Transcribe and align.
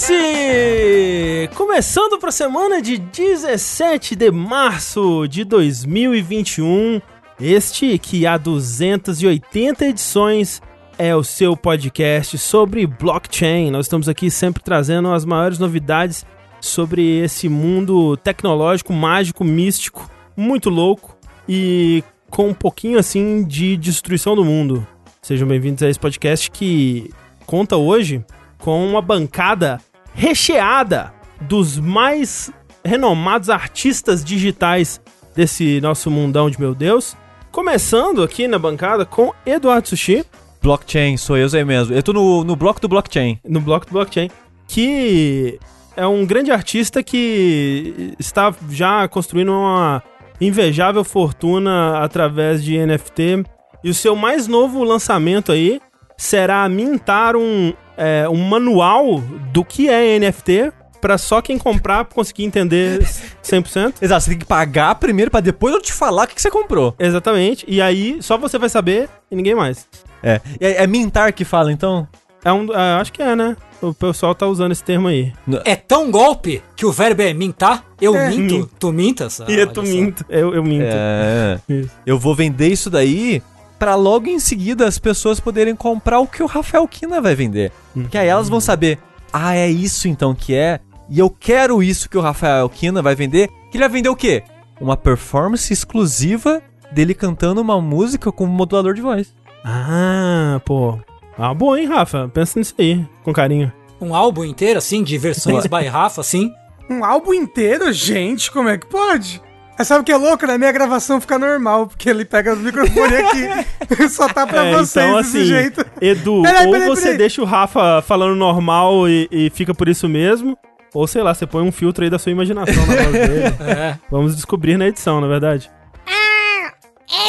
Vértice! 0.00 1.50
Começando 1.54 2.18
para 2.18 2.30
a 2.30 2.32
semana 2.32 2.80
de 2.80 2.96
17 2.96 4.16
de 4.16 4.30
março 4.30 5.26
de 5.28 5.44
2021. 5.44 7.00
Este 7.38 7.98
que 7.98 8.26
há 8.26 8.38
280 8.38 9.86
edições 9.86 10.62
é 10.98 11.14
o 11.14 11.22
seu 11.22 11.56
podcast 11.56 12.38
sobre 12.38 12.86
blockchain. 12.86 13.70
Nós 13.70 13.86
estamos 13.86 14.08
aqui 14.08 14.30
sempre 14.30 14.62
trazendo 14.62 15.08
as 15.12 15.24
maiores 15.24 15.58
novidades 15.58 16.24
sobre 16.60 17.18
esse 17.18 17.48
mundo 17.48 18.16
tecnológico, 18.16 18.92
mágico, 18.92 19.44
místico, 19.44 20.10
muito 20.36 20.70
louco 20.70 21.16
e 21.48 22.02
com 22.30 22.48
um 22.48 22.54
pouquinho 22.54 22.98
assim 22.98 23.44
de 23.44 23.76
destruição 23.76 24.34
do 24.34 24.44
mundo. 24.44 24.86
Sejam 25.20 25.46
bem-vindos 25.46 25.82
a 25.82 25.90
esse 25.90 26.00
podcast 26.00 26.50
que 26.50 27.10
conta 27.44 27.76
hoje 27.76 28.24
com 28.58 28.86
uma 28.86 29.02
bancada 29.02 29.80
recheada 30.14 31.12
dos 31.40 31.78
mais 31.78 32.50
renomados 32.84 33.50
artistas 33.50 34.24
digitais 34.24 35.00
desse 35.34 35.80
nosso 35.80 36.10
mundão 36.10 36.50
de 36.50 36.60
meu 36.60 36.74
Deus. 36.74 37.16
Começando 37.50 38.22
aqui 38.22 38.46
na 38.46 38.58
bancada 38.58 39.04
com 39.04 39.32
Eduardo 39.44 39.88
Sushi. 39.88 40.24
Blockchain, 40.62 41.16
sou 41.16 41.36
eu, 41.36 41.48
sei 41.48 41.64
mesmo. 41.64 41.94
Eu 41.94 42.02
tô 42.02 42.12
no, 42.12 42.44
no 42.44 42.54
bloco 42.54 42.80
do 42.80 42.88
blockchain. 42.88 43.38
No 43.48 43.60
bloco 43.60 43.86
do 43.86 43.92
blockchain. 43.92 44.30
Que 44.68 45.58
é 45.96 46.06
um 46.06 46.24
grande 46.24 46.52
artista 46.52 47.02
que 47.02 48.14
está 48.18 48.54
já 48.68 49.08
construindo 49.08 49.52
uma 49.52 50.02
invejável 50.40 51.02
fortuna 51.02 51.98
através 51.98 52.62
de 52.62 52.78
NFT. 52.78 53.44
E 53.82 53.90
o 53.90 53.94
seu 53.94 54.14
mais 54.14 54.46
novo 54.46 54.84
lançamento 54.84 55.50
aí 55.50 55.80
será 56.16 56.68
mintar 56.68 57.34
um, 57.34 57.72
é, 58.00 58.28
um 58.28 58.42
manual 58.42 59.20
do 59.52 59.62
que 59.62 59.88
é 59.88 60.18
NFT 60.18 60.72
para 61.00 61.16
só 61.18 61.40
quem 61.40 61.58
comprar 61.58 62.04
conseguir 62.06 62.44
entender 62.44 63.00
100%. 63.44 63.94
Exato, 64.02 64.24
você 64.24 64.30
tem 64.30 64.38
que 64.38 64.44
pagar 64.44 64.94
primeiro 64.96 65.30
para 65.30 65.40
depois 65.40 65.74
eu 65.74 65.80
te 65.80 65.92
falar 65.92 66.24
o 66.24 66.26
que, 66.26 66.34
que 66.34 66.42
você 66.42 66.50
comprou. 66.50 66.94
Exatamente. 66.98 67.64
E 67.68 67.80
aí 67.80 68.22
só 68.22 68.38
você 68.38 68.58
vai 68.58 68.68
saber 68.68 69.08
e 69.30 69.36
ninguém 69.36 69.54
mais. 69.54 69.86
É. 70.22 70.40
É, 70.58 70.84
é 70.84 70.86
mintar 70.86 71.32
que 71.32 71.44
fala, 71.44 71.70
então? 71.72 72.08
É 72.42 72.50
um, 72.52 72.72
é, 72.72 73.00
acho 73.00 73.12
que 73.12 73.22
é, 73.22 73.36
né? 73.36 73.56
O 73.82 73.94
pessoal 73.94 74.34
tá 74.34 74.46
usando 74.46 74.72
esse 74.72 74.84
termo 74.84 75.08
aí. 75.08 75.32
É 75.64 75.74
tão 75.74 76.10
golpe 76.10 76.62
que 76.76 76.84
o 76.84 76.92
verbo 76.92 77.22
é 77.22 77.32
mintar? 77.32 77.84
Eu 78.00 78.14
É. 78.14 78.28
minto? 78.28 78.54
Minto. 78.54 78.70
Tu 78.78 78.92
mintas? 78.92 79.40
Ah, 79.40 79.46
e 79.48 79.66
tu 79.66 79.82
minto. 79.82 80.24
Eu, 80.28 80.54
eu 80.54 80.62
minto. 80.62 80.84
É. 80.86 81.60
Isso. 81.68 81.90
Eu 82.04 82.18
vou 82.18 82.34
vender 82.34 82.68
isso 82.68 82.90
daí 82.90 83.42
pra 83.80 83.94
logo 83.94 84.28
em 84.28 84.38
seguida 84.38 84.86
as 84.86 84.98
pessoas 84.98 85.40
poderem 85.40 85.74
comprar 85.74 86.20
o 86.20 86.26
que 86.26 86.42
o 86.42 86.46
Rafael 86.46 86.86
Kina 86.86 87.18
vai 87.18 87.34
vender. 87.34 87.72
Porque 87.94 88.18
aí 88.18 88.28
elas 88.28 88.46
vão 88.48 88.60
saber, 88.60 88.98
ah, 89.32 89.56
é 89.56 89.70
isso 89.70 90.06
então 90.06 90.34
que 90.34 90.54
é, 90.54 90.80
e 91.08 91.18
eu 91.18 91.30
quero 91.30 91.82
isso 91.82 92.08
que 92.08 92.18
o 92.18 92.20
Rafael 92.20 92.68
Kina 92.68 93.00
vai 93.00 93.14
vender. 93.14 93.48
Que 93.70 93.78
ele 93.78 93.84
vai 93.84 93.88
vender 93.88 94.10
o 94.10 94.16
quê? 94.16 94.44
Uma 94.78 94.98
performance 94.98 95.72
exclusiva 95.72 96.62
dele 96.92 97.14
cantando 97.14 97.60
uma 97.60 97.80
música 97.80 98.30
com 98.30 98.44
um 98.44 98.48
modulador 98.48 98.92
de 98.92 99.00
voz. 99.00 99.34
Ah, 99.64 100.60
pô. 100.64 100.98
Ah, 101.38 101.54
bom, 101.54 101.74
hein, 101.74 101.86
Rafa? 101.86 102.28
Pensa 102.28 102.58
nisso 102.58 102.74
aí, 102.78 103.06
com 103.24 103.32
carinho. 103.32 103.72
Um 103.98 104.14
álbum 104.14 104.44
inteiro, 104.44 104.78
assim, 104.78 105.02
de 105.02 105.16
versões 105.16 105.66
by 105.66 105.86
Rafa, 105.86 106.20
assim. 106.20 106.52
Um 106.88 107.02
álbum 107.02 107.32
inteiro? 107.32 107.90
Gente, 107.92 108.50
como 108.50 108.68
é 108.68 108.76
que 108.76 108.86
pode? 108.86 109.40
Mas 109.80 109.88
sabe 109.88 110.02
o 110.02 110.04
que 110.04 110.12
é 110.12 110.16
louco? 110.18 110.46
Na 110.46 110.58
minha 110.58 110.70
gravação 110.72 111.18
fica 111.22 111.38
normal, 111.38 111.86
porque 111.86 112.10
ele 112.10 112.22
pega 112.26 112.52
o 112.52 112.56
microfone 112.58 113.16
aqui 113.16 113.48
só 114.12 114.28
tá 114.28 114.46
pra 114.46 114.66
É, 114.66 114.72
vocês 114.72 115.06
então, 115.06 115.16
desse 115.22 115.38
assim, 115.38 115.46
jeito. 115.46 115.86
Edu, 116.02 116.42
Peraí, 116.42 116.66
ou 116.66 116.72
peraí, 116.72 116.86
você 116.86 117.02
peraí. 117.04 117.16
deixa 117.16 117.40
o 117.40 117.46
Rafa 117.46 118.02
falando 118.06 118.36
normal 118.36 119.08
e, 119.08 119.26
e 119.32 119.48
fica 119.48 119.72
por 119.72 119.88
isso 119.88 120.06
mesmo, 120.06 120.54
ou 120.92 121.06
sei 121.06 121.22
lá, 121.22 121.32
você 121.32 121.46
põe 121.46 121.62
um 121.66 121.72
filtro 121.72 122.04
aí 122.04 122.10
da 122.10 122.18
sua 122.18 122.30
imaginação 122.30 122.74
na 122.86 122.94
voz 122.94 123.10
dele. 123.10 123.56
É. 123.74 123.96
Vamos 124.10 124.36
descobrir 124.36 124.76
na 124.76 124.86
edição, 124.86 125.18
na 125.18 125.26
verdade. 125.26 125.70
Ah, 126.06 126.72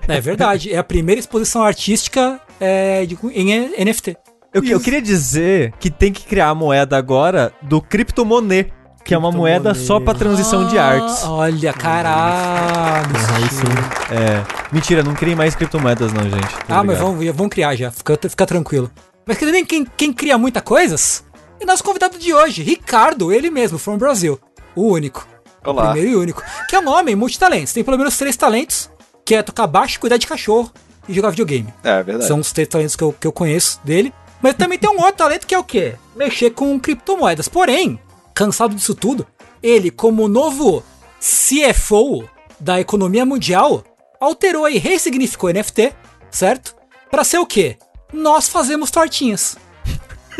É 0.08 0.20
verdade. 0.20 0.74
É 0.74 0.78
a 0.78 0.84
primeira 0.84 1.20
exposição 1.20 1.62
artística 1.64 2.40
é, 2.60 3.06
de- 3.06 3.18
em 3.32 3.70
NFT. 3.86 4.18
Eu, 4.54 4.64
eu 4.64 4.76
Isso. 4.78 4.80
queria 4.82 5.02
dizer 5.02 5.72
que 5.80 5.90
tem 5.90 6.12
que 6.12 6.24
criar 6.26 6.50
a 6.50 6.56
moeda 6.56 6.98
agora 6.98 7.54
do 7.62 7.80
criptomonet, 7.80 8.74
que 9.06 9.14
é 9.14 9.18
uma 9.18 9.32
moeda 9.32 9.74
só 9.74 10.00
pra 10.00 10.14
transição 10.14 10.68
de 10.68 10.78
artes. 10.80 11.24
Ah, 11.24 11.32
Olha, 11.32 11.72
caralho. 11.74 13.08
Sim. 13.50 14.14
É. 14.16 14.44
Mentira, 14.74 15.04
não 15.04 15.14
criem 15.14 15.36
mais 15.36 15.56
criptomoedas 15.56 16.12
não, 16.12 16.24
gente. 16.24 16.36
Muito 16.36 16.66
Ah, 16.70 16.84
mas 16.84 16.98
vamos, 16.98 17.26
vamos 17.28 17.50
criar 17.52 17.76
já. 17.76 17.92
Fica, 17.92 18.18
fica 18.30 18.46
tranquilo. 18.46 18.92
Mas 19.26 19.38
que 19.38 19.46
nem 19.46 19.64
quem, 19.64 19.86
quem 19.96 20.12
cria 20.12 20.38
muita 20.38 20.60
coisas 20.60 21.24
é 21.62 21.66
nosso 21.66 21.84
convidado 21.84 22.18
de 22.18 22.34
hoje, 22.34 22.62
Ricardo, 22.64 23.32
ele 23.32 23.50
mesmo, 23.50 23.78
from 23.78 23.98
Brasil. 23.98 24.40
O 24.76 24.92
único. 24.92 25.28
Olá. 25.66 25.84
O 25.84 25.92
primeiro 25.92 26.10
e 26.12 26.16
único. 26.16 26.44
Que 26.70 26.76
é 26.76 26.80
um 26.80 26.90
homem 26.90 27.16
multitalentos. 27.16 27.74
Tem 27.74 27.84
pelo 27.84 27.98
menos 27.98 28.18
três 28.18 28.36
talentos, 28.36 28.90
que 29.26 29.36
é 29.36 29.42
tocar 29.42 29.68
baixo, 29.68 30.00
cuidar 30.00 30.18
de 30.18 30.28
cachorro 30.28 30.72
e 31.08 31.14
jogar 31.14 31.30
videogame. 31.30 31.74
É 31.84 32.02
verdade. 32.04 32.28
São 32.28 32.40
os 32.40 32.52
três 32.52 32.68
talentos 32.68 32.96
que 32.96 33.04
eu, 33.04 33.14
que 33.14 33.28
eu 33.28 33.32
conheço 33.32 33.80
dele. 33.84 34.14
Mas 34.42 34.56
também 34.56 34.78
tem 34.78 34.90
um 34.90 35.00
outro 35.00 35.14
talento 35.14 35.48
que 35.48 35.56
é 35.56 35.60
o 35.60 35.64
quê? 35.64 35.96
Mexer 36.16 36.52
com 36.52 36.78
criptomoedas. 36.80 37.48
Porém, 37.48 38.00
cansado 38.34 38.76
disso 38.76 38.94
tudo, 38.94 39.26
ele, 39.62 39.90
como 39.90 40.28
novo 40.28 40.84
CFO 41.20 42.28
da 42.60 42.80
economia 42.82 43.26
mundial, 43.26 43.84
alterou 44.20 44.68
e 44.68 44.78
ressignificou 44.78 45.50
NFT, 45.50 45.94
certo? 46.30 46.76
Pra 47.10 47.24
ser 47.24 47.38
o 47.38 47.46
quê? 47.46 47.78
Nós 48.12 48.50
fazemos 48.50 48.92
tortinhas. 48.92 49.58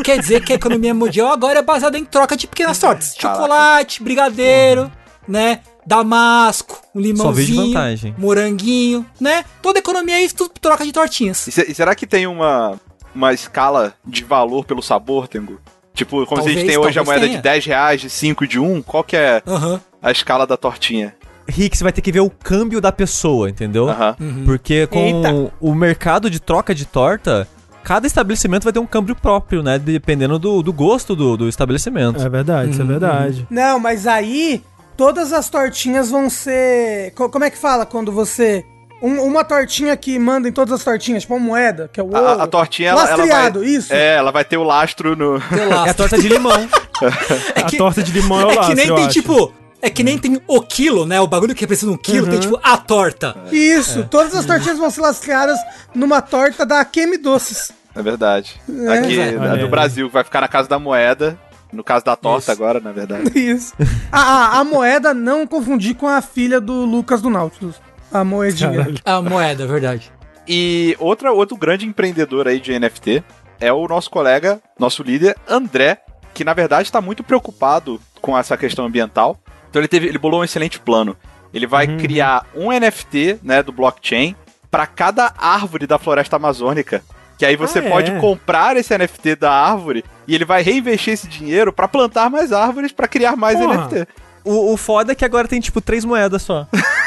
Quer 0.02 0.18
dizer 0.18 0.42
que 0.44 0.52
a 0.52 0.56
economia 0.56 0.92
mundial 0.94 1.28
agora 1.32 1.58
é 1.58 1.62
baseada 1.62 1.96
em 1.98 2.04
troca 2.04 2.36
de 2.36 2.46
pequenas 2.46 2.78
tortas. 2.78 3.14
Caraca. 3.14 3.40
Chocolate, 3.40 4.02
brigadeiro, 4.02 4.90
né? 5.28 5.60
Damasco, 5.86 6.80
um 6.94 7.00
limãozinho, 7.00 7.66
vantagem. 7.66 8.14
moranguinho, 8.18 9.04
né? 9.20 9.44
Toda 9.62 9.78
economia 9.78 10.16
é 10.16 10.22
isso, 10.22 10.34
tudo 10.34 10.52
troca 10.60 10.84
de 10.84 10.92
tortinhas. 10.92 11.46
E, 11.46 11.52
se- 11.52 11.70
e 11.70 11.74
será 11.74 11.94
que 11.94 12.06
tem 12.06 12.26
uma, 12.26 12.80
uma 13.14 13.32
escala 13.32 13.94
de 14.04 14.24
valor 14.24 14.64
pelo 14.64 14.82
sabor, 14.82 15.28
Tengu? 15.28 15.60
Tipo, 15.94 16.26
como 16.26 16.40
a 16.40 16.44
gente 16.44 16.54
Talvez, 16.56 16.66
tem 16.68 16.78
hoje 16.78 16.98
a 16.98 17.04
talvez 17.04 17.06
moeda 17.06 17.26
tenha. 17.26 17.36
de 17.36 17.42
10 17.42 17.66
reais, 17.66 18.00
de 18.00 18.10
5 18.10 18.46
de 18.48 18.58
1, 18.58 18.82
qual 18.82 19.04
que 19.04 19.16
é 19.16 19.42
Aham. 19.46 19.80
a 20.02 20.10
escala 20.10 20.46
da 20.46 20.56
tortinha? 20.56 21.14
Rick, 21.46 21.76
você 21.76 21.84
vai 21.84 21.92
ter 21.92 22.00
que 22.00 22.10
ver 22.10 22.20
o 22.20 22.30
câmbio 22.30 22.80
da 22.80 22.90
pessoa, 22.90 23.48
entendeu? 23.50 23.88
Aham. 23.90 24.16
Uhum. 24.18 24.42
Porque 24.46 24.86
com 24.86 24.98
Eita. 24.98 25.52
o 25.60 25.74
mercado 25.74 26.28
de 26.30 26.40
troca 26.40 26.74
de 26.74 26.86
torta, 26.86 27.46
cada 27.84 28.06
estabelecimento 28.06 28.64
vai 28.64 28.72
ter 28.72 28.78
um 28.80 28.86
câmbio 28.86 29.14
próprio, 29.14 29.62
né? 29.62 29.78
Dependendo 29.78 30.38
do, 30.38 30.62
do 30.62 30.72
gosto 30.72 31.14
do, 31.14 31.36
do 31.36 31.48
estabelecimento. 31.48 32.20
É 32.22 32.28
verdade, 32.28 32.70
isso 32.72 32.82
é 32.82 32.84
verdade. 32.84 33.46
Não, 33.50 33.78
mas 33.78 34.06
aí 34.06 34.62
todas 34.96 35.32
as 35.32 35.48
tortinhas 35.48 36.10
vão 36.10 36.28
ser. 36.30 37.12
co- 37.14 37.28
Como 37.28 37.44
é 37.44 37.50
que 37.50 37.58
fala 37.58 37.84
quando 37.86 38.10
você. 38.10 38.64
um- 39.02 39.20
uma 39.22 39.44
tortinha 39.44 39.96
que 39.96 40.18
manda 40.18 40.48
em 40.48 40.52
todas 40.52 40.72
as 40.72 40.82
tortinhas, 40.84 41.22
tipo 41.22 41.34
uma 41.34 41.44
moeda, 41.44 41.90
que 41.92 42.00
é 42.00 42.02
o 42.02 42.16
A, 42.16 42.20
ouro. 42.20 42.42
a 42.42 42.46
tortinha, 42.46 42.90
ela, 42.90 43.08
ela 43.10 43.26
vai... 43.26 43.64
isso. 43.64 43.92
É, 43.92 44.14
ela 44.16 44.30
vai 44.32 44.44
ter 44.44 44.56
o 44.56 44.62
lastro 44.62 45.14
no... 45.14 45.32
Lá. 45.34 45.86
É 45.86 45.90
a 45.90 45.94
torta 45.94 46.16
de 46.18 46.28
limão. 46.28 46.52
a 47.56 47.76
torta 47.76 48.02
de 48.02 48.12
limão 48.12 48.40
é 48.40 48.46
o 48.46 48.50
É 48.50 48.54
laço, 48.54 48.68
que 48.70 48.74
nem 48.76 48.86
eu 48.88 48.94
tem, 48.94 49.04
acho. 49.04 49.12
tipo. 49.12 49.52
É 49.84 49.90
que 49.90 50.02
nem 50.02 50.16
tem 50.16 50.40
o 50.46 50.62
quilo, 50.62 51.04
né? 51.04 51.20
O 51.20 51.26
bagulho 51.26 51.54
que 51.54 51.60
representa 51.60 51.92
um 51.92 51.96
quilo, 51.98 52.26
tem 52.26 52.40
tipo 52.40 52.58
a 52.62 52.78
torta. 52.78 53.36
Isso, 53.52 54.08
todas 54.10 54.34
as 54.34 54.46
tortinhas 54.46 54.78
vão 54.78 54.90
ser 54.90 55.02
lastreadas 55.02 55.58
numa 55.94 56.22
torta 56.22 56.64
da 56.64 56.80
Akemi 56.80 57.18
Doces. 57.18 57.70
É 57.94 58.02
verdade. 58.02 58.58
É, 58.66 58.98
Aqui, 58.98 59.20
a 59.20 59.40
Olha 59.42 59.58
do. 59.58 59.68
Brasil, 59.68 60.08
vai 60.08 60.24
ficar 60.24 60.40
na 60.40 60.48
casa 60.48 60.70
da 60.70 60.78
moeda. 60.78 61.38
No 61.70 61.84
caso 61.84 62.02
da 62.02 62.16
torta 62.16 62.50
Isso. 62.50 62.62
agora, 62.62 62.80
na 62.80 62.92
verdade. 62.92 63.30
Isso. 63.38 63.74
A, 64.10 64.20
a, 64.20 64.60
a 64.60 64.64
moeda 64.64 65.12
não 65.12 65.46
confundir 65.46 65.94
com 65.94 66.08
a 66.08 66.22
filha 66.22 66.62
do 66.62 66.86
Lucas 66.86 67.20
do 67.20 67.28
Nautilus. 67.28 67.76
A 68.10 68.24
moedinha. 68.24 68.88
A 69.04 69.20
moeda, 69.20 69.66
verdade. 69.66 70.10
E 70.48 70.96
outra, 70.98 71.30
outro 71.30 71.58
grande 71.58 71.84
empreendedor 71.84 72.48
aí 72.48 72.58
de 72.58 72.78
NFT 72.78 73.22
é 73.60 73.70
o 73.70 73.86
nosso 73.86 74.10
colega, 74.10 74.62
nosso 74.78 75.02
líder, 75.02 75.36
André, 75.46 76.00
que 76.32 76.42
na 76.42 76.54
verdade 76.54 76.88
está 76.88 77.02
muito 77.02 77.22
preocupado 77.22 78.00
com 78.20 78.38
essa 78.38 78.56
questão 78.56 78.86
ambiental. 78.86 79.38
Então 79.74 79.80
ele, 79.80 79.88
teve, 79.88 80.06
ele 80.06 80.18
bolou 80.18 80.40
um 80.40 80.44
excelente 80.44 80.78
plano. 80.78 81.16
Ele 81.52 81.66
vai 81.66 81.88
Uhum. 81.88 81.96
criar 81.98 82.46
um 82.54 82.70
NFT, 82.70 83.40
né, 83.42 83.60
do 83.60 83.72
blockchain 83.72 84.36
para 84.70 84.86
cada 84.86 85.34
árvore 85.36 85.84
da 85.84 85.98
floresta 85.98 86.36
amazônica. 86.36 87.02
Que 87.36 87.44
aí 87.44 87.56
você 87.56 87.80
Ah, 87.80 87.84
é? 87.84 87.90
pode 87.90 88.12
comprar 88.20 88.76
esse 88.76 88.96
NFT 88.96 89.34
da 89.34 89.50
árvore 89.50 90.04
e 90.28 90.34
ele 90.36 90.44
vai 90.44 90.62
reinvestir 90.62 91.14
esse 91.14 91.26
dinheiro 91.26 91.72
para 91.72 91.88
plantar 91.88 92.30
mais 92.30 92.52
árvores 92.52 92.92
para 92.92 93.08
criar 93.08 93.34
mais 93.34 93.58
Porra. 93.58 93.88
NFT. 93.88 94.06
O, 94.44 94.72
o 94.72 94.76
foda 94.76 95.10
é 95.10 95.14
que 95.16 95.24
agora 95.24 95.48
tem, 95.48 95.58
tipo, 95.58 95.80
três 95.80 96.04
moedas 96.04 96.42
só. 96.42 96.68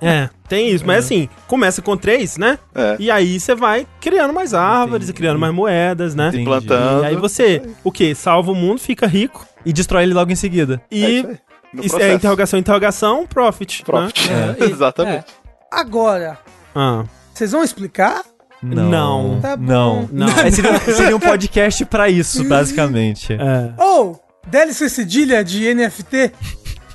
É, 0.00 0.28
tem 0.48 0.70
isso. 0.70 0.86
Mas 0.86 1.04
assim, 1.06 1.28
começa 1.48 1.82
com 1.82 1.96
três, 1.96 2.36
né? 2.36 2.58
É. 2.74 2.96
E 3.00 3.10
aí 3.10 3.38
você 3.40 3.54
vai 3.54 3.86
criando 4.00 4.32
mais 4.32 4.54
árvores 4.54 5.08
e 5.08 5.12
criando 5.12 5.38
mais 5.40 5.52
moedas, 5.52 6.14
né? 6.14 6.28
Entendi. 6.28 6.44
Plantando. 6.44 7.02
E 7.02 7.06
aí 7.06 7.16
você, 7.16 7.60
o 7.82 7.90
quê? 7.90 8.14
Salva 8.14 8.52
o 8.52 8.54
mundo, 8.54 8.78
fica 8.80 9.06
rico. 9.06 9.44
E 9.66 9.72
destrói 9.72 10.02
ele 10.04 10.14
logo 10.14 10.30
em 10.30 10.36
seguida. 10.36 10.80
É 10.90 10.96
E. 10.96 11.22
No 11.22 11.38
isso 11.82 11.98
é 11.98 12.12
interrogação, 12.14 12.58
interrogação, 12.58 13.26
profit. 13.26 13.80
né? 13.80 13.84
Profit. 13.84 14.30
É, 14.30 14.56
e- 14.66 14.70
Exatamente. 14.72 15.26
Agora, 15.70 16.38
Ah, 16.74 17.04
vocês 17.32 17.52
vão 17.52 17.62
explicar? 17.64 18.22
Não. 18.62 19.40
Tá 19.42 19.56
bom. 19.56 19.64
Não. 19.64 20.08
não. 20.12 20.28
É, 20.28 20.50
seria, 20.50 20.78
seria 20.80 21.16
um 21.16 21.20
podcast 21.20 21.84
pra 21.84 22.08
isso, 22.08 22.42
basicamente. 22.48 23.32
É. 23.34 23.72
Ou, 23.76 24.18
deve 24.46 24.72
ser 24.72 24.88
cedilha 24.88 25.44
de 25.44 25.72
NFT? 25.74 26.32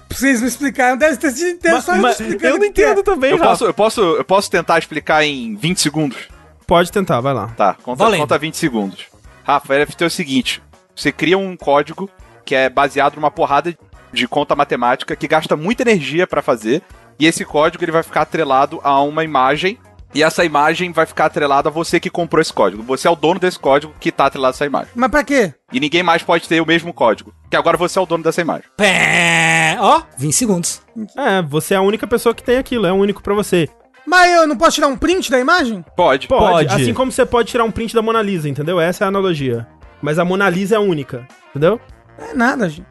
Vocês 0.09 0.41
me 0.41 0.47
explicaram, 0.47 0.97
deve 0.97 1.17
ter 1.17 1.31
sido 1.31 1.59
Mas- 1.63 1.83
só 1.85 1.95
mas 1.95 2.19
explicando 2.19 2.47
Eu 2.47 2.55
o 2.55 2.57
não 2.57 2.65
é. 2.65 2.67
entendo 2.67 3.03
também, 3.03 3.31
Eu 3.31 3.37
Rafa. 3.37 3.49
posso, 3.49 3.65
eu, 3.65 3.73
posso, 3.73 4.01
eu 4.01 4.23
posso 4.25 4.49
tentar 4.49 4.79
explicar 4.79 5.23
em 5.23 5.55
20 5.55 5.79
segundos? 5.79 6.17
Pode 6.65 6.91
tentar, 6.91 7.21
vai 7.21 7.33
lá. 7.33 7.47
Tá, 7.55 7.75
conta, 7.75 8.03
Valendo. 8.03 8.21
conta 8.21 8.37
20 8.37 8.55
segundos. 8.57 9.05
Rafa, 9.43 9.75
NFT 9.77 10.03
é 10.03 10.07
o 10.07 10.09
seguinte: 10.09 10.63
você 10.95 11.11
cria 11.11 11.37
um 11.37 11.55
código 11.55 12.09
que 12.43 12.55
é 12.55 12.69
baseado 12.69 13.15
numa 13.15 13.29
porrada 13.29 13.77
de 14.13 14.27
conta 14.27 14.55
matemática 14.55 15.15
que 15.15 15.27
gasta 15.27 15.55
muita 15.55 15.83
energia 15.83 16.27
pra 16.27 16.41
fazer, 16.41 16.81
e 17.19 17.25
esse 17.25 17.43
código 17.43 17.83
ele 17.83 17.91
vai 17.91 18.03
ficar 18.03 18.21
atrelado 18.21 18.79
a 18.83 19.01
uma 19.01 19.23
imagem. 19.23 19.77
E 20.11 20.23
essa 20.23 20.43
imagem 20.43 20.91
vai 20.91 21.05
ficar 21.05 21.25
atrelada 21.25 21.69
a 21.69 21.71
você 21.71 21.99
que 21.99 22.09
comprou 22.09 22.41
esse 22.41 22.51
código. 22.51 22.81
Você 22.81 23.07
é 23.07 23.11
o 23.11 23.15
dono 23.15 23.39
desse 23.39 23.59
código 23.59 23.93
que 23.99 24.11
tá 24.11 24.25
atrelado 24.25 24.53
a 24.53 24.55
essa 24.55 24.65
imagem. 24.65 24.89
Mas 24.95 25.11
pra 25.11 25.23
quê? 25.23 25.53
E 25.71 25.79
ninguém 25.79 26.01
mais 26.01 26.23
pode 26.23 26.47
ter 26.47 26.59
o 26.59 26.65
mesmo 26.65 26.91
código. 26.91 27.31
Que 27.47 27.55
agora 27.55 27.77
você 27.77 27.99
é 27.99 28.01
o 28.01 28.07
dono 28.07 28.23
dessa 28.23 28.41
imagem. 28.41 28.63
Pé, 28.75 29.77
ó, 29.79 30.01
20 30.17 30.33
segundos. 30.33 30.81
É, 31.15 31.43
você 31.43 31.75
é 31.75 31.77
a 31.77 31.81
única 31.81 32.07
pessoa 32.07 32.33
que 32.33 32.41
tem 32.41 32.57
aquilo, 32.57 32.87
é 32.87 32.91
único 32.91 33.21
pra 33.21 33.35
você. 33.35 33.69
Mas 34.03 34.31
eu 34.31 34.47
não 34.47 34.57
posso 34.57 34.75
tirar 34.75 34.87
um 34.87 34.97
print 34.97 35.29
da 35.29 35.39
imagem? 35.39 35.85
Pode. 35.95 36.27
Pode, 36.27 36.67
Pode. 36.67 36.81
assim 36.81 36.93
como 36.95 37.11
você 37.11 37.23
pode 37.23 37.49
tirar 37.49 37.63
um 37.63 37.69
print 37.69 37.93
da 37.93 38.01
Mona 38.01 38.23
Lisa, 38.23 38.49
entendeu? 38.49 38.79
Essa 38.81 39.03
é 39.03 39.05
a 39.05 39.09
analogia. 39.09 39.67
Mas 40.01 40.17
a 40.17 40.25
Mona 40.25 40.49
Lisa 40.49 40.75
é 40.75 40.79
única, 40.79 41.27
entendeu? 41.51 41.79
É 42.17 42.33
nada, 42.33 42.67
gente. 42.67 42.87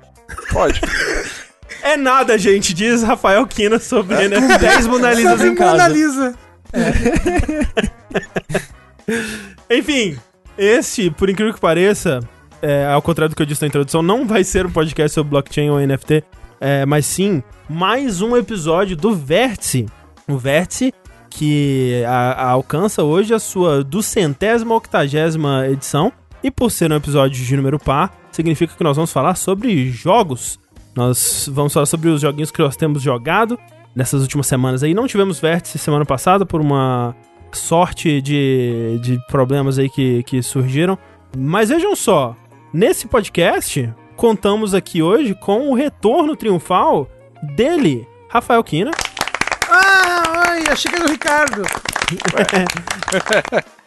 Pode. 0.52 0.80
É 1.82 1.96
nada, 1.96 2.36
gente, 2.38 2.74
diz 2.74 3.02
Rafael 3.02 3.46
Kina 3.46 3.78
sobre 3.78 4.28
NFT. 4.28 4.58
10 4.58 4.86
Mona 4.86 5.12
Lisas 5.12 5.40
em 5.44 5.54
casa. 5.54 5.72
Mona 5.72 5.88
Lisa. 5.88 6.34
Enfim, 9.70 10.18
este, 10.56 11.10
por 11.10 11.28
incrível 11.30 11.54
que 11.54 11.60
pareça, 11.60 12.20
é, 12.60 12.86
ao 12.86 13.00
contrário 13.02 13.30
do 13.30 13.36
que 13.36 13.42
eu 13.42 13.46
disse 13.46 13.62
na 13.62 13.68
introdução, 13.68 14.02
não 14.02 14.26
vai 14.26 14.44
ser 14.44 14.66
um 14.66 14.70
podcast 14.70 15.14
sobre 15.14 15.30
blockchain 15.30 15.70
ou 15.70 15.78
NFT, 15.80 16.24
é, 16.60 16.84
mas 16.86 17.06
sim 17.06 17.42
mais 17.68 18.20
um 18.20 18.36
episódio 18.36 18.96
do 18.96 19.14
Vértice. 19.14 19.86
O 20.26 20.36
Vértice 20.36 20.92
que 21.30 22.02
a- 22.06 22.32
a- 22.32 22.50
alcança 22.50 23.02
hoje 23.02 23.32
a 23.34 23.38
sua 23.38 23.84
duzentésima 23.84 24.74
octagésima 24.74 25.66
edição. 25.68 26.12
E 26.42 26.50
por 26.50 26.70
ser 26.70 26.90
um 26.92 26.96
episódio 26.96 27.44
de 27.44 27.56
número 27.56 27.78
par, 27.78 28.16
significa 28.30 28.72
que 28.76 28.84
nós 28.84 28.96
vamos 28.96 29.12
falar 29.12 29.34
sobre 29.34 29.90
jogos. 29.90 30.58
Nós 30.98 31.48
vamos 31.52 31.72
falar 31.72 31.86
sobre 31.86 32.08
os 32.08 32.20
joguinhos 32.20 32.50
que 32.50 32.60
nós 32.60 32.74
temos 32.74 33.00
jogado 33.00 33.56
nessas 33.94 34.20
últimas 34.20 34.48
semanas 34.48 34.82
aí. 34.82 34.94
Não 34.94 35.06
tivemos 35.06 35.38
vértice 35.38 35.78
semana 35.78 36.04
passada 36.04 36.44
por 36.44 36.60
uma 36.60 37.14
sorte 37.52 38.20
de, 38.20 38.98
de 39.00 39.16
problemas 39.28 39.78
aí 39.78 39.88
que, 39.88 40.24
que 40.24 40.42
surgiram. 40.42 40.98
Mas 41.36 41.68
vejam 41.68 41.94
só, 41.94 42.34
nesse 42.72 43.06
podcast, 43.06 43.94
contamos 44.16 44.74
aqui 44.74 45.00
hoje 45.00 45.36
com 45.36 45.70
o 45.70 45.74
retorno 45.74 46.34
triunfal 46.34 47.08
dele, 47.54 48.04
Rafael 48.28 48.64
Kina. 48.64 48.90
Ah, 49.70 50.48
ai, 50.48 50.64
achei 50.68 50.90
que 50.90 50.96
era 50.96 51.06
o 51.06 51.10
Ricardo. 51.10 51.62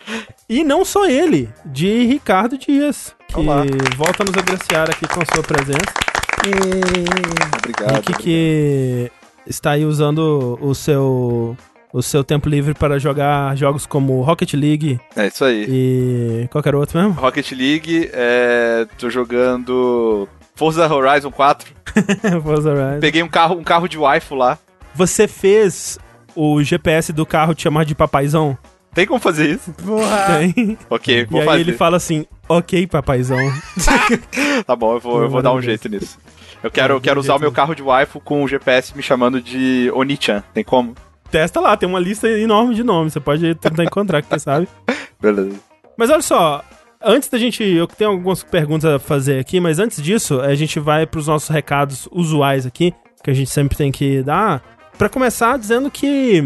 E 0.49 0.63
não 0.63 0.83
só 0.83 1.07
ele, 1.07 1.47
de 1.63 2.05
Ricardo 2.05 2.57
Dias, 2.57 3.15
que 3.27 3.39
Olá. 3.39 3.63
volta 3.95 4.23
a 4.23 4.25
nos 4.25 4.35
agraciar 4.35 4.89
aqui 4.89 5.07
com 5.07 5.21
a 5.21 5.25
sua 5.33 5.43
presença. 5.43 6.10
E... 6.45 7.57
Obrigado. 7.57 7.95
Rick 7.95 8.13
que 8.15 9.11
está 9.45 9.71
aí 9.71 9.85
usando 9.85 10.57
o 10.61 10.73
seu 10.73 11.55
o 11.93 12.01
seu 12.01 12.23
tempo 12.23 12.47
livre 12.47 12.73
para 12.73 12.97
jogar 12.97 13.55
jogos 13.57 13.85
como 13.85 14.21
Rocket 14.21 14.53
League 14.53 14.97
É 15.15 15.27
isso 15.27 15.43
aí. 15.43 15.65
e 15.67 16.47
qualquer 16.49 16.73
outro 16.73 16.97
mesmo. 16.97 17.13
Rocket 17.19 17.51
League, 17.51 18.09
é, 18.13 18.87
tô 18.97 19.09
jogando 19.09 20.27
Forza 20.55 20.87
Horizon 20.93 21.31
4. 21.31 21.73
Forza 22.41 22.69
Horizon. 22.71 22.99
Peguei 23.01 23.21
um 23.21 23.27
carro, 23.27 23.55
um 23.57 23.63
carro 23.63 23.87
de 23.89 23.97
waifu 23.97 24.35
lá. 24.35 24.57
Você 24.95 25.27
fez 25.27 25.99
o 26.35 26.63
GPS 26.63 27.11
do 27.11 27.25
carro 27.25 27.53
te 27.53 27.63
chamar 27.63 27.83
de 27.83 27.93
papaizão? 27.93 28.57
Tem 28.93 29.05
como 29.05 29.19
fazer 29.19 29.49
isso? 29.49 29.71
Porra. 29.73 30.39
Tem. 30.39 30.77
Ok, 30.89 31.21
E 31.21 31.25
vou 31.25 31.39
aí 31.41 31.45
fazer. 31.47 31.61
ele 31.61 31.73
fala 31.73 31.97
assim, 31.97 32.25
ok, 32.49 32.87
papaizão. 32.87 33.37
Tá 34.65 34.75
bom, 34.75 34.93
eu 34.95 34.99
vou, 34.99 35.21
eu 35.23 35.29
vou 35.29 35.41
dar 35.41 35.53
um 35.53 35.61
jeito 35.61 35.87
nisso. 35.89 36.17
Eu 36.63 36.69
quero, 36.69 36.93
eu 36.95 37.01
quero 37.01 37.19
usar 37.19 37.35
o 37.35 37.39
meu 37.39 37.51
carro 37.51 37.73
de 37.73 37.81
waifu 37.81 38.19
com 38.19 38.43
o 38.43 38.47
GPS 38.47 38.95
me 38.95 39.01
chamando 39.01 39.41
de 39.41 39.89
Oni-chan. 39.95 40.43
Tem 40.53 40.63
como? 40.63 40.93
Testa 41.31 41.59
lá, 41.59 41.75
tem 41.77 41.87
uma 41.89 41.99
lista 41.99 42.27
enorme 42.29 42.75
de 42.75 42.83
nomes, 42.83 43.13
você 43.13 43.19
pode 43.19 43.55
tentar 43.55 43.83
encontrar, 43.83 44.21
quem 44.21 44.37
sabe. 44.37 44.67
Beleza. 45.19 45.57
Mas 45.97 46.09
olha 46.09 46.21
só, 46.21 46.63
antes 47.03 47.29
da 47.29 47.37
gente. 47.37 47.63
Eu 47.63 47.87
tenho 47.87 48.11
algumas 48.11 48.43
perguntas 48.43 48.93
a 48.93 48.99
fazer 48.99 49.39
aqui, 49.39 49.59
mas 49.59 49.79
antes 49.79 50.01
disso, 50.01 50.39
a 50.41 50.53
gente 50.55 50.79
vai 50.79 51.05
pros 51.07 51.27
nossos 51.27 51.49
recados 51.49 52.07
usuais 52.11 52.65
aqui, 52.65 52.93
que 53.23 53.29
a 53.31 53.33
gente 53.33 53.49
sempre 53.49 53.77
tem 53.77 53.91
que 53.91 54.21
dar. 54.21 54.61
Pra 54.97 55.09
começar, 55.09 55.57
dizendo 55.57 55.89
que 55.89 56.43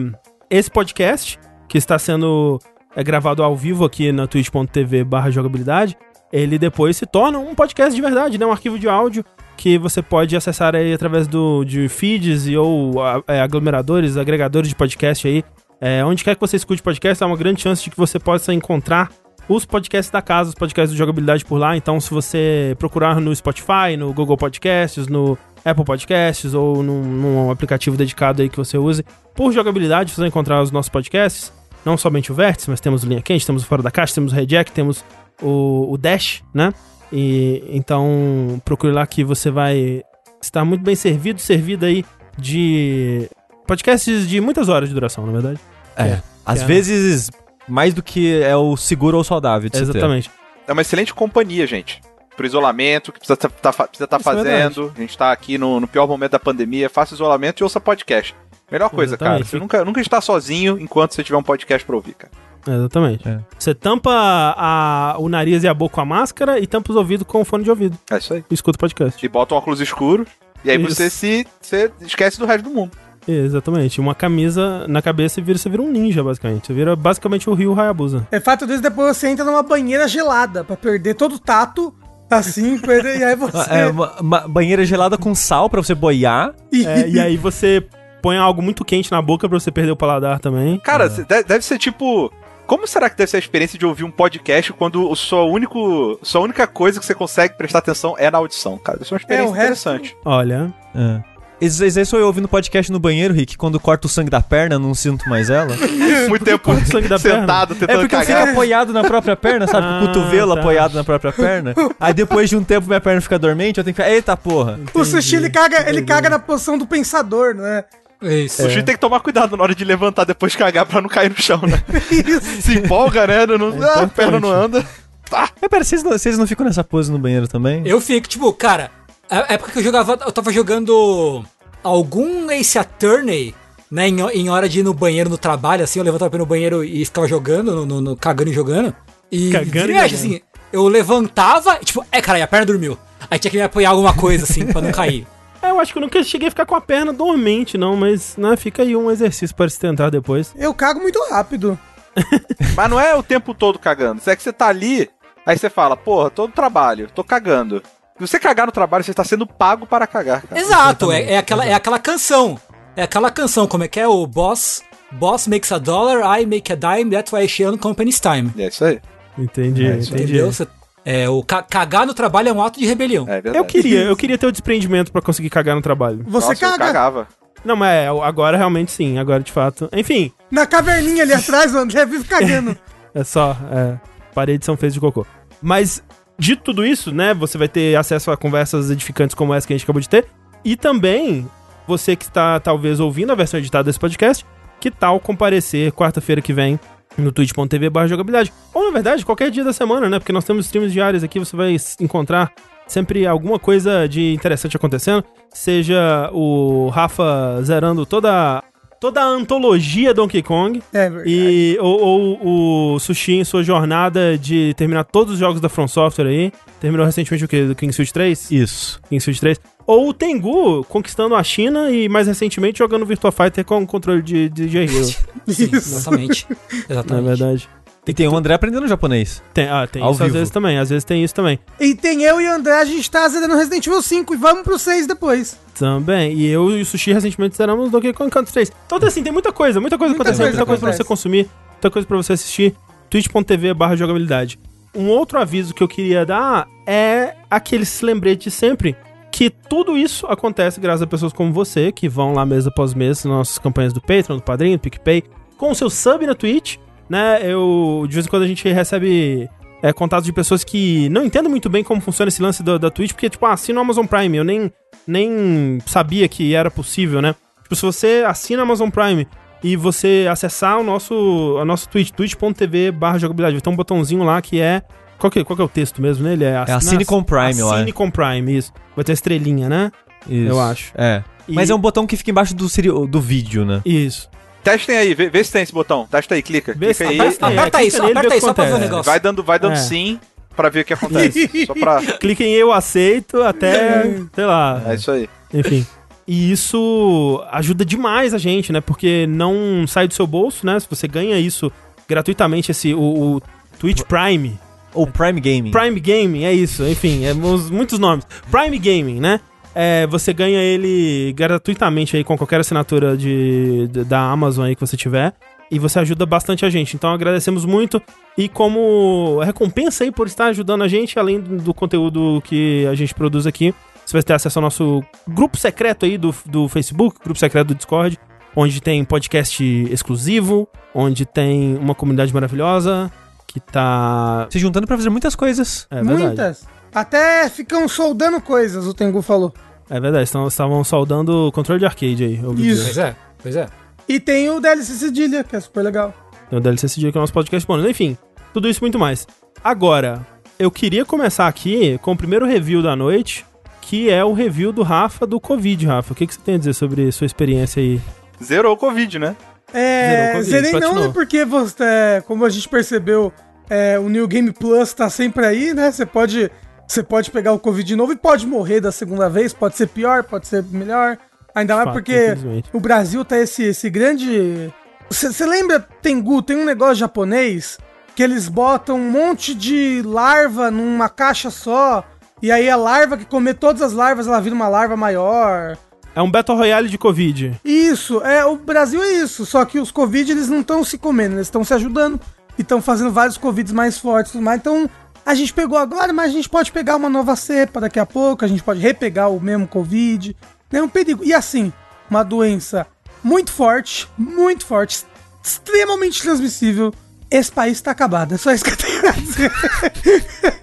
esse 0.50 0.70
podcast, 0.72 1.40
que 1.76 1.80
está 1.80 2.00
sendo 2.00 2.58
é, 2.96 3.04
gravado 3.04 3.44
ao 3.44 3.54
vivo 3.54 3.84
aqui 3.84 4.10
na 4.10 4.26
twitch.tv 4.26 5.04
barra 5.04 5.30
jogabilidade, 5.30 5.98
ele 6.32 6.58
depois 6.58 6.96
se 6.96 7.06
torna 7.06 7.38
um 7.38 7.54
podcast 7.54 7.94
de 7.94 8.02
verdade, 8.02 8.38
né? 8.38 8.46
Um 8.46 8.52
arquivo 8.54 8.80
de 8.80 8.88
áudio 8.88 9.26
que 9.58 9.78
você 9.78 10.02
pode 10.02 10.38
acessar 10.38 10.74
aí 10.74 10.94
através 10.94 11.28
do, 11.28 11.66
de 11.66 11.90
feeds 11.90 12.48
e 12.48 12.56
ou 12.56 12.94
é, 13.28 13.42
aglomeradores, 13.42 14.16
agregadores 14.16 14.70
de 14.70 14.76
podcast 14.76 15.28
aí. 15.28 15.44
É, 15.82 16.02
onde 16.06 16.24
quer 16.24 16.36
que 16.36 16.40
você 16.40 16.56
escute 16.56 16.82
podcast, 16.82 17.22
há 17.22 17.28
uma 17.28 17.36
grande 17.36 17.62
chance 17.62 17.84
de 17.84 17.90
que 17.90 17.98
você 17.98 18.18
possa 18.18 18.54
encontrar 18.54 19.12
os 19.50 19.66
podcasts 19.66 20.10
da 20.10 20.22
casa, 20.22 20.52
os 20.52 20.56
podcasts 20.56 20.94
de 20.94 20.98
jogabilidade 20.98 21.44
por 21.44 21.58
lá. 21.58 21.76
Então, 21.76 22.00
se 22.00 22.10
você 22.10 22.74
procurar 22.80 23.20
no 23.20 23.36
Spotify, 23.36 23.98
no 24.00 24.14
Google 24.14 24.38
Podcasts, 24.38 25.08
no 25.08 25.38
Apple 25.66 25.84
Podcasts 25.84 26.54
ou 26.54 26.82
num, 26.82 27.02
num 27.04 27.52
aplicativo 27.52 27.98
dedicado 27.98 28.42
aí 28.42 28.48
que 28.48 28.56
você 28.56 28.78
use, 28.78 29.04
por 29.36 29.52
jogabilidade, 29.52 30.14
você 30.14 30.22
vai 30.22 30.30
encontrar 30.30 30.62
os 30.62 30.72
nossos 30.72 30.88
podcasts. 30.88 31.52
Não 31.86 31.98
somente 31.98 32.32
o 32.32 32.36
Vértice, 32.36 32.70
mas 32.70 32.80
temos 32.80 33.04
o 33.04 33.08
Linha 33.08 33.22
Quente, 33.22 33.46
temos 33.46 33.64
o 33.64 33.66
Fora 33.66 33.84
da 33.84 33.92
Caixa, 33.92 34.16
temos 34.16 34.32
o 34.32 34.36
Rejack, 34.36 34.72
temos 34.72 35.06
o, 35.42 35.88
o 35.92 35.98
Dash, 35.98 36.44
né? 36.54 36.74
E 37.14 37.64
então 37.70 38.60
procure 38.66 38.92
lá 38.92 39.06
que 39.06 39.24
você 39.24 39.52
vai 39.52 40.04
estar 40.42 40.66
muito 40.66 40.84
bem 40.84 40.96
servido, 40.96 41.40
servido 41.40 41.86
aí 41.86 42.04
de 42.38 43.30
podcasts 43.68 44.28
de 44.28 44.42
muitas 44.42 44.70
horas 44.70 44.90
de 44.90 44.96
duração, 44.96 45.26
na 45.26 45.32
verdade. 45.32 45.60
É. 45.96 46.22
Às 46.46 46.62
É. 46.62 46.66
vezes, 46.66 47.30
mais 47.68 47.94
do 47.94 48.04
que 48.04 48.42
é 48.42 48.56
o 48.56 48.76
seguro 48.76 49.18
ou 49.18 49.24
saudável 49.24 49.70
de 49.70 49.78
se 49.78 49.84
ter. 49.84 49.90
Exatamente. 49.92 50.32
É 50.68 50.74
uma 50.74 50.82
excelente 50.82 51.14
companhia, 51.14 51.66
gente. 51.66 52.02
Pro 52.36 52.46
isolamento, 52.46 53.14
que 53.14 53.20
precisa 53.20 53.36
estar 53.36 53.50
tá, 53.50 53.88
precisa 53.88 54.08
tá 54.08 54.18
é 54.18 54.20
fazendo. 54.20 54.92
a 54.96 55.00
gente 55.00 55.18
tá 55.18 55.32
aqui 55.32 55.58
no, 55.58 55.80
no 55.80 55.88
pior 55.88 56.06
momento 56.08 56.32
da 56.34 56.40
pandemia. 56.40 56.90
Faça 56.90 57.14
isolamento 57.14 57.62
e 57.62 57.64
ouça 57.64 57.80
podcast. 57.80 58.36
Melhor 58.72 58.90
coisa, 58.90 59.18
cara. 59.18 59.32
Exatamente. 59.36 59.50
Você 59.52 59.60
nunca, 59.60 59.86
nunca 59.86 60.02
está 60.02 60.20
sozinho 60.22 60.78
enquanto 60.80 61.14
você 61.14 61.24
tiver 61.24 61.38
um 61.38 61.44
podcast 61.44 61.86
pra 61.86 61.96
ouvir, 61.96 62.14
cara. 62.16 62.32
Exatamente. 62.68 63.28
É. 63.28 63.40
Você 63.60 63.76
tampa 63.76 64.12
a- 64.12 65.16
o 65.20 65.30
nariz 65.30 65.64
e 65.64 65.68
a 65.68 65.74
boca 65.74 65.96
com 65.96 66.02
a 66.02 66.06
máscara 66.06 66.60
e 66.60 66.66
tampa 66.66 66.92
os 66.92 66.96
ouvidos 66.98 67.28
com 67.28 67.42
o 67.42 67.46
fone 67.46 67.64
de 67.64 67.70
ouvido. 67.70 67.98
É 68.10 68.18
isso 68.18 68.34
aí. 68.34 68.44
E 68.50 68.54
escuta 68.54 68.76
o 68.78 68.80
podcast. 68.80 69.24
E 69.24 69.30
bota 69.30 69.54
um 69.54 69.58
óculos 69.58 69.80
escuro. 69.80 70.26
E 70.64 70.72
aí 70.72 70.82
Isso. 70.82 70.96
você 70.96 71.10
se 71.12 71.46
você 71.62 71.92
esquece 72.02 72.40
do 72.40 72.46
resto 72.48 72.64
do 72.68 72.72
mundo. 72.74 72.92
Exatamente. 73.28 74.02
Uma 74.02 74.16
camisa 74.16 74.88
na 74.88 75.00
cabeça 75.02 75.40
e 75.40 75.44
vira, 75.44 75.58
você 75.60 75.70
vira 75.70 75.82
um 75.84 75.92
ninja, 75.92 76.24
basicamente. 76.24 76.68
Você 76.68 76.74
vira 76.74 76.96
basicamente 76.96 77.48
o 77.50 77.54
Rio 77.54 77.80
Hayabusa. 77.80 78.28
É 78.32 78.40
fato 78.40 78.66
disso, 78.66 78.82
depois 78.82 79.16
você 79.16 79.28
entra 79.28 79.46
numa 79.46 79.62
banheira 79.64 80.08
gelada 80.08 80.64
pra 80.64 80.76
perder 80.76 81.14
todo 81.16 81.36
o 81.36 81.40
tato, 81.40 81.94
assim, 82.30 82.78
perder, 82.82 83.20
e 83.20 83.24
aí 83.24 83.36
você... 83.36 83.70
É, 83.72 83.88
uma, 83.88 84.20
uma 84.22 84.48
banheira 84.48 84.84
gelada 84.86 85.18
com 85.18 85.34
sal 85.36 85.70
pra 85.70 85.82
você 85.84 85.94
boiar. 85.96 86.54
É, 86.74 87.08
e 87.10 87.20
aí 87.20 87.38
você 87.38 87.84
põe 88.26 88.38
algo 88.38 88.60
muito 88.62 88.84
quente 88.84 89.12
na 89.12 89.22
boca 89.22 89.48
pra 89.48 89.60
você 89.60 89.70
perder 89.72 89.92
o 89.92 89.96
paladar 89.96 90.40
também. 90.40 90.80
Cara, 90.80 91.08
de- 91.08 91.24
deve 91.44 91.62
ser 91.64 91.78
tipo. 91.78 92.32
Como 92.66 92.88
será 92.88 93.08
que 93.12 93.16
deve 93.16 93.30
ser 93.30 93.38
a 93.38 93.40
experiência 93.40 93.78
de 93.78 93.86
ouvir 93.86 94.04
um 94.04 94.10
podcast 94.10 94.74
quando 94.74 95.08
o 95.08 95.16
sua, 95.16 95.44
único, 95.44 96.18
sua 96.24 96.42
única 96.42 96.66
coisa 96.66 97.00
que 97.00 97.06
você 97.06 97.14
consegue 97.14 97.56
prestar 97.56 97.78
atenção 97.80 98.16
é 98.18 98.32
na 98.32 98.40
audição, 98.40 98.76
cara? 98.80 98.98
Isso 99.00 99.14
é 99.14 99.16
uma 99.16 99.20
experiência 99.20 99.54
É, 99.54 99.68
resto- 99.68 99.90
interessante. 99.90 100.18
Olha, 100.26 100.74
É. 100.96 101.36
Às 101.66 101.78
vezes 101.80 102.10
sou 102.10 102.20
eu 102.20 102.26
ouvindo 102.26 102.48
podcast 102.50 102.92
no 102.92 103.00
banheiro, 103.00 103.34
Rick, 103.34 103.56
quando 103.58 103.80
corta 103.80 104.08
o 104.08 104.10
sangue 104.10 104.30
da 104.30 104.42
perna, 104.42 104.78
não 104.78 104.94
sinto 104.94 105.30
mais 105.30 105.50
ela. 105.50 105.74
Muito 106.28 106.44
tempo 106.44 106.70
o 106.72 106.86
sangue 106.86 107.08
da 107.08 107.18
perna? 107.18 107.40
sentado, 107.42 107.74
É 107.74 107.78
tentando 107.78 108.00
porque 108.02 108.16
eu 108.16 108.20
cagar. 108.20 108.40
fico 108.42 108.52
apoiado 108.52 108.92
na 108.92 109.04
própria 109.04 109.36
perna, 109.38 109.66
sabe? 109.66 109.88
Com 109.88 109.94
Ah, 109.94 110.04
o 110.04 110.08
cotovelo 110.08 110.54
tá. 110.54 110.60
apoiado 110.60 110.94
na 110.96 111.04
própria 111.04 111.32
perna. 111.32 111.74
Aí 112.00 112.14
depois 112.14 112.50
de 112.50 112.58
um 112.58 112.64
tempo 112.64 112.88
minha 112.88 113.00
perna 113.00 113.22
fica 113.22 113.40
dormente, 113.40 113.78
eu 113.78 113.84
tenho 113.86 113.96
que 113.96 114.02
ficar, 114.02 114.14
eita 114.14 114.36
porra. 114.36 114.80
O 114.94 115.06
sushi, 115.06 115.38
ele 115.38 115.50
caga, 115.50 115.88
ele 115.90 116.02
caga 116.02 116.30
na 116.30 116.40
posição 116.40 116.78
do 116.78 116.86
pensador, 116.86 117.54
né? 117.56 117.86
Isso. 118.22 118.62
O 118.62 118.66
sushi 118.66 118.82
tem 118.84 118.96
que 118.96 119.02
tomar 119.02 119.20
cuidado 119.20 119.56
na 119.58 119.64
hora 119.64 119.76
de 119.76 119.84
levantar 119.86 120.24
depois 120.26 120.52
de 120.54 120.58
cagar 120.58 120.86
pra 120.86 121.02
não 121.02 121.10
cair 121.10 121.30
no 121.30 121.42
chão, 121.42 121.62
né? 121.62 121.82
Isso. 122.12 122.62
Se 122.64 122.78
empolga, 122.80 123.28
né? 123.28 123.46
Não, 123.46 123.84
ah, 123.84 124.02
a 124.04 124.08
perna 124.08 124.40
não 124.40 124.50
anda. 124.52 124.86
Mas 125.32 125.52
pera, 125.70 125.84
vocês 125.84 126.04
não, 126.04 126.12
vocês 126.12 126.38
não 126.38 126.48
ficam 126.48 126.66
nessa 126.66 126.84
pose 126.84 127.12
no 127.12 127.18
banheiro 127.20 127.48
também? 127.48 127.82
Eu 127.86 128.00
fico, 128.00 128.28
tipo, 128.28 128.52
cara, 128.54 128.92
a 129.30 129.54
época 129.54 129.72
que 129.72 129.80
eu 129.80 129.84
jogava, 129.84 130.18
eu 130.26 130.32
tava 130.32 130.52
jogando 130.52 131.44
algum 131.84 132.50
Ace 132.52 132.78
Attorney, 132.78 133.54
né, 133.92 134.08
em, 134.08 134.20
em 134.34 134.50
hora 134.50 134.68
de 134.70 134.80
ir 134.80 134.84
no 134.84 134.94
banheiro 134.94 135.30
no 135.30 135.38
trabalho, 135.38 135.84
assim, 135.84 136.00
eu 136.00 136.06
levantava 136.06 136.30
pra 136.30 136.38
ir 136.38 136.40
no 136.42 136.46
banheiro 136.46 136.84
e 136.84 137.04
ficava 137.06 137.28
jogando, 137.28 137.76
no, 137.76 137.86
no- 137.86 138.02
no- 138.02 138.16
cagando 138.16 138.50
e 138.50 138.54
jogando. 138.54 138.94
E 139.32 139.50
Cagando 139.52 139.92
e 139.92 139.98
assim, 139.98 140.42
eu 140.72 140.88
levantava, 140.88 141.78
e, 141.82 141.86
tipo, 141.86 142.06
é, 142.12 142.22
cara, 142.22 142.44
a 142.44 142.48
perna 142.48 142.66
dormiu. 142.68 142.98
Aí 143.30 143.40
tinha 143.40 143.50
que 143.52 143.58
me 143.58 143.64
apoiar 143.64 143.90
alguma 143.90 144.14
coisa, 144.14 144.44
assim, 144.44 144.66
pra 144.68 144.82
não 144.82 144.92
cair. 144.94 145.26
É, 145.66 145.72
eu 145.72 145.80
acho 145.80 145.92
que 145.92 145.98
eu 145.98 146.02
nunca 146.02 146.24
cheguei 146.24 146.48
a 146.48 146.52
ficar 146.52 146.66
com 146.66 146.76
a 146.76 146.82
perna 146.82 147.12
dormente, 147.12 147.78
não, 147.78 147.96
mas 147.96 148.38
né, 148.38 148.56
fica 148.56 148.84
aí 148.84 148.96
um 148.96 149.10
exercício 149.10 149.56
para 149.56 149.70
se 149.70 149.80
tentar 149.80 150.10
depois. 150.10 150.54
Eu 150.56 150.74
cago 150.74 151.00
muito 151.00 151.20
rápido. 151.30 151.78
Mas 152.76 152.90
não 152.90 152.98
é 153.00 153.14
o 153.14 153.22
tempo 153.22 153.54
todo 153.54 153.78
cagando. 153.78 154.22
Se 154.22 154.30
é 154.32 154.36
que 154.38 154.42
você 154.44 154.54
tá 154.54 154.68
ali, 154.68 155.10
aí 155.46 155.58
você 155.58 155.70
fala, 155.70 155.98
porra, 155.98 156.30
tô 156.30 156.48
no 156.48 156.54
trabalho, 156.54 157.10
tô 157.14 157.24
cagando. 157.26 157.84
Se 158.18 158.28
você 158.28 158.40
cagar 158.40 158.66
no 158.66 158.72
trabalho, 158.72 159.04
você 159.04 159.12
está 159.12 159.24
sendo 159.24 159.46
pago 159.46 159.86
para 159.86 160.08
cagar, 160.08 160.42
cara. 160.44 160.62
Exato, 160.62 161.12
é, 161.12 161.34
é 161.34 161.38
aquela, 161.38 161.66
é 161.66 161.74
aquela 161.74 162.00
canção. 162.00 162.58
É 162.96 163.04
aquela 163.04 163.30
canção, 163.30 163.68
como 163.68 163.84
é 163.84 163.90
que 163.90 164.00
é? 164.00 164.08
O 164.08 164.26
boss, 164.26 164.82
boss 165.12 165.48
makes 165.48 165.72
a 165.74 165.78
dollar, 165.78 166.40
I 166.40 166.46
make 166.46 166.72
a 166.72 166.76
dime, 166.76 167.12
that's 167.12 167.34
why 167.34 167.46
I 167.46 167.66
on 167.66 167.78
company's 167.78 168.20
time. 168.22 168.50
É 168.58 168.68
isso 168.68 168.86
aí. 168.86 169.02
Entendi, 169.38 169.86
entendi. 169.86 170.14
Entendeu? 170.14 170.52
Você- 170.54 170.68
é, 171.06 171.30
o 171.30 171.44
ca- 171.44 171.62
cagar 171.64 172.06
no 172.08 172.14
trabalho 172.14 172.50
é 172.50 172.54
um 172.54 172.62
ato 172.62 172.80
de 172.80 172.86
rebelião. 172.86 173.24
É 173.30 173.34
verdade. 173.40 173.58
Eu 173.58 173.66
queria, 173.66 174.02
eu 174.02 174.16
queria 174.18 174.38
ter 174.38 174.48
o 174.48 174.52
desprendimento 174.52 175.12
pra 175.12 175.22
conseguir 175.22 175.50
cagar 175.52 175.76
no 175.76 175.82
trabalho. 175.82 176.24
Você 176.28 176.48
Nossa, 176.50 176.66
eu 176.66 176.72
caga. 176.72 176.86
cagava. 176.86 177.28
Não, 177.64 177.76
mas 177.76 177.94
é, 177.96 178.08
agora 178.08 178.58
realmente 178.58 178.92
sim, 178.92 179.18
agora 179.18 179.42
de 179.42 179.52
fato. 179.52 179.90
Enfim, 179.94 180.32
Na 180.52 180.66
caverninha 180.66 181.24
ali 181.24 181.34
atrás, 181.34 181.74
o 181.74 181.78
André 181.78 182.06
vive 182.06 182.24
cagando. 182.26 182.76
é 183.14 183.24
só, 183.24 183.56
é, 183.72 183.96
paredes 184.34 184.66
são 184.66 184.76
feitas 184.78 184.94
de 184.94 185.00
cocô. 185.00 185.26
Mas, 185.62 186.04
dito 186.38 186.62
tudo 186.64 186.86
isso, 186.86 187.12
né, 187.12 187.34
você 187.34 187.58
vai 187.58 187.68
ter 187.68 187.96
acesso 187.96 188.30
a 188.32 188.38
conversas 188.38 188.92
edificantes 188.92 189.34
como 189.34 189.54
essa 189.54 189.66
que 189.66 189.74
a 189.74 189.78
gente 189.78 189.84
acabou 189.84 190.02
de 190.02 190.10
ter. 190.10 190.28
E 190.64 190.76
também, 190.76 191.48
você 191.88 192.16
que 192.16 192.26
está 192.26 192.60
talvez 192.60 193.00
ouvindo 193.00 193.32
a 193.32 193.36
versão 193.36 193.60
editada 193.60 193.84
desse 193.86 194.00
podcast, 194.00 194.46
que 194.80 194.92
tal 194.92 195.20
comparecer 195.20 195.92
quarta-feira 195.92 196.42
que 196.42 196.54
vem 196.54 196.80
no 197.18 197.32
twitch.tv 197.32 197.90
barra 197.90 198.08
jogabilidade. 198.08 198.52
Ou, 198.74 198.86
na 198.86 198.92
verdade, 198.92 199.26
qualquer 199.26 199.50
dia 199.50 199.64
da 199.64 199.74
semana, 199.74 200.10
né? 200.10 200.20
Porque 200.20 200.34
nós 200.34 200.44
temos 200.44 200.66
streams 200.66 200.92
diários 200.92 201.24
aqui, 201.24 201.40
você 201.40 201.56
vai 201.56 201.76
encontrar 202.00 202.52
sempre 202.88 203.26
alguma 203.26 203.60
coisa 203.60 204.08
de 204.08 204.34
interessante 204.34 204.76
acontecendo. 204.76 205.24
Seja 205.54 206.30
o 206.34 206.90
Rafa 206.90 207.62
zerando 207.64 208.06
toda, 208.06 208.64
toda 209.00 209.22
a 209.22 209.26
antologia 209.26 210.14
Donkey 210.14 210.42
Kong. 210.42 210.82
É 210.94 211.10
verdade. 211.10 211.30
E, 211.30 211.78
ou, 211.80 212.00
ou 212.00 212.96
o 212.96 213.00
Sushi 213.00 213.34
em 213.34 213.44
sua 213.44 213.64
jornada 213.64 214.38
de 214.38 214.74
terminar 214.76 215.04
todos 215.06 215.34
os 215.34 215.40
jogos 215.40 215.62
da 215.62 215.70
From 215.70 215.88
Software 215.88 216.28
aí. 216.28 216.52
Terminou 216.80 217.06
recentemente 217.06 217.46
o 217.46 217.48
quê? 217.48 217.64
Do 217.64 217.76
Kingsfield 217.76 218.14
3? 218.14 218.52
Isso. 218.52 219.00
Kingsfield 219.10 219.40
3. 219.40 219.75
Ou 219.88 220.10
o 220.10 220.14
Tengu 220.14 220.84
conquistando 220.86 221.36
a 221.36 221.44
China 221.44 221.92
e 221.92 222.10
mais 222.10 222.28
recentemente 222.28 222.80
jogando 222.80 223.06
Virtua 223.06 223.32
Fighter 223.32 223.64
com 223.64 223.86
controle 223.86 224.22
de, 224.22 224.50
de. 224.50 224.70
Sim, 224.88 225.16
Isso. 225.48 225.74
exatamente. 225.74 226.48
na 226.50 226.94
Exatamente. 226.96 227.26
verdade. 227.26 227.70
E 228.08 228.14
tem 228.14 228.28
o 228.28 228.36
André 228.36 228.54
aprendendo 228.54 228.88
japonês. 228.88 229.42
Tem, 229.52 229.68
ah, 229.68 229.88
tem 229.88 230.00
Ao 230.02 230.12
isso 230.12 230.22
às 230.22 230.28
vivo. 230.28 230.38
vezes 230.38 230.52
também. 230.52 230.78
Às 230.78 230.90
vezes 230.92 231.04
tem 231.04 231.24
isso 231.24 231.34
também. 231.34 231.60
E 231.80 231.96
tem 231.96 232.22
eu 232.24 232.40
e 232.40 232.48
o 232.48 232.52
André, 232.54 232.74
a 232.80 232.86
gente 232.86 233.10
tá 233.10 233.28
zerando 233.28 233.56
Resident 233.56 233.86
Evil 233.88 234.00
5 234.02 234.34
e 234.34 234.38
vamos 234.38 234.62
pro 234.64 234.78
6 234.78 235.08
depois. 235.08 235.58
Também. 235.74 236.34
E 236.34 236.46
eu 236.48 236.70
e 236.70 236.82
o 236.82 236.86
Sushi 236.86 237.12
recentemente 237.14 237.58
zeramos 237.58 237.90
Donkey 237.90 238.14
Kong 238.14 238.30
Country 238.30 238.54
3. 238.54 238.72
Então, 238.86 239.00
assim, 239.08 239.24
tem 239.24 239.34
muita 239.34 239.52
coisa, 239.52 239.82
muita 239.82 239.98
coisa 239.98 240.14
Muita 240.14 240.22
acontecendo, 240.24 240.46
coisa 240.46 240.58
muita 240.58 240.66
coisa 240.68 240.82
pra 240.82 240.94
você 240.94 241.04
consumir, 241.04 241.50
muita 241.72 241.90
coisa 241.90 242.08
pra 242.08 242.18
você 242.18 242.34
assistir. 242.34 242.76
twitch.tv 243.10 243.74
barra 243.74 243.96
jogabilidade. 243.96 244.60
Um 244.96 245.10
outro 245.10 245.40
aviso 245.40 245.74
que 245.74 245.82
eu 245.82 245.88
queria 245.88 246.24
dar 246.26 246.68
é 246.86 247.34
aquele 247.50 247.86
se 247.86 248.06
lembrete 248.06 248.46
de 248.46 248.52
sempre 248.52 248.96
que 249.36 249.50
tudo 249.50 249.98
isso 249.98 250.26
acontece 250.28 250.80
graças 250.80 251.02
a 251.02 251.08
pessoas 251.08 251.34
como 251.34 251.52
você, 251.52 251.92
que 251.92 252.08
vão 252.08 252.34
lá 252.34 252.46
mês 252.46 252.66
após 252.66 252.94
mês 252.94 253.26
nas 253.26 253.34
nossas 253.34 253.58
campanhas 253.58 253.92
do 253.92 254.00
Patreon, 254.00 254.38
do 254.38 254.42
Padrinho, 254.42 254.78
do 254.78 254.82
PicPay, 254.82 255.24
com 255.58 255.72
o 255.72 255.76
seu 255.76 255.90
sub 255.90 256.26
na 256.26 256.34
Twitch, 256.34 256.78
né? 257.10 257.42
Eu, 257.44 258.06
de 258.08 258.14
vez 258.14 258.26
em 258.26 258.30
quando 258.30 258.44
a 258.44 258.48
gente 258.48 258.66
recebe 258.72 259.50
é, 259.84 259.92
contatos 259.92 260.26
de 260.26 260.32
pessoas 260.32 260.64
que 260.64 261.10
não 261.10 261.26
entendem 261.26 261.50
muito 261.50 261.70
bem 261.70 261.84
como 261.84 262.00
funciona 262.00 262.30
esse 262.30 262.42
lance 262.42 262.64
da, 262.64 262.78
da 262.78 262.90
Twitch, 262.90 263.12
porque, 263.12 263.30
tipo, 263.30 263.46
ah, 263.46 263.52
assina 263.52 263.78
o 263.78 263.82
Amazon 263.82 264.06
Prime, 264.06 264.38
eu 264.38 264.46
nem, 264.46 264.72
nem 265.06 265.80
sabia 265.86 266.30
que 266.30 266.56
era 266.56 266.72
possível, 266.72 267.22
né? 267.22 267.36
Tipo, 267.62 267.76
se 267.76 267.82
você 267.82 268.24
assina 268.26 268.62
a 268.62 268.64
Amazon 268.64 268.90
Prime 268.90 269.28
e 269.62 269.76
você 269.76 270.28
acessar 270.32 270.80
o 270.80 270.84
nosso, 270.84 271.58
a 271.60 271.66
nossa 271.66 271.90
Twitch, 271.90 272.12
twitch.tv 272.12 272.90
barra 272.92 273.18
jogabilidade, 273.18 273.62
ter 273.62 273.70
um 273.70 273.76
botãozinho 273.76 274.24
lá 274.24 274.42
que 274.42 274.62
é... 274.62 274.82
Qual 275.18 275.32
que, 275.32 275.44
qual 275.44 275.56
que 275.56 275.62
é 275.62 275.66
o 275.66 275.70
texto 275.70 276.02
mesmo 276.02 276.24
nele? 276.28 276.44
É, 276.44 276.64
É 276.68 276.72
assine 276.74 277.06
com 277.06 277.24
Prime, 277.24 277.58
eu 277.60 277.68
Assine 277.70 277.84
acho. 277.86 277.94
com 277.94 278.12
Prime, 278.12 278.58
isso. 278.58 278.72
Vai 278.96 279.04
ter 279.06 279.12
a 279.12 279.14
estrelinha, 279.14 279.70
né? 279.70 279.92
Isso. 280.28 280.50
Eu 280.50 280.60
acho. 280.60 280.92
É. 280.96 281.24
E- 281.48 281.54
Mas 281.54 281.70
é 281.70 281.76
um 281.76 281.80
botão 281.80 282.06
que 282.08 282.18
fica 282.18 282.32
embaixo 282.32 282.56
do, 282.56 282.68
seri- 282.68 282.90
do 283.08 283.22
vídeo, 283.22 283.64
né? 283.66 283.82
Isso. 283.86 284.30
Testem 284.64 284.98
aí, 284.98 285.14
vê, 285.14 285.30
vê 285.30 285.44
se 285.44 285.52
tem 285.52 285.62
esse 285.62 285.72
botão. 285.74 286.08
Testa 286.10 286.34
aí, 286.36 286.42
clica. 286.42 286.74
Vê 286.74 286.88
clica 286.88 286.94
se- 286.96 287.04
aí. 287.04 287.20
aperta- 287.20 287.46
é, 287.46 287.54
aperta 287.54 287.78
clica 287.78 287.84
isso, 287.88 287.98
nele 288.02 288.14
e 288.14 288.18
aperta 288.18 288.34
aí, 288.36 288.42
só 288.42 288.54
pra 288.54 288.66
ver 288.66 288.74
o 288.74 288.78
negócio. 288.80 289.04
Vai 289.06 289.20
dando, 289.20 289.44
vai 289.44 289.60
dando 289.60 289.74
É. 289.74 289.76
sim 289.78 290.20
pra 290.56 290.70
ver 290.70 290.80
o 290.82 290.86
que 290.86 290.94
acontece. 290.94 291.50
Só 291.68 291.74
pra. 291.76 292.02
Clica 292.18 292.44
em 292.44 292.52
eu 292.54 292.72
aceito 292.74 293.42
até, 293.44 294.04
sei 294.34 294.46
lá, 294.46 294.82
É 294.88 294.96
isso 294.96 295.12
aí. 295.12 295.30
enfim. 295.54 295.86
E 296.28 296.52
isso 296.52 297.44
ajuda 297.52 297.86
demais 297.86 298.34
a 298.34 298.40
gente, 298.40 298.72
né? 298.74 298.82
Porque 298.82 299.28
não 299.28 299.86
sai 299.88 300.08
do 300.08 300.14
seu 300.16 300.26
bolso, 300.26 300.66
né? 300.66 300.80
Se 300.80 300.88
você 300.90 301.08
ganha 301.08 301.38
isso 301.38 301.72
gratuitamente, 302.08 302.72
esse, 302.72 302.94
o, 302.96 303.00
o 303.38 303.42
Twitch 303.78 304.02
Prime. 304.04 304.58
Ou 304.96 305.06
Prime 305.06 305.40
Gaming. 305.42 305.72
Prime 305.72 306.00
Gaming, 306.00 306.44
é 306.46 306.54
isso. 306.54 306.84
Enfim, 306.88 307.26
é 307.26 307.34
muitos 307.34 308.00
nomes. 308.00 308.26
Prime 308.50 308.80
Gaming, 308.80 309.20
né? 309.20 309.40
É, 309.76 310.08
você 310.08 310.32
ganha 310.34 310.62
ele 310.62 311.34
gratuitamente 311.34 312.16
aí 312.16 312.24
com 312.24 312.38
qualquer 312.38 312.62
assinatura 312.62 313.18
de, 313.18 313.88
de- 313.92 314.04
da 314.06 314.22
Amazon 314.22 314.66
aí 314.66 314.74
que 314.76 314.80
você 314.82 314.96
tiver. 314.96 315.34
E 315.70 315.78
você 315.78 316.00
ajuda 316.00 316.26
bastante 316.26 316.66
a 316.66 316.70
gente. 316.70 316.96
Então 316.96 317.12
agradecemos 317.12 317.66
muito. 317.66 318.02
E 318.38 318.48
como 318.48 319.40
recompensa 319.44 320.04
aí 320.06 320.12
por 320.12 320.28
estar 320.28 320.46
ajudando 320.46 320.84
a 320.84 320.88
gente, 320.88 321.18
além 321.20 321.40
do 321.42 321.58
do 321.58 321.74
conteúdo 321.74 322.42
que 322.46 322.86
a 322.90 322.96
gente 322.96 323.14
produz 323.14 323.46
aqui, 323.46 323.74
você 324.06 324.14
vai 324.14 324.24
ter 324.24 324.34
acesso 324.34 324.60
ao 324.60 324.64
nosso 324.64 325.04
grupo 325.28 325.58
secreto 325.58 326.06
aí 326.06 326.18
do, 326.18 326.34
do 326.46 326.70
Facebook, 326.70 327.18
grupo 327.24 327.40
secreto 327.40 327.68
do 327.70 327.76
Discord, 327.76 328.18
onde 328.56 328.80
tem 328.80 329.04
podcast 329.04 329.62
exclusivo, 329.92 330.68
onde 330.94 331.26
tem 331.26 331.76
uma 331.78 331.96
comunidade 331.96 332.32
maravilhosa 332.34 333.12
que 333.56 333.72
tá. 333.72 334.48
Se 334.50 334.60
juntando 334.60 334.86
pra 334.86 334.98
fazer 334.98 335.10
muitas 335.10 335.34
coisas. 335.34 335.88
É 335.90 335.96
verdade. 336.04 336.24
Muitas. 336.26 336.68
Até 336.94 337.48
ficam 337.50 337.88
soldando 337.88 338.42
coisas, 338.42 338.86
o 338.86 338.94
Tengu 338.94 339.22
falou. 339.22 339.54
É 339.90 339.98
verdade, 340.00 340.30
estavam 340.48 340.84
soldando 340.84 341.48
o 341.48 341.52
controle 341.54 341.80
de 341.80 341.86
arcade 341.86 342.24
aí. 342.24 342.40
eu 342.42 342.50
ouvi 342.50 342.68
Isso. 342.70 342.86
dizer. 342.86 342.94
Pois 342.94 342.98
é, 342.98 343.16
pois 343.44 343.56
é. 343.56 343.68
E 344.10 344.20
tem 344.20 344.50
o 344.50 344.60
DLC 344.60 344.94
Cedilha, 344.94 345.44
que 345.44 345.56
é 345.56 345.60
super 345.60 345.84
legal. 345.84 346.14
Tem 346.50 346.60
o 346.60 346.62
DLC 346.62 346.88
dia 347.00 347.12
que 347.12 347.18
é 347.18 347.20
o 347.20 347.22
nosso 347.22 347.34
podcast 347.34 347.66
bônus. 347.66 347.86
Enfim, 347.90 348.18
tudo 348.54 348.68
isso 348.68 348.80
e 348.80 348.84
muito 348.84 349.00
mais. 349.00 349.26
Agora, 349.64 350.26
eu 350.60 350.70
queria 350.70 351.06
começar 351.06 351.48
aqui 351.48 351.98
com 352.02 352.12
o 352.12 352.18
primeiro 352.18 352.46
review 352.46 352.82
da 352.84 352.96
noite, 352.96 353.46
que 353.82 354.10
é 354.10 354.24
o 354.24 354.34
review 354.34 354.72
do 354.74 354.84
Rafa 354.84 355.26
do 355.26 355.40
Covid, 355.40 355.86
Rafa. 355.86 356.12
O 356.14 356.16
que, 356.16 356.28
que 356.28 356.34
você 356.34 356.42
tem 356.42 356.56
a 356.56 356.58
dizer 356.58 356.74
sobre 356.74 357.10
sua 357.12 357.26
experiência 357.26 357.82
aí? 357.82 358.02
Zerou 358.44 358.74
o 358.74 358.78
Covid, 358.78 359.18
né? 359.20 359.36
É, 359.74 360.10
Zerou 360.10 360.26
o 360.26 360.32
Covid, 360.34 360.50
zerei 360.50 360.72
não, 360.72 360.80
platinou. 360.80 361.04
né? 361.08 361.12
Porque 361.14 361.46
você, 361.46 362.24
como 362.28 362.46
a 362.46 362.50
gente 362.50 362.70
percebeu, 362.70 363.34
é, 363.70 363.98
o 364.00 364.10
New 364.10 364.28
Game 364.28 364.52
Plus 364.52 364.94
tá 364.94 365.10
sempre 365.10 365.46
aí, 365.46 365.74
né? 365.74 365.92
Você 365.92 366.06
pode, 366.06 366.52
você 366.88 367.02
pode 367.04 367.32
pegar 367.32 367.52
o 367.54 367.60
Covid 367.60 367.86
de 367.86 367.96
novo 367.96 368.14
e 368.14 368.16
pode 368.16 368.46
morrer 368.46 368.80
da 368.80 368.92
segunda 368.92 369.30
vez, 369.30 369.54
pode 369.54 369.76
ser 369.76 369.88
pior, 369.88 370.24
pode 370.24 370.48
ser 370.48 370.64
melhor. 370.64 371.18
Ainda 371.54 371.78
mais 371.78 371.92
porque 371.92 372.36
o 372.74 372.80
Brasil 372.80 373.24
tá 373.24 373.38
esse, 373.38 373.64
esse 373.64 373.90
grande. 373.90 374.74
Você 375.10 375.46
lembra, 375.46 375.80
Tengu, 375.80 376.42
tem 376.42 376.58
um 376.58 376.66
negócio 376.66 376.96
japonês 376.96 377.78
que 378.16 378.24
eles 378.24 378.48
botam 378.48 378.98
um 378.98 379.10
monte 379.10 379.54
de 379.54 380.02
larva 380.06 380.70
numa 380.70 381.10
caixa 381.10 381.50
só. 381.50 382.04
E 382.42 382.52
aí 382.52 382.70
a 382.70 382.76
larva 382.76 383.18
que 383.18 383.26
comer 383.26 383.56
todas 383.56 383.82
as 383.82 383.94
larvas, 383.94 384.28
ela 384.28 384.42
vira 384.42 384.54
uma 384.54 384.68
larva 384.68 384.96
maior. 384.98 385.78
É 386.14 386.22
um 386.22 386.32
Battle 386.32 386.58
Royale 386.58 386.90
de 386.90 386.98
Covid. 386.98 387.60
Isso, 387.64 388.22
é, 388.22 388.46
o 388.46 388.56
Brasil 388.56 389.04
é 389.04 389.14
isso, 389.14 389.46
só 389.46 389.66
que 389.66 389.80
os 389.80 389.92
Covid 389.92 390.32
eles 390.32 390.48
não 390.48 390.62
estão 390.62 390.84
se 390.84 390.98
comendo, 390.98 391.36
eles 391.36 391.48
estão 391.48 391.64
se 391.64 391.74
ajudando 391.74 392.20
e 392.58 392.62
estão 392.62 392.82
fazendo 392.82 393.12
vários 393.12 393.38
Covids 393.38 393.72
mais 393.74 393.98
fortes 393.98 394.30
e 394.32 394.34
tudo 394.34 394.44
mais. 394.44 394.60
Então, 394.60 394.90
a 395.26 395.34
gente 395.34 395.54
pegou 395.54 395.78
agora, 395.78 396.14
mas 396.14 396.30
a 396.32 396.34
gente 396.34 396.48
pode 396.50 396.72
pegar 396.72 396.96
uma 396.96 397.10
nova 397.10 397.36
cepa 397.36 397.82
daqui 397.82 398.00
a 398.00 398.06
pouco, 398.06 398.46
a 398.46 398.48
gente 398.48 398.64
pode 398.64 398.80
repegar 398.80 399.30
o 399.32 399.40
mesmo 399.40 399.68
Covid. 399.68 400.36
É 400.72 400.82
um 400.82 400.90
perigo. 400.90 401.24
E 401.24 401.34
assim, 401.34 401.72
uma 402.10 402.24
doença 402.24 402.86
muito 403.24 403.52
forte, 403.52 404.08
muito 404.18 404.66
forte, 404.66 405.04
extremamente 405.44 406.22
transmissível. 406.22 406.94
Esse 407.32 407.52
país 407.52 407.82
tá 407.82 407.92
acabado. 407.92 408.36
É 408.36 408.38
só 408.38 408.52
isso 408.52 408.64
que 408.64 408.72
eu 408.72 408.78
tenho 408.78 409.08
a 409.08 409.12
dizer. 409.12 409.52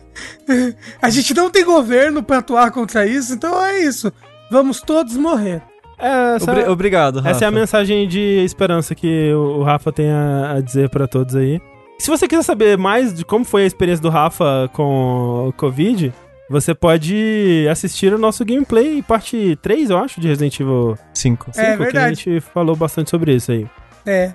a 1.01 1.11
gente 1.11 1.35
não 1.35 1.51
tem 1.51 1.65
governo 1.65 2.23
pra 2.23 2.39
atuar 2.39 2.71
contra 2.71 3.07
isso, 3.07 3.33
então 3.35 3.65
é 3.65 3.81
isso. 3.81 4.13
Vamos 4.51 4.81
todos 4.81 5.17
morrer. 5.17 5.63
É, 5.99 6.37
essa, 6.37 6.51
Obri- 6.51 6.69
obrigado, 6.69 7.17
Rafa. 7.17 7.31
essa 7.31 7.45
é 7.45 7.49
a 7.49 7.51
mensagem 7.51 8.09
de 8.09 8.45
esperança 8.45 8.95
que 8.95 9.33
o 9.35 9.63
Rafa 9.63 9.93
tem 9.93 10.11
a, 10.11 10.53
a 10.57 10.61
dizer 10.61 10.89
pra 10.91 11.07
todos 11.07 11.35
aí. 11.35 11.61
Se 12.03 12.11
você 12.11 12.27
quiser 12.27 12.43
saber 12.43 12.77
mais 12.77 13.15
de 13.15 13.25
como 13.25 13.45
foi 13.45 13.63
a 13.63 13.67
experiência 13.67 14.03
do 14.03 14.09
Rafa 14.11 14.69
com 14.73 15.47
o 15.47 15.53
Covid, 15.53 16.13
você 16.51 16.75
pode 16.75 17.65
assistir 17.71 18.13
o 18.13 18.19
nosso 18.19 18.45
gameplay, 18.45 19.01
parte 19.03 19.57
3, 19.63 19.91
eu 19.91 19.99
acho, 19.99 20.21
de 20.21 20.27
Resident 20.27 20.59
Evil 20.59 20.99
Cinco. 21.15 21.53
5, 21.53 21.61
É 21.61 21.65
que 21.65 21.71
a 21.71 21.77
verdade. 21.77 22.15
gente 22.17 22.41
falou 22.41 22.75
bastante 22.75 23.09
sobre 23.09 23.33
isso 23.37 23.53
aí. 23.53 23.69
É. 24.05 24.33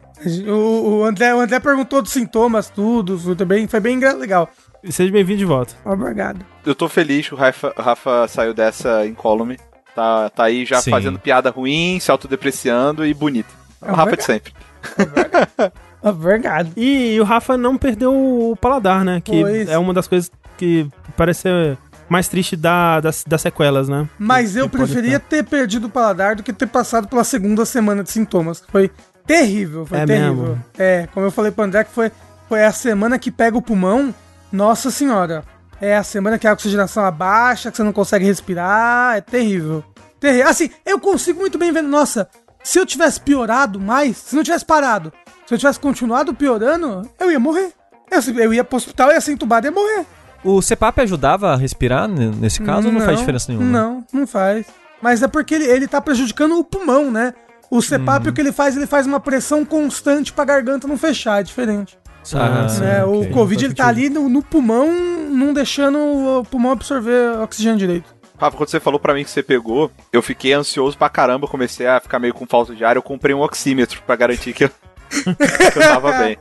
O, 0.50 1.00
o 1.00 1.04
André, 1.04 1.36
o 1.36 1.42
André 1.42 1.60
perguntou 1.60 2.02
dos 2.02 2.14
sintomas, 2.14 2.70
tudo. 2.70 3.20
Foi 3.20 3.36
bem, 3.36 3.68
foi 3.68 3.82
bem 3.82 4.00
legal. 4.00 4.50
Seja 4.90 5.12
bem-vindo 5.12 5.40
de 5.40 5.46
volta. 5.46 5.74
Obrigado. 5.84 6.46
Eu 6.66 6.74
tô 6.74 6.88
feliz 6.88 7.28
que 7.28 7.34
o 7.34 7.38
Rafa, 7.38 7.74
Rafa 7.78 8.30
saiu 8.30 8.54
dessa 8.54 9.06
incólume. 9.06 9.60
Tá, 9.94 10.30
tá 10.30 10.46
aí 10.46 10.64
já 10.66 10.80
Sim. 10.80 10.92
fazendo 10.92 11.20
piada 11.20 11.50
ruim, 11.50 12.00
se 12.00 12.10
autodepreciando 12.10 13.06
e 13.06 13.14
bonito. 13.14 13.54
É 13.82 13.92
o 13.92 13.94
Rafa 13.94 14.16
de 14.16 14.24
sempre. 14.24 14.54
Obrigado. 16.02 16.72
E, 16.78 17.20
o 17.20 17.24
Rafa 17.24 17.58
não 17.58 17.78
perdeu 17.78 18.14
o 18.14 18.56
paladar, 18.56 19.04
né? 19.04 19.22
Que 19.22 19.42
Pois. 19.42 19.70
é 19.70 19.78
uma 19.78 19.94
das 19.94 20.08
coisas 20.08 20.32
que 20.58 20.88
parece 21.16 21.42
ser 21.42 21.78
mais 22.10 22.28
triste 22.28 22.56
da, 22.56 23.00
das, 23.02 23.24
das 23.28 23.42
sequelas, 23.42 23.90
né? 23.90 24.08
Mas 24.18 24.56
eu 24.56 24.70
Que 24.70 24.78
preferia 24.78 25.20
ter 25.20 25.44
perdido 25.44 25.88
o 25.88 25.90
paladar 25.90 26.36
do 26.36 26.44
que 26.44 26.54
ter 26.54 26.68
passado 26.68 27.08
pela 27.08 27.24
segunda 27.24 27.66
semana 27.66 28.04
de 28.04 28.12
sintomas. 28.12 28.64
Foi 28.72 28.90
terrível, 29.26 29.86
foi 29.86 29.98
É 30.00 30.06
terrível. 30.06 30.36
mesmo? 30.36 30.66
É, 30.78 31.08
como 31.14 31.26
eu 31.26 31.32
falei 31.32 31.52
pro 31.52 31.64
André, 31.66 31.84
que 31.84 31.92
foi, 31.92 32.12
foi 32.48 32.64
a 32.64 32.72
semana 32.72 33.20
que 33.20 33.30
pega 33.32 33.58
o 33.58 33.62
pulmão. 33.62 34.14
Nossa 34.52 34.90
senhora. 34.90 35.44
É 35.82 35.98
a 35.98 36.04
semana 36.04 36.40
que 36.40 36.48
a 36.48 36.54
oxigenação 36.54 37.04
abaixa, 37.04 37.70
que 37.70 37.78
você 37.78 37.84
não 37.84 37.92
consegue 37.94 38.26
respirar. 38.26 39.18
É 39.18 39.22
terrível. 39.22 39.84
Terrível. 40.20 40.48
Assim, 40.48 40.70
eu 40.86 41.00
consigo 41.00 41.40
muito 41.40 41.58
bem 41.58 41.72
ver. 41.74 41.82
Nossa, 41.82 42.28
se 42.68 42.78
eu 42.78 42.86
tivesse 42.86 43.22
piorado 43.22 43.80
mais, 43.80 44.18
se 44.18 44.36
não 44.36 44.44
tivesse 44.44 44.66
parado, 44.66 45.14
se 45.46 45.54
eu 45.54 45.58
tivesse 45.58 45.80
continuado 45.80 46.34
piorando, 46.34 47.10
eu 47.18 47.32
ia 47.32 47.40
morrer. 47.40 47.72
Eu, 48.12 48.36
eu 48.44 48.54
ia 48.54 48.62
pro 48.62 48.76
hospital, 48.76 49.10
ia 49.10 49.22
ser 49.22 49.32
entubado 49.32 49.66
e 49.66 49.70
ia 49.70 49.72
morrer. 49.72 50.06
O 50.44 50.62
CPAP 50.62 51.00
ajudava 51.00 51.54
a 51.54 51.56
respirar 51.56 52.10
nesse 52.10 52.62
caso 52.62 52.88
ou 52.90 52.94
não 52.94 53.00
faz 53.00 53.20
diferença 53.20 53.50
nenhuma? 53.50 53.70
Não, 53.72 54.04
não 54.12 54.28
faz. 54.28 54.66
Mas 55.02 55.24
é 55.24 55.30
porque 55.30 55.56
ele, 55.56 55.64
ele 55.64 55.88
tá 55.88 56.02
prejudicando 56.02 56.58
o 56.60 56.64
pulmão, 56.64 57.10
né? 57.10 57.34
O 57.72 57.82
CPAP, 57.82 58.26
Uhum. 58.26 58.32
o 58.32 58.34
que 58.34 58.42
ele 58.42 58.52
faz, 58.52 58.76
ele 58.76 58.86
faz 58.86 59.08
uma 59.08 59.20
pressão 59.22 59.64
constante 59.64 60.34
pra 60.34 60.44
garganta 60.44 60.90
não 60.90 60.98
fechar, 60.98 61.40
é 61.40 61.44
diferente. 61.44 61.98
Ah, 62.36 62.68
sim. 62.68 62.82
né? 62.82 63.06
ok. 63.06 63.30
O 63.30 63.34
Covid, 63.34 63.62
Faz 63.62 63.64
ele 63.64 63.74
tá 63.76 63.88
ali 63.88 64.10
no, 64.10 64.28
no 64.28 64.44
pulmão, 64.44 64.92
não 65.30 65.54
deixando 65.54 65.98
o 65.98 66.44
pulmão 66.44 66.74
absorver 66.74 67.40
oxigênio 67.40 67.78
direito. 67.78 68.17
Rafa, 68.40 68.56
quando 68.58 68.70
você 68.70 68.80
falou 68.80 69.00
pra 69.00 69.14
mim 69.14 69.24
que 69.24 69.30
você 69.32 69.42
pegou, 69.42 69.92
eu 70.14 70.22
fiquei 70.22 70.54
ansioso 70.54 70.98
pra 70.98 71.10
caramba, 71.10 71.48
comecei 71.48 71.88
a 71.88 72.00
ficar 72.00 72.20
meio 72.20 72.34
com 72.34 72.46
falta 72.46 72.76
de 72.76 72.86
ar, 72.86 72.96
eu 72.96 73.02
comprei 73.02 73.34
um 73.34 73.42
oxímetro 73.42 74.02
pra 74.06 74.16
garantir 74.16 74.54
que 74.54 74.66
eu, 74.66 74.70
que 75.10 75.80
eu 75.80 75.82
tava 75.82 76.12
bem. 76.14 76.38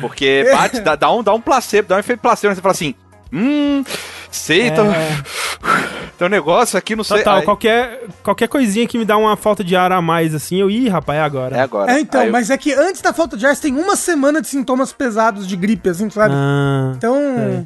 Porque 0.00 0.46
bate, 0.50 0.80
dá, 0.80 0.96
dá 0.96 1.12
um, 1.12 1.22
dá 1.22 1.34
um 1.34 1.40
placebo, 1.40 1.88
dá 1.88 1.96
um 1.96 1.98
efeito 1.98 2.20
placebo, 2.20 2.48
né? 2.50 2.54
você 2.54 2.62
fala 2.62 2.72
assim, 2.72 2.94
hum, 3.30 3.84
sei, 4.30 4.70
tô- 4.70 4.82
tem 6.16 6.26
um 6.26 6.30
negócio 6.30 6.78
aqui, 6.78 6.96
não 6.96 7.04
sei. 7.04 7.18
Total, 7.18 7.38
Aí- 7.40 7.44
qualquer, 7.44 8.00
qualquer 8.22 8.48
coisinha 8.48 8.86
que 8.86 8.96
me 8.96 9.04
dá 9.04 9.18
uma 9.18 9.36
falta 9.36 9.62
de 9.62 9.76
ar 9.76 9.92
a 9.92 10.00
mais, 10.00 10.34
assim, 10.34 10.56
eu, 10.60 10.70
ih, 10.70 10.88
rapaz, 10.88 11.18
é 11.18 11.22
agora. 11.22 11.56
É 11.56 11.60
agora. 11.60 11.92
É, 11.92 12.00
então, 12.00 12.22
Aí 12.22 12.28
eu- 12.28 12.32
mas 12.32 12.48
é 12.48 12.56
que 12.56 12.72
antes 12.72 13.02
da 13.02 13.12
falta 13.12 13.36
de 13.36 13.44
ar, 13.46 13.54
você 13.54 13.60
tem 13.62 13.76
uma 13.76 13.96
semana 13.96 14.40
de 14.40 14.48
sintomas 14.48 14.92
pesados 14.94 15.46
de 15.46 15.54
gripe, 15.56 15.90
assim, 15.90 16.08
sabe? 16.08 16.34
Ah, 16.34 16.92
Então, 16.96 17.16
é, 17.16 17.64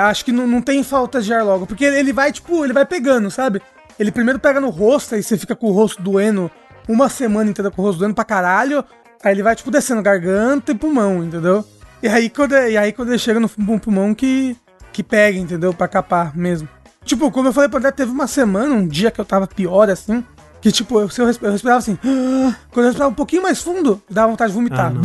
acho 0.00 0.24
que 0.24 0.32
não, 0.32 0.46
não 0.46 0.60
tem 0.62 0.82
falta 0.82 1.20
de 1.20 1.32
ar 1.32 1.44
logo. 1.44 1.66
Porque 1.66 1.84
ele, 1.84 2.12
vai, 2.12 2.32
tipo, 2.32 2.64
ele 2.64 2.72
vai 2.72 2.84
pegando, 2.86 3.30
sabe? 3.30 3.60
Ele 3.98 4.10
primeiro 4.12 4.38
pega 4.38 4.60
no 4.60 4.70
rosto, 4.70 5.14
aí 5.14 5.22
você 5.22 5.36
fica 5.36 5.54
com 5.56 5.66
o 5.68 5.72
rosto 5.72 6.00
doendo 6.02 6.50
uma 6.88 7.08
semana 7.08 7.50
inteira 7.50 7.70
com 7.70 7.82
o 7.82 7.84
rosto 7.84 7.98
doendo 7.98 8.14
pra 8.14 8.24
caralho. 8.24 8.84
Aí 9.22 9.32
ele 9.34 9.42
vai, 9.42 9.54
tipo, 9.56 9.70
descendo 9.70 10.00
garganta 10.02 10.72
e 10.72 10.74
pulmão, 10.74 11.22
entendeu? 11.24 11.64
E 12.02 12.06
aí 12.08 12.30
quando, 12.30 12.52
e 12.54 12.76
aí, 12.76 12.92
quando 12.92 13.08
ele 13.08 13.18
chega 13.18 13.40
no 13.40 13.48
pulmão 13.80 14.14
que, 14.14 14.56
que 14.92 15.02
pega, 15.02 15.36
entendeu? 15.38 15.74
Pra 15.74 15.88
capar 15.88 16.36
mesmo. 16.36 16.68
Tipo, 17.04 17.30
como 17.30 17.48
eu 17.48 17.52
falei 17.52 17.68
pra 17.68 17.78
André, 17.80 17.90
teve 17.90 18.12
uma 18.12 18.26
semana, 18.28 18.72
um 18.74 18.86
dia 18.86 19.10
que 19.10 19.20
eu 19.20 19.24
tava 19.24 19.46
pior 19.46 19.90
assim. 19.90 20.24
Que 20.60 20.70
tipo, 20.72 21.00
eu, 21.00 21.08
eu, 21.18 21.26
resp- 21.26 21.42
eu 21.42 21.52
respirava 21.52 21.78
assim. 21.78 21.96
Quando 22.70 22.84
eu 22.84 22.90
respirava 22.90 23.10
um 23.10 23.14
pouquinho 23.14 23.42
mais 23.42 23.60
fundo, 23.62 24.00
dava 24.10 24.28
vontade 24.28 24.50
de 24.52 24.56
vomitar. 24.56 24.86
Ah, 24.86 24.90
não. 24.90 25.02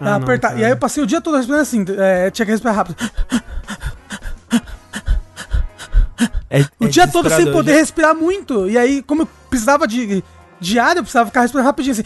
Ah, 0.00 0.18
não. 0.18 0.26
E 0.58 0.64
aí 0.64 0.70
eu 0.70 0.76
passei 0.76 1.02
o 1.02 1.06
dia 1.06 1.20
todo 1.20 1.36
respirando 1.36 1.62
assim. 1.62 1.84
é, 1.98 2.30
tinha 2.30 2.46
que 2.46 2.52
respirar 2.52 2.74
rápido. 2.76 2.96
É- 6.50 6.64
O 6.80 6.84
é 6.86 6.88
dia 6.88 7.06
todo 7.08 7.30
sem 7.30 7.50
poder 7.52 7.72
respirar 7.74 8.14
muito. 8.14 8.68
E 8.68 8.76
aí, 8.76 9.02
como 9.02 9.22
eu 9.22 9.28
precisava 9.48 9.86
de, 9.86 10.22
de 10.60 10.78
ar, 10.78 10.96
eu 10.96 11.02
precisava 11.02 11.26
ficar 11.28 11.42
respirando 11.42 11.66
rapidinho 11.66 11.92
assim. 11.92 12.02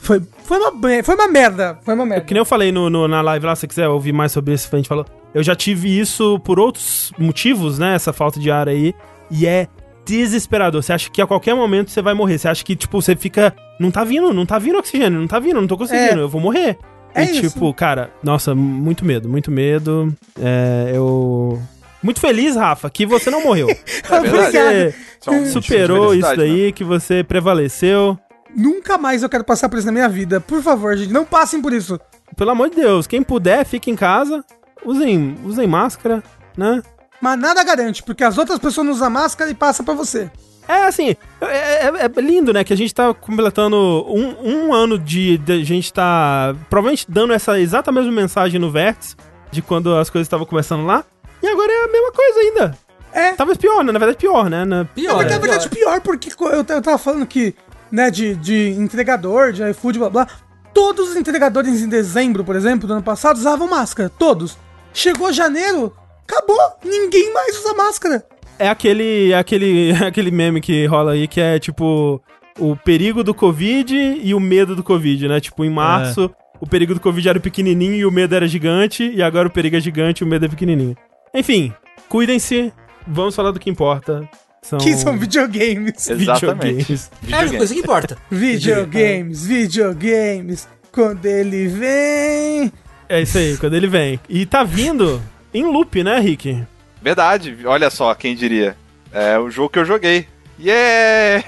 Foi, 0.00 0.22
foi, 0.44 0.58
uma, 0.58 0.72
foi 1.02 1.14
uma 1.14 1.28
merda. 1.28 1.78
Foi 1.82 1.94
uma 1.94 2.06
merda. 2.06 2.24
Que 2.24 2.32
nem 2.34 2.40
eu 2.40 2.44
falei 2.44 2.70
no, 2.70 2.88
no- 2.88 3.08
na 3.08 3.20
live 3.22 3.44
lá, 3.46 3.54
se 3.56 3.60
você 3.60 3.66
quiser 3.66 3.88
ouvir 3.88 4.12
mais 4.12 4.30
sobre 4.32 4.54
isso, 4.54 4.68
a 4.72 4.76
gente 4.76 4.88
falou. 4.88 5.04
Eu 5.34 5.42
já 5.42 5.54
tive 5.56 5.98
isso 5.98 6.38
por 6.40 6.60
outros 6.60 7.12
motivos, 7.18 7.78
né? 7.78 7.94
Essa 7.94 8.12
falta 8.12 8.38
de 8.38 8.50
ar 8.50 8.68
aí. 8.68 8.94
E 9.30 9.46
é 9.46 9.66
desesperador. 10.04 10.82
Você 10.82 10.92
acha 10.92 11.10
que 11.10 11.20
a 11.20 11.26
qualquer 11.26 11.54
momento 11.54 11.90
você 11.90 12.00
vai 12.00 12.14
morrer. 12.14 12.38
Você 12.38 12.48
acha 12.48 12.64
que, 12.64 12.76
tipo, 12.76 13.02
você 13.02 13.16
fica. 13.16 13.52
Não 13.80 13.90
tá 13.90 14.04
vindo, 14.04 14.32
não 14.32 14.46
tá 14.46 14.58
vindo 14.58 14.78
oxigênio, 14.78 15.18
não 15.20 15.26
tá 15.26 15.38
vindo, 15.40 15.60
não 15.60 15.66
tô 15.66 15.76
conseguindo, 15.76 16.20
É. 16.20 16.22
eu 16.22 16.28
vou 16.28 16.40
morrer. 16.40 16.78
É 17.14 17.24
e, 17.24 17.30
isso. 17.40 17.50
tipo, 17.50 17.72
cara, 17.74 18.10
nossa, 18.22 18.54
muito 18.54 19.04
medo, 19.04 19.28
muito 19.28 19.50
medo. 19.50 20.14
É, 20.40 20.92
eu. 20.94 21.60
Muito 22.06 22.20
feliz, 22.20 22.54
Rafa, 22.54 22.88
que 22.88 23.04
você 23.04 23.32
não 23.32 23.42
morreu. 23.42 23.66
É 24.08 24.20
verdade. 24.20 24.94
você 25.20 25.30
é 25.30 25.44
superou 25.46 26.14
isso 26.14 26.28
né? 26.28 26.36
daí, 26.36 26.72
que 26.72 26.84
você 26.84 27.24
prevaleceu. 27.24 28.16
Nunca 28.54 28.96
mais 28.96 29.24
eu 29.24 29.28
quero 29.28 29.42
passar 29.42 29.68
por 29.68 29.76
isso 29.76 29.86
na 29.86 29.92
minha 29.92 30.08
vida. 30.08 30.40
Por 30.40 30.62
favor, 30.62 30.96
gente, 30.96 31.12
não 31.12 31.24
passem 31.24 31.60
por 31.60 31.72
isso. 31.72 31.98
Pelo 32.36 32.52
amor 32.52 32.70
de 32.70 32.76
Deus, 32.76 33.08
quem 33.08 33.24
puder, 33.24 33.66
fique 33.66 33.90
em 33.90 33.96
casa. 33.96 34.44
Usem, 34.84 35.36
usem 35.44 35.66
máscara, 35.66 36.22
né? 36.56 36.80
Mas 37.20 37.40
nada 37.40 37.64
garante, 37.64 38.04
porque 38.04 38.22
as 38.22 38.38
outras 38.38 38.60
pessoas 38.60 38.86
não 38.86 38.92
usam 38.92 39.10
máscara 39.10 39.50
e 39.50 39.54
passa 39.54 39.82
pra 39.82 39.92
você. 39.92 40.30
É 40.68 40.84
assim, 40.84 41.16
é, 41.40 41.86
é- 41.86 41.92
é 42.04 42.20
lindo, 42.20 42.52
né? 42.52 42.62
Que 42.62 42.72
a 42.72 42.76
gente 42.76 42.94
tá 42.94 43.12
completando 43.12 43.76
um, 43.76 44.68
um 44.68 44.72
ano 44.72 44.96
de, 44.96 45.38
de 45.38 45.54
a 45.54 45.64
gente 45.64 45.92
tá 45.92 46.54
provavelmente 46.70 47.04
dando 47.08 47.32
essa 47.32 47.58
exata 47.58 47.90
mesma 47.90 48.12
mensagem 48.12 48.60
no 48.60 48.70
Vértice, 48.70 49.16
de 49.50 49.60
quando 49.60 49.96
as 49.96 50.08
coisas 50.08 50.26
estavam 50.26 50.46
começando 50.46 50.86
lá. 50.86 51.04
E 51.46 51.52
agora 51.52 51.72
é 51.72 51.84
a 51.84 51.88
mesma 51.92 52.12
coisa 52.12 52.40
ainda. 52.40 52.78
É. 53.12 53.32
Talvez 53.32 53.56
pior, 53.56 53.82
né? 53.84 53.92
Na 53.92 53.98
verdade, 53.98 54.18
pior, 54.18 54.50
né? 54.50 54.64
Na- 54.64 54.84
Pior, 54.84 55.12
Na 55.12 55.18
verdade, 55.18 55.34
é 55.34 55.38
verdade, 55.48 55.68
pior, 55.70 56.00
porque 56.00 56.28
eu, 56.38 56.48
eu 56.52 56.82
tava 56.82 56.98
falando 56.98 57.26
que, 57.26 57.54
né, 57.90 58.10
de, 58.10 58.34
de 58.34 58.70
entregador, 58.78 59.52
de 59.52 59.62
iFood, 59.70 59.98
blá 59.98 60.10
blá. 60.10 60.26
Todos 60.74 61.10
os 61.10 61.16
entregadores 61.16 61.80
em 61.80 61.88
dezembro, 61.88 62.44
por 62.44 62.54
exemplo, 62.54 62.86
do 62.86 62.92
ano 62.92 63.02
passado, 63.02 63.36
usavam 63.38 63.66
máscara. 63.68 64.10
Todos. 64.10 64.58
Chegou 64.92 65.32
janeiro, 65.32 65.94
acabou. 66.28 66.58
Ninguém 66.84 67.32
mais 67.32 67.58
usa 67.58 67.72
máscara. 67.74 68.22
É 68.58 68.68
aquele, 68.68 69.32
é 69.32 69.38
aquele, 69.38 69.92
é 70.02 70.06
aquele 70.06 70.30
meme 70.30 70.60
que 70.60 70.84
rola 70.86 71.12
aí 71.12 71.26
que 71.26 71.40
é 71.40 71.58
tipo 71.58 72.20
o 72.58 72.74
perigo 72.76 73.22
do 73.24 73.32
Covid 73.34 73.94
e 74.22 74.34
o 74.34 74.40
medo 74.40 74.74
do 74.76 74.82
Covid, 74.82 75.28
né? 75.28 75.40
Tipo, 75.40 75.64
em 75.64 75.70
março, 75.70 76.30
o 76.60 76.66
perigo 76.66 76.92
do 76.94 77.00
Covid 77.00 77.28
era 77.28 77.40
pequenininho 77.40 77.94
e 77.94 78.04
o 78.06 78.10
medo 78.10 78.34
era 78.34 78.46
gigante, 78.48 79.10
e 79.14 79.22
agora 79.22 79.48
o 79.48 79.50
perigo 79.50 79.76
é 79.76 79.80
gigante 79.80 80.22
e 80.22 80.26
o 80.26 80.28
medo 80.28 80.44
é 80.46 80.48
pequenininho. 80.48 80.96
Enfim, 81.36 81.70
cuidem-se, 82.08 82.72
vamos 83.06 83.36
falar 83.36 83.50
do 83.50 83.60
que 83.60 83.68
importa. 83.68 84.26
São, 84.62 84.78
Que 84.78 84.96
são 84.96 85.16
videogames. 85.18 86.08
Exatamente. 86.08 86.76
videogames. 86.94 87.10
É 87.30 87.34
a 87.34 87.40
única 87.40 87.56
coisa 87.58 87.74
que 87.74 87.80
importa. 87.80 88.18
Videogames, 88.30 89.46
videogames. 89.46 90.68
Quando 90.90 91.26
ele 91.26 91.68
vem. 91.68 92.72
É 93.08 93.20
isso 93.20 93.36
aí, 93.38 93.56
quando 93.58 93.74
ele 93.74 93.86
vem. 93.86 94.18
E 94.28 94.46
tá 94.46 94.64
vindo 94.64 95.22
em 95.52 95.62
loop, 95.62 96.02
né, 96.02 96.18
Rick? 96.18 96.64
Verdade, 97.02 97.56
olha 97.66 97.90
só, 97.90 98.12
quem 98.14 98.34
diria. 98.34 98.74
É 99.12 99.38
o 99.38 99.50
jogo 99.50 99.68
que 99.68 99.78
eu 99.78 99.84
joguei. 99.84 100.26
Yeah! 100.58 101.44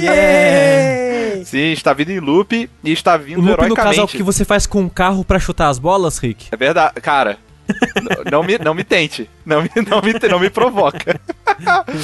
Yeah! 0.00 1.44
Sim, 1.44 1.72
está 1.72 1.92
vindo 1.94 2.10
em 2.10 2.20
loop 2.20 2.68
e 2.84 2.92
está 2.92 3.16
vindo 3.16 3.38
O 3.38 3.40
loop, 3.40 3.56
no 3.58 3.64
heroicamente. 3.64 3.96
caso, 3.96 4.00
é 4.02 4.04
o 4.04 4.08
que 4.08 4.22
você 4.22 4.44
faz 4.44 4.66
com 4.66 4.82
um 4.82 4.88
carro 4.88 5.24
pra 5.24 5.40
chutar 5.40 5.68
as 5.70 5.78
bolas, 5.78 6.18
Rick? 6.18 6.46
É 6.52 6.56
verdade, 6.56 7.00
cara. 7.00 7.38
N- 7.68 8.30
não, 8.30 8.42
me, 8.42 8.58
não 8.58 8.74
me 8.74 8.84
tente. 8.84 9.28
Não 9.44 9.62
me, 9.62 9.70
não 9.88 10.00
me, 10.02 10.12
não 10.30 10.40
me 10.40 10.50
provoca. 10.50 11.20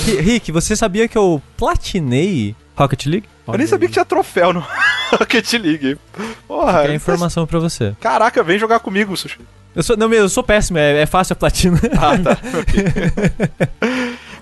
Ri- 0.06 0.20
Rick, 0.20 0.52
você 0.52 0.74
sabia 0.76 1.08
que 1.08 1.16
eu 1.18 1.42
platinei 1.56 2.54
Rocket 2.76 3.06
League? 3.06 3.28
Eu 3.46 3.56
nem 3.58 3.66
sabia 3.66 3.88
que 3.88 3.94
tinha 3.94 4.04
troféu 4.04 4.52
no 4.52 4.64
Rocket 5.18 5.52
League. 5.54 5.96
Porra. 6.46 6.84
É 6.86 6.94
informação 6.94 7.46
pra 7.46 7.58
você. 7.58 7.94
Caraca, 8.00 8.42
vem 8.42 8.58
jogar 8.58 8.80
comigo, 8.80 9.16
Sushi. 9.16 9.38
Eu 9.74 9.82
sou, 9.82 9.96
não, 9.96 10.12
eu 10.12 10.28
sou 10.28 10.42
péssimo, 10.42 10.78
é, 10.78 11.02
é 11.02 11.06
fácil 11.06 11.34
a 11.34 11.36
platina. 11.36 11.78
Ah, 11.92 12.18
tá. 12.18 12.38
ok. 12.58 12.84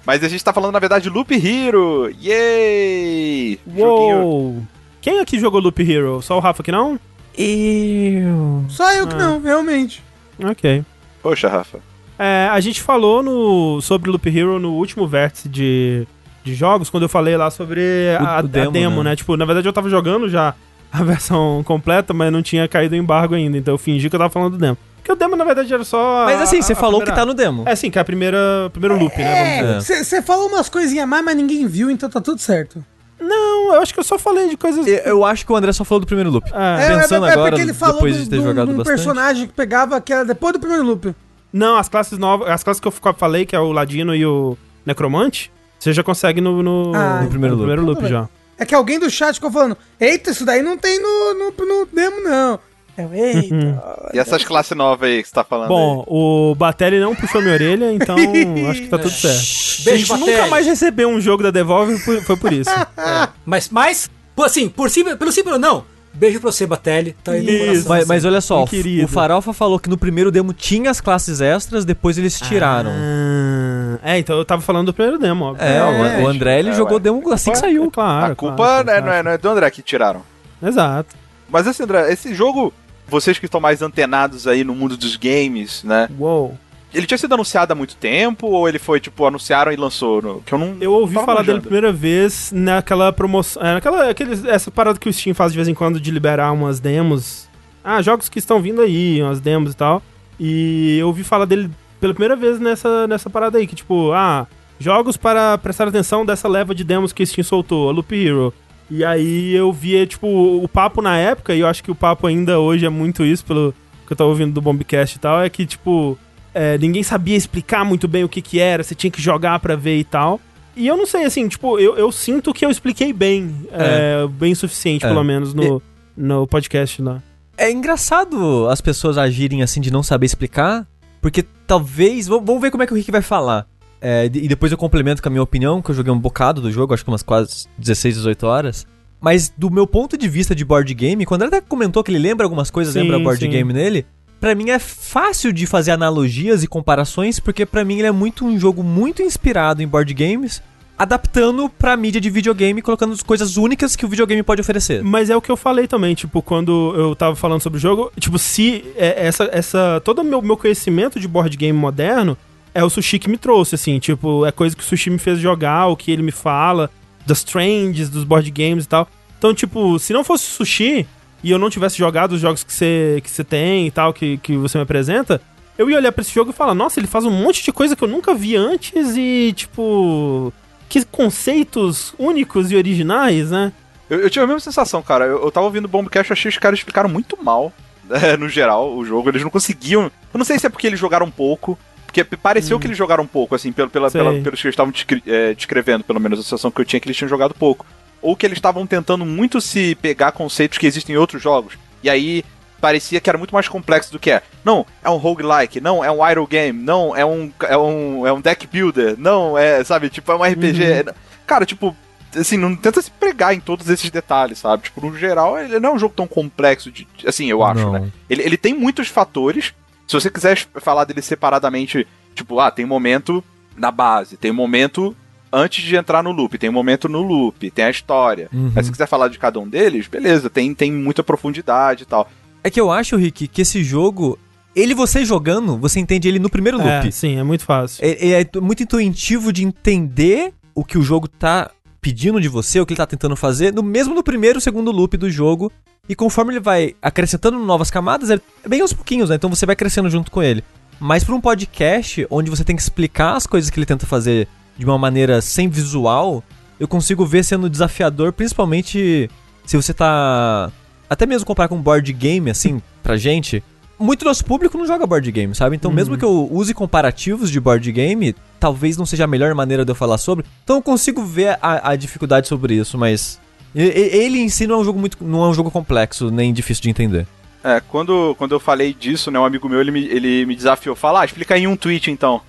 Mas 0.05 0.22
a 0.22 0.29
gente 0.29 0.42
tá 0.44 0.52
falando, 0.52 0.72
na 0.72 0.79
verdade, 0.79 1.05
de 1.05 1.11
Loop 1.11 1.33
Hero. 1.35 2.11
Yay! 2.22 3.59
Joguinho. 3.66 4.22
Uou! 4.22 4.62
Quem 5.00 5.20
aqui 5.20 5.38
jogou 5.38 5.61
Loop 5.61 5.81
Hero? 5.83 6.20
Só 6.22 6.37
o 6.37 6.40
Rafa 6.40 6.62
que 6.62 6.72
não? 6.72 6.98
Eu. 7.37 8.64
Só 8.68 8.92
eu 8.92 9.07
que 9.07 9.14
Ah. 9.14 9.18
não, 9.18 9.40
realmente. 9.40 10.02
Ok. 10.42 10.85
Poxa, 11.29 11.49
Rafa. 11.49 11.79
É, 12.19 12.49
a 12.51 12.61
gente 12.61 12.81
falou 12.83 13.23
no, 13.23 13.81
sobre 13.83 14.11
Loop 14.11 14.27
Hero 14.29 14.59
no 14.59 14.73
último 14.75 15.07
vértice 15.07 15.49
de, 15.49 16.07
de 16.45 16.55
jogos, 16.55 16.89
quando 16.89 17.03
eu 17.03 17.09
falei 17.09 17.37
lá 17.37 17.51
sobre 17.51 17.83
a, 18.19 18.23
O- 18.23 18.27
a 18.27 18.41
o 18.41 18.43
demo, 18.49 18.71
demo, 18.73 19.03
né? 19.03 19.11
né? 19.11 19.17
Tipo, 19.17 19.37
na 19.37 19.45
verdade 19.45 19.69
eu 19.69 19.73
tava 19.73 19.91
jogando 19.91 20.29
já 20.29 20.55
a 20.93 21.03
versão 21.05 21.62
completa, 21.65 22.15
mas 22.15 22.33
não 22.33 22.43
tinha 22.43 22.67
caído 22.69 22.95
o 22.95 22.99
embargo 22.99 23.35
ainda, 23.35 23.59
então 23.59 23.75
eu 23.75 23.79
fingi 23.79 24.09
que 24.09 24.15
eu 24.17 24.21
tava 24.21 24.31
falando 24.31 24.53
do 24.53 24.59
demo. 24.59 24.79
Porque 24.97 25.12
o 25.12 25.17
demo, 25.17 25.37
na 25.37 25.45
verdade, 25.45 25.73
era 25.73 25.85
só. 25.85 26.25
Mas 26.25 26.41
assim, 26.41 26.59
a- 26.59 26.62
você 26.62 26.73
a 26.73 26.77
falou 26.77 27.01
que 27.01 27.07
primeira- 27.07 27.21
tá 27.23 27.27
no 27.27 27.35
demo. 27.35 27.62
É, 27.67 27.77
sim, 27.77 27.91
que 27.91 27.99
é 27.99 28.01
a 28.01 28.05
primeira 28.05 28.71
primeiro 28.73 28.99
loop, 28.99 29.17
né? 29.19 29.77
É, 29.77 29.81
você 29.81 30.23
falou 30.23 30.49
umas 30.49 30.69
coisinhas 30.69 31.05
a 31.05 31.07
mais, 31.07 31.25
mas 31.25 31.37
ninguém 31.37 31.67
viu, 31.67 31.91
então 31.91 32.09
tá 32.09 32.21
tudo 32.21 32.41
certo. 32.41 32.85
Não, 33.18 33.74
eu 33.74 33.81
acho 33.83 33.94
que 33.94 34.00
eu 34.00 34.05
só 34.05 34.18
falei 34.18 34.48
de 34.48 34.57
coisas. 34.57 34.87
Eu, 34.87 34.94
eu 34.98 35.24
acho 35.24 35.44
que 35.46 35.52
o 35.52 35.57
André 35.57 35.72
só 35.72 35.85
falou 35.85 36.00
do 36.00 36.07
primeiro 36.07 36.31
loop. 36.31 36.46
É. 36.52 36.85
É, 36.92 36.98
Pensando 37.00 37.26
é, 37.26 37.31
é 37.31 37.33
agora, 37.33 37.50
porque 37.50 37.62
ele 37.62 37.72
falou 37.74 37.94
depois 37.96 38.16
do- 38.16 38.24
de 38.24 38.31
ter 38.31 38.37
do- 38.37 38.42
jogado 38.42 38.70
um 38.70 38.83
personagem 38.85 39.46
que 39.46 39.52
pegava 39.55 40.00
que 40.00 40.12
era 40.12 40.24
depois 40.24 40.52
do 40.52 40.61
primeiro 40.61 40.85
loop. 40.85 41.14
Não, 41.52 41.76
as 41.79 41.88
classes 41.88 42.18
novas. 42.18 42.48
As 42.50 42.62
classes 42.62 42.81
que 42.81 42.87
eu 42.87 42.92
falei, 43.16 43.46
que 43.46 43.57
é 43.57 43.61
o 43.61 43.72
Ladino 43.72 44.14
e 44.14 44.26
o 44.26 44.57
Necromante, 44.85 45.50
você 45.79 45.92
já 45.92 46.02
consegue 46.02 46.40
no, 46.40 46.62
no, 46.62 46.92
Ah, 46.94 47.22
no 47.22 47.31
primeiro 47.31 47.57
loop. 47.57 47.74
loop 47.81 47.98
Tudo 48.00 48.09
já. 48.09 48.29
É 48.59 48.64
que 48.66 48.74
alguém 48.74 48.98
do 48.98 49.09
chat 49.11 49.35
ficou 49.35 49.50
falando, 49.50 49.76
eita, 50.00 50.31
isso 50.31 50.44
daí 50.44 50.62
não 50.62 50.76
tem 50.79 51.00
no, 51.00 51.35
no, 51.35 51.50
no 51.66 51.87
demo, 51.92 52.20
não. 52.22 52.59
Eu, 52.98 53.12
eita. 53.12 54.11
E 54.14 54.18
essas 54.18 54.42
classes 54.44 54.76
novas 54.76 55.09
aí 55.11 55.22
que 55.22 55.28
você 55.28 55.35
tá 55.35 55.44
falando 55.44 55.68
Bom, 55.68 56.04
o 56.06 56.54
Batelli 56.54 56.98
não 56.98 57.14
puxou 57.14 57.40
minha 57.42 57.52
orelha, 57.54 57.92
então 57.92 58.16
acho 58.70 58.82
que 58.82 58.88
tá 58.88 58.98
tudo 58.98 59.11
certo. 59.11 59.37
a 59.37 59.85
Beijo, 59.85 59.98
gente 60.06 60.09
Batelli. 60.20 60.37
nunca 60.38 60.46
mais 60.48 60.66
recebeu 60.66 61.09
um 61.09 61.20
jogo 61.20 61.42
da 61.42 61.50
Devolver, 61.50 61.98
foi 62.24 62.37
por 62.37 62.52
isso. 62.52 62.70
Mas, 63.44 63.68
mas, 63.68 64.11
pô, 64.35 64.44
assim, 64.44 64.68
por 64.68 64.88
sim, 64.90 65.04
pelo 65.16 65.30
sim, 65.30 65.44
pelo 65.44 65.59
não. 65.59 65.85
Beijo 66.14 66.40
pra 66.40 66.50
você, 66.50 66.66
Batelli. 66.66 67.14
Tá 67.22 67.32
aí 67.32 67.44
Isso. 67.44 67.59
coração. 67.85 67.88
Mas, 67.90 68.06
mas 68.09 68.24
olha 68.24 68.40
só, 68.40 68.62
Um 68.62 68.66
querido. 68.66 69.04
o 69.04 69.09
Farofa 69.09 69.52
falou 69.52 69.78
que 69.78 69.87
no 69.90 69.98
primeiro 69.98 70.30
demo 70.32 70.54
tinha 70.54 70.90
as 70.90 70.98
classes 70.98 71.42
extras, 71.42 71.85
depois 71.85 72.16
eles 72.16 72.40
tiraram. 72.40 72.90
Ah, 72.90 73.98
é, 74.02 74.18
então 74.18 74.35
eu 74.38 74.44
tava 74.44 74.62
falando 74.62 74.87
do 74.87 74.94
primeiro 74.94 75.18
demo, 75.18 75.44
óbvio. 75.44 75.62
É, 75.62 75.76
É, 75.76 75.82
o, 75.85 76.22
o 76.24 76.26
André 76.28 76.59
ele 76.61 76.70
é, 76.70 76.72
jogou 76.72 76.94
ué. 76.94 77.00
demo 77.00 77.30
assim 77.32 77.50
que 77.50 77.59
É, 77.59 77.61
saiu. 77.61 77.90
claro. 77.90 78.32
A 78.32 78.35
culpa 78.35 78.56
claro, 78.56 78.87
né, 78.87 78.92
claro. 78.94 79.06
não, 79.06 79.12
é, 79.12 79.22
não 79.22 79.30
é 79.32 79.37
do 79.38 79.46
André 79.50 79.70
que 79.70 79.82
tiraram. 79.82 80.22
Exato. 80.62 81.14
Mas 81.50 81.66
assim, 81.68 81.82
André, 81.82 82.11
esse 82.11 82.35
jogo, 82.35 82.72
vocês 83.09 83.38
que 83.38 83.47
estão 83.47 83.61
mais 83.61 83.83
antenados 83.83 84.47
aí 84.47 84.64
no 84.64 84.75
mundo 84.75 84.97
dos 84.97 85.16
games, 85.16 85.83
né? 85.85 86.09
Uou. 86.19 86.57
Ele 86.95 87.07
tinha 87.07 87.19
sido 87.19 87.35
anunciado 87.35 87.73
há 87.73 87.77
muito 87.77 87.95
tempo 87.97 88.47
ou 88.47 88.69
ele 88.69 88.79
foi, 88.79 88.99
tipo, 89.01 89.27
anunciaram 89.27 89.71
e 89.71 89.77
lançou? 89.77 90.23
No, 90.23 90.40
que 90.40 90.53
eu 90.53 90.59
não. 90.59 90.77
Eu 90.81 90.92
ouvi 90.92 91.14
falar 91.14 91.42
dele 91.42 91.59
manjando. 91.59 91.62
primeira 91.62 91.92
vez 91.92 92.51
naquela 92.53 93.12
promoção. 93.12 93.62
É, 93.62 93.75
naquela, 93.75 94.09
aqueles, 94.09 94.45
essa 94.45 94.71
parada 94.71 94.99
que 94.99 95.09
o 95.09 95.12
Steam 95.12 95.35
faz 95.35 95.53
de 95.53 95.57
vez 95.57 95.69
em 95.69 95.75
quando 95.75 96.01
de 96.01 96.11
liberar 96.11 96.53
umas 96.53 96.81
demos. 96.81 97.49
Ah, 97.85 98.01
jogos 98.01 98.29
que 98.29 98.38
estão 98.38 98.61
vindo 98.61 98.81
aí, 98.81 99.23
umas 99.23 99.40
demos 99.40 99.73
e 99.73 99.77
tal. 99.77 100.03
E 100.40 100.97
eu 100.99 101.09
ouvi 101.09 101.23
falar 101.23 101.45
dele 101.45 101.71
pela 102.01 102.14
primeira 102.14 102.37
vez 102.37 102.59
nessa, 102.59 103.07
nessa 103.07 103.29
parada 103.29 103.59
aí, 103.59 103.66
que 103.66 103.75
tipo, 103.75 104.12
ah, 104.12 104.47
jogos 104.79 105.16
para 105.16 105.59
prestar 105.59 105.88
atenção 105.88 106.25
dessa 106.25 106.49
leva 106.49 106.75
de 106.75 106.85
demos 106.85 107.12
que 107.12 107.23
o 107.23 107.27
Steam 107.27 107.45
soltou, 107.45 107.88
a 107.88 107.92
Loop 107.92 108.14
Hero. 108.14 108.55
E 108.90 109.05
aí 109.05 109.53
eu 109.53 109.72
via, 109.72 110.07
tipo, 110.07 110.27
o 110.29 110.68
papo 110.68 111.03
na 111.03 111.16
época, 111.16 111.55
e 111.55 111.61
eu 111.61 111.66
acho 111.66 111.83
que 111.83 111.90
o 111.90 111.94
papo 111.94 112.27
ainda 112.27 112.59
hoje 112.61 112.87
é 112.87 112.88
muito 112.88 113.25
isso, 113.25 113.44
pelo 113.44 113.75
que 114.07 114.12
eu 114.12 114.16
tava 114.16 114.31
ouvindo 114.31 114.53
do 114.53 114.62
Bombcast 114.62 115.16
e 115.16 115.18
tal, 115.18 115.42
é 115.42 115.51
que, 115.51 115.66
tipo, 115.66 116.16
é, 116.55 116.79
ninguém 116.79 117.03
sabia 117.03 117.37
explicar 117.37 117.85
muito 117.85 118.07
bem 118.07 118.22
o 118.22 118.29
que 118.29 118.40
que 118.40 118.61
era, 118.61 118.85
você 118.85 118.94
tinha 118.94 119.11
que 119.11 119.20
jogar 119.20 119.59
pra 119.59 119.75
ver 119.75 119.99
e 119.99 120.05
tal. 120.05 120.40
E 120.77 120.87
eu 120.87 120.96
não 120.96 121.07
sei, 121.07 121.25
assim, 121.25 121.49
tipo, 121.49 121.79
eu, 121.79 121.96
eu 121.96 122.12
sinto 122.12 122.53
que 122.55 122.64
eu 122.64 122.70
expliquei 122.70 123.12
bem, 123.12 123.66
é, 123.72 124.27
bem 124.29 124.53
o 124.53 124.57
suficiente, 124.57 125.05
É. 125.05 125.09
pelo 125.09 125.25
menos, 125.25 125.53
no, 125.53 125.83
no 126.16 126.46
podcast 126.46 127.03
lá. 127.03 127.22
É 127.59 127.70
engraçado 127.72 128.68
as 128.68 128.81
pessoas 128.81 129.16
agirem 129.18 129.62
assim 129.62 129.81
de 129.81 129.90
não 129.90 130.03
saber 130.03 130.27
explicar, 130.27 130.87
porque 131.20 131.42
talvez. 131.66 132.29
Vamos 132.29 132.61
ver 132.61 132.70
como 132.70 132.83
é 132.83 132.87
que 132.87 132.92
o 132.92 132.96
Rick 132.96 133.11
vai 133.11 133.22
falar. 133.22 133.66
É, 134.00 134.26
e 134.26 134.48
depois 134.48 134.70
eu 134.70 134.78
complemento 134.78 135.22
com 135.22 135.28
a 135.28 135.30
minha 135.30 135.42
opinião, 135.42 135.80
que 135.80 135.90
eu 135.90 135.94
joguei 135.94 136.12
um 136.12 136.18
bocado 136.18 136.61
do 136.61 136.70
jogo, 136.70 136.94
acho 136.94 137.04
que 137.04 137.11
umas 137.11 137.22
quase 137.22 137.66
16, 137.78 138.16
18 138.16 138.46
horas. 138.46 138.87
Mas 139.20 139.52
do 139.56 139.70
meu 139.70 139.87
ponto 139.87 140.16
de 140.16 140.28
vista 140.28 140.54
de 140.54 140.64
board 140.64 140.92
game, 140.94 141.24
quando 141.24 141.42
ele 141.42 141.48
até 141.48 141.61
comentou 141.61 142.04
que 142.04 142.11
ele 142.11 142.18
lembra 142.18 142.44
algumas 142.44 142.70
coisas, 142.70 142.92
Sim, 142.92 143.00
lembra 143.00 143.18
board 143.18 143.42
sim. 143.42 143.50
game 143.50 143.72
nele, 143.72 144.06
pra 144.38 144.54
mim 144.54 144.70
é 144.70 144.78
fácil 144.78 145.52
de 145.52 145.66
fazer 145.66 145.90
analogias 145.90 146.62
e 146.62 146.66
comparações, 146.68 147.40
porque 147.40 147.64
pra 147.64 147.85
mim 147.85 147.98
ele 147.98 148.06
é 148.06 148.12
muito 148.12 148.44
um 148.44 148.59
jogo 148.59 148.82
muito 148.82 149.22
inspirado 149.22 149.82
em 149.82 149.88
board 149.88 150.12
games, 150.12 150.62
adaptando 150.98 151.68
pra 151.68 151.96
mídia 151.96 152.20
de 152.20 152.30
videogame, 152.30 152.80
colocando 152.80 153.12
as 153.12 153.22
coisas 153.22 153.56
únicas 153.56 153.96
que 153.96 154.04
o 154.04 154.09
videogame 154.09 154.42
pode 154.42 154.61
oferecer. 154.61 155.02
Mas 155.02 155.28
é 155.30 155.37
o 155.37 155.42
que 155.42 155.50
eu 155.50 155.56
falei 155.56 155.87
também, 155.87 156.14
tipo, 156.14 156.40
quando 156.40 156.94
eu 156.96 157.14
tava 157.14 157.35
falando 157.37 157.61
sobre 157.62 157.78
o 157.78 157.80
jogo, 157.80 158.12
tipo, 158.18 158.38
se 158.38 158.85
é, 158.96 159.26
essa, 159.26 159.48
essa, 159.52 160.00
todo 160.04 160.20
o 160.20 160.24
meu, 160.24 160.40
meu 160.40 160.56
conhecimento 160.56 161.18
de 161.18 161.28
board 161.28 161.54
game 161.56 161.78
moderno 161.78 162.37
é 162.77 162.85
o 162.85 162.91
Sushi 162.91 163.19
que 163.19 163.31
me 163.31 163.39
trouxe, 163.39 163.75
assim, 163.75 163.99
tipo, 163.99 164.45
é 164.45 164.53
coisa 164.53 164.77
que 164.77 164.83
o 164.83 164.85
Sushi 164.85 165.09
me 165.09 165.19
fez 165.19 165.39
jogar, 165.39 165.87
o 165.87 165.97
que 165.97 166.11
ele 166.11 166.23
me 166.23 166.31
fala, 166.31 166.91
das 167.25 167.43
trends, 167.43 168.11
dos 168.11 168.23
board 168.23 168.51
games 168.51 168.85
e 168.85 168.89
tal. 168.89 169.09
Então, 169.39 169.55
tipo, 169.55 169.99
se 169.99 170.12
não 170.12 170.23
fosse 170.23 170.45
Sushi 170.45 171.07
e 171.43 171.51
eu 171.51 171.59
não 171.59 171.71
tivesse 171.71 171.97
jogado 171.97 172.33
os 172.33 172.41
jogos 172.41 172.62
que 172.62 172.73
você 172.73 173.21
que 173.25 173.31
você 173.31 173.43
tem 173.43 173.87
e 173.87 173.91
tal, 173.91 174.12
que, 174.12 174.37
que 174.39 174.57
você 174.59 174.77
me 174.77 174.83
apresenta, 174.83 175.41
eu 175.79 175.89
ia 175.89 175.97
olhar 175.97 176.12
pra 176.12 176.21
esse 176.21 176.35
jogo 176.35 176.51
e 176.51 176.55
falar, 176.55 176.75
nossa, 176.75 177.01
ele 177.01 177.07
faz 177.07 177.25
um 177.25 177.31
monte 177.31 177.62
de 177.62 177.73
coisa 177.73 177.97
que 177.97 178.05
eu 178.05 178.09
nunca 178.09 178.35
vi 178.35 178.57
antes 178.57 179.17
e, 179.17 179.55
tipo, 179.57 180.53
que 180.87 181.03
conceitos 181.07 182.15
únicos 182.19 182.71
e 182.71 182.77
originais, 182.77 183.51
né? 183.51 183.73
Eu, 184.11 184.21
eu 184.21 184.29
tive 184.29 184.45
a 184.45 184.47
mesma 184.47 184.61
sensação, 184.61 185.03
cara. 185.03 185.25
Eu, 185.25 185.45
eu 185.45 185.51
tava 185.51 185.65
ouvindo 185.65 185.87
o 185.87 185.89
Bombcast, 185.89 186.31
achei 186.33 186.51
que 186.51 186.57
os 186.57 186.62
caras 186.62 186.79
explicaram 186.79 187.09
muito 187.09 187.43
mal, 187.43 187.73
né, 188.05 188.37
no 188.39 188.51
geral, 188.51 188.95
o 188.95 189.05
jogo. 189.05 189.31
Eles 189.31 189.43
não 189.43 189.51
conseguiam. 189.51 190.05
Eu 190.05 190.39
não 190.39 190.45
sei 190.45 190.59
se 190.59 190.67
é 190.67 190.71
porque 190.71 190.87
eles 190.87 191.01
jogaram 191.01 191.31
pouco. 191.31 191.79
Porque 192.24 192.40
pareceu 192.40 192.79
que 192.79 192.87
eles 192.87 192.96
jogaram 192.96 193.24
um 193.24 193.26
pouco, 193.26 193.55
assim, 193.55 193.72
pela, 193.72 194.11
Sei. 194.11 194.20
pela, 194.20 194.33
pelos 194.40 194.61
que 194.61 194.66
eles 194.66 194.74
estavam 194.74 194.92
é, 195.26 195.55
descrevendo, 195.55 196.05
pelo 196.05 196.20
menos 196.20 196.38
a 196.38 196.42
sensação 196.42 196.70
que 196.70 196.81
eu 196.81 196.85
tinha 196.85 197.00
que 197.00 197.07
eles 197.07 197.16
tinham 197.16 197.29
jogado 197.29 197.55
pouco. 197.55 197.87
Ou 198.22 198.35
que 198.35 198.46
eles 198.46 198.59
estavam 198.59 198.87
tentando 198.87 199.24
muito 199.24 199.61
se 199.61 199.94
pegar 199.96 200.33
conceitos 200.33 200.79
que 200.79 200.87
existem 200.87 201.14
em 201.14 201.18
outros 201.18 201.42
jogos. 201.42 201.74
E 202.02 202.11
aí 202.11 202.44
parecia 202.81 203.20
que 203.20 203.29
era 203.29 203.38
muito 203.38 203.55
mais 203.55 203.68
complexo 203.68 204.12
do 204.12 204.18
que 204.18 204.31
é. 204.31 204.42
Não, 204.64 204.87
é 205.02 205.11
um 205.11 205.16
roguelike, 205.16 205.81
não, 205.81 206.05
é 206.05 206.11
um 206.11 206.29
idle 206.29 206.46
game, 206.46 206.83
não, 206.83 207.16
é 207.16 207.24
um, 207.24 207.52
é 207.62 207.76
um, 207.76 208.26
é 208.26 208.33
um 208.33 208.40
deck 208.40 208.66
builder, 208.66 209.16
não, 209.18 209.57
é, 209.57 209.83
sabe, 209.85 210.09
tipo, 210.09 210.31
é 210.33 210.37
um 210.37 210.42
RPG. 210.42 210.85
É- 210.85 211.14
Cara, 211.46 211.64
tipo, 211.64 211.96
assim, 212.35 212.57
não 212.57 212.74
tenta 212.74 213.00
se 213.00 213.11
pregar 213.11 213.55
em 213.55 213.61
todos 213.61 213.88
esses 213.88 214.11
detalhes, 214.11 214.59
sabe? 214.59 214.85
Tipo, 214.85 215.00
no 215.00 215.16
geral, 215.16 215.59
ele 215.59 215.79
não 215.79 215.90
é 215.90 215.92
um 215.92 215.98
jogo 215.98 216.14
tão 216.14 216.26
complexo, 216.26 216.90
de, 216.90 217.07
assim, 217.26 217.48
eu 217.50 217.62
acho, 217.62 217.81
Não. 217.83 217.92
né? 217.92 218.11
Ele, 218.29 218.42
ele 218.42 218.57
tem 218.57 218.74
muitos 218.74 219.09
fatores. 219.09 219.72
Se 220.07 220.14
você 220.14 220.31
quiser 220.31 220.57
falar 220.77 221.05
dele 221.05 221.23
separadamente, 221.23 222.07
tipo, 222.35 222.61
ah, 222.61 222.71
tem 222.71 222.85
um 222.85 222.88
momento 222.88 223.42
na 223.77 223.90
base, 223.90 224.37
tem 224.37 224.51
um 224.51 224.55
momento 224.55 225.14
antes 225.53 225.85
de 225.85 225.97
entrar 225.97 226.23
no 226.23 226.33
loop, 226.33 226.59
tem 226.59 226.69
um 226.71 226.73
momento 226.73 227.09
no 227.09 227.23
loop, 227.23 227.71
tem 227.71 227.85
a 227.87 227.90
história. 227.90 228.49
Uhum. 228.53 228.73
Mas 228.75 228.87
se 228.87 228.92
quiser 228.92 229.07
falar 229.09 229.29
de 229.29 229.38
cada 229.38 229.59
um 229.59 229.69
deles, 229.69 230.07
beleza, 230.07 230.49
tem, 230.51 230.75
tem 230.75 230.92
muita 230.92 231.23
profundidade 231.23 232.03
e 232.03 232.07
tal. 232.07 232.29
É 232.62 232.71
que 232.71 232.81
eu 232.81 232.90
acho, 232.90 233.16
Rick, 233.16 233.49
que 233.49 233.62
esse 233.62 233.83
jogo, 233.83 234.38
ele 234.75 234.95
você 234.95 235.25
jogando, 235.25 235.77
você 235.79 235.99
entende 236.01 236.29
ele 236.29 236.38
no 236.38 236.51
primeiro 236.51 236.79
loop. 236.79 236.88
É, 237.09 237.11
sim, 237.11 237.38
é 237.38 237.42
muito 237.42 237.64
fácil. 237.64 238.05
É, 238.05 238.40
é 238.40 238.45
t- 238.45 238.61
muito 238.61 238.83
intuitivo 238.83 239.53
de 239.53 239.64
entender 239.64 240.53
o 240.75 240.85
que 240.85 240.99
o 240.99 241.03
jogo 241.03 241.27
tá 241.29 241.71
pedindo 242.01 242.40
de 242.40 242.49
você, 242.49 242.79
o 242.81 242.87
que 242.87 242.92
ele 242.92 242.99
tá 242.99 243.07
tentando 243.07 243.35
fazer, 243.37 243.73
no 243.73 243.83
mesmo 243.83 244.14
no 244.14 244.23
primeiro 244.23 244.59
e 244.59 244.62
segundo 244.62 244.90
loop 244.92 245.16
do 245.16 245.31
jogo. 245.31 245.73
E 246.09 246.14
conforme 246.14 246.53
ele 246.53 246.61
vai 246.61 246.95
acrescentando 247.03 247.59
novas 247.59 247.90
camadas, 247.90 248.31
é 248.31 248.40
bem 248.69 248.81
aos 248.81 248.92
pouquinhos, 248.92 249.31
né? 249.31 249.37
Então 249.37 249.51
você 249.51 249.66
vai 249.66 249.75
crescendo 249.75 250.09
junto 250.09 250.31
com 250.31 250.42
ele. 250.42 250.62
Mas 251.01 251.25
pra 251.25 251.35
um 251.35 251.40
podcast, 251.40 252.27
onde 252.31 252.51
você 252.51 252.64
tem 252.64 252.77
que 252.77 252.83
explicar 252.83 253.37
as 253.37 253.47
coisas 253.47 253.71
que 253.71 253.79
ele 253.79 253.87
tenta 253.87 254.07
fazer 254.07 254.49
de 254.79 254.85
uma 254.85 254.97
maneira 254.97 255.40
sem 255.40 255.69
visual, 255.69 256.42
eu 256.79 256.87
consigo 256.87 257.25
ver 257.25 257.45
sendo 257.45 257.69
desafiador, 257.69 258.33
principalmente 258.33 259.31
se 259.64 259.77
você 259.77 259.92
tá. 259.92 260.71
Até 261.09 261.27
mesmo 261.27 261.47
comparar 261.47 261.69
com 261.69 261.81
board 261.81 262.12
game, 262.12 262.51
assim, 262.51 262.81
pra 263.03 263.16
gente. 263.16 263.62
Muito 263.99 264.27
nosso 264.27 264.45
público 264.45 264.77
não 264.77 264.87
joga 264.87 265.07
board 265.07 265.31
game, 265.33 265.55
sabe? 265.55 265.75
Então, 265.75 265.90
mesmo 265.90 266.19
que 266.19 266.25
eu 266.25 266.49
use 266.53 266.75
comparativos 266.75 267.51
de 267.51 267.59
board 267.59 267.90
game, 267.90 268.35
talvez 268.61 268.97
não 268.97 269.07
seja 269.07 269.25
a 269.25 269.27
melhor 269.27 269.55
maneira 269.55 269.87
de 269.87 269.90
eu 269.90 269.95
falar 269.95 270.19
sobre. 270.19 270.45
Então, 270.64 270.77
eu 270.77 270.83
consigo 270.83 271.25
ver 271.25 271.59
a, 271.62 271.90
a 271.90 271.97
dificuldade 271.97 272.47
sobre 272.47 272.75
isso, 272.75 272.99
mas. 272.99 273.40
Ele 273.79 274.39
em 274.39 274.49
si 274.49 274.67
não 274.67 274.77
é 274.77 274.79
um 274.79 274.85
jogo 274.85 274.99
muito. 274.99 275.19
não 275.23 275.45
é 275.45 275.49
um 275.49 275.55
jogo 275.55 275.71
complexo, 275.71 276.31
nem 276.31 276.53
difícil 276.53 276.83
de 276.83 276.91
entender. 276.91 277.27
É, 277.62 277.83
quando, 277.89 278.35
quando 278.39 278.55
eu 278.55 278.61
falei 278.61 278.95
disso, 278.95 279.31
né, 279.31 279.39
um 279.39 279.45
amigo 279.45 279.69
meu, 279.69 279.81
ele 279.81 279.91
me, 279.91 280.05
ele 280.07 280.47
me 280.47 280.55
desafiou, 280.55 280.95
fala, 280.95 281.23
ah, 281.23 281.25
explica 281.25 281.55
aí 281.55 281.65
em 281.65 281.67
um 281.67 281.77
tweet, 281.77 282.11
então. 282.11 282.41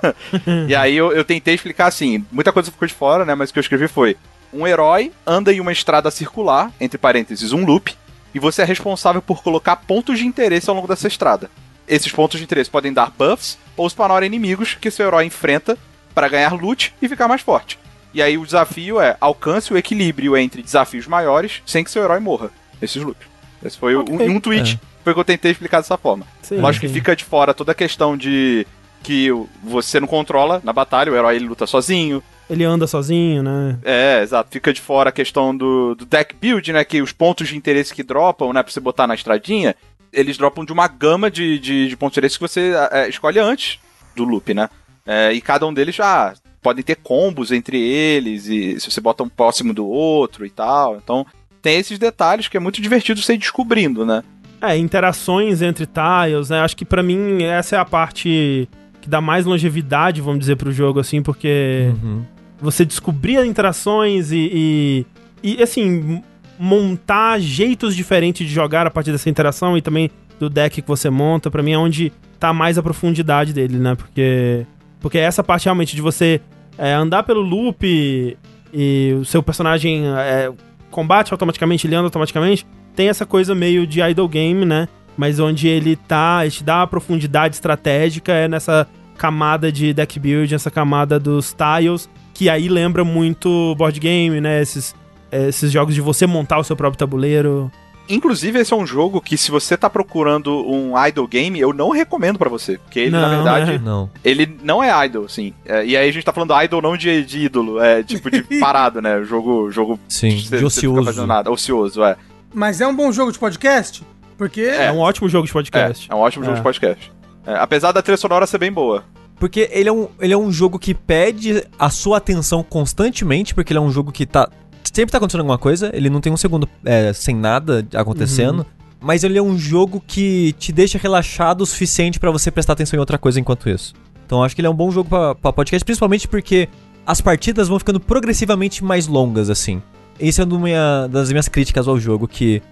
e 0.68 0.74
aí 0.76 0.96
eu, 0.96 1.10
eu 1.12 1.24
tentei 1.24 1.54
explicar 1.54 1.86
assim, 1.86 2.24
muita 2.30 2.52
coisa 2.52 2.70
ficou 2.70 2.86
de 2.86 2.94
fora, 2.94 3.24
né, 3.24 3.34
mas 3.34 3.50
o 3.50 3.52
que 3.52 3.58
eu 3.58 3.62
escrevi 3.62 3.88
foi, 3.88 4.16
um 4.52 4.66
herói 4.66 5.12
anda 5.26 5.52
em 5.52 5.60
uma 5.60 5.72
estrada 5.72 6.08
circular, 6.10 6.70
entre 6.80 6.98
parênteses, 6.98 7.52
um 7.52 7.64
loop, 7.64 7.96
e 8.32 8.38
você 8.38 8.62
é 8.62 8.64
responsável 8.64 9.20
por 9.20 9.42
colocar 9.42 9.74
pontos 9.74 10.20
de 10.20 10.26
interesse 10.26 10.70
ao 10.70 10.76
longo 10.76 10.86
dessa 10.86 11.08
estrada. 11.08 11.50
Esses 11.88 12.12
pontos 12.12 12.38
de 12.38 12.44
interesse 12.44 12.70
podem 12.70 12.92
dar 12.92 13.10
buffs 13.10 13.58
ou 13.76 13.88
spawnar 13.90 14.22
inimigos 14.22 14.74
que 14.74 14.90
seu 14.90 15.08
herói 15.08 15.24
enfrenta 15.24 15.76
para 16.14 16.28
ganhar 16.28 16.52
loot 16.52 16.94
e 17.02 17.08
ficar 17.08 17.26
mais 17.26 17.42
forte. 17.42 17.76
E 18.12 18.20
aí 18.22 18.36
o 18.36 18.44
desafio 18.44 19.00
é 19.00 19.16
alcance 19.20 19.72
o 19.72 19.76
equilíbrio 19.76 20.36
entre 20.36 20.62
desafios 20.62 21.06
maiores 21.06 21.62
sem 21.64 21.84
que 21.84 21.90
seu 21.90 22.02
herói 22.02 22.18
morra. 22.20 22.50
Esses 22.82 23.02
loops. 23.02 23.26
Esse 23.64 23.76
foi 23.78 23.94
o- 23.94 24.00
Ok. 24.00 24.28
um, 24.28 24.32
um 24.36 24.40
tweet. 24.40 24.80
Foi 25.04 25.14
que 25.14 25.20
eu 25.20 25.24
tentei 25.24 25.50
explicar 25.52 25.80
dessa 25.80 25.96
forma. 25.96 26.26
Sim, 26.42 26.56
Lógico 26.58 26.86
sim. 26.86 26.92
que 26.92 26.98
fica 26.98 27.14
de 27.16 27.24
fora 27.24 27.54
toda 27.54 27.72
a 27.72 27.74
questão 27.74 28.16
de 28.16 28.66
que 29.02 29.28
você 29.62 29.98
não 30.00 30.06
controla 30.06 30.60
na 30.62 30.72
batalha, 30.72 31.10
o 31.10 31.16
herói 31.16 31.36
ele 31.36 31.46
luta 31.46 31.66
sozinho. 31.66 32.22
Ele 32.50 32.64
anda 32.64 32.86
sozinho, 32.86 33.42
né? 33.42 33.78
É, 33.84 34.20
exato. 34.22 34.50
Fica 34.50 34.72
de 34.72 34.80
fora 34.80 35.08
a 35.10 35.12
questão 35.12 35.56
do, 35.56 35.94
do 35.94 36.04
deck 36.04 36.34
build, 36.38 36.72
né? 36.72 36.84
Que 36.84 37.00
os 37.00 37.12
pontos 37.12 37.48
de 37.48 37.56
interesse 37.56 37.94
que 37.94 38.02
dropam, 38.02 38.52
né? 38.52 38.62
Pra 38.62 38.72
você 38.72 38.80
botar 38.80 39.06
na 39.06 39.14
estradinha, 39.14 39.74
eles 40.12 40.36
dropam 40.36 40.64
de 40.64 40.72
uma 40.72 40.86
gama 40.88 41.30
de, 41.30 41.58
de, 41.60 41.88
de 41.88 41.96
pontos 41.96 42.14
de 42.14 42.18
interesse 42.18 42.34
que 42.36 42.42
você 42.42 42.72
é, 42.90 43.08
escolhe 43.08 43.38
antes 43.38 43.78
do 44.16 44.24
loop, 44.24 44.52
né? 44.52 44.68
É, 45.06 45.32
e 45.32 45.40
cada 45.40 45.64
um 45.66 45.72
deles 45.72 45.94
já 45.94 46.34
podem 46.62 46.82
ter 46.84 46.96
combos 46.96 47.50
entre 47.52 47.78
eles, 47.78 48.46
e 48.46 48.78
se 48.80 48.90
você 48.90 49.00
bota 49.00 49.22
um 49.22 49.28
próximo 49.28 49.72
do 49.72 49.86
outro 49.86 50.44
e 50.44 50.50
tal. 50.50 50.96
Então, 50.96 51.26
tem 51.62 51.78
esses 51.78 51.98
detalhes 51.98 52.48
que 52.48 52.56
é 52.56 52.60
muito 52.60 52.80
divertido 52.80 53.20
você 53.20 53.34
ir 53.34 53.38
descobrindo, 53.38 54.04
né? 54.04 54.22
É, 54.60 54.76
interações 54.76 55.62
entre 55.62 55.86
tiles, 55.86 56.50
né? 56.50 56.60
Acho 56.60 56.76
que 56.76 56.84
pra 56.84 57.02
mim 57.02 57.42
essa 57.44 57.76
é 57.76 57.78
a 57.78 57.84
parte 57.84 58.68
que 59.00 59.08
dá 59.08 59.20
mais 59.20 59.46
longevidade, 59.46 60.20
vamos 60.20 60.40
dizer, 60.40 60.56
pro 60.56 60.70
jogo, 60.70 61.00
assim, 61.00 61.22
porque 61.22 61.90
Uhum. 62.02 62.22
você 62.60 62.84
descobrir 62.84 63.38
as 63.38 63.46
interações 63.46 64.30
e, 64.30 65.06
e, 65.42 65.54
e, 65.58 65.62
assim, 65.62 66.22
montar 66.58 67.40
jeitos 67.40 67.96
diferentes 67.96 68.46
de 68.46 68.52
jogar 68.52 68.86
a 68.86 68.90
partir 68.90 69.12
dessa 69.12 69.30
interação 69.30 69.78
e 69.78 69.80
também 69.82 70.10
do 70.38 70.50
deck 70.50 70.82
que 70.82 70.88
você 70.88 71.08
monta, 71.08 71.50
pra 71.50 71.62
mim 71.62 71.72
é 71.72 71.78
onde 71.78 72.12
tá 72.38 72.52
mais 72.52 72.76
a 72.76 72.82
profundidade 72.82 73.54
dele, 73.54 73.78
né? 73.78 73.94
Porque, 73.94 74.66
porque 75.00 75.18
essa 75.18 75.42
parte 75.42 75.64
realmente 75.64 75.96
de 75.96 76.02
você 76.02 76.40
é, 76.78 76.92
andar 76.92 77.22
pelo 77.22 77.40
loop 77.40 77.86
e, 77.86 78.36
e 78.72 79.14
o 79.14 79.24
seu 79.24 79.42
personagem 79.42 80.04
é, 80.06 80.52
combate 80.90 81.32
automaticamente, 81.32 81.86
ele 81.86 81.94
anda 81.94 82.06
automaticamente, 82.06 82.66
tem 82.94 83.08
essa 83.08 83.24
coisa 83.24 83.54
meio 83.54 83.86
de 83.86 84.00
idle 84.00 84.28
game, 84.28 84.64
né? 84.64 84.88
Mas 85.16 85.38
onde 85.38 85.68
ele 85.68 85.96
tá, 85.96 86.40
ele 86.42 86.50
te 86.50 86.64
dá 86.64 86.78
uma 86.78 86.86
profundidade 86.86 87.54
estratégica 87.54 88.32
é 88.32 88.48
nessa 88.48 88.86
camada 89.16 89.70
de 89.70 89.92
deck 89.92 90.18
build, 90.18 90.54
essa 90.54 90.70
camada 90.70 91.20
dos 91.20 91.54
tiles, 91.54 92.08
que 92.32 92.48
aí 92.48 92.68
lembra 92.68 93.04
muito 93.04 93.74
board 93.76 94.00
game, 94.00 94.40
né? 94.40 94.62
Esses, 94.62 94.94
eh, 95.30 95.48
esses 95.48 95.70
jogos 95.70 95.94
de 95.94 96.00
você 96.00 96.26
montar 96.26 96.58
o 96.58 96.64
seu 96.64 96.74
próprio 96.74 96.98
tabuleiro. 96.98 97.70
Inclusive, 98.14 98.58
esse 98.58 98.72
é 98.72 98.76
um 98.76 98.86
jogo 98.86 99.20
que, 99.20 99.36
se 99.38 99.50
você 99.50 99.76
tá 99.76 99.88
procurando 99.88 100.66
um 100.68 100.92
idle 101.06 101.26
game, 101.26 101.58
eu 101.60 101.72
não 101.72 101.90
recomendo 101.90 102.38
pra 102.38 102.48
você. 102.48 102.76
Porque 102.78 102.98
ele, 103.00 103.10
na 103.10 103.22
Não, 103.22 103.30
verdade, 103.36 103.70
é. 103.72 103.78
Não. 103.78 104.10
ele 104.24 104.58
não 104.62 104.82
é 104.82 105.06
idle, 105.06 105.24
assim. 105.24 105.54
É, 105.64 105.84
e 105.84 105.96
aí 105.96 106.08
a 106.08 106.12
gente 106.12 106.24
tá 106.24 106.32
falando 106.32 106.52
idle 106.62 106.82
não 106.82 106.96
de, 106.96 107.24
de 107.24 107.38
ídolo, 107.44 107.80
é 107.80 108.02
tipo 108.02 108.30
de 108.30 108.42
parado, 108.60 109.00
né? 109.00 109.22
Jogo. 109.24 109.70
jogo 109.70 109.98
Sim, 110.08 110.36
de 110.36 110.64
ocioso. 110.64 111.26
nada. 111.26 111.50
Ocioso, 111.50 112.02
é. 112.04 112.16
Mas 112.52 112.80
é 112.80 112.86
um 112.86 112.94
bom 112.94 113.12
jogo 113.12 113.30
de 113.32 113.38
podcast? 113.38 114.02
Porque 114.36 114.62
É, 114.62 114.90
um 114.90 114.98
ótimo 114.98 115.28
jogo 115.28 115.44
de 115.46 115.50
É, 115.50 115.54
podcast. 115.54 116.10
é 116.10 116.14
um 116.14 116.18
ótimo 116.18 116.44
jogo 116.44 116.56
É. 116.56 116.60
de 116.60 116.62
podcast. 116.64 117.12
É, 117.46 117.54
apesar 117.56 117.92
da 117.92 118.02
trilha 118.02 118.16
sonora 118.16 118.46
ser 118.46 118.58
bem 118.58 118.72
boa. 118.72 119.04
Porque 119.38 119.68
ele 119.72 119.88
é, 119.88 119.92
um, 119.92 120.08
ele 120.20 120.32
é 120.34 120.36
um 120.36 120.50
jogo 120.52 120.78
que 120.78 120.92
pede 120.94 121.64
a 121.78 121.88
sua 121.88 122.18
atenção 122.18 122.62
constantemente, 122.62 123.54
porque 123.54 123.72
ele 123.72 123.78
é 123.78 123.82
um 123.82 123.90
jogo 123.90 124.12
que 124.12 124.26
tá. 124.26 124.50
Sempre 124.84 125.12
tá 125.12 125.18
acontecendo 125.18 125.40
alguma 125.40 125.58
coisa, 125.58 125.90
ele 125.94 126.10
não 126.10 126.20
tem 126.20 126.32
um 126.32 126.36
segundo 126.36 126.68
é, 126.84 127.12
sem 127.12 127.34
nada 127.34 127.86
acontecendo. 127.94 128.66
Mas 129.00 129.24
ele 129.24 129.38
é 129.38 129.42
um 129.42 129.56
jogo 129.56 130.02
que 130.06 130.52
te 130.58 130.72
deixa 130.72 130.98
relaxado 130.98 131.62
o 131.62 131.66
suficiente 131.66 132.20
pra 132.20 132.30
você 132.30 132.50
prestar 132.50 132.74
atenção 132.74 132.98
em 132.98 133.00
outra 133.00 133.16
coisa 133.16 133.40
enquanto 133.40 133.68
isso. 133.68 133.94
Então 134.26 134.44
acho 134.44 134.54
que 134.54 134.60
ele 134.60 134.68
é 134.68 134.70
um 134.70 134.74
bom 134.74 134.90
jogo 134.90 135.08
pra, 135.08 135.34
pra 135.34 135.52
podcast, 135.52 135.84
principalmente 135.84 136.28
porque 136.28 136.68
as 137.06 137.20
partidas 137.20 137.66
vão 137.68 137.78
ficando 137.78 137.98
progressivamente 137.98 138.84
mais 138.84 139.06
longas, 139.06 139.48
assim. 139.48 139.82
Isso 140.20 140.42
é 140.42 140.44
uma 140.44 141.08
das 141.08 141.30
minhas 141.30 141.48
críticas 141.48 141.88
ao 141.88 141.98
jogo, 141.98 142.28
que 142.28 142.62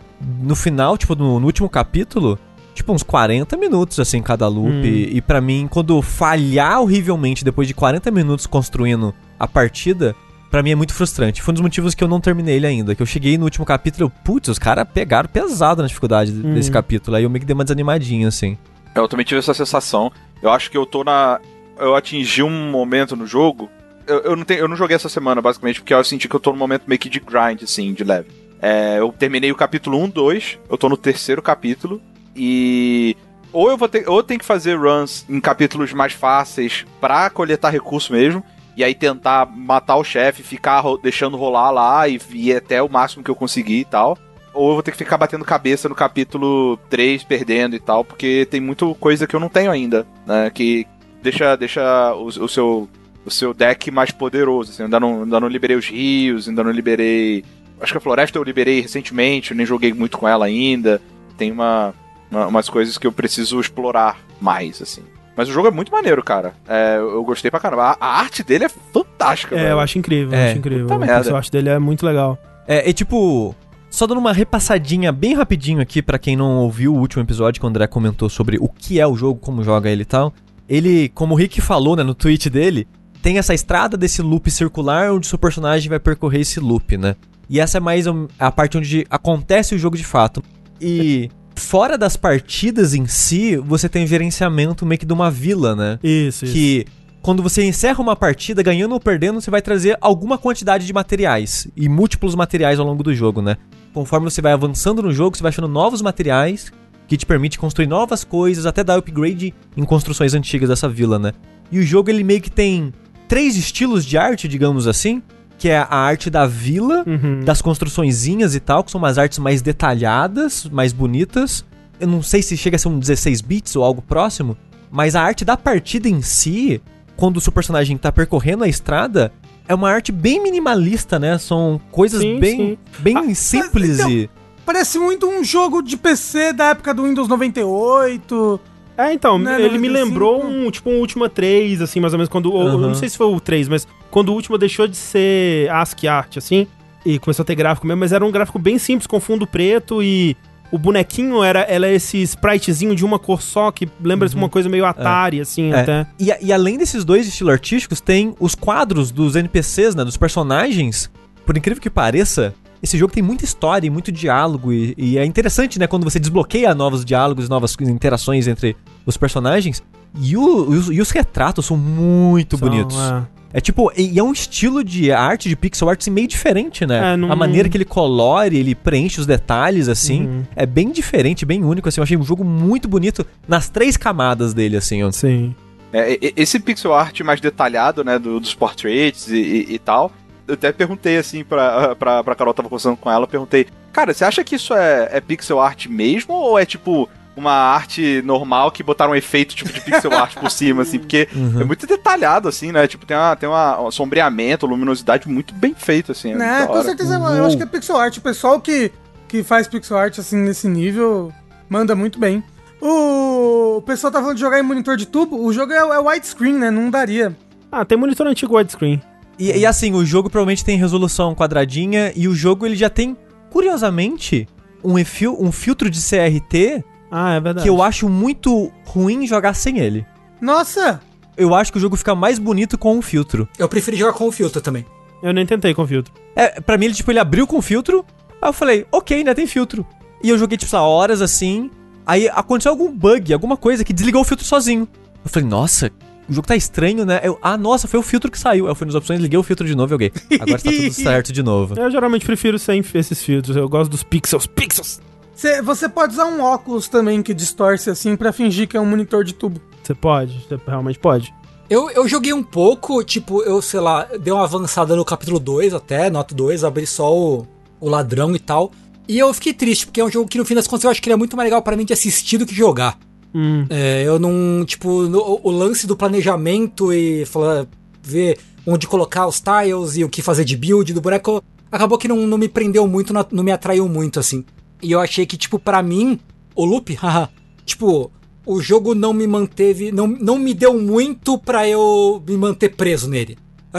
no 0.40 0.55
final, 0.55 0.99
tipo, 0.99 1.14
no, 1.14 1.40
no 1.40 1.47
último 1.47 1.68
capítulo, 1.68 2.38
tipo, 2.75 2.92
uns 2.92 3.03
40 3.03 3.57
minutos, 3.57 3.99
assim, 3.99 4.21
cada 4.21 4.47
loop. 4.47 4.71
Hum. 4.71 4.85
E, 4.85 5.16
e 5.16 5.21
para 5.21 5.40
mim, 5.40 5.66
quando 5.68 6.01
falhar 6.03 6.81
horrivelmente 6.81 7.44
depois 7.44 7.66
de 7.66 7.75
40 7.75 8.11
minutos 8.11 8.47
construindo 8.47 9.14
a 9.38 9.49
partida, 9.49 10.14
pra 10.50 10.62
mim 10.62 10.70
é 10.70 10.74
muito 10.74 10.94
frustrante. 10.94 11.42
Foi 11.42 11.52
um 11.52 11.54
dos 11.54 11.62
motivos 11.62 11.94
que 11.94 12.02
eu 12.02 12.08
não 12.08 12.20
terminei 12.20 12.56
ele 12.56 12.66
ainda. 12.66 12.94
Que 12.94 13.02
eu 13.02 13.06
cheguei 13.06 13.37
no 13.38 13.44
último 13.44 13.64
capítulo 13.66 14.04
e 14.04 14.06
eu, 14.06 14.11
putz, 14.24 14.48
os 14.48 14.58
caras 14.58 14.87
pegaram 14.92 15.28
pesado 15.28 15.82
na 15.82 15.88
dificuldade 15.88 16.32
Hum. 16.32 16.54
desse 16.54 16.70
capítulo. 16.70 17.16
Aí 17.16 17.24
eu 17.24 17.30
meio 17.30 17.40
que 17.40 17.46
dei 17.46 17.54
uma 17.54 17.64
desanimadinha, 17.64 18.28
assim. 18.28 18.56
Eu 18.94 19.06
também 19.08 19.24
tive 19.26 19.38
essa 19.38 19.54
sensação. 19.54 20.11
Eu 20.42 20.50
acho 20.50 20.70
que 20.70 20.76
eu 20.76 20.87
tô 20.87 21.04
na. 21.04 21.40
Eu 21.78 21.94
atingi 21.94 22.42
um 22.42 22.70
momento 22.70 23.14
no 23.16 23.26
jogo. 23.26 23.68
Eu, 24.06 24.20
eu 24.20 24.37
não, 24.37 24.44
tenho, 24.44 24.61
eu 24.61 24.68
não 24.68 24.74
joguei 24.76 24.96
essa 24.96 25.08
semana, 25.08 25.40
basicamente, 25.42 25.80
porque 25.80 25.92
eu 25.94 26.02
senti 26.02 26.28
que 26.28 26.34
eu 26.34 26.40
tô 26.40 26.50
num 26.50 26.58
momento 26.58 26.84
meio 26.87 26.98
que 26.98 27.08
de 27.11 27.20
grind, 27.20 27.62
assim, 27.62 27.92
de 27.92 28.02
leve. 28.04 28.28
É, 28.61 28.98
eu 28.98 29.12
terminei 29.16 29.52
o 29.52 29.54
capítulo 29.54 30.02
1, 30.02 30.08
2, 30.08 30.58
eu 30.70 30.78
tô 30.78 30.88
no 30.88 30.96
terceiro 30.96 31.40
capítulo. 31.42 32.00
E. 32.34 33.16
Ou 33.52 33.70
eu 33.70 33.76
vou 33.76 33.88
ter. 33.88 34.08
Ou 34.08 34.18
eu 34.18 34.22
tenho 34.22 34.40
que 34.40 34.46
fazer 34.46 34.76
runs 34.76 35.24
em 35.28 35.40
capítulos 35.40 35.92
mais 35.92 36.12
fáceis 36.12 36.84
pra 37.00 37.28
coletar 37.30 37.70
recurso 37.70 38.12
mesmo. 38.12 38.42
E 38.78 38.84
aí 38.84 38.94
tentar 38.94 39.44
matar 39.44 39.96
o 39.96 40.04
chefe, 40.04 40.42
ficar 40.44 40.78
ro- 40.78 40.96
deixando 40.96 41.36
rolar 41.36 41.70
lá 41.72 42.06
e 42.08 42.18
ir 42.32 42.54
até 42.56 42.80
o 42.80 42.88
máximo 42.88 43.24
que 43.24 43.30
eu 43.30 43.34
conseguir 43.34 43.80
e 43.80 43.84
tal. 43.84 44.16
Ou 44.54 44.68
eu 44.68 44.74
vou 44.74 44.82
ter 44.84 44.92
que 44.92 44.96
ficar 44.96 45.18
batendo 45.18 45.44
cabeça 45.44 45.88
no 45.88 45.94
capítulo 45.96 46.76
3, 46.88 47.24
perdendo 47.24 47.74
e 47.74 47.80
tal, 47.80 48.04
porque 48.04 48.46
tem 48.50 48.60
muita 48.60 48.86
coisa 48.94 49.26
que 49.26 49.34
eu 49.34 49.40
não 49.40 49.48
tenho 49.48 49.70
ainda, 49.72 50.06
né? 50.24 50.48
Que 50.50 50.86
deixa, 51.20 51.56
deixa 51.56 52.14
o, 52.14 52.26
o 52.26 52.48
seu, 52.48 52.88
o 53.26 53.30
seu 53.32 53.52
deck 53.52 53.90
mais 53.90 54.12
poderoso. 54.12 54.70
Assim, 54.70 54.84
ainda, 54.84 55.00
não, 55.00 55.22
ainda 55.24 55.40
não 55.40 55.48
liberei 55.48 55.76
os 55.76 55.86
rios, 55.88 56.48
ainda 56.48 56.62
não 56.62 56.70
liberei. 56.70 57.44
Acho 57.80 57.92
que 57.92 57.98
a 57.98 58.00
floresta 58.00 58.38
eu 58.38 58.44
liberei 58.44 58.80
recentemente, 58.80 59.50
eu 59.50 59.56
nem 59.56 59.66
joguei 59.66 59.92
muito 59.92 60.16
com 60.18 60.26
ela 60.28 60.46
ainda. 60.46 61.02
Tem 61.36 61.50
uma, 61.50 61.92
uma- 62.30 62.46
umas 62.46 62.68
coisas 62.68 62.96
que 62.96 63.06
eu 63.08 63.12
preciso 63.12 63.60
explorar 63.60 64.18
mais, 64.40 64.80
assim. 64.80 65.02
Mas 65.38 65.48
o 65.48 65.53
jogo 65.53 65.68
é 65.68 65.70
muito 65.70 65.92
maneiro, 65.92 66.20
cara. 66.22 66.53
É, 66.68 66.96
eu 66.98 67.22
gostei 67.22 67.48
pra 67.48 67.61
caramba. 67.61 67.83
A, 67.92 67.96
a 68.01 68.18
arte 68.18 68.42
dele 68.42 68.64
é 68.64 68.68
fantástica, 68.68 69.55
É, 69.55 69.59
velho. 69.59 69.70
eu 69.70 69.81
acho 69.81 69.96
incrível, 69.96 70.33
eu 70.33 70.37
É, 70.38 70.48
acho 70.51 70.59
incrível. 70.59 70.83
puta 70.87 70.96
O 70.96 70.98
merda. 70.98 71.37
arte 71.37 71.51
dele 71.53 71.68
é 71.68 71.79
muito 71.79 72.05
legal. 72.05 72.37
É, 72.66 72.88
e 72.90 72.92
tipo, 72.92 73.55
só 73.88 74.05
dando 74.05 74.18
uma 74.18 74.33
repassadinha 74.33 75.12
bem 75.12 75.35
rapidinho 75.35 75.81
aqui 75.81 76.03
pra 76.03 76.18
quem 76.18 76.35
não 76.37 76.57
ouviu 76.57 76.92
o 76.92 76.98
último 76.98 77.22
episódio 77.22 77.61
que 77.61 77.64
o 77.64 77.68
André 77.68 77.87
comentou 77.87 78.29
sobre 78.29 78.59
o 78.59 78.68
que 78.68 78.98
é 78.98 79.07
o 79.07 79.14
jogo, 79.14 79.38
como 79.38 79.62
joga 79.62 79.88
ele 79.88 80.03
e 80.03 80.05
tal. 80.05 80.35
Ele, 80.68 81.09
como 81.11 81.35
o 81.35 81.37
Rick 81.38 81.61
falou, 81.61 81.94
né, 81.94 82.03
no 82.03 82.14
tweet 82.16 82.51
dele, 82.51 82.88
tem 83.22 83.38
essa 83.38 83.55
estrada 83.55 83.96
desse 83.96 84.20
loop 84.20 84.51
circular 84.51 85.12
onde 85.12 85.29
seu 85.29 85.38
personagem 85.38 85.88
vai 85.88 86.01
percorrer 86.01 86.40
esse 86.40 86.59
loop, 86.59 86.96
né? 86.98 87.14
E 87.48 87.61
essa 87.61 87.79
é 87.79 87.81
mais 87.81 88.09
um- 88.09 88.27
a 88.40 88.51
parte 88.51 88.77
onde 88.77 89.07
acontece 89.09 89.72
o 89.74 89.79
jogo 89.79 89.96
de 89.96 90.05
fato. 90.05 90.42
E 90.81 91.31
fora 91.59 91.99
das 91.99 92.16
partidas 92.16 92.94
em 92.94 93.07
si, 93.07 93.57
você 93.57 93.88
tem 93.88 94.07
gerenciamento 94.07 94.87
meio 94.87 94.99
que 94.99 95.07
de 95.07 95.12
uma 95.12 95.31
vila, 95.31 95.75
né? 95.77 95.99
Isso, 96.03 96.44
isso. 96.44 96.55
que 96.55 96.87
quando 97.21 97.42
você 97.42 97.62
encerra 97.64 98.01
uma 98.01 98.16
partida, 98.16 98.62
ganhando 98.62 98.92
ou 98.92 99.01
perdendo, 99.01 99.40
você 99.40 99.51
vai 99.51 99.61
trazer 99.61 99.99
alguma 100.01 100.38
quantidade 100.38 100.87
de 100.87 100.92
materiais 100.92 101.68
e 101.77 101.88
múltiplos 101.88 102.35
materiais 102.35 102.79
ao 102.79 102.87
longo 102.87 103.03
do 103.03 103.14
jogo, 103.14 103.42
né? 103.42 103.57
Conforme 103.92 104.31
você 104.31 104.40
vai 104.40 104.53
avançando 104.53 105.03
no 105.03 105.12
jogo, 105.12 105.37
você 105.37 105.42
vai 105.42 105.51
achando 105.51 105.68
novos 105.68 106.01
materiais 106.01 106.73
que 107.07 107.16
te 107.16 107.27
permite 107.27 107.59
construir 107.59 107.87
novas 107.87 108.23
coisas, 108.23 108.66
até 108.66 108.85
dar 108.85 108.97
upgrade 108.97 109.55
em 109.77 109.85
construções 109.85 110.35
antigas 110.35 110.68
dessa 110.68 110.88
vila, 110.88 111.18
né? 111.18 111.33
E 111.73 111.79
o 111.79 111.83
jogo 111.83 112.11
ele 112.11 112.23
meio 112.23 112.40
que 112.40 112.51
tem 112.51 112.92
três 113.27 113.57
estilos 113.57 114.05
de 114.05 114.16
arte, 114.16 114.47
digamos 114.47 114.87
assim, 114.87 115.23
que 115.59 115.68
é 115.68 115.79
a 115.79 115.88
arte 115.97 116.31
da 116.31 116.47
vila, 116.47 117.03
Uhum. 117.07 117.40
das 117.40 117.61
construçõezinhas 117.61 118.55
e 118.55 118.61
tal, 118.61 118.85
que 118.85 118.90
são 118.92 118.99
umas 119.01 119.18
artes 119.18 119.38
mais 119.38 119.61
detalhadas, 119.61 120.64
mais 120.71 120.92
bonitas. 120.92 121.64
Eu 122.01 122.07
não 122.07 122.23
sei 122.23 122.40
se 122.42 122.57
chega 122.57 122.77
a 122.77 122.79
ser 122.79 122.88
um 122.88 122.99
16 122.99 123.40
bits 123.40 123.75
ou 123.75 123.83
algo 123.85 124.01
próximo, 124.01 124.57
mas 124.90 125.16
a 125.16 125.23
arte 125.23 125.44
da 125.44 125.57
partida 125.57 126.09
em 126.09 126.23
si, 126.23 126.81
quando 127.16 127.38
o 127.38 127.40
seu 127.40 127.53
personagem 127.53 127.97
tá 127.99 128.12
percorrendo 128.12 128.62
a 128.62 128.68
estrada, 128.68 129.33
é 129.66 129.75
uma 129.75 129.90
arte 129.90 130.12
bem 130.12 130.40
minimalista, 130.42 131.18
né? 131.18 131.37
São 131.38 131.81
coisas 131.90 132.21
Sim, 132.21 132.38
bem, 132.38 132.57
sim. 132.57 132.79
bem 133.01 133.35
simples 133.35 133.99
então- 133.99 134.11
e. 134.11 134.31
parece 134.64 134.99
muito 134.99 135.27
um 135.29 135.42
jogo 135.42 135.83
de 135.83 135.97
PC 135.97 136.53
da 136.53 136.66
época 136.66 136.94
do 136.94 137.03
Windows 137.03 137.27
98. 137.29 138.61
É, 138.98 139.12
então, 139.12 139.38
Né, 139.38 139.54
ele 139.62 139.78
me 139.78 139.88
95? 139.88 139.92
lembrou 140.04 140.44
um, 140.44 140.70
tipo, 140.70 140.90
um 140.90 140.98
Ultima 140.98 141.28
3, 141.28 141.80
assim, 141.80 142.00
mais 142.00 142.12
ou 142.12 142.18
menos, 142.18 142.28
quando... 142.28 142.52
Eu 142.52 142.76
não 142.78 142.94
sei 142.94 143.08
se 143.08 143.16
foi 143.16 143.26
o 143.28 143.38
3, 143.38 143.68
mas 143.68 143.87
quando 144.11 144.30
o 144.30 144.32
Ultima 144.32 144.58
deixou 144.58 144.88
de 144.88 144.96
ser 144.96 145.70
ASCII 145.70 146.08
art, 146.08 146.37
assim, 146.37 146.66
e 147.06 147.18
começou 147.18 147.44
a 147.44 147.46
ter 147.46 147.54
gráfico 147.54 147.87
mesmo, 147.87 148.00
mas 148.00 148.12
era 148.12 148.26
um 148.26 148.30
gráfico 148.32 148.58
bem 148.58 148.76
simples, 148.78 149.06
com 149.06 149.20
fundo 149.20 149.46
preto 149.46 150.02
e... 150.02 150.37
O 150.70 150.76
bonequinho 150.76 151.42
era, 151.42 151.61
ela 151.61 151.87
é 151.87 151.94
esse 151.94 152.20
spritezinho 152.20 152.94
de 152.94 153.02
uma 153.02 153.18
cor 153.18 153.40
só, 153.40 153.70
que 153.72 153.88
lembra 154.02 154.28
uma 154.34 154.50
coisa 154.50 154.68
meio 154.68 154.84
Atari, 154.84 155.40
assim, 155.40 155.72
É. 155.72 155.80
até. 155.80 156.06
E, 156.20 156.30
e 156.42 156.52
além 156.52 156.76
desses 156.76 157.06
dois 157.06 157.26
estilos 157.26 157.54
artísticos, 157.54 158.02
tem 158.02 158.34
os 158.38 158.54
quadros 158.54 159.11
dos 159.11 159.34
NPCs, 159.34 159.94
né? 159.94 160.04
Dos 160.04 160.18
personagens. 160.18 161.11
Por 161.46 161.56
incrível 161.56 161.80
que 161.80 161.88
pareça, 161.88 162.54
esse 162.82 162.96
jogo 162.98 163.12
tem 163.12 163.22
muita 163.22 163.44
história 163.44 163.86
e 163.86 163.90
muito 163.90 164.10
diálogo. 164.12 164.72
E, 164.72 164.94
e 164.96 165.18
é 165.18 165.24
interessante, 165.24 165.78
né? 165.78 165.86
Quando 165.86 166.04
você 166.04 166.18
desbloqueia 166.18 166.74
novos 166.74 167.04
diálogos, 167.04 167.48
novas 167.48 167.76
interações 167.80 168.46
entre 168.48 168.76
os 169.06 169.16
personagens. 169.16 169.82
E, 170.20 170.36
o- 170.36 170.72
e 170.74 170.76
os, 170.76 170.90
e 170.90 171.00
os 171.00 171.10
retratos 171.10 171.66
são 171.66 171.76
muito 171.76 172.56
São, 172.56 172.68
bonitos. 172.68 172.96
é. 172.96 173.38
É 173.50 173.60
tipo, 173.62 173.90
e 173.96 174.18
é 174.18 174.22
um 174.22 174.30
estilo 174.30 174.84
de 174.84 175.10
arte, 175.10 175.48
de 175.48 175.56
pixel 175.56 175.88
art, 175.88 175.98
assim, 176.02 176.10
meio 176.10 176.28
diferente, 176.28 176.84
né? 176.84 177.14
É, 177.14 177.16
não- 177.16 177.32
A 177.32 177.36
maneira 177.36 177.66
que 177.66 177.78
ele 177.78 177.84
colore, 177.84 178.54
ele 178.58 178.74
preenche 178.74 179.18
os 179.20 179.26
detalhes, 179.26 179.88
assim, 179.88 180.26
Uhum. 180.26 180.42
é 180.54 180.66
bem 180.66 180.92
diferente, 180.92 181.46
bem 181.46 181.64
único, 181.64 181.88
assim. 181.88 181.98
Eu 181.98 182.04
achei 182.04 182.16
um 182.18 182.22
jogo 182.22 182.44
muito 182.44 182.86
bonito 182.86 183.24
nas 183.48 183.70
três 183.70 183.96
camadas 183.96 184.52
dele, 184.52 184.76
assim. 184.76 185.02
ó. 185.02 185.10
Sim. 185.10 185.54
É, 185.90 186.18
esse 186.36 186.60
pixel 186.60 186.92
art 186.92 187.18
mais 187.22 187.40
detalhado, 187.40 188.04
né, 188.04 188.18
do- 188.18 188.38
dos 188.38 188.52
portraits 188.54 189.28
e, 189.28 189.36
e- 189.36 189.74
e 189.74 189.78
tal, 189.78 190.12
eu 190.48 190.54
até 190.54 190.72
perguntei 190.72 191.18
assim 191.18 191.44
pra, 191.44 191.94
pra, 191.94 192.24
pra 192.24 192.34
Carol, 192.34 192.54
tava 192.54 192.68
conversando 192.68 192.96
com 192.96 193.11
ela, 193.11 193.24
eu 193.24 193.28
perguntei, 193.28 193.66
cara, 193.92 194.12
você 194.12 194.24
acha 194.24 194.42
que 194.42 194.56
isso 194.56 194.74
é, 194.74 195.08
é 195.12 195.20
pixel 195.20 195.61
art 195.61 195.87
mesmo 195.87 196.34
ou 196.34 196.58
é 196.58 196.64
tipo 196.64 197.08
uma 197.37 197.52
arte 197.52 198.20
normal 198.24 198.72
que 198.72 198.82
botaram 198.82 199.12
um 199.12 199.14
efeito 199.14 199.54
tipo 199.54 199.72
de 199.72 199.80
pixel 199.80 200.12
art 200.12 200.34
por 200.34 200.50
cima, 200.50 200.82
assim? 200.82 200.98
Porque 200.98 201.28
Uhum. 201.37 201.61
é 201.61 201.64
muito 201.64 201.87
detalhado, 201.87 202.48
assim, 202.48 202.72
né? 202.72 202.87
Tipo, 202.88 203.06
tem, 203.06 203.16
uma, 203.16 203.37
tem 203.37 203.48
uma, 203.48 203.80
um 203.80 203.90
sombreamento, 203.92 204.66
luminosidade 204.66 205.28
muito 205.28 205.54
bem 205.54 205.72
feito, 205.72 206.11
assim. 206.11 206.32
é 206.32 206.34
Né, 206.34 206.66
com 206.66 206.82
certeza 206.82 207.14
eu 207.14 207.44
acho 207.44 207.56
que 207.56 207.62
é 207.62 207.66
pixel 207.66 207.96
art. 207.96 208.16
O 208.16 208.20
pessoal 208.20 208.61
que, 208.61 208.90
que 209.28 209.44
faz 209.44 209.68
pixel 209.68 209.96
art 209.96 210.18
assim 210.18 210.37
nesse 210.37 210.66
nível 210.66 211.32
manda 211.68 211.94
muito 211.94 212.18
bem. 212.18 212.42
O, 212.80 213.76
o 213.76 213.82
pessoal 213.82 214.12
tá 214.12 214.20
falando 214.20 214.37
de 214.37 214.40
jogar 214.40 214.58
em 214.58 214.62
monitor 214.62 214.96
de 214.96 215.06
tubo. 215.06 215.40
O 215.44 215.52
jogo 215.52 215.72
é, 215.72 215.76
é 215.76 215.98
widescreen, 215.98 216.54
né? 216.54 216.70
Não 216.70 216.90
daria. 216.90 217.37
Ah, 217.70 217.84
tem 217.84 217.98
monitor 217.98 218.26
antigo 218.26 218.56
widescreen. 218.56 219.00
E, 219.38 219.53
e 219.59 219.64
assim, 219.66 219.92
o 219.92 220.05
jogo 220.05 220.29
provavelmente 220.29 220.64
tem 220.64 220.77
resolução 220.79 221.35
quadradinha 221.35 222.12
e 222.16 222.27
o 222.29 222.35
jogo 222.35 222.66
ele 222.66 222.74
já 222.77 222.90
tem, 222.90 223.16
curiosamente, 223.51 224.48
um, 224.83 224.98
efil- 224.98 225.37
um 225.38 225.53
filtro 225.53 225.90
de 225.90 226.01
CRT 226.01 226.85
Ah, 227.11 227.35
é 227.35 227.40
verdade. 227.40 227.62
que 227.64 227.68
eu 227.68 227.83
acho 227.83 228.09
muito 228.09 228.72
ruim 228.87 229.27
jogar 229.27 229.55
sem 229.55 229.79
ele. 229.79 230.07
Nossa! 230.40 231.01
Eu 231.37 231.55
acho 231.55 231.70
que 231.70 231.79
o 231.79 231.81
jogo 231.81 231.96
fica 231.96 232.14
mais 232.14 232.38
bonito 232.38 232.77
com 232.79 232.96
um 232.96 233.03
filtro. 233.03 233.48
Eu 233.59 233.68
preferi 233.68 233.96
jogar 233.96 234.12
com 234.12 234.27
o 234.27 234.33
filtro 234.33 234.61
também. 234.61 234.85
Eu 235.22 235.33
nem 235.33 235.46
tentei 235.46 235.72
com 235.74 235.87
filtro. 235.87 236.12
É, 236.35 236.61
pra 236.61 236.77
mim, 236.79 236.87
ele, 236.87 236.94
tipo, 236.94 237.11
ele 237.11 237.18
abriu 237.20 237.46
com 237.46 237.61
filtro. 237.62 238.05
Aí 238.42 238.48
eu 238.48 238.53
falei, 238.53 238.87
ok, 238.90 239.18
ainda 239.18 239.35
tem 239.35 239.46
filtro. 239.46 239.87
E 240.22 240.31
eu 240.31 240.38
joguei, 240.38 240.57
tipo, 240.59 240.70
sei 240.70 240.79
lá, 240.79 240.85
horas 240.87 241.20
assim. 241.22 241.70
Aí 242.07 242.29
aconteceu 242.29 242.72
algum 242.72 242.90
bug, 242.92 243.33
alguma 243.33 243.57
coisa 243.57 243.85
que 243.85 243.92
desligou 243.92 244.22
o 244.22 244.24
filtro 244.24 244.44
sozinho. 244.44 244.88
Eu 245.24 245.31
falei, 245.31 245.48
nossa, 245.48 245.90
o 246.28 246.32
jogo 246.32 246.46
tá 246.46 246.54
estranho, 246.56 247.04
né? 247.06 247.20
Eu, 247.22 247.38
ah, 247.42 247.56
nossa, 247.56 247.88
foi 247.88 247.98
o 247.98 248.02
filtro 248.02 248.30
que 248.30 248.38
saiu. 248.38 248.66
Eu 248.68 248.74
fui 248.74 248.86
nas 248.86 248.94
opções, 248.94 249.20
liguei 249.20 249.38
o 249.38 249.42
filtro 249.42 249.66
de 249.66 249.74
novo 249.74 249.88
e 249.88 249.94
joguei. 249.94 250.12
Agora 250.40 250.58
tá 250.60 250.70
tudo 250.70 250.92
certo 250.94 251.32
de 251.32 251.42
novo. 251.42 251.74
Eu 251.78 251.90
geralmente 251.90 252.24
prefiro 252.26 252.58
sem 252.58 252.82
esses 252.94 253.22
filtros. 253.22 253.56
Eu 253.56 253.68
gosto 253.68 253.90
dos 253.90 254.02
pixels. 254.02 254.46
Pixels! 254.46 255.00
Cê- 255.34 255.62
você 255.62 255.88
pode 255.88 256.12
usar 256.14 256.26
um 256.26 256.40
óculos 256.42 256.88
também 256.88 257.22
que 257.22 257.32
distorce 257.32 257.88
assim 257.90 258.16
pra 258.16 258.32
fingir 258.32 258.66
que 258.68 258.76
é 258.76 258.80
um 258.80 258.86
monitor 258.86 259.22
de 259.24 259.32
tubo. 259.34 259.60
Você 259.82 259.94
pode, 259.94 260.44
você 260.48 260.58
realmente 260.66 260.98
pode. 260.98 261.32
Eu, 261.70 261.90
eu 261.90 262.08
joguei 262.08 262.32
um 262.32 262.42
pouco, 262.42 263.02
tipo, 263.04 263.42
eu, 263.42 263.60
sei 263.62 263.78
lá, 263.80 264.04
dei 264.20 264.32
uma 264.32 264.42
avançada 264.44 264.96
no 264.96 265.04
capítulo 265.04 265.38
2 265.38 265.74
até, 265.74 266.08
nota 266.10 266.34
2, 266.34 266.64
abri 266.64 266.86
só 266.86 267.14
o, 267.16 267.46
o 267.78 267.88
ladrão 267.88 268.34
e 268.34 268.38
tal. 268.38 268.72
E 269.06 269.18
eu 269.18 269.32
fiquei 269.32 269.52
triste, 269.54 269.86
porque 269.86 270.00
é 270.00 270.04
um 270.04 270.10
jogo 270.10 270.28
que 270.28 270.36
no 270.38 270.44
fim 270.44 270.54
das 270.54 270.66
contas 270.66 270.84
eu 270.84 270.90
acho 270.90 271.00
que 271.00 271.08
ele 271.08 271.14
é 271.14 271.16
muito 271.16 271.36
mais 271.36 271.46
legal 271.46 271.62
pra 271.62 271.76
mim 271.76 271.84
de 271.84 271.92
assistir 271.92 272.36
do 272.38 272.44
que 272.46 272.54
jogar. 272.54 272.98
Hum. 273.34 273.66
É, 273.68 274.02
eu 274.04 274.18
não, 274.18 274.64
tipo, 274.64 275.02
no- 275.02 275.40
o, 275.42 275.50
lance 275.50 275.86
do 275.86 275.96
planejamento 275.96 276.92
e 276.92 277.24
falar, 277.26 277.66
ver 278.02 278.38
onde 278.66 278.86
colocar 278.86 279.26
os 279.26 279.40
tiles 279.40 279.96
e 279.96 280.04
o 280.04 280.08
que 280.08 280.22
fazer 280.22 280.44
de 280.44 280.56
build 280.56 280.92
do 280.92 281.00
boneco, 281.00 281.42
acabou 281.70 281.98
que 281.98 282.08
não, 282.08 282.26
não 282.26 282.38
me 282.38 282.48
prendeu 282.48 282.86
muito, 282.88 283.12
não, 283.12 283.24
não 283.30 283.44
me 283.44 283.52
atraiu 283.52 283.88
muito, 283.88 284.18
assim. 284.18 284.44
E 284.82 284.92
eu 284.92 285.00
achei 285.00 285.26
que, 285.26 285.36
tipo, 285.36 285.58
pra 285.58 285.82
mim, 285.82 286.18
o 286.54 286.64
loop, 286.64 286.94
haha, 287.00 287.28
tipo, 287.64 288.10
o 288.46 288.60
jogo 288.62 288.94
não 288.94 289.12
me 289.12 289.26
manteve, 289.26 289.92
não, 289.92 290.06
não 290.06 290.38
me 290.38 290.54
deu 290.54 290.78
muito 290.80 291.38
pra 291.38 291.68
eu 291.68 292.22
me 292.26 292.36
manter 292.36 292.70
preso 292.70 293.08
nele. 293.08 293.36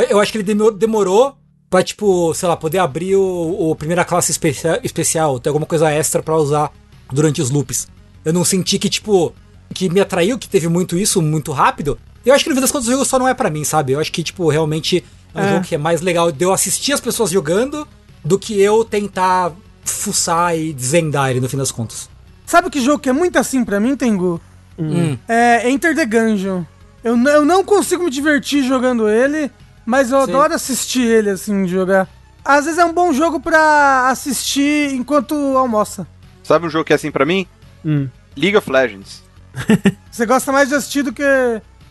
Eu- 0.09 0.19
acho 0.19 0.31
que 0.31 0.38
ele 0.38 0.43
demo- 0.45 0.71
demorou 0.71 1.35
pra, 1.69 1.81
tipo, 1.83 2.33
sei 2.35 2.47
lá, 2.47 2.55
poder 2.55 2.77
abrir 2.77 3.15
o, 3.15 3.69
o 3.71 3.75
primeira 3.75 4.05
classe 4.05 4.31
especia- 4.31 4.79
especial, 4.83 5.39
ter 5.39 5.49
alguma 5.49 5.65
coisa 5.65 5.89
extra 5.91 6.21
pra 6.21 6.35
usar 6.38 6.71
durante 7.12 7.41
os 7.41 7.49
loops. 7.49 7.88
Eu 8.23 8.33
não 8.33 8.43
senti 8.45 8.77
que, 8.77 8.89
tipo, 8.89 9.33
que 9.73 9.89
me 9.89 9.99
atraiu, 9.99 10.38
que 10.38 10.47
teve 10.49 10.67
muito 10.67 10.97
isso, 10.97 11.21
muito 11.21 11.51
rápido. 11.51 11.97
Eu 12.25 12.34
acho 12.34 12.43
que 12.43 12.49
no 12.49 12.55
fim 12.55 12.62
das 12.62 12.71
contas 12.71 12.88
o 12.88 12.91
jogo 12.91 13.05
só 13.05 13.17
não 13.19 13.27
é 13.27 13.34
pra 13.34 13.49
mim, 13.49 13.63
sabe? 13.63 13.93
Eu 13.93 13.99
acho 13.99 14.12
que, 14.12 14.23
tipo, 14.23 14.49
realmente 14.49 15.03
é 15.34 15.39
um 15.39 15.43
É. 15.45 15.49
jogo 15.53 15.65
que 15.65 15.75
é 15.75 15.77
mais 15.77 16.01
legal 16.01 16.32
de 16.32 16.43
eu 16.43 16.51
assistir 16.53 16.91
as 16.93 16.99
pessoas 16.99 17.29
jogando 17.32 17.88
do 18.23 18.38
que 18.38 18.60
eu 18.62 18.84
tentar 18.84 19.51
fuçar 19.86 20.58
e 20.58 20.73
desvendar 20.73 21.29
ele 21.29 21.39
no 21.39 21.47
fim 21.49 21.58
das 21.58 21.71
contas. 21.71 22.10
Sabe 22.45 22.69
que 22.69 22.82
jogo 22.82 22.99
que 22.99 23.10
é 23.10 23.13
muito 23.13 23.38
assim 23.38 23.63
pra 23.63 23.79
mim, 23.79 23.95
Tengu? 23.95 24.41
Hum. 24.77 25.17
É 25.27 25.69
Enter 25.69 25.95
the 25.95 26.05
Gungeon. 26.05 26.63
Eu, 27.03 27.17
eu 27.17 27.45
não 27.45 27.63
consigo 27.63 28.03
me 28.03 28.10
divertir 28.12 28.63
jogando 28.63 29.08
ele, 29.08 29.49
mas 29.86 30.12
eu 30.12 30.17
Sim. 30.25 30.32
adoro 30.32 30.53
assistir 30.53 31.01
ele 31.05 31.29
assim, 31.29 31.67
jogar. 31.67 32.08
Às 32.43 32.65
vezes 32.65 32.79
é 32.79 32.86
um 32.86 32.93
bom 32.93 33.13
jogo 33.13 33.39
pra 33.39 34.10
assistir 34.10 34.93
enquanto 34.93 35.36
almoça. 35.58 36.08
Sabe 36.43 36.65
um 36.65 36.69
jogo 36.69 36.86
que 36.86 36.93
é 36.93 36.95
assim 36.95 37.12
pra 37.12 37.25
mim? 37.25 37.45
Hum. 37.86 38.08
League 38.36 38.58
of 38.58 38.69
Legends. 38.69 39.21
Você 40.12 40.25
gosta 40.25 40.51
mais 40.51 40.69
de 40.69 40.75
assistir 40.75 41.03
do 41.03 41.13
que, 41.13 41.23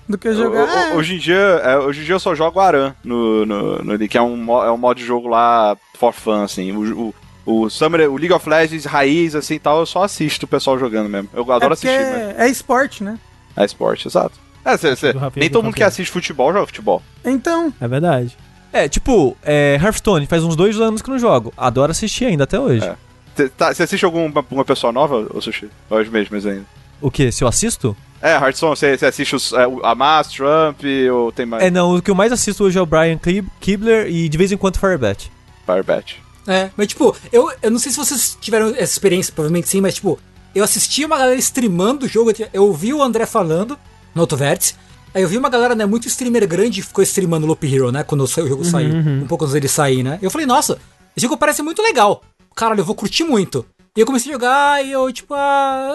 do 0.08 0.16
que 0.18 0.32
jogar. 0.34 0.64
O- 0.64 0.66
o- 0.66 0.68
É, 0.78 0.94
Hoje 0.94 1.14
em 1.14 1.18
dia, 1.18 1.36
é, 1.36 1.78
hoje 1.78 2.00
em 2.02 2.04
dia 2.04 2.14
eu 2.14 2.20
só 2.20 2.34
jogo 2.34 2.60
Aran 2.60 2.94
no, 3.04 3.44
no, 3.46 3.78
no- 3.84 4.08
que 4.08 4.16
é 4.18 4.22
um, 4.22 4.50
é 4.64 4.70
um 4.70 4.76
modo 4.78 4.98
de 4.98 5.04
jogo 5.06 5.28
lá 5.28 5.76
for 5.98 6.12
fun, 6.12 6.42
assim. 6.42 6.72
O, 6.72 7.14
o, 7.46 7.62
o, 7.64 7.70
Summer, 7.70 8.10
o 8.10 8.16
League 8.16 8.32
of 8.32 8.48
Legends 8.48 8.84
raiz, 8.84 9.34
assim 9.34 9.54
e 9.54 9.58
tal, 9.58 9.80
eu 9.80 9.86
só 9.86 10.02
assisto 10.04 10.44
o 10.46 10.48
pessoal 10.48 10.78
jogando 10.78 11.08
mesmo. 11.08 11.28
Eu 11.32 11.40
é 11.40 11.56
adoro 11.56 11.74
porque 11.74 11.88
assistir, 11.88 12.12
né? 12.12 12.34
é 12.38 12.48
esporte, 12.48 13.02
né? 13.04 13.18
É 13.56 13.64
esporte, 13.64 14.06
exato. 14.06 14.38
É, 14.64 14.76
cê- 14.76 14.94
cê- 14.96 15.14
nem 15.36 15.48
todo 15.48 15.64
mundo 15.64 15.74
que 15.74 15.82
assiste 15.82 16.10
futebol 16.10 16.52
joga 16.52 16.66
futebol. 16.66 17.02
Então, 17.24 17.72
É 17.80 17.88
verdade. 17.88 18.36
É, 18.70 18.86
tipo, 18.86 19.34
é, 19.42 19.78
Hearthstone, 19.82 20.26
faz 20.26 20.44
uns 20.44 20.54
dois 20.54 20.78
anos 20.78 21.00
que 21.00 21.08
eu 21.08 21.12
não 21.12 21.18
jogo. 21.18 21.54
Adoro 21.56 21.90
assistir 21.90 22.26
ainda 22.26 22.44
até 22.44 22.60
hoje. 22.60 22.84
É. 22.84 22.94
Você 23.34 23.48
tá, 23.48 23.72
cê 23.72 23.84
assiste 23.84 24.04
alguma 24.04 24.44
uma 24.50 24.64
pessoa 24.64 24.92
nova, 24.92 25.26
ou 25.32 25.40
Sushi? 25.40 25.70
Ou 25.88 25.98
os 26.00 26.08
mesmos 26.10 26.44
ainda? 26.44 26.66
O 27.00 27.10
que? 27.10 27.30
Se 27.32 27.44
eu 27.44 27.48
assisto? 27.48 27.96
É, 28.20 28.32
Hearthstone, 28.34 28.76
você 28.76 29.06
assiste 29.06 29.36
os, 29.36 29.52
é, 29.52 29.66
o- 29.66 29.84
a 29.86 29.94
Mas, 29.94 30.28
Trump, 30.28 30.80
ou 31.12 31.30
tem 31.30 31.46
mais? 31.46 31.62
É, 31.62 31.70
não, 31.70 31.94
o 31.96 32.02
que 32.02 32.10
eu 32.10 32.14
mais 32.16 32.32
assisto 32.32 32.64
hoje 32.64 32.76
é 32.76 32.82
o 32.82 32.86
Brian 32.86 33.16
Kib- 33.16 33.46
Kibler 33.60 34.08
e 34.10 34.28
de 34.28 34.36
vez 34.36 34.50
em 34.50 34.56
quando 34.56 34.76
Firebat. 34.78 35.30
Firebat. 35.64 36.20
É, 36.46 36.70
mas 36.76 36.88
tipo, 36.88 37.14
eu, 37.32 37.48
eu 37.62 37.70
não 37.70 37.78
sei 37.78 37.92
se 37.92 37.98
vocês 37.98 38.36
tiveram 38.40 38.68
essa 38.70 38.92
experiência, 38.92 39.32
provavelmente 39.32 39.68
sim, 39.68 39.80
mas 39.80 39.94
tipo, 39.94 40.18
eu 40.54 40.64
assisti 40.64 41.04
uma 41.04 41.16
galera 41.18 41.38
streamando 41.38 42.06
o 42.06 42.08
jogo, 42.08 42.32
eu 42.52 42.64
ouvi 42.64 42.92
o 42.92 43.02
André 43.02 43.26
falando 43.26 43.78
no 44.14 44.22
Outro 44.22 44.36
Vértice, 44.38 44.74
aí 45.14 45.22
eu 45.22 45.28
vi 45.28 45.36
uma 45.36 45.50
galera, 45.50 45.74
né, 45.74 45.84
muito 45.86 46.08
streamer 46.08 46.48
grande 46.48 46.80
ficou 46.82 47.04
streamando 47.04 47.46
Loop 47.46 47.62
Hero, 47.72 47.92
né, 47.92 48.02
quando 48.02 48.22
o 48.24 48.26
jogo 48.26 48.64
saiu, 48.64 48.94
um 48.96 49.26
pouco 49.26 49.44
antes 49.44 49.52
dele 49.52 49.68
sair, 49.68 50.02
né, 50.02 50.18
eu 50.22 50.30
falei, 50.30 50.46
nossa, 50.46 50.78
esse 51.14 51.24
jogo 51.26 51.36
parece 51.36 51.62
muito 51.62 51.82
legal, 51.82 52.22
caralho, 52.56 52.80
eu 52.80 52.84
vou 52.84 52.94
curtir 52.94 53.24
muito. 53.24 53.64
E 53.98 54.00
eu 54.00 54.06
comecei 54.06 54.30
a 54.30 54.34
jogar 54.34 54.86
e 54.86 54.92
eu, 54.92 55.12
tipo, 55.12 55.34
ah, 55.34 55.92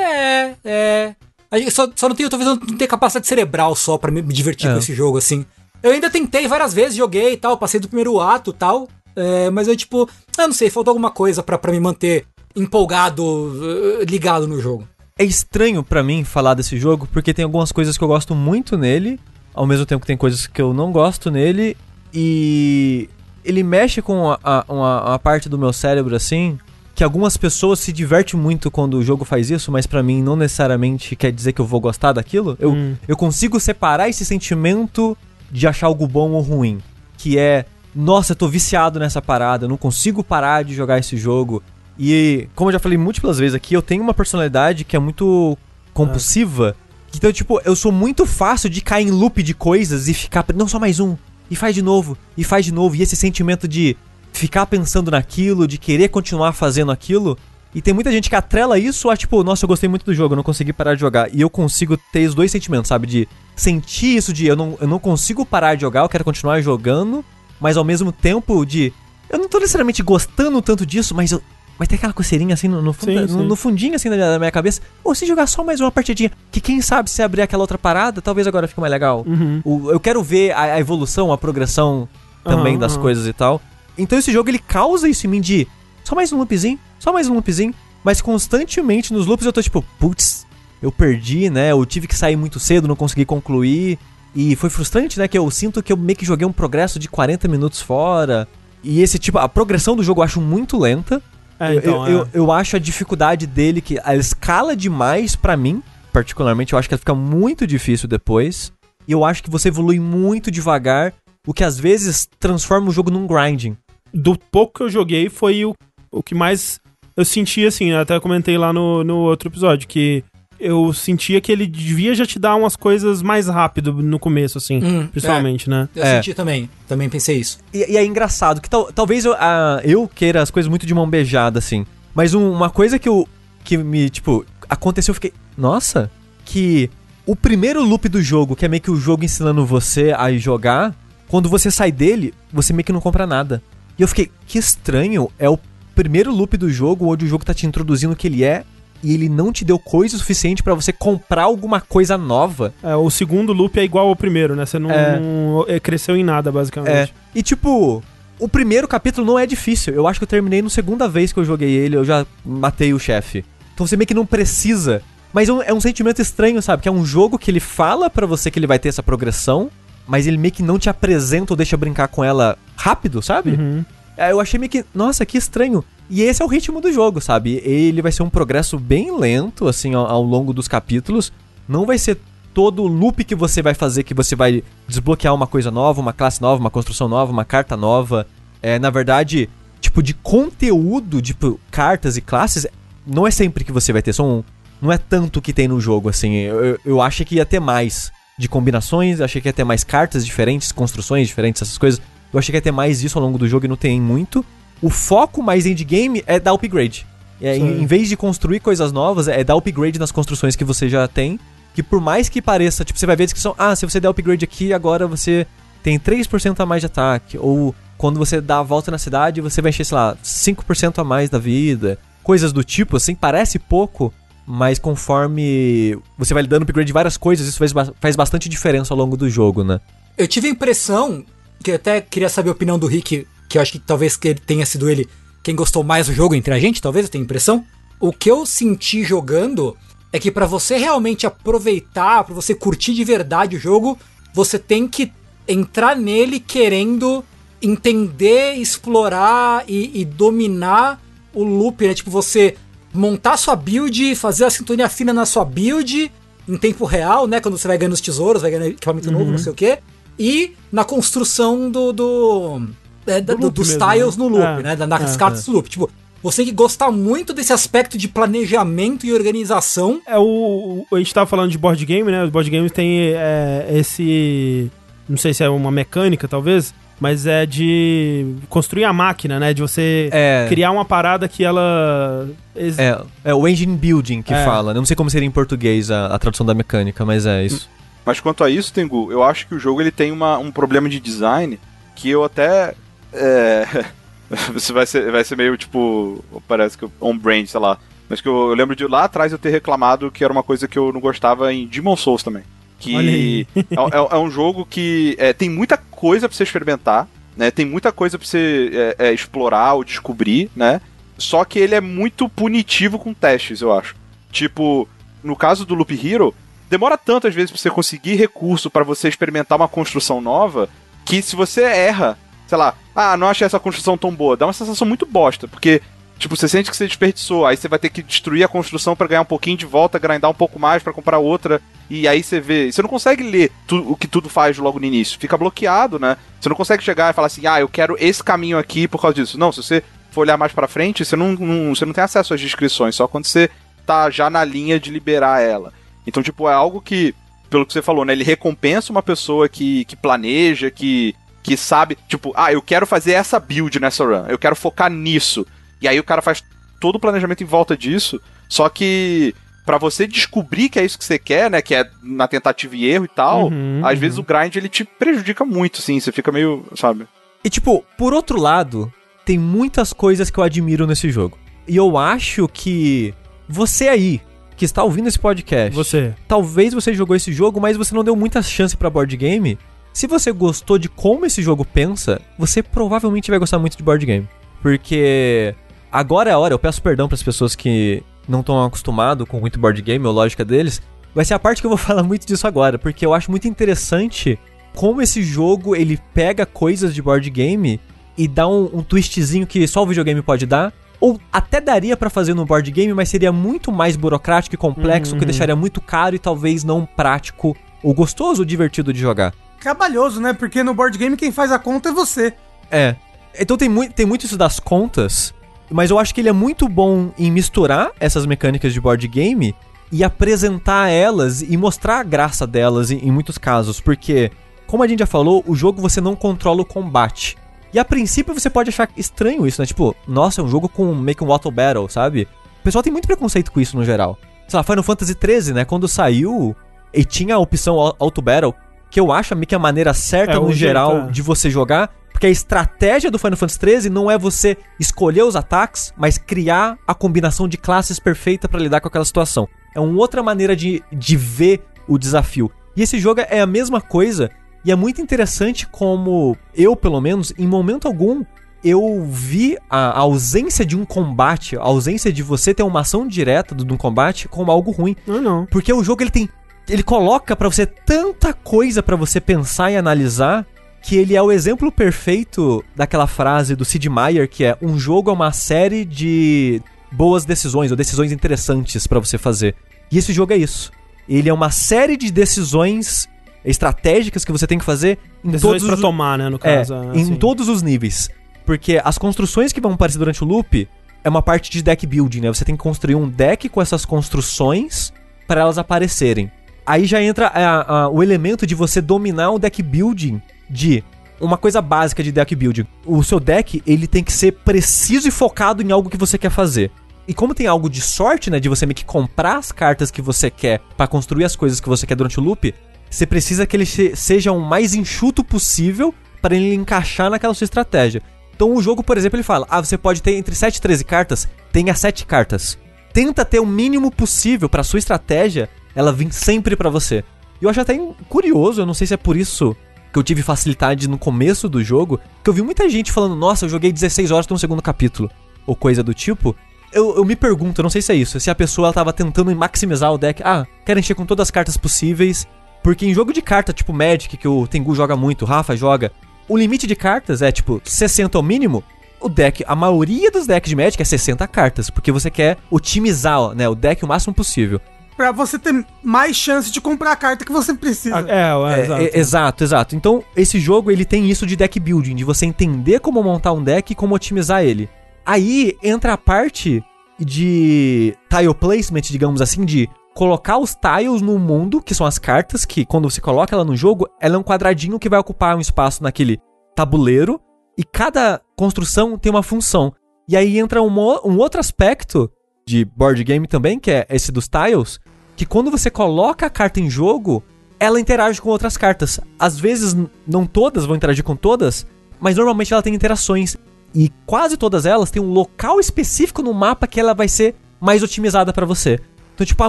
é, 0.00 0.56
é, 0.64 1.14
é. 1.52 1.70
Só, 1.70 1.86
só 1.94 2.08
não 2.08 2.16
tenho, 2.16 2.30
talvez 2.30 2.48
eu 2.48 2.56
não 2.56 2.78
tenha 2.78 2.88
capacidade 2.88 3.26
cerebral 3.26 3.76
só 3.76 3.98
pra 3.98 4.10
me, 4.10 4.22
me 4.22 4.32
divertir 4.32 4.70
É. 4.70 4.72
com 4.72 4.78
esse 4.78 4.94
jogo, 4.94 5.18
assim. 5.18 5.44
Eu 5.82 5.92
ainda 5.92 6.08
tentei 6.08 6.48
várias 6.48 6.72
vezes, 6.72 6.96
joguei 6.96 7.34
e 7.34 7.36
tal, 7.36 7.58
passei 7.58 7.78
do 7.78 7.88
primeiro 7.88 8.18
ato 8.18 8.52
e 8.52 8.54
tal. 8.54 8.88
é, 9.14 9.50
mas 9.50 9.68
eu, 9.68 9.76
tipo, 9.76 10.08
eu 10.38 10.46
não 10.48 10.54
sei, 10.54 10.70
faltou 10.70 10.92
alguma 10.92 11.10
coisa 11.10 11.42
pra, 11.42 11.58
pra 11.58 11.70
me 11.72 11.78
manter 11.78 12.24
empolgado, 12.56 13.52
eh, 14.00 14.04
ligado 14.06 14.48
no 14.48 14.58
jogo. 14.60 14.88
É 15.18 15.24
estranho 15.24 15.82
pra 15.84 16.02
mim 16.02 16.24
falar 16.24 16.54
desse 16.54 16.78
jogo, 16.78 17.06
porque 17.12 17.34
tem 17.34 17.44
algumas 17.44 17.70
coisas 17.70 17.98
que 17.98 18.02
eu 18.02 18.08
gosto 18.08 18.34
muito 18.34 18.78
nele, 18.78 19.20
ao 19.52 19.66
mesmo 19.66 19.84
tempo 19.84 20.00
que 20.00 20.06
tem 20.06 20.16
coisas 20.16 20.46
que 20.46 20.60
eu 20.62 20.72
não 20.72 20.90
gosto 20.90 21.30
nele, 21.30 21.76
e 22.12 23.08
ele 23.44 23.62
mexe 23.62 24.00
com 24.00 24.30
a, 24.32 24.38
a- 24.42 24.64
uma, 24.68 25.08
uma 25.10 25.18
parte 25.18 25.48
do 25.48 25.58
meu 25.58 25.72
cérebro 25.72 26.16
assim, 26.16 26.58
que 26.94 27.02
algumas 27.02 27.36
pessoas 27.36 27.80
se 27.80 27.92
divertem 27.92 28.38
muito 28.38 28.70
quando 28.70 28.94
o 28.98 29.02
jogo 29.02 29.24
faz 29.24 29.50
isso, 29.50 29.72
mas 29.72 29.86
pra 29.86 30.02
mim 30.02 30.22
não 30.22 30.36
necessariamente 30.36 31.16
quer 31.16 31.32
dizer 31.32 31.52
que 31.52 31.60
eu 31.60 31.66
vou 31.66 31.80
gostar 31.80 32.12
daquilo. 32.12 32.56
Eu, 32.60 32.72
Hum. 32.72 32.94
eu 33.08 33.16
consigo 33.16 33.58
separar 33.58 34.08
esse 34.08 34.24
sentimento 34.24 35.16
de 35.50 35.66
achar 35.66 35.86
algo 35.88 36.06
bom 36.06 36.30
ou 36.30 36.40
ruim, 36.40 36.78
que 37.18 37.36
é, 37.38 37.64
nossa, 37.94 38.32
eu 38.32 38.36
tô 38.36 38.46
viciado 38.48 38.98
nessa 39.00 39.20
parada, 39.20 39.64
eu 39.64 39.68
não 39.68 39.76
consigo 39.76 40.22
parar 40.22 40.62
de 40.64 40.72
jogar 40.74 40.98
esse 40.98 41.16
jogo. 41.16 41.62
E, 41.98 42.48
como 42.54 42.70
eu 42.70 42.72
já 42.72 42.78
falei 42.78 42.98
múltiplas 42.98 43.38
vezes 43.38 43.54
aqui, 43.54 43.74
eu 43.74 43.82
tenho 43.82 44.02
uma 44.02 44.14
personalidade 44.14 44.84
que 44.84 44.96
é 44.96 44.98
muito 44.98 45.56
compulsiva. 45.92 46.76
Então, 47.16 47.32
tipo, 47.32 47.60
eu 47.64 47.76
sou 47.76 47.92
muito 47.92 48.26
fácil 48.26 48.68
de 48.68 48.80
cair 48.80 49.06
em 49.06 49.10
loop 49.10 49.42
de 49.42 49.54
coisas 49.54 50.08
e 50.08 50.14
ficar, 50.14 50.44
não 50.54 50.66
só 50.66 50.78
mais 50.80 50.98
um, 50.98 51.16
e 51.50 51.54
faz 51.54 51.74
de 51.74 51.82
novo, 51.82 52.18
e 52.36 52.42
faz 52.42 52.64
de 52.64 52.72
novo. 52.72 52.96
E 52.96 53.02
esse 53.02 53.14
sentimento 53.16 53.68
de 53.68 53.96
ficar 54.34 54.66
pensando 54.66 55.10
naquilo, 55.10 55.66
de 55.66 55.78
querer 55.78 56.08
continuar 56.08 56.52
fazendo 56.52 56.92
aquilo. 56.92 57.38
E 57.74 57.80
tem 57.82 57.92
muita 57.94 58.12
gente 58.12 58.28
que 58.28 58.36
atrela 58.36 58.78
isso 58.78 59.08
a, 59.10 59.16
tipo, 59.16 59.42
nossa, 59.42 59.64
eu 59.64 59.68
gostei 59.68 59.88
muito 59.88 60.04
do 60.04 60.14
jogo, 60.14 60.34
eu 60.34 60.36
não 60.36 60.42
consegui 60.44 60.72
parar 60.72 60.94
de 60.94 61.00
jogar. 61.00 61.34
E 61.34 61.40
eu 61.40 61.48
consigo 61.50 61.96
ter 62.12 62.26
os 62.28 62.34
dois 62.34 62.50
sentimentos, 62.52 62.88
sabe? 62.88 63.06
De 63.06 63.28
sentir 63.56 64.16
isso 64.16 64.32
de 64.32 64.46
eu 64.46 64.54
não, 64.54 64.76
eu 64.80 64.86
não 64.86 64.98
consigo 64.98 65.44
parar 65.46 65.74
de 65.74 65.80
jogar, 65.80 66.02
eu 66.02 66.08
quero 66.08 66.22
continuar 66.24 66.60
jogando, 66.60 67.24
mas 67.60 67.76
ao 67.76 67.84
mesmo 67.84 68.12
tempo 68.12 68.64
de. 68.64 68.92
Eu 69.30 69.38
não 69.38 69.48
tô 69.48 69.58
necessariamente 69.58 70.02
gostando 70.02 70.60
tanto 70.62 70.84
disso, 70.84 71.14
mas 71.14 71.32
eu, 71.32 71.40
Vai 71.76 71.88
ter 71.88 71.96
aquela 71.96 72.12
coceirinha 72.12 72.54
assim 72.54 72.68
no, 72.68 72.80
no, 72.80 72.92
fundo- 72.92 73.12
Sim, 73.12 73.20
no- 73.22 73.28
sim. 73.28 73.46
no 73.48 73.56
fundinho 73.56 73.96
assim 73.96 74.08
da 74.08 74.14
minha, 74.14 74.30
da 74.30 74.38
minha 74.38 74.52
cabeça. 74.52 74.80
Ou 75.02 75.12
se 75.12 75.26
jogar 75.26 75.48
só 75.48 75.64
mais 75.64 75.80
uma 75.80 75.90
partidinha. 75.90 76.30
Que 76.52 76.60
quem 76.60 76.80
sabe 76.80 77.10
se 77.10 77.20
abrir 77.20 77.42
aquela 77.42 77.64
outra 77.64 77.76
parada, 77.76 78.22
talvez 78.22 78.46
agora 78.46 78.68
fique 78.68 78.80
mais 78.80 78.92
legal. 78.92 79.24
Uhum. 79.26 79.60
O- 79.64 79.90
eu 79.90 79.98
quero 79.98 80.22
ver 80.22 80.52
a, 80.52 80.74
a 80.74 80.78
evolução, 80.78 81.32
a 81.32 81.36
progressão 81.38 82.08
também 82.44 82.74
Aham, 82.74 82.78
das 82.78 82.92
aham. 82.92 83.02
coisas 83.02 83.26
e 83.26 83.32
tal. 83.32 83.60
Então 83.96 84.18
esse 84.18 84.32
jogo 84.32 84.50
ele 84.50 84.58
causa 84.58 85.08
isso 85.08 85.26
em 85.26 85.30
mim 85.30 85.40
de 85.40 85.66
só 86.02 86.14
mais 86.14 86.32
um 86.32 86.38
loopzinho, 86.38 86.78
só 86.98 87.12
mais 87.12 87.28
um 87.28 87.34
loopzinho. 87.34 87.74
Mas 88.02 88.20
constantemente 88.20 89.12
nos 89.12 89.26
loops 89.26 89.46
eu 89.46 89.52
tô 89.52 89.62
tipo, 89.62 89.82
putz, 89.98 90.46
eu 90.82 90.92
perdi, 90.92 91.48
né? 91.48 91.72
Eu 91.72 91.84
tive 91.86 92.06
que 92.06 92.14
sair 92.14 92.36
muito 92.36 92.60
cedo, 92.60 92.86
não 92.86 92.94
consegui 92.96 93.24
concluir. 93.24 93.98
E 94.34 94.54
foi 94.56 94.68
frustrante, 94.68 95.18
né? 95.18 95.26
Que 95.26 95.38
eu 95.38 95.50
sinto 95.50 95.82
que 95.82 95.92
eu 95.92 95.96
meio 95.96 96.16
que 96.16 96.26
joguei 96.26 96.46
um 96.46 96.52
progresso 96.52 96.98
de 96.98 97.08
40 97.08 97.48
minutos 97.48 97.80
fora. 97.80 98.46
E 98.82 99.00
esse 99.00 99.18
tipo, 99.18 99.38
a 99.38 99.48
progressão 99.48 99.96
do 99.96 100.02
jogo 100.02 100.20
eu 100.20 100.24
acho 100.24 100.40
muito 100.40 100.78
lenta. 100.78 101.22
É, 101.58 101.76
então, 101.76 102.06
eu, 102.06 102.18
eu, 102.18 102.22
é. 102.24 102.28
eu 102.34 102.52
acho 102.52 102.76
a 102.76 102.78
dificuldade 102.78 103.46
dele 103.46 103.80
que 103.80 103.98
ela 103.98 104.16
escala 104.16 104.76
demais 104.76 105.34
pra 105.34 105.56
mim, 105.56 105.82
particularmente. 106.12 106.74
Eu 106.74 106.78
acho 106.78 106.88
que 106.88 106.94
ela 106.94 106.98
fica 106.98 107.14
muito 107.14 107.66
difícil 107.66 108.06
depois. 108.06 108.70
E 109.08 109.12
eu 109.12 109.24
acho 109.24 109.42
que 109.42 109.50
você 109.50 109.68
evolui 109.68 109.98
muito 109.98 110.50
devagar, 110.50 111.14
o 111.46 111.54
que 111.54 111.64
às 111.64 111.78
vezes 111.78 112.28
transforma 112.38 112.88
o 112.88 112.92
jogo 112.92 113.10
num 113.10 113.26
grinding. 113.26 113.76
Do 114.14 114.38
pouco 114.38 114.74
que 114.78 114.82
eu 114.84 114.88
joguei, 114.90 115.28
foi 115.28 115.64
o, 115.64 115.74
o 116.10 116.22
que 116.22 116.34
mais 116.34 116.80
eu 117.16 117.24
senti, 117.24 117.66
assim, 117.66 117.90
eu 117.90 117.98
até 118.00 118.18
comentei 118.20 118.56
lá 118.56 118.72
no, 118.72 119.02
no 119.04 119.16
outro 119.18 119.48
episódio, 119.48 119.86
que 119.88 120.22
eu 120.58 120.92
sentia 120.92 121.40
que 121.40 121.50
ele 121.52 121.66
devia 121.66 122.14
já 122.14 122.24
te 122.24 122.38
dar 122.38 122.54
umas 122.56 122.76
coisas 122.76 123.20
mais 123.22 123.48
rápido 123.48 123.92
no 123.92 124.18
começo, 124.18 124.56
assim, 124.58 124.80
Hum, 124.82 125.06
principalmente, 125.08 125.68
né? 125.68 125.88
Eu 125.94 126.02
É. 126.02 126.16
senti 126.16 126.32
também. 126.32 126.70
Também 126.88 127.08
pensei 127.10 127.38
isso. 127.38 127.58
E, 127.72 127.92
e 127.92 127.96
é 127.96 128.04
engraçado 128.04 128.60
que 128.60 128.70
tal- 128.70 128.90
talvez 128.92 129.24
eu, 129.24 129.34
ah, 129.38 129.80
eu 129.84 130.08
queira 130.08 130.40
as 130.40 130.50
coisas 130.50 130.68
muito 130.70 130.86
de 130.86 130.94
mão 130.94 131.08
beijada, 131.10 131.58
assim. 131.58 131.84
Mas 132.14 132.32
um- 132.34 132.50
uma 132.52 132.70
coisa 132.70 132.98
que 132.98 133.08
eu. 133.08 133.28
que 133.64 133.76
me, 133.78 134.08
tipo, 134.10 134.44
aconteceu, 134.68 135.10
eu 135.10 135.14
fiquei. 135.14 135.32
Nossa! 135.58 136.10
Que 136.44 136.90
o 137.26 137.34
primeiro 137.34 137.82
loop 137.82 138.08
do 138.08 138.20
jogo, 138.22 138.54
que 138.54 138.64
é 138.64 138.68
meio 138.68 138.82
que 138.82 138.90
o 138.90 138.96
jogo 138.96 139.24
ensinando 139.24 139.64
você 139.66 140.12
a 140.16 140.30
jogar, 140.36 140.94
quando 141.28 141.48
você 141.48 141.70
sai 141.70 141.90
dele, 141.90 142.32
você 142.52 142.72
meio 142.72 142.84
que 142.84 142.92
não 142.92 143.00
compra 143.00 143.26
nada. 143.26 143.62
E 143.98 144.02
eu 144.02 144.08
fiquei, 144.08 144.30
que 144.46 144.58
estranho, 144.58 145.30
é 145.38 145.48
o 145.48 145.58
primeiro 145.94 146.32
loop 146.32 146.56
do 146.56 146.68
jogo 146.70 147.12
onde 147.12 147.24
o 147.24 147.28
jogo 147.28 147.44
tá 147.44 147.54
te 147.54 147.66
introduzindo 147.66 148.12
o 148.12 148.16
que 148.16 148.26
ele 148.26 148.42
é. 148.44 148.64
E 149.02 149.12
ele 149.12 149.28
não 149.28 149.52
te 149.52 149.66
deu 149.66 149.78
coisa 149.78 150.16
suficiente 150.16 150.62
pra 150.62 150.72
você 150.74 150.90
comprar 150.90 151.42
alguma 151.42 151.78
coisa 151.78 152.16
nova. 152.16 152.72
É, 152.82 152.96
o 152.96 153.10
segundo 153.10 153.52
loop 153.52 153.78
é 153.78 153.84
igual 153.84 154.08
ao 154.08 154.16
primeiro, 154.16 154.56
né? 154.56 154.64
Você 154.64 154.78
não, 154.78 154.90
É. 154.90 155.20
não- 155.20 155.64
é, 155.68 155.78
cresceu 155.78 156.16
em 156.16 156.24
nada, 156.24 156.48
É. 156.48 156.52
basicamente. 156.52 157.14
E 157.34 157.42
tipo, 157.42 158.02
o 158.38 158.48
primeiro 158.48 158.88
capítulo 158.88 159.26
não 159.26 159.38
é 159.38 159.46
difícil. 159.46 159.92
Eu 159.92 160.08
acho 160.08 160.18
que 160.18 160.24
eu 160.24 160.28
terminei 160.28 160.62
na 160.62 160.70
segunda 160.70 161.06
vez 161.06 161.34
que 161.34 161.38
eu 161.38 161.44
joguei 161.44 161.68
ele, 161.70 161.96
eu 161.96 162.04
já 162.04 162.24
matei 162.44 162.94
o 162.94 162.98
chefe. 162.98 163.44
Então 163.74 163.86
você 163.86 163.94
meio 163.94 164.06
que 164.08 164.14
não 164.14 164.24
precisa. 164.24 165.02
Mas 165.34 165.50
é 165.50 165.52
um, 165.52 165.60
é 165.60 165.80
sentimento 165.80 166.22
estranho, 166.22 166.62
sabe? 166.62 166.82
Que 166.82 166.88
é 166.88 166.92
um 166.92 167.04
jogo 167.04 167.38
que 167.38 167.50
ele 167.50 167.60
fala 167.60 168.08
pra 168.08 168.24
você 168.26 168.50
que 168.50 168.58
ele 168.58 168.66
vai 168.66 168.78
ter 168.78 168.88
essa 168.88 169.02
progressão, 169.02 169.68
mas 170.06 170.26
ele 170.26 170.38
meio 170.38 170.52
que 170.52 170.62
não 170.62 170.78
te 170.78 170.88
apresenta 170.88 171.52
ou 171.52 171.56
deixa 171.58 171.76
brincar 171.76 172.08
com 172.08 172.24
ela 172.24 172.56
rápido, 172.76 173.22
sabe? 173.22 173.50
Uhum. 173.50 173.84
É, 174.16 174.32
Eu 174.32 174.40
achei 174.40 174.58
meio 174.58 174.70
que, 174.70 174.84
nossa, 174.94 175.24
que 175.26 175.36
estranho. 175.38 175.84
E 176.08 176.22
esse 176.22 176.42
é 176.42 176.44
o 176.44 176.48
ritmo 176.48 176.80
do 176.80 176.92
jogo, 176.92 177.20
sabe? 177.20 177.62
Ele 177.64 178.02
vai 178.02 178.12
ser 178.12 178.22
um 178.22 178.30
progresso 178.30 178.78
bem 178.78 179.16
lento, 179.16 179.66
assim, 179.66 179.94
ao, 179.94 180.06
ao 180.06 180.22
longo 180.22 180.52
dos 180.52 180.68
capítulos. 180.68 181.32
Não 181.68 181.86
vai 181.86 181.98
ser 181.98 182.18
todo 182.52 182.82
o 182.82 182.86
loop 182.86 183.24
que 183.24 183.34
você 183.34 183.60
vai 183.60 183.74
fazer 183.74 184.04
que 184.04 184.14
você 184.14 184.36
vai 184.36 184.62
desbloquear 184.86 185.34
uma 185.34 185.46
coisa 185.46 185.70
nova, 185.70 186.00
uma 186.00 186.12
classe 186.12 186.40
nova, 186.40 186.60
uma 186.60 186.70
construção 186.70 187.08
nova, 187.08 187.32
uma 187.32 187.44
carta 187.44 187.76
nova. 187.76 188.26
É, 188.62 188.78
na 188.78 188.90
verdade, 188.90 189.48
tipo, 189.80 190.02
de 190.02 190.14
conteúdo, 190.14 191.20
tipo, 191.20 191.58
cartas 191.70 192.16
e 192.16 192.20
classes, 192.20 192.66
não 193.06 193.26
é 193.26 193.30
sempre 193.30 193.64
que 193.64 193.72
você 193.72 193.92
vai 193.92 194.02
ter. 194.02 194.12
São, 194.12 194.44
não 194.80 194.92
é 194.92 194.98
tanto 194.98 195.42
que 195.42 195.52
tem 195.52 195.66
no 195.66 195.80
jogo, 195.80 196.08
assim. 196.08 196.34
Eu, 196.34 196.64
eu, 196.64 196.78
eu 196.84 197.00
achei 197.00 197.24
que 197.26 197.36
ia 197.36 197.46
ter 197.46 197.60
mais 197.60 198.12
de 198.38 198.48
combinações, 198.48 199.20
achei 199.20 199.40
que 199.40 199.48
ia 199.48 199.52
ter 199.52 199.64
mais 199.64 199.84
cartas 199.84 200.24
diferentes, 200.24 200.72
construções 200.72 201.26
diferentes, 201.26 201.62
essas 201.62 201.78
coisas. 201.78 202.00
Eu 202.34 202.38
achei 202.40 202.52
que 202.52 202.56
ia 202.56 202.62
ter 202.62 202.72
mais 202.72 203.02
isso 203.02 203.16
ao 203.16 203.24
longo 203.24 203.38
do 203.38 203.48
jogo 203.48 203.64
e 203.64 203.68
não 203.68 203.76
tem 203.76 204.00
muito. 204.00 204.44
O 204.82 204.90
foco 204.90 205.40
mais 205.40 205.66
endgame 205.66 206.22
é 206.26 206.40
dar 206.40 206.52
upgrade. 206.52 207.06
É, 207.40 207.56
em, 207.56 207.82
em 207.82 207.86
vez 207.86 208.08
de 208.08 208.16
construir 208.16 208.60
coisas 208.60 208.90
novas, 208.90 209.28
é 209.28 209.42
dar 209.44 209.54
upgrade 209.54 209.98
nas 209.98 210.10
construções 210.10 210.56
que 210.56 210.64
você 210.64 210.88
já 210.88 211.06
tem. 211.06 211.38
Que 211.74 211.82
por 211.82 212.00
mais 212.00 212.28
que 212.28 212.42
pareça, 212.42 212.84
tipo, 212.84 212.98
você 212.98 213.06
vai 213.06 213.16
ver 213.16 213.24
a 213.24 213.26
descrição, 213.26 213.54
ah, 213.56 213.74
se 213.74 213.86
você 213.86 214.00
der 214.00 214.08
upgrade 214.08 214.44
aqui, 214.44 214.72
agora 214.72 215.06
você 215.06 215.46
tem 215.82 215.98
3% 215.98 216.58
a 216.58 216.66
mais 216.66 216.82
de 216.82 216.86
ataque. 216.86 217.38
Ou 217.38 217.74
quando 217.96 218.18
você 218.18 218.40
dá 218.40 218.58
a 218.58 218.62
volta 218.62 218.90
na 218.90 218.98
cidade, 218.98 219.40
você 219.40 219.62
vai 219.62 219.70
encher, 219.70 219.84
sei 219.84 219.96
lá, 219.96 220.16
5% 220.22 220.98
a 220.98 221.04
mais 221.04 221.30
da 221.30 221.38
vida. 221.38 221.98
Coisas 222.22 222.52
do 222.52 222.64
tipo, 222.64 222.96
assim, 222.96 223.14
parece 223.14 223.58
pouco, 223.58 224.12
mas 224.46 224.78
conforme 224.78 225.98
você 226.18 226.34
vai 226.34 226.42
dando 226.44 226.62
upgrade 226.62 226.88
de 226.88 226.92
várias 226.92 227.16
coisas, 227.16 227.46
isso 227.46 227.58
faz, 227.58 227.72
faz 228.00 228.16
bastante 228.16 228.48
diferença 228.48 228.92
ao 228.92 228.98
longo 228.98 229.16
do 229.16 229.28
jogo, 229.30 229.62
né? 229.62 229.80
Eu 230.16 230.28
tive 230.28 230.48
a 230.48 230.50
impressão, 230.50 231.24
que 231.62 231.70
eu 231.70 231.76
até 231.76 232.00
queria 232.00 232.28
saber 232.28 232.48
a 232.50 232.52
opinião 232.52 232.78
do 232.78 232.86
Rick, 232.86 233.26
que 233.48 233.58
eu 233.58 233.62
acho 233.62 233.72
que 233.72 233.78
talvez 233.78 234.16
que 234.16 234.28
ele 234.28 234.40
tenha 234.40 234.66
sido 234.66 234.88
ele 234.88 235.08
quem 235.42 235.54
gostou 235.54 235.84
mais 235.84 236.06
do 236.06 236.12
jogo 236.14 236.34
entre 236.34 236.54
a 236.54 236.58
gente, 236.58 236.80
talvez 236.80 237.04
eu 237.04 237.10
tenha 237.10 237.22
a 237.22 237.26
impressão. 237.26 237.64
O 238.00 238.12
que 238.12 238.30
eu 238.30 238.46
senti 238.46 239.04
jogando 239.04 239.76
é 240.12 240.18
que 240.18 240.30
pra 240.30 240.46
você 240.46 240.76
realmente 240.76 241.26
aproveitar, 241.26 242.24
pra 242.24 242.34
você 242.34 242.54
curtir 242.54 242.94
de 242.94 243.04
verdade 243.04 243.56
o 243.56 243.60
jogo, 243.60 243.98
você 244.32 244.58
tem 244.58 244.88
que 244.88 245.12
entrar 245.46 245.94
nele 245.96 246.40
querendo 246.40 247.24
entender, 247.60 248.54
explorar 248.54 249.64
e, 249.68 250.00
e 250.00 250.04
dominar 250.04 251.02
o 251.32 251.42
loop, 251.42 251.86
né? 251.86 251.94
Tipo, 251.94 252.10
você 252.10 252.56
montar 252.92 253.36
sua 253.36 253.56
build, 253.56 254.14
fazer 254.14 254.44
a 254.44 254.50
sintonia 254.50 254.88
fina 254.88 255.12
na 255.12 255.26
sua 255.26 255.44
build 255.44 256.10
em 256.48 256.56
tempo 256.56 256.84
real, 256.84 257.26
né? 257.26 257.40
Quando 257.40 257.58
você 257.58 257.66
vai 257.66 257.76
ganhando 257.76 257.94
os 257.94 258.00
tesouros, 258.00 258.42
vai 258.42 258.50
ganhando 258.50 258.70
equipamento 258.70 259.10
novo, 259.10 259.30
não 259.30 259.38
sei 259.38 259.52
o 259.52 259.54
quê. 259.54 259.78
E 260.18 260.52
na 260.72 260.84
construção 260.84 261.70
do. 261.70 261.92
do, 261.92 262.62
é, 263.06 263.20
Do 263.20 263.36
do- 263.36 263.50
dos 263.50 263.68
mesmo, 263.68 263.86
tiles 263.90 264.16
né? 264.16 264.24
no 264.24 264.28
loop, 264.30 264.60
É, 264.60 264.62
né? 264.62 264.76
da- 264.76 264.86
Nas 264.86 265.14
é, 265.14 265.18
cartas 265.18 265.44
do 265.44 265.52
loop. 265.52 265.68
Tipo, 265.68 265.90
você 266.22 266.38
tem 266.38 266.46
que 266.46 266.52
gostar 266.52 266.90
muito 266.90 267.32
desse 267.34 267.52
aspecto 267.52 267.98
de 267.98 268.08
planejamento 268.08 269.04
e 269.06 269.12
organização. 269.12 270.00
É 270.06 270.18
o, 270.18 270.84
o- 270.90 270.94
A 270.96 270.98
gente 270.98 271.12
tava 271.12 271.26
falando 271.26 271.50
de 271.50 271.58
board 271.58 271.84
game, 271.84 272.10
né? 272.10 272.22
Os 272.24 272.30
board 272.30 272.48
games 272.50 272.72
tem 272.72 273.12
é, 273.14 273.66
esse. 273.74 274.70
Não 275.08 275.16
sei 275.18 275.34
se 275.34 275.42
é 275.44 275.48
uma 275.48 275.70
mecânica, 275.70 276.26
talvez. 276.28 276.72
Mas 277.00 277.26
é 277.26 277.44
de 277.44 278.24
construir 278.48 278.84
a 278.84 278.92
máquina, 278.92 279.40
né? 279.40 279.52
De 279.52 279.60
você 279.60 280.08
É. 280.12 280.46
criar 280.48 280.70
uma 280.70 280.84
parada 280.84 281.26
que 281.28 281.42
ela. 281.44 282.28
ex- 282.54 282.78
É, 282.78 282.98
é 283.24 283.34
o 283.34 283.46
engine 283.48 283.76
building 283.76 284.22
que 284.22 284.32
É. 284.32 284.44
fala. 284.44 284.72
né? 284.72 284.76
Eu 284.78 284.80
não 284.80 284.86
sei 284.86 284.94
como 284.96 285.10
seria 285.10 285.26
em 285.26 285.30
português 285.30 285.90
a, 285.90 286.06
a 286.06 286.18
tradução 286.20 286.46
da 286.46 286.54
mecânica, 286.54 287.04
mas 287.04 287.26
é 287.26 287.44
isso. 287.44 287.68
Mas 288.04 288.20
quanto 288.20 288.44
a 288.44 288.50
isso, 288.50 288.72
Tengu, 288.72 289.10
eu 289.10 289.22
acho 289.22 289.46
que 289.46 289.54
o 289.54 289.58
jogo 289.58 289.80
ele 289.80 289.90
tem 289.90 290.12
uma, 290.12 290.36
um 290.38 290.50
problema 290.52 290.88
de 290.88 291.00
design 291.00 291.58
que 291.96 292.10
eu 292.10 292.22
até. 292.24 292.74
É, 293.12 293.66
você 294.52 294.72
vai 294.72 294.86
ser, 294.86 295.10
vai 295.10 295.24
ser 295.24 295.36
meio 295.36 295.56
tipo. 295.56 296.22
Parece 296.46 296.76
que 296.76 296.86
on-brand, 297.00 297.46
sei 297.46 297.60
lá. 297.60 297.78
Mas 298.08 298.20
que 298.20 298.28
eu, 298.28 298.50
eu 298.50 298.54
lembro 298.54 298.76
de 298.76 298.86
lá 298.86 299.04
atrás 299.04 299.32
eu 299.32 299.38
ter 299.38 299.50
reclamado 299.50 300.10
que 300.10 300.22
era 300.22 300.32
uma 300.32 300.42
coisa 300.42 300.68
que 300.68 300.78
eu 300.78 300.92
não 300.92 301.00
gostava 301.00 301.52
em 301.52 301.66
Demon 301.66 301.96
Souls 301.96 302.22
também. 302.22 302.42
Que 302.78 303.46
é, 303.56 303.60
é- 303.60 304.08
é 304.16 304.18
um 304.18 304.30
jogo 304.30 304.66
que 304.66 305.16
é, 305.18 305.32
tem 305.32 305.48
muita 305.48 305.76
coisa 305.78 306.28
pra 306.28 306.36
você 306.36 306.42
experimentar, 306.42 307.08
né? 307.34 307.50
Tem 307.50 307.64
muita 307.64 307.90
coisa 307.90 308.18
pra 308.18 308.26
você 308.26 308.94
é, 308.98 309.06
é, 309.08 309.12
explorar 309.12 309.72
ou 309.74 309.84
descobrir, 309.84 310.50
né? 310.54 310.82
Só 311.16 311.44
que 311.44 311.58
ele 311.58 311.74
é 311.74 311.80
muito 311.80 312.28
punitivo 312.28 312.98
com 312.98 313.14
testes, 313.14 313.62
eu 313.62 313.72
acho. 313.72 313.94
Tipo, 314.30 314.86
no 315.22 315.34
caso 315.34 315.64
do 315.64 315.74
Loop 315.74 315.92
Hero, 315.94 316.34
demora 316.74 316.98
tanto 316.98 317.26
às 317.26 317.34
vezes 317.34 317.50
pra 317.50 317.58
você 317.60 317.70
conseguir 317.70 318.16
recurso 318.16 318.68
pra 318.70 318.82
você 318.84 319.08
experimentar 319.08 319.56
uma 319.56 319.68
construção 319.68 320.20
nova, 320.20 320.68
que 321.04 321.22
se 321.22 321.36
você 321.36 321.62
erra, 321.62 322.18
sei 322.46 322.58
lá, 322.58 322.74
ah, 322.94 323.16
não 323.16 323.28
achei 323.28 323.46
essa 323.46 323.60
construção 323.60 323.96
tão 323.96 324.14
boa, 324.14 324.36
dá 324.36 324.46
uma 324.46 324.52
sensação 324.52 324.86
muito 324.86 325.06
bosta, 325.06 325.46
porque 325.48 325.80
Tipo, 326.16 326.36
você 326.36 326.48
sente 326.48 326.70
que 326.70 326.76
você 326.76 326.86
desperdiçou, 326.86 327.44
aí 327.44 327.56
você 327.56 327.66
vai 327.66 327.76
ter 327.78 327.88
que 327.90 328.00
destruir 328.00 328.44
a 328.44 328.48
construção 328.48 328.94
pra 328.94 329.08
ganhar 329.08 329.22
um 329.22 329.26
pouquinho 329.26 329.56
de 329.56 329.66
volta, 329.66 329.98
grindar 329.98 330.30
um 330.30 330.34
pouco 330.34 330.60
mais 330.60 330.80
pra 330.80 330.92
comprar 330.92 331.18
outra, 331.18 331.60
e 331.90 332.06
aí 332.06 332.22
você 332.22 332.40
vê. 332.40 332.70
Você 332.70 332.80
não 332.80 332.88
consegue 332.88 333.24
ler 333.24 333.50
tu- 333.66 333.84
o 333.90 333.96
que 333.96 334.06
tudo 334.06 334.28
faz 334.28 334.56
logo 334.56 334.78
no 334.78 334.86
início, 334.86 335.18
fica 335.18 335.36
bloqueado, 335.36 335.98
né? 335.98 336.16
Você 336.40 336.48
não 336.48 336.54
consegue 336.54 336.84
chegar 336.84 337.10
e 337.10 337.12
falar 337.12 337.26
assim, 337.26 337.48
ah, 337.48 337.58
eu 337.58 337.68
quero 337.68 337.96
esse 337.98 338.22
caminho 338.22 338.56
aqui 338.56 338.86
por 338.86 339.02
causa 339.02 339.16
disso. 339.16 339.36
Não, 339.36 339.50
se 339.50 339.60
você 339.60 339.82
for 340.12 340.20
olhar 340.20 340.36
mais 340.38 340.52
pra 340.52 340.68
frente, 340.68 341.04
você 341.04 341.16
não, 341.16 341.32
não- 341.32 341.74
você 341.74 341.84
não 341.84 341.92
tem 341.92 342.04
acesso 342.04 342.32
às 342.32 342.40
descrições, 342.40 342.94
só 342.94 343.08
quando 343.08 343.26
você 343.26 343.50
tá 343.84 344.08
já 344.08 344.30
na 344.30 344.44
linha 344.44 344.78
de 344.78 344.90
liberar 344.92 345.42
ela. 345.42 345.72
Então, 346.06 346.22
tipo, 346.22 346.48
é 346.48 346.52
algo 346.52 346.80
que, 346.80 347.14
pelo 347.48 347.66
que 347.66 347.72
você 347.72 347.82
falou, 347.82 348.04
né? 348.04 348.12
Ele 348.12 348.24
recompensa 348.24 348.92
uma 348.92 349.02
pessoa 349.02 349.48
que, 349.48 349.84
que 349.84 349.96
planeja, 349.96 350.70
que, 350.70 351.14
que 351.42 351.56
sabe, 351.56 351.96
tipo, 352.08 352.32
ah, 352.36 352.52
eu 352.52 352.62
quero 352.62 352.86
fazer 352.86 353.12
essa 353.12 353.38
build 353.38 353.78
nessa 353.80 354.04
run, 354.04 354.26
eu 354.28 354.38
quero 354.38 354.56
focar 354.56 354.90
nisso. 354.90 355.46
E 355.80 355.88
aí 355.88 355.98
o 355.98 356.04
cara 356.04 356.22
faz 356.22 356.42
todo 356.80 356.96
o 356.96 357.00
planejamento 357.00 357.42
em 357.42 357.46
volta 357.46 357.76
disso, 357.76 358.20
só 358.48 358.68
que 358.68 359.34
pra 359.64 359.78
você 359.78 360.06
descobrir 360.06 360.68
que 360.68 360.78
é 360.78 360.84
isso 360.84 360.98
que 360.98 361.04
você 361.04 361.18
quer, 361.18 361.50
né, 361.50 361.62
que 361.62 361.74
é 361.74 361.88
na 362.02 362.28
tentativa 362.28 362.76
e 362.76 362.84
erro 362.84 363.04
e 363.06 363.08
tal, 363.08 363.48
Uhum, 363.48 363.80
às 363.82 363.94
uhum. 363.94 364.00
vezes 364.00 364.18
o 364.18 364.22
grind 364.22 364.54
ele 364.56 364.68
te 364.68 364.84
prejudica 364.84 365.44
muito, 365.44 365.80
assim, 365.80 365.98
você 365.98 366.12
fica 366.12 366.30
meio, 366.30 366.64
sabe? 366.76 367.06
E 367.42 367.50
tipo, 367.50 367.84
por 367.96 368.12
outro 368.12 368.40
lado, 368.40 368.92
tem 369.24 369.38
muitas 369.38 369.92
coisas 369.92 370.30
que 370.30 370.38
eu 370.38 370.44
admiro 370.44 370.86
nesse 370.86 371.10
jogo. 371.10 371.38
E 371.66 371.76
eu 371.76 371.96
acho 371.96 372.46
que 372.48 373.14
você 373.48 373.88
aí, 373.88 374.20
que 374.64 374.72
está 374.72 374.82
ouvindo 374.82 375.08
esse 375.08 375.18
podcast, 375.18 375.74
Você. 375.74 376.14
talvez 376.26 376.72
você 376.72 376.94
jogou 376.94 377.14
esse 377.14 377.32
jogo, 377.32 377.60
mas 377.60 377.76
você 377.76 377.94
não 377.94 378.02
deu 378.02 378.16
muita 378.16 378.42
chance 378.42 378.76
pra 378.76 378.88
board 378.88 379.14
game. 379.16 379.58
Se 379.92 380.06
você 380.06 380.32
gostou 380.32 380.78
de 380.78 380.88
como 380.88 381.26
esse 381.26 381.42
jogo 381.42 381.64
pensa, 381.64 382.20
você 382.38 382.62
provavelmente 382.62 383.30
vai 383.30 383.38
gostar 383.38 383.58
muito 383.58 383.76
de 383.76 383.82
board 383.82 384.04
game. 384.04 384.28
Porque 384.62 385.54
agora 385.92 386.30
é 386.30 386.32
a 386.32 386.38
hora, 386.38 386.54
eu 386.54 386.58
peço 386.58 386.82
perdão 386.82 387.06
pras 387.06 387.22
pessoas 387.22 387.54
que 387.54 388.02
não 388.28 388.40
estão 388.40 388.64
acostumados 388.64 389.28
com 389.28 389.38
muito 389.38 389.58
board 389.58 389.80
game 389.82 390.04
ou 390.06 390.12
lógica 390.12 390.44
deles. 390.44 390.80
Vai 391.14 391.24
ser 391.24 391.34
a 391.34 391.38
parte 391.38 391.60
que 391.60 391.66
eu 391.66 391.70
vou 391.70 391.76
falar 391.78 392.02
muito 392.02 392.26
disso 392.26 392.46
agora, 392.46 392.78
porque 392.78 393.04
eu 393.04 393.12
acho 393.14 393.30
muito 393.30 393.46
interessante 393.46 394.38
como 394.74 395.02
esse 395.02 395.22
jogo 395.22 395.76
ele 395.76 396.00
pega 396.12 396.44
coisas 396.44 396.94
de 396.94 397.02
board 397.02 397.28
game 397.30 397.78
e 398.16 398.26
dá 398.26 398.48
um, 398.48 398.78
um 398.78 398.82
twistzinho 398.82 399.46
que 399.46 399.66
só 399.68 399.82
o 399.82 399.86
videogame 399.86 400.22
pode 400.22 400.46
dar. 400.46 400.72
Ou 401.04 401.20
até 401.30 401.60
daria 401.60 401.96
pra 401.98 402.08
fazer 402.08 402.32
no 402.32 402.46
board 402.46 402.70
game, 402.70 402.94
mas 402.94 403.10
seria 403.10 403.30
muito 403.30 403.70
mais 403.70 403.94
burocrático 403.94 404.54
e 404.54 404.58
complexo, 404.58 405.16
que 405.18 405.24
deixaria 405.26 405.54
muito 405.54 405.78
caro 405.80 406.16
e 406.16 406.18
talvez 406.18 406.64
não 406.64 406.86
prático 406.86 407.54
ou 407.82 407.92
gostoso 407.92 408.40
ou 408.40 408.46
divertido 408.46 408.90
de 408.90 408.98
jogar. 409.00 409.34
Trabalhoso, 409.60 410.18
né? 410.18 410.32
Porque 410.32 410.62
no 410.62 410.72
board 410.72 410.96
game 410.96 411.14
quem 411.16 411.30
faz 411.30 411.52
a 411.52 411.58
conta 411.58 411.90
é 411.90 411.92
você. 411.92 412.32
É. 412.70 412.94
Então 413.38 413.56
tem, 413.56 413.68
mui- 413.68 413.90
tem 413.90 414.06
muito 414.06 414.24
isso 414.24 414.38
das 414.38 414.58
contas, 414.58 415.34
mas 415.70 415.90
eu 415.90 415.98
acho 415.98 416.14
que 416.14 416.22
ele 416.22 416.30
é 416.30 416.32
muito 416.32 416.68
bom 416.68 417.10
em 417.18 417.30
misturar 417.30 417.90
essas 418.00 418.24
mecânicas 418.24 418.72
de 418.72 418.80
board 418.80 419.06
game 419.06 419.54
e 419.92 420.02
apresentar 420.02 420.88
elas 420.88 421.42
e 421.42 421.54
mostrar 421.58 421.98
a 422.00 422.02
graça 422.02 422.46
delas 422.46 422.90
em, 422.90 422.96
em 423.06 423.10
muitos 423.12 423.36
casos, 423.36 423.78
porque, 423.80 424.30
como 424.66 424.82
a 424.82 424.86
gente 424.88 425.00
já 425.00 425.06
falou, 425.06 425.44
o 425.46 425.54
jogo 425.54 425.82
você 425.82 426.00
não 426.00 426.16
controla 426.16 426.62
o 426.62 426.64
combate. 426.64 427.36
E 427.74 427.78
a 427.78 427.84
princípio 427.84 428.32
você 428.32 428.48
pode 428.48 428.70
achar 428.70 428.88
estranho 428.96 429.44
isso, 429.46 429.60
né? 429.60 429.66
Tipo, 429.66 429.94
nossa, 430.06 430.40
é 430.40 430.44
um 430.44 430.48
jogo 430.48 430.68
com 430.68 430.94
meio 430.94 431.16
que 431.16 431.24
um 431.24 431.32
auto 431.32 431.50
battle, 431.50 431.88
sabe? 431.88 432.28
O 432.60 432.62
pessoal 432.62 432.82
tem 432.82 432.92
muito 432.92 433.06
preconceito 433.08 433.50
com 433.50 433.60
isso 433.60 433.76
no 433.76 433.84
geral. 433.84 434.16
Sei 434.46 434.56
lá, 434.56 434.62
Final 434.62 434.82
Fantasy 434.84 435.14
XIII, 435.20 435.52
né? 435.54 435.64
Quando 435.64 435.88
saiu 435.88 436.54
e 436.92 437.04
tinha 437.04 437.34
a 437.34 437.38
opção 437.38 437.74
au- 437.80 437.96
auto 437.98 438.22
battle, 438.22 438.54
que 438.90 439.00
eu 439.00 439.10
acho 439.10 439.34
meio 439.34 439.46
que 439.48 439.54
a 439.54 439.58
maneira 439.58 439.92
certa 439.92 440.34
É, 440.34 440.36
no 440.36 440.42
o 440.42 440.46
jeito, 440.52 440.58
geral 440.58 440.98
é. 440.98 441.06
de 441.10 441.20
você 441.20 441.50
jogar, 441.50 441.90
porque 442.12 442.26
a 442.28 442.30
estratégia 442.30 443.10
do 443.10 443.18
Final 443.18 443.36
Fantasy 443.36 443.58
XIII 443.58 443.90
não 443.90 444.08
é 444.08 444.16
você 444.16 444.56
escolher 444.78 445.24
os 445.24 445.34
ataques, 445.34 445.92
mas 445.96 446.16
criar 446.16 446.78
a 446.86 446.94
combinação 446.94 447.48
de 447.48 447.56
classes 447.56 447.98
perfeita 447.98 448.48
pra 448.48 448.60
lidar 448.60 448.80
com 448.80 448.86
aquela 448.86 449.04
situação. 449.04 449.48
É 449.74 449.80
uma 449.80 449.98
outra 449.98 450.22
maneira 450.22 450.54
de, 450.54 450.80
de 450.92 451.16
ver 451.16 451.64
o 451.88 451.98
desafio. 451.98 452.52
E 452.76 452.82
esse 452.82 453.00
jogo 453.00 453.20
é 453.28 453.40
a 453.40 453.46
mesma 453.46 453.80
coisa, 453.80 454.30
e 454.64 454.70
é 454.70 454.74
muito 454.74 455.00
interessante 455.00 455.66
como 455.66 456.36
eu, 456.54 456.74
pelo 456.74 457.00
menos, 457.00 457.32
em 457.38 457.46
momento 457.46 457.86
algum, 457.86 458.24
eu 458.64 459.04
vi 459.06 459.58
a, 459.68 459.98
ausência 459.98 460.64
de 460.64 460.74
um 460.74 460.86
combate, 460.86 461.56
a 461.56 461.62
ausência 461.62 462.10
de 462.10 462.22
você 462.22 462.54
ter 462.54 462.62
uma 462.62 462.80
ação 462.80 463.06
direta 463.06 463.54
de 463.54 463.72
um 463.72 463.76
combate 463.76 464.26
como 464.26 464.50
algo 464.50 464.70
ruim. 464.70 464.96
Não, 465.06 465.20
não. 465.20 465.46
Porque 465.46 465.72
o 465.72 465.84
jogo 465.84 466.02
ele 466.02 466.10
tem. 466.10 466.28
Ele 466.66 466.82
coloca 466.82 467.36
pra 467.36 467.48
você 467.48 467.66
tanta 467.66 468.32
coisa 468.32 468.82
pra 468.82 468.96
você 468.96 469.20
pensar 469.20 469.70
e 469.70 469.76
analisar 469.76 470.46
que 470.80 470.96
ele 470.96 471.14
é 471.14 471.22
o 471.22 471.30
exemplo 471.30 471.70
perfeito 471.70 472.64
daquela 472.74 473.06
frase 473.06 473.54
do 473.54 473.64
Sid 473.64 473.88
Meier 473.88 474.28
que 474.28 474.44
é 474.44 474.56
um 474.60 474.78
jogo 474.78 475.10
é 475.10 475.12
uma 475.12 475.32
série 475.32 475.84
de 475.84 476.62
boas 476.90 477.24
decisões 477.24 477.70
ou 477.70 477.76
decisões 477.76 478.12
interessantes 478.12 478.86
pra 478.86 478.98
você 478.98 479.18
fazer. 479.18 479.54
E 479.90 479.98
esse 479.98 480.12
jogo 480.12 480.32
é 480.32 480.36
isso. 480.36 480.72
Ele 481.06 481.28
é 481.28 481.34
uma 481.34 481.50
série 481.50 481.98
de 481.98 482.10
decisões 482.10 483.06
estratégicas 483.44 484.24
que 484.24 484.32
você 484.32 484.46
tem 484.46 484.58
que 484.58 484.64
fazer 484.64 484.98
em 485.24 485.30
Decisões 485.30 485.52
todos 485.62 485.66
pra 485.66 485.74
os 485.74 485.80
tomar, 485.80 486.18
né, 486.18 486.28
no 486.28 486.36
é, 486.36 486.38
caso. 486.38 486.74
em 486.94 487.02
assim. 487.02 487.14
todos 487.16 487.48
os 487.48 487.62
níveis. 487.62 488.08
Porque 488.46 488.80
as 488.84 488.98
construções 488.98 489.52
que 489.52 489.60
vão 489.60 489.72
aparecer 489.72 489.98
durante 489.98 490.22
o 490.22 490.26
loop 490.26 490.68
é 491.02 491.08
uma 491.08 491.22
parte 491.22 491.50
de 491.50 491.62
deck 491.62 491.86
building, 491.86 492.20
né? 492.20 492.28
Você 492.28 492.44
tem 492.44 492.56
que 492.56 492.62
construir 492.62 492.94
um 492.94 493.08
deck 493.08 493.48
com 493.48 493.60
essas 493.60 493.84
construções 493.84 494.92
para 495.26 495.40
elas 495.42 495.58
aparecerem. 495.58 496.30
Aí 496.66 496.86
já 496.86 497.02
entra 497.02 497.26
a- 497.28 497.84
a- 497.84 497.88
o 497.88 498.02
elemento 498.02 498.46
de 498.46 498.54
você 498.54 498.80
dominar 498.80 499.30
o 499.30 499.38
deck 499.38 499.62
building 499.62 500.20
de 500.48 500.82
uma 501.20 501.36
coisa 501.36 501.60
básica 501.60 502.02
de 502.02 502.10
deck 502.10 502.34
building. 502.34 502.66
O 502.86 503.02
seu 503.02 503.20
deck, 503.20 503.62
ele 503.66 503.86
tem 503.86 504.02
que 504.02 504.12
ser 504.12 504.32
preciso 504.32 505.08
e 505.08 505.10
focado 505.10 505.62
em 505.62 505.70
algo 505.72 505.90
que 505.90 505.96
você 505.96 506.16
quer 506.18 506.30
fazer. 506.30 506.70
E 507.06 507.12
como 507.12 507.34
tem 507.34 507.46
algo 507.46 507.68
de 507.68 507.82
sorte, 507.82 508.30
né, 508.30 508.40
de 508.40 508.48
você 508.48 508.64
meio 508.64 508.74
que 508.76 508.84
comprar 508.84 509.36
as 509.36 509.52
cartas 509.52 509.90
que 509.90 510.00
você 510.00 510.30
quer 510.30 510.60
para 510.76 510.86
construir 510.86 511.24
as 511.24 511.36
coisas 511.36 511.60
que 511.60 511.68
você 511.68 511.86
quer 511.86 511.94
durante 511.96 512.18
o 512.18 512.22
loop, 512.22 512.54
você 512.94 513.06
precisa 513.06 513.46
que 513.46 513.56
ele 513.56 513.66
se- 513.66 513.94
seja 513.96 514.32
o 514.32 514.40
mais 514.40 514.74
enxuto 514.74 515.24
possível 515.24 515.94
para 516.22 516.34
ele 516.36 516.54
encaixar 516.54 517.10
naquela 517.10 517.34
sua 517.34 517.44
estratégia. 517.44 518.02
Então 518.34 518.54
o 518.54 518.62
jogo, 518.62 518.82
por 518.82 518.96
exemplo, 518.96 519.16
ele 519.16 519.22
fala: 519.22 519.46
"Ah, 519.50 519.62
você 519.62 519.76
pode 519.76 520.02
ter 520.02 520.12
entre 520.14 520.34
7 520.34 520.56
e 520.56 520.60
13 520.60 520.84
cartas, 520.84 521.28
tenha 521.52 521.74
7 521.74 522.06
cartas. 522.06 522.58
Tenta 522.92 523.24
ter 523.24 523.40
o 523.40 523.46
mínimo 523.46 523.90
possível 523.90 524.48
para 524.48 524.62
sua 524.62 524.78
estratégia, 524.78 525.48
ela 525.74 525.92
vir 525.92 526.12
sempre 526.12 526.56
para 526.56 526.70
você". 526.70 527.04
Eu 527.42 527.48
acho 527.50 527.60
até 527.60 527.78
curioso, 528.08 528.62
eu 528.62 528.66
não 528.66 528.74
sei 528.74 528.86
se 528.86 528.94
é 528.94 528.96
por 528.96 529.16
isso 529.16 529.56
que 529.92 529.98
eu 529.98 530.02
tive 530.02 530.22
facilidade 530.22 530.88
no 530.88 530.98
começo 530.98 531.48
do 531.48 531.62
jogo, 531.62 532.00
que 532.22 532.30
eu 532.30 532.34
vi 532.34 532.42
muita 532.42 532.68
gente 532.68 532.90
falando: 532.92 533.14
"Nossa, 533.16 533.44
eu 533.44 533.48
joguei 533.48 533.72
16 533.72 534.10
horas 534.10 534.26
no 534.28 534.38
segundo 534.38 534.62
capítulo", 534.62 535.10
ou 535.46 535.54
coisa 535.54 535.82
do 535.82 535.92
tipo. 535.92 536.34
Eu, 536.72 536.96
eu 536.96 537.04
me 537.04 537.14
pergunto, 537.14 537.60
eu 537.60 537.62
não 537.64 537.70
sei 537.70 537.82
se 537.82 537.92
é 537.92 537.94
isso, 537.94 538.18
se 538.18 538.30
a 538.30 538.34
pessoa 538.34 538.66
ela 538.66 538.72
tava 538.72 538.92
tentando 538.92 539.34
maximizar 539.36 539.92
o 539.92 539.98
deck. 539.98 540.22
Ah, 540.24 540.44
quero 540.64 540.80
encher 540.80 540.94
com 540.94 541.06
todas 541.06 541.24
as 541.28 541.30
cartas 541.30 541.56
possíveis. 541.56 542.26
Porque 542.64 542.86
em 542.86 542.94
jogo 542.94 543.12
de 543.12 543.20
carta, 543.20 543.52
tipo 543.52 543.74
Magic, 543.74 544.16
que 544.16 544.26
o 544.26 544.46
Tengu 544.46 544.74
joga 544.74 544.96
muito, 544.96 545.22
o 545.22 545.26
Rafa 545.26 545.54
joga, 545.54 545.92
o 546.26 546.34
limite 546.34 546.66
de 546.66 546.74
cartas 546.74 547.20
é 547.20 547.30
tipo 547.30 547.60
60 547.62 548.16
ao 548.16 548.22
mínimo. 548.22 548.64
O 548.98 549.06
deck, 549.06 549.44
a 549.46 549.54
maioria 549.54 550.10
dos 550.10 550.26
decks 550.26 550.48
de 550.48 550.56
Magic 550.56 550.80
é 550.80 550.84
60 550.84 551.28
cartas, 551.28 551.68
porque 551.68 551.92
você 551.92 552.10
quer 552.10 552.38
otimizar 552.50 553.34
né, 553.34 553.46
o 553.46 553.54
deck 553.54 553.84
o 553.84 553.86
máximo 553.86 554.14
possível. 554.14 554.58
Pra 554.96 555.12
você 555.12 555.38
ter 555.38 555.66
mais 555.82 556.16
chance 556.16 556.50
de 556.50 556.58
comprar 556.58 556.92
a 556.92 556.96
carta 556.96 557.22
que 557.22 557.32
você 557.32 557.52
precisa. 557.52 557.98
Ah, 557.98 558.04
É, 558.08 558.30
é, 558.30 558.60
É, 558.60 558.62
exato. 558.64 558.82
é, 558.82 558.98
exato, 558.98 559.44
exato. 559.44 559.76
Então, 559.76 560.02
esse 560.16 560.40
jogo 560.40 560.70
ele 560.70 560.86
tem 560.86 561.10
isso 561.10 561.26
de 561.26 561.36
deck 561.36 561.60
building, 561.60 561.94
de 561.94 562.04
você 562.04 562.24
entender 562.24 562.80
como 562.80 563.02
montar 563.02 563.32
um 563.32 563.42
deck 563.44 563.72
e 563.72 563.76
como 563.76 563.94
otimizar 563.94 564.42
ele. 564.42 564.70
Aí 565.04 565.54
entra 565.62 565.92
a 565.92 565.98
parte 565.98 566.64
de 566.98 567.94
tile 568.08 568.34
placement, 568.34 568.80
digamos 568.80 569.20
assim, 569.20 569.44
de 569.44 569.68
colocar 569.94 570.38
os 570.38 570.54
tiles 570.54 571.00
no 571.00 571.18
mundo, 571.18 571.62
que 571.62 571.74
são 571.74 571.86
as 571.86 571.98
cartas, 571.98 572.44
que 572.44 572.66
quando 572.66 572.90
você 572.90 573.00
coloca 573.00 573.34
ela 573.34 573.44
no 573.44 573.56
jogo, 573.56 573.88
ela 574.00 574.16
é 574.16 574.18
um 574.18 574.24
quadradinho 574.24 574.78
que 574.78 574.88
vai 574.88 574.98
ocupar 574.98 575.36
um 575.36 575.40
espaço 575.40 575.82
naquele 575.82 576.20
tabuleiro, 576.54 577.20
e 577.56 577.62
cada 577.62 578.20
construção 578.36 578.98
tem 578.98 579.10
uma 579.10 579.22
função. 579.22 579.72
E 580.08 580.16
aí 580.16 580.38
entra 580.38 580.60
um, 580.60 580.68
um 580.68 581.16
outro 581.18 581.40
aspecto 581.40 582.10
de 582.46 582.64
board 582.64 583.02
game 583.04 583.26
também, 583.26 583.58
que 583.58 583.70
é 583.70 583.86
esse 583.88 584.10
dos 584.10 584.28
tiles, 584.28 584.80
que 585.16 585.24
quando 585.24 585.50
você 585.50 585.70
coloca 585.70 586.26
a 586.26 586.30
carta 586.30 586.60
em 586.60 586.68
jogo, 586.68 587.22
ela 587.58 587.80
interage 587.80 588.20
com 588.20 588.28
outras 588.28 588.56
cartas. 588.56 589.00
Às 589.18 589.38
vezes, 589.38 589.76
não 590.06 590.26
todas 590.26 590.66
vão 590.66 590.76
interagir 590.76 591.04
com 591.04 591.16
todas, 591.16 591.66
mas 592.00 592.16
normalmente 592.16 592.52
ela 592.52 592.62
tem 592.62 592.74
interações. 592.74 593.36
E 593.72 593.90
quase 594.04 594.36
todas 594.36 594.66
elas 594.66 594.90
têm 594.90 595.00
um 595.00 595.12
local 595.12 595.58
específico 595.58 596.22
no 596.22 596.34
mapa 596.34 596.66
que 596.66 596.78
ela 596.78 596.94
vai 596.94 597.08
ser 597.08 597.34
mais 597.60 597.82
otimizada 597.82 598.32
pra 598.32 598.44
você. 598.44 598.80
Então, 599.14 599.26
tipo, 599.26 599.42
a 599.42 599.48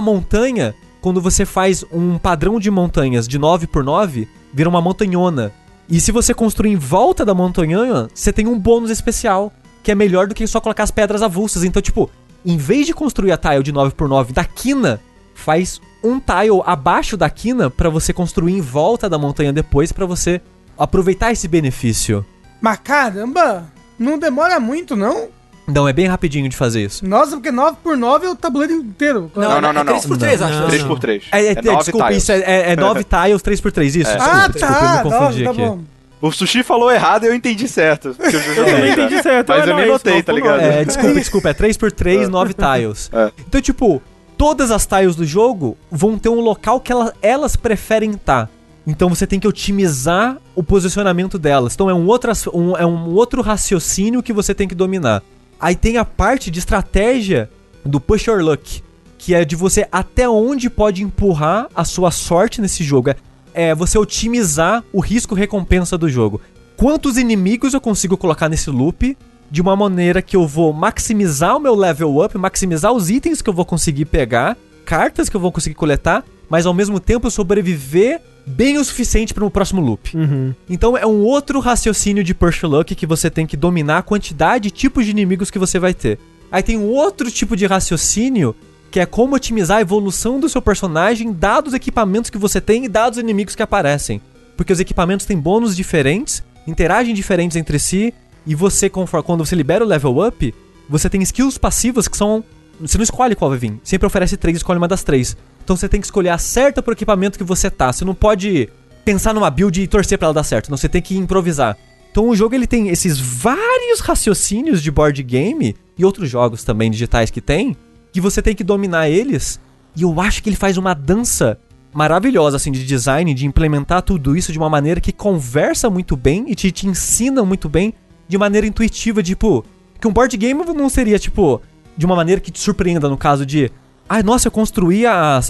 montanha, 0.00 0.74
quando 1.00 1.20
você 1.20 1.44
faz 1.44 1.84
um 1.92 2.18
padrão 2.18 2.58
de 2.60 2.70
montanhas 2.70 3.26
de 3.26 3.38
9 3.38 3.66
por 3.66 3.82
9, 3.84 4.28
vira 4.52 4.68
uma 4.68 4.80
montanhona. 4.80 5.52
E 5.88 6.00
se 6.00 6.10
você 6.10 6.34
construir 6.34 6.72
em 6.72 6.76
volta 6.76 7.24
da 7.24 7.34
montanhona, 7.34 8.08
você 8.14 8.32
tem 8.32 8.46
um 8.46 8.58
bônus 8.58 8.90
especial, 8.90 9.52
que 9.82 9.90
é 9.92 9.94
melhor 9.94 10.26
do 10.26 10.34
que 10.34 10.46
só 10.46 10.60
colocar 10.60 10.82
as 10.82 10.90
pedras 10.90 11.22
avulsas. 11.22 11.62
Então, 11.62 11.80
tipo, 11.80 12.10
em 12.44 12.56
vez 12.56 12.86
de 12.86 12.94
construir 12.94 13.32
a 13.32 13.36
tile 13.36 13.62
de 13.62 13.72
9 13.72 13.94
por 13.94 14.08
9 14.08 14.32
da 14.32 14.44
quina, 14.44 15.00
faz 15.34 15.80
um 16.02 16.18
tile 16.18 16.62
abaixo 16.64 17.16
da 17.16 17.28
quina 17.28 17.68
pra 17.70 17.88
você 17.88 18.12
construir 18.12 18.54
em 18.54 18.60
volta 18.60 19.08
da 19.08 19.18
montanha 19.18 19.52
depois 19.52 19.92
pra 19.92 20.06
você 20.06 20.40
aproveitar 20.78 21.32
esse 21.32 21.48
benefício. 21.48 22.24
Mas 22.60 22.78
caramba, 22.78 23.66
não 23.98 24.18
demora 24.18 24.58
muito, 24.58 24.96
não? 24.96 25.28
Não, 25.66 25.88
é 25.88 25.92
bem 25.92 26.06
rapidinho 26.06 26.48
de 26.48 26.56
fazer 26.56 26.84
isso. 26.84 27.06
Nossa, 27.06 27.32
porque 27.32 27.50
9x9 27.50 28.22
é 28.24 28.28
o 28.28 28.36
tabuleiro 28.36 28.74
inteiro. 28.74 29.30
Não, 29.34 29.60
não, 29.60 29.72
não, 29.72 29.80
é 29.80 29.84
não. 29.84 29.94
3x3, 29.94 30.42
acho. 30.42 30.60
Não. 30.60 30.68
3x3. 30.96 31.22
É, 31.32 31.46
é, 31.46 31.54
desculpa, 31.54 32.12
isso 32.12 32.30
é, 32.32 32.38
é, 32.38 32.72
é 32.72 32.76
9 32.76 33.02
tiles, 33.04 33.42
3x3, 33.42 33.84
isso. 33.84 33.98
Desculpa, 33.98 34.24
ah, 34.24 34.48
desculpa, 34.48 34.74
tá. 34.74 34.84
eu 34.84 34.96
me 34.96 35.02
confundi 35.10 35.42
Nossa, 35.42 35.44
tá 35.44 35.50
aqui. 35.50 35.60
bom. 35.76 35.80
O 36.22 36.32
Sushi 36.32 36.62
falou 36.62 36.90
errado 36.90 37.24
e 37.24 37.26
eu 37.26 37.34
entendi 37.34 37.68
certo. 37.68 38.16
Eu, 38.18 38.30
já 38.30 38.38
joguei, 38.40 38.64
também 38.74 38.94
tá? 38.96 39.02
entendi 39.02 39.22
certo, 39.22 39.48
Mas 39.48 39.58
mas 39.58 39.68
eu 39.68 39.72
não, 39.74 39.80
nem 39.80 39.88
é 39.88 39.92
notei, 39.92 40.22
tá 40.22 40.32
ligado? 40.32 40.60
É, 40.60 40.84
desculpa, 40.84 41.14
desculpa, 41.14 41.48
é 41.50 41.54
3x3, 41.54 42.26
9 42.28 42.54
tiles. 42.54 43.10
É. 43.12 43.30
Então, 43.46 43.60
tipo, 43.60 44.02
todas 44.38 44.70
as 44.70 44.86
tiles 44.86 45.14
do 45.14 45.26
jogo 45.26 45.76
vão 45.90 46.18
ter 46.18 46.30
um 46.30 46.40
local 46.40 46.80
que 46.80 46.90
ela- 46.90 47.12
elas 47.20 47.54
preferem 47.54 48.12
estar. 48.12 48.48
Então 48.86 49.08
você 49.10 49.26
tem 49.26 49.38
que 49.40 49.46
otimizar 49.48 50.38
o 50.54 50.62
posicionamento 50.62 51.38
delas. 51.38 51.74
Então 51.74 51.90
é 51.90 51.94
um, 51.94 52.06
outro, 52.06 52.30
um- 52.54 52.76
é 52.76 52.86
um 52.86 53.12
outro 53.14 53.42
raciocínio 53.42 54.22
que 54.22 54.32
você 54.32 54.54
tem 54.54 54.66
que 54.68 54.74
dominar. 54.74 55.22
Aí 55.60 55.74
tem 55.74 55.96
a 55.96 56.04
parte 56.04 56.50
de 56.50 56.58
estratégia 56.58 57.50
do 57.84 58.00
push 58.00 58.26
your 58.26 58.42
luck, 58.42 58.82
que 59.18 59.34
é 59.34 59.44
de 59.44 59.56
você 59.56 59.88
até 59.90 60.28
onde 60.28 60.68
pode 60.68 61.02
empurrar 61.02 61.68
a 61.74 61.84
sua 61.84 62.10
sorte 62.10 62.60
nesse 62.60 62.84
jogo. 62.84 63.10
É, 63.10 63.16
é 63.54 63.74
você 63.74 63.98
otimizar 63.98 64.84
o 64.92 65.00
risco-recompensa 65.00 65.96
do 65.96 66.08
jogo. 66.08 66.40
Quantos 66.76 67.16
inimigos 67.16 67.72
eu 67.72 67.80
consigo 67.80 68.16
colocar 68.16 68.48
nesse 68.48 68.68
loop 68.68 69.16
de 69.50 69.62
uma 69.62 69.74
maneira 69.74 70.20
que 70.20 70.36
eu 70.36 70.46
vou 70.46 70.72
maximizar 70.72 71.56
o 71.56 71.60
meu 71.60 71.74
level 71.74 72.22
up, 72.22 72.36
maximizar 72.36 72.92
os 72.92 73.08
itens 73.08 73.40
que 73.40 73.48
eu 73.48 73.54
vou 73.54 73.64
conseguir 73.64 74.04
pegar, 74.04 74.56
cartas 74.84 75.28
que 75.28 75.36
eu 75.36 75.40
vou 75.40 75.52
conseguir 75.52 75.74
coletar, 75.74 76.24
mas 76.48 76.66
ao 76.66 76.74
mesmo 76.74 77.00
tempo 77.00 77.30
sobreviver 77.30 78.20
bem 78.46 78.78
o 78.78 78.84
suficiente 78.84 79.34
para 79.34 79.44
o 79.44 79.50
próximo 79.50 79.80
loop. 79.80 80.16
Uhum. 80.16 80.54
Então 80.70 80.96
é 80.96 81.04
um 81.04 81.22
outro 81.22 81.58
raciocínio 81.58 82.22
de 82.22 82.32
Push 82.32 82.62
Luck 82.62 82.94
que 82.94 83.06
você 83.06 83.28
tem 83.28 83.46
que 83.46 83.56
dominar 83.56 83.98
a 83.98 84.02
quantidade 84.02 84.68
e 84.68 84.70
tipos 84.70 85.04
de 85.04 85.10
inimigos 85.10 85.50
que 85.50 85.58
você 85.58 85.78
vai 85.78 85.92
ter. 85.92 86.18
Aí 86.50 86.62
tem 86.62 86.78
um 86.78 86.86
outro 86.86 87.30
tipo 87.30 87.56
de 87.56 87.66
raciocínio 87.66 88.54
que 88.90 89.00
é 89.00 89.04
como 89.04 89.34
otimizar 89.34 89.78
a 89.78 89.80
evolução 89.82 90.38
do 90.38 90.48
seu 90.48 90.62
personagem, 90.62 91.32
dados 91.32 91.72
os 91.72 91.74
equipamentos 91.74 92.30
que 92.30 92.38
você 92.38 92.60
tem 92.60 92.84
e 92.84 92.88
dados 92.88 93.18
os 93.18 93.22
inimigos 93.22 93.54
que 93.54 93.62
aparecem. 93.62 94.20
Porque 94.56 94.72
os 94.72 94.80
equipamentos 94.80 95.26
têm 95.26 95.36
bônus 95.36 95.76
diferentes, 95.76 96.42
interagem 96.66 97.14
diferentes 97.14 97.56
entre 97.56 97.78
si, 97.78 98.14
e 98.46 98.54
você, 98.54 98.88
quando 98.88 99.44
você 99.44 99.56
libera 99.56 99.84
o 99.84 99.86
level 99.86 100.26
up, 100.26 100.54
você 100.88 101.10
tem 101.10 101.20
skills 101.20 101.58
passivas 101.58 102.06
que 102.08 102.16
são. 102.16 102.44
Você 102.80 102.98
não 102.98 103.04
escolhe 103.04 103.34
qual 103.34 103.50
vai 103.50 103.58
vir. 103.58 103.78
Sempre 103.82 104.06
oferece 104.06 104.36
três, 104.36 104.56
escolhe 104.56 104.78
uma 104.78 104.88
das 104.88 105.02
três. 105.02 105.36
Então 105.64 105.76
você 105.76 105.88
tem 105.88 106.00
que 106.00 106.06
escolher 106.06 106.30
a 106.30 106.38
certa 106.38 106.82
pro 106.82 106.92
equipamento 106.92 107.38
que 107.38 107.44
você 107.44 107.70
tá. 107.70 107.92
Você 107.92 108.04
não 108.04 108.14
pode 108.14 108.68
pensar 109.04 109.32
numa 109.34 109.50
build 109.50 109.80
e 109.80 109.86
torcer 109.86 110.18
pra 110.18 110.26
ela 110.26 110.34
dar 110.34 110.44
certo. 110.44 110.70
Não, 110.70 110.76
você 110.76 110.88
tem 110.88 111.02
que 111.02 111.16
improvisar. 111.16 111.76
Então 112.10 112.28
o 112.28 112.36
jogo 112.36 112.54
ele 112.54 112.66
tem 112.66 112.88
esses 112.88 113.18
vários 113.18 114.00
raciocínios 114.00 114.82
de 114.82 114.90
board 114.90 115.22
game 115.22 115.76
e 115.98 116.04
outros 116.04 116.30
jogos 116.30 116.64
também 116.64 116.90
digitais 116.90 117.30
que 117.30 117.40
tem, 117.40 117.76
que 118.12 118.20
você 118.20 118.40
tem 118.40 118.54
que 118.54 118.64
dominar 118.64 119.08
eles. 119.08 119.60
E 119.94 120.02
eu 120.02 120.20
acho 120.20 120.42
que 120.42 120.48
ele 120.48 120.56
faz 120.56 120.76
uma 120.76 120.94
dança 120.94 121.58
maravilhosa 121.92 122.56
assim 122.56 122.70
de 122.70 122.84
design, 122.84 123.32
de 123.32 123.46
implementar 123.46 124.02
tudo 124.02 124.36
isso 124.36 124.52
de 124.52 124.58
uma 124.58 124.68
maneira 124.68 125.00
que 125.00 125.12
conversa 125.12 125.88
muito 125.88 126.16
bem 126.16 126.44
e 126.48 126.54
te, 126.54 126.70
te 126.70 126.86
ensina 126.86 127.44
muito 127.44 127.68
bem 127.68 127.94
de 128.28 128.36
maneira 128.36 128.66
intuitiva, 128.66 129.22
tipo, 129.22 129.64
que 130.00 130.06
um 130.06 130.12
board 130.12 130.36
game 130.36 130.62
não 130.74 130.88
seria 130.88 131.18
tipo 131.18 131.60
de 131.96 132.04
uma 132.06 132.14
maneira 132.16 132.40
que 132.40 132.50
te 132.50 132.58
surpreenda 132.60 133.08
no 133.08 133.16
caso 133.16 133.44
de, 133.46 133.70
ai, 134.08 134.22
nossa, 134.22 134.48
eu 134.48 134.52
construí 134.52 135.06
a, 135.06 135.40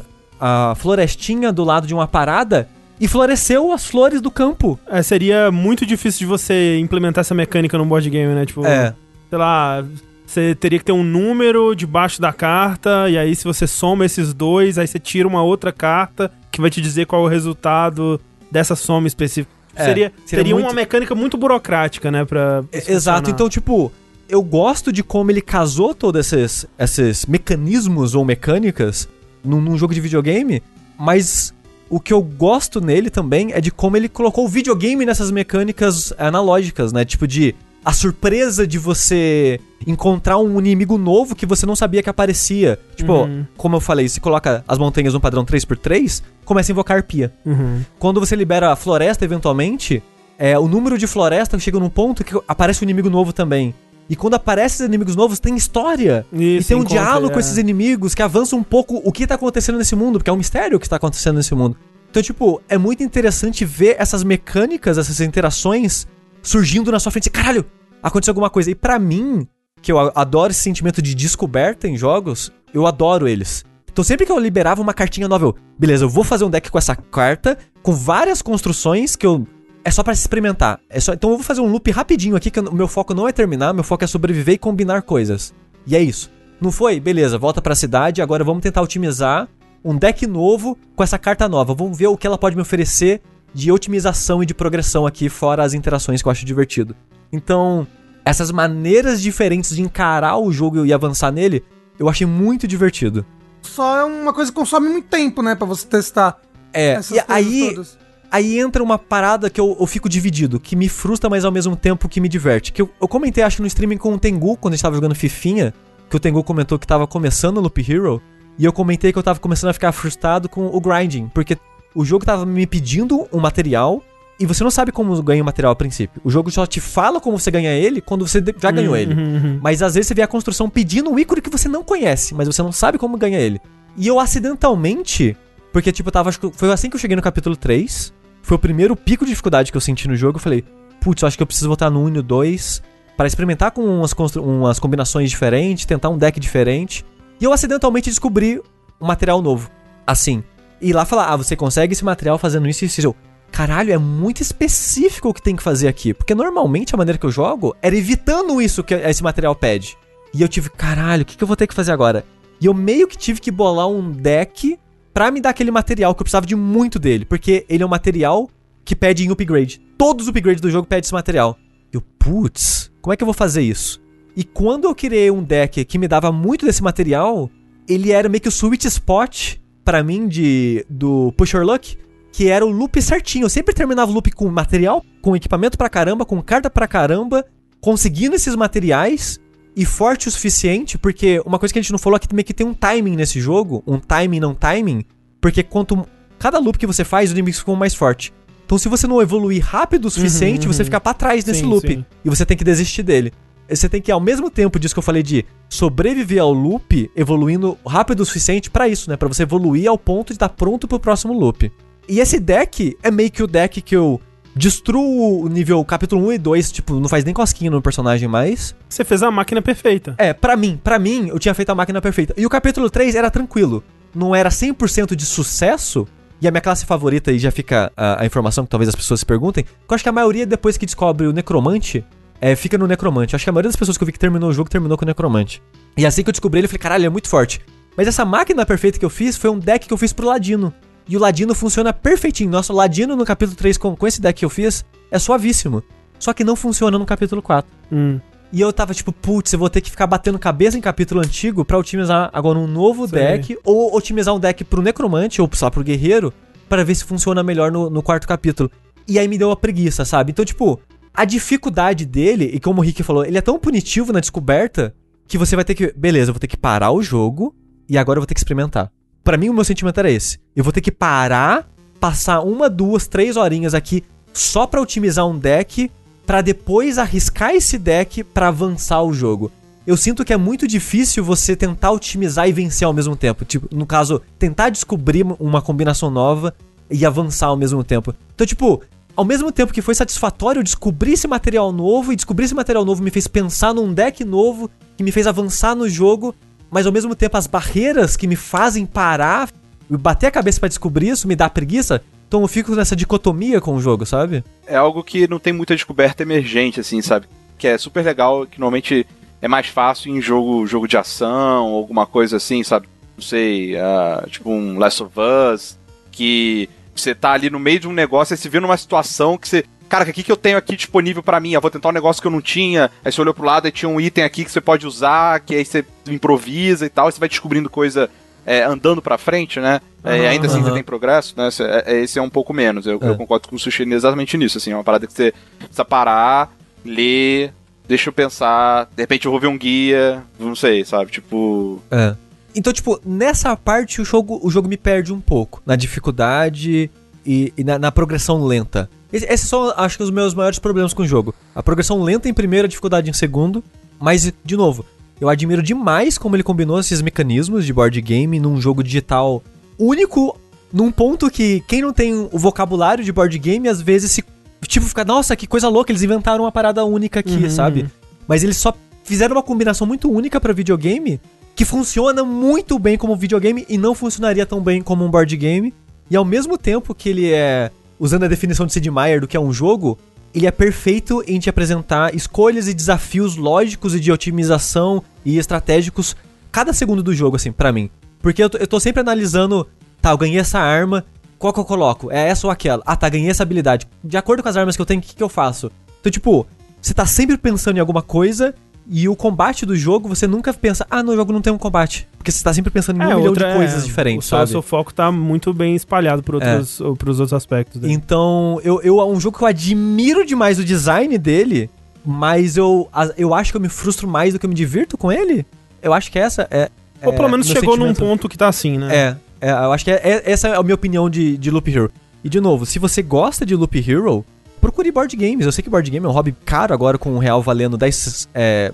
a 0.41 0.75
florestinha 0.77 1.53
do 1.53 1.65
lado 1.65 1.87
de 1.87 1.95
uma 1.95 2.07
parada 2.07 2.69
e 3.01 3.07
floresceu 3.09 3.73
as 3.73 3.87
flores 3.87 4.21
do 4.21 4.31
campo. 4.31 4.79
É, 4.89 5.03
seria 5.03 5.51
muito 5.51 5.85
difícil 5.85 6.21
de 6.21 6.27
você 6.27 6.79
implementar 6.79 7.21
essa 7.23 7.35
mecânica 7.35 7.77
num 7.77 7.87
board 7.87 8.09
game, 8.09 8.35
né? 8.35 8.47
Tipo, 8.47 8.65
É. 8.67 8.95
sei 9.29 9.39
lá, 9.39 9.85
você 10.27 10.55
teria 10.55 10.79
que 10.79 10.85
ter 10.85 10.93
um 10.93 11.05
número 11.05 11.75
debaixo 11.75 12.21
da 12.21 12.33
carta, 12.33 13.09
e 13.11 13.19
aí 13.19 13.35
se 13.37 13.45
você 13.45 13.67
soma 13.67 14.05
esses 14.07 14.33
dois, 14.33 14.79
aí 14.79 14.87
você 14.87 14.99
tira 14.99 15.29
uma 15.29 15.43
outra 15.43 15.71
carta 15.73 16.33
que 16.51 16.61
vai 16.61 16.71
te 16.71 16.81
dizer 16.81 17.07
qual 17.07 17.23
é 17.23 17.25
o 17.27 17.29
resultado 17.29 18.19
dessa 18.51 18.75
soma 18.75 19.07
específica. 19.07 19.55
É, 19.75 19.85
seria 19.85 20.13
seria 20.25 20.43
teria 20.43 20.55
muito- 20.55 20.67
uma 20.69 20.73
mecânica 20.73 21.15
muito 21.15 21.37
burocrática, 21.37 22.11
né? 22.11 22.25
Pra, 22.25 22.63
pra 22.63 22.79
Exato, 22.79 22.93
funcionar. 22.95 23.29
então, 23.29 23.49
tipo, 23.49 23.93
eu 24.29 24.43
gosto 24.43 24.93
de 24.93 25.03
como 25.03 25.31
ele 25.31 25.41
casou 25.41 25.95
todos 25.95 26.33
esses, 26.33 26.67
esses 26.79 27.27
mecanismos 27.27 28.15
ou 28.15 28.25
mecânicas 28.25 29.09
num, 29.45 29.61
num 29.61 29.77
jogo 29.77 29.95
de 29.95 30.01
videogame, 30.01 30.63
mas 30.99 31.55
o 31.89 32.01
que 32.01 32.13
eu 32.13 32.21
gosto 32.21 32.81
nele 32.81 33.11
também 33.11 33.53
é 33.53 33.61
de 33.61 33.71
como 33.71 33.97
ele 33.97 34.09
colocou 34.09 34.45
o 34.45 34.49
videogame 34.49 35.07
nessas 35.07 35.31
mecânicas 35.31 36.13
analógicas, 36.19 36.93
né? 36.93 37.05
Tipo 37.05 37.27
de 37.27 37.55
a 37.85 37.93
surpresa 37.93 38.67
de 38.67 38.79
você 38.79 39.61
encontrar 39.87 40.39
um 40.39 40.59
inimigo 40.59 40.99
novo 40.99 41.37
que 41.37 41.47
você 41.47 41.65
não 41.65 41.77
sabia 41.77 42.03
que 42.03 42.11
aparecia. 42.11 42.81
Tipo, 42.97 43.13
Uhum. 43.13 43.47
como 43.57 43.77
eu 43.77 43.81
falei, 43.81 44.09
se 44.09 44.19
coloca 44.21 44.65
as 44.67 44.77
montanhas 44.77 45.15
no 45.15 45.21
padrão 45.21 45.45
3x3, 45.45 46.21
começa 46.45 46.73
a 46.73 46.75
invocar 46.75 46.97
arpia. 46.97 47.33
Uhum. 47.45 47.83
Quando 47.97 48.19
você 48.19 48.35
libera 48.35 48.73
a 48.73 48.77
floresta, 48.77 49.25
eventualmente, 49.25 50.03
é, 50.37 50.59
o 50.59 50.67
número 50.67 50.99
de 50.99 51.07
floresta 51.07 51.57
chega 51.61 51.79
num 51.79 51.89
ponto 51.89 52.25
que 52.25 52.35
aparece 52.49 52.83
um 52.83 52.87
inimigo 52.87 53.09
novo 53.09 53.33
também. 53.33 53.73
E 54.09 54.15
quando 54.15 54.35
aparecem 54.35 54.77
esses 54.77 54.87
inimigos 54.87 55.17
novos, 55.17 55.41
tem 55.41 55.57
história. 55.57 56.25
e 56.33 56.59
Isso, 56.59 56.69
tem 56.69 56.77
um 56.77 56.81
encontra, 56.81 57.01
diálogo 57.01 57.31
com 57.33 57.39
é. 57.39 57.41
esses 57.41 57.59
inimigos 57.59 58.15
que 58.15 58.23
avança 58.23 58.55
um 58.55 58.63
pouco 58.63 59.01
o 59.05 59.11
que 59.11 59.27
tá 59.27 59.35
acontecendo 59.35 59.79
nesse 59.79 59.97
mundo, 59.97 60.19
porque 60.19 60.31
é 60.31 60.33
um 60.33 60.37
mistério 60.37 60.77
o 60.77 60.81
que 60.81 60.89
tá 60.89 60.97
acontecendo 60.97 61.37
nesse 61.37 61.55
mundo. 61.55 61.77
Então, 62.11 62.23
tipo, 62.23 62.63
é 62.69 62.79
muito 62.79 63.03
interessante 63.03 63.65
ver 63.65 63.97
essas 63.99 64.23
mecânicas, 64.23 64.97
essas 64.97 65.21
interações 65.21 66.07
surgindo 66.43 66.93
na 66.93 67.01
sua 67.01 67.11
frente. 67.13 67.29
Caralho, 67.29 67.67
aconteceu 68.03 68.31
alguma 68.31 68.49
coisa. 68.49 68.71
E 68.71 68.75
pra 68.75 68.99
mim, 68.99 69.47
que 69.83 69.93
eu 69.93 69.99
adoro 70.15 70.51
esse 70.51 70.61
sentimento 70.61 71.03
de 71.03 71.15
descoberta 71.15 71.89
em 71.89 71.97
jogos, 71.97 72.53
eu 72.73 72.87
adoro 72.87 73.29
eles. 73.29 73.65
Então 73.97 74.05
sempre 74.05 74.27
que 74.27 74.33
eu 74.33 74.39
liberava 74.39 74.83
uma 74.83 74.93
cartinha 74.93 75.27
nova, 75.27 75.47
eu, 75.47 75.57
beleza, 75.79 76.05
eu 76.05 76.09
vou 76.09 76.23
fazer 76.23 76.45
um 76.45 76.51
deck 76.51 76.71
com 76.71 76.77
essa 76.77 76.95
carta, 76.95 77.57
com 77.83 77.93
várias 77.93 78.43
construções 78.43 79.17
que 79.17 79.27
eu. 79.27 79.47
É 79.87 79.91
só 79.93 80.03
pra 80.03 80.13
se 80.17 80.23
experimentar. 80.23 80.81
É 80.91 80.99
só, 80.99 81.13
então 81.13 81.31
eu 81.31 81.37
vou 81.37 81.45
fazer 81.45 81.61
um 81.61 81.71
loop 81.71 81.89
rapidinho 81.93 82.35
aqui, 82.35 82.51
que 82.51 82.59
o 82.59 82.75
meu 82.75 82.89
foco 82.89 83.15
não 83.15 83.29
é 83.29 83.31
terminar, 83.31 83.73
meu 83.73 83.85
foco 83.85 84.03
é 84.03 84.07
sobreviver 84.09 84.57
e 84.57 84.59
combinar 84.59 85.03
coisas. 85.03 85.55
E 85.87 85.95
é 85.95 86.03
isso. 86.03 86.29
Não 86.61 86.73
foi? 86.73 86.99
Beleza, 86.99 87.39
volta 87.39 87.63
pra 87.63 87.73
cidade, 87.77 88.21
agora 88.21 88.43
vamos 88.43 88.65
tentar 88.65 88.83
otimizar 88.83 89.49
um 89.85 89.97
deck 89.97 90.27
novo 90.27 90.77
com 90.97 91.05
essa 91.05 91.17
carta 91.21 91.49
nova. 91.49 91.73
Vamos 91.73 91.97
ver 91.97 92.09
o 92.09 92.17
que 92.17 92.27
ela 92.27 92.37
pode 92.37 92.57
me 92.57 92.63
oferecer 92.63 93.23
de 93.55 93.71
otimização 93.71 94.43
e 94.43 94.47
de 94.47 94.55
progressão 94.55 95.07
aqui, 95.07 95.29
fora 95.29 95.63
as 95.63 95.73
interações 95.73 96.21
que 96.21 96.27
eu 96.27 96.33
acho 96.33 96.45
divertido. 96.45 96.97
Então, 97.33 97.87
essas 98.25 98.51
maneiras 98.51 99.23
diferentes 99.23 99.71
de 99.77 99.83
encarar 99.83 100.37
o 100.37 100.51
jogo 100.51 100.85
e 100.85 100.93
avançar 100.93 101.31
nele, 101.31 101.63
eu 101.97 102.09
achei 102.09 102.27
muito 102.27 102.67
divertido. 102.67 103.25
Só 103.63 103.99
é 103.99 104.05
uma 104.05 104.33
coisa 104.33 104.51
que 104.51 104.59
consome 104.59 104.89
muito 104.89 105.07
tempo, 105.07 105.43
né? 105.43 105.55
Pra 105.55 105.65
você 105.65 105.87
testar 105.87 106.41
É, 106.73 106.95
essas 106.95 107.17
e 107.17 107.23
aí, 107.29 107.71
todas. 107.73 107.97
Aí 108.37 108.59
entra 108.59 108.83
uma 108.83 108.99
parada 108.99 109.49
que 109.49 109.61
eu, 109.61 109.77
eu 109.79 109.87
fico 109.87 110.09
dividido, 110.09 110.61
que 110.61 110.77
me 110.77 110.89
frustra, 110.89 111.29
mas 111.29 111.45
ao 111.45 111.53
mesmo 111.53 111.75
tempo 111.75 112.09
que 112.09 112.21
me 112.21 112.29
diverte. 112.29 112.73
Que 112.73 112.83
eu, 112.83 112.91
eu 113.01 113.09
comentei, 113.09 113.43
acho 113.43 113.57
que 113.57 113.63
no 113.63 113.69
streaming 113.69 113.97
com 113.97 114.15
o 114.15 114.19
Tengu, 114.19 114.57
quando 114.57 114.75
a 114.75 114.77
gente 114.77 114.83
tava 114.83 114.95
jogando 114.95 115.15
Fifinha, 115.15 115.73
que 116.09 116.17
o 116.17 116.21
Tengu 116.21 116.43
comentou 116.45 116.79
que 116.79 116.87
tava 116.87 117.07
começando 117.07 117.59
o 117.59 117.61
Loop 117.61 117.81
Hero, 117.81 118.23
e 118.59 118.65
eu 118.65 118.73
comentei 118.73 119.13
que 119.13 119.19
eu 119.19 119.23
tava 119.23 119.39
começando 119.39 119.71
a 119.71 119.73
ficar 119.73 119.93
frustrado 119.93 120.49
com 120.49 120.67
o 120.67 120.81
grinding, 120.81 121.29
porque 121.35 121.57
o 121.95 122.05
jogo 122.05 122.25
tava 122.25 122.47
me 122.47 122.67
pedindo 122.67 123.27
um 123.33 123.41
material, 123.41 124.03
e 124.39 124.45
você 124.45 124.63
não 124.63 124.71
sabe 124.71 124.93
como 124.93 125.21
ganha 125.23 125.43
o 125.43 125.47
material 125.47 125.73
a 125.73 125.77
princípio. 125.77 126.21
O 126.23 126.31
jogo 126.31 126.51
só 126.51 126.67
te 126.67 126.79
fala 126.79 127.21
como 127.21 127.39
você 127.39 127.51
ganha 127.51 127.71
ele 127.71 128.03
quando 128.03 128.27
você 128.27 128.45
já 128.61 128.71
ganhou 128.71 128.95
ele. 128.95 129.15
Uhum, 129.15 129.35
uhum. 129.35 129.61
Mas 129.63 129.81
às 129.81 129.95
vezes 129.95 130.09
você 130.09 130.15
vê 130.15 130.23
a 130.23 130.27
construção 130.27 130.69
pedindo 130.69 131.11
um 131.11 131.19
ícone 131.19 131.41
que 131.41 131.49
você 131.49 131.69
não 131.69 131.83
conhece, 131.83 132.35
mas 132.35 132.47
você 132.47 132.63
não 132.63 132.73
sabe 132.73 132.99
como 132.99 133.17
ganha 133.17 133.39
ele. 133.39 133.59
E 133.97 134.07
eu 134.07 134.21
acidentalmente, 134.21 135.35
porque 135.73 135.91
tipo, 135.91 136.09
eu 136.09 136.13
tava, 136.13 136.31
foi 136.33 136.71
assim 136.71 136.91
que 136.91 136.97
eu 136.97 137.01
cheguei 137.01 137.17
no 137.17 137.23
capítulo 137.23 137.57
3, 137.57 138.13
foi 138.47 138.57
o 138.57 138.61
primeiro 138.61 138.95
pico 138.95 139.25
de 139.25 139.33
dificuldade 139.33 139.73
que 139.73 139.77
eu 139.77 139.81
senti 139.81 140.07
no 140.07 140.15
jogo, 140.15 140.37
eu 140.37 140.41
falei, 140.41 140.65
putz, 141.01 141.21
eu 141.21 141.27
acho 141.27 141.37
que 141.37 141.43
eu 141.43 141.47
preciso 141.47 141.67
voltar 141.67 141.91
no 141.91 142.05
1 142.05 142.09
e 142.09 142.11
no 142.13 142.23
2 142.23 142.81
para 143.17 143.27
experimentar 143.27 143.73
com 143.73 143.83
umas, 143.83 144.15
umas 144.37 144.79
combinações 144.79 145.31
diferentes, 145.31 145.85
tentar 145.85 146.11
um 146.11 146.17
deck 146.17 146.39
diferente. 146.39 147.05
E 147.41 147.45
eu 147.45 147.53
acidentalmente 147.53 148.09
descobri 148.09 148.63
um 149.01 149.07
material 149.07 149.43
novo. 149.43 149.69
Assim. 150.07 150.45
E 150.81 150.93
lá 150.93 151.05
falar, 151.05 151.33
ah, 151.33 151.37
você 151.37 151.57
consegue 151.57 151.93
esse 151.93 152.05
material 152.05 152.39
fazendo 152.39 152.69
isso 152.69 152.85
e 152.85 152.87
isso. 152.87 153.01
Eu, 153.01 153.17
Caralho, 153.51 153.93
é 153.93 153.99
muito 153.99 154.43
específico 154.43 155.31
o 155.31 155.35
que 155.35 155.43
tem 155.43 155.57
que 155.57 155.63
fazer 155.63 155.89
aqui. 155.89 156.15
Porque 156.15 156.33
normalmente 156.33 156.95
a 156.95 156.99
maneira 156.99 157.19
que 157.19 157.27
eu 157.27 157.33
jogo 157.33 157.75
era 157.83 157.97
evitando 157.97 158.63
isso 158.63 158.85
que 158.85 158.95
esse 158.95 159.25
material 159.25 159.57
pede. 159.57 159.99
E 160.33 160.41
eu 160.41 160.47
tive, 160.47 160.71
caralho, 160.71 161.23
o 161.23 161.25
que, 161.25 161.37
que 161.37 161.43
eu 161.43 161.49
vou 161.49 161.57
ter 161.57 161.67
que 161.67 161.75
fazer 161.75 161.91
agora? 161.91 162.25
E 162.61 162.67
eu 162.67 162.75
meio 162.75 163.09
que 163.09 163.19
tive 163.19 163.41
que 163.41 163.51
bolar 163.51 163.89
um 163.89 164.13
deck 164.13 164.79
pra 165.17 165.31
me 165.31 165.41
dar 165.41 165.49
aquele 165.49 165.71
material 165.71 166.15
que 166.15 166.21
eu 166.21 166.25
precisava 166.25 166.45
de 166.45 166.55
muito 166.55 166.99
dele. 166.99 167.25
Porque 167.25 167.65
ele 167.71 167.83
é 167.83 167.87
um 167.87 167.89
material 167.89 168.51
que 168.85 168.95
pede 168.95 169.27
em 169.27 169.31
upgrade. 169.31 169.81
Todos 169.97 170.27
os 170.27 170.29
upgrades 170.29 170.61
do 170.61 170.71
jogo 170.71 170.87
pedem 170.87 171.01
esse 171.01 171.15
material. 171.15 171.57
Eu, 171.91 172.03
putz, 172.19 172.93
como 173.01 173.15
é 173.15 173.17
que 173.17 173.23
eu 173.23 173.27
vou 173.27 173.33
fazer 173.33 173.63
isso? 173.63 173.99
E 174.37 174.45
quando 174.45 174.85
eu 174.85 174.95
criei 174.95 175.31
um 175.31 175.43
deck 175.43 175.87
que 175.87 175.97
me 175.97 176.07
dava 176.07 176.31
muito 176.31 176.67
desse 176.67 176.83
material, 176.83 177.49
ele 177.89 178.13
era 178.13 178.29
meio 178.29 178.43
que 178.43 178.49
o 178.49 178.51
sweet 178.51 178.87
spot 178.89 179.55
pra 179.83 180.03
mim 180.03 180.29
de 180.29 180.85
do 180.91 181.33
Push 181.33 181.55
Your 181.55 181.65
Luck, 181.65 181.97
que 182.31 182.51
era 182.51 182.67
o 182.67 182.71
loop 182.71 183.01
certinho. 183.01 183.47
Eu 183.47 183.49
sempre 183.49 183.75
terminava 183.75 184.11
o 184.11 184.15
loop 184.15 184.31
com 184.33 184.47
material, 184.51 185.03
com 185.23 185.35
equipamento 185.35 185.79
pra 185.79 185.89
caramba, 185.89 186.27
com 186.27 186.43
carta 186.43 186.69
pra 186.69 186.87
caramba, 186.87 187.43
conseguindo 187.81 188.37
esses 188.37 188.55
materiais 188.55 189.41
e 189.77 189.85
forte 189.85 190.27
o 190.27 190.31
suficiente, 190.31 190.97
porque 190.97 191.41
uma 191.45 191.59
coisa 191.59 191.73
que 191.73 191.79
a 191.79 191.83
gente 191.83 191.93
não 191.93 191.99
falou 191.99 192.17
aqui 192.17 192.27
também 192.27 192.41
é 192.41 192.45
que 192.45 192.55
tem 192.55 192.67
um 192.67 192.73
timing 192.73 193.15
nesse 193.15 193.39
jogo, 193.39 193.85
um 193.87 193.99
timing 193.99 194.41
não 194.41 194.55
timing, 194.55 195.05
porque 195.39 195.63
quanto 195.63 196.07
cada 196.39 196.59
loop 196.59 196.79
que 196.79 196.87
você 196.87 197.05
faz, 197.05 197.29
os 197.29 197.33
inimigos 197.33 197.59
ficam 197.59 197.77
mais 197.77 197.95
forte. 197.95 198.33
Então 198.65 198.79
se 198.79 198.89
você 198.89 199.07
não 199.07 199.21
evoluir 199.21 199.63
rápido 199.63 200.07
o 200.07 200.11
suficiente, 200.11 200.67
uhum. 200.67 200.73
você 200.73 200.83
fica 200.83 200.99
pra 200.99 201.13
trás 201.13 201.45
nesse 201.45 201.61
Sim, 201.61 201.67
loop 201.67 201.87
sim. 201.87 202.05
e 202.25 202.31
você 202.31 202.47
tem 202.47 202.57
que 202.57 202.65
desistir 202.65 203.03
dele. 203.03 203.33
Você 203.69 203.89
tem 203.89 204.01
que 204.01 204.11
ao 204.11 204.21
mesmo 204.21 204.49
tempo 204.49 204.79
disso 204.79 204.95
que 204.95 204.99
eu 204.99 205.03
falei 205.03 205.23
de 205.23 205.45
sobreviver 205.69 206.41
ao 206.41 206.53
loop, 206.53 207.11
evoluindo 207.15 207.77
rápido 207.87 208.21
o 208.21 208.25
suficiente 208.25 208.71
pra 208.71 208.89
isso, 208.89 209.11
né? 209.11 209.17
Pra 209.17 209.29
você 209.29 209.43
evoluir 209.43 209.89
ao 209.89 209.99
ponto 209.99 210.29
de 210.29 210.35
estar 210.35 210.49
pronto 210.49 210.89
pro 210.89 211.01
próximo 211.01 211.33
loop. 211.33 211.71
E 212.09 212.21
esse 212.21 212.39
deck 212.39 212.97
é 213.03 213.11
meio 213.11 213.31
que 213.31 213.43
o 213.43 213.47
deck 213.47 213.83
que 213.83 213.97
eu 213.97 214.21
destruo 214.57 215.45
o 215.45 215.49
nível 215.49 215.85
capítulo 215.85 216.27
1 216.29 216.33
e 216.33 216.39
2, 216.39 216.73
tipo, 216.73 216.95
não 216.99 217.09
faz 217.09 217.25
nem 217.25 217.35
cosquinha 217.35 217.71
no 217.71 217.83
personagem 217.83 218.27
mais. 218.27 218.75
Você 218.89 219.05
fez 219.05 219.23
a 219.23 219.31
máquina 219.31 219.61
perfeita. 219.61 220.15
É, 220.17 220.33
pra 220.33 220.57
mim, 220.57 220.81
pra 220.83 220.99
mim, 220.99 221.29
eu 221.29 221.39
tinha 221.39 221.53
feito 221.55 221.71
a 221.71 221.75
máquina 221.75 222.01
perfeita. 222.01 222.33
E 222.37 222.47
o 222.47 222.49
capítulo 222.49 222.89
3 222.89 223.15
era 223.15 223.31
tranquilo. 223.31 223.85
Não 224.15 224.35
era 224.35 224.49
100% 224.49 225.15
de 225.15 225.27
sucesso. 225.27 226.09
E 226.41 226.49
a 226.49 226.51
minha 226.51 226.61
classe 226.61 226.85
favorita, 226.85 227.33
e 227.33 227.39
já 227.39 227.51
fica 227.51 227.93
a, 227.97 228.23
a 228.23 228.27
informação 228.27 228.65
que 228.65 228.71
talvez 228.71 228.89
as 228.89 228.95
pessoas 228.95 229.21
se 229.21 229.27
perguntem, 229.27 229.65
que 229.65 229.71
eu 229.89 229.95
acho 229.95 230.05
que 230.05 230.09
a 230.09 230.13
maioria, 230.13 230.47
depois 230.47 230.77
que 230.77 230.85
descobre 230.85 231.27
o 231.27 231.33
necromante, 231.33 232.05
é, 232.41 232.55
fica 232.55 232.77
no 232.77 232.87
Necromante. 232.87 233.35
Acho 233.35 233.45
que 233.45 233.51
a 233.51 233.53
maioria 233.53 233.71
das 233.71 233.77
pessoas 233.77 233.97
que 233.97 234.05
eu 234.05 234.07
vi 234.07 234.13
que 234.13 234.19
terminou 234.19 234.51
o 234.51 234.53
jogo 234.53 234.69
terminou 234.69 234.97
com 234.97 235.05
o 235.05 235.09
Necromante. 235.09 235.63
E 235.97 236.05
assim 236.05 236.23
que 236.23 236.29
eu 236.29 236.33
descobri 236.33 236.61
ele, 236.61 236.67
eu 236.67 236.69
falei, 236.69 236.79
caralho, 236.79 237.01
ele 237.01 237.07
é 237.07 237.11
muito 237.11 237.29
forte. 237.29 237.61
Mas 237.97 238.07
essa 238.07 238.25
máquina 238.25 238.67
perfeita 238.67 238.99
que 238.99 239.05
eu 239.05 239.11
fiz 239.11 239.37
foi 239.37 239.51
um 239.51 239.59
deck 239.59 239.87
que 239.87 239.93
eu 239.93 239.97
fiz 239.97 240.13
pro 240.13 240.27
Ladino. 240.27 240.73
E 241.09 241.17
o 241.17 241.21
Ladino 241.21 241.55
funciona 241.55 241.93
perfeitinho. 241.93 242.51
Nossa, 242.51 242.73
o 242.73 242.77
Ladino 242.77 243.15
no 243.15 243.25
capítulo 243.25 243.57
3 243.57 243.79
com, 243.79 243.95
com 243.95 244.07
esse 244.07 244.21
deck 244.21 244.39
que 244.39 244.45
eu 244.45 244.51
fiz 244.51 244.85
é 245.11 245.19
suavíssimo. 245.19 245.83
Só 246.19 246.33
que 246.33 246.45
não 246.45 246.57
funciona 246.57 246.99
no 246.99 247.07
capítulo 247.07 247.41
4. 247.43 247.71
Hum. 247.93 248.21
E 248.53 248.61
eu 248.61 248.73
tava 248.73 248.95
tipo, 248.95 249.13
putz, 249.13 249.53
eu 249.53 249.59
vou 249.59 249.69
ter 249.69 249.81
que 249.81 249.91
ficar 249.91 250.07
batendo 250.07 250.39
cabeça 250.39 250.79
em 250.79 250.81
capítulo 250.81 251.21
antigo 251.21 251.65
pra 251.65 251.79
otimizar 251.79 252.31
agora 252.33 252.59
um 252.59 252.67
novo 252.67 253.07
Sei. 253.09 253.19
deck, 253.19 253.59
ou 253.65 253.95
otimizar 253.95 254.35
um 254.35 254.41
deck 254.41 254.65
pro 254.65 254.83
necromante, 254.83 255.43
ou 255.43 255.51
lá, 255.61 255.71
pro 255.71 255.85
guerreiro, 255.85 256.33
pra 256.69 256.85
ver 256.85 256.95
se 256.95 257.05
funciona 257.05 257.43
melhor 257.43 257.71
no, 257.71 257.91
no 257.91 258.03
quarto 258.03 258.27
capítulo. 258.27 258.71
E 259.07 259.19
aí 259.19 259.29
me 259.29 259.39
deu 259.39 259.49
uma 259.49 259.57
preguiça, 259.57 260.05
sabe? 260.05 260.31
Então, 260.31 260.45
tipo, 260.45 260.81
a 261.13 261.25
dificuldade 261.25 262.05
dele, 262.05 262.51
e 262.53 262.61
como 262.61 262.81
o 262.81 262.85
Rick 262.85 263.03
falou, 263.03 263.25
ele 263.25 263.39
é 263.39 263.41
tão 263.41 263.59
punitivo 263.59 264.13
na 264.13 264.21
descoberta 264.21 264.95
que 265.27 265.39
você 265.39 265.57
vai 265.57 265.65
ter 265.65 265.75
que. 265.75 265.93
Beleza, 265.97 266.31
eu 266.31 266.35
vou 266.35 266.41
ter 266.41 266.47
que 266.47 266.57
parar 266.57 266.93
o 266.93 267.03
jogo 267.03 267.55
e 267.89 267.99
agora 267.99 268.19
eu 268.19 268.21
vou 268.23 268.27
ter 268.27 268.35
que 268.35 268.41
experimentar. 268.41 268.91
Pra 269.27 269.37
mim, 269.37 269.49
o 269.49 269.53
meu 269.53 269.65
sentimento 269.65 269.99
era 269.99 270.09
esse. 270.09 270.39
Eu 270.55 270.63
vou 270.63 270.73
ter 270.73 270.81
que 270.81 270.93
parar, 270.93 271.69
passar 271.99 272.43
uma, 272.43 272.71
duas, 272.71 273.09
três 273.09 273.37
horinhas 273.37 273.75
aqui 273.75 274.05
só 274.33 274.69
pra 274.69 274.81
otimizar 274.81 275.27
um 275.27 275.37
deck, 275.37 275.91
pra 276.25 276.41
depois 276.41 276.97
arriscar 276.97 277.51
esse 277.51 277.77
deck 277.77 278.23
pra 278.23 278.47
avançar 278.47 279.03
o 279.03 279.13
jogo. 279.13 279.51
Eu 279.85 279.97
sinto 279.97 280.25
que 280.25 280.33
é 280.33 280.37
muito 280.37 280.69
difícil 280.69 281.25
você 281.25 281.57
tentar 281.57 281.91
otimizar 281.91 282.49
e 282.49 282.53
vencer 282.53 282.87
ao 282.87 282.93
mesmo 282.93 283.17
tempo. 283.17 283.45
Tipo, 283.45 283.69
no 283.75 283.85
caso, 283.85 284.23
tentar 284.39 284.71
descobrir 284.71 285.27
uma 285.41 285.61
combinação 285.61 286.09
nova 286.09 286.55
e 286.89 287.05
avançar 287.05 287.49
ao 287.49 287.57
mesmo 287.57 287.83
tempo. 287.83 288.15
Então, 288.33 288.47
tipo, 288.47 288.81
ao 289.17 289.25
mesmo 289.25 289.51
tempo 289.51 289.73
que 289.73 289.83
foi 289.83 289.97
satisfatório 289.97 290.63
descobrir 290.63 291.15
esse 291.15 291.27
material 291.27 291.73
novo 291.73 292.13
e 292.13 292.17
descobrir 292.17 292.45
esse 292.45 292.55
material 292.55 292.85
novo 292.85 293.03
me 293.03 293.11
fez 293.11 293.27
pensar 293.27 293.75
num 293.75 293.93
deck 293.93 294.25
novo 294.25 294.71
que 294.97 295.03
me 295.03 295.11
fez 295.11 295.27
avançar 295.27 295.75
no 295.75 295.89
jogo, 295.89 296.33
mas 296.71 296.87
ao 296.87 296.93
mesmo 296.93 297.15
tempo 297.15 297.37
as 297.37 297.47
barreiras 297.47 298.17
que 298.17 298.27
me 298.27 298.37
fazem 298.37 298.87
parar 298.87 299.51
e 299.91 299.97
bater 299.97 300.27
a 300.27 300.31
cabeça 300.31 300.61
pra 300.61 300.69
descobrir 300.69 301.09
isso 301.09 301.29
me 301.29 301.37
dá 301.37 301.49
preguiça. 301.49 302.03
Então 302.29 302.43
eu 302.43 302.49
fico 302.49 302.75
nessa 302.75 302.97
dicotomia 302.97 303.61
com 303.61 303.75
o 303.75 303.81
jogo, 303.81 304.05
sabe? 304.05 304.43
É 304.67 304.77
algo 304.77 305.03
que 305.05 305.29
não 305.29 305.39
tem 305.39 305.53
muita 305.53 305.75
descoberta 305.75 306.23
emergente, 306.23 306.81
assim, 306.81 307.01
sabe? 307.01 307.27
Que 307.57 307.69
é 307.69 307.79
super 307.79 308.05
legal, 308.05 308.47
que 308.47 308.59
normalmente 308.59 309.07
é 309.41 309.47
mais 309.47 309.69
fácil 309.69 310.15
em 310.15 310.21
jogo, 310.21 310.67
jogo 310.67 310.89
de 310.89 310.97
ação, 310.97 311.67
alguma 311.67 312.07
coisa 312.07 312.39
assim, 312.39 312.65
sabe? 312.65 312.89
Não 313.17 313.23
sei, 313.23 313.77
ah, 313.77 314.25
tipo 314.29 314.51
um 314.51 314.79
Last 314.79 315.03
of 315.03 315.13
Us, 315.19 315.79
que 316.11 316.69
você 316.95 317.15
tá 317.15 317.33
ali 317.33 317.49
no 317.49 317.59
meio 317.59 317.79
de 317.79 317.89
um 317.89 317.93
negócio 317.93 318.35
e 318.35 318.37
você 318.37 318.49
vê 318.49 318.59
numa 318.61 318.77
situação 318.77 319.39
que 319.39 319.49
você. 319.49 319.65
Cara, 319.89 320.05
o 320.09 320.13
que, 320.13 320.23
que 320.23 320.33
eu 320.33 320.37
tenho 320.37 320.59
aqui 320.59 320.75
disponível 320.77 321.23
pra 321.23 321.39
mim? 321.41 321.53
Eu 321.53 321.61
vou 321.61 321.71
tentar 321.71 321.89
um 321.89 321.93
negócio 321.93 322.21
que 322.21 322.27
eu 322.27 322.33
não 322.33 322.41
tinha. 322.41 322.91
Aí 323.05 323.13
você 323.13 323.21
olhou 323.21 323.33
pro 323.35 323.45
lado 323.45 323.69
e 323.69 323.73
tinha 323.73 323.89
um 323.89 324.01
item 324.01 324.25
aqui 324.25 324.45
que 324.45 324.51
você 324.51 324.61
pode 324.61 324.87
usar, 324.87 325.41
que 325.41 325.55
aí 325.55 325.65
você 325.65 325.85
improvisa 326.09 326.85
e 326.87 326.89
tal, 326.89 327.09
e 327.09 327.13
você 327.13 327.21
vai 327.21 327.29
descobrindo 327.29 327.71
coisa 327.71 328.11
é, 328.45 328.63
andando 328.63 329.01
pra 329.03 329.17
frente, 329.19 329.59
né? 329.61 329.81
É, 330.05 330.19
Aham, 330.21 330.29
ainda 330.29 330.47
assim 330.47 330.61
você 330.61 330.67
aham. 330.67 330.75
tem 330.75 330.83
progresso, 330.85 331.35
né? 331.37 331.49
É- 331.61 331.93
é- 331.97 332.01
Esse 332.03 332.19
é 332.19 332.23
um 332.23 332.31
pouco 332.31 332.53
menos. 332.55 332.87
Eu, 332.87 332.99
É. 333.03 333.09
eu 333.09 333.17
concordo 333.17 333.49
com 333.49 333.57
o 333.57 333.59
Sushi 333.59 333.83
exatamente 333.93 334.37
nisso. 334.37 334.59
Assim, 334.59 334.71
é 334.73 334.75
uma 334.77 334.85
parada 334.85 335.07
que 335.07 335.13
você 335.13 335.33
precisa 335.59 335.85
parar, 335.85 336.53
ler, 336.85 337.53
deixa 337.89 338.09
eu 338.09 338.13
pensar. 338.13 338.85
De 338.95 339.03
repente 339.03 339.27
eu 339.27 339.31
vou 339.33 339.41
ver 339.41 339.49
um 339.49 339.59
guia, 339.59 340.23
não 340.39 340.55
sei, 340.55 340.85
sabe? 340.85 341.11
Tipo. 341.11 341.83
É. 341.91 342.15
Então, 342.55 342.73
tipo, 342.73 343.01
nessa 343.05 343.55
parte 343.57 344.01
o 344.01 344.05
jogo, 344.05 344.41
o 344.43 344.51
jogo 344.51 344.69
me 344.69 344.77
perde 344.77 345.13
um 345.13 345.21
pouco. 345.21 345.61
Na 345.67 345.77
dificuldade 345.77 346.91
e, 347.25 347.53
e 347.57 347.65
na, 347.65 347.79
na 347.79 347.93
progressão 347.93 348.45
lenta. 348.45 348.89
Esse- 349.17 349.27
Esses 349.33 349.49
são, 349.49 349.73
acho 349.77 349.97
que, 349.97 350.03
os 350.03 350.11
meus 350.11 350.35
maiores 350.35 350.59
problemas 350.59 350.93
com 350.95 351.03
o 351.03 351.07
jogo. 351.07 351.35
A 351.55 351.63
progressão 351.63 352.03
lenta 352.03 352.29
em 352.29 352.35
primeiro, 352.35 352.67
a 352.67 352.69
dificuldade 352.69 353.09
em 353.11 353.13
segundo. 353.13 353.63
Mas, 354.01 354.33
de 354.45 354.57
novo, 354.57 354.85
eu 355.21 355.29
admiro 355.29 355.63
demais 355.63 356.19
como 356.19 356.37
ele 356.37 356.43
combinou 356.43 356.79
esses 356.79 357.01
mecanismos 357.01 357.65
de 357.65 357.73
board 357.73 357.99
game 358.01 358.39
num 358.39 358.61
jogo 358.61 358.83
digital 358.83 359.43
único, 359.79 360.39
num 360.73 360.91
ponto 360.91 361.31
que 361.31 361.63
quem 361.67 361.81
não 361.83 361.93
tem 361.93 362.15
o 362.15 362.39
vocabulário 362.39 363.03
de 363.05 363.13
board 363.13 363.39
game, 363.39 363.69
às 363.69 363.81
vezes 363.81 364.11
se. 364.13 364.25
Tipo, 364.67 364.87
fica, 364.87 365.05
nossa, 365.05 365.37
que 365.37 365.47
coisa 365.47 365.69
louca, 365.69 365.93
eles 365.93 366.03
inventaram 366.03 366.45
uma 366.45 366.53
parada 366.53 366.85
única 366.85 367.21
aqui, 367.21 367.45
Uhum. 367.45 367.51
sabe? 367.51 367.87
Mas 368.27 368.43
eles 368.43 368.57
só 368.57 368.75
fizeram 369.05 369.37
uma 369.37 369.43
combinação 369.43 369.87
muito 369.87 370.11
única 370.11 370.41
pra 370.41 370.53
videogame 370.53 371.21
que 371.55 371.65
funciona 371.65 372.25
muito 372.25 372.79
bem 372.79 372.99
como 372.99 373.15
videogame 373.17 373.65
e 373.69 373.79
não 373.79 373.95
funcionaria 373.95 374.45
tão 374.45 374.61
bem 374.61 374.83
como 374.83 375.05
um 375.05 375.11
board 375.11 375.35
game. 375.37 375.73
E 376.11 376.17
ao 376.17 376.25
mesmo 376.25 376.59
tempo 376.59 376.95
que 376.95 377.09
ele 377.09 377.33
é, 377.33 377.71
usando 377.99 378.25
a 378.25 378.29
definição 378.29 378.67
de 378.67 378.73
Sid 378.73 378.91
Meier 378.91 379.21
do 379.21 379.29
que 379.29 379.37
é 379.37 379.41
um 379.41 379.53
jogo, 379.53 379.99
ele 380.35 380.47
é 380.47 380.51
perfeito 380.51 381.23
em 381.27 381.39
te 381.39 381.49
apresentar 381.49 382.15
escolhas 382.15 382.69
e 382.69 382.75
desafios 382.75 383.37
lógicos 383.37 383.95
e 383.95 384.01
de 384.01 384.13
otimização 384.13 385.03
e 385.25 385.39
estratégicos 385.39 386.15
cada 386.53 386.73
segundo 386.73 387.03
do 387.03 387.15
jogo, 387.15 387.37
assim, 387.37 387.53
pra 387.53 387.73
mim. 387.73 387.91
Porque 388.21 388.43
eu 388.43 388.51
tô, 388.51 388.59
eu 388.59 388.67
tô 388.67 388.81
sempre 388.81 389.01
analisando, 389.01 389.67
tá, 390.01 390.11
eu 390.11 390.19
ganhei 390.19 390.39
essa 390.39 390.59
arma, 390.59 391.05
qual 391.39 391.53
que 391.53 391.61
eu 391.61 391.65
coloco? 391.65 392.11
É 392.11 392.29
essa 392.29 392.47
ou 392.47 392.51
aquela? 392.51 392.83
Ah, 392.87 392.97
tá, 392.97 393.09
ganhei 393.09 393.31
essa 393.31 393.43
habilidade. 393.43 393.87
De 394.03 394.17
acordo 394.17 394.43
com 394.43 394.49
as 394.49 394.57
armas 394.57 394.77
que 394.77 394.83
eu 394.83 394.87
tenho, 394.87 395.01
o 395.01 395.03
que, 395.03 395.15
que 395.15 395.23
eu 395.23 395.29
faço? 395.29 395.71
Então, 396.01 396.11
tipo, 396.11 396.47
você 396.81 396.95
tá 396.95 397.05
sempre 397.05 397.37
pensando 397.37 397.77
em 397.77 397.81
alguma 397.81 398.03
coisa 398.03 398.55
e 398.89 399.09
o 399.09 399.17
combate 399.17 399.67
do 399.67 399.75
jogo, 399.75 400.09
você 400.09 400.27
nunca 400.27 400.53
pensa, 400.55 400.87
ah, 400.91 401.03
no 401.03 401.15
jogo 401.17 401.33
não 401.33 401.41
tem 401.41 401.53
um 401.53 401.59
combate. 401.59 402.09
Porque 402.17 402.31
você 402.31 402.43
tá 402.43 402.53
sempre 402.53 402.71
pensando 402.71 403.01
em 403.01 403.05
um 403.05 403.17
milhão 403.17 403.33
de 403.33 403.45
coisas 403.55 403.85
diferentes, 403.85 404.27
o 404.27 404.29
seu, 404.29 404.39
sabe? 404.39 404.51
seu 404.51 404.63
foco 404.63 404.95
tá 404.95 405.11
muito 405.11 405.53
bem 405.53 405.75
espalhado 405.75 406.23
por 406.23 406.37
outros, 406.37 406.81
ou 406.81 406.97
pros 406.97 407.21
outros 407.21 407.33
aspectos. 407.33 407.81
dele. 407.81 407.93
Então, 407.93 408.61
eu, 408.63 408.81
eu 408.83 409.01
é 409.01 409.05
um 409.05 409.19
jogo 409.19 409.39
que 409.39 409.45
eu 409.45 409.49
admiro 409.49 410.25
demais 410.25 410.59
o 410.59 410.65
design 410.65 411.17
dele, 411.19 411.69
mas 412.05 412.57
eu, 412.57 412.89
eu 413.19 413.35
acho 413.35 413.53
que 413.53 413.57
eu 413.57 413.61
me 413.61 413.69
frustro 413.69 414.07
mais 414.07 414.33
do 414.33 414.39
que 414.39 414.47
eu 414.47 414.51
me 414.51 414.55
divirto 414.55 414.97
com 414.97 415.11
ele. 415.11 415.45
Eu 415.83 415.93
acho 415.93 416.11
que 416.11 416.19
essa 416.19 416.47
é. 416.51 416.71
Ou 417.03 417.13
pelo 417.13 417.29
é 417.29 417.31
menos 417.33 417.47
chegou 417.47 417.77
num 417.77 417.89
sentimento. 417.89 417.99
ponto 417.99 418.29
que 418.29 418.39
tá 418.39 418.49
assim, 418.49 418.79
né? 418.79 418.97
É, 418.97 419.17
é, 419.41 419.51
eu 419.51 419.73
acho 419.73 419.85
que 419.85 419.91
é, 419.91 420.01
é- 420.03 420.23
essa 420.31 420.49
é 420.49 420.57
a 420.57 420.63
minha 420.63 420.75
opinião 420.75 421.11
de, 421.11 421.37
de 421.37 421.51
Loop 421.51 421.69
Hero. 421.71 421.91
E 422.25 422.29
de 422.29 422.41
novo, 422.41 422.65
se 422.65 422.79
você 422.79 423.03
gosta 423.03 423.45
de 423.45 423.55
Loop 423.55 423.77
Hero, 423.79 424.25
procure 424.61 424.91
board 424.91 425.15
games. 425.17 425.45
Eu 425.47 425.53
sei 425.53 425.63
que 425.63 425.71
board 425.71 425.91
game 425.91 426.05
é 426.05 426.09
um 426.09 426.13
hobby 426.13 426.35
caro 426.45 426.73
agora 426.75 426.99
com 426.99 427.13
um 427.13 427.19
real 427.19 427.43
valendo 427.43 427.77
10. 427.77 428.29
É, 428.35 428.73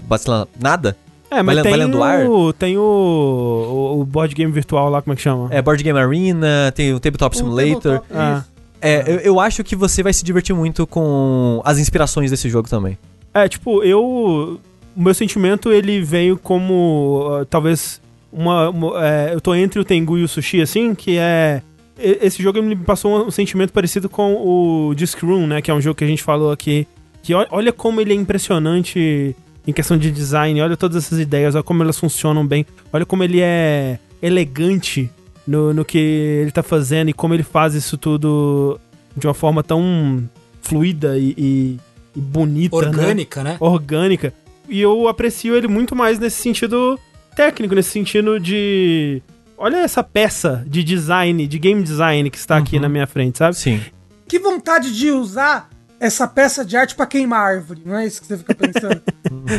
nada. 0.61 0.97
É, 1.31 1.43
mas 1.43 1.57
Valendo- 1.57 1.63
tem, 1.63 1.99
valendo 1.99 2.31
o, 2.31 2.53
tem 2.53 2.77
o, 2.77 2.83
o, 2.83 4.01
o 4.01 4.05
board 4.05 4.35
game 4.35 4.53
virtual 4.53 4.91
lá, 4.91 5.01
como 5.01 5.15
é 5.15 5.17
que 5.17 5.23
chama? 5.23 5.49
É 5.51 5.63
Board 5.63 5.83
Game 5.83 5.99
Arena, 5.99 6.71
tem 6.75 6.93
o 6.93 7.01
Tabletop 7.01 7.35
O 7.35 7.39
Simulator. 7.39 7.81
tabletop, 7.81 8.07
Ah. 8.15 8.45
É, 8.83 9.05
eu, 9.07 9.19
eu 9.21 9.41
acho 9.41 9.63
que 9.65 9.75
você 9.77 10.03
vai 10.03 10.13
se 10.13 10.23
divertir 10.25 10.55
muito 10.55 10.87
com 10.87 11.63
as 11.65 11.79
inspirações 11.79 12.31
desse 12.31 12.51
jogo 12.51 12.69
também. 12.69 12.99
É, 13.33 13.49
tipo, 13.49 13.83
eu. 13.83 14.61
O 14.95 15.01
meu 15.01 15.15
sentimento, 15.15 15.73
ele 15.73 16.03
veio 16.03 16.37
como. 16.37 17.29
ah, 17.41 17.47
talvez. 17.49 17.99
Uma. 18.31 18.69
uma- 18.69 19.07
é, 19.07 19.33
eu 19.33 19.41
tô 19.41 19.55
entre 19.55 19.79
o 19.81 19.85
Tengu 19.85 20.19
e 20.19 20.25
o 20.25 20.29
Sushi, 20.29 20.61
assim, 20.61 20.95
que 20.95 21.17
é. 21.17 21.63
Esse 22.03 22.43
jogo 22.43 22.63
me 22.63 22.75
passou 22.77 23.27
um 23.27 23.31
sentimento 23.31 23.73
parecido 23.73 24.09
com 24.09 24.35
o 24.35 24.95
Disc 24.95 25.21
Room, 25.23 25.47
né? 25.47 25.63
Que 25.63 25.71
é 25.71 25.75
um 25.75 25.81
jogo 25.81 25.97
que 25.97 26.05
a 26.05 26.07
gente 26.07 26.23
falou 26.23 26.51
aqui. 26.53 26.87
Que 27.23 27.33
olha, 27.35 27.73
como 27.73 28.01
ele 28.01 28.13
é 28.13 28.17
impressionante 28.17 29.35
em 29.67 29.73
questão 29.73 29.97
de 29.97 30.11
design, 30.11 30.61
olha 30.61 30.77
todas 30.77 31.05
essas 31.05 31.19
ideias, 31.21 31.55
olha 31.55 31.63
como 31.63 31.83
elas 31.83 31.97
funcionam 31.99 32.45
bem, 32.45 32.67
olha 32.93 33.07
como 33.07 33.23
ele 33.23 33.41
é 33.41 33.99
elegante 34.21 35.09
no, 35.47 35.73
no 35.73 35.85
que 35.85 35.99
ele 35.99 36.51
tá 36.51 36.63
fazendo 36.65 37.11
e 37.11 37.13
como 37.13 37.33
ele 37.35 37.45
faz 37.45 37.75
isso 37.75 37.97
tudo 37.97 38.79
de 39.17 39.27
uma 39.27 39.35
forma 39.35 39.63
tão 39.63 40.29
fluida 40.61 41.17
e, 41.19 41.35
e- 41.39 41.79
e 42.17 42.21
bonita, 42.21 42.77
né? 42.81 42.87
Orgânica, 42.89 43.43
né? 43.45 43.57
orgânica. 43.61 44.35
E 44.69 44.81
eu 44.81 45.07
aprecio 45.09 45.55
ele 45.57 45.69
muito 45.69 45.95
mais 45.95 46.19
nesse 46.19 46.41
sentido 46.43 46.99
técnico, 47.37 47.75
nesse 47.75 47.91
sentido 47.91 48.39
de. 48.41 49.23
Olha 49.63 49.77
essa 49.77 50.03
peça 50.03 50.65
de 50.67 50.83
design, 50.83 51.47
de 51.47 51.57
game 51.59 51.81
design 51.83 52.29
que 52.29 52.37
está 52.37 52.57
aqui 52.57 52.81
na 52.81 52.89
minha 52.89 53.07
frente, 53.07 53.39
sabe? 53.39 53.57
Sim. 53.57 53.81
Que 54.27 54.39
vontade 54.41 54.93
de 54.93 55.11
usar 55.13 55.69
essa 56.01 56.27
peça 56.27 56.65
de 56.65 56.77
arte 56.77 56.97
pra 56.97 57.07
queimar 57.07 57.41
árvore, 57.55 57.81
não 57.87 57.97
é 57.97 58.05
isso 58.05 58.21
que 58.21 58.27
você 58.27 58.37
fica 58.39 58.55
pensando? 58.57 59.01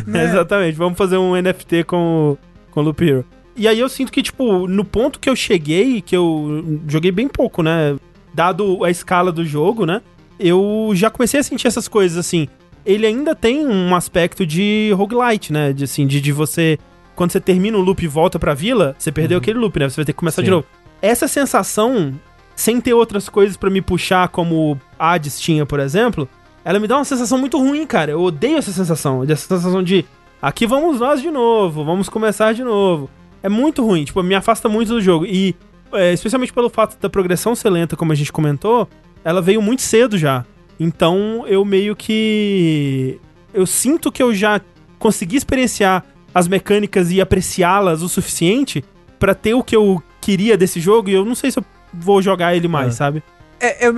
Né? 0.05 0.25
Exatamente, 0.27 0.75
vamos 0.75 0.97
fazer 0.97 1.15
um 1.17 1.41
NFT 1.41 1.85
com, 1.85 2.31
o- 2.33 2.37
com 2.69 2.81
o 2.81 2.83
Loop 2.83 3.01
Hero. 3.01 3.23
E 3.55 3.65
aí 3.65 3.79
eu 3.79 3.87
sinto 3.87 4.11
que, 4.11 4.21
tipo, 4.21 4.67
no 4.67 4.83
ponto 4.83 5.19
que 5.21 5.29
eu 5.29 5.37
cheguei, 5.37 6.01
que 6.01 6.13
eu 6.17 6.81
joguei 6.85 7.11
bem 7.13 7.29
pouco, 7.29 7.63
né? 7.63 7.95
Dado 8.33 8.83
a 8.83 8.89
escala 8.91 9.31
do 9.31 9.45
jogo, 9.45 9.85
né? 9.85 10.01
Eu 10.37 10.91
já 10.95 11.09
comecei 11.09 11.39
a 11.39 11.43
sentir 11.43 11.67
essas 11.67 11.87
coisas, 11.87 12.17
assim. 12.17 12.47
Ele 12.85 13.05
ainda 13.07 13.33
tem 13.33 13.65
um 13.65 13.95
aspecto 13.95 14.45
de 14.45 14.91
roguelite, 14.97 15.53
né? 15.53 15.71
De, 15.71 15.85
assim, 15.85 16.05
de, 16.05 16.19
de 16.19 16.31
você... 16.33 16.77
Quando 17.15 17.31
você 17.31 17.39
termina 17.39 17.77
o 17.77 17.81
loop 17.81 18.03
e 18.03 18.07
volta 18.07 18.39
pra 18.39 18.53
vila, 18.53 18.95
você 18.97 19.11
perdeu 19.11 19.37
aquele 19.37 19.59
loop, 19.59 19.79
né? 19.79 19.89
Você 19.89 19.97
vai 19.97 20.05
ter 20.05 20.13
que 20.13 20.19
começar 20.19 20.41
Sim. 20.41 20.45
de 20.45 20.51
novo. 20.51 20.65
Essa 21.01 21.27
sensação, 21.27 22.13
sem 22.55 22.79
ter 22.81 22.93
outras 22.93 23.29
coisas 23.29 23.57
pra 23.57 23.69
me 23.69 23.81
puxar, 23.81 24.27
como 24.29 24.79
Hades 24.97 25.39
tinha, 25.39 25.65
por 25.65 25.79
exemplo, 25.79 26.27
ela 26.65 26.79
me 26.79 26.87
dá 26.87 26.97
uma 26.97 27.05
sensação 27.05 27.37
muito 27.37 27.57
ruim, 27.57 27.85
cara. 27.85 28.11
Eu 28.11 28.21
odeio 28.21 28.57
essa 28.57 28.71
sensação. 28.71 29.23
Essa 29.23 29.47
sensação 29.47 29.83
de 29.83 30.05
aqui 30.41 30.65
vamos 30.65 30.99
nós 30.99 31.21
de 31.21 31.29
novo, 31.29 31.83
vamos 31.83 32.09
começar 32.09 32.53
de 32.53 32.63
novo. 32.63 33.09
É 33.41 33.49
muito 33.49 33.85
ruim, 33.85 34.05
tipo, 34.05 34.23
me 34.23 34.35
afasta 34.35 34.69
muito 34.69 34.89
do 34.89 35.01
jogo. 35.01 35.25
E, 35.25 35.55
é, 35.91 36.13
especialmente 36.13 36.53
pelo 36.53 36.69
fato 36.69 36.97
da 36.99 37.09
progressão 37.09 37.53
ser 37.53 37.69
lenta, 37.69 37.95
como 37.95 38.11
a 38.11 38.15
gente 38.15 38.31
comentou, 38.31 38.87
ela 39.23 39.41
veio 39.41 39.61
muito 39.61 39.81
cedo 39.81 40.17
já. 40.17 40.45
Então, 40.79 41.45
eu 41.47 41.63
meio 41.63 41.95
que. 41.95 43.19
eu 43.53 43.65
sinto 43.65 44.11
que 44.11 44.23
eu 44.23 44.33
já 44.33 44.59
consegui 44.97 45.35
experienciar 45.35 46.03
as 46.33 46.47
mecânicas 46.47 47.11
e 47.11 47.21
apreciá-las 47.21 48.01
o 48.01 48.09
suficiente 48.09 48.83
pra 49.19 49.33
ter 49.35 49.53
o 49.53 49.63
que 49.63 49.75
eu 49.75 50.01
queria 50.21 50.57
desse 50.57 50.79
jogo 50.79 51.09
e 51.09 51.13
eu 51.13 51.23
não 51.25 51.35
sei 51.35 51.51
se 51.51 51.59
eu 51.59 51.65
vou 51.93 52.21
jogar 52.21 52.55
ele 52.55 52.67
mais, 52.67 52.89
É. 52.93 52.97
sabe? 52.97 53.23
É, 53.59 53.85
é, 53.87 53.89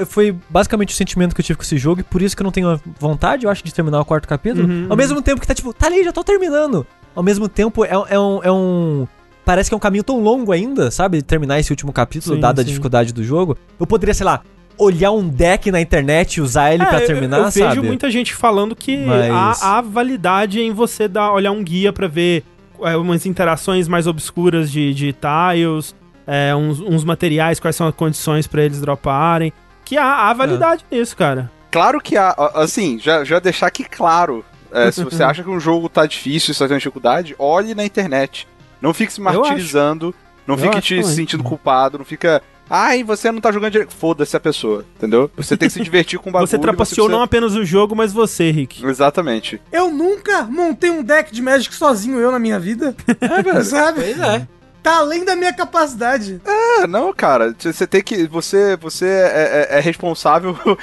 é 0.00 0.04
foi 0.06 0.34
basicamente 0.48 0.94
o 0.94 0.96
sentimento 0.96 1.34
que 1.34 1.40
eu 1.40 1.44
tive 1.44 1.56
com 1.58 1.62
esse 1.62 1.76
jogo 1.76 2.00
e 2.00 2.04
por 2.04 2.22
isso 2.22 2.34
que 2.34 2.42
eu 2.42 2.44
não 2.44 2.50
tenho 2.52 2.80
vontade, 2.98 3.44
eu 3.44 3.50
acho, 3.50 3.62
de 3.62 3.74
terminar 3.74 4.00
o 4.00 4.04
quarto 4.04 4.26
capítulo. 4.26 4.66
Uhum, 4.66 4.86
Ao 4.88 4.96
mesmo 4.96 5.20
tempo 5.20 5.40
que 5.40 5.46
tá 5.46 5.54
tipo, 5.54 5.72
tá 5.74 5.86
ali, 5.86 6.02
já 6.02 6.12
tô 6.12 6.24
terminando. 6.24 6.86
Ao 7.14 7.22
mesmo 7.22 7.46
tempo, 7.48 7.84
é, 7.84 7.90
é 8.08 8.18
um, 8.18 8.40
é 8.42 8.50
um- 8.50 9.06
Parece 9.44 9.68
que 9.68 9.74
é 9.74 9.76
um 9.76 9.80
caminho 9.80 10.04
tão 10.04 10.20
longo 10.22 10.52
ainda, 10.52 10.88
sabe? 10.90 11.20
Terminar 11.20 11.58
esse 11.58 11.70
último 11.72 11.92
capítulo, 11.92 12.36
Sim, 12.36 12.40
dada 12.40 12.62
a 12.62 12.64
sim. 12.64 12.68
dificuldade 12.68 13.12
do 13.12 13.24
jogo. 13.24 13.58
Eu 13.78 13.86
poderia, 13.86 14.14
sei 14.14 14.24
lá, 14.24 14.40
olhar 14.78 15.12
um 15.12 15.28
deck 15.28 15.70
na 15.70 15.80
internet 15.80 16.36
e 16.36 16.40
usar 16.40 16.72
ele 16.74 16.82
É, 16.82 16.86
pra 16.86 17.00
eu- 17.00 17.06
terminar, 17.06 17.38
eu, 17.38 17.50
sabe? 17.50 17.68
vejo 17.76 17.82
muita 17.82 18.10
gente 18.10 18.34
falando 18.34 18.74
que 18.74 18.96
Mas- 19.04 19.62
há, 19.62 19.78
há 19.78 19.80
validade 19.80 20.60
em 20.60 20.72
você 20.72 21.06
dar, 21.08 21.32
olhar 21.32 21.52
um 21.52 21.62
guia 21.62 21.92
pra 21.92 22.06
ver 22.08 22.44
é, 22.82 22.96
umas 22.96 23.26
interações 23.26 23.86
mais 23.86 24.06
obscuras 24.08 24.70
de, 24.70 24.92
de 24.92 25.12
tiles, 25.14 25.94
é, 26.26 26.52
uns, 26.54 26.80
uns 26.80 27.04
materiais, 27.04 27.60
quais 27.60 27.76
são 27.76 27.86
as 27.86 27.94
condições 27.94 28.46
pra 28.48 28.62
eles 28.62 28.80
droparem. 28.80 29.52
Que 29.84 29.96
há, 29.96 30.28
há 30.28 30.32
validade 30.32 30.84
nisso, 30.90 31.16
cara. 31.16 31.48
Claro 31.70 32.00
que 32.00 32.16
há, 32.16 32.34
assim, 32.54 32.98
já, 32.98 33.22
já 33.24 33.38
deixar 33.38 33.68
aqui 33.68 33.84
claro. 33.84 34.44
é, 34.72 34.90
se 34.90 35.02
você 35.04 35.22
acha 35.22 35.44
que 35.44 35.50
um 35.50 35.60
jogo 35.60 35.88
tá 35.88 36.04
difícil, 36.06 36.52
você 36.54 36.66
tem 36.66 36.76
dificuldade, 36.76 37.36
olhe 37.38 37.72
na 37.74 37.84
internet. 37.84 38.48
Não 38.80 38.92
fique 38.92 39.12
se 39.12 39.20
Eu 39.20 39.24
martirizando, 39.26 40.12
não 40.44 40.56
Eu 40.56 40.58
fique 40.58 40.80
te 40.80 41.04
sentindo 41.04 41.44
culpado, 41.44 41.98
não 41.98 42.04
fica. 42.04 42.42
Ai, 42.70 43.02
você 43.04 43.30
não 43.30 43.40
tá 43.40 43.52
jogando 43.52 43.72
direito. 43.72 43.94
Foda-se 43.94 44.36
a 44.36 44.40
pessoa, 44.40 44.84
entendeu? 44.96 45.30
Você 45.36 45.56
tem 45.56 45.68
que 45.68 45.74
se 45.74 45.80
divertir 45.84 46.18
com 46.18 46.30
o 46.30 46.32
bagulho. 46.32 46.48
você 46.48 46.58
trapaceou 46.58 47.06
precisa- 47.06 47.16
não 47.16 47.22
apenas 47.22 47.54
o 47.54 47.64
jogo, 47.64 47.94
mas 47.94 48.12
você, 48.12 48.50
Rick. 48.50 48.84
Exatamente. 48.84 49.60
Eu 49.70 49.90
nunca 49.90 50.44
montei 50.44 50.90
um 50.90 51.02
deck 51.02 51.32
de 51.32 51.42
Magic 51.42 51.74
sozinho 51.74 52.18
eu 52.18 52.30
na 52.32 52.38
minha 52.38 52.58
vida. 52.58 52.94
Sabe? 53.64 54.00
Pois 54.00 54.20
é. 54.20 54.46
Tá 54.82 54.96
além 54.98 55.24
da 55.24 55.36
minha 55.36 55.52
capacidade. 55.52 56.40
É, 56.44 56.86
não, 56.86 57.12
cara. 57.12 57.54
Você 57.58 57.86
tem 57.86 58.02
que. 58.02 58.26
Você, 58.26 58.76
você 58.76 59.06
é, 59.06 59.68
é- 59.70 59.78
é 59.78 59.80
responsável 59.80 60.58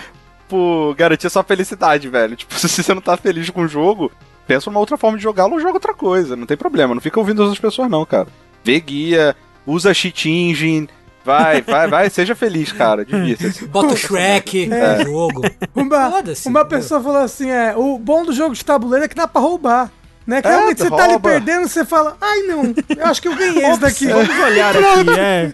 por 0.47 0.95
garantir 0.95 1.27
a 1.27 1.29
sua 1.29 1.43
felicidade, 1.43 2.07
velho. 2.07 2.35
Tipo, 2.35 2.53
se 2.55 2.67
você 2.83 2.93
não 2.93 3.01
tá 3.01 3.17
feliz 3.17 3.49
com 3.49 3.63
o 3.63 3.67
jogo, 3.67 4.11
pensa 4.47 4.69
numa 4.69 4.79
outra 4.79 4.95
forma 4.97 5.17
de 5.17 5.23
jogá-lo 5.23 5.53
ou 5.53 5.59
joga 5.59 5.73
outra 5.73 5.93
coisa. 5.93 6.35
Não 6.35 6.45
tem 6.45 6.55
problema. 6.55 6.93
Não 6.93 7.01
fica 7.01 7.19
ouvindo 7.19 7.41
as 7.41 7.49
outras 7.49 7.59
pessoas, 7.61 7.89
não, 7.89 8.05
cara. 8.05 8.27
Vê 8.63 8.79
guia, 8.79 9.35
usa 9.65 9.93
cheat 9.93 10.29
engine. 10.29 10.87
Vai, 11.23 11.61
vai, 11.61 11.87
vai, 11.87 12.09
seja 12.09 12.35
feliz, 12.35 12.71
cara. 12.71 13.05
Divirta-se. 13.05 13.65
Bota 13.67 13.93
o 13.93 13.97
Shrek 13.97 14.67
no 14.67 15.03
jogo. 15.03 15.41
Uma, 15.75 16.23
uma 16.45 16.65
pessoa 16.65 17.01
falou 17.01 17.21
assim: 17.21 17.49
é, 17.49 17.75
o 17.75 17.97
bom 17.97 18.23
do 18.23 18.33
jogo 18.33 18.55
de 18.55 18.63
tabuleiro 18.63 19.05
é 19.05 19.07
que 19.07 19.15
dá 19.15 19.27
pra 19.27 19.41
roubar. 19.41 19.91
Né? 20.25 20.41
Que 20.43 20.47
É, 20.47 20.51
realmente 20.51 20.81
você 20.81 20.89
tá 20.89 21.03
ali 21.05 21.19
perdendo, 21.19 21.67
você 21.67 21.83
fala, 21.83 22.15
ai 22.21 22.41
não, 22.43 22.63
eu 22.95 23.05
acho 23.07 23.19
que 23.19 23.27
eu 23.27 23.35
ganhei 23.35 23.65
esse 23.65 23.79
daqui. 23.79 24.05
Vamos 24.05 24.29
olhar 24.29 24.75
aqui, 24.75 25.09
é. 25.17 25.53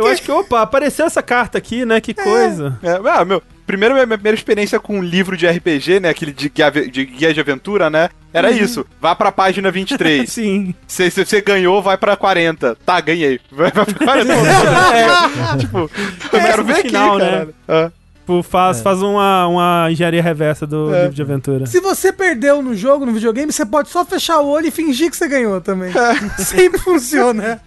Eu 0.00 0.06
acho 0.06 0.22
que, 0.22 0.32
opa, 0.32 0.62
apareceu 0.62 1.04
essa 1.04 1.22
carta 1.22 1.58
aqui, 1.58 1.84
né? 1.84 2.00
Que 2.00 2.14
coisa. 2.14 2.78
É, 2.82 2.98
ah, 3.10 3.24
meu, 3.26 3.42
primeiro 3.66 3.94
minha 3.94 4.06
minha 4.06 4.16
primeira 4.16 4.36
experiência 4.36 4.78
com 4.78 4.98
um 4.98 5.02
livro 5.02 5.36
de 5.36 5.46
RPG, 5.46 6.00
né? 6.00 6.10
Aquele 6.10 6.32
de 6.32 6.48
guia 6.48 6.70
de, 6.70 7.04
guia 7.04 7.34
de 7.34 7.40
aventura, 7.40 7.90
né? 7.90 8.08
Era 8.32 8.50
isso. 8.50 8.86
Vá 9.00 9.14
pra 9.14 9.32
página 9.32 9.70
23. 9.70 10.28
Sim. 10.30 10.74
Se 10.86 11.10
você 11.10 11.40
ganhou, 11.40 11.82
vai 11.82 11.96
pra 11.96 12.16
40. 12.16 12.76
Tá, 12.84 13.00
ganhei. 13.00 13.40
Vai 13.50 13.70
pra 13.70 13.86
40. 13.86 14.32
É, 14.96 15.56
tipo, 15.58 15.78
eu 15.78 15.90
Começa 16.30 16.48
quero 16.48 16.64
ver 16.64 16.74
final, 16.82 17.16
aqui, 17.16 17.24
né? 17.24 17.46
Ah. 17.66 17.90
tipo, 18.20 18.42
faz, 18.42 18.80
faz 18.80 19.00
uma, 19.02 19.46
uma 19.46 19.88
engenharia 19.90 20.22
reversa 20.22 20.66
do 20.66 20.90
livro 20.92 21.14
de 21.14 21.22
aventura. 21.22 21.66
Se 21.66 21.80
você 21.80 22.12
perdeu 22.12 22.62
no 22.62 22.74
jogo, 22.74 23.06
no 23.06 23.12
videogame, 23.12 23.52
você 23.52 23.64
pode 23.64 23.88
só 23.88 24.04
fechar 24.04 24.40
o 24.40 24.48
olho 24.48 24.66
e 24.66 24.70
fingir 24.70 25.10
que 25.10 25.16
você 25.16 25.28
ganhou 25.28 25.60
também. 25.60 25.92
Sempre 26.38 26.78
funciona. 26.78 27.60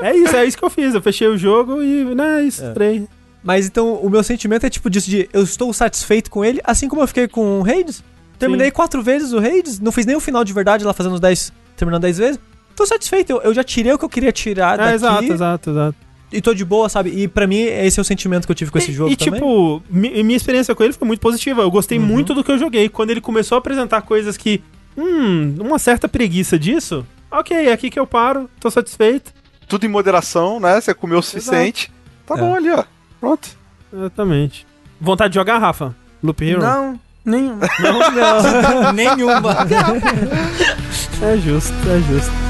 É 0.00 0.14
isso, 0.14 0.36
é 0.36 0.44
isso 0.44 0.56
que 0.56 0.64
eu 0.64 0.70
fiz. 0.70 0.94
Eu 0.94 1.02
fechei 1.02 1.26
o 1.26 1.38
jogo 1.38 1.82
e, 1.82 2.14
né, 2.14 2.42
estrei. 2.44 3.08
Mas 3.46 3.64
então, 3.66 3.94
o 3.94 4.10
meu 4.10 4.22
sentimento 4.24 4.66
é 4.66 4.68
tipo 4.70 4.90
disso 4.90 5.08
de 5.08 5.28
eu 5.32 5.44
estou 5.44 5.72
satisfeito 5.72 6.28
com 6.30 6.44
ele, 6.44 6.60
assim 6.64 6.88
como 6.88 7.00
eu 7.00 7.06
fiquei 7.06 7.28
com 7.28 7.60
o 7.60 7.62
Raids. 7.62 8.02
Terminei 8.40 8.66
Sim. 8.66 8.72
quatro 8.72 9.00
vezes 9.02 9.32
o 9.32 9.38
Raids, 9.38 9.78
não 9.78 9.92
fiz 9.92 10.04
nem 10.04 10.16
o 10.16 10.20
final 10.20 10.42
de 10.44 10.52
verdade 10.52 10.84
lá 10.84 10.92
fazendo 10.92 11.12
os 11.14 11.20
10, 11.20 11.52
terminando 11.76 12.02
10 12.02 12.18
vezes. 12.18 12.40
Tô 12.74 12.84
satisfeito, 12.84 13.30
eu, 13.30 13.40
eu 13.42 13.54
já 13.54 13.62
tirei 13.62 13.92
o 13.92 13.98
que 13.98 14.04
eu 14.04 14.08
queria 14.08 14.32
tirar 14.32 14.74
É, 14.74 14.78
daqui 14.78 14.94
exato, 14.96 15.32
exato, 15.32 15.70
exato. 15.70 15.96
e 16.32 16.40
tô 16.42 16.52
de 16.52 16.64
boa, 16.64 16.88
sabe? 16.88 17.10
E 17.10 17.28
pra 17.28 17.46
mim, 17.46 17.60
esse 17.60 18.00
é 18.00 18.02
o 18.02 18.04
sentimento 18.04 18.44
que 18.46 18.50
eu 18.50 18.56
tive 18.56 18.70
com 18.72 18.78
esse 18.78 18.90
e, 18.90 18.94
jogo 18.94 19.10
e, 19.12 19.16
também. 19.16 19.34
tipo, 19.40 19.80
mi- 19.88 20.22
minha 20.24 20.36
experiência 20.36 20.74
com 20.74 20.82
ele 20.82 20.92
foi 20.92 21.06
muito 21.06 21.20
positiva. 21.20 21.62
Eu 21.62 21.70
gostei 21.70 21.98
Uhum. 21.98 22.04
muito 22.04 22.34
do 22.34 22.42
que 22.42 22.50
eu 22.50 22.58
joguei. 22.58 22.88
Quando 22.88 23.10
ele 23.10 23.20
começou 23.20 23.54
a 23.54 23.58
apresentar 23.60 24.02
coisas 24.02 24.36
que, 24.36 24.60
hum, 24.98 25.54
uma 25.60 25.78
certa 25.78 26.08
preguiça 26.08 26.58
disso, 26.58 27.06
ok, 27.30 27.56
é 27.68 27.72
aqui 27.72 27.88
que 27.90 27.98
eu 27.98 28.06
paro, 28.08 28.50
tô 28.60 28.70
satisfeito. 28.70 29.32
Tudo 29.68 29.86
em 29.86 29.88
moderação, 29.88 30.58
né? 30.60 30.80
Você 30.80 30.92
comeu 30.92 31.20
o 31.20 31.22
suficiente. 31.22 31.90
Tá 32.26 32.34
É. 32.34 32.38
bom 32.38 32.54
ali, 32.54 32.70
ó. 32.70 32.84
Pronto. 33.20 33.48
Exatamente. 33.92 34.66
Vontade 35.00 35.30
de 35.30 35.36
jogar, 35.36 35.58
Rafa? 35.58 35.94
Loop 36.22 36.42
Hero? 36.42 36.60
Não, 36.62 37.00
nenhum. 37.24 37.58
não. 37.80 38.12
não. 38.12 38.92
Nenhuma. 38.94 39.56
É 41.22 41.34
justo, 41.38 41.72
é 41.88 41.98
justo. 42.00 42.45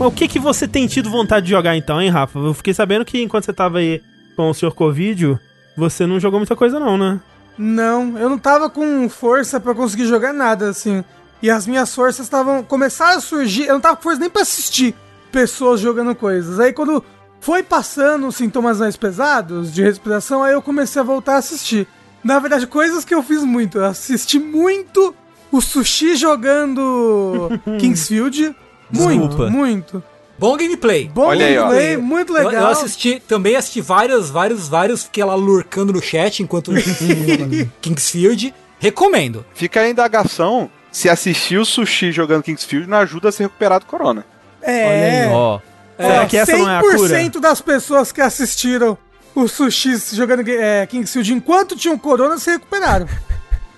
Mas 0.00 0.08
o 0.08 0.10
que 0.10 0.26
que 0.26 0.38
você 0.38 0.66
tem 0.66 0.86
tido 0.86 1.10
vontade 1.10 1.44
de 1.44 1.50
jogar 1.50 1.76
então, 1.76 2.00
hein, 2.00 2.08
Rafa? 2.08 2.38
Eu 2.38 2.54
fiquei 2.54 2.72
sabendo 2.72 3.04
que 3.04 3.22
enquanto 3.22 3.44
você 3.44 3.52
tava 3.52 3.80
aí 3.80 4.02
com 4.34 4.48
o 4.48 4.54
Sr. 4.54 4.72
Covid, 4.72 5.38
você 5.76 6.06
não 6.06 6.18
jogou 6.18 6.40
muita 6.40 6.56
coisa 6.56 6.80
não, 6.80 6.96
né? 6.96 7.20
Não, 7.58 8.16
eu 8.16 8.30
não 8.30 8.38
tava 8.38 8.70
com 8.70 9.06
força 9.10 9.60
pra 9.60 9.74
conseguir 9.74 10.06
jogar 10.06 10.32
nada, 10.32 10.70
assim. 10.70 11.04
E 11.42 11.50
as 11.50 11.66
minhas 11.66 11.94
forças 11.94 12.24
estavam. 12.24 12.62
começaram 12.62 13.18
a 13.18 13.20
surgir. 13.20 13.66
Eu 13.66 13.74
não 13.74 13.80
tava 13.82 13.96
com 13.96 14.02
força 14.04 14.18
nem 14.20 14.30
pra 14.30 14.40
assistir 14.40 14.94
pessoas 15.30 15.80
jogando 15.80 16.14
coisas. 16.14 16.58
Aí 16.58 16.72
quando 16.72 17.04
foi 17.38 17.62
passando 17.62 18.26
os 18.26 18.36
sintomas 18.36 18.80
mais 18.80 18.96
pesados 18.96 19.70
de 19.70 19.82
respiração, 19.82 20.42
aí 20.42 20.54
eu 20.54 20.62
comecei 20.62 21.02
a 21.02 21.04
voltar 21.04 21.34
a 21.34 21.38
assistir. 21.38 21.86
Na 22.24 22.38
verdade, 22.38 22.66
coisas 22.66 23.04
que 23.04 23.14
eu 23.14 23.22
fiz 23.22 23.44
muito. 23.44 23.76
Eu 23.76 23.84
assisti 23.84 24.38
muito 24.38 25.14
o 25.52 25.60
Sushi 25.60 26.16
jogando 26.16 27.50
Kingsfield. 27.78 28.56
Muito, 28.92 29.28
Desculpa. 29.28 29.50
muito. 29.50 30.02
Bom 30.38 30.56
gameplay. 30.56 31.08
Bom 31.12 31.26
Olha 31.26 31.44
aí, 31.46 31.58
ó. 31.58 31.64
gameplay, 31.64 31.96
muito 31.98 32.36
Eu, 32.36 32.46
legal. 32.48 32.62
eu 32.62 32.68
assisti, 32.68 33.20
também 33.28 33.56
assisti 33.56 33.80
vários, 33.82 34.30
vários, 34.30 34.68
vários, 34.68 35.02
fiquei 35.04 35.22
lá 35.22 35.34
lurcando 35.34 35.92
no 35.92 36.00
chat 36.02 36.42
enquanto 36.42 36.72
Kingsfield. 37.80 38.54
Recomendo. 38.78 39.44
Fica 39.54 39.80
a 39.82 39.88
indagação 39.90 40.70
se 40.90 41.08
assistir 41.08 41.58
o 41.58 41.64
Sushi 41.64 42.10
jogando 42.10 42.42
Kingsfield 42.42 42.88
não 42.88 42.98
ajuda 42.98 43.28
a 43.28 43.32
se 43.32 43.42
recuperar 43.42 43.80
do 43.80 43.86
corona. 43.86 44.24
É. 44.62 45.28
Ó. 45.30 45.60
Será 45.98 46.26
que 46.26 46.36
essa 46.38 46.56
não 46.56 46.70
é 46.70 46.78
a 46.78 46.80
cura? 46.80 46.96
100% 47.20 47.38
das 47.40 47.60
pessoas 47.60 48.10
que 48.10 48.22
assistiram 48.22 48.96
o 49.34 49.46
Sushi 49.46 49.94
jogando 50.14 50.48
é, 50.48 50.86
Kingsfield 50.86 51.34
enquanto 51.34 51.76
tinham 51.76 51.98
corona 51.98 52.38
se 52.38 52.50
recuperaram. 52.50 53.06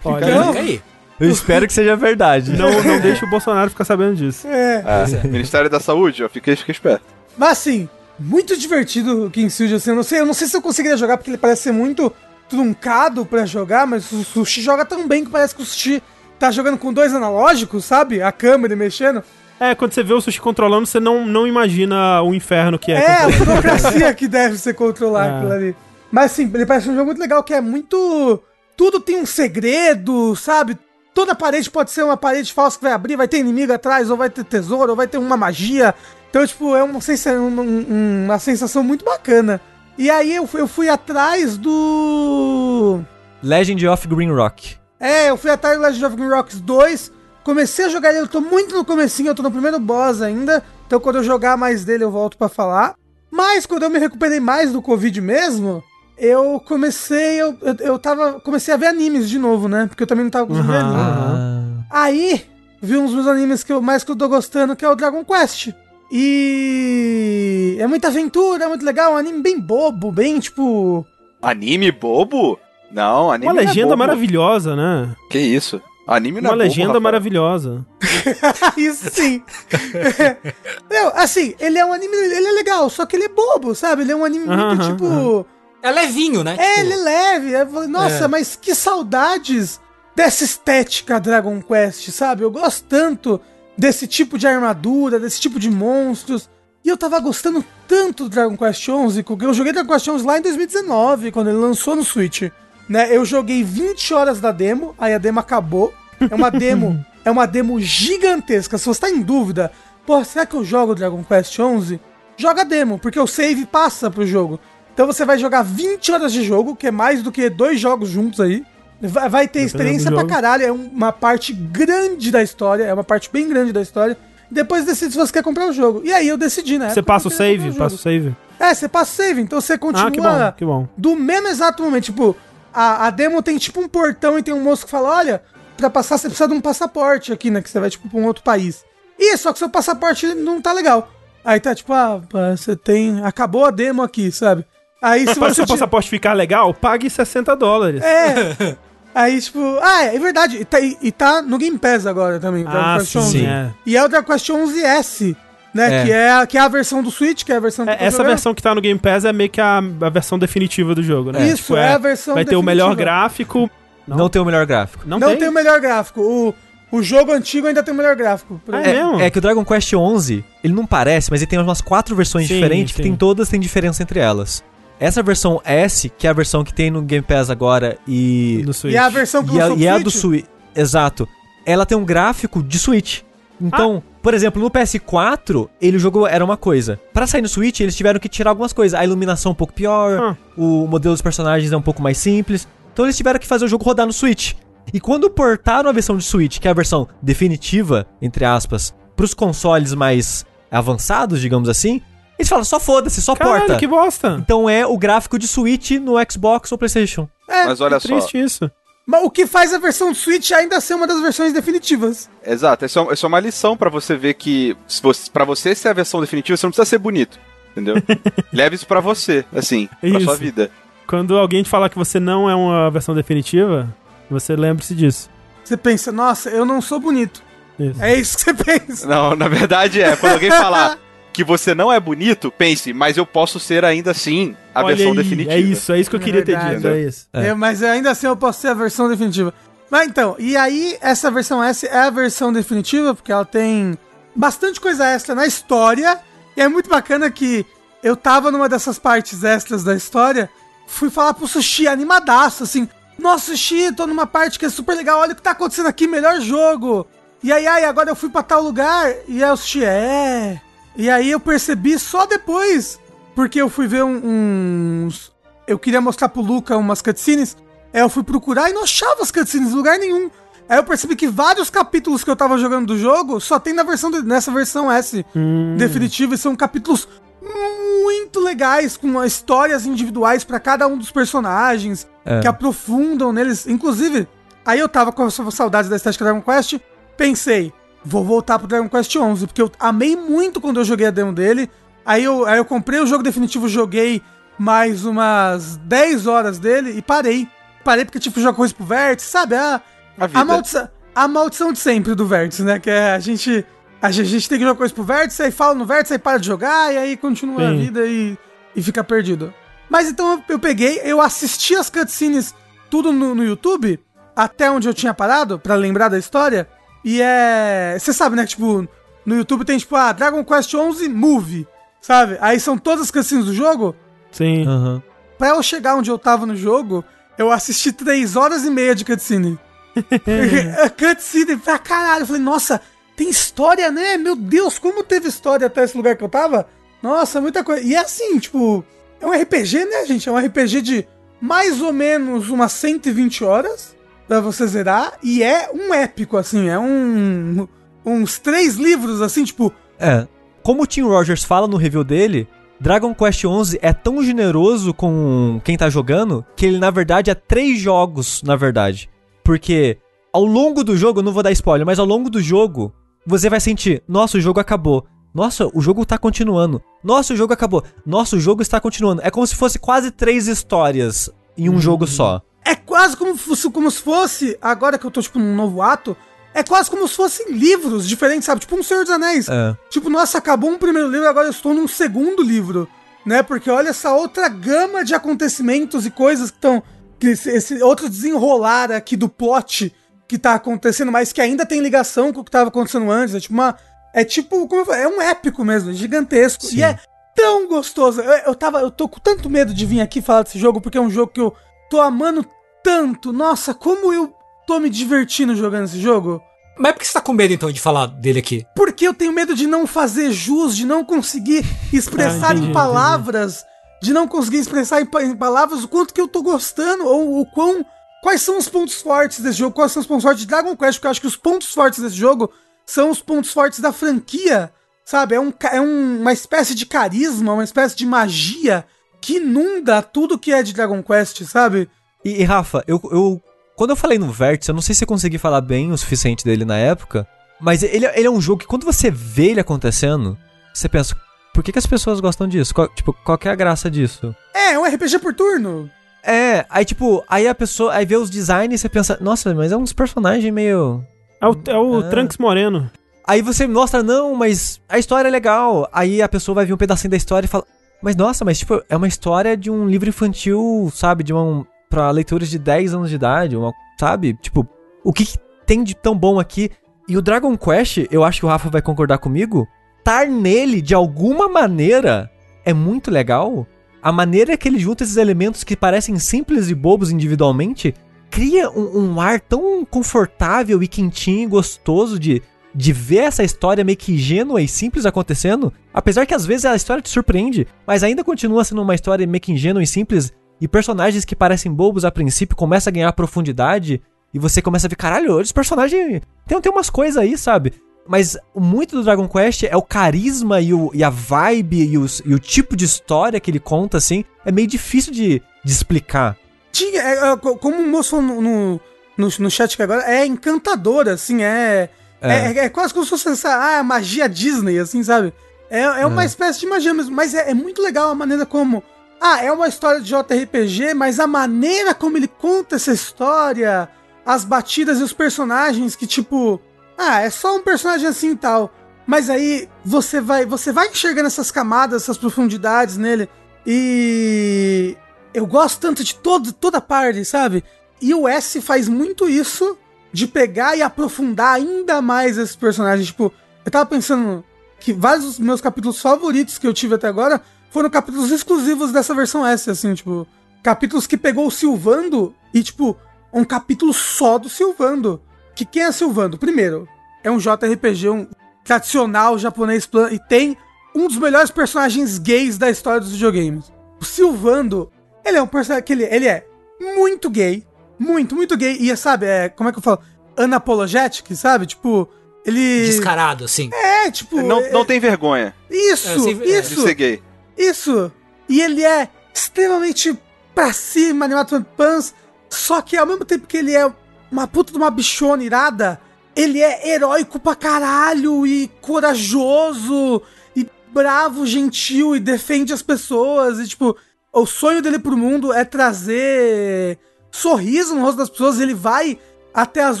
Olha, 0.04 0.26
Então- 0.30 0.48
Fica 0.52 0.60
aí. 0.60 0.82
Eu 1.20 1.28
espero 1.30 1.66
que 1.66 1.72
seja 1.72 1.94
verdade. 1.94 2.52
não, 2.56 2.82
não 2.82 2.98
deixa 3.00 3.24
o 3.26 3.30
Bolsonaro 3.30 3.70
ficar 3.70 3.84
sabendo 3.84 4.16
disso. 4.16 4.46
É. 4.48 4.82
É. 5.22 5.26
Ministério 5.28 5.68
da 5.68 5.78
Saúde, 5.78 6.24
ó, 6.24 6.28
fica, 6.28 6.54
fica 6.56 6.72
esperto. 6.72 7.02
Mas 7.36 7.50
assim, 7.52 7.88
muito 8.18 8.56
divertido 8.56 9.26
o 9.26 9.30
Kingsfield, 9.30 9.74
assim, 9.74 9.90
eu 9.90 9.96
não 9.96 10.02
sei, 10.02 10.20
eu 10.20 10.26
não 10.26 10.34
sei 10.34 10.48
se 10.48 10.56
eu 10.56 10.62
conseguiria 10.62 10.96
jogar 10.96 11.16
porque 11.18 11.30
ele 11.30 11.38
parece 11.38 11.62
ser 11.64 11.72
muito 11.72 12.12
truncado 12.48 13.24
pra 13.24 13.46
jogar, 13.46 13.86
mas 13.86 14.10
o 14.10 14.24
Sushi 14.24 14.60
joga 14.60 14.84
tão 14.84 15.06
bem 15.06 15.24
que 15.24 15.30
parece 15.30 15.54
que 15.54 15.62
o 15.62 15.64
Sushi 15.64 16.02
tá 16.38 16.50
jogando 16.50 16.78
com 16.78 16.92
dois 16.92 17.14
analógicos, 17.14 17.84
sabe? 17.84 18.22
A 18.22 18.32
câmera 18.32 18.74
mexendo. 18.74 19.22
É, 19.60 19.74
quando 19.74 19.92
você 19.92 20.02
vê 20.02 20.14
o 20.14 20.20
sushi 20.22 20.40
controlando, 20.40 20.86
você 20.86 20.98
não, 20.98 21.26
não 21.26 21.46
imagina 21.46 22.22
o 22.22 22.34
inferno 22.34 22.78
que 22.78 22.90
é. 22.92 22.96
É, 22.96 23.12
a 23.24 23.28
burocracia 23.28 24.12
que 24.14 24.26
deve 24.26 24.56
ser 24.56 24.72
controlar 24.72 25.26
É. 25.26 25.36
aquilo 25.36 25.52
ali. 25.52 25.76
Mas 26.10 26.32
sim, 26.32 26.50
ele 26.54 26.64
parece 26.64 26.88
um 26.88 26.94
jogo 26.94 27.06
muito 27.06 27.20
legal, 27.20 27.42
que 27.44 27.52
é 27.52 27.60
muito. 27.60 28.42
Tudo 28.74 28.98
tem 28.98 29.20
um 29.20 29.26
segredo, 29.26 30.34
sabe? 30.34 30.78
Toda 31.14 31.34
parede 31.34 31.70
pode 31.70 31.90
ser 31.90 32.04
uma 32.04 32.16
parede 32.16 32.52
falsa 32.52 32.78
que 32.78 32.84
vai 32.84 32.92
abrir, 32.92 33.16
vai 33.16 33.26
ter 33.28 33.38
inimigo 33.38 33.72
atrás, 33.72 34.10
ou 34.10 34.16
vai 34.16 34.30
ter 34.30 34.44
tesouro, 34.44 34.90
ou 34.90 34.96
vai 34.96 35.06
ter 35.08 35.18
uma 35.18 35.36
magia. 35.36 35.94
Então, 36.30 36.46
tipo, 36.46 36.76
é 36.76 36.82
uma, 36.82 37.00
sensa 37.00 37.32
um- 37.32 37.60
um- 37.60 38.24
uma 38.26 38.38
sensação 38.38 38.82
muito 38.84 39.04
bacana. 39.04 39.60
E 39.98 40.08
aí 40.08 40.34
eu, 40.36 40.46
fui- 40.46 40.60
eu 40.60 40.68
fui 40.68 40.88
atrás 40.88 41.56
do. 41.58 43.00
Legend 43.42 43.86
of 43.88 44.06
Green 44.08 44.30
Rock. 44.32 44.76
É, 44.98 45.30
eu 45.30 45.36
fui 45.36 45.50
atrás 45.50 45.76
do 45.76 45.82
Legend 45.82 46.04
of 46.06 46.16
Green 46.16 46.28
Rocks 46.30 46.60
2, 46.60 47.12
Comecei 47.42 47.86
a 47.86 47.88
jogar 47.88 48.10
ele, 48.10 48.20
eu 48.20 48.28
tô 48.28 48.38
muito 48.42 48.74
no 48.76 48.84
comecinho, 48.84 49.30
eu 49.30 49.34
tô 49.34 49.42
no 49.42 49.50
primeiro 49.50 49.80
boss 49.80 50.20
ainda. 50.20 50.62
Então 50.86 51.00
quando 51.00 51.16
eu 51.16 51.24
jogar 51.24 51.56
mais 51.56 51.86
dele 51.86 52.04
eu 52.04 52.10
volto 52.10 52.36
pra 52.36 52.50
falar. 52.50 52.94
Mas 53.30 53.64
quando 53.64 53.82
eu 53.84 53.90
me 53.90 53.98
recuperei 53.98 54.38
mais 54.38 54.72
do 54.72 54.82
Covid 54.82 55.18
mesmo, 55.22 55.82
eu 56.20 56.62
comecei, 56.64 57.40
eu, 57.40 57.56
eu, 57.62 57.74
eu 57.80 57.98
tava, 57.98 58.34
comecei 58.40 58.72
a 58.74 58.76
ver 58.76 58.86
animes 58.86 59.28
de 59.28 59.38
novo, 59.38 59.68
né? 59.68 59.86
Porque 59.88 60.02
eu 60.02 60.06
também 60.06 60.24
não 60.24 60.30
tava 60.30 60.46
conseguindo 60.46 60.70
ver 60.72 60.78
Aham. 60.78 61.32
anime. 61.32 61.84
Ah. 61.90 62.02
Aí, 62.04 62.44
vi 62.80 62.96
uns 62.96 63.12
dos 63.12 63.26
animes 63.26 63.64
que 63.64 63.72
eu 63.72 63.80
mais 63.80 64.04
que 64.04 64.10
eu 64.12 64.16
tô 64.16 64.28
gostando, 64.28 64.76
que 64.76 64.84
é 64.84 64.88
o 64.88 64.94
Dragon 64.94 65.24
Quest. 65.24 65.70
E 66.12 67.76
é 67.78 67.86
muita 67.86 68.08
aventura, 68.08 68.64
é 68.64 68.68
muito 68.68 68.84
legal, 68.84 69.14
um 69.14 69.16
anime 69.16 69.40
bem 69.40 69.58
bobo, 69.58 70.12
bem 70.12 70.38
tipo. 70.38 71.06
Anime 71.40 71.90
bobo? 71.90 72.58
Não, 72.92 73.30
anime 73.30 73.50
Uma 73.52 73.60
é 73.62 73.64
legenda 73.66 73.86
bobo. 73.88 73.98
maravilhosa, 73.98 74.76
né? 74.76 75.14
Que 75.30 75.38
isso? 75.38 75.80
Anime 76.06 76.40
não 76.40 76.50
Uma 76.50 76.54
é 76.54 76.56
bobo, 76.56 76.62
legenda 76.68 76.86
Rafael. 76.88 77.00
maravilhosa. 77.02 77.86
Isso 78.76 79.08
sim. 79.10 79.40
Não, 80.90 81.12
assim, 81.14 81.54
ele 81.60 81.78
é 81.78 81.86
um 81.86 81.92
anime, 81.92 82.16
ele 82.16 82.48
é 82.48 82.52
legal, 82.52 82.90
só 82.90 83.06
que 83.06 83.14
ele 83.14 83.26
é 83.26 83.28
bobo, 83.28 83.74
sabe? 83.76 84.02
Ele 84.02 84.10
é 84.10 84.16
um 84.16 84.24
anime 84.24 84.44
muito 84.46 84.88
tipo. 84.88 85.46
É 85.82 85.90
levinho, 85.90 86.44
né? 86.44 86.56
É, 86.58 86.74
Tipo, 86.74 86.80
ele 86.80 86.92
é 86.92 86.96
leve. 86.96 87.88
Nossa, 87.88 88.24
É. 88.24 88.28
mas 88.28 88.56
que 88.56 88.74
saudades 88.74 89.80
dessa 90.14 90.44
estética 90.44 91.18
Dragon 91.20 91.60
Quest, 91.62 92.10
sabe? 92.10 92.42
Eu 92.42 92.50
gosto 92.50 92.84
tanto 92.84 93.40
desse 93.76 94.06
tipo 94.06 94.36
de 94.36 94.46
armadura, 94.46 95.18
desse 95.18 95.40
tipo 95.40 95.58
de 95.58 95.70
monstros. 95.70 96.48
E 96.84 96.88
eu 96.88 96.96
tava 96.96 97.18
gostando 97.20 97.64
tanto 97.86 98.24
do 98.24 98.30
Dragon 98.30 98.56
Quest 98.56 98.82
XI, 98.82 99.22
porque 99.22 99.44
eu 99.44 99.54
joguei 99.54 99.72
Dragon 99.72 99.90
Quest 99.92 100.04
XI 100.06 100.22
lá 100.24 100.38
em 100.38 100.42
2019, 100.42 101.30
quando 101.30 101.48
ele 101.48 101.58
lançou 101.58 101.94
no 101.96 102.04
Switch. 102.04 102.50
Né? 102.88 103.14
Eu 103.14 103.24
joguei 103.24 103.62
20 103.62 104.12
horas 104.14 104.40
da 104.40 104.50
demo, 104.50 104.94
aí 104.98 105.14
a 105.14 105.18
demo 105.18 105.40
acabou. 105.40 105.92
É 106.30 106.34
uma 106.34 106.50
demo, 106.50 107.04
é 107.24 107.30
uma 107.30 107.46
demo 107.46 107.78
gigantesca. 107.80 108.76
Se 108.78 108.86
você 108.86 109.00
tá 109.00 109.10
em 109.10 109.20
dúvida, 109.22 109.70
pô, 110.06 110.22
será 110.24 110.44
que 110.44 110.54
eu 110.56 110.64
jogo 110.64 110.94
Dragon 110.94 111.22
Quest 111.22 111.54
XI? 111.54 112.00
Joga 112.36 112.62
a 112.62 112.64
demo, 112.64 112.98
porque 112.98 113.20
o 113.20 113.26
save 113.26 113.66
passa 113.66 114.10
pro 114.10 114.26
jogo. 114.26 114.58
Então 114.92 115.06
você 115.06 115.24
vai 115.24 115.38
jogar 115.38 115.62
20 115.62 116.12
horas 116.12 116.32
de 116.32 116.42
jogo, 116.44 116.76
que 116.76 116.86
é 116.86 116.90
mais 116.90 117.22
do 117.22 117.32
que 117.32 117.48
dois 117.48 117.80
jogos 117.80 118.08
juntos 118.08 118.40
aí. 118.40 118.64
Vai, 119.00 119.28
vai 119.28 119.48
ter 119.48 119.60
Dependendo 119.60 119.66
experiência 119.66 120.12
pra 120.12 120.26
caralho, 120.26 120.64
é 120.64 120.70
uma 120.72 121.10
parte 121.12 121.52
grande 121.54 122.30
da 122.30 122.42
história, 122.42 122.84
é 122.84 122.92
uma 122.92 123.04
parte 123.04 123.30
bem 123.32 123.48
grande 123.48 123.72
da 123.72 123.80
história. 123.80 124.16
Depois 124.50 124.84
decide 124.84 125.12
se 125.12 125.16
você 125.16 125.32
quer 125.32 125.42
comprar 125.42 125.66
o 125.68 125.72
jogo. 125.72 126.02
E 126.04 126.12
aí 126.12 126.28
eu 126.28 126.36
decidi, 126.36 126.78
né? 126.78 126.90
Você 126.90 127.02
passa 127.02 127.28
o 127.28 127.30
save? 127.30 127.72
Passa 127.72 127.94
o 127.94 127.98
save. 127.98 128.34
É, 128.58 128.74
você 128.74 128.88
passa 128.88 129.12
o 129.12 129.16
save, 129.16 129.40
então 129.40 129.60
você 129.60 129.78
continua 129.78 130.08
Ah, 130.08 130.10
que 130.10 130.20
bom, 130.20 130.52
que 130.58 130.64
bom. 130.66 130.88
do 130.98 131.16
mesmo 131.16 131.48
exato 131.48 131.82
momento. 131.82 132.04
Tipo, 132.04 132.36
a, 132.74 133.06
a 133.06 133.10
demo 133.10 133.42
tem 133.42 133.56
tipo 133.56 133.80
um 133.80 133.88
portão 133.88 134.38
e 134.38 134.42
tem 134.42 134.52
um 134.52 134.60
moço 134.62 134.84
que 134.84 134.90
fala: 134.90 135.08
olha, 135.16 135.42
pra 135.78 135.88
passar 135.88 136.18
você 136.18 136.28
precisa 136.28 136.48
de 136.48 136.54
um 136.54 136.60
passaporte 136.60 137.32
aqui, 137.32 137.48
né? 137.50 137.62
Que 137.62 137.70
você 137.70 137.80
vai 137.80 137.88
tipo 137.88 138.06
pra 138.08 138.18
um 138.20 138.26
outro 138.26 138.42
país. 138.42 138.84
Ih, 139.18 139.36
só 139.38 139.52
que 139.52 139.58
seu 139.60 139.68
passaporte 139.70 140.26
não 140.34 140.60
tá 140.60 140.72
legal. 140.72 141.10
Aí 141.44 141.58
tá 141.60 141.74
tipo, 141.74 141.92
ah, 141.94 142.20
você 142.54 142.76
tem. 142.76 143.24
Acabou 143.24 143.64
a 143.64 143.70
demo 143.70 144.02
aqui, 144.02 144.30
sabe? 144.32 144.66
Aí 145.02 145.26
se 145.26 145.34
Para 145.38 145.48
você. 145.48 145.54
seu 145.56 145.66
ti- 145.66 145.68
passaporte 145.72 146.08
ficar 146.10 146.32
legal, 146.34 146.74
pague 146.74 147.08
60 147.08 147.54
dólares. 147.56 148.02
É. 148.02 148.76
Aí, 149.14 149.40
tipo, 149.40 149.58
ah, 149.82 150.04
é, 150.04 150.14
é 150.14 150.18
verdade. 150.18 150.58
E 150.58 150.64
tá, 150.64 150.80
e, 150.80 151.10
tá 151.12 151.42
no 151.42 151.58
Game 151.58 151.76
Pass 151.78 152.06
agora 152.06 152.38
também. 152.38 152.62
o 152.62 152.68
Dragon 152.68 152.86
Ah, 152.86 152.96
Quest 152.98 153.10
sim, 153.12 153.18
11. 153.18 153.46
é. 153.46 153.70
E 153.84 153.96
é 153.96 154.04
o 154.04 154.08
Dragon 154.08 154.26
Quest 154.32 154.48
11S, 154.50 155.36
né? 155.74 156.00
É. 156.00 156.04
Que, 156.04 156.12
é, 156.12 156.30
a- 156.32 156.46
que 156.46 156.58
é 156.58 156.60
a 156.60 156.68
versão 156.68 157.02
do 157.02 157.10
Switch, 157.10 157.42
que 157.44 157.52
é 157.52 157.56
a 157.56 157.60
versão 157.60 157.84
que 157.84 157.90
eu 157.90 157.94
É, 157.94 157.96
essa 158.04 158.10
jogando. 158.18 158.26
versão 158.28 158.54
que 158.54 158.62
tá 158.62 158.74
no 158.74 158.80
Game 158.80 159.00
Pass 159.00 159.24
é 159.24 159.32
meio 159.32 159.50
que 159.50 159.60
a, 159.60 159.78
a 159.78 160.08
versão 160.10 160.38
definitiva 160.38 160.94
do 160.94 161.02
jogo, 161.02 161.32
né? 161.32 161.44
Isso, 161.48 161.76
é 161.76 161.92
a 161.94 161.98
versão 161.98 162.34
Vai 162.34 162.44
ter 162.44 162.54
o 162.56 162.62
melhor 162.62 162.90
definitiva. 162.90 163.10
gráfico. 163.10 163.70
Não. 164.06 164.28
tem 164.28 164.42
o 164.42 164.44
melhor 164.44 164.66
gráfico. 164.66 165.04
Não, 165.06 165.18
Não 165.18 165.28
tem? 165.28 165.38
tem 165.38 165.48
o 165.48 165.52
melhor 165.52 165.80
gráfico. 165.80 166.20
O, 166.20 166.54
o 166.98 167.02
jogo 167.02 167.30
antigo 167.32 167.66
ainda 167.68 167.82
tem 167.82 167.92
o 167.94 167.96
melhor 167.96 168.14
gráfico. 168.16 168.60
Ah, 168.72 168.80
é 168.80 168.92
mesmo? 168.92 169.20
É, 169.20 169.26
é 169.26 169.30
que 169.30 169.38
o 169.38 169.40
Dragon 169.40 169.64
Quest 169.64 169.92
11, 169.92 170.44
ele 170.64 170.72
não 170.74 170.84
parece, 170.86 171.30
mas 171.30 171.40
ele 171.40 171.48
tem 171.50 171.58
umas 171.60 171.80
quatro 171.80 172.14
versões 172.16 172.48
Sim, 172.48 172.54
diferentes 172.54 172.90
sim. 172.92 172.96
que 172.96 173.02
tem 173.02 173.14
todas 173.16 173.48
têm 173.48 173.60
diferença 173.60 174.02
entre 174.02 174.18
elas. 174.20 174.64
Essa 175.00 175.22
versão 175.22 175.60
S, 175.64 176.08
que 176.10 176.26
é 176.26 176.30
a 176.30 176.32
versão 176.34 176.62
que 176.62 176.72
tem 176.74 176.90
no 176.90 177.00
Game 177.02 177.24
Pass 177.26 177.48
agora 177.50 177.98
e 178.06 178.62
No 178.66 178.74
Switch. 178.74 178.94
E 178.94 178.98
a 178.98 179.08
versão 179.08 179.42
que 179.42 179.56
e 179.56 179.60
a, 179.60 179.64
lançou 179.66 179.78
e 179.78 179.88
a 179.88 179.94
pro 179.94 180.04
do 180.04 180.10
Switch, 180.10 180.44
exato. 180.76 181.26
Ela 181.66 181.86
tem 181.86 181.96
um 181.96 182.04
gráfico 182.04 182.62
de 182.62 182.78
Switch. 182.78 183.22
Então, 183.60 184.02
Ah. 184.06 184.12
por 184.22 184.34
exemplo, 184.34 184.60
no 184.62 184.70
PS4, 184.70 185.68
ele 185.80 185.96
o 185.96 186.00
jogo 186.00 186.26
era 186.26 186.44
uma 186.44 186.56
coisa. 186.56 187.00
Pra 187.12 187.26
sair 187.26 187.42
no 187.42 187.48
Switch, 187.48 187.80
eles 187.80 187.96
tiveram 187.96 188.20
que 188.20 188.28
tirar 188.28 188.50
algumas 188.50 188.72
coisas. 188.72 188.98
A 188.98 189.04
iluminação 189.04 189.50
é 189.50 189.52
um 189.52 189.56
pouco 189.56 189.72
pior, 189.72 190.18
Ah. 190.18 190.36
o 190.56 190.86
modelo 190.86 191.14
dos 191.14 191.22
personagens 191.22 191.72
é 191.72 191.76
um 191.76 191.82
pouco 191.82 192.02
mais 192.02 192.18
simples. 192.18 192.68
Então 192.92 193.04
eles 193.06 193.16
tiveram 193.16 193.38
que 193.38 193.46
fazer 193.46 193.64
o 193.64 193.68
jogo 193.68 193.84
rodar 193.84 194.06
no 194.06 194.12
Switch. 194.12 194.52
E 194.92 194.98
quando 195.00 195.30
portaram 195.30 195.88
a 195.88 195.92
versão 195.92 196.16
de 196.16 196.24
Switch, 196.24 196.58
que 196.58 196.66
é 196.66 196.70
a 196.70 196.74
versão 196.74 197.06
definitiva, 197.22 198.06
entre 198.20 198.44
aspas, 198.44 198.94
pros 199.16 199.32
consoles 199.34 199.94
mais 199.94 200.44
avançados, 200.70 201.40
digamos 201.40 201.68
assim, 201.68 202.00
eles 202.40 202.48
falam, 202.48 202.64
só 202.64 202.80
foda-se, 202.80 203.20
só 203.22 203.34
Caralho, 203.34 203.60
porta. 203.60 203.76
que 203.76 203.86
bosta. 203.86 204.36
Então 204.40 204.68
é 204.68 204.86
o 204.86 204.96
gráfico 204.98 205.38
de 205.38 205.46
Switch 205.46 205.92
no 205.92 206.14
Xbox 206.30 206.70
ou 206.72 206.78
PlayStation. 206.78 207.28
É, 207.48 207.64
Mas 207.66 207.80
olha 207.80 207.98
só. 208.00 208.08
triste 208.08 208.38
isso. 208.40 208.70
mas 209.06 209.24
o 209.24 209.30
que 209.30 209.46
faz 209.46 209.72
a 209.74 209.78
versão 209.78 210.10
do 210.10 210.14
Switch 210.14 210.50
ainda 210.52 210.80
ser 210.80 210.94
uma 210.94 211.06
das 211.06 211.20
versões 211.20 211.52
definitivas. 211.52 212.28
Exato, 212.44 212.84
essa 212.84 213.00
é, 213.00 213.12
essa 213.12 213.26
é 213.26 213.28
uma 213.28 213.40
lição 213.40 213.76
pra 213.76 213.90
você 213.90 214.16
ver 214.16 214.34
que 214.34 214.76
se 214.86 215.02
você, 215.02 215.30
pra 215.30 215.44
você 215.44 215.74
ser 215.74 215.88
a 215.88 215.92
versão 215.92 216.20
definitiva, 216.20 216.56
você 216.56 216.66
não 216.66 216.70
precisa 216.70 216.86
ser 216.88 216.98
bonito. 216.98 217.38
Entendeu? 217.72 217.96
Leve 218.52 218.74
isso 218.76 218.86
pra 218.86 219.00
você, 219.00 219.44
assim, 219.54 219.88
pra 220.00 220.08
Isso. 220.08 220.20
sua 220.24 220.36
vida. 220.36 220.70
Quando 221.06 221.36
alguém 221.38 221.62
te 221.62 221.68
falar 221.68 221.88
que 221.88 221.96
você 221.98 222.18
não 222.20 222.48
é 222.50 222.54
uma 222.54 222.90
versão 222.90 223.14
definitiva, 223.14 223.88
você 224.30 224.54
lembre-se 224.56 224.94
disso. 224.94 225.28
Você 225.64 225.76
pensa, 225.76 226.10
nossa, 226.10 226.48
eu 226.50 226.64
não 226.64 226.80
sou 226.80 226.98
bonito. 226.98 227.42
Isso. 227.78 228.02
É 228.02 228.14
isso 228.14 228.36
que 228.38 228.42
você 228.44 228.54
pensa. 228.64 229.06
Não, 229.06 229.34
na 229.36 229.46
verdade 229.48 230.00
é, 230.02 230.14
quando 230.16 230.32
alguém 230.34 230.50
falar 230.50 230.98
que 231.32 231.44
você 231.44 231.74
não 231.74 231.92
é 231.92 231.98
bonito, 232.00 232.50
pense, 232.50 232.92
mas 232.92 233.16
eu 233.16 233.24
posso 233.24 233.58
ser 233.60 233.84
ainda 233.84 234.10
assim 234.10 234.56
a 234.74 234.82
Olha 234.82 234.96
versão 234.96 235.12
aí, 235.12 235.16
definitiva. 235.18 235.52
É 235.54 235.58
isso, 235.60 235.92
é 235.92 236.00
isso 236.00 236.10
que 236.10 236.16
eu 236.16 236.20
É 236.20 236.24
queria 236.24 236.44
ter 236.44 236.52
verdade. 236.56 236.76
dito. 236.76 236.88
É 236.88 237.00
isso. 237.00 237.28
É. 237.32 237.46
É, 237.48 237.54
mas 237.54 237.82
ainda 237.82 238.10
assim 238.10 238.26
eu 238.26 238.36
posso 238.36 238.60
ser 238.60 238.68
a 238.68 238.74
versão 238.74 239.08
definitiva. 239.08 239.54
Mas 239.90 240.08
então, 240.08 240.36
e 240.38 240.56
aí 240.56 240.96
essa 241.00 241.30
versão 241.30 241.62
S 241.62 241.86
é 241.86 241.98
a 241.98 242.10
versão 242.10 242.52
definitiva, 242.52 243.14
porque 243.14 243.32
ela 243.32 243.44
tem 243.44 243.98
bastante 244.34 244.80
coisa 244.80 245.04
extra 245.06 245.34
na 245.34 245.46
história. 245.46 246.18
E 246.56 246.60
é 246.60 246.68
muito 246.68 246.88
bacana 246.88 247.30
que 247.30 247.64
eu 248.02 248.16
tava 248.16 248.50
numa 248.50 248.68
dessas 248.68 248.98
partes 248.98 249.44
extras 249.44 249.84
da 249.84 249.94
história, 249.94 250.48
fui 250.86 251.10
falar 251.10 251.34
pro 251.34 251.46
Sushi 251.46 251.86
animadaço, 251.86 252.62
assim, 252.62 252.88
nossa, 253.18 253.52
Sushi, 253.52 253.92
tô 253.94 254.06
numa 254.06 254.26
parte 254.26 254.58
que 254.58 254.64
é 254.64 254.68
super 254.70 254.96
legal, 254.96 255.20
olha 255.20 255.32
o 255.32 255.36
que 255.36 255.42
tá 255.42 255.50
acontecendo 255.50 255.86
aqui, 255.86 256.06
melhor 256.06 256.40
jogo. 256.40 257.06
E 257.42 257.52
aí, 257.52 257.66
aí, 257.66 257.84
agora 257.84 258.10
eu 258.10 258.16
fui 258.16 258.30
pra 258.30 258.42
tal 258.42 258.62
lugar, 258.62 259.12
e 259.28 259.42
aí 259.44 259.50
o 259.50 259.56
Sushi, 259.56 259.84
é... 259.84 260.60
E 260.96 261.08
aí 261.08 261.30
eu 261.30 261.40
percebi 261.40 261.98
só 261.98 262.26
depois, 262.26 262.98
porque 263.34 263.60
eu 263.60 263.68
fui 263.68 263.86
ver 263.86 264.04
um- 264.04 265.04
uns... 265.06 265.32
Eu 265.66 265.78
queria 265.78 266.00
mostrar 266.00 266.28
pro 266.28 266.42
Luca 266.42 266.76
umas 266.76 267.00
cutscenes, 267.00 267.56
aí 267.92 268.00
eu 268.00 268.08
fui 268.08 268.22
procurar 268.24 268.68
e 268.70 268.72
não 268.72 268.82
achava 268.82 269.22
as 269.22 269.30
cutscenes 269.30 269.70
em 269.70 269.74
lugar 269.74 269.98
nenhum. 269.98 270.30
Aí 270.68 270.78
eu 270.78 270.84
percebi 270.84 271.16
que 271.16 271.26
vários 271.28 271.70
capítulos 271.70 272.22
que 272.22 272.30
eu 272.30 272.36
tava 272.36 272.56
jogando 272.58 272.88
do 272.88 272.98
jogo 272.98 273.40
só 273.40 273.58
tem 273.58 273.72
na 273.72 273.82
versão 273.82 274.10
de- 274.10 274.22
nessa 274.22 274.50
versão 274.52 274.90
S 274.90 275.24
Hum. 275.34 275.76
definitiva 275.76 276.34
e 276.34 276.38
são 276.38 276.54
capítulos 276.56 277.08
muito 277.42 278.40
legais 278.40 278.96
com 278.96 279.22
histórias 279.24 279.86
individuais 279.86 280.44
pra 280.44 280.60
cada 280.60 280.86
um 280.86 280.96
dos 280.98 281.10
personagens 281.10 282.06
É. 282.24 282.40
que 282.40 282.46
aprofundam 282.48 283.32
neles. 283.32 283.66
Inclusive, 283.66 284.28
aí 284.64 284.78
eu 284.78 284.88
tava 284.88 285.10
com 285.12 285.28
saudades 285.30 285.88
da 285.90 285.96
estética 285.96 286.24
Dragon 286.24 286.42
Quest, 286.42 286.78
pensei, 287.16 287.72
vou 288.04 288.24
voltar 288.24 288.58
pro 288.58 288.68
Dragon 288.68 288.88
Quest 288.88 289.14
11 289.14 289.46
porque 289.46 289.62
eu 289.62 289.70
amei 289.78 290.16
muito 290.16 290.60
quando 290.60 290.80
eu 290.80 290.84
joguei 290.84 291.06
a 291.06 291.10
demo 291.10 291.32
dele. 291.32 291.70
Aí 292.04 292.24
eu, 292.24 292.46
aí 292.46 292.58
eu 292.58 292.64
comprei 292.64 293.00
o 293.00 293.06
jogo 293.06 293.22
definitivo, 293.22 293.68
joguei 293.68 294.22
mais 294.58 295.04
umas 295.04 295.76
10 295.78 296.26
horas 296.26 296.58
dele 296.58 296.90
e 296.96 297.02
parei. 297.02 297.48
Parei 297.84 298.04
porque 298.04 298.18
tipo 298.18 298.40
jogo 298.40 298.56
coisa 298.56 298.74
pro 298.74 298.84
vértice, 298.84 299.28
sabe? 299.28 299.54
A, 299.54 299.80
A 300.18 300.40
a 300.40 300.44
maldição, 300.44 300.88
a 301.14 301.28
maldição 301.28 301.72
de 301.72 301.78
sempre 301.78 302.14
do 302.14 302.26
vértice, 302.26 302.62
né? 302.62 302.78
Que 302.78 302.90
é 302.90 303.12
a 303.12 303.18
gente. 303.18 303.64
A 304.02 304.10
gente, 304.10 304.26
a 304.26 304.30
gente 304.30 304.48
tem 304.48 304.58
que 304.58 304.64
jogar 304.64 304.78
coisa 304.78 304.94
pro 304.94 305.04
vértice, 305.04 305.42
aí 305.42 305.50
fala 305.50 305.74
no 305.74 305.84
vértice, 305.84 306.14
aí 306.14 306.18
para 306.18 306.38
de 306.38 306.46
jogar, 306.46 306.90
e 306.90 306.96
aí 306.96 307.16
continua 307.18 307.68
a 307.68 307.70
Sim. 307.70 307.76
vida 307.76 308.06
e, 308.06 308.36
e 308.74 308.82
fica 308.82 309.04
perdido. 309.04 309.52
Mas 309.90 310.08
então 310.08 310.42
eu, 310.48 310.58
peguei, 310.58 311.02
eu 311.04 311.20
assisti 311.20 311.74
as 311.74 311.90
cutscenes 311.90 312.54
tudo 312.88 313.12
no, 313.12 313.34
no 313.34 313.44
YouTube, 313.44 314.00
até 314.34 314.70
onde 314.70 314.88
eu 314.88 314.94
tinha 314.94 315.12
parado, 315.12 315.58
pra 315.58 315.74
lembrar 315.74 316.08
da 316.08 316.18
história. 316.18 316.66
E 317.04 317.20
é. 317.22 317.96
Você 317.98 318.12
sabe, 318.12 318.36
né? 318.36 318.46
Tipo, 318.46 318.86
no 319.24 319.36
YouTube 319.36 319.64
tem 319.64 319.78
tipo, 319.78 319.96
ah, 319.96 320.12
Dragon 320.12 320.44
Quest 320.44 320.74
11 320.74 321.08
Movie, 321.08 321.66
sabe? 322.00 322.36
Aí 322.40 322.58
são 322.60 322.76
todas 322.76 323.04
as 323.04 323.10
cutscenes 323.10 323.46
do 323.46 323.54
jogo. 323.54 323.94
Sim. 324.30 324.66
Aham. 324.66 325.02
Pra 325.38 325.50
eu 325.50 325.62
chegar 325.62 325.96
onde 325.96 326.10
eu 326.10 326.18
tava 326.18 326.44
no 326.44 326.54
jogo, 326.54 327.04
eu 327.38 327.50
assisti 327.50 327.92
3 327.92 328.36
horas 328.36 328.64
e 328.64 328.70
meia 328.70 328.94
de 328.94 329.04
cutscene. 329.04 329.58
cutscene 330.98 331.56
pra 331.56 331.78
caralho. 331.78 332.22
Eu 332.22 332.26
falei, 332.26 332.42
nossa, 332.42 332.80
tem 333.16 333.28
história, 333.28 333.90
né? 333.90 334.16
Meu 334.16 334.36
Deus, 334.36 334.78
como 334.78 335.02
teve 335.02 335.28
história 335.28 335.66
até 335.66 335.84
esse 335.84 335.96
lugar 335.96 336.16
que 336.16 336.24
eu 336.24 336.28
tava? 336.28 336.66
Nossa, 337.02 337.40
muita 337.40 337.64
coisa. 337.64 337.82
E 337.82 337.94
é 337.94 337.98
assim, 337.98 338.38
tipo, 338.38 338.84
é 339.20 339.26
um 339.26 339.32
RPG, 339.32 339.84
né, 339.84 340.06
gente? 340.06 340.28
É 340.28 340.32
um 340.32 340.38
RPG 340.38 340.82
de 340.82 341.08
mais 341.40 341.80
ou 341.80 341.92
menos 341.92 342.50
umas 342.50 342.72
120 342.72 343.44
horas. 343.44 343.94
Pra 344.30 344.40
você 344.40 344.64
zerar. 344.68 345.14
E 345.24 345.42
é 345.42 345.68
um 345.74 345.92
épico, 345.92 346.36
assim. 346.36 346.68
É 346.68 346.78
um. 346.78 347.66
Uns 348.06 348.38
três 348.38 348.76
livros, 348.76 349.20
assim, 349.20 349.42
tipo. 349.42 349.72
É. 349.98 350.28
Como 350.62 350.84
o 350.84 350.86
Tim 350.86 351.02
Rogers 351.02 351.42
fala 351.42 351.66
no 351.66 351.76
review 351.76 352.04
dele, 352.04 352.46
Dragon 352.78 353.12
Quest 353.12 353.40
XI 353.40 353.78
é 353.82 353.92
tão 353.92 354.22
generoso 354.22 354.94
com 354.94 355.60
quem 355.64 355.76
tá 355.76 355.90
jogando 355.90 356.44
que 356.54 356.66
ele, 356.66 356.78
na 356.78 356.90
verdade, 356.90 357.30
é 357.30 357.34
três 357.34 357.80
jogos, 357.80 358.40
na 358.44 358.54
verdade. 358.54 359.10
Porque 359.42 359.98
ao 360.32 360.44
longo 360.44 360.84
do 360.84 360.96
jogo, 360.96 361.22
não 361.22 361.32
vou 361.32 361.42
dar 361.42 361.50
spoiler, 361.50 361.84
mas 361.84 361.98
ao 361.98 362.06
longo 362.06 362.30
do 362.30 362.40
jogo, 362.40 362.92
você 363.26 363.50
vai 363.50 363.58
sentir, 363.58 364.02
nossa, 364.06 364.38
o 364.38 364.40
jogo 364.40 364.60
acabou. 364.60 365.06
Nossa, 365.34 365.68
o 365.74 365.80
jogo 365.80 366.04
tá 366.04 366.18
continuando. 366.18 366.80
Nossa, 367.02 367.32
o 367.32 367.36
jogo 367.36 367.52
acabou. 367.52 367.82
Nossa, 368.06 368.36
o 368.36 368.40
jogo 368.40 368.62
está 368.62 368.78
continuando. 368.80 369.22
É 369.24 369.30
como 369.30 369.46
se 369.46 369.56
fosse 369.56 369.78
quase 369.78 370.10
três 370.10 370.46
histórias 370.46 371.30
em 371.56 371.68
um 371.68 371.80
jogo 371.80 372.06
só. 372.06 372.42
É 372.64 372.74
quase 372.74 373.16
como, 373.16 373.34
como 373.72 373.90
se 373.90 374.00
fosse. 374.00 374.58
Agora 374.60 374.98
que 374.98 375.06
eu 375.06 375.10
tô, 375.10 375.20
tipo, 375.20 375.38
num 375.38 375.54
novo 375.54 375.82
ato. 375.82 376.16
É 376.52 376.62
quase 376.62 376.90
como 376.90 377.06
se 377.06 377.14
fossem 377.14 377.52
livros 377.52 378.08
diferentes, 378.08 378.44
sabe? 378.44 378.60
Tipo 378.60 378.76
um 378.76 378.82
Senhor 378.82 379.04
dos 379.04 379.12
Anéis. 379.12 379.48
É. 379.48 379.76
Tipo, 379.88 380.10
nossa, 380.10 380.38
acabou 380.38 380.70
um 380.70 380.78
primeiro 380.78 381.08
livro, 381.08 381.28
agora 381.28 381.46
eu 381.46 381.52
estou 381.52 381.72
num 381.72 381.86
segundo 381.86 382.42
livro. 382.42 382.88
Né? 383.24 383.42
Porque 383.42 383.70
olha 383.70 383.90
essa 383.90 384.12
outra 384.12 384.48
gama 384.48 385.04
de 385.04 385.14
acontecimentos 385.14 386.06
e 386.06 386.10
coisas 386.10 386.50
que 386.50 386.56
estão. 386.56 386.82
Esse, 387.22 387.50
esse 387.50 387.82
outro 387.82 388.08
desenrolar 388.08 388.90
aqui 388.90 389.14
do 389.14 389.28
plot 389.28 389.94
que 390.26 390.38
tá 390.38 390.54
acontecendo, 390.54 391.12
mas 391.12 391.32
que 391.32 391.40
ainda 391.40 391.66
tem 391.66 391.80
ligação 391.80 392.32
com 392.32 392.40
o 392.40 392.44
que 392.44 392.50
tava 392.50 392.68
acontecendo 392.68 393.10
antes. 393.10 393.34
É 393.34 393.40
tipo 393.40 393.54
uma. 393.54 393.76
É 394.14 394.24
tipo. 394.24 394.66
Como 394.66 394.80
eu 394.80 394.86
falei, 394.86 395.02
é 395.02 395.08
um 395.08 395.20
épico 395.20 395.64
mesmo, 395.64 395.92
gigantesco. 395.92 396.66
Sim. 396.66 396.78
E 396.78 396.82
é 396.82 396.98
tão 397.34 397.68
gostoso. 397.68 398.20
Eu, 398.20 398.32
eu 398.46 398.54
tava. 398.54 398.80
Eu 398.80 398.90
tô 398.90 399.06
com 399.06 399.20
tanto 399.20 399.50
medo 399.50 399.74
de 399.74 399.84
vir 399.84 400.00
aqui 400.00 400.22
falar 400.22 400.42
desse 400.42 400.58
jogo, 400.58 400.80
porque 400.80 400.98
é 400.98 401.00
um 401.00 401.10
jogo 401.10 401.32
que 401.32 401.40
eu 401.40 401.54
tô 401.90 402.00
amando 402.00 402.46
tanto. 402.82 403.32
Nossa, 403.32 403.74
como 403.74 404.12
eu 404.12 404.32
tô 404.66 404.78
me 404.80 404.88
divertindo 404.88 405.54
jogando 405.54 405.84
esse 405.84 406.00
jogo. 406.00 406.40
Mas 406.78 406.92
por 406.92 407.00
que 407.00 407.06
você 407.06 407.12
tá 407.12 407.20
com 407.20 407.32
medo, 407.34 407.52
então, 407.52 407.70
de 407.70 407.80
falar 407.80 408.06
dele 408.06 408.38
aqui? 408.38 408.64
Porque 408.74 409.06
eu 409.06 409.12
tenho 409.12 409.32
medo 409.32 409.54
de 409.54 409.66
não 409.66 409.86
fazer 409.86 410.30
jus, 410.32 410.74
de 410.74 410.86
não 410.86 411.04
conseguir 411.04 411.62
expressar 411.92 412.52
Ah, 412.52 412.54
entendi, 412.54 412.70
em 412.70 412.72
palavras, 412.72 413.62
de 414.02 414.12
não 414.14 414.26
conseguir 414.26 414.58
expressar 414.58 415.02
em, 415.02 415.08
em 415.24 415.36
palavras 415.36 415.84
o 415.84 415.88
quanto 415.88 416.14
que 416.14 416.20
eu 416.20 416.28
tô 416.28 416.40
gostando, 416.42 417.04
ou 417.06 417.40
o 417.40 417.46
quão. 417.46 417.84
Quais 418.22 418.40
são 418.42 418.56
os 418.58 418.68
pontos 418.68 418.94
fortes 419.00 419.40
desse 419.40 419.58
jogo? 419.58 419.74
Quais 419.74 419.92
são 419.92 420.00
os 420.00 420.06
pontos 420.06 420.22
fortes 420.22 420.40
de 420.42 420.46
Dragon 420.46 420.74
Quest? 420.76 420.94
Porque 420.98 421.06
eu 421.06 421.10
acho 421.10 421.20
que 421.20 421.26
os 421.26 421.36
pontos 421.36 421.72
fortes 421.74 422.00
desse 422.00 422.16
jogo 422.16 422.50
são 422.86 423.10
os 423.10 423.20
pontos 423.20 423.50
fortes 423.52 423.80
da 423.80 423.92
franquia, 423.92 424.70
sabe? 425.04 425.34
É, 425.34 425.40
um, 425.40 425.52
é 425.72 425.80
um- 425.80 426.20
uma 426.20 426.32
espécie 426.32 426.74
de 426.74 426.86
carisma, 426.86 427.52
uma 427.54 427.64
espécie 427.64 427.96
de 427.96 428.04
magia 428.06 428.86
que 429.20 429.36
inunda 429.36 430.02
tudo 430.02 430.38
que 430.38 430.52
é 430.52 430.62
de 430.62 430.72
Dragon 430.72 431.02
Quest, 431.02 431.42
sabe? 431.44 431.88
E, 432.24 432.40
e, 432.40 432.44
Rafa, 432.44 432.82
eu, 432.86 433.00
eu. 433.12 433.42
Quando 433.76 433.90
eu 433.90 433.96
falei 433.96 434.18
no 434.18 434.30
Vértice, 434.30 434.70
eu 434.70 434.74
não 434.74 434.82
sei 434.82 434.94
se 434.94 435.04
eu 435.04 435.08
consegui 435.08 435.38
falar 435.38 435.60
bem 435.60 435.90
o 435.92 435.96
suficiente 435.98 436.44
dele 436.44 436.64
na 436.64 436.76
época. 436.76 437.26
Mas 437.60 437.82
ele, 437.82 438.06
ele 438.06 438.26
é 438.26 438.30
um 438.30 438.40
jogo 438.40 438.60
que 438.60 438.66
quando 438.66 438.84
você 438.84 439.10
vê 439.10 439.50
ele 439.50 439.60
acontecendo, 439.60 440.36
você 440.72 440.88
pensa, 440.88 441.14
por 441.54 441.62
que, 441.62 441.72
que 441.72 441.78
as 441.78 441.86
pessoas 441.86 442.20
gostam 442.20 442.46
disso? 442.48 442.74
Qual- 442.74 442.88
tipo, 442.88 443.12
qual 443.24 443.36
que 443.38 443.48
é 443.48 443.50
a 443.50 443.54
graça 443.54 443.90
disso? 443.90 444.34
É, 444.54 444.72
é 444.72 444.78
um 444.78 444.84
RPG 444.84 445.18
por 445.18 445.34
turno. 445.34 445.90
É, 446.22 446.66
aí 446.68 446.84
tipo, 446.84 447.24
aí 447.28 447.48
a 447.48 447.54
pessoa, 447.54 447.94
aí 447.94 448.04
vê 448.04 448.16
os 448.16 448.28
designs 448.30 448.74
e 448.74 448.78
você 448.78 448.88
pensa, 448.88 449.16
nossa, 449.20 449.54
mas 449.54 449.72
é 449.72 449.76
uns 449.76 449.92
personagens 449.92 450.52
meio. 450.52 451.02
É 451.40 451.46
o, 451.48 451.56
é 451.68 451.76
o 451.78 452.00
Ah. 452.00 452.02
Trunks 452.10 452.36
Moreno. 452.38 452.90
Aí 453.26 453.40
você 453.42 453.66
mostra, 453.66 454.02
não, 454.02 454.34
mas 454.34 454.80
a 454.88 454.98
história 454.98 455.28
é 455.28 455.30
legal. 455.30 455.88
Aí 455.92 456.20
a 456.20 456.28
pessoa 456.28 456.54
vai 456.56 456.66
ver 456.66 456.74
um 456.74 456.78
pedacinho 456.78 457.10
da 457.10 457.16
história 457.16 457.46
e 457.46 457.48
fala, 457.48 457.64
mas 458.02 458.16
nossa, 458.16 458.44
mas 458.44 458.58
tipo, 458.58 458.82
é 458.88 458.96
uma 458.96 459.08
história 459.08 459.56
de 459.56 459.70
um 459.70 459.86
livro 459.86 460.08
infantil, 460.08 460.90
sabe? 460.94 461.22
De 461.22 461.32
uma. 461.32 461.66
pra 461.88 462.10
leitores 462.10 462.48
de 462.48 462.58
10 462.58 462.94
anos 462.94 463.10
de 463.10 463.16
idade, 463.16 463.56
uma, 463.56 463.72
sabe? 463.98 464.34
Tipo, 464.34 464.66
o 465.04 465.12
que, 465.12 465.24
que 465.24 465.38
tem 465.66 465.82
de 465.82 465.94
tão 465.94 466.16
bom 466.16 466.38
aqui? 466.38 466.70
E 467.08 467.16
o 467.16 467.22
Dragon 467.22 467.56
Quest, 467.56 468.06
eu 468.10 468.24
acho 468.24 468.40
que 468.40 468.46
o 468.46 468.48
Rafa 468.48 468.70
vai 468.70 468.80
concordar 468.80 469.18
comigo, 469.18 469.66
estar 469.98 470.26
nele 470.26 470.80
de 470.80 470.94
alguma 470.94 471.48
maneira 471.48 472.30
é 472.64 472.72
muito 472.72 473.10
legal. 473.10 473.66
A 474.02 474.10
maneira 474.12 474.56
que 474.56 474.68
ele 474.68 474.78
junta 474.78 475.04
esses 475.04 475.16
elementos 475.16 475.62
que 475.62 475.76
parecem 475.76 476.18
simples 476.18 476.70
e 476.70 476.74
bobos 476.74 477.10
individualmente 477.10 477.94
cria 478.30 478.70
um, 478.70 479.14
um 479.14 479.20
ar 479.20 479.40
tão 479.40 479.84
confortável 479.84 480.82
e 480.82 480.88
quentinho 480.88 481.42
e 481.42 481.46
gostoso 481.46 482.18
de, 482.18 482.42
de 482.74 482.92
ver 482.92 483.18
essa 483.24 483.42
história 483.42 483.82
meio 483.84 483.96
que 483.98 484.12
ingênua 484.12 484.62
e 484.62 484.68
simples 484.68 485.04
acontecendo. 485.06 485.72
Apesar 485.92 486.24
que 486.26 486.34
às 486.34 486.46
vezes 486.46 486.64
a 486.64 486.76
história 486.76 487.02
te 487.02 487.08
surpreende, 487.08 487.66
mas 487.86 488.02
ainda 488.02 488.22
continua 488.24 488.64
sendo 488.64 488.82
uma 488.82 488.94
história 488.94 489.26
meio 489.26 489.40
que 489.40 489.52
ingênua 489.52 489.82
e 489.82 489.86
simples. 489.86 490.32
E 490.60 490.68
personagens 490.68 491.24
que 491.24 491.34
parecem 491.34 491.72
bobos 491.72 492.04
a 492.04 492.10
princípio 492.10 492.56
começam 492.56 492.90
a 492.90 492.94
ganhar 492.94 493.12
profundidade. 493.12 494.00
E 494.32 494.38
você 494.38 494.62
começa 494.62 494.86
a 494.86 494.90
ver, 494.90 494.96
caralho, 494.96 495.40
esse 495.40 495.52
personagem 495.54 496.20
tem, 496.46 496.60
tem 496.60 496.72
umas 496.72 496.88
coisas 496.90 497.16
aí, 497.16 497.36
sabe? 497.36 497.72
Mas 498.06 498.36
muito 498.54 498.96
do 498.96 499.02
Dragon 499.04 499.28
Quest 499.28 499.64
é 499.64 499.76
o 499.76 499.82
carisma 499.82 500.60
e, 500.60 500.72
o, 500.74 500.90
e 500.94 501.02
a 501.02 501.10
vibe 501.10 501.82
e, 501.90 501.98
os- 501.98 502.22
e 502.24 502.34
o 502.34 502.38
tipo 502.38 502.76
de 502.76 502.84
história 502.84 503.40
que 503.40 503.50
ele 503.50 503.58
conta, 503.60 503.98
assim. 503.98 504.24
É 504.44 504.52
meio 504.52 504.66
difícil 504.66 505.12
de, 505.12 505.40
de 505.64 505.72
explicar. 505.72 506.36
Tinha, 506.72 507.00
é, 507.02 507.32
é, 507.32 507.36
co- 507.36 507.56
como 507.56 507.76
o 507.78 507.86
moço 507.88 508.20
no, 508.20 508.40
no, 508.40 508.80
no, 509.16 509.28
no 509.38 509.50
chat 509.50 509.74
aqui 509.74 509.82
agora, 509.82 510.02
é 510.02 510.24
encantadora, 510.26 511.14
assim, 511.14 511.42
é. 511.42 511.88
É, 512.20 512.52
É. 512.52 512.58
é 512.64 512.68
quase 512.68 512.92
como 512.92 513.04
se 513.04 513.10
fosse 513.10 513.28
essa 513.28 513.78
ah, 513.78 513.82
magia 513.82 514.28
Disney, 514.28 514.78
assim, 514.78 515.02
sabe? 515.02 515.32
É, 515.70 515.82
é 515.82 516.06
uma 516.06 516.24
espécie 516.24 516.60
de 516.60 516.66
magia 516.66 516.92
mesmo, 516.92 517.14
mas 517.14 517.32
é, 517.32 517.50
é 517.50 517.54
muito 517.54 517.80
legal 517.80 518.10
a 518.10 518.14
maneira 518.14 518.44
como. 518.44 518.82
Ah, 519.20 519.42
é 519.44 519.52
uma 519.52 519.68
história 519.68 520.00
de 520.00 520.08
JRPG, 520.10 520.94
mas 520.94 521.20
a 521.20 521.26
maneira 521.26 521.94
como 521.94 522.16
ele 522.16 522.26
conta 522.26 522.76
essa 522.76 522.92
história, 522.92 523.88
as 524.26 524.44
batidas 524.44 524.98
e 524.98 525.02
os 525.02 525.12
personagens 525.12 525.94
que, 525.94 526.06
tipo. 526.06 526.60
Ah, 526.98 527.20
é 527.22 527.30
só 527.30 527.56
um 527.56 527.62
personagem 527.62 528.08
assim 528.08 528.32
e 528.32 528.36
tal. 528.36 528.74
Mas 529.06 529.30
aí 529.30 529.68
você 529.84 530.20
vai, 530.20 530.44
você 530.44 530.72
vai 530.72 530.88
enxergando 530.88 531.26
essas 531.26 531.50
camadas, 531.50 532.02
essas 532.02 532.18
profundidades 532.18 532.96
nele. 532.96 533.28
E 533.66 534.96
eu 535.32 535.46
gosto 535.46 535.80
tanto 535.80 536.02
de 536.02 536.14
todo, 536.14 536.52
toda 536.52 536.80
parte, 536.80 537.24
sabe? 537.24 537.62
E 538.00 538.12
o 538.14 538.26
S 538.28 538.60
faz 538.60 538.88
muito 538.88 539.28
isso 539.28 539.78
de 540.12 540.26
pegar 540.26 540.76
e 540.76 540.82
aprofundar 540.82 541.54
ainda 541.54 542.02
mais 542.02 542.36
esses 542.38 542.56
personagens. 542.56 543.08
Tipo, 543.08 543.32
eu 543.64 543.70
tava 543.70 543.86
pensando 543.86 544.44
que 544.78 544.92
vários 544.92 545.24
dos 545.24 545.38
meus 545.38 545.60
capítulos 545.60 546.00
favoritos 546.00 546.58
que 546.58 546.66
eu 546.66 546.74
tive 546.74 546.94
até 546.94 547.08
agora 547.08 547.40
foram 547.70 547.88
capítulos 547.88 548.30
exclusivos 548.30 548.90
dessa 548.90 549.14
versão 549.14 549.46
S, 549.46 549.70
assim, 549.70 549.94
tipo, 549.94 550.26
capítulos 550.62 551.06
que 551.06 551.16
pegou 551.16 551.46
o 551.46 551.50
Silvando 551.50 552.34
e, 552.52 552.62
tipo, 552.62 552.96
um 553.32 553.44
capítulo 553.44 553.92
só 553.92 554.38
do 554.38 554.48
Silvando. 554.48 555.22
Que 555.54 555.64
quem 555.64 555.84
é 555.84 555.92
Silvando? 555.92 556.38
Primeiro, 556.38 556.88
é 557.22 557.30
um 557.30 557.38
JRPG, 557.38 558.08
um 558.08 558.26
tradicional 558.64 559.38
japonês 559.38 559.86
plan, 559.86 560.10
e 560.10 560.18
tem 560.18 560.56
um 560.94 561.06
dos 561.06 561.18
melhores 561.18 561.50
personagens 561.50 562.18
gays 562.18 562.58
da 562.58 562.70
história 562.70 563.00
dos 563.00 563.12
videogames. 563.12 563.72
O 564.00 564.04
Silvando, 564.04 564.90
ele 565.24 565.38
é 565.38 565.42
um 565.42 565.46
personagem 565.46 565.84
que 565.84 565.92
ele, 565.92 566.04
ele 566.04 566.26
é 566.26 566.46
muito 566.80 567.30
gay, 567.30 567.64
muito, 568.00 568.34
muito 568.34 568.56
gay, 568.56 568.78
e 568.80 568.96
sabe, 568.96 569.26
é, 569.26 569.48
como 569.50 569.68
é 569.68 569.72
que 569.72 569.78
eu 569.78 569.82
falo? 569.82 570.00
Unapologetic, 570.38 571.34
sabe? 571.36 571.66
Tipo, 571.66 572.08
ele... 572.44 572.86
Descarado, 572.86 573.44
assim. 573.44 573.68
É, 573.72 574.10
tipo... 574.10 574.40
Não, 574.42 574.60
é- 574.60 574.70
não 574.70 574.84
tem 574.84 574.98
vergonha 574.98 575.54
Isso, 575.70 576.08
É, 576.08 576.18
sem- 576.18 576.40
é, 576.40 576.60
de 576.60 576.72
isso, 576.72 576.82
ser 576.82 576.94
gay. 576.94 577.22
isso. 577.58 578.10
E 578.48 578.60
ele 578.62 578.82
é 578.84 579.08
extremamente 579.34 580.18
pra 580.54 580.72
cima, 580.72 581.26
animado 581.26 581.64
pans, 581.76 582.14
só 582.48 582.80
que 582.82 582.96
ao 582.96 583.06
mesmo 583.06 583.24
tempo 583.24 583.46
que 583.46 583.58
ele 583.58 583.74
é 583.74 583.90
uma 584.32 584.46
puta 584.48 584.72
de 584.72 584.78
uma 584.78 584.90
bichona 584.90 585.44
irada, 585.44 586.00
ele 586.34 586.60
é 586.62 586.88
heróico 586.94 587.38
pra 587.38 587.54
caralho 587.54 588.46
e 588.46 588.68
corajoso 588.80 590.22
e 590.56 590.66
bravo, 590.92 591.46
gentil 591.46 592.16
e 592.16 592.20
defende 592.20 592.72
as 592.72 592.82
pessoas 592.82 593.58
e 593.60 593.68
tipo, 593.68 593.96
o 594.32 594.46
sonho 594.46 594.80
dele 594.82 594.98
pro 594.98 595.16
mundo 595.16 595.52
é 595.52 595.64
trazer 595.64 596.98
sorriso 597.30 597.94
no 597.94 598.02
rosto 598.02 598.18
das 598.18 598.30
pessoas, 598.30 598.60
ele 598.60 598.74
vai 598.74 599.18
até 599.52 599.82
as 599.82 600.00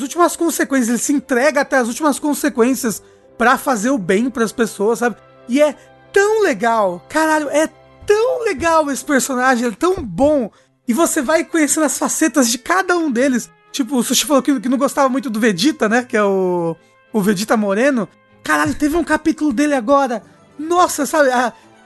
últimas 0.00 0.36
consequências, 0.36 0.88
ele 0.88 0.98
se 0.98 1.12
entrega 1.12 1.60
até 1.60 1.76
as 1.76 1.88
últimas 1.88 2.18
consequências 2.18 3.02
pra 3.36 3.58
fazer 3.58 3.90
o 3.90 3.98
bem 3.98 4.30
pras 4.30 4.52
pessoas, 4.52 5.00
sabe? 5.00 5.16
E 5.48 5.60
é 5.60 5.74
tão 6.12 6.42
legal, 6.42 7.04
caralho, 7.08 7.48
é 7.50 7.68
tão 8.06 8.44
legal 8.44 8.90
esse 8.90 9.04
personagem, 9.04 9.68
é 9.68 9.70
tão 9.70 10.02
bom. 10.02 10.50
E 10.86 10.92
você 10.92 11.22
vai 11.22 11.44
conhecendo 11.44 11.84
as 11.84 11.98
facetas 11.98 12.50
de 12.50 12.58
cada 12.58 12.96
um 12.96 13.10
deles. 13.10 13.50
Tipo, 13.70 13.96
o 13.96 14.02
Sushi 14.02 14.26
falou 14.26 14.42
que, 14.42 14.58
que 14.58 14.68
não 14.68 14.78
gostava 14.78 15.08
muito 15.08 15.30
do 15.30 15.38
Vegeta, 15.38 15.88
né? 15.88 16.02
Que 16.02 16.16
é 16.16 16.22
o, 16.24 16.76
o 17.12 17.20
Vegeta 17.20 17.56
Moreno. 17.56 18.08
Caralho, 18.42 18.74
teve 18.74 18.96
um 18.96 19.04
capítulo 19.04 19.52
dele 19.52 19.74
agora. 19.74 20.22
Nossa, 20.58 21.06
sabe? 21.06 21.30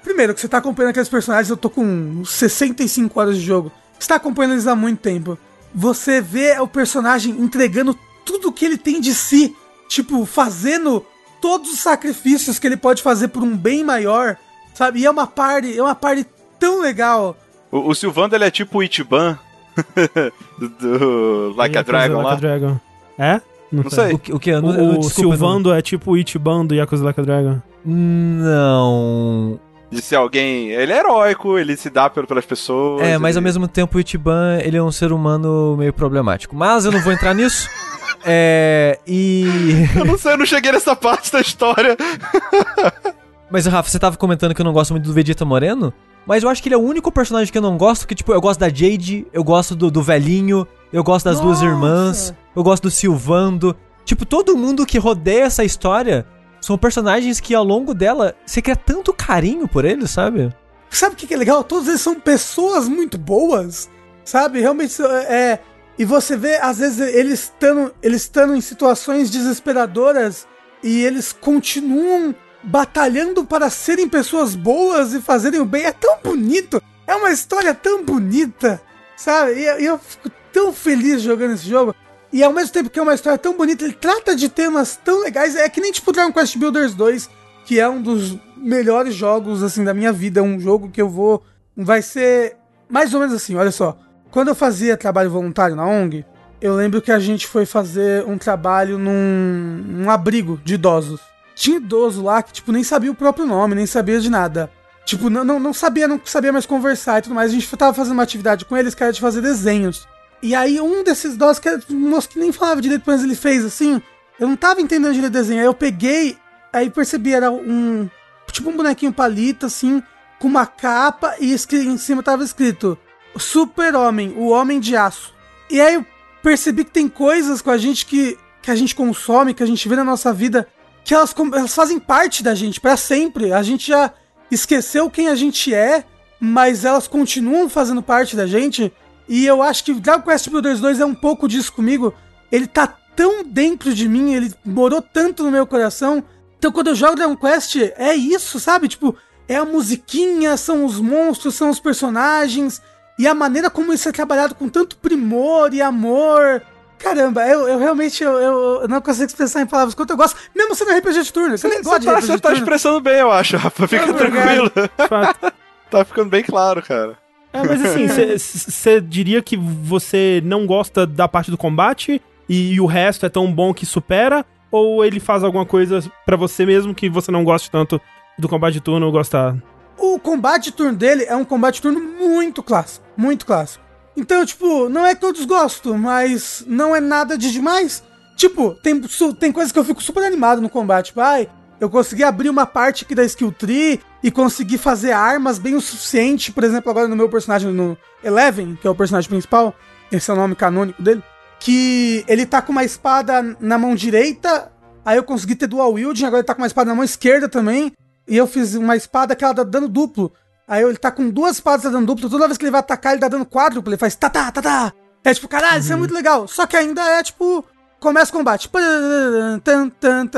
Primeiro, 0.03 0.35
que 0.35 0.41
você 0.41 0.49
tá 0.49 0.59
acompanhando 0.59 0.91
aqueles 0.91 1.09
personagens, 1.09 1.51
eu 1.51 1.57
tô 1.57 1.69
com 1.69 2.25
65 2.25 3.21
horas 3.21 3.37
de 3.37 3.43
jogo. 3.43 3.71
Você 4.05 4.09
tá 4.09 4.17
acompanhando 4.17 4.53
eles 4.53 4.67
há 4.67 4.77
muito 4.77 4.99
tempo. 5.01 5.39
Você 5.75 6.21
vê 6.21 6.59
o 6.61 6.69
personagem 6.69 7.33
entregando 7.41 7.99
tudo 8.23 8.53
que 8.53 8.63
ele 8.63 8.77
tem 8.77 9.01
de 9.01 9.15
si. 9.15 9.57
Tipo, 9.89 10.27
fazendo 10.27 11.03
todos 11.41 11.73
os 11.73 11.81
sacrifícios 11.81 12.59
que 12.59 12.67
ele 12.67 12.77
pode 12.77 13.03
fazer 13.03 13.29
por 13.29 13.43
um 13.43 13.57
bem 13.57 13.83
maior. 13.83 14.37
Sabe? 14.75 15.01
E 15.01 15.07
é 15.07 15.11
uma 15.11 15.27
party, 15.27 15.79
é 15.79 15.83
uma 15.83 15.95
party 15.95 16.27
tão 16.61 16.83
legal. 16.83 17.35
O, 17.73 17.89
o 17.91 17.95
Silvando 17.95 18.35
ele 18.37 18.45
é 18.45 18.51
tipo 18.51 18.79
o 18.79 18.83
Ichiban 18.83 19.39
Do 20.59 21.55
Like 21.57 21.77
a 21.77 21.81
Yakuza 21.81 21.85
Dragon 21.85 22.15
Like 22.17 22.27
lá. 22.27 22.33
a 22.33 22.37
Dragon. 22.37 22.81
É? 23.19 23.41
Não 23.73 23.89
sei. 23.91 24.13
O 24.13 24.19
que, 24.19 24.33
o 24.35 24.39
que 24.39 24.53
O, 24.53 24.61
não- 24.61 24.69
o 24.69 24.75
eu 24.75 24.93
não- 24.97 25.03
Silvando 25.03 25.73
é 25.73 25.81
tipo 25.81 26.11
o 26.13 26.17
Ichiban 26.19 26.67
do 26.67 26.75
Yakuza 26.75 27.03
Like 27.05 27.21
a 27.21 27.25
Dragon. 27.25 27.59
Não. 27.87 29.59
De 29.91 30.01
ser 30.03 30.17
alguém. 30.17 30.71
Ele 30.71 30.93
é 30.93 30.99
heróico, 30.99 31.59
ele 31.59 31.77
se 31.77 31.89
dá 31.91 32.11
pelo- 32.11 32.27
pelas 32.27 32.45
pessoas. 32.45 33.03
É, 33.03 33.17
mas 33.19 33.37
ao 33.37 33.41
ele- 33.41 33.45
mesmo 33.45 33.69
tempo 33.69 33.97
o 33.97 34.01
Ichiban, 34.01 34.59
ele 34.63 34.77
é 34.77 34.83
um 34.83 34.91
ser 34.91 35.13
humano 35.13 35.77
meio 35.79 35.93
problemático. 35.93 36.57
Mas 36.57 36.85
eu 36.85 36.93
não 36.93 37.01
vou 37.01 37.13
entrar 37.13 37.35
nisso. 37.35 37.69
É. 38.27 38.99
E. 39.07 39.45
Eu 39.97 40.05
não 40.07 40.17
sei, 40.17 40.33
eu 40.33 40.39
não 40.39 40.47
cheguei 40.47 40.73
nessa 40.73 40.97
parte 40.97 41.31
da 41.31 41.43
história. 41.43 41.95
Mas, 43.51 43.67
Rafa, 43.67 43.91
você 43.91 43.99
tava 43.99 44.17
comentando 44.17 44.55
que 44.55 44.61
eu 44.61 44.65
não 44.65 44.73
gosto 44.73 44.93
muito 44.93 45.05
do 45.05 45.13
Vegeta 45.13 45.45
Moreno? 45.45 45.93
Mas 46.27 46.43
eu 46.43 46.49
acho 46.49 46.63
que 46.63 46.69
ele 46.69 46.75
é 46.75 46.79
o 46.79 46.83
único 46.83 47.13
personagem 47.13 47.53
que 47.53 47.59
eu 47.59 47.63
não 47.63 47.77
gosto, 47.77 48.07
que, 48.09 48.15
tipo, 48.15 48.33
eu 48.33 48.41
gosto 48.41 48.59
da 48.61 48.69
Jade, 48.71 49.27
eu 49.33 49.45
gosto 49.45 49.77
do, 49.77 49.91
do 49.91 50.03
velhinho, 50.03 50.67
eu 50.91 51.05
gosto 51.05 51.27
das 51.27 51.39
duas 51.39 51.61
Nossa! 51.61 51.65
irmãs, 51.71 52.35
eu 52.57 52.63
gosto 52.63 52.85
do 52.85 52.91
Silvando. 52.91 53.77
Tipo, 54.07 54.25
todo 54.25 54.57
mundo 54.57 54.87
que 54.87 54.99
rodeia 54.99 55.45
essa 55.45 55.63
história 55.63 56.25
são 56.65 56.79
personagens 56.79 57.41
que 57.41 57.55
ao 57.55 57.63
longo 57.63 57.93
dela 57.93 58.35
você 58.47 58.63
cria 58.63 58.75
tanto 58.75 59.13
carinho 59.13 59.69
por 59.69 59.85
eles, 59.85 60.11
sabe? 60.11 60.51
Sabe 60.89 61.15
o 61.15 61.17
que, 61.19 61.35
é 61.35 61.37
legal? 61.37 61.63
Todos 61.63 61.89
eles 61.89 62.01
são 62.01 62.15
pessoas 62.19 62.89
muito 62.89 63.19
boas, 63.19 63.91
sabe? 64.25 64.61
Realmente 64.61 65.03
é. 65.03 65.61
E 65.99 66.07
você 66.07 66.39
vê, 66.39 66.57
às 66.57 66.79
vezes, 66.79 67.01
eles 67.01 67.41
estando 67.41 67.95
eles 68.03 68.31
em 68.57 68.61
situações 68.63 69.31
desesperadoras 69.31 70.49
e 70.83 71.03
eles 71.03 71.33
continuam 71.33 72.35
batalhando 72.63 73.45
para 73.45 73.69
serem 73.69 74.09
pessoas 74.09 74.57
boas 74.57 75.13
e 75.13 75.21
fazerem 75.21 75.61
o 75.61 75.67
bem. 75.67 75.85
É 75.85 75.93
tão 75.93 76.19
bonito! 76.25 76.83
É 77.07 77.15
uma 77.15 77.31
história 77.31 77.75
tão 77.75 78.03
bonita, 78.03 78.81
sabe? 79.17 79.61
E 79.61 79.85
eu 79.85 79.99
fico 79.99 80.31
tão 80.51 80.73
feliz 80.73 81.21
jogando 81.21 81.53
esse 81.53 81.69
jogo. 81.69 81.95
E 82.35 82.43
ao 82.43 82.53
mesmo 82.53 82.73
tempo 82.73 82.91
que 82.91 82.99
é 82.99 83.03
uma 83.03 83.15
história 83.15 83.39
tão 83.39 83.57
bonita, 83.57 83.85
ele 83.85 83.93
trata 83.93 84.35
de 84.35 84.49
temas 84.49 84.97
tão 84.97 85.23
legais. 85.23 85.55
É 85.55 85.69
que 85.69 85.81
nem 85.81 85.93
tipo 85.93 86.11
Dragon 86.11 86.33
Quest 86.33 86.59
Builders 86.59 86.93
2, 86.93 87.31
que 87.65 87.79
é 87.79 87.89
um 87.89 88.03
dos 88.03 88.37
melhores 88.57 89.15
jogos 89.15 89.63
assim 89.63 89.85
da 89.85 89.95
minha 89.95 90.13
vida, 90.13 90.43
um 90.43 90.59
jogo 90.59 90.91
que 90.91 91.01
eu 91.01 91.09
vou 91.09 91.45
vai 91.77 92.03
ser 92.03 92.57
mais 92.89 93.15
ou 93.15 93.21
menos 93.21 93.37
assim, 93.37 93.55
olha 93.55 93.71
só. 93.71 93.97
Quando 94.33 94.49
eu 94.49 94.55
fazia 94.57 94.97
trabalho 94.97 95.31
voluntário 95.31 95.77
na 95.77 95.87
ONG, 95.87 96.25
eu 96.61 96.75
lembro 96.75 97.01
que 97.01 97.13
a 97.13 97.21
gente 97.21 97.47
foi 97.47 97.65
fazer 97.65 98.25
um 98.25 98.37
trabalho 98.37 98.99
num, 98.99 100.11
abrigo 100.11 100.61
de 100.65 100.75
idosos. 100.75 101.21
Tinha 101.55 101.77
idoso 101.77 102.21
lá 102.21 102.43
que 102.43 102.53
tipo 102.53 102.73
nem 102.73 102.83
sabia 102.83 103.13
o 103.13 103.15
próprio 103.15 103.47
nome, 103.47 103.77
nem 103.77 103.87
sabia 103.87 104.19
de 104.19 104.29
nada. 104.29 104.69
Tipo, 105.05 105.31
não, 105.31 105.45
não, 105.45 105.61
não 105.61 105.73
sabia, 105.73 106.09
não 106.09 106.21
sabia 106.25 106.53
mais 106.53 106.67
conversar 106.67 107.21
e 107.21 107.23
tudo 107.23 107.35
mais. 107.37 107.53
A 107.53 107.55
gente 107.55 107.77
tava 107.77 107.95
fazendo 107.95 108.15
uma 108.15 108.25
atividade 108.25 108.65
com 108.65 108.77
eles 108.77 108.93
que 108.93 109.05
era 109.05 109.13
de 109.13 109.21
fazer 109.21 109.41
desenhos. 109.41 110.09
E 110.45 110.55
aí 110.55 110.79
um 110.79 111.03
desses 111.03 111.37
idosos, 111.37 111.59
que 111.59 111.67
era 111.67 111.81
um 111.89 112.11
moço 112.11 112.29
que 112.29 112.39
nem 112.39 112.53
falava 112.53 112.83
direito, 112.83 113.05
mas 113.07 113.25
ele 113.25 113.35
fez 113.35 113.65
assim. 113.65 114.03
Eu 114.39 114.47
não 114.47 114.57
tava 114.57 114.83
entendendo 114.83 115.15
direito 115.15 115.33
o 115.33 115.39
desenho. 115.39 115.61
Aí 115.61 115.67
eu 115.67 115.73
peguei, 115.73 116.37
aí 116.71 116.91
percebi, 116.91 117.33
era 117.33 117.51
um. 117.51 118.11
Tipo 118.53 118.69
um 118.69 118.77
bonequinho 118.77 119.11
palito, 119.11 119.65
assim, 119.65 120.03
com 120.39 120.47
uma 120.47 120.67
capa 120.67 121.35
e 121.41 121.55
em 121.55 121.97
cima 121.97 122.23
tava 122.23 122.45
escrito 122.45 122.97
Super-Homem, 123.39 124.35
o 124.37 124.49
Homem 124.49 124.79
de 124.79 124.95
Aço. 124.95 125.33
E 125.71 125.81
aí 125.81 125.95
eu 125.95 126.05
percebi 126.43 126.85
que 126.85 126.91
tem 126.91 127.09
coisas 127.09 127.63
com 127.63 127.71
a 127.71 127.79
gente 127.79 128.05
que, 128.05 128.39
que 128.61 128.71
a 128.71 128.77
gente 128.77 128.95
consome, 128.95 129.55
que 129.55 129.63
a 129.63 129.67
gente 129.67 129.89
vê 129.89 129.97
na 129.97 130.05
nossa 130.05 130.31
vida, 130.31 130.69
que 131.03 131.15
elas, 131.15 131.35
elas 131.55 131.75
fazem 131.75 131.99
parte 131.99 132.43
da 132.43 132.55
gente 132.55 132.83
pra 132.83 132.99
sempre. 132.99 133.51
A 133.51 133.63
gente 133.63 133.89
já 133.89 134.13
esqueceu 134.51 135.09
quem 135.09 135.29
a 135.29 135.35
gente 135.35 135.73
é, 135.73 136.05
mas 136.39 136.85
elas 136.85 137.09
continuam 137.09 137.67
fazendo 137.67 138.03
parte 138.03 138.37
da 138.37 138.47
gente. 138.47 138.93
E 139.29 139.47
eu 139.47 139.63
acho 139.63 139.85
que 139.85 139.95
Dragon 139.95 140.23
Quest 140.23 140.49
Builders 140.51 140.81
2 140.81 141.01
é 141.01 141.05
um 141.07 141.15
pouco 141.15 141.49
disso 141.49 141.73
comigo. 141.73 142.13
Ele 142.53 142.67
tá 142.67 142.87
tão 143.17 143.43
dentro 143.45 143.95
de 143.95 144.09
mim, 144.09 144.35
ele 144.35 144.53
morou 144.65 145.01
tanto 145.01 145.43
no 145.45 145.51
meu 145.51 145.67
coração. 145.67 146.23
Então 146.59 146.71
quando 146.73 146.89
eu 146.89 146.95
jogo 146.95 147.17
Dragon 147.17 147.37
Quest, 147.37 147.77
é 147.97 148.15
isso, 148.15 148.59
sabe? 148.61 148.89
Tipo, 148.89 149.17
é 149.49 149.57
a 149.57 149.65
musiquinha, 149.65 150.57
são 150.57 150.85
os 150.85 151.01
monstros, 151.01 151.55
são 151.55 151.71
os 151.71 151.81
personagens. 151.81 152.81
E 153.19 153.27
a 153.29 153.35
maneira 153.35 153.71
como 153.71 153.93
isso 153.93 154.09
é 154.09 154.13
trabalhado 154.13 154.55
com 154.55 154.69
tanto 154.69 154.97
primor 154.97 155.73
e 155.73 155.81
amor. 155.81 156.63
Caramba, 156.99 157.47
eu, 157.47 157.69
eu 157.69 157.79
realmente 157.79 158.23
eu, 158.25 158.33
eu- 158.33 158.89
não 158.89 159.01
consigo 159.01 159.27
expressar 159.27 159.61
em 159.61 159.67
palavras 159.67 159.95
quanto 159.95 160.11
eu 160.11 160.17
gosto. 160.17 160.37
Mesmo 160.55 160.75
sendo 160.75 160.91
RPG 160.93 161.23
de 161.23 161.33
turno. 161.33 161.57
Você 161.59 161.69
nem 161.69 161.83
gosta 161.83 162.01
de 162.01 162.07
Você 162.07 162.11
tá, 162.13 162.19
RPG 162.19 162.27
você 162.27 162.37
de 162.37 162.43
tá 162.43 162.49
turno. 162.49 162.63
expressando 162.63 163.01
bem, 163.01 163.17
eu 163.21 163.31
acho, 163.31 163.57
Rafa. 163.57 163.87
Fica 163.89 164.11
Obrigado. 164.11 164.71
tranquilo. 164.71 164.73
Tá 165.91 166.05
ficando 166.05 166.29
bem 166.31 166.43
claro, 166.43 166.83
cara. 166.83 167.17
É, 167.55 167.63
mas 167.63 167.85
assim, 167.85 168.09
você 168.37 169.01
diria 169.01 169.41
que 169.41 169.57
você 169.57 170.43
não 170.45 170.67
gosta 170.67 171.07
da 171.07 171.29
parte 171.29 171.53
do 171.53 171.57
combate 171.57 172.21
e, 172.49 172.79
o 172.81 172.87
resto 172.87 173.25
é 173.25 173.29
tão 173.29 173.51
bom 173.51 173.73
que 173.73 173.87
supera? 173.87 174.45
Ou 174.73 175.05
ele 175.05 175.21
faz 175.21 175.45
alguma 175.45 175.65
coisa 175.65 176.03
pra 176.27 176.37
você 176.37 176.67
mesmo 176.67 176.95
que 176.95 177.09
você 177.09 177.31
não 177.31 177.45
goste 177.45 177.71
tanto 177.71 178.01
do 178.37 178.49
combate 178.49 178.75
de 178.75 178.81
turno 178.81 179.07
ou 179.07 179.13
gostar? 179.13 179.57
O 179.97 180.19
combate 180.19 180.65
de 180.65 180.73
turno 180.73 180.99
dele 180.99 181.25
é 181.25 181.37
um 181.37 181.45
combate 181.45 181.77
de 181.77 181.83
turno 181.83 182.01
muito 182.01 182.61
clássico. 182.61 183.07
Muito 183.17 183.47
clássico. 183.47 183.85
Então, 184.17 184.45
tipo, 184.45 184.89
não 184.89 185.07
é 185.07 185.15
que 185.15 185.25
eu 185.25 185.33
desgosto, 185.33 185.97
mas 185.97 186.65
não 186.67 186.95
é 186.95 187.01
nada 187.01 187.39
de 187.39 187.53
demais. 187.53 188.03
Tipo, 188.37 188.75
tem, 188.75 189.01
tem 189.39 189.53
coisas 189.53 189.71
que 189.71 189.79
eu 189.79 189.85
fico 189.85 190.03
super 190.03 190.25
animado 190.25 190.61
no 190.61 190.69
combate. 190.69 191.07
Tipo, 191.07 191.21
ai, 191.21 191.49
eu 191.81 191.91
consegui 191.91 192.23
abrir 192.23 192.49
uma 192.49 192.67
parte 192.67 193.05
aqui 193.05 193.15
da 193.15 193.25
skill 193.25 193.53
tree 193.53 194.01
e 194.23 194.31
consegui 194.31 194.79
fazer 194.79 195.13
armas 195.13 195.59
bem 195.59 195.75
o 195.75 195.81
suficiente. 195.81 196.53
Por 196.53 196.65
exemplo, 196.65 196.91
agora 196.91 197.09
no 197.09 197.17
meu 197.17 197.29
personagem, 197.29 197.73
no 197.73 197.97
Eleven, 198.23 198.77
que 198.81 198.87
é 198.87 198.91
o 198.91 198.95
personagem 198.95 199.29
principal, 199.29 199.75
esse 200.11 200.31
é 200.31 200.35
o 200.35 200.37
nome 200.37 200.55
canônico 200.55 201.03
dele, 201.03 201.23
que 201.59 202.25
ele 202.29 202.47
tá 202.47 202.63
com 202.63 202.73
uma 202.73 202.85
espada 202.85 203.57
na 203.61 203.79
mão 203.79 203.95
direita, 203.95 204.73
aí 205.05 205.17
eu 205.17 205.25
consegui 205.25 205.57
ter 205.57 205.67
dual 205.67 205.93
wielding, 205.93 206.25
agora 206.25 206.41
ele 206.41 206.47
tá 206.47 206.55
com 206.55 206.63
uma 206.63 206.67
espada 206.67 206.89
na 206.89 206.95
mão 206.95 207.05
esquerda 207.05 207.49
também. 207.49 207.93
E 208.27 208.37
eu 208.37 208.47
fiz 208.47 208.75
uma 208.75 208.97
espada 208.97 209.37
que 209.37 209.45
ela 209.45 209.53
dá 209.53 209.63
dano 209.63 209.89
duplo. 209.89 210.33
Aí 210.67 210.83
ele 210.83 210.97
tá 210.97 211.11
com 211.11 211.29
duas 211.29 211.57
espadas 211.57 211.93
dando 211.93 212.07
duplo. 212.07 212.31
Toda 212.31 212.47
vez 212.47 212.57
que 212.57 212.65
ele 212.65 212.71
vai 212.71 212.81
atacar, 212.81 213.13
ele 213.13 213.21
dá 213.21 213.29
dano 213.29 213.45
quádruplo. 213.45 213.91
Ele 213.91 213.99
faz 213.99 214.17
tá 214.17 214.31
tá 214.31 214.51
tá 214.51 214.63
tá. 214.63 214.93
É 215.23 215.35
tipo, 215.35 215.47
caralho, 215.47 215.81
isso 215.81 215.93
é 215.93 215.97
muito 215.97 216.15
legal. 216.15 216.49
Só 216.49 216.67
que 216.67 216.77
ainda 216.77 217.03
é 217.03 217.23
tipo. 217.23 217.65
Começa 218.01 218.31
o 218.31 218.35
combate. 218.35 218.71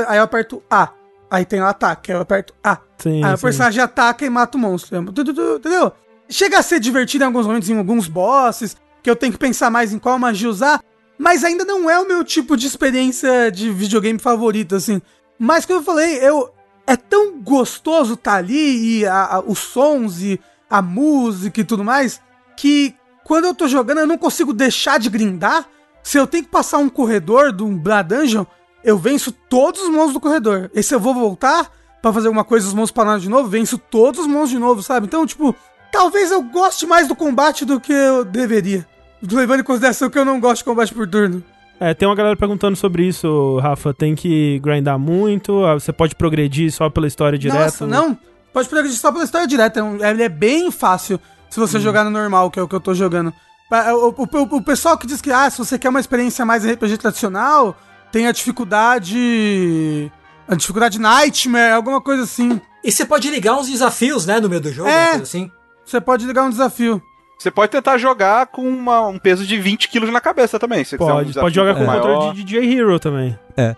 Aí 0.07 0.17
eu 0.17 0.23
aperto 0.23 0.63
A. 0.69 0.89
Aí 1.29 1.45
tem 1.45 1.61
o 1.61 1.65
ataque. 1.65 2.11
Eu 2.11 2.21
aperto 2.21 2.53
A. 2.63 2.77
Sim, 2.97 3.23
Aí 3.23 3.33
o 3.33 3.37
sim. 3.37 3.43
personagem 3.43 3.81
ataca 3.81 4.25
e 4.25 4.29
mata 4.29 4.57
o 4.57 4.61
monstro. 4.61 4.97
Entendeu? 4.97 5.91
Chega 6.29 6.59
a 6.59 6.63
ser 6.63 6.79
divertido 6.79 7.23
em 7.23 7.27
alguns 7.27 7.45
momentos, 7.47 7.69
em 7.69 7.77
alguns 7.77 8.07
bosses, 8.07 8.75
que 9.03 9.09
eu 9.09 9.15
tenho 9.15 9.31
que 9.33 9.39
pensar 9.39 9.69
mais 9.69 9.93
em 9.93 9.99
qual 9.99 10.17
magia 10.19 10.49
usar, 10.49 10.81
mas 11.17 11.43
ainda 11.43 11.63
não 11.63 11.89
é 11.89 11.97
o 11.99 12.07
meu 12.07 12.23
tipo 12.23 12.55
de 12.57 12.67
experiência 12.67 13.49
de 13.51 13.71
videogame 13.71 14.19
favorito, 14.19 14.75
assim. 14.75 15.01
Mas 15.39 15.65
como 15.65 15.79
eu 15.79 15.83
falei, 15.83 16.17
eu 16.17 16.51
é 16.85 16.95
tão 16.95 17.39
gostoso 17.41 18.13
estar 18.13 18.35
ali 18.35 18.99
e 19.01 19.05
a- 19.05 19.35
a- 19.35 19.39
os 19.39 19.59
sons 19.59 20.21
e 20.21 20.39
a 20.69 20.81
música 20.81 21.59
e 21.61 21.63
tudo 21.63 21.83
mais, 21.83 22.21
que 22.55 22.95
quando 23.23 23.45
eu 23.45 23.53
tô 23.53 23.67
jogando 23.67 23.99
eu 23.99 24.07
não 24.07 24.17
consigo 24.17 24.53
deixar 24.53 24.97
de 24.99 25.09
grindar. 25.09 25.65
Se 26.03 26.17
eu 26.17 26.25
tenho 26.25 26.43
que 26.45 26.49
passar 26.49 26.77
um 26.77 26.87
corredor 26.89 27.51
de 27.51 27.63
um 27.63 27.77
Dungeon, 27.77 28.45
eu 28.83 28.97
venço 28.97 29.31
todos 29.31 29.81
os 29.81 29.89
monstros 29.89 30.13
do 30.13 30.19
corredor. 30.19 30.69
E 30.73 30.81
se 30.83 30.93
eu 30.93 30.99
vou 30.99 31.13
voltar 31.13 31.69
pra 32.01 32.13
fazer 32.13 32.27
alguma 32.27 32.43
coisa, 32.43 32.67
os 32.67 32.73
monstros 32.73 32.91
pararam 32.95 33.19
de 33.19 33.29
novo, 33.29 33.49
venço 33.49 33.77
todos 33.77 34.21
os 34.21 34.27
monstros 34.27 34.51
de 34.51 34.59
novo, 34.59 34.81
sabe? 34.83 35.07
Então, 35.07 35.25
tipo, 35.25 35.55
talvez 35.91 36.31
eu 36.31 36.41
goste 36.43 36.85
mais 36.85 37.07
do 37.07 37.15
combate 37.15 37.65
do 37.65 37.79
que 37.79 37.91
eu 37.93 38.23
deveria. 38.23 38.85
Levando 39.21 39.61
em 39.61 39.63
consideração 39.63 40.09
que 40.09 40.17
eu 40.19 40.23
não 40.25 40.39
gosto 40.39 40.59
de 40.59 40.65
combate 40.65 40.93
por 40.93 41.07
turno. 41.07 41.43
É, 41.79 41.93
tem 41.93 42.07
uma 42.07 42.15
galera 42.15 42.35
perguntando 42.35 42.75
sobre 42.75 43.03
isso, 43.07 43.57
Rafa. 43.59 43.93
Tem 43.93 44.15
que 44.15 44.59
grindar 44.59 44.97
muito? 44.97 45.63
Ah, 45.65 45.73
Você 45.75 45.91
pode 45.93 46.15
progredir 46.15 46.71
só 46.71 46.89
pela 46.89 47.07
história 47.07 47.37
direto? 47.37 47.59
Nossa, 47.59 47.85
não. 47.87 48.17
Pode 48.53 48.67
progredir 48.69 48.97
só 48.97 49.11
pela 49.11 49.23
história 49.23 49.45
direta. 49.47 49.79
é 50.01 50.09
Ele 50.11 50.23
é 50.23 50.29
bem 50.29 50.71
fácil 50.71 51.19
se 51.49 51.59
você 51.59 51.79
jogar 51.79 52.03
no 52.03 52.09
normal, 52.09 52.49
que 52.51 52.59
é 52.59 52.63
o 52.63 52.67
que 52.67 52.73
eu 52.75 52.79
tô 52.79 52.93
jogando. 52.95 53.31
O, 53.71 54.23
o- 54.23 54.27
o- 54.31 54.55
o 54.57 54.61
pessoal 54.63 54.97
que 54.97 55.05
diz 55.05 55.21
que, 55.21 55.31
ah, 55.31 55.49
se 55.49 55.57
você 55.59 55.77
quer 55.77 55.89
uma 55.89 55.99
experiência 55.99 56.43
mais 56.45 56.65
RPG 56.65 56.97
tradicional, 56.97 57.75
tem 58.17 58.25
a 58.27 58.31
dificuldade. 58.31 60.11
A 60.47 60.55
dificuldade 60.55 60.99
Nightmare, 60.99 61.73
alguma 61.73 62.01
coisa 62.01 62.23
assim. 62.23 62.59
E 62.83 62.91
você 62.91 63.05
pode 63.05 63.29
ligar 63.29 63.55
uns 63.57 63.67
desafios, 63.69 64.25
né, 64.25 64.39
no 64.39 64.49
meio 64.49 64.61
do 64.61 64.71
jogo, 64.71 64.89
É. 64.89 65.11
assim. 65.11 65.51
Você 65.85 66.01
pode 66.01 66.25
ligar 66.25 66.43
um 66.43 66.49
desafio. 66.49 67.01
Você 67.37 67.51
pode 67.51 67.71
tentar 67.71 67.97
jogar 67.99 68.47
com 68.47 68.67
uma- 68.67 69.07
um 69.07 69.19
peso 69.19 69.45
de 69.45 69.57
20 69.59 69.87
quilos 69.89 70.09
na 70.11 70.19
cabeça 70.19 70.57
também. 70.57 70.83
Se 70.83 70.91
você 70.91 70.97
quiser 70.97 71.11
um 71.13 71.15
Pode, 71.17 71.33
pode 71.33 71.55
jogar 71.55 71.75
com 71.75 71.83
o 71.83 71.85
pouco 71.85 72.01
controle 72.01 72.33
de 72.35 72.43
DJ 72.43 72.79
Hero 72.79 72.99
também. 72.99 73.37
É. 73.55 73.75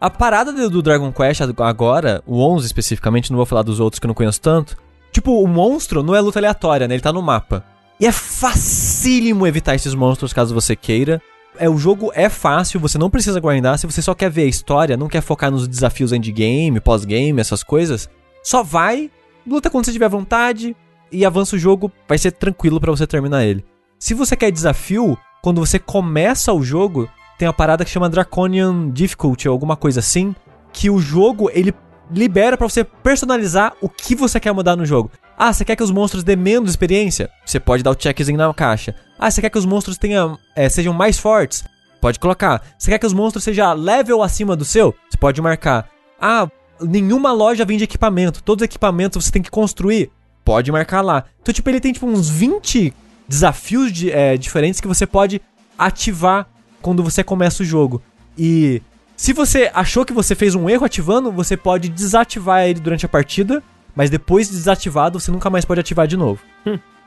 A 0.00 0.10
parada 0.10 0.52
do, 0.52 0.68
do 0.68 0.82
Dragon 0.82 1.12
Quest 1.12 1.40
agora, 1.58 2.22
o 2.26 2.40
11 2.42 2.66
especificamente, 2.66 3.30
não 3.30 3.36
vou 3.36 3.46
falar 3.46 3.62
dos 3.62 3.78
outros 3.78 4.00
que 4.00 4.06
eu 4.06 4.08
não 4.08 4.14
conheço 4.14 4.40
tanto. 4.40 4.76
Tipo, 5.12 5.40
o 5.40 5.46
monstro 5.46 6.02
não 6.02 6.16
é 6.16 6.20
luta 6.20 6.40
aleatória, 6.40 6.88
né? 6.88 6.94
Ele 6.94 7.02
tá 7.02 7.12
no 7.12 7.22
mapa. 7.22 7.64
E 8.00 8.06
é 8.06 8.10
facílimo 8.10 9.46
evitar 9.46 9.76
esses 9.76 9.94
monstros 9.94 10.32
caso 10.32 10.52
você 10.54 10.74
queira. 10.74 11.22
É, 11.58 11.68
o 11.68 11.76
jogo 11.76 12.10
é 12.14 12.28
fácil, 12.28 12.80
você 12.80 12.98
não 12.98 13.10
precisa 13.10 13.40
grindar. 13.40 13.78
Se 13.78 13.86
você 13.86 14.00
só 14.00 14.14
quer 14.14 14.30
ver 14.30 14.42
a 14.42 14.48
história, 14.48 14.96
não 14.96 15.08
quer 15.08 15.20
focar 15.20 15.50
nos 15.50 15.68
desafios 15.68 16.12
endgame, 16.12 16.80
pós-game, 16.80 17.40
essas 17.40 17.62
coisas, 17.62 18.08
só 18.42 18.62
vai, 18.62 19.10
luta 19.46 19.70
quando 19.70 19.84
você 19.84 19.92
tiver 19.92 20.08
vontade 20.08 20.74
e 21.10 21.24
avança 21.24 21.56
o 21.56 21.58
jogo, 21.58 21.92
vai 22.08 22.18
ser 22.18 22.32
tranquilo 22.32 22.80
pra 22.80 22.90
você 22.90 23.06
terminar 23.06 23.44
ele. 23.44 23.64
Se 23.98 24.14
você 24.14 24.34
quer 24.34 24.50
desafio, 24.50 25.16
quando 25.42 25.60
você 25.60 25.78
começa 25.78 26.52
o 26.52 26.62
jogo, 26.62 27.08
tem 27.38 27.46
uma 27.46 27.54
parada 27.54 27.84
que 27.84 27.90
chama 27.90 28.08
Draconian 28.08 28.90
Difficulty 28.90 29.48
ou 29.48 29.52
alguma 29.52 29.76
coisa 29.76 30.00
assim, 30.00 30.34
que 30.72 30.88
o 30.88 30.98
jogo 30.98 31.50
ele 31.52 31.74
libera 32.10 32.56
pra 32.56 32.68
você 32.68 32.84
personalizar 32.84 33.74
o 33.80 33.88
que 33.88 34.14
você 34.14 34.40
quer 34.40 34.52
mudar 34.52 34.76
no 34.76 34.86
jogo. 34.86 35.10
Ah, 35.36 35.52
você 35.52 35.64
quer 35.64 35.76
que 35.76 35.82
os 35.82 35.90
monstros 35.90 36.22
dê 36.22 36.36
menos 36.36 36.70
experiência? 36.70 37.30
Você 37.44 37.58
pode 37.58 37.82
dar 37.82 37.90
o 37.90 37.96
checkzinho 37.98 38.38
na 38.38 38.52
caixa. 38.54 38.94
Ah, 39.18 39.30
você 39.30 39.40
quer 39.40 39.50
que 39.50 39.58
os 39.58 39.64
monstros 39.64 39.98
tenham, 39.98 40.38
é, 40.54 40.68
sejam 40.68 40.92
mais 40.92 41.18
fortes? 41.18 41.64
Pode 42.00 42.18
colocar. 42.18 42.62
Você 42.78 42.90
quer 42.90 42.98
que 42.98 43.06
os 43.06 43.12
monstros 43.12 43.44
sejam 43.44 43.74
level 43.74 44.22
acima 44.22 44.56
do 44.56 44.64
seu? 44.64 44.94
Você 45.08 45.16
pode 45.16 45.40
marcar. 45.40 45.88
Ah, 46.20 46.48
nenhuma 46.80 47.32
loja 47.32 47.64
vende 47.64 47.84
equipamento. 47.84 48.42
Todos 48.42 48.62
os 48.62 48.66
equipamentos 48.66 49.24
você 49.24 49.30
tem 49.30 49.42
que 49.42 49.50
construir. 49.50 50.10
Pode 50.44 50.72
marcar 50.72 51.00
lá. 51.00 51.24
Então, 51.40 51.54
tipo, 51.54 51.70
ele 51.70 51.80
tem 51.80 51.92
tipo 51.92 52.06
uns 52.06 52.28
20 52.28 52.92
desafios 53.28 53.92
de, 53.92 54.10
é, 54.10 54.36
diferentes 54.36 54.80
que 54.80 54.88
você 54.88 55.06
pode 55.06 55.40
ativar 55.78 56.48
quando 56.80 57.02
você 57.02 57.22
começa 57.22 57.62
o 57.62 57.66
jogo. 57.66 58.02
E 58.36 58.82
se 59.16 59.32
você 59.32 59.70
achou 59.72 60.04
que 60.04 60.12
você 60.12 60.34
fez 60.34 60.54
um 60.54 60.68
erro 60.68 60.84
ativando, 60.84 61.30
você 61.30 61.56
pode 61.56 61.88
desativar 61.88 62.62
ele 62.64 62.80
durante 62.80 63.06
a 63.06 63.08
partida, 63.08 63.62
mas 63.94 64.10
depois 64.10 64.48
de 64.48 64.56
desativado, 64.56 65.20
você 65.20 65.30
nunca 65.30 65.50
mais 65.50 65.64
pode 65.64 65.80
ativar 65.80 66.06
de 66.06 66.16
novo. 66.16 66.40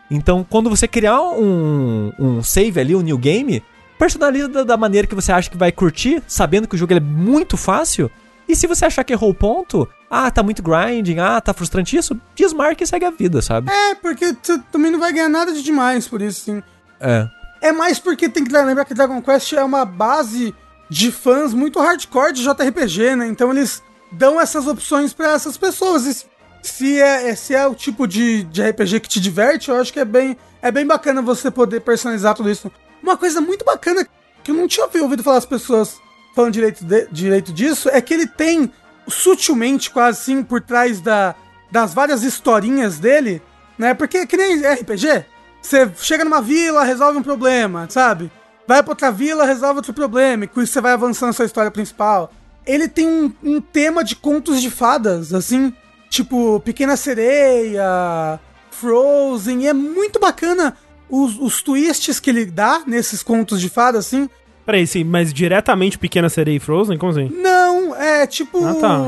Então, 0.09 0.45
quando 0.47 0.69
você 0.69 0.87
criar 0.87 1.19
um, 1.19 2.13
um 2.19 2.43
save 2.43 2.79
ali, 2.79 2.95
um 2.95 3.01
new 3.01 3.17
game, 3.17 3.63
personaliza 3.97 4.47
da, 4.47 4.63
da 4.63 4.77
maneira 4.77 5.07
que 5.07 5.15
você 5.15 5.31
acha 5.31 5.49
que 5.49 5.57
vai 5.57 5.71
curtir, 5.71 6.21
sabendo 6.27 6.67
que 6.67 6.75
o 6.75 6.77
jogo 6.77 6.93
é 6.93 6.99
muito 6.99 7.57
fácil. 7.57 8.11
E 8.47 8.55
se 8.55 8.67
você 8.67 8.85
achar 8.85 9.03
que 9.03 9.13
errou 9.13 9.31
o 9.31 9.33
ponto, 9.33 9.87
ah, 10.09 10.29
tá 10.29 10.43
muito 10.43 10.61
grinding, 10.61 11.17
ah, 11.19 11.41
tá 11.41 11.53
frustrante 11.53 11.97
isso, 11.97 12.19
desmarca 12.35 12.83
e 12.83 12.87
segue 12.87 13.05
a 13.05 13.09
vida, 13.09 13.41
sabe? 13.41 13.71
É, 13.71 13.95
porque 13.95 14.35
você 14.39 14.59
também 14.71 14.91
não 14.91 14.99
vai 14.99 15.11
ganhar 15.11 15.29
nada 15.29 15.51
de 15.51 15.63
demais 15.63 16.07
por 16.07 16.21
isso, 16.21 16.41
sim. 16.41 16.63
É. 16.99 17.27
É 17.61 17.71
mais 17.71 17.97
porque 17.97 18.29
tem 18.29 18.43
que 18.43 18.51
lembrar 18.51 18.85
que 18.85 18.93
Dragon 18.93 19.19
Quest 19.21 19.53
é 19.53 19.63
uma 19.63 19.85
base 19.85 20.53
de 20.87 21.11
fãs 21.11 21.53
muito 21.53 21.79
hardcore 21.79 22.33
de 22.33 22.43
JRPG, 22.43 23.15
né? 23.15 23.27
Então 23.27 23.51
eles 23.51 23.81
dão 24.11 24.39
essas 24.39 24.67
opções 24.67 25.13
pra 25.13 25.31
essas 25.31 25.57
pessoas. 25.57 26.27
Se- 26.65 26.73
se 26.73 27.01
é, 27.01 27.29
é- 27.29 27.35
se 27.35 27.53
é 27.55 27.65
o 27.67 27.75
tipo 27.75 28.07
de, 28.07 28.43
de 28.43 28.61
RPG 28.61 28.99
que 28.99 29.09
te 29.09 29.19
diverte, 29.19 29.69
eu 29.69 29.75
acho 29.77 29.91
que 29.93 29.99
é 29.99 30.05
bem, 30.05 30.37
é 30.61 30.71
bem 30.71 30.85
bacana 30.85 31.21
você 31.21 31.49
poder 31.51 31.81
personalizar 31.81 32.33
tudo 32.35 32.49
isso. 32.49 32.71
Uma 33.01 33.17
coisa 33.17 33.39
muito 33.41 33.63
bacana 33.65 34.07
que 34.43 34.51
eu 34.51 34.55
não 34.55 34.67
tinha 34.67 34.87
ouvido 35.01 35.23
falar 35.23 35.37
as 35.37 35.45
pessoas 35.45 35.97
falando 36.35 36.53
direito, 36.53 36.83
de- 36.83 37.07
direito 37.11 37.53
disso 37.53 37.89
é 37.89 38.01
que 38.01 38.13
ele 38.13 38.27
tem 38.27 38.71
sutilmente, 39.07 39.89
quase 39.91 40.19
assim, 40.21 40.43
por 40.43 40.61
trás 40.61 40.99
da, 40.99 41.35
das 41.71 41.93
várias 41.93 42.23
historinhas 42.23 42.97
dele, 42.99 43.41
né? 43.77 43.93
Porque 43.93 44.25
que 44.25 44.35
nem 44.37 44.61
RPG, 44.65 45.25
você 45.61 45.89
chega 45.97 46.23
numa 46.25 46.41
vila, 46.41 46.83
resolve 46.83 47.17
um 47.19 47.23
problema, 47.23 47.87
sabe? 47.89 48.31
Vai 48.67 48.81
pra 48.81 48.91
outra 48.91 49.11
vila, 49.11 49.45
resolve 49.45 49.77
outro 49.77 49.93
problema, 49.93 50.45
e 50.45 50.47
com 50.47 50.61
isso 50.61 50.73
você 50.73 50.81
vai 50.81 50.93
avançando 50.93 51.29
a 51.29 51.33
sua 51.33 51.45
história 51.45 51.69
principal. 51.71 52.31
Ele 52.65 52.87
tem 52.87 53.07
um, 53.07 53.31
um 53.43 53.61
tema 53.61 54.03
de 54.03 54.15
contos 54.15 54.59
de 54.59 54.71
fadas, 54.71 55.33
assim, 55.33 55.71
tipo 56.15 56.59
Pequena 56.61 56.95
Sereia, 56.95 58.39
Frozen, 58.71 59.63
e 59.63 59.67
é 59.67 59.73
muito 59.73 60.19
bacana 60.19 60.75
os, 61.09 61.37
os 61.37 61.61
twists 61.61 62.19
que 62.19 62.29
ele 62.29 62.45
dá 62.45 62.81
nesses 62.87 63.21
contos 63.21 63.59
de 63.59 63.69
fadas, 63.69 64.07
assim. 64.07 64.29
Peraí, 64.65 64.87
sim, 64.87 65.03
mas 65.03 65.31
diretamente 65.31 65.97
Pequena 65.97 66.27
Sereia 66.27 66.57
e 66.57 66.59
Frozen? 66.59 66.97
Como 66.97 67.11
assim? 67.11 67.29
Não, 67.29 67.95
é 67.95 68.25
tipo. 68.25 68.65
Ah, 68.65 68.73
tá. 68.75 68.99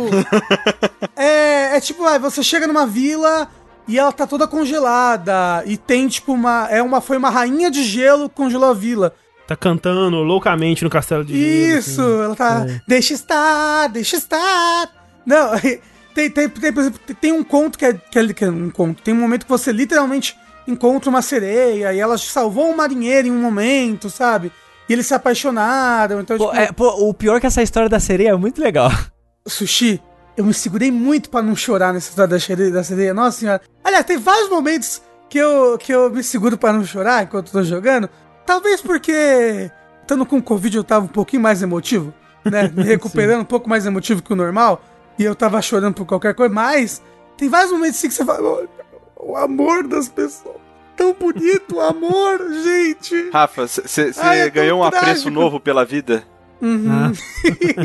é, 1.15 1.77
é 1.77 1.79
tipo, 1.79 2.03
vai, 2.03 2.19
você 2.19 2.43
chega 2.43 2.67
numa 2.67 2.85
vila 2.85 3.49
e 3.87 3.97
ela 3.97 4.11
tá 4.11 4.27
toda 4.27 4.47
congelada. 4.47 5.63
E 5.65 5.75
tem, 5.75 6.07
tipo, 6.07 6.33
uma. 6.33 6.67
É 6.69 6.81
uma. 6.81 7.01
Foi 7.01 7.17
uma 7.17 7.31
rainha 7.31 7.71
de 7.71 7.83
gelo 7.83 8.29
que 8.29 8.35
congelou 8.35 8.69
a 8.69 8.73
vila. 8.73 9.15
Tá 9.47 9.55
cantando 9.55 10.17
loucamente 10.17 10.83
no 10.83 10.89
castelo 10.89 11.23
de 11.23 11.33
gelo, 11.33 11.79
Isso, 11.79 12.01
assim. 12.01 12.23
ela 12.23 12.35
tá. 12.35 12.65
É. 12.67 12.81
Deixa 12.87 13.13
estar, 13.13 13.87
deixa 13.87 14.17
estar. 14.17 14.91
Não, 15.25 15.51
tem, 16.17 16.31
tem, 16.31 16.49
tem, 16.49 16.73
por 16.73 16.79
exemplo, 16.79 16.99
tem 17.21 17.31
um 17.31 17.43
conto 17.43 17.77
que 17.77 17.85
é, 17.85 17.93
que 17.93 18.17
é, 18.17 18.33
que 18.33 18.43
é 18.43 18.49
um 18.49 18.71
conto. 18.71 19.03
Tem 19.03 19.13
um 19.13 19.19
momento 19.19 19.43
que 19.43 19.51
você 19.51 19.71
literalmente 19.71 20.35
encontra 20.67 21.11
uma 21.11 21.21
sereia 21.21 21.93
e 21.93 21.99
ela 21.99 22.17
salvou 22.17 22.71
um 22.71 22.75
marinheiro 22.75 23.27
em 23.27 23.31
um 23.31 23.39
momento, 23.39 24.09
sabe? 24.09 24.51
E 24.89 24.93
eles 24.93 25.05
se 25.05 25.13
apaixonaram. 25.13 26.19
Então, 26.19 26.35
Pô, 26.35 26.47
tipo, 26.47 26.57
é, 26.57 26.71
pô, 26.71 27.07
o 27.07 27.13
pior 27.13 27.35
é 27.35 27.39
que 27.39 27.45
essa 27.45 27.61
história 27.61 27.87
da 27.87 27.99
sereia 27.99 28.29
é 28.29 28.35
muito 28.35 28.59
legal. 28.59 28.91
Sushi, 29.47 30.01
eu 30.35 30.43
me 30.43 30.55
segurei 30.55 30.91
muito 30.91 31.29
pra 31.29 31.43
não 31.43 31.55
chorar 31.55 31.93
nessa 31.93 32.09
história 32.09 32.31
da 32.31 32.39
sereia, 32.39 32.71
da 32.71 32.83
sereia. 32.83 33.13
Nossa 33.13 33.39
senhora. 33.39 33.61
Aliás, 33.83 34.03
tem 34.03 34.17
vários 34.17 34.49
momentos 34.49 35.03
que 35.29 35.37
eu, 35.37 35.77
que 35.77 35.93
eu 35.93 36.09
me 36.09 36.23
seguro 36.23 36.57
pra 36.57 36.73
não 36.73 36.83
chorar 36.83 37.25
enquanto 37.25 37.51
tô 37.51 37.61
jogando. 37.61 38.09
Talvez 38.43 38.81
porque, 38.81 39.69
estando 40.01 40.25
com 40.25 40.41
Covid, 40.41 40.77
eu 40.77 40.83
tava 40.83 41.05
um 41.05 41.09
pouquinho 41.09 41.43
mais 41.43 41.61
emotivo, 41.61 42.11
né? 42.43 42.71
Me 42.73 42.81
recuperando 42.81 43.41
um 43.41 43.45
pouco 43.45 43.69
mais 43.69 43.85
emotivo 43.85 44.23
que 44.23 44.33
o 44.33 44.35
normal. 44.35 44.81
E 45.17 45.23
eu 45.23 45.35
tava 45.35 45.61
chorando 45.61 45.95
por 45.95 46.05
qualquer 46.05 46.33
coisa. 46.35 46.53
Mas 46.53 47.01
tem 47.37 47.49
vários 47.49 47.71
momentos 47.71 47.97
assim 47.97 48.07
que 48.07 48.13
você 48.13 48.25
fala: 48.25 48.47
"Olha, 48.47 48.69
o 49.19 49.35
amor 49.35 49.87
das 49.87 50.07
pessoas. 50.09 50.55
Tão 50.95 51.13
bonito 51.13 51.75
o 51.75 51.79
amor, 51.81 52.39
gente. 52.63 53.29
Rafa, 53.31 53.67
você 53.67 54.11
é 54.19 54.49
ganhou 54.49 54.79
um 54.79 54.83
apreço 54.83 55.05
trágico. 55.05 55.29
novo 55.29 55.59
pela 55.59 55.85
vida? 55.85 56.23
Uhum. 56.61 57.13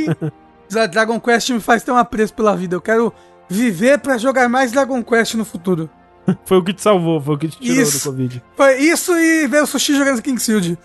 Já 0.68 0.86
Dragon 0.86 1.20
Quest 1.20 1.50
me 1.50 1.60
faz 1.60 1.82
ter 1.82 1.92
um 1.92 1.96
apreço 1.96 2.32
pela 2.32 2.56
vida. 2.56 2.74
Eu 2.76 2.80
quero 2.80 3.12
viver 3.48 3.98
pra 3.98 4.16
jogar 4.16 4.48
mais 4.48 4.72
Dragon 4.72 5.02
Quest 5.04 5.34
no 5.34 5.44
futuro. 5.44 5.90
Foi 6.46 6.56
o 6.56 6.64
que 6.64 6.72
te 6.72 6.80
salvou, 6.80 7.20
foi 7.20 7.34
o 7.34 7.38
que 7.38 7.48
te 7.48 7.58
tirou 7.58 7.82
Isso. 7.82 7.98
do 7.98 8.12
Covid. 8.12 8.42
Foi 8.56 8.76
isso 8.78 9.12
e 9.16 9.48
ver 9.48 9.60
o 9.60 9.66
Sushi 9.66 9.96
jogando 9.96 10.22
Kingsfield. 10.22 10.78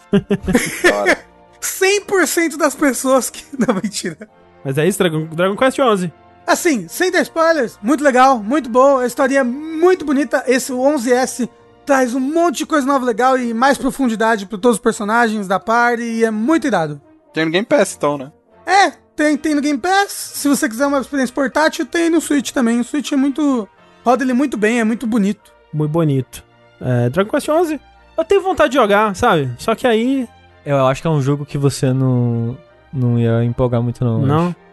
100% 1.62 2.58
das 2.58 2.76
pessoas 2.76 3.30
que. 3.30 3.44
Não, 3.58 3.76
mentira. 3.76 4.18
Mas 4.66 4.78
é 4.80 4.88
isso, 4.88 4.98
Dragon, 4.98 5.26
Dragon 5.28 5.56
Quest 5.56 5.80
11. 5.80 6.12
Assim, 6.48 6.88
sem 6.88 7.12
ter 7.12 7.24
spoilers, 7.24 7.78
muito 7.84 8.02
legal, 8.02 8.42
muito 8.42 8.70
bom, 8.70 9.00
a 9.00 9.06
história 9.06 9.40
é 9.40 9.44
muito 9.44 10.06
bonita. 10.06 10.46
Esse 10.48 10.72
o 10.72 10.78
11S 10.78 11.50
traz 11.86 12.16
um 12.16 12.22
monte 12.22 12.60
de 12.60 12.66
coisa 12.66 12.88
nova 12.88 13.06
legal 13.06 13.38
e 13.38 13.54
mais 13.54 13.78
profundidade 13.78 14.46
pra 14.46 14.58
todos 14.58 14.78
os 14.78 14.82
personagens 14.82 15.46
da 15.46 15.60
party 15.60 16.04
e 16.04 16.24
é 16.24 16.32
muito 16.32 16.66
irado. 16.66 17.02
Tem 17.34 17.44
no 17.44 17.52
Game 17.52 17.66
Pass, 17.66 17.96
então, 17.98 18.18
né? 18.18 18.32
É, 18.66 18.92
tem, 19.14 19.36
tem 19.36 19.56
no 19.56 19.62
Game 19.62 19.78
Pass. 19.78 20.12
Se 20.12 20.48
você 20.48 20.70
quiser 20.70 20.88
uma 20.88 21.00
experiência 21.00 21.36
portátil, 21.36 21.86
tem 21.86 22.10
no 22.10 22.22
Switch 22.22 22.52
também. 22.52 22.80
O 22.80 22.84
Switch 22.84 23.12
é 23.12 23.18
muito. 23.18 23.68
Roda 24.06 24.24
ele 24.24 24.34
muito 24.34 24.56
bem, 24.58 24.80
é 24.80 24.86
muito 24.86 25.06
bonito. 25.06 25.52
Muito 25.74 25.92
bonito. 25.92 26.44
É, 26.80 27.10
Dragon 27.10 27.30
Quest 27.30 27.50
11, 27.50 27.82
eu 28.18 28.24
tenho 28.24 28.42
vontade 28.42 28.72
de 28.72 28.78
jogar, 28.78 29.14
sabe? 29.16 29.52
Só 29.58 29.76
que 29.76 29.86
aí, 29.86 30.28
Eu 30.66 30.86
acho 30.88 31.02
que 31.02 31.08
é 31.08 31.12
um 31.12 31.22
jogo 31.22 31.46
que 31.46 31.58
você 31.58 31.92
não, 31.92 32.58
não 32.94 33.20
ia 33.20 33.44
empolgar 33.44 33.82
muito, 33.82 34.06
não. 34.06 34.20
não. 34.20 34.48
acho. 34.48 34.67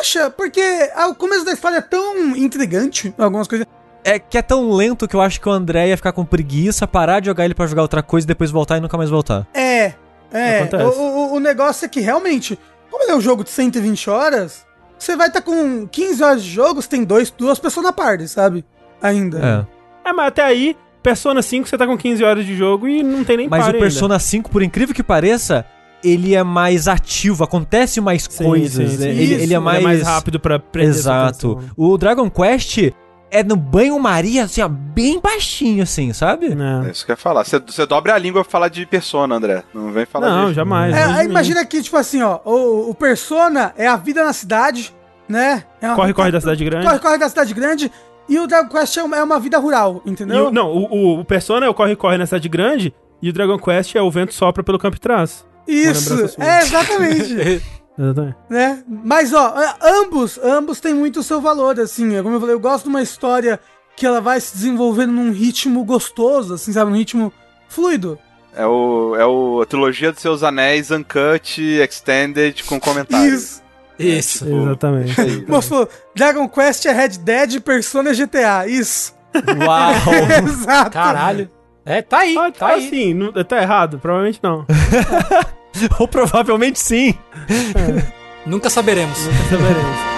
Acha, 0.00 0.30
porque 0.30 0.60
ah, 0.94 1.08
o 1.08 1.14
começo 1.14 1.44
da 1.44 1.52
história 1.52 1.76
é 1.76 1.80
tão 1.80 2.36
intrigante, 2.36 3.14
algumas 3.18 3.46
coisas. 3.48 3.66
É 4.04 4.18
que 4.18 4.36
é 4.36 4.42
tão 4.42 4.72
lento 4.72 5.06
que 5.06 5.14
eu 5.14 5.20
acho 5.20 5.40
que 5.40 5.48
o 5.48 5.52
André 5.52 5.88
ia 5.88 5.96
ficar 5.96 6.12
com 6.12 6.24
preguiça, 6.24 6.86
parar 6.88 7.20
de 7.20 7.26
jogar 7.26 7.44
ele 7.44 7.54
pra 7.54 7.66
jogar 7.66 7.82
outra 7.82 8.02
coisa 8.02 8.24
e 8.24 8.28
depois 8.28 8.50
voltar 8.50 8.78
e 8.78 8.80
nunca 8.80 8.96
mais 8.96 9.08
voltar. 9.10 9.46
É, 9.54 9.92
é. 10.32 10.58
O, 10.84 10.88
o- 10.90 11.34
o 11.34 11.40
negócio 11.40 11.84
é 11.84 11.88
que 11.88 12.00
realmente, 12.00 12.58
como 12.90 13.04
ele 13.04 13.12
é 13.12 13.14
um 13.14 13.20
jogo 13.20 13.44
de 13.44 13.50
120 13.50 14.10
horas, 14.10 14.66
você 14.98 15.14
vai 15.16 15.28
estar 15.28 15.40
com 15.42 15.86
15 15.86 16.22
horas 16.22 16.42
de 16.42 16.50
jogo, 16.50 16.82
você 16.82 16.88
tem 16.88 17.04
dois, 17.04 17.30
duas 17.30 17.58
pessoas 17.60 17.84
na 17.86 17.92
party, 17.92 18.26
sabe? 18.26 18.64
Ainda. 19.00 19.66
É. 20.04 20.08
É, 20.10 20.12
mas 20.12 20.26
até 20.28 20.42
aí, 20.42 20.76
Persona 21.00 21.40
5 21.40 21.68
você 21.68 21.78
tá 21.78 21.86
com 21.86 21.96
15 21.96 22.24
horas 22.24 22.44
de 22.44 22.56
jogo 22.56 22.88
e 22.88 23.02
não 23.04 23.22
tem 23.22 23.36
nem 23.36 23.48
Mas 23.48 23.68
o 23.68 23.72
Persona 23.72 24.18
5, 24.18 24.50
por 24.50 24.62
incrível 24.62 24.94
que 24.94 25.02
pareça, 25.02 25.64
ele 26.04 26.34
é 26.34 26.42
mais 26.42 26.88
ativo, 26.88 27.44
acontece 27.44 28.00
mais 28.00 28.24
Sim, 28.30 28.44
coisas. 28.44 28.90
sim, 28.90 28.96
sim. 28.96 29.02
né? 29.04 29.10
Ele, 29.10 29.22
Isso, 29.22 29.32
ele 29.34 29.42
ainda. 29.42 29.54
é 29.54 29.58
mais... 29.58 29.78
É 29.80 29.82
mais 29.82 30.02
rápido 30.02 30.40
pra 30.40 30.58
prender 30.58 30.90
Exato. 30.90 31.58
O 31.76 31.96
Dragon 31.98 32.28
Quest 32.30 32.92
é 33.30 33.42
no 33.42 33.56
banho-maria, 33.56 34.44
assim, 34.44 34.60
ó, 34.60 34.68
bem 34.68 35.18
baixinho, 35.20 35.82
assim, 35.82 36.12
sabe? 36.12 36.46
É 36.52 36.54
né? 36.54 36.88
isso 36.92 37.04
que 37.06 37.12
eu 37.12 37.14
ia 37.14 37.16
falar. 37.16 37.44
Você- 37.44 37.86
dobra 37.86 38.14
a 38.14 38.18
língua 38.18 38.42
pra 38.44 38.50
falar 38.50 38.68
de 38.68 38.84
persona, 38.84 39.34
André. 39.36 39.62
Não 39.72 39.90
vem 39.90 40.04
falar 40.04 40.28
Não, 40.28 40.48
de... 40.48 40.54
jamais. 40.54 40.94
É, 40.94 41.24
imagina 41.24 41.64
que, 41.64 41.82
tipo 41.82 41.96
assim, 41.96 42.20
ó, 42.20 42.40
o, 42.44 42.90
o 42.90 42.94
Persona 42.94 43.72
é 43.78 43.86
a 43.86 43.96
vida 43.96 44.22
na 44.24 44.32
cidade, 44.34 44.92
né? 45.28 45.64
É 45.80 45.86
uma- 45.86 45.96
Corre, 45.96 46.12
corre 46.12 46.30
da 46.30 46.40
cidade 46.40 46.62
grande. 46.64 46.86
Corre, 46.86 46.98
corre 46.98 47.16
da 47.18 47.28
cidade 47.28 47.54
grande. 47.54 47.90
E 48.28 48.38
o 48.38 48.46
Dragon 48.46 48.68
Quest 48.68 48.96
é 48.98 49.02
uma, 49.02 49.16
é 49.16 49.22
uma 49.22 49.40
vida 49.40 49.58
rural, 49.58 50.02
entendeu? 50.04 50.48
o- 50.48 50.50
não, 50.50 50.68
o, 50.70 50.84
o- 50.94 51.20
o 51.20 51.24
Persona 51.24 51.64
é 51.64 51.68
o 51.70 51.74
corre-corre 51.74 52.18
na 52.18 52.26
cidade 52.26 52.48
grande 52.50 52.92
e 53.22 53.30
o 53.30 53.32
Dragon 53.32 53.58
Quest 53.58 53.94
é 53.96 54.02
o 54.02 54.10
vento 54.10 54.34
sopra 54.34 54.62
pelo 54.62 54.78
campo 54.78 54.96
e 54.96 55.00
trás. 55.00 55.44
Isso, 55.66 56.14
é 56.38 56.62
exatamente. 56.62 57.62
Exatamente. 57.98 58.36
né? 58.48 58.82
Mas, 58.88 59.34
ó, 59.34 59.54
é, 59.62 59.74
ambos, 59.82 60.38
ambos 60.42 60.80
têm 60.80 60.94
muito 60.94 61.20
o 61.20 61.22
seu 61.22 61.40
valor, 61.42 61.78
assim. 61.78 62.16
é 62.16 62.22
Como 62.22 62.34
eu 62.34 62.40
falei, 62.40 62.54
eu 62.54 62.60
gosto 62.60 62.84
de 62.84 62.88
uma 62.88 63.02
história 63.02 63.60
que 63.94 64.06
ela 64.06 64.20
vai 64.20 64.40
se 64.40 64.54
desenvolvendo 64.54 65.12
num 65.12 65.30
ritmo 65.30 65.84
gostoso, 65.84 66.54
assim, 66.54 66.72
sabe? 66.72 66.90
Num 66.90 66.96
ritmo 66.96 67.32
fluido. 67.68 68.18
É, 68.54 68.66
o, 68.66 69.14
é 69.16 69.26
o, 69.26 69.60
a 69.62 69.66
trilogia 69.66 70.10
dos 70.10 70.20
seus 70.20 70.42
anéis 70.42 70.90
Uncut, 70.90 71.60
Extended, 71.60 72.64
com 72.64 72.80
comentários. 72.80 73.32
Isso. 73.32 73.62
Isso. 73.98 74.48
Exatamente. 74.48 75.20
Aí. 75.20 75.46
Mostrou, 75.46 75.88
Dragon 76.14 76.48
Quest 76.48 76.86
é 76.86 76.92
Red 76.92 77.18
Dead, 77.18 77.60
Persona 77.60 78.10
é 78.10 78.14
GTA. 78.14 78.66
Isso. 78.66 79.14
Uau! 79.66 79.92
Exato. 80.48 80.90
Caralho. 80.90 81.50
É, 81.84 82.00
tá 82.00 82.18
aí, 82.18 82.36
Ah, 82.38 82.50
tá 82.52 82.66
aí. 82.68 82.86
assim, 82.86 83.14
não- 83.14 83.32
tá 83.44 83.60
errado? 83.60 83.98
Provavelmente 83.98 84.38
não. 84.42 84.64
Ou 85.98 86.06
provavelmente 86.06 86.78
sim. 86.78 87.14
Nunca 88.46 88.70
saberemos. 88.70 89.18
Saberemos. 89.50 90.12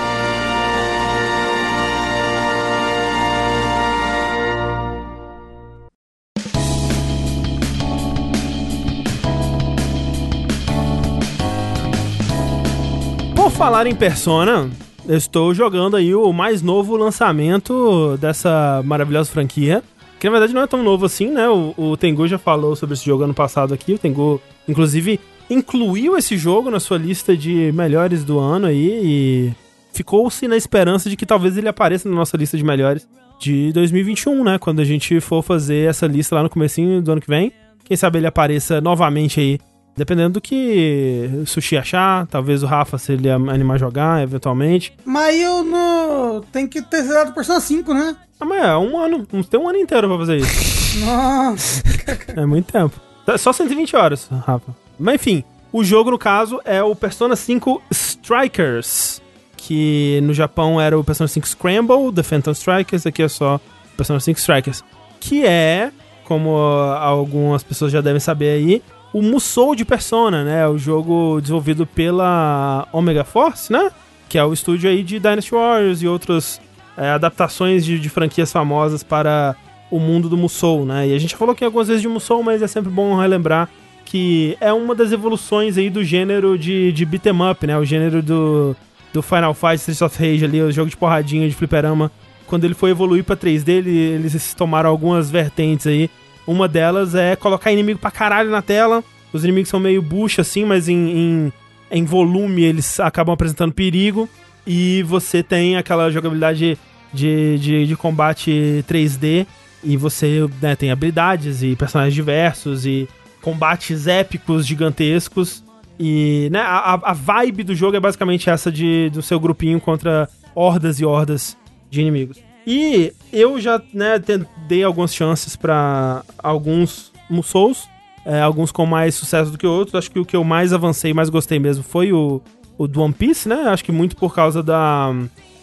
Por 13.34 13.50
falar 13.50 13.86
em 13.86 13.94
Persona, 13.94 14.70
eu 15.06 15.16
estou 15.16 15.52
jogando 15.54 15.96
aí 15.96 16.14
o 16.14 16.32
mais 16.32 16.62
novo 16.62 16.96
lançamento 16.96 18.16
dessa 18.18 18.80
maravilhosa 18.84 19.30
franquia. 19.30 19.82
Que 20.18 20.26
na 20.26 20.32
verdade 20.32 20.54
não 20.54 20.62
é 20.62 20.66
tão 20.66 20.82
novo 20.82 21.06
assim, 21.06 21.28
né? 21.30 21.48
O, 21.48 21.74
o 21.76 21.96
Tengu 21.96 22.26
já 22.26 22.38
falou 22.38 22.74
sobre 22.74 22.94
esse 22.94 23.04
jogo 23.04 23.24
ano 23.24 23.34
passado 23.34 23.74
aqui. 23.74 23.94
O 23.94 23.98
Tengu, 23.98 24.40
inclusive, 24.68 25.20
incluiu 25.48 26.16
esse 26.16 26.36
jogo 26.36 26.70
na 26.70 26.80
sua 26.80 26.98
lista 26.98 27.36
de 27.36 27.72
melhores 27.72 28.24
do 28.24 28.38
ano 28.38 28.66
aí 28.66 29.00
e 29.02 29.52
ficou-se 29.92 30.48
na 30.48 30.56
esperança 30.56 31.08
de 31.10 31.16
que 31.16 31.26
talvez 31.26 31.56
ele 31.56 31.68
apareça 31.68 32.08
na 32.08 32.14
nossa 32.14 32.36
lista 32.36 32.56
de 32.56 32.64
melhores 32.64 33.06
de 33.38 33.72
2021, 33.72 34.44
né? 34.44 34.58
Quando 34.58 34.80
a 34.80 34.84
gente 34.84 35.20
for 35.20 35.42
fazer 35.42 35.88
essa 35.88 36.06
lista 36.06 36.34
lá 36.34 36.42
no 36.42 36.50
comecinho 36.50 37.02
do 37.02 37.12
ano 37.12 37.20
que 37.20 37.28
vem. 37.28 37.52
Quem 37.84 37.96
sabe 37.96 38.18
ele 38.18 38.26
apareça 38.26 38.80
novamente 38.80 39.40
aí, 39.40 39.58
dependendo 39.96 40.34
do 40.34 40.40
que 40.40 41.28
o 41.42 41.46
Sushi 41.46 41.76
achar, 41.76 42.26
talvez 42.26 42.62
o 42.62 42.66
Rafa, 42.66 42.98
se 42.98 43.12
ele 43.12 43.30
animar 43.30 43.74
a 43.74 43.78
jogar, 43.78 44.22
eventualmente. 44.22 44.92
Mas 45.04 45.40
eu 45.40 45.62
não. 45.64 46.42
Tem 46.52 46.66
que 46.66 46.82
ter 46.82 47.02
zerado 47.02 47.32
Persona 47.32 47.60
5, 47.60 47.92
né? 47.94 48.16
Ah, 48.40 48.44
mas 48.44 48.64
é 48.64 48.76
um 48.76 48.98
ano, 48.98 49.26
tem 49.48 49.60
um 49.60 49.68
ano 49.68 49.78
inteiro 49.78 50.08
pra 50.08 50.18
fazer 50.18 50.36
isso. 50.38 50.98
Nossa. 51.04 51.82
É 52.36 52.44
muito 52.46 52.70
tempo. 52.72 53.00
Tá- 53.24 53.38
Só 53.38 53.52
120 53.52 53.96
horas, 53.96 54.28
Rafa. 54.46 54.74
Mas 54.98 55.14
enfim, 55.16 55.42
o 55.72 55.82
jogo, 55.82 56.10
no 56.10 56.18
caso, 56.18 56.60
é 56.64 56.82
o 56.82 56.94
Persona 56.94 57.34
5 57.36 57.82
Strikers. 57.90 59.22
Que 59.56 60.20
no 60.22 60.34
Japão 60.34 60.78
era 60.80 60.98
o 60.98 61.02
Persona 61.02 61.26
5 61.28 61.48
Scramble, 61.48 62.12
The 62.14 62.22
Phantom 62.22 62.50
Strikers, 62.52 63.06
aqui 63.06 63.22
é 63.22 63.28
só 63.28 63.58
Persona 63.96 64.20
5 64.20 64.38
Strikers. 64.38 64.84
Que 65.18 65.46
é, 65.46 65.90
como 66.24 66.50
algumas 66.56 67.62
pessoas 67.62 67.90
já 67.90 68.00
devem 68.02 68.20
saber 68.20 68.50
aí, 68.50 68.82
o 69.14 69.22
Musou 69.22 69.74
de 69.74 69.84
Persona, 69.84 70.44
né? 70.44 70.68
O 70.68 70.76
jogo 70.76 71.40
desenvolvido 71.40 71.86
pela 71.86 72.86
Omega 72.92 73.24
Force, 73.24 73.72
né? 73.72 73.90
Que 74.28 74.36
é 74.36 74.44
o 74.44 74.52
estúdio 74.52 74.90
aí 74.90 75.02
de 75.02 75.18
Dynasty 75.18 75.52
Warriors 75.52 76.02
e 76.02 76.08
outras 76.08 76.60
é, 76.96 77.08
adaptações 77.10 77.84
de, 77.84 77.98
de 77.98 78.08
franquias 78.10 78.52
famosas 78.52 79.02
para 79.02 79.54
o 79.90 79.98
mundo 80.00 80.28
do 80.28 80.36
Musou, 80.36 80.84
né? 80.84 81.08
E 81.08 81.14
a 81.14 81.18
gente 81.18 81.30
já 81.30 81.36
falou 81.36 81.52
aqui 81.52 81.64
algumas 81.64 81.86
vezes 81.88 82.02
de 82.02 82.08
Musou, 82.08 82.42
mas 82.42 82.60
é 82.60 82.66
sempre 82.66 82.90
bom 82.90 83.16
relembrar 83.16 83.68
que 84.04 84.56
é 84.60 84.72
uma 84.72 84.94
das 84.94 85.12
evoluções 85.12 85.78
aí 85.78 85.88
do 85.88 86.04
gênero 86.04 86.58
de, 86.58 86.92
de 86.92 87.04
beat'em 87.06 87.32
up, 87.50 87.66
né? 87.66 87.78
O 87.78 87.84
gênero 87.84 88.22
do, 88.22 88.76
do 89.12 89.22
Final 89.22 89.54
Fight, 89.54 89.76
Streets 89.76 90.02
of 90.02 90.18
Rage 90.18 90.44
ali, 90.44 90.60
o 90.60 90.70
jogo 90.70 90.90
de 90.90 90.96
porradinha, 90.96 91.48
de 91.48 91.54
fliperama. 91.54 92.10
Quando 92.46 92.64
ele 92.64 92.74
foi 92.74 92.90
evoluir 92.90 93.24
pra 93.24 93.34
3D, 93.36 93.68
ele- 93.68 93.96
eles 93.96 94.52
tomaram 94.54 94.90
algumas 94.90 95.30
vertentes 95.30 95.86
aí. 95.86 96.10
Uma 96.46 96.68
delas 96.68 97.14
é 97.14 97.36
colocar 97.36 97.72
inimigo 97.72 97.98
pra 97.98 98.10
caralho 98.10 98.50
na 98.50 98.60
tela. 98.62 99.02
Os 99.32 99.44
inimigos 99.44 99.68
são 99.70 99.80
meio 99.80 100.00
bucha 100.02 100.42
assim, 100.42 100.64
mas 100.64 100.88
em, 100.88 100.94
em, 101.10 101.52
em 101.90 102.04
volume 102.04 102.62
eles 102.62 103.00
acabam 103.00 103.32
apresentando 103.32 103.72
perigo. 103.72 104.28
E 104.66 105.02
você 105.04 105.42
tem 105.42 105.76
aquela 105.76 106.10
jogabilidade 106.10 106.78
de, 107.12 107.58
de, 107.58 107.86
de 107.86 107.96
combate 107.96 108.84
3D. 108.88 109.46
E 109.82 109.96
você 109.96 110.48
né, 110.62 110.74
tem 110.76 110.90
habilidades 110.90 111.62
e 111.62 111.76
personagens 111.76 112.14
diversos 112.14 112.86
e 112.86 113.08
combates 113.42 114.06
épicos, 114.06 114.66
gigantescos. 114.66 115.62
E 116.00 116.48
né, 116.50 116.60
a, 116.60 116.94
a- 116.94 117.12
vibe 117.12 117.62
do 117.62 117.74
jogo 117.74 117.96
é 117.96 118.00
basicamente 118.00 118.48
essa 118.48 118.72
de, 118.72 119.10
do 119.10 119.20
seu 119.22 119.38
grupinho 119.38 119.78
contra 119.80 120.28
hordas 120.54 121.00
e 121.00 121.04
hordas 121.04 121.56
de 121.90 122.00
inimigos. 122.00 122.38
E 122.66 123.12
eu 123.32 123.60
já 123.60 123.80
né, 123.92 124.20
dei 124.66 124.82
algumas 124.82 125.14
chances 125.14 125.56
pra 125.56 126.22
alguns 126.38 127.12
Musous, 127.28 127.88
é, 128.24 128.40
alguns 128.40 128.72
com 128.72 128.86
mais 128.86 129.14
sucesso 129.14 129.50
do 129.50 129.58
que 129.58 129.66
outros. 129.66 129.94
Acho 129.94 130.10
que 130.10 130.18
o 130.18 130.24
que 130.24 130.36
eu 130.36 130.44
mais 130.44 130.72
avancei 130.72 131.12
mais 131.12 131.28
gostei 131.28 131.58
mesmo 131.58 131.82
foi 131.82 132.12
o, 132.12 132.40
o 132.78 132.86
do 132.86 133.02
One 133.02 133.12
Piece, 133.12 133.48
né? 133.48 133.64
Acho 133.68 133.84
que 133.84 133.92
muito 133.92 134.16
por 134.16 134.34
causa 134.34 134.62
da, 134.62 135.14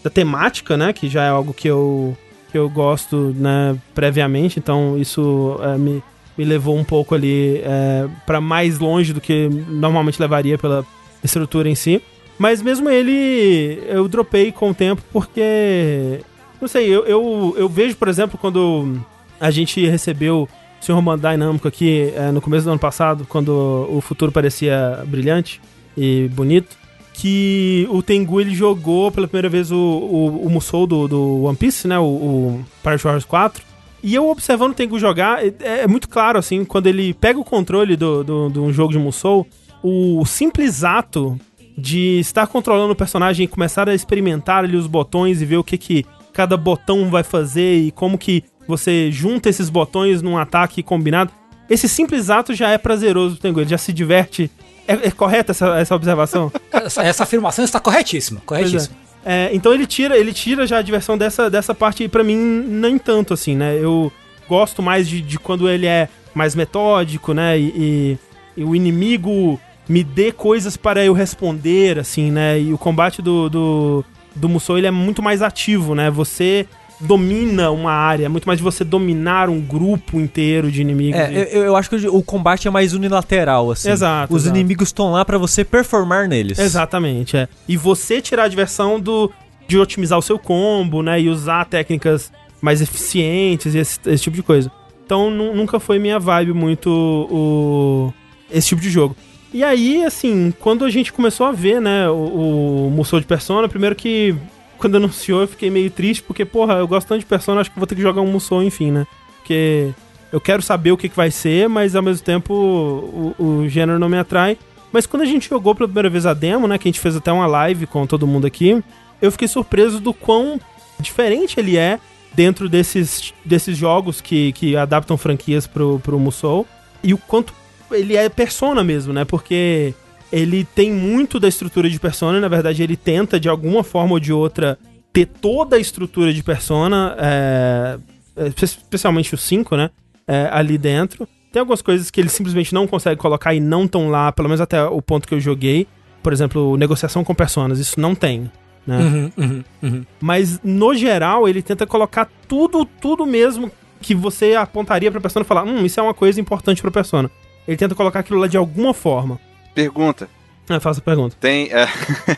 da 0.04 0.10
temática, 0.10 0.78
né? 0.78 0.94
Que 0.94 1.10
já 1.10 1.24
é 1.24 1.30
algo 1.30 1.54
que 1.54 1.68
eu, 1.68 2.16
que 2.52 2.58
eu 2.58 2.70
gosto 2.70 3.36
né, 3.38 3.78
previamente, 3.96 4.60
então 4.60 4.98
isso 4.98 5.60
é, 5.64 5.78
me, 5.78 6.04
me 6.38 6.46
levou 6.46 6.78
um 6.78 6.84
pouco 6.84 7.16
ali 7.16 7.62
é, 7.64 8.08
para 8.26 8.40
mais 8.40 8.80
longe 8.80 9.14
do 9.14 9.22
que 9.22 9.50
normalmente 9.50 10.20
levaria 10.20 10.58
pela 10.58 10.86
estrutura 11.24 11.70
em 11.70 11.76
si. 11.76 12.02
Mas 12.38 12.62
mesmo 12.62 12.90
ele, 12.90 13.84
eu 13.88 14.08
dropei 14.08 14.52
com 14.52 14.72
o 14.72 14.74
tempo 14.74 15.02
porque. 15.12 16.22
Não 16.62 16.68
sei, 16.68 16.88
eu, 16.88 17.04
eu, 17.06 17.56
eu 17.58 17.68
vejo, 17.68 17.96
por 17.96 18.08
exemplo, 18.08 18.38
quando 18.38 19.00
a 19.40 19.50
gente 19.50 19.84
recebeu 19.88 20.48
o 20.80 20.86
Sr. 20.86 21.02
Bandai 21.02 21.36
Namco 21.36 21.68
aqui 21.68 22.14
é, 22.16 22.32
no 22.32 22.40
começo 22.40 22.66
do 22.66 22.70
ano 22.70 22.80
passado, 22.80 23.26
quando 23.28 23.50
o 23.90 24.00
futuro 24.00 24.32
parecia 24.32 25.04
brilhante 25.08 25.60
e 25.98 26.30
bonito, 26.32 26.78
que 27.14 27.88
o 27.90 28.04
Tengu 28.04 28.40
ele 28.40 28.54
jogou 28.54 29.12
pela 29.12 29.28
primeira 29.28 29.50
vez 29.50 29.72
o, 29.72 29.76
o, 29.76 30.46
o 30.46 30.50
Musou 30.50 30.86
do, 30.86 31.08
do 31.08 31.44
One 31.44 31.58
Piece, 31.58 31.88
né? 31.88 31.98
O, 31.98 32.04
o 32.04 32.66
Pirate 32.84 33.08
Wars 33.08 33.26
4. 33.26 33.64
E 34.04 34.16
eu 34.16 34.30
observando 34.30 34.72
o 34.72 34.76
Tengu 34.76 35.00
jogar, 35.00 35.44
é, 35.46 35.54
é 35.62 35.88
muito 35.88 36.08
claro, 36.08 36.38
assim, 36.38 36.64
quando 36.64 36.88
ele 36.88 37.14
pega 37.14 37.40
o 37.40 37.44
controle 37.44 37.96
do, 37.96 38.24
do, 38.24 38.50
de 38.50 38.60
um 38.60 38.72
jogo 38.72 38.94
de 38.94 39.00
Musou, 39.00 39.48
o 39.84 40.24
simples 40.26 40.84
ato 40.84 41.40
de 41.78 42.20
estar 42.20 42.46
controlando 42.48 42.94
o 42.94 42.96
personagem 42.96 43.46
e 43.46 43.48
começar 43.48 43.90
a 43.90 43.96
experimentar 43.96 44.64
ali 44.64 44.76
os 44.76 44.88
botões 44.88 45.42
e 45.42 45.46
ver 45.46 45.58
o 45.58 45.64
que, 45.64 45.78
que 45.78 46.06
cada 46.34 46.56
botão 46.58 47.10
vai 47.10 47.24
fazer 47.24 47.78
e 47.78 47.92
como 47.92 48.18
que 48.18 48.44
você 48.68 49.12
junta 49.12 49.50
esses 49.50 49.70
botões 49.70 50.22
num 50.22 50.38
ataque 50.38 50.82
combinado. 50.84 51.32
Esse 51.70 51.88
simples 51.88 52.30
ato 52.30 52.54
já 52.54 52.70
é 52.70 52.78
prazeroso 52.78 53.36
pro 53.36 53.42
Tengu, 53.44 53.60
ele 53.62 53.70
já 53.70 53.78
se 53.78 53.92
diverte. 53.94 54.50
É, 54.88 55.08
é 55.08 55.12
correta 55.12 55.52
essa, 55.52 55.78
essa 55.80 55.96
observação? 55.96 56.52
Essa, 56.72 57.04
essa 57.04 57.24
afirmação 57.24 57.64
está 57.64 57.80
corretíssima, 57.80 58.42
corretíssima. 58.46 58.96
É, 59.24 59.50
então 59.54 59.72
ele 59.74 59.86
tira, 59.86 60.18
ele 60.18 60.34
tira 60.34 60.66
já 60.66 60.80
a 60.80 60.82
diversão 60.82 61.16
dessa, 61.18 61.50
dessa 61.50 61.76
parte 61.76 62.04
e 62.04 62.08
pra 62.10 62.24
mim 62.24 62.36
nem 62.36 62.98
tanto 62.98 63.34
assim, 63.34 63.56
né? 63.56 63.78
Eu 63.80 64.12
gosto 64.50 64.82
mais 64.82 65.08
de, 65.08 65.22
de 65.22 65.38
quando 65.38 65.70
ele 65.70 65.86
é 65.86 66.10
mais 66.34 66.56
metódico, 66.56 67.34
né? 67.34 67.58
E, 67.60 67.64
e- 67.76 68.18
e 68.58 68.64
o 68.66 68.76
inimigo 68.76 69.60
me 69.88 70.04
dê 70.04 70.32
coisas 70.32 70.76
para 70.76 71.06
eu 71.06 71.14
responder, 71.14 72.00
assim, 72.00 72.32
né? 72.32 72.60
E 72.60 72.74
o 72.74 72.78
combate 72.78 73.22
do, 73.22 73.48
do, 73.50 74.06
do 74.36 74.48
Musou, 74.50 74.78
ele 74.78 74.88
é 74.88 74.92
muito 74.92 75.22
mais 75.22 75.42
ativo, 75.42 75.94
né? 75.96 76.10
Você 76.10 76.68
domina 77.00 77.72
uma 77.72 77.92
área, 77.92 78.26
é 78.26 78.30
muito 78.30 78.46
mais 78.46 78.60
de 78.60 78.64
você 78.64 78.84
dominar 78.84 79.50
um 79.50 79.60
grupo 79.60 80.20
inteiro 80.20 80.72
de 80.72 80.82
inimigos. 80.82 81.20
É, 81.20 81.32
E- 81.34 81.56
eu, 81.58 81.64
eu 81.64 81.76
acho 81.76 81.90
que 81.90 81.96
o 82.08 82.22
combate 82.22 82.68
é 82.68 82.72
mais 82.72 82.94
unilateral, 82.94 83.72
assim. 83.72 83.90
Exato, 83.90 84.34
Os 84.34 84.44
exato. 84.44 84.56
inimigos 84.58 84.90
estão 84.90 85.12
lá 85.12 85.26
pra 85.26 85.38
você 85.38 85.64
performar 85.66 86.28
neles. 86.28 86.60
Exatamente, 86.60 87.36
é. 87.36 87.48
E 87.68 87.76
você 87.76 88.22
tirar 88.22 88.44
a 88.44 88.48
diversão 88.48 89.00
do 89.00 89.32
de 89.68 89.78
otimizar 89.80 90.20
o 90.20 90.22
seu 90.22 90.38
combo, 90.38 91.02
né? 91.02 91.20
E 91.22 91.30
usar 91.30 91.66
técnicas 91.66 92.32
mais 92.62 92.82
eficientes 92.82 93.74
e 93.74 93.80
esse, 93.80 94.00
esse 94.06 94.24
tipo 94.24 94.36
de 94.36 94.44
coisa. 94.44 94.72
Então 95.06 95.32
nu- 95.32 95.56
nunca 95.56 95.80
foi 95.80 95.98
minha 95.98 96.20
vibe 96.20 96.54
muito 96.54 96.90
o 97.32 98.14
esse 98.52 98.68
tipo 98.68 98.82
de 98.82 98.90
jogo. 98.90 99.16
E 99.54 99.64
aí, 99.64 100.06
assim, 100.06 100.54
quando 100.60 100.86
a 100.86 100.90
gente 100.90 101.12
começou 101.12 101.46
a 101.46 101.52
ver, 101.52 101.82
né, 101.82 102.10
o, 102.10 102.88
o 102.88 102.92
Musou 102.92 103.20
de 103.20 103.26
Persona, 103.26 103.68
primeiro 103.68 103.96
que 103.96 104.36
quando 104.78 104.96
anunciou 104.96 105.42
eu 105.42 105.48
fiquei 105.48 105.70
meio 105.70 105.92
triste, 105.92 106.24
porque, 106.24 106.44
porra, 106.44 106.76
eu 106.76 106.88
gosto 106.88 107.08
tanto 107.08 107.20
de 107.20 107.26
Persona, 107.26 107.62
acho 107.62 107.70
que 107.70 107.78
vou 107.78 107.86
ter 107.86 107.96
que 107.96 108.02
jogar 108.02 108.22
um 108.22 108.32
Musou, 108.32 108.64
enfim, 108.64 108.92
né? 108.92 109.06
Porque 109.38 109.92
eu 110.32 110.40
quero 110.40 110.62
saber 110.62 110.92
o 110.92 110.98
que, 110.98 111.10
que 111.10 111.16
vai 111.16 111.30
ser, 111.30 111.68
mas 111.68 111.96
ao 111.96 112.02
mesmo 112.02 112.24
tempo 112.24 112.54
o, 112.54 113.36
o 113.38 113.70
gênero 113.70 114.00
não 114.00 114.10
me 114.10 114.18
atrai. 114.18 114.58
Mas 114.92 115.06
quando 115.06 115.24
a 115.24 115.26
gente 115.26 115.50
jogou 115.50 115.76
pela 115.76 115.88
primeira 115.88 116.10
vez 116.10 116.26
a 116.26 116.34
demo, 116.34 116.68
né, 116.68 116.78
que 116.78 116.88
a 116.88 116.92
gente 116.92 117.00
fez 117.00 117.16
até 117.16 117.32
uma 117.32 117.46
live 117.46 117.86
com 117.86 118.08
todo 118.08 118.28
mundo 118.28 118.48
aqui, 118.48 118.82
eu 119.22 119.32
fiquei 119.32 119.48
surpreso 119.48 120.00
do 120.00 120.14
quão 120.14 120.60
diferente 121.00 121.60
ele 121.60 121.78
é 121.78 122.00
dentro 122.34 122.70
desses, 122.70 123.34
desses 123.44 123.78
jogos 123.78 124.22
que, 124.22 124.52
que 124.54 124.76
adaptam 124.76 125.18
franquias 125.18 125.68
pro, 125.68 126.00
pro 126.00 126.20
Musou. 126.20 126.66
E 127.04 127.14
o 127.14 127.18
quanto 127.18 127.54
ele 127.94 128.16
é 128.16 128.28
persona 128.30 128.84
mesmo, 128.84 129.14
né? 129.14 129.26
Porque 129.26 129.94
ele 130.32 130.64
tem 130.64 130.92
muito 130.92 131.40
da 131.40 131.48
estrutura 131.48 131.90
de 131.90 132.00
persona, 132.00 132.38
e 132.38 132.42
na 132.42 132.48
verdade 132.48 132.82
ele 132.84 132.96
tenta 132.96 133.40
de 133.40 133.50
alguma 133.50 133.84
forma 133.84 134.14
ou 134.14 134.20
de 134.20 134.32
outra 134.32 134.78
ter 135.12 135.26
toda 135.26 135.76
a 135.76 135.80
estrutura 135.80 136.34
de 136.34 136.42
persona, 136.42 137.16
é, 137.20 137.98
é, 138.38 138.48
espe- 138.48 138.64
especialmente 138.66 139.34
o 139.36 139.38
5, 139.38 139.76
né? 139.76 139.90
é, 140.28 140.48
ali 140.52 140.78
dentro. 140.78 141.28
Tem 141.52 141.60
algumas 141.60 141.82
coisas 141.82 142.10
que 142.10 142.22
ele 142.22 142.30
simplesmente 142.30 142.74
não 142.74 142.88
consegue 142.88 143.20
colocar 143.20 143.54
e 143.54 143.60
não 143.60 143.84
estão 143.84 144.10
lá, 144.10 144.32
pelo 144.32 144.48
menos 144.48 144.62
até 144.62 144.82
o 144.84 145.02
ponto 145.02 145.28
que 145.28 145.34
eu 145.34 145.40
joguei. 145.42 145.86
Por 146.24 146.32
exemplo, 146.32 146.78
negociação 146.78 147.24
com 147.26 147.36
personas, 147.36 147.80
isso 147.80 148.00
não 148.00 148.16
tem. 148.16 148.50
Né? 148.88 148.98
Uhum, 148.98 149.32
uhum, 149.38 149.64
uhum. 149.84 150.06
Mas 150.22 150.62
no 150.64 150.96
geral 150.96 151.50
ele 151.50 151.62
tenta 151.62 151.86
colocar 151.86 152.30
tudo, 152.48 152.86
tudo 152.86 153.26
mesmo 153.26 153.70
que 154.00 154.16
você 154.16 154.56
apontaria 154.56 155.12
pra 155.12 155.20
persona 155.20 155.44
e 155.44 155.48
falar, 155.48 155.64
hum, 155.64 155.86
isso 155.86 156.00
é 156.00 156.04
uma 156.04 156.14
coisa 156.14 156.40
importante 156.40 156.82
pra 156.82 156.90
persona. 156.90 157.30
Ele 157.68 157.78
tenta 157.78 157.96
colocar 157.96 158.20
aquilo 158.20 158.40
lá 158.40 158.48
de 158.48 158.58
alguma 158.58 158.94
forma. 158.94 159.40
Pergunta. 159.74 160.28
Ah, 160.70 160.80
faça 160.80 161.00
a 161.00 161.04
pergunta. 161.04 161.36
Tem. 161.40 161.70
é, 161.72 161.88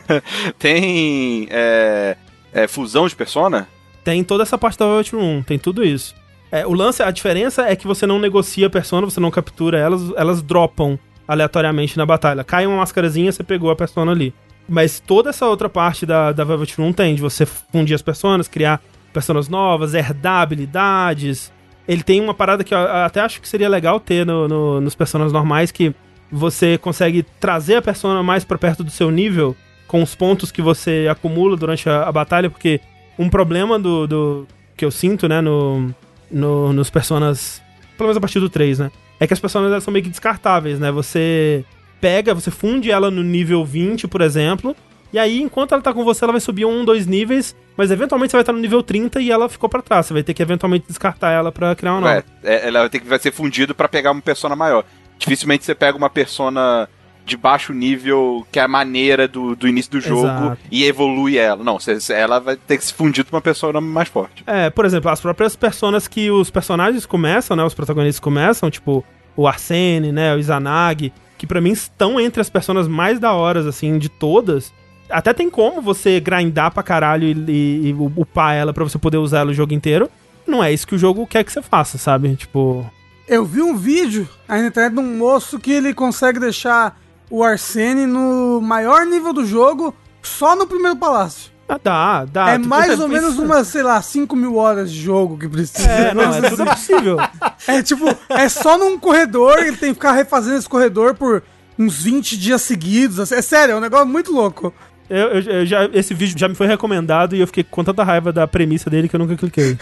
tem. 0.57 1.47
é, 1.49 2.17
é, 2.51 2.67
fusão 2.67 3.07
de 3.07 3.15
persona? 3.15 3.67
Tem 4.03 4.23
toda 4.23 4.43
essa 4.43 4.57
parte 4.57 4.77
da 4.77 4.85
Overwatch 4.85 5.15
1, 5.15 5.43
tem 5.43 5.57
tudo 5.57 5.83
isso. 5.83 6.15
É, 6.51 6.67
o 6.67 6.73
lance, 6.73 7.01
a 7.01 7.09
diferença 7.09 7.63
é 7.63 7.75
que 7.75 7.87
você 7.87 8.05
não 8.05 8.19
negocia 8.19 8.67
a 8.67 8.69
persona, 8.69 9.09
você 9.09 9.19
não 9.19 9.31
captura 9.31 9.77
elas, 9.77 10.01
elas 10.15 10.41
dropam 10.41 10.99
aleatoriamente 11.27 11.97
na 11.97 12.05
batalha. 12.05 12.43
Cai 12.43 12.67
uma 12.67 12.77
mascarazinha, 12.77 13.31
você 13.31 13.43
pegou 13.43 13.71
a 13.71 13.75
persona 13.75 14.11
ali. 14.11 14.33
Mas 14.67 14.99
toda 14.99 15.29
essa 15.29 15.47
outra 15.47 15.67
parte 15.67 16.05
da, 16.05 16.31
da 16.31 16.43
Velvet 16.43 16.75
Room 16.77 16.93
tem, 16.93 17.15
de 17.15 17.21
você 17.21 17.45
fundir 17.45 17.95
as 17.95 18.01
personas, 18.01 18.47
criar 18.47 18.81
personas 19.11 19.49
novas, 19.49 19.93
herdar 19.93 20.41
habilidades. 20.41 21.51
Ele 21.87 22.01
tem 22.03 22.21
uma 22.21 22.33
parada 22.33 22.63
que 22.63 22.73
eu 22.73 22.77
até 22.77 23.19
acho 23.19 23.41
que 23.41 23.47
seria 23.47 23.67
legal 23.69 23.99
ter 23.99 24.25
no, 24.25 24.47
no- 24.47 24.81
nos 24.81 24.95
personagens 24.95 25.33
normais, 25.33 25.71
que 25.71 25.93
você 26.31 26.77
consegue 26.77 27.23
trazer 27.39 27.75
a 27.75 27.81
persona 27.81 28.23
mais 28.23 28.43
pra 28.43 28.57
perto 28.57 28.83
do 28.83 28.89
seu 28.91 29.11
nível 29.11 29.55
com 29.87 30.01
os 30.01 30.15
pontos 30.15 30.51
que 30.51 30.61
você 30.61 31.07
acumula 31.11 31.55
durante 31.57 31.87
a, 31.89 32.03
a 32.03 32.11
batalha, 32.11 32.49
porque 32.49 32.79
um 33.19 33.29
problema 33.29 33.77
do, 33.77 34.07
do- 34.07 34.47
que 34.75 34.83
eu 34.85 34.89
sinto, 34.91 35.27
né, 35.27 35.41
no, 35.41 35.93
no- 36.31 36.73
nos 36.73 36.89
personas, 36.89 37.61
pelo 37.97 38.07
menos 38.07 38.17
a 38.17 38.21
partir 38.21 38.39
do 38.39 38.49
3, 38.49 38.79
né, 38.79 38.91
é 39.19 39.27
que 39.27 39.33
as 39.33 39.39
personas 39.39 39.83
são 39.83 39.91
meio 39.91 40.03
que 40.03 40.09
descartáveis, 40.09 40.79
né, 40.79 40.91
você 40.91 41.63
pega, 42.01 42.33
você 42.33 42.49
funde 42.49 42.89
ela 42.89 43.11
no 43.11 43.21
nível 43.21 43.63
20, 43.63 44.07
por 44.07 44.21
exemplo, 44.21 44.75
e 45.13 45.19
aí 45.19 45.41
enquanto 45.41 45.73
ela 45.73 45.81
tá 45.81 45.93
com 45.93 46.03
você, 46.03 46.25
ela 46.25 46.33
vai 46.33 46.41
subir 46.41 46.65
um, 46.65 46.83
dois 46.83 47.05
níveis, 47.07 47.55
mas 47.77 47.91
eventualmente 47.91 48.31
você 48.31 48.37
vai 48.37 48.41
estar 48.41 48.53
no 48.53 48.59
nível 48.59 48.81
30 48.83 49.21
e 49.21 49.31
ela 49.31 49.47
ficou 49.47 49.69
pra 49.69 49.81
trás, 49.81 50.07
você 50.07 50.13
vai 50.13 50.23
ter 50.23 50.33
que 50.33 50.41
eventualmente 50.41 50.85
descartar 50.87 51.31
ela 51.31 51.51
pra 51.51 51.75
criar 51.75 51.93
uma 51.93 52.01
nova. 52.01 52.13
Ué, 52.15 52.23
é, 52.43 52.67
ela 52.67 52.79
vai 52.81 52.89
ter 52.89 52.99
que 52.99 53.07
vai 53.07 53.19
ser 53.19 53.31
fundido 53.31 53.73
pra 53.75 53.87
pegar 53.87 54.11
uma 54.11 54.21
persona 54.21 54.55
maior. 54.55 54.83
Dificilmente 55.17 55.63
você 55.63 55.75
pega 55.75 55.97
uma 55.97 56.09
persona 56.09 56.89
de 57.25 57.37
baixo 57.37 57.71
nível 57.71 58.45
que 58.51 58.59
é 58.59 58.63
a 58.63 58.67
maneira 58.67 59.27
do, 59.27 59.55
do 59.55 59.67
início 59.67 59.91
do 59.91 60.01
jogo 60.01 60.25
Exato. 60.25 60.57
e 60.69 60.83
evolui 60.83 61.37
ela. 61.37 61.63
Não, 61.63 61.79
você- 61.79 62.13
ela 62.13 62.39
vai 62.39 62.55
ter 62.57 62.77
que 62.77 62.83
se 62.83 62.93
fundir 62.93 63.23
com 63.23 63.35
uma 63.35 63.41
persona 63.41 63.79
mais 63.79 64.09
forte. 64.09 64.43
É, 64.45 64.69
por 64.69 64.83
exemplo, 64.83 65.09
as 65.09 65.21
próprias 65.21 65.55
personas 65.55 66.07
que 66.07 66.29
os 66.29 66.49
personagens 66.49 67.05
começam, 67.05 67.55
né? 67.55 67.63
Os 67.63 67.73
protagonistas 67.73 68.19
começam, 68.19 68.69
tipo 68.69 69.03
o 69.35 69.47
Arsene, 69.47 70.11
né? 70.11 70.35
O 70.35 70.39
Izanagi, 70.39 71.13
que 71.37 71.47
pra 71.47 71.61
mim 71.61 71.71
estão 71.71 72.19
entre 72.19 72.41
as 72.41 72.49
personas 72.49 72.87
mais 72.87 73.19
da 73.19 73.31
horas, 73.33 73.65
assim, 73.65 73.97
de 73.97 74.09
todas. 74.09 74.73
Até 75.09 75.33
tem 75.33 75.49
como 75.49 75.81
você 75.81 76.19
grindar 76.19 76.71
pra 76.71 76.81
caralho 76.83 77.25
e, 77.27 77.31
e- 77.51 77.89
e 77.89 77.93
upar 78.15 78.55
ela 78.55 78.73
pra 78.73 78.83
você 78.83 78.97
poder 78.97 79.17
usar 79.17 79.39
ela 79.39 79.51
o 79.51 79.53
jogo 79.53 79.73
inteiro. 79.73 80.09
Não 80.47 80.63
é 80.63 80.71
isso 80.73 80.87
que 80.87 80.95
o 80.95 80.99
jogo 80.99 81.25
quer 81.27 81.43
que 81.43 81.51
você 81.51 81.61
faça, 81.61 81.97
sabe? 81.97 82.35
Tipo. 82.35 82.85
Eu 83.27 83.45
vi 83.45 83.61
um 83.61 83.75
vídeo 83.77 84.27
aí 84.47 84.61
na 84.61 84.67
internet 84.67 84.93
de 84.93 84.99
um 84.99 85.17
moço 85.17 85.57
que 85.59 85.71
ele 85.71 85.93
consegue 85.93 86.39
deixar 86.39 86.99
o 87.29 87.43
Arsene 87.43 88.05
no 88.05 88.59
maior 88.61 89.05
nível 89.05 89.31
do 89.33 89.45
jogo 89.45 89.95
só 90.21 90.55
no 90.55 90.67
primeiro 90.67 90.97
palácio. 90.97 91.51
Ah, 91.69 91.79
dá, 91.81 92.25
dá. 92.25 92.49
é 92.51 92.57
mais 92.57 92.99
ou 92.99 93.07
menos 93.07 93.39
umas, 93.39 93.67
sei 93.69 93.81
lá, 93.83 94.01
5 94.01 94.35
mil 94.35 94.57
horas 94.57 94.91
de 94.91 95.01
jogo 95.01 95.37
que 95.37 95.47
precisa. 95.47 95.89
É, 95.89 96.13
não, 96.13 96.23
é 96.33 96.49
tudo 96.49 96.65
possível. 96.65 97.17
É 97.65 97.81
tipo, 97.81 98.03
é 98.27 98.49
só 98.49 98.77
num 98.77 98.99
corredor, 98.99 99.57
ele 99.59 99.77
tem 99.77 99.89
que 99.89 99.93
ficar 99.93 100.11
refazendo 100.11 100.57
esse 100.57 100.67
corredor 100.67 101.15
por 101.15 101.41
uns 101.79 102.03
20 102.03 102.37
dias 102.37 102.61
seguidos. 102.61 103.31
É 103.31 103.41
sério, 103.41 103.71
é 103.73 103.75
um 103.77 103.79
negócio 103.79 104.05
muito 104.05 104.33
louco. 104.33 104.73
Eu, 105.09 105.17
eu- 105.27 105.41
eu 105.59 105.65
já, 105.65 105.85
esse 105.93 106.13
vídeo 106.13 106.37
já 106.37 106.47
me 106.47 106.55
foi 106.55 106.65
recomendado 106.67 107.35
e 107.35 107.39
eu 107.41 107.47
fiquei 107.47 107.63
com 107.63 107.83
tanta 107.83 108.03
raiva 108.03 108.31
da 108.31 108.47
premissa 108.47 108.89
dele 108.89 109.07
que 109.09 109.15
eu 109.15 109.19
nunca 109.19 109.35
cliquei. 109.35 109.77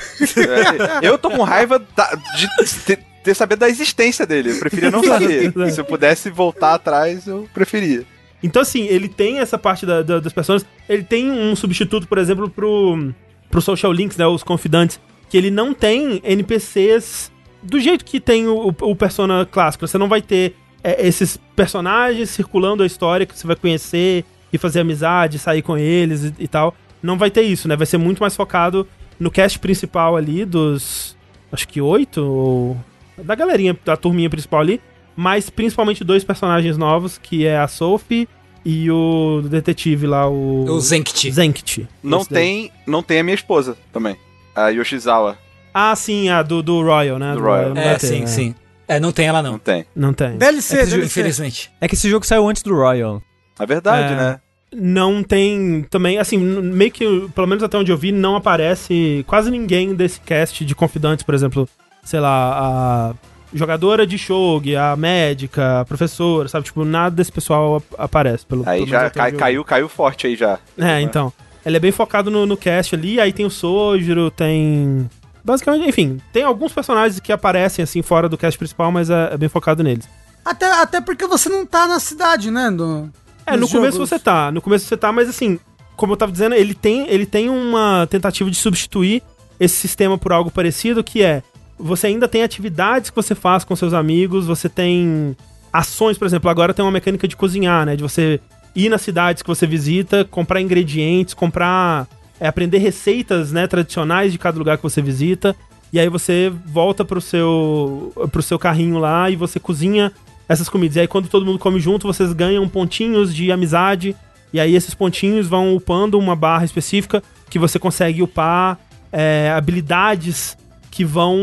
É, 1.02 1.08
eu 1.08 1.18
tô 1.18 1.30
com 1.30 1.44
raiva 1.44 1.80
da- 1.96 2.18
de 2.36 2.48
ter, 2.86 3.00
ter 3.24 3.34
saber 3.36 3.56
da 3.56 3.70
existência 3.70 4.26
dele. 4.26 4.52
Eu 4.52 4.60
preferia 4.60 4.90
não 4.92 5.04
saber. 5.04 5.54
Se 5.72 5.80
eu 5.80 5.86
pudesse 5.86 6.30
voltar 6.30 6.74
atrás, 6.74 7.28
eu 7.28 7.48
preferia. 7.54 8.04
Então, 8.44 8.62
assim, 8.62 8.86
ele 8.88 9.08
tem 9.08 9.40
essa 9.40 9.58
parte 9.58 9.86
da- 9.86 10.02
da- 10.02 10.20
das 10.20 10.34
pessoas. 10.34 10.66
Ele 10.90 11.04
tem 11.04 11.30
um 11.30 11.56
substituto, 11.56 12.08
por 12.08 12.18
exemplo, 12.18 12.50
pro, 12.50 13.14
pro 13.50 13.62
Social 13.62 13.92
Links, 13.94 14.18
né? 14.18 14.26
Os 14.26 14.42
confidantes. 14.44 15.00
Que 15.30 15.38
ele 15.38 15.52
não 15.52 15.74
tem 15.74 16.20
NPCs 16.24 17.32
do 17.64 17.80
jeito 17.80 18.04
que 18.04 18.20
tem 18.20 18.48
o, 18.48 18.70
o- 18.70 18.76
o 18.92 18.96
Persona 18.96 19.46
clássico. 19.46 19.88
Você 19.88 19.98
não 19.98 20.10
vai 20.10 20.22
ter 20.22 20.56
é, 20.84 21.06
esses 21.08 21.38
personagens 21.56 22.32
circulando 22.32 22.82
a 22.82 22.86
história 22.88 23.24
que 23.26 23.38
você 23.38 23.46
vai 23.46 23.56
conhecer 23.56 24.26
e 24.52 24.58
fazer 24.58 24.82
amizade, 24.82 25.40
sair 25.40 25.62
com 25.62 25.78
eles 25.78 26.24
e, 26.26 26.34
e 26.40 26.48
tal. 26.48 26.76
Não 27.02 27.18
vai 27.18 27.32
ter 27.32 27.42
isso, 27.42 27.68
né? 27.68 27.76
Vai 27.76 27.86
ser 27.88 27.98
muito 27.98 28.20
mais 28.20 28.36
focado 28.36 28.88
no 29.20 29.32
cast 29.32 29.58
principal 29.60 30.16
ali 30.16 30.46
dos. 30.46 31.16
Acho 31.52 31.68
que 31.68 31.82
oito, 31.82 32.22
ou. 32.24 32.78
Da 33.18 33.36
galerinha, 33.36 33.78
da 33.86 33.96
turminha 33.98 34.30
principal 34.30 34.62
ali 34.62 34.82
mas 35.16 35.50
principalmente 35.50 36.04
dois 36.04 36.24
personagens 36.24 36.78
novos, 36.78 37.18
que 37.18 37.46
é 37.46 37.58
a 37.58 37.68
Sophie 37.68 38.28
e 38.64 38.90
o 38.92 39.42
detetive 39.44 40.08
lá, 40.08 40.28
o... 40.30 40.66
O 40.66 40.80
Zenkt. 40.80 41.32
Zenkt. 41.32 41.88
Não 42.02 42.20
daí. 42.20 42.28
tem, 42.28 42.72
não 42.88 43.04
tem 43.04 43.20
a 43.20 43.24
minha 43.24 43.36
esposa 43.36 43.78
também. 43.92 44.16
A 44.56 44.70
Yoshizawa. 44.70 45.38
Ah, 45.74 45.96
sim, 45.96 46.30
a 46.30 46.42
do, 46.42 46.62
do 46.62 46.82
Royal, 46.82 47.18
né? 47.18 47.34
Do 47.34 47.42
Royal. 47.42 47.74
não 47.74 47.82
É, 47.82 47.96
ter, 47.98 48.08
sim, 48.08 48.20
né? 48.22 48.28
sim. 48.28 48.56
É, 48.88 49.00
não 49.00 49.12
tem 49.12 49.28
ela 49.28 49.42
Não 49.42 49.52
não. 49.54 49.60
tem. 49.60 49.86
Não 49.96 50.14
tem. 50.14 50.38
DLC, 50.38 50.76
É 50.76 50.80
que 50.84 50.90
DLC. 50.92 51.06
infelizmente. 51.06 51.72
É 51.80 51.88
que 51.88 51.96
esse 51.96 52.10
jogo 52.10 52.26
saiu 52.26 52.48
antes 52.48 52.62
do 52.62 52.74
Royal. 52.76 53.22
É 53.62 53.66
verdade, 53.66 54.14
É. 54.14 54.16
né? 54.16 54.40
Não 54.74 55.22
tem 55.22 55.86
também, 55.90 56.18
assim, 56.18 56.38
meio 56.38 56.92
que, 56.92 57.28
pelo 57.36 57.46
menos 57.48 57.62
até 57.62 57.78
onde 57.78 57.92
eu 57.92 57.98
vi, 57.98 58.12
não 58.12 58.38
aparece 58.38 59.24
quase 59.28 59.52
ninguém 59.52 59.94
desse 59.94 60.20
cast 60.22 60.64
de 60.64 60.74
confidantes, 60.74 61.24
por 61.26 61.36
exemplo, 61.36 61.68
sei 62.04 62.22
lá, 62.22 63.12
a 63.12 63.14
jogadora 63.54 64.08
de 64.08 64.18
Shogi, 64.18 64.78
a 64.78 64.96
médica, 64.96 65.82
a 65.82 65.86
professora, 65.86 66.48
sabe? 66.48 66.66
Tipo, 66.66 66.86
nada 66.86 67.14
desse 67.14 67.32
pessoal 67.32 67.76
ap- 67.78 67.84
aparece. 68.00 68.46
Pelo, 68.46 68.64
Aí 68.66 68.80
pelo 68.80 68.92
já 68.92 69.10
cai- 69.10 69.34
caiu, 69.34 69.66
caiu 69.66 69.90
forte 69.90 70.26
aí 70.28 70.36
já. 70.38 70.58
É, 70.78 71.02
então. 71.02 71.34
Ele 71.66 71.76
é 71.76 71.80
bem 71.80 71.92
focado 71.92 72.32
no, 72.32 72.46
no 72.46 72.56
cast 72.58 72.96
ali, 72.96 73.20
aí 73.20 73.34
tem 73.34 73.46
o 73.46 73.50
Sojiro, 73.52 74.32
tem. 74.32 75.08
Basicamente, 75.44 75.88
enfim, 75.90 76.20
tem 76.32 76.44
alguns 76.44 76.72
personagens 76.72 77.20
que 77.20 77.32
aparecem 77.32 77.84
assim 77.84 78.02
fora 78.02 78.30
do 78.30 78.38
cast 78.38 78.58
principal, 78.58 78.90
mas 78.92 79.10
é, 79.10 79.32
é 79.34 79.38
bem 79.38 79.50
focado 79.50 79.84
neles. 79.84 80.08
Até, 80.46 80.72
até 80.82 81.02
porque 81.02 81.28
você 81.28 81.50
não 81.50 81.66
tá 81.66 81.88
na 81.88 82.00
cidade, 82.00 82.50
né? 82.50 82.72
Do, 82.72 83.12
É, 83.54 83.56
no 83.56 83.62
nos 83.62 83.72
começo 83.72 83.98
jogos. 83.98 84.10
você 84.10 84.20
tá, 84.20 84.52
no 84.52 84.62
começo 84.62 84.86
você 84.86 84.98
tá, 84.98 85.12
mas 85.12 85.30
assim, 85.30 85.60
como 85.96 86.14
eu 86.14 86.18
tava 86.18 86.32
dizendo, 86.32 86.56
ele 86.56 86.74
tem, 86.74 87.08
ele 87.08 87.26
tem 87.26 87.50
uma 87.50 88.08
tentativa 88.10 88.50
de 88.50 88.58
substituir 88.58 89.22
esse 89.60 89.76
sistema 89.76 90.18
por 90.18 90.32
algo 90.32 90.50
parecido, 90.50 91.04
que 91.04 91.22
é 91.22 91.44
você 91.78 92.08
ainda 92.08 92.28
tem 92.28 92.44
atividades 92.44 93.10
que 93.10 93.16
você 93.16 93.36
faz 93.36 93.64
com 93.64 93.76
seus 93.76 93.94
amigos, 93.94 94.46
você 94.46 94.70
tem 94.70 95.36
ações, 95.72 96.18
por 96.18 96.26
exemplo, 96.26 96.50
agora 96.50 96.74
tem 96.74 96.84
uma 96.84 96.92
mecânica 96.92 97.28
de 97.28 97.36
cozinhar, 97.36 97.86
né? 97.86 97.96
De 97.96 98.04
você 98.04 98.40
ir 98.76 98.90
nas 98.90 99.02
cidades 99.02 99.42
que 99.42 99.50
você 99.50 99.66
visita, 99.68 100.26
comprar 100.26 100.62
ingredientes, 100.62 101.34
comprar. 101.34 102.08
é, 102.40 102.48
aprender 102.48 102.80
receitas 102.80 103.52
né, 103.52 103.68
tradicionais 103.68 104.32
de 104.32 104.40
cada 104.40 104.58
lugar 104.58 104.78
que 104.78 104.84
você 104.84 105.02
visita. 105.02 105.56
E 105.94 106.00
aí 106.00 106.10
você 106.10 106.52
volta 106.66 107.04
pro 107.04 107.22
seu, 107.22 108.12
pro 108.32 108.42
seu 108.42 108.58
carrinho 108.58 108.98
lá 108.98 109.30
e 109.30 109.36
você 109.36 109.60
cozinha 109.60 110.12
essas 110.52 110.68
comidas. 110.68 110.98
E 110.98 111.02
aí 111.02 111.08
quando 111.08 111.30
todo 111.30 111.46
mundo 111.46 111.58
come 111.58 111.80
junto, 111.80 112.06
vocês 112.06 112.34
ganham 112.34 112.68
pontinhos 112.68 113.34
de 113.34 113.52
amizade. 113.52 114.16
E 114.54 114.60
aí 114.60 114.76
esses 114.76 114.94
pontinhos 114.94 115.48
vão 115.48 115.76
upando 115.76 116.20
uma 116.20 116.36
barra 116.36 116.66
específica 116.66 117.24
que 117.50 117.58
você 117.58 117.80
consegue 117.80 118.22
upar 118.22 118.78
é, 119.12 119.52
habilidades 119.56 120.58
que 120.90 121.06
vão 121.06 121.38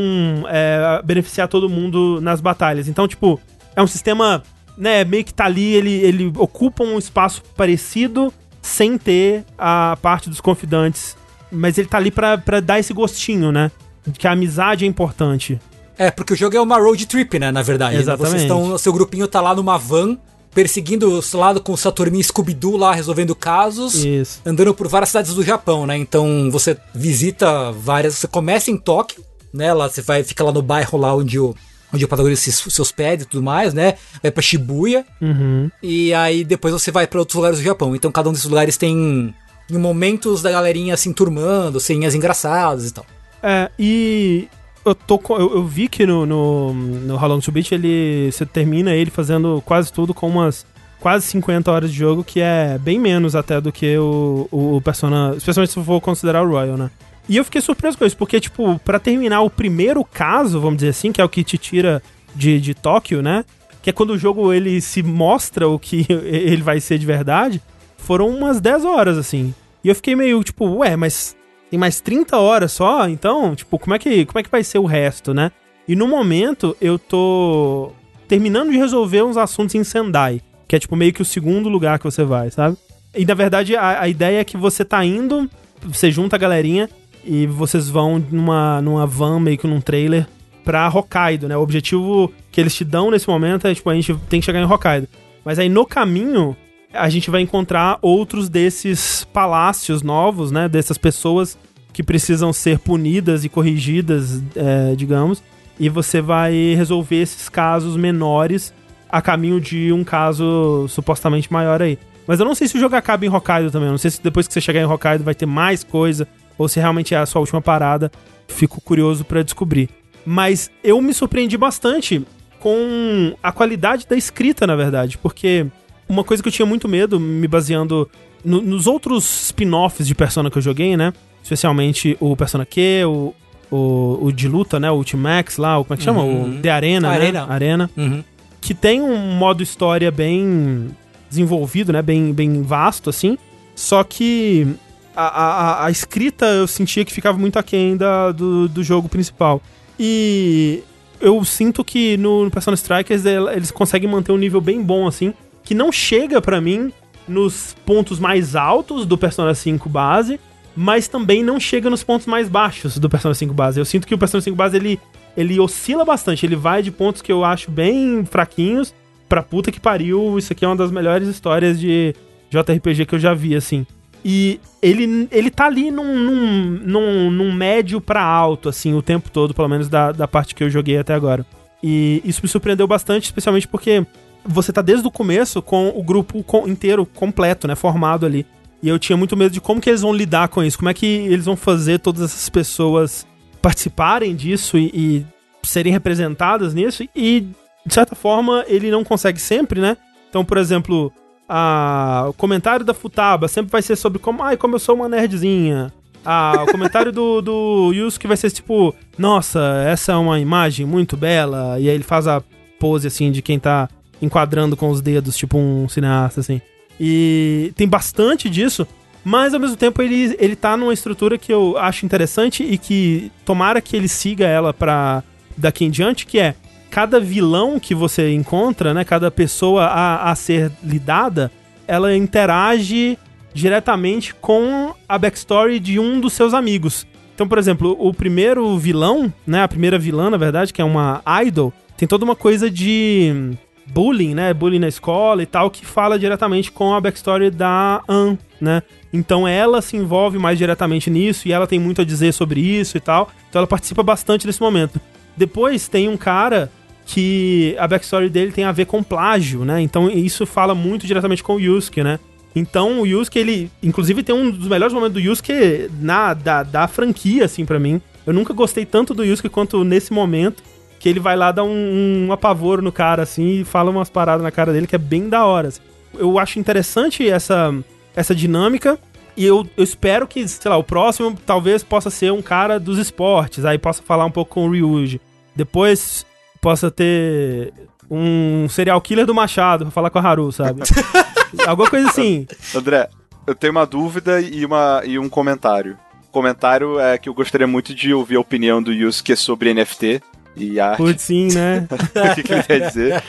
é, 0.48 1.00
beneficiar 1.02 1.48
todo 1.48 1.70
mundo 1.70 2.20
nas 2.20 2.40
batalhas. 2.40 2.86
Então, 2.86 3.08
tipo, 3.08 3.40
é 3.74 3.82
um 3.82 3.86
sistema, 3.86 4.42
né, 4.76 5.04
meio 5.04 5.24
que 5.24 5.32
tá 5.32 5.46
ali, 5.46 5.74
ele, 5.74 5.92
ele 5.92 6.32
ocupa 6.36 6.84
um 6.84 6.98
espaço 6.98 7.42
parecido 7.56 8.32
sem 8.60 8.98
ter 8.98 9.44
a 9.56 9.96
parte 10.02 10.28
dos 10.28 10.40
confidantes. 10.40 11.16
Mas 11.50 11.78
ele 11.78 11.88
tá 11.88 11.96
ali 11.96 12.10
pra 12.10 12.36
dar 12.62 12.78
esse 12.78 12.92
gostinho, 12.92 13.50
né? 13.50 13.70
Que 14.18 14.28
a 14.28 14.32
amizade 14.32 14.84
é 14.84 14.88
importante. 14.88 15.58
É, 15.98 16.10
porque 16.10 16.32
o 16.32 16.36
jogo 16.36 16.56
é 16.56 16.60
uma 16.60 16.78
road 16.78 17.04
trip, 17.06 17.38
né, 17.38 17.50
na 17.50 17.60
verdade. 17.62 17.96
né? 17.96 18.00
Exatamente. 18.00 18.30
Vocês 18.30 18.42
estão, 18.42 18.78
seu 18.78 18.92
grupinho 18.92 19.26
tá 19.26 19.40
lá 19.40 19.54
numa 19.54 19.76
van, 19.76 20.16
perseguindo 20.54 21.20
o 21.20 21.36
lado 21.36 21.60
com 21.60 21.72
o 21.72 21.76
Saturninho 21.76 22.20
e 22.20 22.24
Scooby-Doo 22.24 22.76
lá, 22.76 22.92
resolvendo 22.94 23.34
casos. 23.34 23.94
Isso. 24.04 24.40
andando 24.46 24.72
por 24.74 24.88
várias 24.88 25.10
cidades 25.10 25.34
do 25.34 25.42
Japão, 25.42 25.86
né? 25.86 25.96
Então 25.96 26.48
você 26.50 26.76
visita 26.94 27.72
várias. 27.72 28.14
Você 28.16 28.26
começa 28.28 28.70
em 28.70 28.76
Tóquio, 28.76 29.22
né? 29.52 29.72
Lá 29.74 29.88
você 29.88 30.00
vai 30.02 30.22
fica 30.24 30.42
lá 30.44 30.52
no 30.52 30.62
bairro 30.62 30.98
lá 30.98 31.14
onde 31.14 31.38
o 31.38 31.54
onde 31.92 32.04
o 32.04 32.08
protagonista 32.08 32.50
se, 32.50 32.70
se 32.70 32.82
hospeda 32.82 33.22
e 33.22 33.26
tudo 33.26 33.42
mais, 33.42 33.72
né? 33.72 33.94
Vai 34.22 34.30
pra 34.30 34.42
Shibuya 34.42 35.06
Uhum. 35.22 35.70
e 35.82 36.12
aí 36.12 36.44
depois 36.44 36.72
você 36.74 36.90
vai 36.90 37.06
pra 37.06 37.18
outros 37.18 37.34
lugares 37.34 37.58
do 37.58 37.64
Japão. 37.64 37.96
Então 37.96 38.12
cada 38.12 38.28
um 38.28 38.32
desses 38.32 38.46
lugares 38.48 38.76
tem 38.76 39.34
em 39.70 39.78
momentos 39.78 40.42
da 40.42 40.50
galerinha 40.50 40.96
se 40.98 41.08
enturmando, 41.08 41.80
ceninhas 41.80 42.14
engraçadas 42.14 42.86
e 42.88 42.92
tal. 42.92 43.06
É, 43.42 43.70
e 43.78 44.48
eu, 44.88 44.94
tô, 44.94 45.20
eu, 45.30 45.56
eu 45.56 45.64
vi 45.64 45.88
que 45.88 46.06
no, 46.06 46.26
no, 46.26 46.74
no 46.74 47.14
How 47.16 47.28
Long 47.28 47.40
to 47.40 47.52
Beat 47.52 47.72
ele, 47.72 48.30
você 48.32 48.44
termina 48.44 48.92
ele 48.92 49.10
fazendo 49.10 49.62
quase 49.64 49.92
tudo 49.92 50.12
com 50.12 50.28
umas 50.28 50.66
quase 51.00 51.26
50 51.26 51.70
horas 51.70 51.92
de 51.92 51.96
jogo, 51.96 52.24
que 52.24 52.40
é 52.40 52.78
bem 52.78 52.98
menos 52.98 53.36
até 53.36 53.60
do 53.60 53.70
que 53.70 53.96
o, 53.96 54.48
o 54.50 54.80
Persona, 54.82 55.34
especialmente 55.36 55.72
se 55.72 55.82
for 55.82 56.00
considerar 56.00 56.42
o 56.42 56.48
Royal, 56.48 56.76
né? 56.76 56.90
E 57.28 57.36
eu 57.36 57.44
fiquei 57.44 57.60
surpreso 57.60 57.98
com 57.98 58.04
isso, 58.04 58.16
porque, 58.16 58.40
tipo, 58.40 58.78
pra 58.80 58.98
terminar 58.98 59.42
o 59.42 59.50
primeiro 59.50 60.02
caso, 60.04 60.60
vamos 60.60 60.78
dizer 60.78 60.90
assim, 60.90 61.12
que 61.12 61.20
é 61.20 61.24
o 61.24 61.28
que 61.28 61.44
te 61.44 61.58
tira 61.58 62.02
de, 62.34 62.58
de 62.58 62.74
Tóquio, 62.74 63.22
né? 63.22 63.44
Que 63.82 63.90
é 63.90 63.92
quando 63.92 64.10
o 64.10 64.18
jogo 64.18 64.52
ele 64.52 64.80
se 64.80 65.02
mostra 65.02 65.68
o 65.68 65.78
que 65.78 66.06
ele 66.08 66.62
vai 66.62 66.80
ser 66.80 66.98
de 66.98 67.06
verdade, 67.06 67.62
foram 67.98 68.28
umas 68.28 68.60
10 68.60 68.84
horas, 68.84 69.18
assim. 69.18 69.54
E 69.84 69.88
eu 69.88 69.94
fiquei 69.94 70.16
meio, 70.16 70.42
tipo, 70.42 70.64
ué, 70.78 70.96
mas 70.96 71.36
tem 71.70 71.78
mais 71.78 72.00
30 72.00 72.36
horas 72.36 72.72
só? 72.72 73.08
Então, 73.08 73.54
tipo, 73.54 73.78
como 73.78 73.94
é 73.94 73.98
que, 73.98 74.24
como 74.26 74.38
é 74.38 74.42
que 74.42 74.50
vai 74.50 74.64
ser 74.64 74.78
o 74.78 74.86
resto, 74.86 75.34
né? 75.34 75.50
E 75.86 75.96
no 75.96 76.06
momento 76.06 76.76
eu 76.80 76.98
tô 76.98 77.92
terminando 78.26 78.70
de 78.70 78.76
resolver 78.76 79.22
uns 79.22 79.36
assuntos 79.36 79.74
em 79.74 79.84
Sendai, 79.84 80.42
que 80.66 80.76
é 80.76 80.78
tipo 80.78 80.94
meio 80.94 81.12
que 81.12 81.22
o 81.22 81.24
segundo 81.24 81.68
lugar 81.68 81.98
que 81.98 82.04
você 82.04 82.24
vai, 82.24 82.50
sabe? 82.50 82.76
E 83.14 83.24
na 83.24 83.34
verdade 83.34 83.74
a, 83.74 84.02
a 84.02 84.08
ideia 84.08 84.40
é 84.40 84.44
que 84.44 84.56
você 84.56 84.84
tá 84.84 85.02
indo, 85.04 85.50
você 85.82 86.10
junta 86.10 86.36
a 86.36 86.38
galerinha 86.38 86.90
e 87.24 87.46
vocês 87.46 87.88
vão 87.88 88.22
numa, 88.30 88.82
numa 88.82 89.06
van, 89.06 89.40
meio 89.40 89.56
que 89.56 89.66
num 89.66 89.80
trailer, 89.80 90.26
pra 90.68 90.88
Hokkaido, 90.88 91.48
né? 91.48 91.56
O 91.56 91.62
objetivo 91.62 92.30
que 92.52 92.60
eles 92.60 92.74
te 92.74 92.84
dão 92.84 93.10
nesse 93.10 93.26
momento 93.26 93.66
é, 93.66 93.74
tipo, 93.74 93.88
a 93.88 93.94
gente 93.94 94.14
tem 94.28 94.40
que 94.40 94.44
chegar 94.44 94.60
em 94.60 94.70
Hokkaido. 94.70 95.08
Mas 95.42 95.58
aí 95.58 95.68
no 95.68 95.86
caminho, 95.86 96.54
a 96.92 97.08
gente 97.08 97.30
vai 97.30 97.40
encontrar 97.42 97.98
outros 98.00 98.48
desses 98.48 99.24
palácios 99.32 100.02
novos, 100.02 100.50
né? 100.50 100.68
Dessas 100.68 100.98
pessoas 100.98 101.58
que 101.92 102.02
precisam 102.02 102.52
ser 102.52 102.78
punidas 102.78 103.44
e 103.44 103.48
corrigidas, 103.48 104.42
é, 104.54 104.94
digamos. 104.94 105.42
E 105.78 105.88
você 105.88 106.20
vai 106.20 106.74
resolver 106.74 107.16
esses 107.16 107.48
casos 107.48 107.96
menores 107.96 108.72
a 109.08 109.22
caminho 109.22 109.60
de 109.60 109.92
um 109.92 110.04
caso 110.04 110.86
supostamente 110.88 111.52
maior 111.52 111.80
aí. 111.82 111.98
Mas 112.26 112.40
eu 112.40 112.46
não 112.46 112.54
sei 112.54 112.68
se 112.68 112.76
o 112.76 112.80
jogo 112.80 112.94
acaba 112.94 113.24
em 113.24 113.28
Hokkaido 113.28 113.70
também. 113.70 113.88
Eu 113.88 113.92
não 113.92 113.98
sei 113.98 114.10
se 114.10 114.22
depois 114.22 114.46
que 114.46 114.52
você 114.52 114.60
chegar 114.60 114.80
em 114.80 114.84
Hokkaido 114.84 115.24
vai 115.24 115.34
ter 115.34 115.46
mais 115.46 115.82
coisa 115.82 116.28
ou 116.58 116.68
se 116.68 116.78
realmente 116.78 117.14
é 117.14 117.18
a 117.18 117.26
sua 117.26 117.40
última 117.40 117.62
parada. 117.62 118.10
Fico 118.48 118.80
curioso 118.80 119.24
pra 119.24 119.42
descobrir. 119.42 119.88
Mas 120.26 120.70
eu 120.84 121.00
me 121.00 121.14
surpreendi 121.14 121.56
bastante 121.56 122.24
com 122.60 123.34
a 123.42 123.52
qualidade 123.52 124.06
da 124.06 124.16
escrita, 124.16 124.66
na 124.66 124.76
verdade, 124.76 125.16
porque 125.16 125.66
uma 126.08 126.24
coisa 126.24 126.42
que 126.42 126.48
eu 126.48 126.52
tinha 126.52 126.66
muito 126.66 126.88
medo, 126.88 127.18
me 127.20 127.46
baseando 127.48 128.08
no- 128.44 128.62
nos 128.62 128.86
outros 128.86 129.46
spin-offs 129.46 130.06
de 130.06 130.14
Persona 130.14 130.50
que 130.50 130.58
eu 130.58 130.62
joguei, 130.62 130.96
né? 130.96 131.12
Especialmente 131.42 132.16
o 132.20 132.36
Persona 132.36 132.64
Q, 132.66 133.04
o, 133.06 133.34
o, 133.70 134.18
o 134.26 134.32
de 134.32 134.48
luta, 134.48 134.78
né? 134.80 134.90
O 134.90 134.94
Ultimax 134.94 135.56
lá, 135.56 135.78
o, 135.78 135.84
como 135.84 135.94
é 135.94 135.96
que 135.98 136.02
chama? 136.04 136.22
Uhum. 136.22 136.58
O 136.58 136.60
The 136.60 136.70
Arena, 136.70 137.08
Arena. 137.10 137.46
né? 137.46 137.52
Arena. 137.54 137.90
Uhum. 137.96 138.24
Que 138.60 138.74
tem 138.74 139.00
um 139.00 139.16
modo 139.36 139.62
história 139.62 140.10
bem 140.10 140.90
desenvolvido, 141.28 141.92
né? 141.92 142.02
Bem, 142.02 142.32
bem 142.32 142.62
vasto, 142.62 143.08
assim. 143.10 143.36
Só 143.74 144.02
que 144.02 144.66
a, 145.14 145.22
a, 145.26 145.86
a 145.86 145.90
escrita 145.90 146.46
eu 146.46 146.66
sentia 146.66 147.04
que 147.04 147.12
ficava 147.12 147.38
muito 147.38 147.58
aquém 147.58 147.96
da, 147.96 148.32
do, 148.32 148.68
do 148.68 148.82
jogo 148.82 149.08
principal. 149.08 149.62
E 149.98 150.82
eu 151.20 151.44
sinto 151.44 151.84
que 151.84 152.16
no, 152.16 152.44
no 152.44 152.50
Persona 152.50 152.74
Strikers 152.74 153.24
el- 153.26 153.48
eles 153.50 153.70
conseguem 153.70 154.08
manter 154.10 154.32
um 154.32 154.36
nível 154.38 154.60
bem 154.60 154.82
bom, 154.82 155.06
assim, 155.06 155.32
que 155.68 155.74
não 155.74 155.92
chega 155.92 156.40
pra 156.40 156.62
mim 156.62 156.90
nos 157.28 157.76
pontos 157.84 158.18
mais 158.18 158.56
altos 158.56 159.04
do 159.04 159.18
Persona 159.18 159.54
5 159.54 159.86
base, 159.86 160.40
mas 160.74 161.08
também 161.08 161.42
não 161.42 161.60
chega 161.60 161.90
nos 161.90 162.02
pontos 162.02 162.26
mais 162.26 162.48
baixos 162.48 162.96
do 162.98 163.06
Persona 163.06 163.34
5 163.34 163.52
base. 163.52 163.78
Eu 163.78 163.84
sinto 163.84 164.06
que 164.06 164.14
o 164.14 164.18
Persona 164.18 164.40
5 164.40 164.56
base 164.56 164.78
ele, 164.78 164.98
ele 165.36 165.60
oscila 165.60 166.06
bastante, 166.06 166.46
ele 166.46 166.56
vai 166.56 166.82
de 166.82 166.90
pontos 166.90 167.20
que 167.20 167.30
eu 167.30 167.44
acho 167.44 167.70
bem 167.70 168.24
fraquinhos 168.24 168.94
pra 169.28 169.42
puta 169.42 169.70
que 169.70 169.78
pariu. 169.78 170.38
Isso 170.38 170.54
aqui 170.54 170.64
é 170.64 170.68
uma 170.68 170.74
das 170.74 170.90
melhores 170.90 171.28
histórias 171.28 171.78
de 171.78 172.14
JRPG 172.50 173.04
que 173.04 173.16
eu 173.16 173.18
já 173.18 173.34
vi, 173.34 173.54
assim. 173.54 173.86
E 174.24 174.58
ele, 174.80 175.28
ele 175.30 175.50
tá 175.50 175.66
ali 175.66 175.90
num, 175.90 176.16
num, 176.16 176.80
num, 176.82 177.30
num 177.30 177.52
médio 177.52 178.00
pra 178.00 178.22
alto, 178.22 178.70
assim, 178.70 178.94
o 178.94 179.02
tempo 179.02 179.30
todo, 179.30 179.52
pelo 179.52 179.68
menos 179.68 179.86
da, 179.86 180.12
da 180.12 180.26
parte 180.26 180.54
que 180.54 180.64
eu 180.64 180.70
joguei 180.70 180.96
até 180.96 181.12
agora. 181.12 181.44
E 181.82 182.22
isso 182.24 182.40
me 182.42 182.48
surpreendeu 182.48 182.86
bastante, 182.86 183.24
especialmente 183.24 183.68
porque 183.68 184.06
você 184.48 184.72
tá 184.72 184.80
desde 184.82 185.06
o 185.06 185.10
começo 185.10 185.60
com 185.62 185.88
o 185.94 186.02
grupo 186.02 186.42
inteiro, 186.66 187.04
completo, 187.06 187.68
né? 187.68 187.74
Formado 187.74 188.24
ali. 188.26 188.46
E 188.82 188.88
eu 188.88 188.98
tinha 188.98 189.16
muito 189.16 189.36
medo 189.36 189.52
de 189.52 189.60
como 189.60 189.80
que 189.80 189.90
eles 189.90 190.02
vão 190.02 190.12
lidar 190.12 190.48
com 190.48 190.62
isso, 190.62 190.78
como 190.78 190.88
é 190.88 190.94
que 190.94 191.04
eles 191.06 191.44
vão 191.44 191.56
fazer 191.56 191.98
todas 191.98 192.22
essas 192.22 192.48
pessoas 192.48 193.26
participarem 193.60 194.34
disso 194.34 194.78
e, 194.78 194.86
e 194.94 195.26
serem 195.66 195.92
representadas 195.92 196.74
nisso. 196.74 197.04
E, 197.14 197.46
de 197.84 197.94
certa 197.94 198.14
forma, 198.14 198.64
ele 198.68 198.90
não 198.90 199.02
consegue 199.04 199.40
sempre, 199.40 199.80
né? 199.80 199.96
Então, 200.30 200.44
por 200.44 200.56
exemplo, 200.58 201.12
a- 201.48 202.26
o 202.28 202.32
comentário 202.32 202.84
da 202.84 202.94
Futaba 202.94 203.48
sempre 203.48 203.70
vai 203.72 203.82
ser 203.82 203.96
sobre 203.96 204.18
como, 204.18 204.42
ai, 204.42 204.56
como 204.56 204.76
eu 204.76 204.78
sou 204.78 204.94
uma 204.94 205.08
nerdzinha. 205.08 205.92
Ah, 206.24 206.64
o 206.66 206.70
comentário 206.70 207.10
do, 207.12 207.40
do 207.40 207.92
Yusuke 207.92 208.26
vai 208.26 208.36
ser 208.36 208.50
tipo, 208.50 208.94
nossa, 209.16 209.60
essa 209.86 210.12
é 210.12 210.16
uma 210.16 210.38
imagem 210.38 210.84
muito 210.86 211.16
bela. 211.16 211.78
E 211.80 211.88
aí 211.88 211.94
ele 211.94 212.04
faz 212.04 212.26
a 212.26 212.42
pose 212.78 213.06
assim 213.06 213.32
de 213.32 213.40
quem 213.42 213.58
tá 213.58 213.88
enquadrando 214.20 214.76
com 214.76 214.90
os 214.90 215.00
dedos, 215.00 215.36
tipo 215.36 215.58
um 215.58 215.88
cineasta, 215.88 216.40
assim. 216.40 216.60
E 217.00 217.72
tem 217.76 217.88
bastante 217.88 218.50
disso, 218.50 218.86
mas 219.24 219.54
ao 219.54 219.60
mesmo 219.60 219.76
tempo 219.76 220.02
ele, 220.02 220.36
ele 220.38 220.56
tá 220.56 220.76
numa 220.76 220.92
estrutura 220.92 221.38
que 221.38 221.52
eu 221.52 221.76
acho 221.76 222.04
interessante 222.04 222.62
e 222.62 222.76
que 222.78 223.30
tomara 223.44 223.80
que 223.80 223.96
ele 223.96 224.08
siga 224.08 224.46
ela 224.46 224.72
pra 224.72 225.22
daqui 225.56 225.84
em 225.84 225.90
diante, 225.90 226.26
que 226.26 226.38
é 226.38 226.54
cada 226.90 227.20
vilão 227.20 227.78
que 227.78 227.94
você 227.94 228.32
encontra, 228.32 228.94
né, 228.94 229.04
cada 229.04 229.30
pessoa 229.30 229.84
a, 229.84 230.30
a 230.30 230.34
ser 230.34 230.72
lidada, 230.82 231.50
ela 231.86 232.16
interage 232.16 233.18
diretamente 233.52 234.34
com 234.34 234.94
a 235.08 235.18
backstory 235.18 235.80
de 235.80 235.98
um 235.98 236.20
dos 236.20 236.32
seus 236.32 236.54
amigos. 236.54 237.06
Então, 237.34 237.46
por 237.46 237.58
exemplo, 237.58 237.96
o 237.98 238.12
primeiro 238.12 238.76
vilão, 238.78 239.32
né, 239.46 239.62
a 239.62 239.68
primeira 239.68 239.98
vilã, 239.98 240.30
na 240.30 240.36
verdade, 240.36 240.72
que 240.72 240.80
é 240.80 240.84
uma 240.84 241.22
idol, 241.44 241.72
tem 241.96 242.06
toda 242.08 242.24
uma 242.24 242.36
coisa 242.36 242.70
de 242.70 243.52
bullying, 243.92 244.34
né, 244.34 244.52
bullying 244.52 244.78
na 244.78 244.88
escola 244.88 245.42
e 245.42 245.46
tal, 245.46 245.70
que 245.70 245.84
fala 245.84 246.18
diretamente 246.18 246.70
com 246.70 246.94
a 246.94 247.00
backstory 247.00 247.50
da 247.50 248.02
Anne, 248.08 248.38
né? 248.60 248.82
Então 249.12 249.48
ela 249.48 249.80
se 249.80 249.96
envolve 249.96 250.38
mais 250.38 250.58
diretamente 250.58 251.10
nisso 251.10 251.48
e 251.48 251.52
ela 251.52 251.66
tem 251.66 251.78
muito 251.78 252.02
a 252.02 252.04
dizer 252.04 252.32
sobre 252.32 252.60
isso 252.60 252.96
e 252.96 253.00
tal. 253.00 253.30
Então 253.48 253.60
ela 253.60 253.66
participa 253.66 254.02
bastante 254.02 254.46
nesse 254.46 254.60
momento. 254.60 255.00
Depois 255.36 255.88
tem 255.88 256.08
um 256.08 256.16
cara 256.16 256.70
que 257.06 257.74
a 257.78 257.88
backstory 257.88 258.28
dele 258.28 258.52
tem 258.52 258.64
a 258.64 258.72
ver 258.72 258.84
com 258.84 259.02
plágio, 259.02 259.64
né? 259.64 259.80
Então 259.80 260.10
isso 260.10 260.44
fala 260.44 260.74
muito 260.74 261.06
diretamente 261.06 261.42
com 261.42 261.54
o 261.54 261.60
Yusuke, 261.60 262.02
né? 262.02 262.18
Então 262.54 263.00
o 263.00 263.06
Yusuke, 263.06 263.38
ele, 263.38 263.70
inclusive, 263.82 264.22
tem 264.22 264.34
um 264.34 264.50
dos 264.50 264.68
melhores 264.68 264.92
momentos 264.92 265.14
do 265.14 265.20
Yusuke 265.20 265.88
na, 266.00 266.34
da, 266.34 266.62
da 266.62 266.88
franquia, 266.88 267.44
assim, 267.44 267.64
pra 267.64 267.78
mim. 267.78 268.00
Eu 268.26 268.34
nunca 268.34 268.52
gostei 268.52 268.84
tanto 268.84 269.14
do 269.14 269.24
Yusuke 269.24 269.48
quanto 269.48 269.82
nesse 269.84 270.12
momento, 270.12 270.62
que 270.98 271.08
ele 271.08 271.20
vai 271.20 271.36
lá 271.36 271.52
dar 271.52 271.64
um, 271.64 272.26
um 272.26 272.32
apavoro 272.32 272.82
no 272.82 272.92
cara, 272.92 273.22
assim, 273.22 273.60
e 273.60 273.64
fala 273.64 273.90
umas 273.90 274.10
paradas 274.10 274.42
na 274.42 274.50
cara 274.50 274.72
dele 274.72 274.86
que 274.86 274.96
é 274.96 274.98
bem 274.98 275.28
da 275.28 275.44
hora. 275.44 275.68
assim. 275.68 275.80
Eu 276.14 276.38
acho 276.38 276.58
interessante 276.58 277.28
essa, 277.28 277.74
essa 278.16 278.34
dinâmica, 278.34 278.98
e 279.36 279.44
eu, 279.44 279.64
eu 279.76 279.84
espero 279.84 280.26
que, 280.26 280.46
sei 280.48 280.68
lá, 280.68 280.76
o 280.76 280.82
próximo 280.82 281.38
talvez 281.46 281.84
possa 281.84 282.10
ser 282.10 282.32
um 282.32 282.42
cara 282.42 282.80
dos 282.80 282.98
esportes, 282.98 283.64
aí 283.64 283.78
possa 283.78 284.02
falar 284.02 284.24
um 284.24 284.30
pouco 284.30 284.54
com 284.54 284.66
o 284.66 284.70
Ryuji. 284.72 285.20
Depois 285.54 286.26
possa 286.60 286.90
ter 286.90 287.72
um 288.10 288.68
serial 288.68 289.00
killer 289.00 289.26
do 289.26 289.34
Machado 289.34 289.84
pra 289.84 289.92
falar 289.92 290.10
com 290.10 290.18
a 290.18 290.22
Haru, 290.22 290.50
sabe? 290.50 290.82
Alguma 291.66 291.88
coisa 291.88 292.08
assim. 292.08 292.46
André, 292.74 293.08
eu 293.46 293.54
tenho 293.54 293.70
uma 293.70 293.86
dúvida 293.86 294.40
e, 294.40 294.64
uma, 294.64 295.02
e 295.04 295.18
um 295.18 295.28
comentário. 295.28 295.96
O 296.28 296.32
comentário 296.32 296.98
é 296.98 297.16
que 297.16 297.28
eu 297.28 297.34
gostaria 297.34 297.66
muito 297.66 297.94
de 297.94 298.12
ouvir 298.12 298.36
a 298.36 298.40
opinião 298.40 298.82
do 298.82 298.92
Yusuke 298.92 299.36
sobre 299.36 299.72
NFT 299.72 300.20
e 300.60 300.80
arte. 300.80 300.96
Putz, 300.98 301.22
sim, 301.22 301.48
né? 301.52 301.86
o 301.90 302.34
que, 302.34 302.42
que 302.42 302.52
ele 302.52 302.62
quer 302.62 302.80
dizer. 302.88 303.22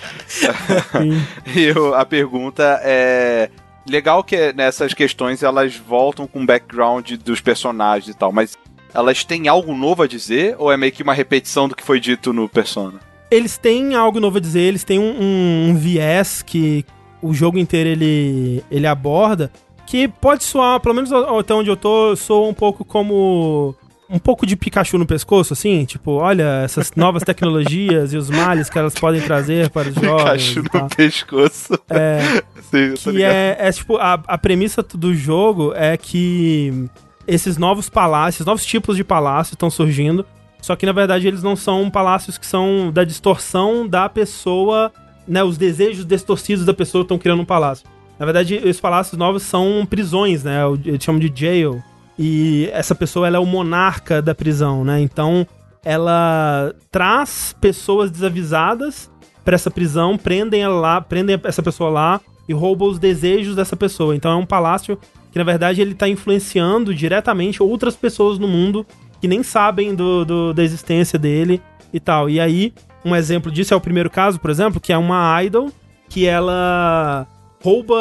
E 1.55 1.61
eu- 1.75 1.95
a 1.95 2.05
pergunta 2.05 2.79
é. 2.83 3.49
Legal 3.87 4.23
que 4.23 4.53
nessas 4.53 4.93
questões 4.93 5.41
elas 5.41 5.75
voltam 5.75 6.27
com 6.27 6.43
o 6.43 6.45
background 6.45 7.13
dos 7.13 7.41
personagens 7.41 8.13
e 8.13 8.17
tal, 8.17 8.31
mas 8.31 8.55
elas 8.93 9.23
têm 9.23 9.47
algo 9.47 9.73
novo 9.73 10.03
a 10.03 10.07
dizer 10.07 10.55
ou 10.59 10.71
é 10.71 10.77
meio 10.77 10.91
que 10.91 11.01
uma 11.01 11.13
repetição 11.13 11.67
do 11.67 11.75
que 11.75 11.83
foi 11.83 11.99
dito 11.99 12.31
no 12.31 12.47
Persona? 12.47 12.99
Eles 13.31 13.57
têm 13.57 13.95
algo 13.95 14.19
novo 14.19 14.37
a 14.37 14.41
dizer, 14.41 14.59
eles 14.61 14.83
têm 14.83 14.99
um, 14.99 15.15
um- 15.19 15.69
um 15.69 15.75
viés 15.75 16.43
que 16.43 16.85
o 17.19 17.33
jogo 17.33 17.57
inteiro 17.57 17.89
ele, 17.89 18.63
ele 18.69 18.85
aborda, 18.85 19.51
que 19.87 20.07
pode 20.07 20.43
soar, 20.43 20.79
pelo 20.79 20.93
menos 20.93 21.11
até 21.11 21.53
onde 21.55 21.69
eu 21.71 21.77
tô, 21.77 22.15
soa 22.15 22.47
um 22.47 22.53
pouco 22.53 22.85
como 22.85 23.73
um 24.09 24.17
pouco 24.17 24.45
de 24.45 24.55
Pikachu 24.55 24.97
no 24.97 25.05
pescoço, 25.05 25.53
assim, 25.53 25.85
tipo, 25.85 26.13
olha, 26.13 26.61
essas 26.63 26.91
novas 26.95 27.23
tecnologias 27.23 28.11
e 28.11 28.17
os 28.17 28.29
males 28.29 28.69
que 28.69 28.79
elas 28.79 28.95
podem 28.95 29.21
trazer 29.21 29.69
para 29.69 29.89
os 29.89 29.95
jovens. 29.95 30.55
Pikachu 30.55 30.83
no 30.83 30.89
pescoço. 30.89 31.79
É, 31.89 32.43
Sim, 32.71 33.11
que 33.11 33.23
é, 33.23 33.55
é 33.59 33.71
tipo, 33.71 33.97
a, 33.97 34.13
a 34.13 34.37
premissa 34.37 34.81
do 34.81 35.13
jogo 35.13 35.73
é 35.75 35.95
que 35.95 36.89
esses 37.27 37.57
novos 37.57 37.87
palácios, 37.87 38.45
novos 38.45 38.65
tipos 38.65 38.97
de 38.97 39.03
palácios 39.03 39.53
estão 39.53 39.69
surgindo, 39.69 40.25
só 40.59 40.75
que 40.75 40.85
na 40.85 40.91
verdade 40.91 41.27
eles 41.27 41.43
não 41.43 41.55
são 41.55 41.89
palácios 41.89 42.37
que 42.37 42.45
são 42.45 42.91
da 42.91 43.03
distorção 43.03 43.87
da 43.87 44.09
pessoa, 44.09 44.91
né, 45.27 45.43
os 45.43 45.57
desejos 45.57 46.03
distorcidos 46.03 46.65
da 46.65 46.73
pessoa 46.73 47.03
estão 47.03 47.19
criando 47.19 47.41
um 47.41 47.45
palácio. 47.45 47.87
Na 48.17 48.25
verdade, 48.25 48.57
os 48.57 48.81
palácios 48.81 49.17
novos 49.17 49.43
são 49.43 49.87
prisões, 49.89 50.43
né, 50.43 50.61
eles 50.83 51.03
chamam 51.03 51.19
de 51.19 51.31
jail. 51.33 51.81
E 52.21 52.69
essa 52.73 52.93
pessoa 52.93 53.27
ela 53.27 53.37
é 53.37 53.39
o 53.39 53.45
monarca 53.45 54.21
da 54.21 54.35
prisão, 54.35 54.83
né? 54.83 54.99
Então 54.99 55.47
ela 55.85 56.73
traz 56.91 57.55
pessoas 57.61 58.11
desavisadas 58.11 59.09
pra 59.45 59.55
essa 59.55 59.71
prisão, 59.71 60.17
prendem 60.17 60.61
ela 60.61 60.75
lá, 60.79 60.99
prendem 61.01 61.39
essa 61.45 61.63
pessoa 61.63 61.89
lá 61.89 62.21
e 62.47 62.53
roubam 62.53 62.89
os 62.89 62.99
desejos 62.99 63.55
dessa 63.55 63.77
pessoa. 63.77 64.13
Então 64.15 64.31
é 64.31 64.35
um 64.35 64.45
palácio 64.45 64.99
que 65.31 65.37
na 65.37 65.45
verdade 65.45 65.79
ele 65.81 65.93
tá 65.95 66.09
influenciando 66.09 66.93
diretamente 66.93 67.63
outras 67.63 67.95
pessoas 67.95 68.37
no 68.37 68.47
mundo 68.49 68.85
que 69.21 69.27
nem 69.27 69.41
sabem 69.41 69.95
do, 69.95 70.25
do- 70.25 70.53
da 70.53 70.61
existência 70.63 71.17
dele 71.17 71.61
e 71.93 71.99
tal. 71.99 72.29
E 72.29 72.39
aí, 72.39 72.73
um 73.05 73.15
exemplo 73.15 73.49
disso 73.51 73.73
é 73.73 73.77
o 73.77 73.81
primeiro 73.81 74.09
caso, 74.09 74.39
por 74.39 74.49
exemplo, 74.49 74.79
que 74.81 74.91
é 74.91 74.97
uma 74.97 75.41
idol 75.43 75.69
que 76.09 76.25
ela 76.25 77.25
rouba, 77.61 77.95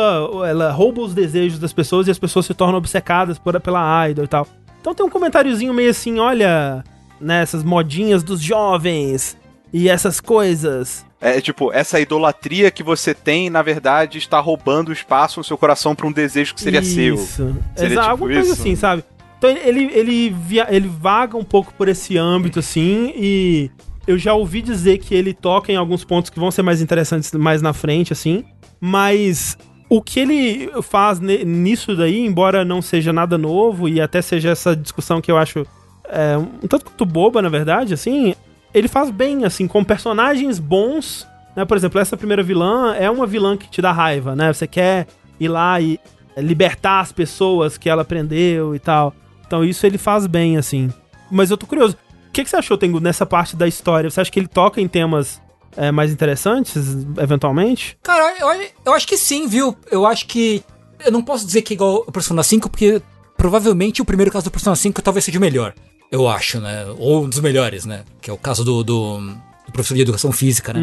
ela 0.49 0.71
rouba 0.71 1.03
os 1.03 1.15
desejos 1.15 1.59
das 1.59 1.73
pessoas 1.73 2.07
e 2.07 2.11
as 2.11 2.19
pessoas 2.19 2.47
se 2.47 2.55
tornam 2.55 2.79
obcecadas 2.79 3.39
por, 3.39 3.59
pela 3.61 4.09
idol 4.09 4.25
e 4.25 4.29
tal. 4.29 4.47
Então 4.81 4.95
tem 4.95 5.05
um 5.05 5.11
comentáriozinho 5.11 5.75
meio 5.75 5.91
assim, 5.91 6.19
olha, 6.19 6.85
né, 7.21 7.43
essas 7.43 7.65
modinhas 7.65 8.23
dos 8.23 8.41
jovens 8.41 9.37
e 9.73 9.89
essas 9.89 10.21
coisas. 10.21 11.05
É 11.21 11.41
tipo, 11.41 11.73
essa 11.73 11.99
idolatria 11.99 12.71
que 12.71 12.83
você 12.85 13.13
tem, 13.13 13.51
na 13.51 13.61
verdade, 13.61 14.19
está 14.19 14.39
roubando 14.39 14.93
espaço 14.93 15.41
no 15.41 15.45
seu 15.45 15.59
coração 15.59 15.95
pra 15.95 16.07
um 16.07 16.13
desejo 16.13 16.55
que 16.55 16.61
seria 16.61 16.83
seu. 16.83 17.17
Isso. 17.17 17.57
Seria 17.75 17.95
Exato, 17.95 18.01
tipo 18.03 18.11
alguma 18.11 18.33
coisa 18.35 18.53
isso? 18.53 18.61
assim, 18.61 18.77
sabe? 18.77 19.03
Então 19.37 19.51
ele, 19.51 19.61
ele, 19.69 19.91
ele, 19.95 20.31
via- 20.31 20.69
ele 20.71 20.89
vaga 20.89 21.37
um 21.37 21.43
pouco 21.45 21.75
por 21.75 21.89
esse 21.89 22.17
âmbito, 22.17 22.61
assim, 22.61 23.13
e 23.17 23.69
eu 24.09 24.17
já 24.17 24.33
ouvi 24.33 24.63
dizer 24.63 24.97
que 24.99 25.15
ele 25.15 25.35
toca 25.35 25.71
em 25.71 25.77
alguns 25.77 26.03
pontos 26.03 26.31
que 26.31 26.41
vão 26.41 26.51
ser 26.51 26.63
mais 26.63 26.81
interessantes 26.81 27.31
mais 27.33 27.61
na 27.61 27.75
frente, 27.75 28.11
assim, 28.11 28.43
mas 28.81 29.59
o 29.87 30.01
que 30.01 30.19
ele 30.19 30.71
faz 30.83 31.21
nisso 31.21 31.95
daí, 31.95 32.25
embora 32.25 32.65
não 32.65 32.81
seja 32.81 33.13
nada 33.13 33.37
novo 33.37 33.87
e 33.87 34.01
até 34.01 34.23
seja 34.23 34.49
essa 34.49 34.75
discussão 34.75 35.21
que 35.21 35.31
eu 35.31 35.37
acho 35.37 35.67
é, 36.09 36.39
um 36.39 36.67
tanto 36.67 36.87
quanto 36.87 37.05
boba, 37.05 37.43
na 37.43 37.51
verdade, 37.51 37.93
assim, 37.93 38.35
ele 38.73 38.89
faz 38.89 39.11
bem, 39.11 39.45
assim, 39.45 39.69
com 39.69 39.85
personagens 39.85 40.59
bons, 40.59 41.29
né? 41.55 41.67
Por 41.67 41.77
exemplo, 41.77 42.01
essa 42.01 42.17
primeira 42.17 42.43
vilã 42.43 42.95
é 42.95 43.11
uma 43.11 43.27
vilã 43.27 43.59
que 43.59 43.69
te 43.69 43.83
dá 43.83 43.93
raiva, 43.93 44.35
né? 44.35 44.51
Você 44.51 44.67
quer 44.67 45.07
ir 45.39 45.49
lá 45.49 45.79
e 45.83 46.01
libertar 46.35 47.01
as 47.01 47.13
pessoas 47.13 47.77
que 47.77 47.91
ela 47.91 48.07
prendeu 48.07 48.75
e 48.75 48.79
tal. 48.79 49.15
Então 49.47 49.63
isso 49.63 49.85
ele 49.85 49.99
faz 49.99 50.27
bem, 50.27 50.57
assim. 50.57 50.91
Mas 51.31 51.51
eu 51.51 51.59
tô 51.59 51.67
curioso. 51.67 51.95
O 52.29 52.31
que, 52.31 52.45
que 52.45 52.51
você 52.51 52.57
achou, 52.57 52.79
Tengu, 52.79 53.01
nessa 53.01 53.27
parte 53.27 53.57
da 53.57 53.67
história? 53.67 54.09
Você 54.09 54.21
acha 54.21 54.31
que 54.31 54.39
ele 54.39 54.47
toca 54.47 54.81
em 54.81 54.87
temas 54.87 55.41
é, 55.77 55.91
mais 55.91 56.13
interessantes, 56.13 56.77
eventualmente? 57.21 57.99
Cara, 58.03 58.37
eu, 58.39 58.71
eu 58.87 58.93
acho 58.93 59.07
que 59.07 59.17
sim, 59.17 59.47
viu? 59.47 59.77
Eu 59.91 60.07
acho 60.07 60.27
que. 60.27 60.63
Eu 61.05 61.13
não 61.13 61.23
posso 61.23 61.47
dizer 61.47 61.63
que 61.63 61.75
é 61.75 61.77
igual 61.77 62.05
o 62.07 62.13
Persona 62.13 62.43
5, 62.43 62.69
porque 62.69 63.01
provavelmente 63.37 64.03
o 64.03 64.05
primeiro 64.05 64.33
caso 64.33 64.47
do 64.47 64.51
Persona 64.51 64.75
5 64.75 65.01
talvez 65.01 65.25
seja 65.25 65.39
o 65.39 65.41
melhor. 65.41 65.73
Eu 66.11 66.27
acho, 66.29 66.61
né? 66.61 66.85
Ou 66.99 67.25
um 67.25 67.29
dos 67.29 67.41
melhores, 67.41 67.85
né? 67.85 68.05
Que 68.21 68.31
é 68.31 68.33
o 68.33 68.39
caso 68.39 68.65
do, 68.65 68.83
do, 68.83 69.19
do 69.19 69.73
professor 69.73 69.95
de 69.95 70.03
educação 70.03 70.33
física, 70.33 70.73
né? 70.73 70.81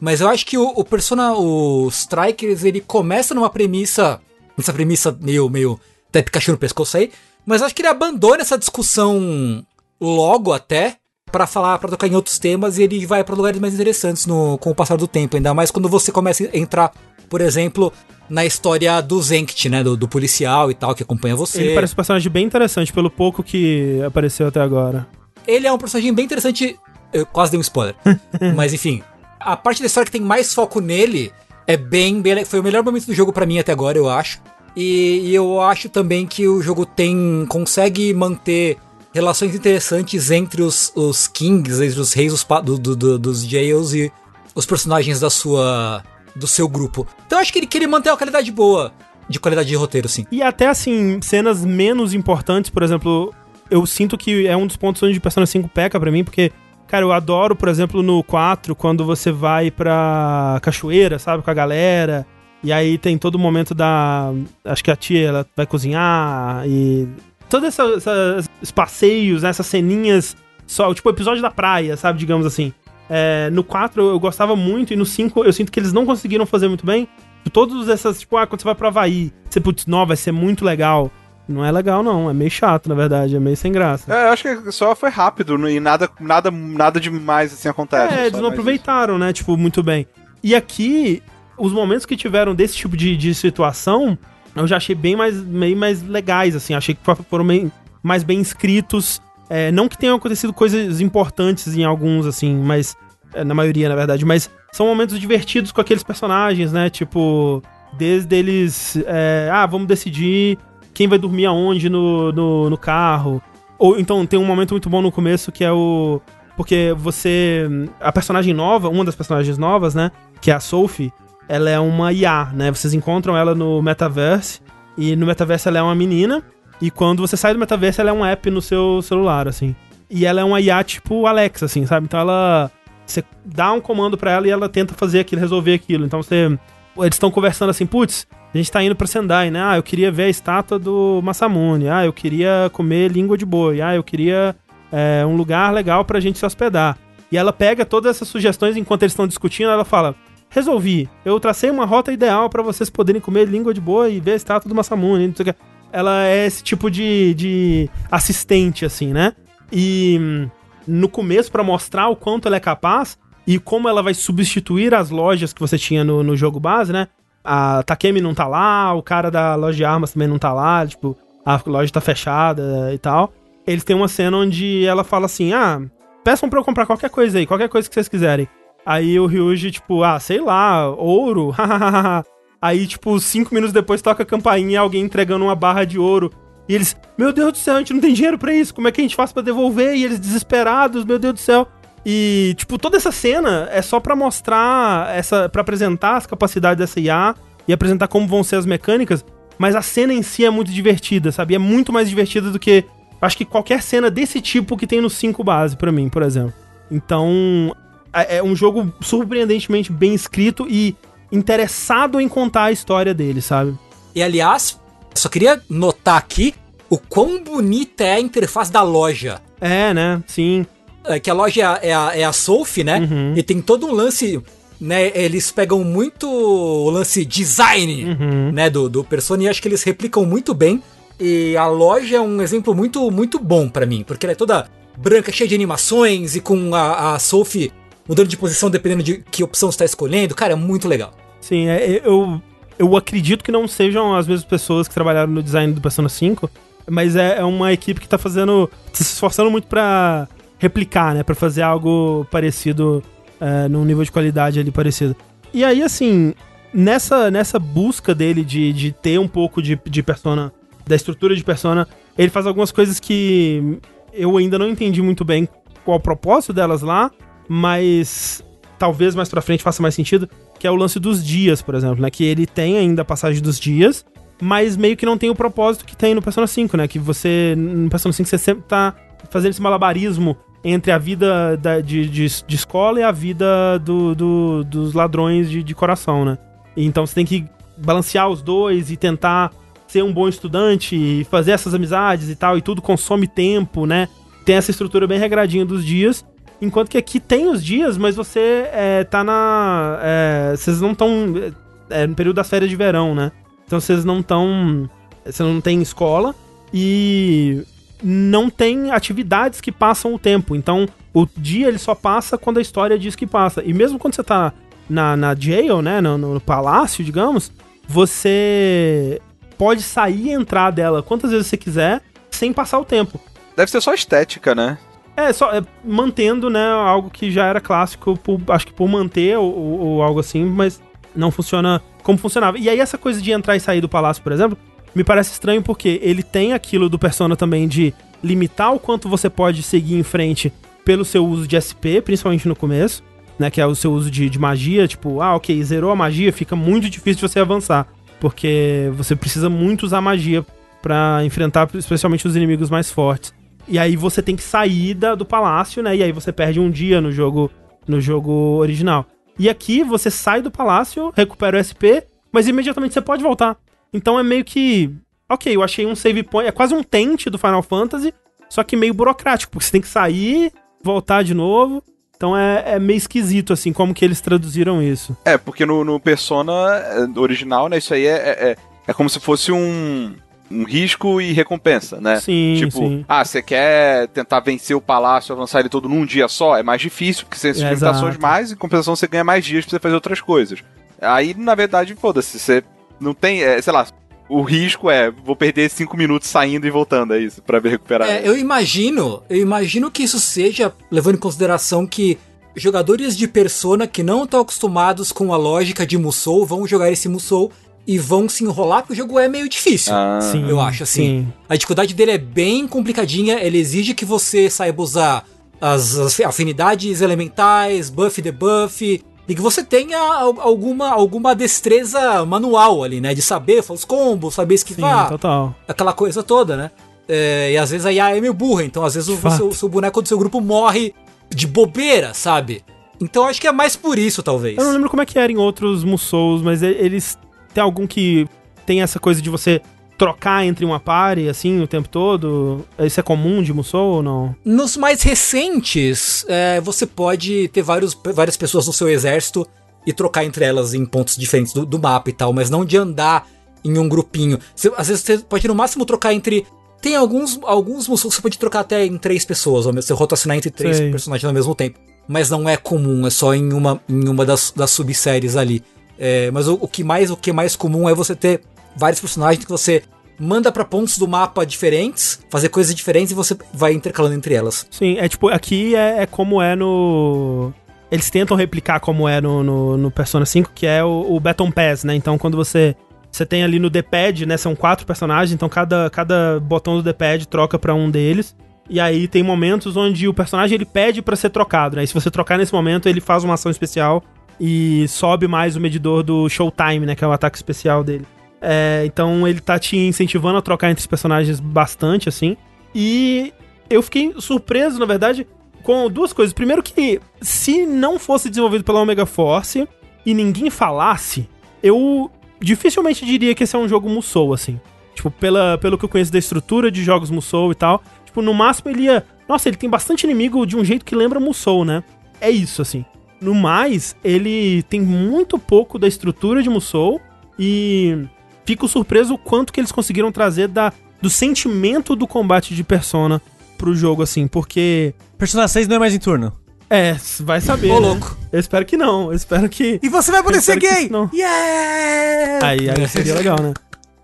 Mas 0.00 0.20
eu 0.20 0.28
acho 0.28 0.46
que 0.46 0.56
o, 0.56 0.68
o 0.68 0.84
Persona, 0.84 1.32
o 1.32 1.88
Strikers, 1.88 2.62
ele 2.62 2.80
começa 2.80 3.34
numa 3.34 3.50
premissa. 3.50 4.20
Essa 4.56 4.72
premissa 4.72 5.16
meio, 5.20 5.48
meio. 5.50 5.80
Até 6.08 6.22
Pikachu 6.22 6.52
no 6.52 6.58
pescoço 6.58 6.96
aí. 6.96 7.10
Mas 7.44 7.60
eu 7.60 7.66
acho 7.66 7.74
que 7.74 7.82
ele 7.82 7.88
abandona 7.88 8.42
essa 8.42 8.56
discussão 8.56 9.64
logo 10.00 10.52
até. 10.52 10.96
Pra 11.30 11.44
falar, 11.46 11.76
pra 11.78 11.90
tocar 11.90 12.06
em 12.06 12.14
outros 12.14 12.38
temas, 12.38 12.78
e 12.78 12.84
ele 12.84 13.04
vai 13.04 13.24
pra 13.24 13.34
lugares 13.34 13.60
mais 13.60 13.74
interessantes 13.74 14.26
no, 14.26 14.56
com 14.58 14.70
o 14.70 14.74
passar 14.74 14.96
do 14.96 15.08
tempo. 15.08 15.36
Ainda 15.36 15.52
mais 15.52 15.72
quando 15.72 15.88
você 15.88 16.12
começa 16.12 16.44
a 16.44 16.56
entrar, 16.56 16.92
por 17.28 17.40
exemplo, 17.40 17.92
na 18.28 18.44
história 18.44 19.00
do 19.00 19.20
Zenkt, 19.20 19.68
né? 19.68 19.82
Do, 19.82 19.96
do 19.96 20.08
policial 20.08 20.70
e 20.70 20.74
tal, 20.74 20.94
que 20.94 21.02
acompanha 21.02 21.34
você. 21.34 21.62
Ele 21.62 21.74
parece 21.74 21.92
um 21.92 21.96
personagem 21.96 22.30
bem 22.30 22.44
interessante, 22.44 22.92
pelo 22.92 23.10
pouco 23.10 23.42
que 23.42 24.00
apareceu 24.06 24.46
até 24.46 24.60
agora. 24.60 25.06
Ele 25.46 25.66
é 25.66 25.72
um 25.72 25.78
personagem 25.78 26.12
bem 26.12 26.24
interessante. 26.24 26.78
Eu 27.12 27.26
quase 27.26 27.50
dei 27.50 27.58
um 27.58 27.62
spoiler. 27.62 27.94
Mas 28.54 28.72
enfim, 28.72 29.02
a 29.38 29.56
parte 29.56 29.80
da 29.80 29.86
história 29.86 30.06
que 30.06 30.12
tem 30.12 30.20
mais 30.20 30.52
foco 30.52 30.80
nele 30.80 31.32
é 31.66 31.76
bem, 31.76 32.20
bem. 32.20 32.44
Foi 32.44 32.60
o 32.60 32.62
melhor 32.62 32.82
momento 32.82 33.06
do 33.06 33.14
jogo 33.14 33.32
pra 33.32 33.46
mim 33.46 33.58
até 33.58 33.72
agora, 33.72 33.98
eu 33.98 34.08
acho. 34.08 34.40
E, 34.74 35.22
e 35.24 35.34
eu 35.34 35.60
acho 35.60 35.88
também 35.88 36.26
que 36.26 36.46
o 36.46 36.60
jogo 36.60 36.84
tem. 36.84 37.46
consegue 37.48 38.12
manter 38.12 38.76
relações 39.16 39.54
interessantes 39.54 40.30
entre 40.30 40.62
os, 40.62 40.92
os 40.94 41.26
kings, 41.26 41.82
entre 41.84 41.98
os 41.98 42.12
reis 42.12 42.44
pa- 42.44 42.60
do- 42.60 42.78
do- 42.78 42.94
do- 42.94 43.18
dos 43.18 43.44
jails 43.44 43.92
e 43.94 44.12
os 44.54 44.64
personagens 44.66 45.18
da 45.20 45.30
sua. 45.30 46.02
do 46.34 46.46
seu 46.46 46.68
grupo. 46.68 47.06
Então 47.26 47.38
acho 47.38 47.50
que 47.52 47.58
ele, 47.60 47.66
que 47.66 47.78
ele 47.78 47.86
mantém 47.86 48.12
uma 48.12 48.18
qualidade 48.18 48.52
boa. 48.52 48.92
De 49.28 49.40
qualidade 49.40 49.68
de 49.68 49.74
roteiro, 49.74 50.06
sim. 50.08 50.24
E 50.30 50.42
até 50.42 50.68
assim, 50.68 51.18
cenas 51.22 51.64
menos 51.64 52.12
importantes, 52.14 52.70
por 52.70 52.82
exemplo, 52.82 53.34
eu 53.70 53.84
sinto 53.86 54.16
que 54.18 54.46
é 54.46 54.54
um 54.56 54.66
dos 54.66 54.76
pontos 54.76 55.02
onde 55.02 55.18
Persona 55.18 55.46
5 55.46 55.66
peca 55.68 55.98
pra 55.98 56.10
mim, 56.12 56.22
porque, 56.22 56.52
cara, 56.86 57.04
eu 57.04 57.10
adoro, 57.12 57.56
por 57.56 57.68
exemplo, 57.68 58.02
no 58.02 58.22
4, 58.22 58.76
quando 58.76 59.04
você 59.04 59.32
vai 59.32 59.70
pra 59.70 60.58
cachoeira, 60.62 61.18
sabe, 61.18 61.42
com 61.42 61.50
a 61.50 61.54
galera, 61.54 62.24
e 62.62 62.70
aí 62.72 62.98
tem 62.98 63.16
todo 63.18 63.34
o 63.36 63.38
momento 63.38 63.74
da. 63.74 64.30
Acho 64.64 64.84
que 64.84 64.90
a 64.90 64.96
tia 64.96 65.26
ela 65.28 65.46
vai 65.56 65.66
cozinhar 65.66 66.64
e. 66.68 67.08
Todos 67.48 67.68
essa, 67.68 67.82
essa- 67.96 68.36
esses 68.60 68.70
passeios, 68.70 69.42
né, 69.42 69.48
essas 69.50 69.66
ceninhas, 69.66 70.36
só, 70.66 70.92
tipo, 70.92 71.08
o 71.08 71.12
episódio 71.12 71.42
da 71.42 71.50
praia, 71.50 71.96
sabe, 71.96 72.18
digamos 72.18 72.46
assim. 72.46 72.72
É, 73.08 73.48
no 73.50 73.62
4 73.62 74.02
eu, 74.02 74.18
gostava 74.18 74.56
muito, 74.56 74.92
e 74.92 74.96
no 74.96 75.06
5 75.06 75.44
eu 75.44 75.52
sinto 75.52 75.70
que 75.70 75.78
eles 75.78 75.92
não 75.92 76.04
conseguiram 76.04 76.44
fazer 76.44 76.66
muito 76.68 76.84
bem. 76.84 77.06
Todas 77.52 77.88
essas, 77.88 78.18
tipo, 78.18 78.36
ah, 78.36 78.46
quando 78.46 78.60
você 78.60 78.64
vai 78.64 78.74
pro 78.74 78.88
Havaí, 78.88 79.32
você, 79.48 79.60
putz, 79.60 79.86
não, 79.86 80.04
vai 80.04 80.16
ser 80.16 80.32
muito 80.32 80.64
legal. 80.64 81.10
Não 81.48 81.64
é 81.64 81.70
legal, 81.70 82.02
não. 82.02 82.28
É 82.28 82.32
meio 82.34 82.50
chato, 82.50 82.88
na 82.88 82.94
verdade. 82.96 83.36
É 83.36 83.38
meio 83.38 83.56
sem 83.56 83.70
graça. 83.70 84.12
É, 84.12 84.24
eu 84.26 84.32
acho 84.32 84.42
que 84.42 84.72
só 84.72 84.96
foi 84.96 85.10
rápido 85.10 85.68
e 85.70 85.78
nada, 85.78 86.10
nada, 86.18 86.50
nada 86.50 86.98
demais 86.98 87.52
assim 87.52 87.68
acontece. 87.68 88.12
É, 88.12 88.26
eles 88.26 88.40
não 88.40 88.48
aproveitaram, 88.48 89.16
né? 89.16 89.32
Tipo, 89.32 89.56
muito 89.56 89.80
bem. 89.80 90.08
E 90.42 90.56
aqui, 90.56 91.22
os 91.56 91.72
momentos 91.72 92.04
que 92.04 92.16
tiveram 92.16 92.52
desse 92.52 92.74
tipo 92.74 92.96
de, 92.96 93.16
de 93.16 93.32
situação, 93.32 94.18
eu 94.62 94.66
já 94.66 94.76
achei 94.78 94.94
bem 94.94 95.14
mais, 95.14 95.42
meio 95.42 95.76
mais 95.76 96.02
legais, 96.02 96.56
assim. 96.56 96.74
Achei 96.74 96.94
que 96.94 97.00
foram 97.28 97.46
bem, 97.46 97.70
mais 98.02 98.22
bem 98.22 98.40
escritos. 98.40 99.20
É, 99.48 99.70
não 99.70 99.88
que 99.88 99.98
tenham 99.98 100.16
acontecido 100.16 100.52
coisas 100.52 101.00
importantes 101.00 101.76
em 101.76 101.84
alguns, 101.84 102.26
assim, 102.26 102.56
mas. 102.56 102.96
é, 103.34 103.44
na 103.44 103.54
maioria, 103.54 103.88
na 103.88 103.94
verdade. 103.94 104.24
Mas 104.24 104.50
são 104.72 104.86
momentos 104.86 105.18
divertidos 105.20 105.72
com 105.72 105.80
aqueles 105.80 106.02
personagens, 106.02 106.72
né? 106.72 106.88
Tipo, 106.88 107.62
desde 107.92 108.34
eles. 108.34 108.96
é, 109.06 109.50
ah, 109.52 109.66
vamos 109.66 109.86
decidir 109.86 110.58
quem 110.94 111.06
vai 111.06 111.18
dormir 111.18 111.46
aonde 111.46 111.90
no, 111.90 112.32
no, 112.32 112.70
no 112.70 112.78
carro. 112.78 113.42
Ou 113.78 113.98
então 113.98 114.24
tem 114.24 114.38
um 114.38 114.44
momento 114.44 114.70
muito 114.70 114.88
bom 114.88 115.02
no 115.02 115.12
começo 115.12 115.52
que 115.52 115.62
é 115.62 115.70
o. 115.70 116.20
Porque 116.56 116.94
você. 116.96 117.68
A 118.00 118.10
personagem 118.10 118.54
nova, 118.54 118.88
uma 118.88 119.04
das 119.04 119.14
personagens 119.14 119.58
novas, 119.58 119.94
né? 119.94 120.10
Que 120.40 120.50
é 120.50 120.54
a 120.54 120.60
Sophie, 120.60 121.12
ela 121.48 121.70
é 121.70 121.78
uma 121.78 122.12
IA, 122.12 122.50
né? 122.52 122.70
Vocês 122.70 122.94
encontram 122.94 123.36
ela 123.36 123.54
no 123.54 123.80
metaverse. 123.82 124.60
E 124.96 125.14
no 125.14 125.26
metaverse 125.26 125.68
ela 125.68 125.78
é 125.78 125.82
uma 125.82 125.94
menina. 125.94 126.42
E 126.80 126.90
quando 126.90 127.20
você 127.20 127.36
sai 127.36 127.52
do 127.52 127.58
metaverse, 127.58 128.00
ela 128.00 128.10
é 128.10 128.12
um 128.12 128.24
app 128.24 128.50
no 128.50 128.60
seu 128.60 129.00
celular, 129.02 129.48
assim. 129.48 129.74
E 130.10 130.26
ela 130.26 130.40
é 130.40 130.44
uma 130.44 130.60
IA 130.60 130.82
tipo 130.84 131.26
Alexa, 131.26 131.66
assim, 131.66 131.86
sabe? 131.86 132.06
Então 132.06 132.20
ela. 132.20 132.70
Você 133.04 133.22
dá 133.44 133.72
um 133.72 133.80
comando 133.80 134.18
pra 134.18 134.32
ela 134.32 134.48
e 134.48 134.50
ela 134.50 134.68
tenta 134.68 134.92
fazer 134.94 135.20
aquilo, 135.20 135.40
resolver 135.40 135.74
aquilo. 135.74 136.04
Então 136.04 136.22
você. 136.22 136.58
Eles 136.98 137.14
estão 137.14 137.30
conversando 137.30 137.68
assim, 137.68 137.84
putz, 137.84 138.26
a 138.54 138.56
gente 138.56 138.72
tá 138.72 138.82
indo 138.82 138.96
pra 138.96 139.06
Sendai, 139.06 139.50
né? 139.50 139.62
Ah, 139.62 139.76
eu 139.76 139.82
queria 139.82 140.10
ver 140.10 140.24
a 140.24 140.28
estátua 140.30 140.78
do 140.78 141.20
Masamune. 141.22 141.90
Ah, 141.90 142.06
eu 142.06 142.12
queria 142.12 142.70
comer 142.72 143.12
língua 143.12 143.36
de 143.36 143.44
boi. 143.44 143.82
Ah, 143.82 143.94
eu 143.94 144.02
queria 144.02 144.56
é, 144.90 145.24
um 145.26 145.36
lugar 145.36 145.74
legal 145.74 146.06
pra 146.06 146.20
gente 146.20 146.38
se 146.38 146.46
hospedar. 146.46 146.96
E 147.30 147.36
ela 147.36 147.52
pega 147.52 147.84
todas 147.84 148.16
essas 148.16 148.28
sugestões 148.28 148.76
enquanto 148.76 149.02
eles 149.02 149.12
estão 149.12 149.26
discutindo, 149.26 149.70
ela 149.70 149.84
fala: 149.84 150.14
Resolvi, 150.48 151.08
eu 151.24 151.38
tracei 151.38 151.70
uma 151.70 151.84
rota 151.84 152.12
ideal 152.12 152.48
pra 152.48 152.62
vocês 152.62 152.88
poderem 152.88 153.20
comer 153.20 153.46
língua 153.46 153.74
de 153.74 153.80
boi 153.80 154.14
e 154.14 154.20
ver 154.20 154.32
a 154.32 154.36
estátua 154.36 154.72
do 154.72 155.44
que. 155.44 155.54
Ela 155.92 156.24
é 156.24 156.46
esse 156.46 156.62
tipo 156.62 156.90
de, 156.90 157.34
de 157.34 157.90
assistente, 158.10 158.84
assim, 158.84 159.12
né? 159.12 159.34
E 159.72 160.18
hum, 160.20 160.50
no 160.86 161.08
começo, 161.08 161.50
pra 161.50 161.62
mostrar 161.62 162.08
o 162.08 162.16
quanto 162.16 162.46
ela 162.46 162.56
é 162.56 162.60
capaz 162.60 163.18
e 163.46 163.58
como 163.58 163.88
ela 163.88 164.02
vai 164.02 164.14
substituir 164.14 164.94
as 164.94 165.10
lojas 165.10 165.52
que 165.52 165.60
você 165.60 165.78
tinha 165.78 166.02
no, 166.04 166.22
no 166.22 166.36
jogo 166.36 166.58
base, 166.58 166.92
né? 166.92 167.08
A 167.44 167.82
Takemi 167.84 168.20
não 168.20 168.34
tá 168.34 168.46
lá, 168.46 168.92
o 168.94 169.02
cara 169.02 169.30
da 169.30 169.54
loja 169.54 169.76
de 169.76 169.84
armas 169.84 170.12
também 170.12 170.26
não 170.26 170.38
tá 170.38 170.52
lá, 170.52 170.84
tipo, 170.86 171.16
a 171.44 171.60
loja 171.64 171.92
tá 171.92 172.00
fechada 172.00 172.92
e 172.92 172.98
tal. 172.98 173.32
Eles 173.66 173.84
têm 173.84 173.94
uma 173.94 174.08
cena 174.08 174.36
onde 174.36 174.84
ela 174.84 175.04
fala 175.04 175.26
assim: 175.26 175.52
ah, 175.52 175.80
peçam 176.24 176.48
pra 176.50 176.58
eu 176.58 176.64
comprar 176.64 176.86
qualquer 176.86 177.10
coisa 177.10 177.38
aí, 177.38 177.46
qualquer 177.46 177.68
coisa 177.68 177.88
que 177.88 177.94
vocês 177.94 178.08
quiserem. 178.08 178.48
Aí 178.86 179.18
o 179.18 179.26
Ryuji, 179.26 179.72
tipo, 179.72 180.04
ah, 180.04 180.20
sei 180.20 180.40
lá, 180.40 180.88
ouro. 180.88 181.52
Aí, 182.62 182.86
tipo, 182.86 183.18
cinco 183.18 183.52
minutos 183.52 183.72
depois 183.72 184.00
toca 184.00 184.22
a 184.22 184.26
campainha 184.26 184.80
alguém 184.80 185.02
entregando 185.02 185.44
uma 185.44 185.56
barra 185.56 185.84
de 185.84 185.98
ouro. 185.98 186.30
E 186.68 186.74
eles, 186.74 186.96
meu 187.18 187.32
Deus 187.32 187.52
do 187.52 187.58
céu, 187.58 187.74
a 187.74 187.78
gente 187.78 187.92
não 187.92 188.00
tem 188.00 188.14
dinheiro 188.14 188.38
pra 188.38 188.54
isso, 188.54 188.72
como 188.72 188.86
é 188.86 188.92
que 188.92 189.00
a 189.00 189.04
gente 189.04 189.16
faz 189.16 189.32
pra 189.32 189.42
devolver? 189.42 189.96
E 189.96 190.04
eles 190.04 190.20
desesperados, 190.20 191.04
meu 191.04 191.18
Deus 191.18 191.34
do 191.34 191.40
céu. 191.40 191.66
E, 192.04 192.54
tipo, 192.56 192.78
toda 192.78 192.96
essa 192.96 193.10
cena 193.10 193.68
é 193.72 193.82
só 193.82 193.98
pra 193.98 194.14
mostrar, 194.14 195.12
essa 195.14 195.48
para 195.48 195.62
apresentar 195.62 196.16
as 196.16 196.26
capacidades 196.26 196.78
dessa 196.78 197.00
IA 197.00 197.34
e 197.66 197.72
apresentar 197.72 198.06
como 198.06 198.28
vão 198.28 198.44
ser 198.44 198.56
as 198.56 198.66
mecânicas. 198.66 199.24
mas 199.58 199.74
a 199.74 199.82
cena 199.82 200.12
em 200.12 200.22
si 200.22 200.44
é 200.44 200.50
muito 200.50 200.70
divertida, 200.70 201.32
sabe? 201.32 201.54
É 201.54 201.58
muito 201.58 201.92
mais 201.92 202.08
divertida 202.08 202.50
do 202.50 202.58
que 202.58 202.84
acho 203.20 203.36
que 203.36 203.44
qualquer 203.44 203.82
cena 203.82 204.10
desse 204.10 204.40
tipo 204.40 204.76
que 204.76 204.86
tem 204.86 205.00
no 205.00 205.10
5 205.10 205.42
base 205.42 205.76
pra 205.76 205.90
mim, 205.90 206.08
por 206.08 206.22
exemplo. 206.22 206.52
Então, 206.90 207.74
é 208.22 208.42
um 208.42 208.54
jogo 208.54 208.92
surpreendentemente 209.00 209.92
bem 209.92 210.14
escrito 210.14 210.66
e 210.68 210.94
interessado 211.30 212.20
em 212.20 212.28
contar 212.28 212.64
a 212.64 212.72
história 212.72 213.12
dele, 213.12 213.40
sabe? 213.40 213.74
E 214.14 214.22
aliás, 214.22 214.80
só 215.14 215.28
queria 215.28 215.60
notar 215.68 216.16
aqui 216.16 216.54
o 216.88 216.98
quão 216.98 217.42
bonita 217.42 218.04
é 218.04 218.14
a 218.14 218.20
interface 218.20 218.70
da 218.70 218.82
loja. 218.82 219.40
É, 219.60 219.92
né? 219.92 220.22
Sim. 220.26 220.66
É, 221.04 221.18
que 221.20 221.30
a 221.30 221.34
loja 221.34 221.60
é 221.82 221.92
a, 221.94 222.12
é 222.14 222.24
a, 222.24 222.32
Sophie, 222.32 222.84
né? 222.84 223.00
Uhum. 223.00 223.34
E 223.36 223.42
tem 223.42 223.60
todo 223.60 223.86
um 223.86 223.92
lance, 223.92 224.40
né? 224.80 225.10
Eles 225.14 225.50
pegam 225.50 225.82
muito 225.84 226.28
o 226.28 226.90
lance 226.90 227.24
design, 227.24 228.04
Uhum. 228.04 228.52
né? 228.52 228.70
Do, 228.70 228.88
do 228.88 229.04
Persona 229.04 229.44
e 229.44 229.48
acho 229.48 229.60
que 229.60 229.68
eles 229.68 229.82
replicam 229.82 230.24
muito 230.24 230.54
bem. 230.54 230.82
E 231.18 231.56
a 231.56 231.66
loja 231.66 232.16
é 232.16 232.20
um 232.20 232.42
exemplo 232.42 232.74
muito, 232.74 233.10
muito 233.10 233.38
bom 233.38 233.68
pra 233.68 233.86
mim, 233.86 234.04
porque 234.06 234.26
ela 234.26 234.32
é 234.32 234.36
toda 234.36 234.68
branca, 234.96 235.32
cheia 235.32 235.48
de 235.48 235.54
animações 235.54 236.36
e 236.36 236.40
com 236.40 236.74
a, 236.74 237.14
a 237.14 237.18
Sophie 237.18 237.72
mudando 238.08 238.28
de 238.28 238.36
posição 238.36 238.70
dependendo 238.70 239.02
de 239.02 239.18
que 239.30 239.42
opção 239.42 239.70
você 239.70 239.78
tá 239.78 239.84
escolhendo. 239.84 240.34
Cara, 240.34 240.52
é 240.52 240.56
muito 240.56 240.88
legal. 240.88 241.12
Sim, 241.40 241.68
é, 241.68 242.00
eu, 242.04 242.40
eu 242.78 242.96
acredito 242.96 243.44
que 243.44 243.52
não 243.52 243.66
sejam 243.68 244.14
as 244.14 244.26
mesmas 244.26 244.44
pessoas 244.44 244.88
que 244.88 244.94
trabalharam 244.94 245.32
no 245.32 245.42
design 245.42 245.72
do 245.72 245.80
Persona 245.80 246.08
5, 246.08 246.50
mas 246.88 247.16
é, 247.16 247.38
é 247.38 247.44
uma 247.44 247.72
equipe 247.72 248.00
que 248.00 248.08
tá 248.08 248.18
fazendo. 248.18 248.68
tá 248.86 248.94
se 248.94 249.02
esforçando 249.02 249.50
muito 249.50 249.66
pra 249.66 250.28
replicar, 250.58 251.14
né? 251.14 251.22
Pra 251.22 251.34
fazer 251.34 251.62
algo 251.62 252.26
parecido, 252.30 253.02
é, 253.40 253.68
num 253.68 253.84
nível 253.84 254.04
de 254.04 254.12
qualidade 254.12 254.58
ali 254.58 254.70
parecido. 254.70 255.16
E 255.52 255.64
aí, 255.64 255.82
assim, 255.82 256.34
nessa, 256.72 257.30
nessa 257.30 257.58
busca 257.58 258.14
dele 258.14 258.44
de, 258.44 258.72
de 258.72 258.92
ter 258.92 259.18
um 259.18 259.28
pouco 259.28 259.62
de, 259.62 259.78
de 259.86 260.02
persona, 260.02 260.52
da 260.86 260.94
estrutura 260.94 261.34
de 261.34 261.42
persona, 261.42 261.88
ele 262.16 262.30
faz 262.30 262.46
algumas 262.46 262.70
coisas 262.70 263.00
que 263.00 263.78
eu 264.12 264.36
ainda 264.36 264.58
não 264.58 264.68
entendi 264.68 265.02
muito 265.02 265.24
bem 265.24 265.48
qual 265.84 265.98
o 265.98 266.00
propósito 266.00 266.52
delas 266.52 266.82
lá, 266.82 267.10
mas 267.48 268.42
talvez 268.78 269.14
mais 269.14 269.28
pra 269.28 269.40
frente 269.40 269.62
faça 269.62 269.82
mais 269.82 269.94
sentido, 269.94 270.28
que 270.58 270.66
é 270.66 270.70
o 270.70 270.76
lance 270.76 270.98
dos 271.00 271.24
dias, 271.24 271.62
por 271.62 271.74
exemplo, 271.74 272.00
né? 272.00 272.10
Que 272.10 272.24
ele 272.24 272.46
tem 272.46 272.76
ainda 272.78 273.02
a 273.02 273.04
passagem 273.04 273.42
dos 273.42 273.58
dias, 273.58 274.04
mas 274.40 274.76
meio 274.76 274.96
que 274.96 275.06
não 275.06 275.16
tem 275.16 275.30
o 275.30 275.34
propósito 275.34 275.84
que 275.84 275.96
tem 275.96 276.14
no 276.14 276.22
Persona 276.22 276.46
5, 276.46 276.76
né? 276.76 276.86
Que 276.88 276.98
você, 276.98 277.54
no 277.56 277.88
Persona 277.88 278.12
5, 278.12 278.28
você 278.28 278.38
sempre 278.38 278.64
tá 278.68 278.94
fazendo 279.30 279.50
esse 279.52 279.62
malabarismo 279.62 280.36
entre 280.64 280.90
a 280.92 280.98
vida 280.98 281.56
da- 281.56 281.80
de, 281.80 282.08
de, 282.08 282.26
de 282.46 282.56
escola 282.56 283.00
e 283.00 283.02
a 283.02 283.12
vida 283.12 283.78
do, 283.78 284.14
do- 284.14 284.64
dos 284.64 284.92
ladrões 284.94 285.48
de, 285.50 285.62
de 285.62 285.74
coração, 285.74 286.24
né? 286.24 286.36
Então 286.76 287.06
você 287.06 287.14
tem 287.14 287.24
que 287.24 287.44
balancear 287.78 288.28
os 288.28 288.42
dois 288.42 288.90
e 288.90 288.96
tentar 288.96 289.52
ser 289.86 290.02
um 290.02 290.12
bom 290.12 290.28
estudante 290.28 290.96
e 290.96 291.24
fazer 291.24 291.52
essas 291.52 291.72
amizades 291.72 292.28
e 292.28 292.34
tal, 292.34 292.58
e 292.58 292.62
tudo 292.62 292.82
consome 292.82 293.28
tempo, 293.28 293.86
né? 293.86 294.08
Tem 294.44 294.56
essa 294.56 294.70
estrutura 294.70 295.06
bem 295.06 295.18
regradinha 295.18 295.64
dos 295.64 295.84
dias. 295.84 296.24
Enquanto 296.60 296.88
que 296.88 296.98
aqui 296.98 297.20
tem 297.20 297.48
os 297.48 297.62
dias, 297.62 297.98
mas 297.98 298.16
você 298.16 298.68
é, 298.72 299.04
tá 299.04 299.22
na. 299.22 299.98
é, 300.02 300.54
vocês 300.56 300.80
não 300.80 300.92
estão. 300.92 301.52
É, 301.88 302.06
no 302.06 302.14
período 302.14 302.36
das 302.36 302.48
férias 302.48 302.70
de 302.70 302.76
verão, 302.76 303.14
né? 303.14 303.30
Então 303.66 303.80
vocês 303.80 304.04
não 304.04 304.20
estão. 304.20 304.88
Você 305.24 305.42
não 305.42 305.60
tem 305.60 305.82
escola 305.82 306.34
e 306.72 307.62
não 308.02 308.48
tem 308.48 308.90
atividades 308.90 309.60
que 309.60 309.72
passam 309.72 310.14
o 310.14 310.18
tempo. 310.18 310.54
Então 310.54 310.88
o 311.12 311.26
dia 311.36 311.68
ele 311.68 311.78
só 311.78 311.94
passa 311.94 312.38
quando 312.38 312.58
a 312.58 312.62
história 312.62 312.98
diz 312.98 313.14
que 313.14 313.26
passa. 313.26 313.62
E 313.62 313.72
mesmo 313.72 313.98
quando 313.98 314.14
você 314.14 314.22
tá 314.22 314.52
na, 314.88 315.16
na 315.16 315.34
jail, 315.34 315.82
né? 315.82 316.00
No, 316.00 316.16
no 316.16 316.40
palácio, 316.40 317.04
digamos, 317.04 317.52
você 317.86 319.20
pode 319.58 319.82
sair 319.82 320.28
e 320.28 320.32
entrar 320.32 320.70
dela 320.70 321.02
quantas 321.02 321.30
vezes 321.30 321.46
você 321.46 321.56
quiser 321.56 322.02
sem 322.30 322.52
passar 322.52 322.78
o 322.78 322.84
tempo. 322.84 323.20
Deve 323.56 323.70
ser 323.70 323.80
só 323.80 323.94
estética, 323.94 324.54
né? 324.54 324.78
É, 325.16 325.32
só 325.32 325.50
é, 325.52 325.62
mantendo, 325.84 326.50
né, 326.50 326.64
algo 326.70 327.08
que 327.10 327.30
já 327.30 327.46
era 327.46 327.60
clássico, 327.60 328.18
por- 328.18 328.40
acho 328.48 328.66
que 328.66 328.72
por 328.72 328.86
manter 328.88 329.38
ou, 329.38 329.54
ou- 329.56 330.02
algo 330.02 330.20
assim, 330.20 330.44
mas 330.44 330.80
não 331.14 331.30
funciona 331.30 331.80
como 332.02 332.18
funcionava. 332.18 332.58
E 332.58 332.68
aí 332.68 332.78
essa 332.80 332.98
coisa 332.98 333.20
de 333.22 333.30
entrar 333.32 333.56
e 333.56 333.60
sair 333.60 333.80
do 333.80 333.88
palácio, 333.88 334.22
por 334.22 334.30
exemplo, 334.32 334.58
me 334.94 335.02
parece 335.02 335.32
estranho 335.32 335.62
porque 335.62 335.98
ele 336.02 336.22
tem 336.22 336.52
aquilo 336.52 336.88
do 336.88 336.98
Persona 336.98 337.34
também 337.34 337.66
de 337.66 337.94
limitar 338.22 338.74
o 338.74 338.78
quanto 338.78 339.08
você 339.08 339.28
pode 339.30 339.62
seguir 339.62 339.96
em 339.98 340.02
frente 340.02 340.52
pelo 340.84 341.04
seu 341.04 341.26
uso 341.26 341.46
de 341.46 341.56
SP, 341.56 342.00
principalmente 342.02 342.46
no 342.46 342.54
começo, 342.54 343.02
né, 343.38 343.50
que 343.50 343.60
é 343.60 343.66
o 343.66 343.74
seu 343.74 343.92
uso 343.92 344.10
de, 344.10 344.28
de 344.30 344.38
magia, 344.38 344.86
tipo, 344.86 345.20
ah, 345.20 345.34
ok, 345.34 345.62
zerou 345.64 345.90
a 345.90 345.96
magia, 345.96 346.32
fica 346.32 346.54
muito 346.54 346.88
difícil 346.88 347.26
de 347.26 347.32
você 347.32 347.40
avançar, 347.40 347.86
porque 348.20 348.90
você 348.94 349.16
precisa 349.16 349.48
muito 349.50 349.82
usar 349.84 350.00
magia 350.00 350.44
pra 350.82 351.20
enfrentar 351.24 351.68
especialmente 351.74 352.26
os 352.26 352.36
inimigos 352.36 352.70
mais 352.70 352.90
fortes. 352.90 353.34
E 353.68 353.78
aí 353.78 353.96
você 353.96 354.22
tem 354.22 354.36
que 354.36 354.42
sair 354.42 354.94
da- 354.94 355.14
do 355.14 355.24
palácio, 355.24 355.82
né? 355.82 355.96
E 355.96 356.02
aí 356.02 356.12
você 356.12 356.32
perde 356.32 356.60
um 356.60 356.70
dia 356.70 357.00
no 357.00 357.10
jogo 357.10 357.50
no 357.86 358.00
jogo 358.00 358.32
original. 358.58 359.06
E 359.38 359.48
aqui 359.48 359.82
você 359.84 360.10
sai 360.10 360.42
do 360.42 360.50
palácio, 360.50 361.12
recupera 361.16 361.56
o 361.56 361.60
SP, 361.62 362.02
mas 362.32 362.48
imediatamente 362.48 362.94
você 362.94 363.00
pode 363.00 363.22
voltar. 363.22 363.56
Então 363.92 364.18
é 364.18 364.22
meio 364.22 364.44
que. 364.44 364.90
Ok, 365.28 365.54
eu 365.54 365.62
achei 365.62 365.86
um 365.86 365.94
save 365.94 366.22
point. 366.22 366.48
É 366.48 366.52
quase 366.52 366.74
um 366.74 366.82
tente 366.82 367.28
do 367.30 367.38
Final 367.38 367.62
Fantasy, 367.62 368.12
só 368.48 368.62
que 368.64 368.76
meio 368.76 368.94
burocrático, 368.94 369.52
porque 369.52 369.64
você 369.66 369.72
tem 369.72 369.80
que 369.80 369.88
sair, 369.88 370.52
voltar 370.82 371.22
de 371.22 371.34
novo. 371.34 371.82
Então 372.16 372.36
é, 372.36 372.62
é 372.74 372.78
meio 372.78 372.96
esquisito, 372.96 373.52
assim, 373.52 373.72
como 373.72 373.92
que 373.92 374.04
eles 374.04 374.20
traduziram 374.20 374.82
isso. 374.82 375.16
É, 375.24 375.36
porque 375.36 375.66
no, 375.66 375.84
no 375.84 376.00
Persona 376.00 376.52
é, 376.52 377.18
original, 377.20 377.68
né, 377.68 377.76
isso 377.78 377.92
aí 377.92 378.06
é, 378.06 378.10
é, 378.16 378.50
é- 378.52 378.56
é 378.88 378.92
como 378.94 379.10
se 379.10 379.20
fosse 379.20 379.52
um, 379.52 380.14
um 380.50 380.64
risco 380.64 381.20
e 381.20 381.32
recompensa, 381.32 382.00
né? 382.00 382.20
Sim, 382.20 382.54
Tipo, 382.58 382.78
sim. 382.78 383.04
ah, 383.08 383.24
você 383.24 383.42
quer 383.42 384.08
tentar 384.08 384.40
vencer 384.40 384.76
o 384.76 384.80
palácio, 384.80 385.34
avançar 385.34 385.60
ele 385.60 385.68
todo 385.68 385.88
num 385.88 386.04
dia 386.06 386.28
só? 386.28 386.56
É 386.56 386.62
mais 386.62 386.80
difícil, 386.80 387.24
porque 387.24 387.38
você 387.38 387.52
tem 387.52 387.62
É, 387.62 387.66
essas 387.66 387.80
limitações 387.80 388.16
mais, 388.18 388.52
em 388.52 388.56
compensação 388.56 388.94
você 388.94 389.06
ganha 389.06 389.24
mais 389.24 389.44
dias 389.44 389.64
pra 389.64 389.70
você 389.72 389.78
fazer 389.80 389.94
outras 389.94 390.20
coisas. 390.20 390.60
Aí, 391.00 391.34
na 391.36 391.54
verdade, 391.54 391.94
foda-se, 391.94 392.38
você 392.38 392.62
não 393.00 393.12
tem, 393.12 393.42
é, 393.42 393.60
sei 393.60 393.72
lá, 393.72 393.86
o 394.28 394.42
risco 394.42 394.90
é, 394.90 395.10
vou 395.10 395.36
perder 395.36 395.68
cinco 395.70 395.96
minutos 395.96 396.28
saindo 396.28 396.66
e 396.66 396.70
voltando, 396.70 397.14
é 397.14 397.18
isso, 397.20 397.42
pra 397.42 397.58
ver 397.60 397.70
recuperar. 397.70 398.08
É, 398.08 398.26
eu 398.26 398.36
imagino, 398.36 399.22
eu 399.28 399.36
imagino 399.40 399.90
que 399.90 400.02
isso 400.02 400.18
seja 400.18 400.72
levando 400.90 401.16
em 401.16 401.20
consideração 401.20 401.86
que 401.86 402.18
jogadores 402.56 403.16
de 403.16 403.28
Persona 403.28 403.86
que 403.86 404.02
não 404.02 404.24
estão 404.24 404.40
acostumados 404.40 405.12
com 405.12 405.32
a 405.32 405.36
lógica 405.36 405.86
de 405.86 405.98
Musou 405.98 406.46
vão 406.46 406.66
jogar 406.66 406.90
esse 406.90 407.08
Musou 407.08 407.52
e 407.86 407.98
vão 407.98 408.28
se 408.28 408.42
enrolar 408.44 408.80
porque 408.82 408.92
o 408.94 408.96
jogo 408.96 409.18
é 409.18 409.28
meio 409.28 409.48
difícil. 409.48 409.92
Ah, 409.94 410.18
sim, 410.20 410.48
eu 410.48 410.60
acho, 410.60 410.82
assim. 410.82 411.02
Sim. 411.02 411.32
A 411.48 411.54
dificuldade 411.54 411.94
dele 411.94 412.10
é 412.12 412.18
bem 412.18 412.66
complicadinha, 412.66 413.38
ele 413.40 413.58
exige 413.58 413.94
que 413.94 414.04
você 414.04 414.50
saiba 414.50 414.82
usar 414.82 415.24
as, 415.60 415.96
as 415.96 416.20
afinidades 416.20 417.00
elementais, 417.00 417.88
buff 417.88 418.18
e 418.18 418.22
debuff, 418.22 419.02
e 419.28 419.34
que 419.34 419.40
você 419.40 419.62
tenha 419.64 419.98
al- 419.98 420.40
alguma, 420.40 420.90
alguma 420.90 421.34
destreza 421.34 422.24
manual 422.26 422.82
ali, 422.84 423.00
né? 423.00 423.14
De 423.14 423.22
saber 423.22 423.62
fazer 423.62 423.78
os 423.78 423.84
combos, 423.84 424.34
saber 424.34 424.56
Sim, 424.58 424.64
esquivar, 424.70 425.08
total. 425.08 425.54
aquela 425.66 425.92
coisa 425.92 426.22
toda, 426.22 426.56
né? 426.56 426.70
É, 427.08 427.52
e 427.52 427.56
às 427.56 427.70
vezes 427.70 427.86
a 427.86 427.92
IA 427.92 428.16
é 428.16 428.20
meio 428.20 428.34
burra, 428.34 428.64
então 428.64 428.84
às 428.84 428.94
vezes 428.94 429.08
o, 429.08 429.30
seu, 429.30 429.52
seu 429.52 429.68
boneco 429.68 430.02
do 430.02 430.08
seu 430.08 430.18
grupo 430.18 430.40
morre 430.40 430.92
de 431.32 431.46
bobeira, 431.46 432.12
sabe? 432.14 432.62
Então 433.00 433.26
acho 433.26 433.40
que 433.40 433.46
é 433.46 433.52
mais 433.52 433.76
por 433.76 433.96
isso, 433.98 434.22
talvez. 434.22 434.56
Eu 434.58 434.64
não 434.64 434.72
lembro 434.72 434.88
como 434.90 435.02
é 435.02 435.06
que 435.06 435.18
era 435.18 435.30
em 435.30 435.36
outros 435.36 435.84
Musous, 435.84 436.42
mas 436.42 436.62
eles 436.62 437.16
tem 437.56 437.62
algum 437.62 437.86
que 437.86 438.28
tem 438.66 438.82
essa 438.82 439.00
coisa 439.00 439.22
de 439.22 439.30
você 439.30 439.62
trocar 439.96 440.44
entre 440.44 440.62
uma 440.62 440.78
party, 440.78 441.26
assim, 441.26 441.58
o 441.62 441.66
tempo 441.66 441.88
todo? 441.88 442.66
Isso 442.78 443.00
é 443.00 443.02
comum 443.02 443.42
de 443.42 443.50
Musou 443.50 443.94
ou 443.94 444.02
não? 444.02 444.36
Nos 444.44 444.76
mais 444.76 445.00
recentes, 445.00 446.26
é, 446.28 446.60
você 446.60 446.84
pode 446.84 447.48
ter 447.48 447.62
vários, 447.62 447.96
várias 448.14 448.36
pessoas 448.36 448.66
no 448.66 448.74
seu 448.74 448.90
exército 448.90 449.46
e 449.86 449.92
trocar 449.94 450.22
entre 450.22 450.44
elas 450.44 450.74
em 450.74 450.84
pontos 450.84 451.16
diferentes 451.16 451.54
do, 451.54 451.64
do 451.64 451.78
mapa 451.78 452.10
e 452.10 452.12
tal, 452.12 452.30
mas 452.30 452.50
não 452.50 452.62
de 452.62 452.76
andar 452.76 453.26
em 453.64 453.78
um 453.78 453.88
grupinho. 453.88 454.38
Você- 454.54 454.70
às 454.76 454.88
vezes 454.88 455.02
você 455.02 455.16
pode 455.18 455.48
no 455.48 455.54
máximo 455.54 455.86
trocar 455.86 456.12
entre. 456.12 456.46
Tem 456.82 456.94
alguns, 456.94 457.40
alguns 457.42 457.88
muscos 457.88 458.10
que 458.10 458.16
você 458.16 458.22
pode 458.22 458.38
trocar 458.38 458.60
até 458.60 458.84
em 458.84 458.98
três 458.98 459.24
pessoas, 459.24 459.64
ou 459.64 459.72
mesmo 459.72 459.86
você 459.88 459.94
rotacionar 459.94 460.36
entre 460.36 460.50
três 460.50 460.76
Sei. 460.76 460.90
personagens 460.90 461.24
ao 461.26 461.32
mesmo 461.32 461.54
tempo. 461.54 461.78
Mas 462.06 462.28
não 462.28 462.46
é 462.46 462.56
comum, 462.58 463.06
é 463.06 463.10
só 463.10 463.32
em 463.34 463.50
uma, 463.54 463.80
em 463.88 464.06
uma 464.08 464.26
das, 464.26 464.52
das 464.54 464.70
subséries 464.72 465.36
ali. 465.36 465.64
É, 465.98 466.30
mas 466.30 466.48
o, 466.48 466.54
o 466.54 466.68
que 466.68 466.84
mais 466.84 467.10
o 467.10 467.16
que 467.16 467.30
é 467.30 467.32
mais 467.32 467.56
comum 467.56 467.88
é 467.88 467.94
você 467.94 468.14
ter 468.14 468.42
vários 468.76 469.00
personagens 469.00 469.44
que 469.44 469.50
você 469.50 469.82
manda 470.18 470.50
pra 470.50 470.64
pontos 470.64 470.98
do 470.98 471.06
mapa 471.06 471.44
diferentes, 471.44 472.20
fazer 472.30 472.48
coisas 472.48 472.74
diferentes 472.74 473.12
e 473.12 473.14
você 473.14 473.36
vai 473.52 473.72
intercalando 473.72 474.14
entre 474.14 474.34
elas. 474.34 474.66
Sim, 474.70 474.96
é 474.98 475.08
tipo, 475.08 475.28
aqui 475.28 475.74
é, 475.74 476.02
é 476.02 476.06
como 476.06 476.40
é 476.40 476.54
no. 476.56 477.52
Eles 477.90 478.10
tentam 478.10 478.36
replicar 478.36 478.80
como 478.80 479.08
é 479.08 479.20
no, 479.20 479.44
no, 479.44 479.76
no 479.76 479.90
Persona 479.90 480.26
5, 480.26 480.50
que 480.54 480.66
é 480.66 480.82
o, 480.82 481.06
o 481.08 481.20
Baton 481.20 481.50
Pass, 481.50 481.84
né? 481.84 481.94
Então 481.94 482.18
quando 482.18 482.36
você. 482.36 482.74
Você 483.10 483.24
tem 483.24 483.42
ali 483.42 483.58
no 483.58 483.70
D-pad, 483.70 484.26
né? 484.26 484.36
São 484.36 484.54
quatro 484.54 484.84
personagens, 484.84 485.32
então 485.32 485.48
cada, 485.48 485.88
cada 485.88 486.38
botão 486.38 486.76
do 486.76 486.82
D-pad 486.82 487.26
troca 487.26 487.58
pra 487.58 487.74
um 487.74 487.90
deles. 487.90 488.36
E 488.68 488.78
aí 488.78 489.08
tem 489.08 489.22
momentos 489.22 489.74
onde 489.74 490.06
o 490.06 490.12
personagem 490.12 490.56
ele 490.56 490.66
pede 490.66 491.00
pra 491.00 491.16
ser 491.16 491.30
trocado, 491.30 491.76
né? 491.76 491.84
E 491.84 491.86
se 491.86 491.94
você 491.94 492.10
trocar 492.10 492.36
nesse 492.36 492.52
momento, 492.52 492.88
ele 492.88 493.00
faz 493.00 493.24
uma 493.24 493.34
ação 493.34 493.50
especial 493.50 494.02
e 494.40 494.86
sobe 494.88 495.26
mais 495.26 495.56
o 495.56 495.60
medidor 495.60 496.02
do 496.02 496.28
Showtime, 496.28 496.86
né? 496.86 496.94
Que 496.94 497.04
é 497.04 497.08
o 497.08 497.12
ataque 497.12 497.36
especial 497.36 497.82
dele. 497.82 498.06
É, 498.40 498.82
então 498.86 499.26
ele 499.26 499.40
tá 499.40 499.58
te 499.58 499.76
incentivando 499.76 500.38
a 500.38 500.42
trocar 500.42 500.70
entre 500.70 500.80
os 500.80 500.86
personagens 500.86 501.40
bastante, 501.40 502.08
assim. 502.08 502.36
E 502.74 503.32
eu 503.68 503.82
fiquei 503.82 504.14
surpreso, 504.18 504.78
na 504.78 504.86
verdade, 504.86 505.26
com 505.62 505.90
duas 505.90 506.12
coisas. 506.12 506.32
Primeiro 506.32 506.62
que 506.62 507.00
se 507.20 507.66
não 507.66 507.98
fosse 507.98 508.28
desenvolvido 508.28 508.64
pela 508.64 508.80
Omega 508.80 509.06
Force 509.06 509.66
e 510.04 510.14
ninguém 510.14 510.50
falasse, 510.50 511.28
eu 511.62 512.10
dificilmente 512.40 513.04
diria 513.04 513.34
que 513.34 513.44
esse 513.44 513.56
é 513.56 513.58
um 513.58 513.68
jogo 513.68 513.88
Musou, 513.88 514.32
assim. 514.34 514.60
Tipo, 514.94 515.10
pela, 515.10 515.58
pelo 515.58 515.76
que 515.76 515.84
eu 515.84 515.88
conheço 515.88 516.12
da 516.12 516.18
estrutura 516.18 516.70
de 516.70 516.84
jogos 516.84 517.10
Musou 517.10 517.50
e 517.50 517.54
tal. 517.54 517.82
Tipo, 518.04 518.22
no 518.22 518.32
máximo 518.32 518.70
ele 518.70 518.82
ia... 518.82 519.04
Nossa, 519.28 519.48
ele 519.48 519.56
tem 519.56 519.68
bastante 519.68 520.04
inimigo 520.04 520.46
de 520.46 520.56
um 520.56 520.64
jeito 520.64 520.84
que 520.84 520.94
lembra 520.94 521.18
Musou, 521.18 521.64
né? 521.64 521.82
É 522.20 522.30
isso, 522.30 522.62
assim. 522.62 522.84
No 523.20 523.34
mais, 523.34 523.96
ele 524.04 524.62
tem 524.64 524.80
muito 524.80 525.38
pouco 525.38 525.78
da 525.78 525.88
estrutura 525.88 526.42
de 526.42 526.48
Musou 526.50 527.00
e 527.38 527.98
fico 528.44 528.68
surpreso 528.68 529.14
o 529.14 529.18
quanto 529.18 529.52
que 529.52 529.60
eles 529.60 529.72
conseguiram 529.72 530.12
trazer 530.12 530.48
da, 530.48 530.72
do 531.00 531.08
sentimento 531.10 531.96
do 531.96 532.06
combate 532.06 532.54
de 532.54 532.62
Persona 532.62 533.20
pro 533.56 533.74
jogo, 533.74 534.02
assim, 534.02 534.26
porque... 534.28 534.94
Persona 535.16 535.48
6 535.48 535.66
não 535.66 535.76
é 535.76 535.78
mais 535.78 535.94
em 535.94 535.98
turno. 535.98 536.32
É, 536.68 536.96
vai 537.20 537.40
saber, 537.40 537.70
Ô, 537.70 537.80
né? 537.80 537.86
louco. 537.88 538.16
Eu 538.30 538.38
espero 538.40 538.66
que 538.66 538.76
não, 538.76 539.06
eu 539.10 539.14
espero 539.14 539.48
que... 539.48 539.78
E 539.82 539.88
você 539.88 540.10
vai 540.12 540.22
poder 540.22 540.42
ser 540.42 540.58
gay! 540.58 540.88
não- 540.90 541.08
Yeah! 541.14 542.46
Aí, 542.46 542.68
aí 542.68 542.88
seria 542.88 543.14
legal, 543.14 543.40
né? 543.40 543.54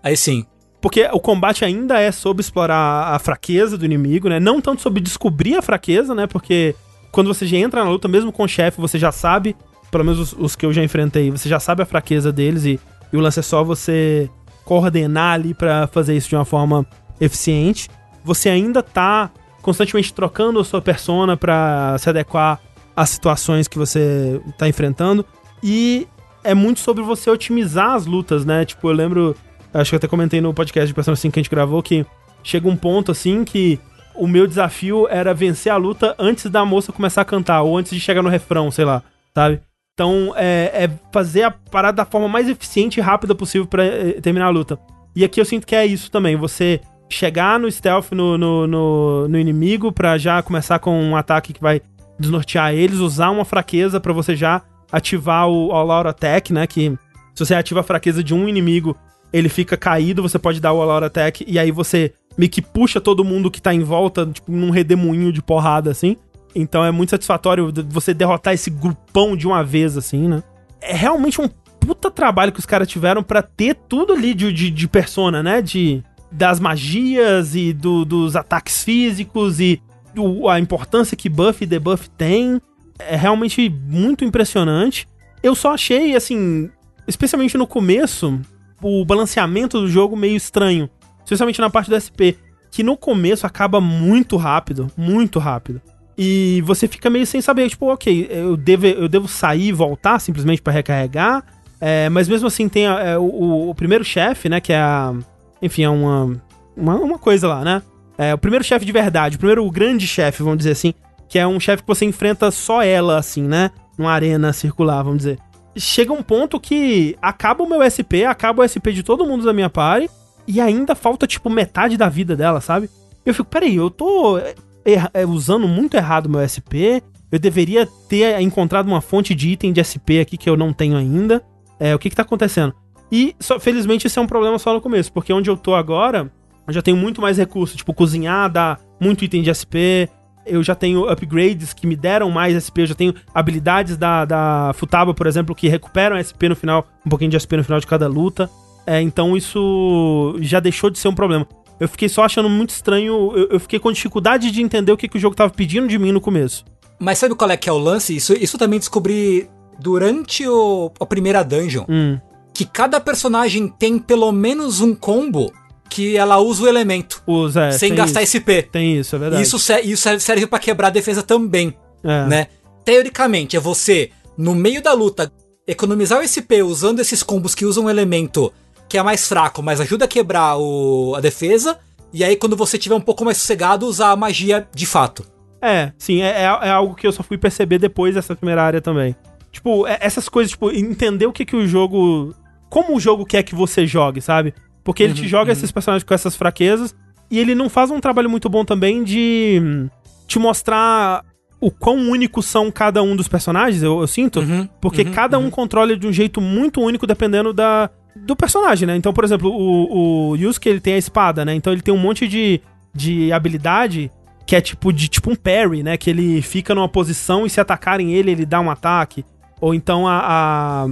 Aí 0.01 0.17
sim. 0.17 0.45
Porque 0.81 1.07
o 1.13 1.19
combate 1.19 1.63
ainda 1.63 1.99
é 1.99 2.11
sobre 2.11 2.41
explorar 2.41 3.13
a 3.13 3.19
fraqueza 3.19 3.77
do 3.77 3.85
inimigo, 3.85 4.27
né? 4.27 4.39
Não 4.39 4.59
tanto 4.59 4.81
sobre 4.81 5.01
descobrir 5.01 5.55
a 5.55 5.61
fraqueza, 5.61 6.13
né? 6.15 6.27
Porque 6.27 6.75
quando 7.13 7.31
você 7.31 7.45
já 7.45 7.57
entra 7.57 7.83
na 7.83 7.91
luta, 7.91 8.07
mesmo 8.07 8.31
com 8.31 8.43
o 8.43 8.47
chefe, 8.47 8.81
você 8.81 8.97
já 8.97 9.11
sabe, 9.11 9.55
pelo 9.91 10.03
menos 10.03 10.19
os, 10.19 10.33
os 10.33 10.55
que 10.55 10.65
eu 10.65 10.73
já 10.73 10.83
enfrentei, 10.83 11.29
você 11.29 11.47
já 11.47 11.59
sabe 11.59 11.83
a 11.83 11.85
fraqueza 11.85 12.31
deles 12.33 12.65
e, 12.65 12.79
e 13.13 13.15
o 13.15 13.19
lance 13.19 13.39
é 13.39 13.43
só 13.43 13.63
você 13.63 14.27
coordenar 14.65 15.33
ali 15.35 15.53
pra 15.53 15.85
fazer 15.85 16.17
isso 16.17 16.27
de 16.27 16.35
uma 16.35 16.43
forma 16.43 16.83
eficiente. 17.21 17.87
Você 18.25 18.49
ainda 18.49 18.81
tá 18.81 19.29
constantemente 19.61 20.11
trocando 20.11 20.59
a 20.59 20.63
sua 20.63 20.81
persona 20.81 21.37
pra 21.37 21.95
se 21.99 22.09
adequar 22.09 22.59
às 22.95 23.11
situações 23.11 23.67
que 23.67 23.77
você 23.77 24.41
tá 24.57 24.67
enfrentando. 24.67 25.23
E 25.61 26.07
é 26.43 26.55
muito 26.55 26.79
sobre 26.79 27.03
você 27.03 27.29
otimizar 27.29 27.91
as 27.91 28.07
lutas, 28.07 28.43
né? 28.43 28.65
Tipo, 28.65 28.89
eu 28.89 28.93
lembro 28.93 29.35
acho 29.71 29.91
que 29.91 29.95
até 29.97 30.07
comentei 30.07 30.41
no 30.41 30.51
podcast 30.51 30.87
de 30.87 30.93
Persona 30.95 31.15
5 31.15 31.31
que 31.31 31.39
a 31.39 31.43
gente 31.43 31.51
gravou 31.51 31.83
que 31.83 32.05
chega 32.43 32.67
um 32.67 32.75
ponto 32.75 33.11
assim 33.11 33.43
que 33.43 33.79
o 34.15 34.27
meu 34.27 34.47
desafio 34.47 35.07
era 35.09 35.33
vencer 35.33 35.71
a 35.71 35.77
luta 35.77 36.15
antes 36.17 36.49
da 36.49 36.65
moça 36.65 36.91
começar 36.91 37.21
a 37.21 37.25
cantar, 37.25 37.61
ou 37.61 37.77
antes 37.77 37.91
de 37.91 37.99
chegar 37.99 38.21
no 38.21 38.29
refrão, 38.29 38.69
sei 38.71 38.85
lá, 38.85 39.03
sabe? 39.33 39.61
Então 39.93 40.33
é, 40.35 40.85
é 40.85 40.89
fazer 41.11 41.43
a 41.43 41.51
parada 41.51 41.97
da 41.97 42.05
forma 42.05 42.27
mais 42.27 42.49
eficiente 42.49 42.99
e 42.99 43.01
rápida 43.01 43.35
possível 43.35 43.67
pra 43.67 43.85
eh, 43.85 44.19
terminar 44.21 44.47
a 44.47 44.49
luta. 44.49 44.79
E 45.15 45.23
aqui 45.23 45.39
eu 45.39 45.45
sinto 45.45 45.67
que 45.67 45.75
é 45.75 45.85
isso 45.85 46.09
também, 46.09 46.35
você 46.35 46.81
chegar 47.09 47.59
no 47.59 47.71
stealth 47.71 48.11
no, 48.11 48.37
no, 48.37 48.65
no, 48.65 49.27
no 49.27 49.39
inimigo 49.39 49.91
pra 49.91 50.17
já 50.17 50.41
começar 50.41 50.79
com 50.79 50.99
um 50.99 51.15
ataque 51.15 51.53
que 51.53 51.61
vai 51.61 51.81
desnortear 52.19 52.73
eles, 52.73 52.97
usar 52.97 53.29
uma 53.29 53.45
fraqueza 53.45 53.99
pra 53.99 54.13
você 54.13 54.35
já 54.35 54.61
ativar 54.91 55.47
o 55.47 55.71
All 55.71 55.91
Out 55.91 56.07
Attack, 56.07 56.53
né? 56.53 56.65
Que 56.65 56.97
se 57.35 57.45
você 57.45 57.53
ativa 57.53 57.81
a 57.81 57.83
fraqueza 57.83 58.23
de 58.23 58.33
um 58.33 58.47
inimigo, 58.47 58.95
ele 59.31 59.49
fica 59.49 59.77
caído, 59.77 60.21
você 60.21 60.39
pode 60.39 60.59
dar 60.59 60.73
o 60.73 60.81
All 60.81 60.91
Out 60.91 61.05
Attack 61.05 61.45
e 61.47 61.57
aí 61.59 61.71
você 61.71 62.13
meio 62.37 62.49
que 62.49 62.61
puxa 62.61 62.99
todo 63.01 63.23
mundo 63.23 63.49
que 63.51 63.61
tá 63.61 63.73
em 63.73 63.83
volta, 63.83 64.25
tipo, 64.25 64.51
num 64.51 64.69
redemoinho 64.69 65.31
de 65.31 65.41
porrada, 65.41 65.91
assim. 65.91 66.17
Então 66.55 66.83
é 66.85 66.91
muito 66.91 67.09
satisfatório 67.09 67.71
você 67.89 68.13
derrotar 68.13 68.53
esse 68.53 68.69
grupão 68.69 69.35
de 69.35 69.47
uma 69.47 69.63
vez, 69.63 69.97
assim, 69.97 70.27
né? 70.27 70.43
É 70.81 70.93
realmente 70.95 71.41
um 71.41 71.47
puta 71.79 72.09
trabalho 72.11 72.51
que 72.51 72.59
os 72.59 72.65
caras 72.65 72.87
tiveram 72.87 73.23
pra 73.23 73.41
ter 73.41 73.75
tudo 73.89 74.13
ali 74.13 74.33
de, 74.33 74.51
de, 74.53 74.69
de 74.69 74.87
persona, 74.87 75.41
né? 75.43 75.61
De, 75.61 76.03
das 76.31 76.59
magias 76.59 77.55
e 77.55 77.73
do- 77.73 78.05
dos 78.05 78.35
ataques 78.35 78.83
físicos 78.83 79.59
e 79.59 79.81
o- 80.15 80.47
a 80.47 80.59
importância 80.59 81.17
que 81.17 81.27
buff 81.29 81.63
e 81.63 81.67
debuff 81.67 82.09
tem. 82.11 82.61
É 82.99 83.15
realmente 83.15 83.67
muito 83.69 84.23
impressionante. 84.23 85.07
Eu 85.41 85.55
só 85.55 85.73
achei, 85.73 86.15
assim, 86.15 86.69
especialmente 87.07 87.57
no 87.57 87.65
começo, 87.67 88.39
o 88.81 89.03
balanceamento 89.03 89.79
do 89.81 89.87
jogo 89.87 90.15
meio 90.15 90.35
estranho. 90.37 90.89
Especialmente 91.23 91.59
na 91.61 91.69
parte 91.69 91.89
do 91.89 91.95
SP. 91.99 92.35
Que 92.71 92.83
no 92.83 92.97
começo 92.97 93.45
acaba 93.45 93.79
muito 93.79 94.35
rápido. 94.37 94.87
Muito 94.97 95.39
rápido. 95.39 95.81
E 96.17 96.61
você 96.65 96.87
fica 96.87 97.09
meio 97.09 97.25
sem 97.25 97.41
saber, 97.41 97.69
tipo, 97.69 97.91
ok, 97.91 98.27
eu 98.29 98.55
devo, 98.55 98.85
eu 98.85 99.07
devo 99.09 99.27
sair 99.27 99.67
e 99.69 99.71
voltar 99.71 100.19
simplesmente 100.19 100.61
pra 100.61 100.71
recarregar. 100.73 101.43
É, 101.81 102.07
mas 102.09 102.27
mesmo 102.29 102.47
assim 102.47 102.69
tem 102.69 102.85
a- 102.87 102.99
é, 102.99 103.17
o, 103.17 103.69
o 103.69 103.75
primeiro 103.75 104.03
chefe, 104.03 104.47
né? 104.49 104.59
Que 104.61 104.73
é 104.73 104.77
a. 104.77 105.13
Enfim, 105.61 105.83
é 105.83 105.89
uma, 105.89 106.41
uma, 106.77 106.95
uma 106.95 107.17
coisa 107.19 107.47
lá, 107.47 107.63
né? 107.63 107.81
É, 108.17 108.33
o 108.33 108.37
primeiro 108.37 108.63
chefe 108.63 108.85
de 108.85 108.91
verdade, 108.91 109.35
o 109.35 109.39
primeiro 109.39 109.69
grande 109.71 110.05
chefe, 110.07 110.43
vamos 110.43 110.59
dizer 110.59 110.71
assim. 110.71 110.93
Que 111.27 111.39
é 111.39 111.47
um 111.47 111.59
chefe 111.59 111.81
que 111.81 111.87
você 111.87 112.05
enfrenta 112.05 112.51
só 112.51 112.83
ela, 112.83 113.17
assim, 113.17 113.41
né? 113.41 113.71
Numa 113.97 114.11
arena 114.11 114.53
circular, 114.53 115.01
vamos 115.03 115.17
dizer. 115.19 115.39
Chega 115.75 116.13
um 116.13 116.21
ponto 116.21 116.59
que 116.59 117.17
acaba 117.21 117.63
o 117.63 117.67
meu 117.69 117.81
SP, 117.81 118.23
acaba 118.23 118.61
o 118.61 118.67
SP 118.69 118.93
de 118.93 119.01
todo 119.01 119.25
mundo 119.25 119.43
da 119.43 119.51
minha 119.51 119.69
party, 119.69 120.07
e 120.47 120.59
ainda 120.59 120.95
falta, 120.95 121.25
tipo, 121.25 121.49
metade 121.49 121.97
da 121.97 122.09
vida 122.09 122.35
dela, 122.35 122.61
sabe? 122.61 122.89
Eu 123.25 123.33
fico, 123.33 123.49
peraí, 123.49 123.75
eu 123.75 123.89
tô 123.89 124.37
é, 124.37 125.25
usando 125.25 125.67
muito 125.67 125.95
errado 125.95 126.29
meu 126.29 126.41
SP. 126.43 127.01
Eu 127.31 127.39
deveria 127.39 127.87
ter 128.07 128.39
encontrado 128.41 128.87
uma 128.87 129.01
fonte 129.01 129.33
de 129.33 129.49
item 129.49 129.73
de 129.73 129.83
SP 129.83 130.19
aqui 130.19 130.37
que 130.37 130.49
eu 130.49 130.57
não 130.57 130.73
tenho 130.73 130.97
ainda. 130.97 131.41
É, 131.79 131.95
o 131.95 131.99
que 131.99 132.09
que 132.09 132.15
tá 132.15 132.21
acontecendo? 132.21 132.73
E, 133.11 133.35
só, 133.39 133.59
felizmente, 133.59 134.07
isso 134.07 134.19
é 134.19 134.21
um 134.21 134.27
problema 134.27 134.59
só 134.59 134.73
no 134.73 134.81
começo, 134.81 135.11
porque 135.11 135.33
onde 135.33 135.49
eu 135.49 135.57
tô 135.57 135.73
agora, 135.73 136.31
eu 136.67 136.73
já 136.73 136.81
tenho 136.81 136.97
muito 136.97 137.21
mais 137.21 137.37
recurso. 137.37 137.77
Tipo, 137.77 137.93
cozinhar 137.93 138.51
dá 138.51 138.77
muito 138.99 139.23
item 139.23 139.41
de 139.41 139.53
SP. 139.53 140.09
Eu 140.45 140.61
já 140.61 140.75
tenho 140.75 141.09
upgrades 141.09 141.73
que 141.73 141.87
me 141.87 141.95
deram 141.95 142.29
mais 142.29 142.55
SP. 142.59 142.83
Eu 142.83 142.87
já 142.87 142.95
tenho 142.95 143.13
habilidades 143.33 143.97
da, 143.97 144.25
da 144.25 144.71
Futaba, 144.73 145.13
por 145.13 145.25
exemplo, 145.25 145.55
que 145.55 145.67
recuperam 145.67 146.17
SP 146.19 146.49
no 146.49 146.55
final, 146.55 146.85
um 147.05 147.09
pouquinho 147.09 147.31
de 147.31 147.39
SP 147.39 147.55
no 147.57 147.63
final 147.63 147.79
de 147.79 147.87
cada 147.87 148.07
luta. 148.07 148.49
É, 148.85 149.01
então 149.01 149.35
isso 149.35 150.35
já 150.41 150.59
deixou 150.59 150.89
de 150.89 150.99
ser 150.99 151.07
um 151.07 151.15
problema. 151.15 151.47
Eu 151.79 151.87
fiquei 151.87 152.07
só 152.07 152.23
achando 152.23 152.49
muito 152.49 152.69
estranho. 152.69 153.31
Eu, 153.35 153.49
eu 153.51 153.59
fiquei 153.59 153.79
com 153.79 153.91
dificuldade 153.91 154.51
de 154.51 154.61
entender 154.61 154.91
o 154.91 154.97
que, 154.97 155.07
que 155.07 155.17
o 155.17 155.19
jogo 155.19 155.35
tava 155.35 155.51
pedindo 155.51 155.87
de 155.87 155.97
mim 155.97 156.11
no 156.11 156.21
começo. 156.21 156.65
Mas 156.99 157.17
sabe 157.17 157.35
qual 157.35 157.49
é 157.49 157.57
que 157.57 157.69
é 157.69 157.73
o 157.73 157.77
lance? 157.77 158.15
Isso, 158.15 158.33
isso 158.33 158.57
também 158.57 158.79
descobri 158.79 159.49
durante 159.79 160.47
o, 160.47 160.91
a 160.99 161.05
primeira 161.05 161.43
dungeon. 161.43 161.85
Hum. 161.89 162.17
Que 162.53 162.65
cada 162.65 162.99
personagem 162.99 163.67
tem 163.67 163.97
pelo 163.97 164.31
menos 164.31 164.79
um 164.79 164.93
combo 164.93 165.51
que 165.89 166.15
ela 166.15 166.39
usa 166.39 166.63
o 166.63 166.67
elemento. 166.67 167.21
Usa, 167.27 167.65
é, 167.65 167.71
sem 167.71 167.93
gastar 167.93 168.21
isso. 168.23 168.37
SP. 168.37 168.63
Tem 168.63 168.97
isso, 168.97 169.15
é 169.15 169.19
verdade. 169.19 169.43
Isso, 169.43 169.57
isso 169.83 170.09
serve 170.19 170.47
pra 170.47 170.59
quebrar 170.59 170.87
a 170.87 170.91
defesa 170.91 171.21
também, 171.21 171.75
é. 172.03 172.25
né? 172.25 172.47
Teoricamente, 172.85 173.55
é 173.55 173.59
você, 173.59 174.09
no 174.37 174.55
meio 174.55 174.81
da 174.81 174.93
luta, 174.93 175.31
economizar 175.67 176.19
o 176.19 176.27
SP 176.27 176.61
usando 176.63 176.99
esses 176.99 177.23
combos 177.23 177.55
que 177.55 177.65
usam 177.65 177.85
um 177.85 177.89
elemento 177.89 178.51
que 178.93 178.97
é 178.99 179.01
mais 179.01 179.27
fraco, 179.27 179.63
mas 179.63 179.81
ajuda 179.81 180.05
a 180.05 180.07
quebrar 180.07 180.55
o, 180.55 181.15
a 181.15 181.19
defesa. 181.19 181.79
E 182.13 182.23
aí, 182.23 182.35
quando 182.35 182.55
você 182.55 182.77
tiver 182.77 182.93
um 182.93 183.01
pouco 183.01 183.25
mais 183.25 183.37
sossegado, 183.37 183.87
usar 183.87 184.11
a 184.11 184.15
magia 184.15 184.67
de 184.71 184.85
fato. 184.85 185.25
É, 185.59 185.91
sim, 185.97 186.21
é, 186.21 186.27
é, 186.27 186.43
é 186.43 186.69
algo 186.69 186.93
que 186.93 187.07
eu 187.07 187.11
só 187.11 187.23
fui 187.23 187.35
perceber 187.35 187.79
depois 187.79 188.13
dessa 188.13 188.35
primeira 188.35 188.61
área 188.61 188.79
também. 188.79 189.15
Tipo, 189.51 189.87
é- 189.87 189.97
essas 189.99 190.29
coisas, 190.29 190.51
tipo, 190.51 190.69
entender 190.69 191.25
o 191.25 191.33
que 191.33 191.43
que 191.43 191.55
o 191.55 191.67
jogo. 191.67 192.35
Como 192.69 192.95
o 192.95 192.99
jogo 192.99 193.25
quer 193.25 193.41
que 193.41 193.55
você 193.55 193.87
jogue, 193.87 194.21
sabe? 194.21 194.53
Porque 194.83 195.01
ele 195.01 195.15
te 195.15 195.27
joga 195.27 195.51
esses 195.51 195.71
personagens 195.71 196.03
com 196.03 196.13
essas 196.13 196.35
fraquezas 196.35 196.93
e 197.31 197.39
ele 197.39 197.55
não 197.55 197.69
faz 197.69 197.89
um 197.89 197.99
trabalho 197.99 198.29
muito 198.29 198.47
bom 198.47 198.63
também 198.63 199.03
de 199.03 199.59
hum, 199.59 199.89
te 200.27 200.37
mostrar 200.37 201.25
o 201.59 201.71
quão 201.71 201.95
únicos 201.97 202.45
são 202.45 202.69
cada 202.69 203.01
um 203.01 203.15
dos 203.15 203.27
personagens, 203.27 203.81
eu, 203.81 204.01
eu 204.01 204.07
sinto. 204.07 204.39
Uhum, 204.39 204.69
Porque 204.79 205.01
uhum, 205.01 205.11
cada 205.13 205.39
um 205.39 205.49
controla 205.49 205.97
de 205.97 206.05
um 206.05 206.13
jeito 206.13 206.39
muito 206.39 206.79
único 206.79 207.07
dependendo 207.07 207.51
da, 207.53 207.89
do 208.15 208.35
personagem, 208.35 208.87
né? 208.87 208.95
Então, 208.95 209.13
por 209.13 209.23
exemplo, 209.23 209.49
o, 209.49 210.29
o 210.31 210.35
Yusuke, 210.35 210.69
ele 210.69 210.79
tem 210.79 210.93
a 210.93 210.97
espada, 210.97 211.43
né? 211.43 211.53
Então 211.55 211.73
ele 211.73 211.81
tem 211.81 211.93
um 211.93 211.97
monte 211.97 212.27
de, 212.27 212.61
de 212.93 213.31
habilidade 213.33 214.11
que 214.45 214.55
é 214.55 214.61
tipo 214.61 214.91
de 214.91 215.07
tipo 215.07 215.31
um 215.31 215.35
parry, 215.35 215.81
né? 215.83 215.97
Que 215.97 216.09
ele 216.09 216.41
fica 216.41 216.75
numa 216.75 216.87
posição 216.89 217.45
e 217.45 217.49
se 217.49 217.59
atacarem 217.59 218.13
ele, 218.13 218.31
ele 218.31 218.45
dá 218.45 218.59
um 218.59 218.69
ataque. 218.69 219.25
Ou 219.59 219.73
então 219.73 220.07
a, 220.07 220.19
a 220.19 220.87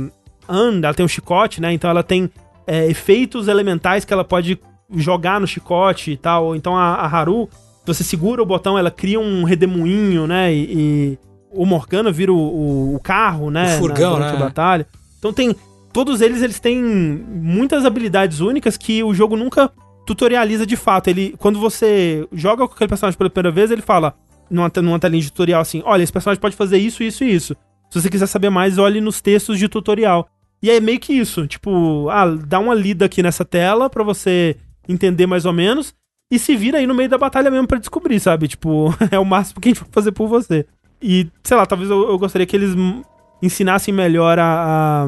Anne, 0.48 0.84
ela 0.84 0.94
tem 0.94 1.06
um 1.06 1.10
chicote, 1.10 1.62
né? 1.62 1.72
Então 1.74 1.90
ela 1.90 2.02
tem 2.04 2.30
é, 2.66 2.88
efeitos 2.88 3.48
elementais 3.48 4.04
que 4.06 4.14
ela 4.14 4.24
pode 4.24 4.58
jogar 4.96 5.40
no 5.40 5.48
chicote 5.48 6.12
e 6.12 6.18
tal. 6.18 6.46
Ou 6.48 6.56
então 6.56 6.76
a, 6.78 6.96
a 6.96 7.06
Haru, 7.06 7.50
você 7.86 8.04
segura 8.04 8.42
o 8.42 8.46
botão, 8.46 8.78
ela 8.78 8.90
cria 8.92 9.20
um 9.20 9.44
redemoinho, 9.44 10.26
né? 10.28 10.54
E, 10.54 10.64
e 10.72 11.20
o 11.52 11.66
Morgana 11.66 12.12
vira 12.12 12.32
o, 12.32 12.38
o- 12.38 12.96
o 12.96 13.00
carro, 13.00 13.52
né? 13.52 13.76
O 13.76 13.80
furgão, 13.80 14.14
durante 14.16 14.32
né? 14.32 14.38
a 14.38 14.46
batalha. 14.46 14.88
Então 15.20 15.32
tem. 15.34 15.56
Todos 15.94 16.22
eles, 16.22 16.42
eles 16.42 16.60
têm 16.60 16.82
muitas 16.82 17.86
habilidades 17.86 18.40
únicas 18.40 18.78
que 18.78 19.04
o 19.04 19.14
jogo 19.14 19.36
nunca 19.36 19.72
tutorializa 20.06 20.66
de 20.66 20.76
fato. 20.76 21.10
Ele, 21.10 21.36
quando 21.38 21.60
você 21.60 22.28
joga 22.32 22.68
com 22.68 22.74
aquele 22.74 22.88
personagem 22.88 23.18
pela 23.18 23.30
primeira 23.30 23.52
vez, 23.54 23.72
ele 23.72 23.82
fala 23.82 24.14
numa, 24.50 24.72
numa 24.82 25.00
telinha 25.00 25.22
de 25.22 25.32
tutorial 25.32 25.62
assim: 25.62 25.82
olha, 25.86 26.04
esse 26.04 26.12
personagem 26.14 26.40
pode 26.42 26.56
fazer 26.56 26.78
isso, 26.78 27.04
isso 27.04 27.24
e 27.24 27.34
isso. 27.34 27.56
Se 27.90 28.02
você 28.02 28.10
quiser 28.10 28.28
saber 28.28 28.50
mais, 28.50 28.78
olhe 28.78 29.02
nos 29.02 29.22
textos 29.22 29.60
de 29.60 29.68
tutorial. 29.68 30.30
E 30.64 30.70
é 30.70 30.80
meio 30.80 31.00
que 31.00 31.12
isso, 31.12 31.48
tipo, 31.48 32.08
ah, 32.10 32.26
dá 32.28 32.60
uma 32.60 32.74
lida 32.76 33.06
aqui 33.06 33.22
nessa 33.24 33.44
tela 33.44 33.90
pra 33.90 34.04
você 34.04 34.56
entender 34.88 35.26
mais 35.26 35.44
ou 35.46 35.52
menos 35.52 35.94
e 36.32 36.38
se 36.38 36.56
vira 36.56 36.78
aí 36.78 36.86
no 36.88 36.94
meio 36.94 37.10
da 37.10 37.18
batalha 37.18 37.50
mesmo 37.52 37.68
pra 37.68 37.80
descobrir, 37.80 38.20
sabe? 38.20 38.48
Tipo, 38.48 38.94
é 39.12 39.18
o 39.20 39.26
máximo 39.26 39.60
que 39.60 39.70
a 39.70 39.72
gente 39.74 39.82
vai 39.82 39.90
fazer 39.92 40.12
por 40.12 40.28
você. 40.28 40.66
E, 41.02 41.28
sei 41.44 41.58
lá, 41.58 41.66
talvez 41.66 41.90
eu, 41.90 42.08
eu 42.10 42.18
gostaria 42.18 42.46
que 42.46 42.56
eles 42.56 42.76
ensinassem 43.42 43.94
melhor 43.94 44.38
a, 44.40 45.06
a- 45.06 45.08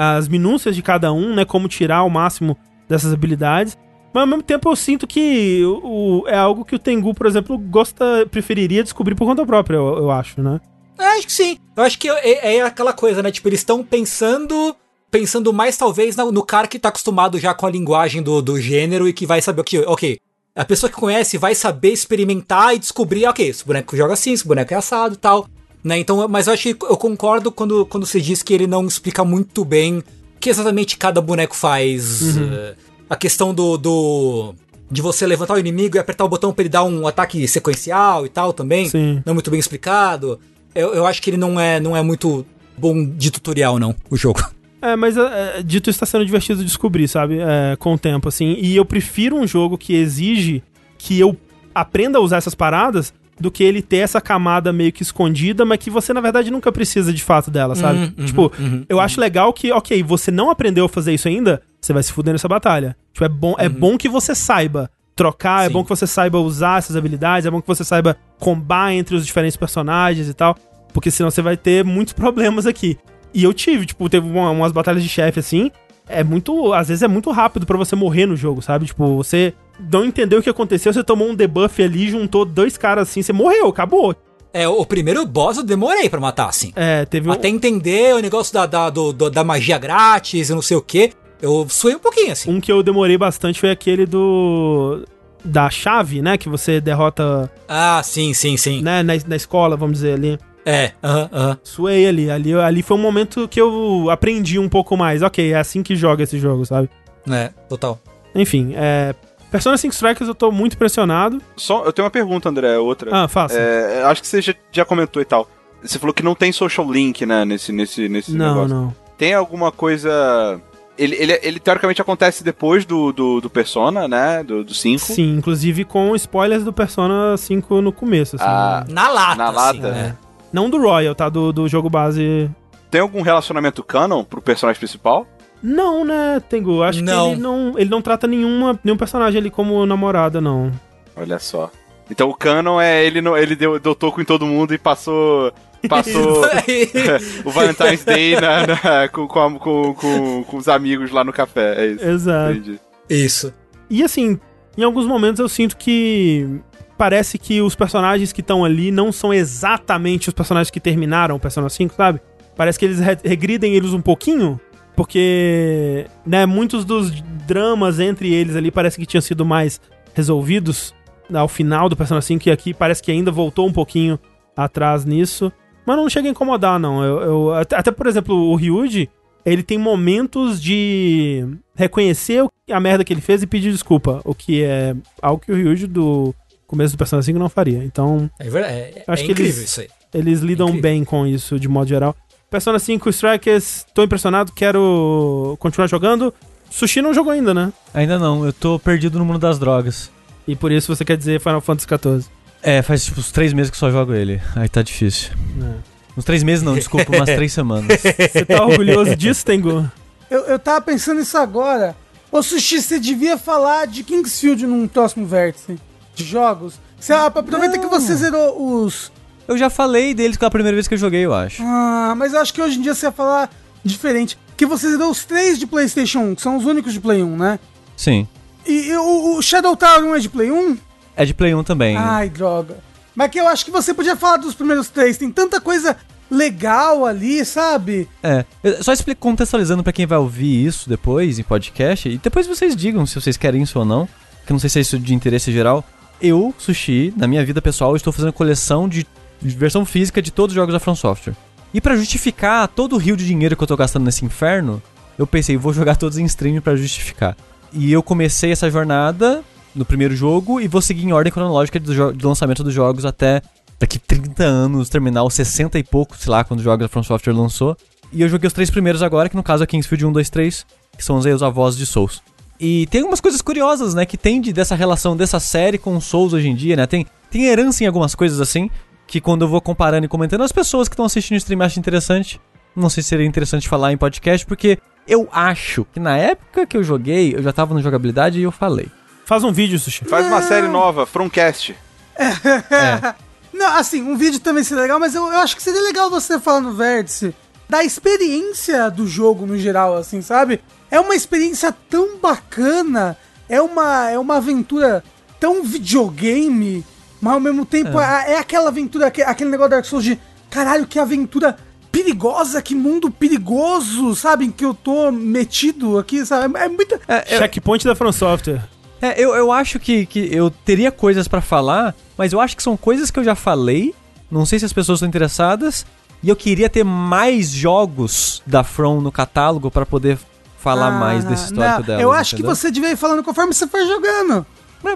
as 0.00 0.28
minúcias 0.28 0.74
de 0.74 0.82
cada 0.82 1.12
um, 1.12 1.34
né? 1.34 1.44
Como 1.44 1.68
tirar 1.68 2.04
o 2.04 2.08
máximo 2.08 2.56
dessas 2.88 3.12
habilidades. 3.12 3.76
Mas 4.14 4.22
ao 4.22 4.26
mesmo 4.26 4.42
tempo 4.42 4.70
eu 4.70 4.74
sinto 4.74 5.06
que 5.06 5.62
o, 5.64 6.24
é 6.26 6.36
algo 6.36 6.64
que 6.64 6.74
o 6.74 6.78
Tengu, 6.78 7.14
por 7.14 7.26
exemplo, 7.26 7.58
gosta, 7.58 8.26
preferiria 8.30 8.82
descobrir 8.82 9.14
por 9.14 9.26
conta 9.26 9.44
própria, 9.44 9.76
eu, 9.76 9.98
eu 9.98 10.10
acho, 10.10 10.40
né? 10.40 10.58
É, 10.98 11.18
acho 11.18 11.26
que 11.26 11.32
sim. 11.32 11.58
Eu 11.76 11.82
acho 11.82 11.98
que 11.98 12.08
é, 12.08 12.56
é 12.56 12.62
aquela 12.62 12.94
coisa, 12.94 13.22
né? 13.22 13.30
Tipo, 13.30 13.48
eles 13.48 13.60
estão 13.60 13.84
pensando. 13.84 14.74
Pensando 15.10 15.52
mais, 15.52 15.76
talvez, 15.76 16.14
no, 16.16 16.30
no 16.30 16.44
cara 16.44 16.68
que 16.68 16.78
tá 16.78 16.88
acostumado 16.88 17.38
já 17.38 17.52
com 17.52 17.66
a 17.66 17.70
linguagem 17.70 18.22
do, 18.22 18.40
do 18.40 18.60
gênero 18.60 19.08
e 19.08 19.12
que 19.12 19.26
vai 19.26 19.42
saber 19.42 19.60
o 19.60 19.64
que. 19.64 19.78
Ok. 19.80 20.18
A 20.54 20.64
pessoa 20.64 20.90
que 20.90 20.96
conhece 20.96 21.36
vai 21.36 21.54
saber 21.54 21.92
experimentar 21.92 22.74
e 22.74 22.78
descobrir, 22.78 23.26
ok, 23.26 23.48
esse 23.48 23.64
boneco 23.64 23.96
joga 23.96 24.14
assim, 24.14 24.32
esse 24.32 24.46
boneco 24.46 24.72
é 24.72 24.76
assado 24.76 25.14
e 25.14 25.18
tal. 25.18 25.46
Né? 25.82 25.98
Então, 25.98 26.28
mas 26.28 26.46
eu 26.46 26.52
acho 26.52 26.74
que 26.74 26.84
eu 26.84 26.96
concordo 26.96 27.50
quando, 27.50 27.86
quando 27.86 28.06
você 28.06 28.20
diz 28.20 28.42
que 28.42 28.52
ele 28.52 28.66
não 28.66 28.86
explica 28.86 29.24
muito 29.24 29.64
bem 29.64 29.98
o 29.98 30.04
que 30.38 30.50
exatamente 30.50 30.96
cada 30.96 31.20
boneco 31.20 31.56
faz. 31.56 32.36
eh, 32.38 32.74
a 33.08 33.16
questão 33.16 33.52
do, 33.52 33.76
do. 33.76 34.54
De 34.90 35.02
você 35.02 35.26
levantar 35.26 35.54
o 35.54 35.58
inimigo 35.58 35.96
e 35.96 35.98
apertar 35.98 36.24
o 36.24 36.28
botão 36.28 36.52
pra 36.52 36.62
ele 36.62 36.68
dar 36.68 36.84
um 36.84 37.06
ataque 37.06 37.46
sequencial 37.48 38.26
e 38.26 38.28
tal 38.28 38.52
também 38.52 38.88
Sim. 38.88 39.22
não 39.24 39.32
é 39.32 39.34
muito 39.34 39.50
bem 39.50 39.60
explicado. 39.60 40.38
Eu, 40.74 40.94
eu 40.94 41.06
acho 41.06 41.20
que 41.22 41.30
ele 41.30 41.36
não 41.36 41.58
é, 41.58 41.80
não 41.80 41.96
é 41.96 42.02
muito 42.02 42.44
bom 42.76 43.04
de 43.04 43.30
tutorial, 43.30 43.78
não, 43.78 43.94
o 44.10 44.16
jogo. 44.16 44.42
É, 44.82 44.96
mas 44.96 45.14
é, 45.14 45.58
é, 45.58 45.62
dito 45.62 45.90
isso, 45.90 46.00
tá 46.00 46.06
sendo 46.06 46.24
divertido 46.24 46.64
descobrir, 46.64 47.06
sabe? 47.06 47.38
É, 47.38 47.76
com 47.76 47.92
o 47.92 47.98
tempo, 47.98 48.30
assim. 48.30 48.56
E 48.58 48.74
eu 48.74 48.82
prefiro 48.82 49.36
um 49.36 49.46
jogo 49.46 49.76
que 49.76 49.94
exige 49.94 50.62
que 50.96 51.20
eu 51.20 51.36
aprenda 51.74 52.16
a 52.16 52.20
usar 52.22 52.38
essas 52.38 52.54
paradas 52.54 53.12
do 53.40 53.50
que 53.50 53.64
ele 53.64 53.80
ter 53.80 53.96
essa 53.98 54.20
camada 54.20 54.72
meio 54.72 54.92
que 54.92 55.02
escondida, 55.02 55.64
mas 55.64 55.78
que 55.78 55.88
você, 55.90 56.12
na 56.12 56.20
verdade, 56.20 56.50
nunca 56.50 56.70
precisa 56.70 57.12
de 57.12 57.22
fato 57.24 57.50
dela, 57.50 57.74
sabe? 57.74 57.98
Uhum, 57.98 58.12
uhum, 58.18 58.24
tipo, 58.26 58.52
uhum, 58.58 58.84
eu 58.88 59.00
acho 59.00 59.18
legal 59.20 59.52
que, 59.52 59.72
ok, 59.72 60.02
você 60.02 60.30
não 60.30 60.50
aprendeu 60.50 60.84
a 60.84 60.88
fazer 60.88 61.14
isso 61.14 61.26
ainda, 61.26 61.62
você 61.80 61.92
vai 61.92 62.02
se 62.02 62.12
fuder 62.12 62.32
nessa 62.34 62.46
batalha. 62.48 62.94
Tipo, 63.12 63.24
é 63.24 63.28
bom, 63.28 63.54
é 63.58 63.68
bom 63.68 63.96
que 63.96 64.08
você 64.08 64.34
saiba 64.34 64.90
trocar, 65.16 65.60
é 65.60 65.62
Uhum. 65.62 65.66
Sim. 65.68 65.72
bom 65.72 65.82
que 65.84 65.88
você 65.90 66.06
saiba 66.06 66.38
usar 66.38 66.78
essas 66.78 66.94
habilidades, 66.96 67.46
é 67.46 67.50
bom 67.50 67.60
que 67.60 67.66
você 67.68 67.82
saiba 67.84 68.16
combar 68.38 68.92
entre 68.92 69.16
os 69.16 69.24
diferentes 69.26 69.56
personagens 69.56 70.28
e 70.28 70.34
tal, 70.34 70.54
porque 70.92 71.10
senão 71.10 71.30
você 71.30 71.40
vai 71.42 71.56
ter 71.56 71.84
muitos 71.84 72.12
problemas 72.14 72.66
aqui. 72.66 72.98
E 73.32 73.44
eu 73.44 73.54
tive, 73.54 73.86
tipo, 73.86 74.08
teve 74.08 74.28
uma- 74.28 74.50
umas 74.50 74.72
batalhas 74.72 75.02
de 75.02 75.08
chefe 75.08 75.38
assim, 75.40 75.70
é 76.10 76.24
muito, 76.24 76.72
às 76.72 76.88
vezes 76.88 77.02
é 77.02 77.08
muito 77.08 77.30
rápido 77.30 77.64
pra 77.66 77.76
você 77.78 77.94
morrer 77.96 78.26
no 78.26 78.36
jogo, 78.36 78.60
sabe? 78.62 78.86
Tipo, 78.86 79.16
você 79.16 79.52
não 79.92 80.04
entendeu 80.04 80.40
o 80.40 80.42
que 80.42 80.50
aconteceu, 80.50 80.92
você 80.92 81.02
tomou 81.04 81.28
um 81.28 81.34
debuff 81.34 81.82
ali, 81.82 82.10
juntou 82.10 82.44
dois 82.44 82.76
caras 82.76 83.08
assim, 83.08 83.22
você 83.22 83.32
morreu, 83.32 83.68
acabou. 83.68 84.14
É, 84.52 84.66
o 84.66 84.84
primeiro 84.84 85.24
boss 85.24 85.58
eu 85.58 85.62
demorei 85.62 86.08
pra 86.10 86.18
matar, 86.18 86.48
assim. 86.48 86.72
É, 86.74 87.04
teve 87.04 87.28
um... 87.28 87.32
Até 87.32 87.48
entender 87.48 88.14
o 88.16 88.18
negócio 88.20 88.52
da, 88.52 88.66
da, 88.66 88.90
do- 88.90 89.12
da 89.30 89.44
magia 89.44 89.78
grátis 89.78 90.50
e 90.50 90.52
não 90.54 90.60
sei 90.62 90.76
o 90.76 90.82
que. 90.82 91.12
Eu 91.40 91.66
suei 91.68 91.94
um 91.94 91.98
pouquinho, 92.00 92.32
assim. 92.32 92.50
Um 92.52 92.60
que 92.60 92.70
eu 92.72 92.82
demorei 92.82 93.16
bastante 93.16 93.60
foi 93.60 93.70
aquele 93.70 94.04
do. 94.04 95.04
Da 95.42 95.70
chave, 95.70 96.20
né? 96.20 96.36
Que 96.36 96.48
você 96.50 96.80
derrota 96.82 97.50
Ah, 97.66 98.02
sim, 98.04 98.34
sim, 98.34 98.56
sim. 98.58 98.82
né, 98.82 99.02
na, 99.02 99.14
na 99.26 99.36
escola, 99.36 99.74
vamos 99.76 99.94
dizer 99.98 100.14
ali. 100.14 100.38
É, 100.64 100.92
aham, 101.02 101.28
aham. 101.32 101.58
Suei 101.62 102.06
ali. 102.06 102.30
ali. 102.30 102.54
Ali 102.54 102.82
foi 102.82 102.96
um 102.96 103.00
momento 103.00 103.48
que 103.48 103.60
eu 103.60 104.08
aprendi 104.10 104.58
um 104.58 104.68
pouco 104.68 104.96
mais. 104.96 105.22
Ok, 105.22 105.52
é 105.52 105.56
assim 105.56 105.82
que 105.82 105.96
joga 105.96 106.22
esse 106.22 106.38
jogo, 106.38 106.64
sabe? 106.66 106.88
É, 107.30 107.50
total. 107.68 107.98
Enfim, 108.34 108.72
é. 108.76 109.14
Persona 109.50 109.76
5 109.76 109.92
Strikers 109.92 110.28
eu 110.28 110.34
tô 110.34 110.52
muito 110.52 110.74
impressionado. 110.74 111.42
Só, 111.56 111.84
eu 111.84 111.92
tenho 111.92 112.04
uma 112.04 112.10
pergunta, 112.10 112.48
André, 112.48 112.78
outra. 112.78 113.10
Ah, 113.12 113.26
faça. 113.26 113.58
É, 113.58 114.04
acho 114.04 114.20
que 114.20 114.28
você 114.28 114.40
já, 114.40 114.54
já 114.70 114.84
comentou 114.84 115.20
e 115.20 115.24
tal. 115.24 115.48
Você 115.82 115.98
falou 115.98 116.14
que 116.14 116.22
não 116.22 116.36
tem 116.36 116.52
social 116.52 116.88
link, 116.92 117.26
né, 117.26 117.44
nesse, 117.44 117.72
nesse, 117.72 118.08
nesse 118.08 118.32
não, 118.32 118.54
negócio. 118.54 118.76
não. 118.76 118.94
Tem 119.18 119.34
alguma 119.34 119.72
coisa... 119.72 120.60
Ele, 120.96 121.16
ele, 121.16 121.40
ele 121.42 121.58
teoricamente 121.58 122.00
acontece 122.00 122.44
depois 122.44 122.84
do, 122.84 123.10
do, 123.10 123.40
do 123.40 123.50
Persona, 123.50 124.06
né, 124.06 124.44
do, 124.44 124.62
do 124.62 124.74
5. 124.74 124.98
Sim, 125.06 125.36
inclusive 125.38 125.84
com 125.84 126.14
spoilers 126.14 126.62
do 126.62 126.72
Persona 126.72 127.36
5 127.36 127.80
no 127.80 127.90
começo, 127.90 128.36
assim. 128.36 128.44
Ah, 128.46 128.84
Na 128.88 129.08
lata, 129.08 129.34
Na 129.36 129.44
assim, 129.48 129.56
lata? 129.80 129.90
né? 129.92 130.16
Não 130.52 130.68
do 130.70 130.78
Royal, 130.80 131.14
tá? 131.14 131.28
Do, 131.28 131.52
do 131.52 131.68
jogo 131.68 131.88
base. 131.90 132.50
Tem 132.90 133.00
algum 133.00 133.22
relacionamento 133.22 133.82
canon 133.84 134.24
pro 134.24 134.42
personagem 134.42 134.78
principal? 134.80 135.26
Não, 135.62 136.04
né, 136.04 136.40
Tengu? 136.48 136.82
Acho 136.82 137.02
Não. 137.04 137.26
que 137.28 137.32
ele 137.34 137.40
não, 137.42 137.74
ele 137.78 137.90
não 137.90 138.00
trata 138.02 138.26
nenhuma, 138.26 138.78
nenhum 138.82 138.96
personagem 138.96 139.38
ali 139.38 139.50
como 139.50 139.84
namorada, 139.86 140.40
não. 140.40 140.72
Olha 141.14 141.38
só. 141.38 141.70
Então 142.10 142.28
o 142.28 142.34
canon 142.34 142.80
é 142.80 143.04
ele, 143.04 143.20
no, 143.20 143.36
ele 143.36 143.54
deu, 143.54 143.78
deu 143.78 143.94
toco 143.94 144.20
em 144.20 144.24
todo 144.24 144.46
mundo 144.46 144.74
e 144.74 144.78
passou... 144.78 145.52
Passou 145.88 146.42
o 147.44 147.50
Valentine's 147.50 148.04
Day 148.04 148.34
na- 148.40 148.66
na- 148.66 149.08
com, 149.08 149.26
com, 149.28 149.58
com, 149.94 150.44
com 150.44 150.56
os 150.56 150.68
amigos 150.68 151.10
lá 151.10 151.22
no 151.24 151.32
café. 151.32 151.74
É 151.78 151.86
isso. 151.92 152.04
Exato. 152.04 152.52
Entendi. 152.52 152.80
Isso. 153.08 153.54
E 153.88 154.02
assim, 154.02 154.38
em 154.76 154.82
alguns 154.82 155.06
momentos 155.06 155.38
eu 155.40 155.48
sinto 155.48 155.76
que 155.76 156.60
parece 157.00 157.38
que 157.38 157.62
os 157.62 157.74
personagens 157.74 158.30
que 158.30 158.42
estão 158.42 158.62
ali 158.62 158.90
não 158.90 159.10
são 159.10 159.32
exatamente 159.32 160.28
os 160.28 160.34
personagens 160.34 160.70
que 160.70 160.78
terminaram 160.78 161.34
o 161.36 161.40
Persona 161.40 161.70
5, 161.70 161.94
sabe? 161.94 162.20
Parece 162.54 162.78
que 162.78 162.84
eles 162.84 163.00
re- 163.00 163.16
regridem 163.24 163.72
eles 163.74 163.94
um 163.94 164.02
pouquinho, 164.02 164.60
porque, 164.94 166.04
né, 166.26 166.44
muitos 166.44 166.84
dos 166.84 167.10
dramas 167.46 167.98
entre 167.98 168.30
eles 168.34 168.54
ali 168.54 168.70
parece 168.70 168.98
que 168.98 169.06
tinham 169.06 169.22
sido 169.22 169.46
mais 169.46 169.80
resolvidos 170.12 170.94
ao 171.32 171.48
final 171.48 171.88
do 171.88 171.96
Persona 171.96 172.20
5 172.20 172.46
e 172.46 172.52
aqui 172.52 172.74
parece 172.74 173.02
que 173.02 173.10
ainda 173.10 173.30
voltou 173.30 173.66
um 173.66 173.72
pouquinho 173.72 174.18
atrás 174.54 175.06
nisso. 175.06 175.50
Mas 175.86 175.96
não 175.96 176.06
chega 176.10 176.28
a 176.28 176.30
incomodar, 176.30 176.78
não. 176.78 177.02
Eu, 177.02 177.20
eu- 177.22 177.54
até, 177.54 177.90
por 177.90 178.06
exemplo, 178.08 178.34
o 178.34 178.54
Ryuji, 178.56 179.08
ele 179.46 179.62
tem 179.62 179.78
momentos 179.78 180.60
de 180.60 181.46
reconhecer 181.74 182.44
a 182.70 182.78
merda 182.78 183.02
que 183.04 183.12
ele 183.14 183.22
fez 183.22 183.42
e 183.42 183.46
pedir 183.46 183.72
desculpa. 183.72 184.20
O 184.22 184.34
que 184.34 184.62
é 184.62 184.94
algo 185.22 185.40
que 185.42 185.50
o 185.50 185.54
Ryuji 185.56 185.86
do 185.86 186.34
começo 186.70 186.94
do 186.94 186.98
Persona 186.98 187.20
5 187.22 187.38
não 187.38 187.48
faria. 187.48 187.82
Então, 187.84 188.30
É, 188.38 188.48
verdade, 188.48 188.74
é, 188.74 189.04
Acho 189.06 189.22
é 189.22 189.26
que 189.26 189.32
incrível 189.32 189.52
eles- 189.58 189.68
isso 189.70 189.80
aí. 189.80 189.88
eles 190.14 190.40
lidam 190.40 190.68
Incrível. 190.68 190.82
bem 190.82 191.04
com 191.04 191.26
isso 191.26 191.58
de 191.58 191.68
modo 191.68 191.88
geral. 191.88 192.14
Persona 192.50 192.78
5 192.78 193.08
Strikers, 193.10 193.84
tô 193.94 194.02
impressionado, 194.04 194.52
quero 194.52 195.56
continuar 195.60 195.86
jogando. 195.88 196.32
Sushi 196.70 197.02
não 197.02 197.12
jogou 197.12 197.32
ainda, 197.32 197.52
né? 197.52 197.72
Ainda 197.92 198.18
não, 198.18 198.44
eu 198.46 198.52
tô 198.52 198.78
perdido 198.78 199.18
no 199.18 199.24
mundo 199.24 199.38
das 199.38 199.58
drogas. 199.58 200.10
E 200.46 200.54
por 200.56 200.70
isso 200.72 200.94
você 200.94 201.04
quer 201.04 201.16
dizer 201.16 201.40
Final 201.40 201.60
Fantasy 201.60 201.86
XIV. 201.88 202.24
É, 202.62 202.82
faz 202.82 203.04
tipo 203.04 203.20
uns 203.20 203.30
três 203.32 203.52
meses 203.52 203.70
que 203.70 203.76
só 203.76 203.90
jogo 203.90 204.12
ele. 204.14 204.40
Aí 204.56 204.68
tá 204.68 204.82
difícil. 204.82 205.30
É. 205.62 205.74
Uns 206.16 206.24
três 206.24 206.42
meses 206.42 206.62
não, 206.62 206.74
desculpa, 206.74 207.14
umas 207.16 207.28
três 207.30 207.52
semanas. 207.52 207.86
Você 208.02 208.44
tá 208.44 208.64
orgulhoso 208.64 209.14
disso, 209.16 209.44
Tengu? 209.44 209.88
Eu, 210.30 210.40
eu 210.46 210.58
tava 210.58 210.80
pensando 210.80 211.18
nisso 211.18 211.38
agora. 211.38 211.96
Ô, 212.32 212.42
Sushi, 212.42 212.80
você 212.80 213.00
devia 213.00 213.36
falar 213.36 213.86
de 213.88 214.04
Kingsfield 214.04 214.64
num 214.66 214.86
próximo 214.86 215.26
vértice 215.26 215.76
de 216.24 216.30
jogos. 216.30 216.74
Você 216.98 217.12
aproveita 217.12 217.78
que 217.78 217.86
você 217.86 218.14
zerou 218.14 218.84
os. 218.84 219.10
Eu 219.48 219.58
já 219.58 219.68
falei 219.68 220.14
deles 220.14 220.36
pela 220.36 220.50
primeira 220.50 220.76
vez 220.76 220.86
que 220.86 220.94
eu 220.94 220.98
joguei, 220.98 221.24
eu 221.24 221.34
acho. 221.34 221.62
Ah, 221.64 222.14
mas 222.16 222.32
eu 222.32 222.40
acho 222.40 222.54
que 222.54 222.62
hoje 222.62 222.78
em 222.78 222.82
dia 222.82 222.94
você 222.94 223.06
ia 223.06 223.12
falar 223.12 223.50
diferente. 223.82 224.38
Que 224.56 224.66
você 224.66 224.90
zerou 224.90 225.10
os 225.10 225.24
três 225.24 225.58
de 225.58 225.66
PlayStation 225.66 226.20
1, 226.20 226.34
que 226.36 226.42
são 226.42 226.56
os 226.56 226.66
únicos 226.66 226.92
de 226.92 227.00
Play 227.00 227.22
1, 227.22 227.36
né? 227.36 227.58
Sim. 227.96 228.28
E, 228.66 228.88
e 228.88 228.96
o, 228.96 229.36
o 229.36 229.42
Shadow 229.42 229.74
Tower 229.74 230.04
1 230.04 230.14
é 230.14 230.18
de 230.20 230.28
Play 230.28 230.50
1? 230.50 230.78
É 231.16 231.24
de 231.24 231.34
Play 231.34 231.54
1 231.54 231.64
também. 231.64 231.96
Ai, 231.96 232.28
droga. 232.28 232.78
Mas 233.14 233.30
que 233.30 233.40
eu 233.40 233.48
acho 233.48 233.64
que 233.64 233.70
você 233.70 233.92
podia 233.92 234.16
falar 234.16 234.36
dos 234.36 234.54
primeiros 234.54 234.88
três. 234.88 235.18
Tem 235.18 235.30
tanta 235.30 235.60
coisa 235.60 235.96
legal 236.30 237.04
ali, 237.04 237.44
sabe? 237.44 238.08
É. 238.22 238.44
Eu 238.62 238.84
só 238.84 238.92
explico 238.92 239.20
contextualizando 239.20 239.82
pra 239.82 239.92
quem 239.92 240.06
vai 240.06 240.18
ouvir 240.18 240.64
isso 240.64 240.88
depois 240.88 241.38
em 241.38 241.42
podcast. 241.42 242.08
E 242.08 242.18
depois 242.18 242.46
vocês 242.46 242.76
digam 242.76 243.04
se 243.04 243.20
vocês 243.20 243.36
querem 243.36 243.62
isso 243.62 243.78
ou 243.78 243.84
não. 243.84 244.06
Que 244.46 244.52
eu 244.52 244.54
não 244.54 244.60
sei 244.60 244.70
se 244.70 244.78
é 244.78 244.82
isso 244.82 244.98
de 244.98 245.14
interesse 245.14 245.52
geral. 245.52 245.84
Eu, 246.20 246.54
Sushi, 246.58 247.14
na 247.16 247.26
minha 247.26 247.44
vida 247.44 247.62
pessoal, 247.62 247.96
estou 247.96 248.12
fazendo 248.12 248.32
coleção 248.32 248.88
de 248.88 249.06
versão 249.42 249.84
física 249.84 250.20
de 250.20 250.30
todos 250.30 250.52
os 250.52 250.56
jogos 250.56 250.72
da 250.72 250.80
From 250.80 250.94
Software. 250.94 251.34
E 251.72 251.80
pra 251.80 251.96
justificar 251.96 252.68
todo 252.68 252.94
o 252.94 252.98
rio 252.98 253.16
de 253.16 253.26
dinheiro 253.26 253.56
que 253.56 253.62
eu 253.62 253.66
tô 253.66 253.76
gastando 253.76 254.04
nesse 254.04 254.24
inferno, 254.24 254.82
eu 255.18 255.26
pensei, 255.26 255.56
vou 255.56 255.72
jogar 255.72 255.96
todos 255.96 256.18
em 256.18 256.24
stream 256.24 256.60
pra 256.60 256.76
justificar. 256.76 257.36
E 257.72 257.92
eu 257.92 258.02
comecei 258.02 258.52
essa 258.52 258.70
jornada 258.70 259.42
no 259.74 259.84
primeiro 259.84 260.14
jogo 260.16 260.60
e 260.60 260.66
vou 260.66 260.82
seguir 260.82 261.04
em 261.04 261.12
ordem 261.12 261.32
cronológica 261.32 261.78
do, 261.78 262.12
do 262.12 262.28
lançamento 262.28 262.64
dos 262.64 262.74
jogos 262.74 263.04
até 263.04 263.40
daqui 263.78 263.98
30 263.98 264.44
anos, 264.44 264.88
terminar 264.88 265.24
os 265.24 265.32
60 265.34 265.78
e 265.78 265.84
pouco, 265.84 266.16
sei 266.16 266.30
lá, 266.30 266.44
quando 266.44 266.58
os 266.58 266.64
jogos 266.64 266.84
da 266.84 266.88
From 266.88 267.02
Software 267.02 267.32
lançou. 267.32 267.76
E 268.12 268.20
eu 268.20 268.28
joguei 268.28 268.48
os 268.48 268.52
três 268.52 268.68
primeiros 268.68 269.02
agora, 269.02 269.28
que 269.28 269.36
no 269.36 269.42
caso 269.42 269.62
é 269.62 269.66
Kingsfield 269.66 270.04
1, 270.06 270.12
2, 270.12 270.30
3, 270.30 270.66
que 270.98 271.04
são 271.04 271.16
os 271.16 271.24
aí 271.24 271.32
os 271.32 271.42
avós 271.42 271.76
de 271.76 271.86
Souls. 271.86 272.20
E 272.60 272.86
tem 272.88 273.00
algumas 273.00 273.22
coisas 273.22 273.40
curiosas, 273.40 273.94
né, 273.94 274.04
que 274.04 274.18
tem 274.18 274.38
de, 274.38 274.52
dessa 274.52 274.74
relação 274.74 275.16
dessa 275.16 275.40
série 275.40 275.78
com 275.78 275.96
o 275.96 276.00
Souls 276.00 276.34
hoje 276.34 276.48
em 276.48 276.54
dia, 276.54 276.76
né? 276.76 276.86
Tem, 276.86 277.06
tem 277.30 277.46
herança 277.46 277.82
em 277.82 277.86
algumas 277.86 278.14
coisas 278.14 278.38
assim, 278.38 278.70
que 279.06 279.18
quando 279.18 279.42
eu 279.42 279.48
vou 279.48 279.62
comparando 279.62 280.04
e 280.04 280.08
comentando, 280.08 280.42
as 280.42 280.52
pessoas 280.52 280.86
que 280.86 280.92
estão 280.92 281.06
assistindo 281.06 281.36
o 281.36 281.38
stream 281.38 281.62
acham 281.62 281.80
interessante. 281.80 282.38
não 282.76 282.90
sei 282.90 283.02
se 283.02 283.08
seria 283.08 283.24
interessante 283.24 283.66
falar 283.66 283.92
em 283.92 283.96
podcast, 283.96 284.44
porque 284.44 284.78
eu 285.08 285.26
acho 285.32 285.86
que 285.86 285.98
na 285.98 286.18
época 286.18 286.66
que 286.66 286.76
eu 286.76 286.84
joguei, 286.84 287.34
eu 287.34 287.42
já 287.42 287.50
tava 287.50 287.72
no 287.72 287.80
jogabilidade 287.80 288.38
e 288.38 288.42
eu 288.42 288.52
falei. 288.52 288.88
Faz 289.24 289.42
um 289.42 289.52
vídeo, 289.52 289.78
Sushi. 289.78 290.04
Faz 290.04 290.26
uma 290.26 290.42
série 290.42 290.68
nova, 290.68 291.06
Fromcast. 291.06 291.74
Não, 293.54 293.76
assim, 293.76 294.02
um 294.02 294.16
vídeo 294.16 294.38
também 294.38 294.62
seria 294.62 294.82
legal, 294.82 295.00
mas 295.00 295.14
eu, 295.14 295.26
eu 295.26 295.38
acho 295.38 295.56
que 295.56 295.62
seria 295.62 295.80
legal 295.80 296.10
você 296.10 296.38
falar 296.38 296.60
no 296.60 296.74
Vértice 296.74 297.34
da 297.68 297.82
experiência 297.82 298.90
do 298.90 299.06
jogo 299.06 299.46
no 299.46 299.56
geral, 299.56 299.96
assim, 299.96 300.20
sabe? 300.20 300.60
É 300.90 300.98
uma 301.00 301.14
experiência 301.14 301.72
tão 301.88 302.18
bacana, 302.18 303.16
é 303.48 303.60
uma, 303.62 304.10
é 304.10 304.18
uma 304.18 304.36
aventura 304.36 305.04
tão 305.38 305.62
videogame, 305.64 306.84
mas 307.20 307.34
ao 307.34 307.40
mesmo 307.40 307.64
tempo 307.64 307.98
é, 308.00 308.32
é 308.32 308.38
aquela 308.38 308.68
aventura, 308.68 309.06
aque- 309.06 309.22
aquele 309.22 309.50
negócio 309.50 309.70
da 309.70 309.76
Dark 309.76 309.86
Souls 309.86 310.04
de 310.04 310.18
caralho, 310.50 310.86
que 310.86 310.98
aventura 310.98 311.56
perigosa, 311.92 312.60
que 312.62 312.74
mundo 312.74 313.10
perigoso, 313.10 314.14
sabe? 314.14 314.46
Em 314.46 314.50
que 314.50 314.64
eu 314.64 314.74
tô 314.74 315.10
metido 315.10 315.98
aqui, 315.98 316.24
sabe? 316.24 316.56
É 316.58 316.68
muita. 316.68 317.00
É, 317.08 317.34
eu, 317.34 317.38
Checkpoint 317.38 317.84
da 317.84 317.94
From 317.94 318.12
Software. 318.12 318.62
é, 319.02 319.20
eu, 319.22 319.34
eu 319.34 319.50
acho 319.52 319.78
que, 319.78 320.06
que 320.06 320.28
eu 320.32 320.50
teria 320.50 320.90
coisas 320.92 321.26
pra 321.28 321.40
falar, 321.40 321.94
mas 322.16 322.32
eu 322.32 322.40
acho 322.40 322.56
que 322.56 322.62
são 322.62 322.76
coisas 322.76 323.10
que 323.10 323.18
eu 323.18 323.24
já 323.24 323.34
falei. 323.34 323.94
Não 324.30 324.46
sei 324.46 324.58
se 324.60 324.64
as 324.64 324.72
pessoas 324.72 324.96
estão 324.98 325.08
interessadas. 325.08 325.84
E 326.22 326.28
eu 326.28 326.36
queria 326.36 326.68
ter 326.68 326.84
mais 326.84 327.48
jogos 327.50 328.42
da 328.46 328.62
From 328.62 329.00
no 329.00 329.10
catálogo 329.10 329.70
pra 329.70 329.84
poder 329.86 330.18
falar 330.62 330.88
Ah, 330.88 330.90
mais 330.98 331.24
desse 331.24 331.44
histórico 331.46 331.78
não, 331.80 331.86
dela. 331.86 332.02
Eu 332.02 332.12
acho 332.12 332.36
que 332.36 332.42
você 332.42 332.70
devia 332.70 332.90
ir 332.90 332.96
falando 332.96 333.22
conforme 333.22 333.52
você 333.52 333.66
for 333.66 333.80
jogando. 333.86 334.46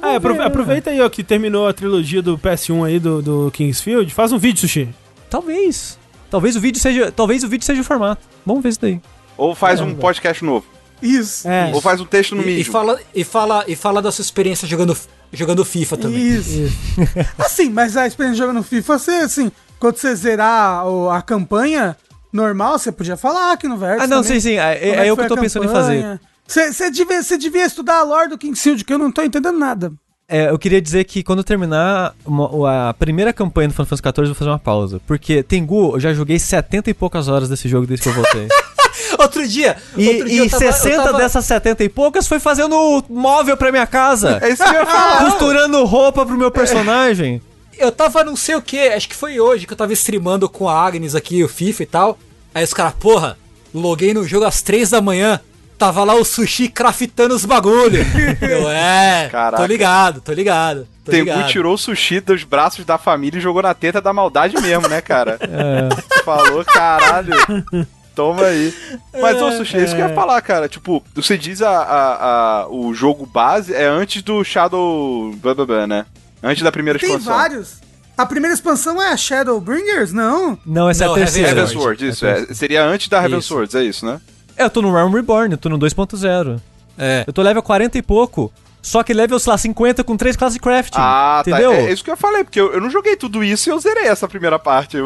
Ah, 0.02 0.16
aprove- 0.16 0.40
aproveita 0.42 0.90
aí, 0.90 1.00
ó, 1.00 1.08
que 1.08 1.22
terminou 1.22 1.68
a 1.68 1.72
trilogia 1.72 2.22
do 2.22 2.38
PS1 2.38 2.84
aí, 2.86 2.98
do, 2.98 3.20
do 3.20 3.50
Kingsfield. 3.52 4.12
Faz 4.14 4.32
um 4.32 4.38
vídeo, 4.38 4.60
Sushi. 4.60 4.88
Talvez. 5.28 5.98
Talvez 6.30 6.56
o 6.56 6.60
vídeo 6.60 6.80
seja. 6.80 7.12
Talvez 7.12 7.42
o 7.44 7.48
vídeo 7.48 7.64
seja 7.64 7.80
o 7.80 7.84
formato. 7.84 8.22
Vamos 8.46 8.62
ver 8.62 8.70
isso 8.70 8.80
daí. 8.80 9.00
Ou 9.36 9.54
faz 9.54 9.80
um 9.80 9.94
podcast 9.94 10.44
novo. 10.44 10.64
Isso. 11.02 11.46
É. 11.48 11.70
Ou 11.74 11.80
faz 11.80 12.00
um 12.00 12.06
texto 12.06 12.34
no 12.34 12.40
E, 12.42 12.44
e 12.44 12.46
Medium. 12.56 12.72
fala, 12.72 13.00
e, 13.14 13.24
fala, 13.24 13.64
e 13.68 13.76
fala 13.76 14.00
da 14.00 14.10
sua 14.10 14.22
experiência 14.22 14.66
jogando, 14.66 14.96
jogando 15.32 15.64
FIFA 15.64 15.96
também. 15.98 16.18
Isso. 16.28 16.72
assim, 17.38 17.68
mas 17.68 17.96
a 17.96 18.06
experiência 18.06 18.38
jogando 18.38 18.62
FIFA, 18.62 18.98
você, 18.98 19.10
assim, 19.12 19.52
quando 19.78 19.96
você 19.96 20.14
zerar 20.16 20.84
a 21.12 21.20
campanha 21.20 21.94
normal, 22.34 22.78
você 22.78 22.90
podia 22.92 23.16
falar 23.16 23.52
aqui 23.52 23.66
no 23.68 23.76
Vértice. 23.78 24.04
Ah, 24.04 24.06
não, 24.06 24.22
também. 24.22 24.40
sim, 24.40 24.50
sim. 24.50 24.58
É, 24.58 24.74
Como 24.90 25.00
é 25.00 25.10
eu 25.10 25.16
que 25.16 25.26
tô 25.26 25.36
pensando 25.36 25.64
em 25.64 25.68
fazer. 25.68 26.20
Você 26.46 26.72
você 26.72 26.90
devia, 26.90 27.22
devia 27.38 27.64
estudar 27.64 27.98
a 27.98 28.02
lore 28.02 28.28
do 28.28 28.36
Kingsfield, 28.36 28.84
que 28.84 28.92
eu 28.92 28.98
não 28.98 29.10
tô 29.10 29.22
entendendo 29.22 29.58
nada. 29.58 29.92
É, 30.28 30.48
eu 30.50 30.58
queria 30.58 30.80
dizer 30.80 31.04
que 31.04 31.22
quando 31.22 31.38
eu 31.40 31.44
terminar 31.44 32.14
uma- 32.24 32.88
a 32.90 32.94
primeira 32.94 33.32
campanha 33.32 33.68
do 33.68 33.74
Final 33.74 33.86
Fantasy 33.86 34.02
XIV, 34.02 34.18
eu 34.20 34.26
vou 34.26 34.34
fazer 34.34 34.50
uma 34.50 34.58
pausa. 34.58 35.00
Porque 35.06 35.42
Tengu, 35.42 35.94
eu 35.96 36.00
já 36.00 36.12
joguei 36.14 36.38
70 36.38 36.90
e 36.90 36.94
poucas 36.94 37.28
horas 37.28 37.48
desse 37.48 37.68
jogo 37.68 37.86
desde 37.86 38.02
que 38.04 38.08
eu 38.08 38.14
voltei. 38.14 38.48
Outro 39.18 39.46
dia, 39.46 39.76
E, 39.96 40.08
outro 40.08 40.24
dia 40.28 40.34
e 40.34 40.38
eu 40.38 40.50
tava- 40.50 40.64
eu 40.64 40.72
60 40.72 41.02
tava- 41.02 41.18
dessas 41.18 41.44
70 41.44 41.84
e 41.84 41.88
poucas 41.88 42.26
foi 42.26 42.38
fazendo 42.40 43.04
móvel 43.08 43.56
pra 43.56 43.70
minha 43.70 43.86
casa. 43.86 44.38
É 44.40 44.48
isso 44.50 44.62
que 44.62 44.68
eu 44.68 44.74
ia 44.74 44.86
falar. 44.86 45.24
costurando 45.30 45.84
roupa 45.84 46.24
pro 46.24 46.36
meu 46.36 46.50
personagem. 46.50 47.40
Eu 47.78 47.90
tava 47.92 48.22
não 48.24 48.36
sei 48.36 48.54
o 48.54 48.62
que, 48.62 48.78
acho 48.88 49.08
que 49.08 49.14
foi 49.16 49.38
hoje 49.40 49.66
que 49.66 49.72
eu 49.72 49.76
tava 49.76 49.92
streamando 49.92 50.48
com 50.48 50.68
a 50.68 50.86
Agnes 50.86 51.14
aqui, 51.14 51.42
o 51.42 51.48
FIFA 51.48 51.82
e 51.82 51.86
tal. 51.86 52.18
Aí 52.54 52.62
os 52.64 52.72
caras, 52.74 52.94
porra, 52.94 53.36
loguei 53.74 54.14
no 54.14 54.26
jogo 54.26 54.44
às 54.44 54.62
3 54.62 54.90
da 54.90 55.00
manhã. 55.00 55.40
Tava 55.76 56.04
lá 56.04 56.14
o 56.14 56.24
sushi 56.24 56.68
craftando 56.68 57.34
os 57.34 57.44
bagulho. 57.44 57.98
eu, 58.40 58.68
é, 58.70 59.28
Caraca. 59.30 59.56
tô 59.62 59.66
ligado, 59.66 60.20
tô 60.20 60.32
ligado. 60.32 60.86
Tô 61.04 61.10
Tengu 61.10 61.24
ligado. 61.24 61.48
tirou 61.48 61.74
o 61.74 61.78
sushi 61.78 62.20
dos 62.20 62.44
braços 62.44 62.84
da 62.84 62.96
família 62.96 63.38
e 63.38 63.42
jogou 63.42 63.60
na 63.60 63.74
teta 63.74 64.00
da 64.00 64.12
maldade 64.12 64.56
mesmo, 64.62 64.88
né, 64.88 65.00
cara? 65.00 65.38
Falou, 66.24 66.64
caralho. 66.64 67.34
Toma 68.14 68.44
aí. 68.44 68.72
Mas, 69.20 69.42
ô, 69.42 69.50
Sushi, 69.50 69.76
é 69.76 69.84
isso 69.84 69.96
que 69.96 70.00
eu 70.00 70.08
ia 70.08 70.14
falar, 70.14 70.40
cara. 70.40 70.68
Tipo, 70.68 71.02
você 71.12 71.36
diz 71.36 71.60
a, 71.60 71.68
a- 71.70 72.60
a- 72.62 72.68
o 72.68 72.94
jogo 72.94 73.26
base 73.26 73.74
é 73.74 73.84
antes 73.86 74.22
do 74.22 74.42
Shadow... 74.44 75.34
blá, 75.42 75.52
blá, 75.54 75.66
blá, 75.66 75.86
né? 75.88 76.06
Antes 76.44 76.62
da 76.62 76.70
primeira 76.70 76.98
Tem 76.98 77.08
expansão. 77.08 77.34
vários. 77.34 77.80
A 78.16 78.26
primeira 78.26 78.54
expansão 78.54 79.02
é 79.02 79.10
a 79.10 79.16
Shadowbringers? 79.16 80.12
Não. 80.12 80.58
Não, 80.64 80.88
essa 80.88 81.06
Não, 81.06 81.12
é 81.12 81.14
a 81.14 81.24
terceira. 81.24 81.48
Heaven 81.48 81.62
Heaven 81.64 81.76
Sword, 81.76 82.06
isso. 82.08 82.26
É, 82.26 82.46
seria 82.54 82.84
antes 82.84 83.08
da 83.08 83.22
Heaven 83.24 83.38
Isso. 83.38 83.48
Swords, 83.48 83.74
é 83.74 83.82
isso, 83.82 84.06
né? 84.06 84.20
É, 84.56 84.64
eu 84.64 84.70
tô 84.70 84.80
no 84.82 84.92
Realm 84.92 85.12
Reborn, 85.12 85.52
eu 85.52 85.58
tô 85.58 85.68
no 85.68 85.78
2.0. 85.78 86.60
É. 86.96 87.24
Eu 87.26 87.32
tô 87.32 87.42
level 87.42 87.62
40 87.62 87.98
e 87.98 88.02
pouco. 88.02 88.52
Só 88.80 89.02
que 89.02 89.14
level, 89.14 89.38
sei 89.38 89.50
lá, 89.50 89.56
50 89.58 90.04
com 90.04 90.14
3 90.16 90.36
classes 90.36 90.54
de 90.54 90.60
crafting. 90.60 90.98
Ah, 91.00 91.38
entendeu? 91.40 91.70
tá. 91.70 91.76
É, 91.78 91.86
é 91.86 91.92
isso 91.92 92.04
que 92.04 92.10
eu 92.10 92.16
falei, 92.16 92.44
porque 92.44 92.60
eu, 92.60 92.72
eu 92.74 92.80
não 92.80 92.90
joguei 92.90 93.16
tudo 93.16 93.42
isso 93.42 93.68
e 93.68 93.72
eu 93.72 93.80
zerei 93.80 94.04
essa 94.08 94.28
primeira 94.28 94.58
parte. 94.58 94.98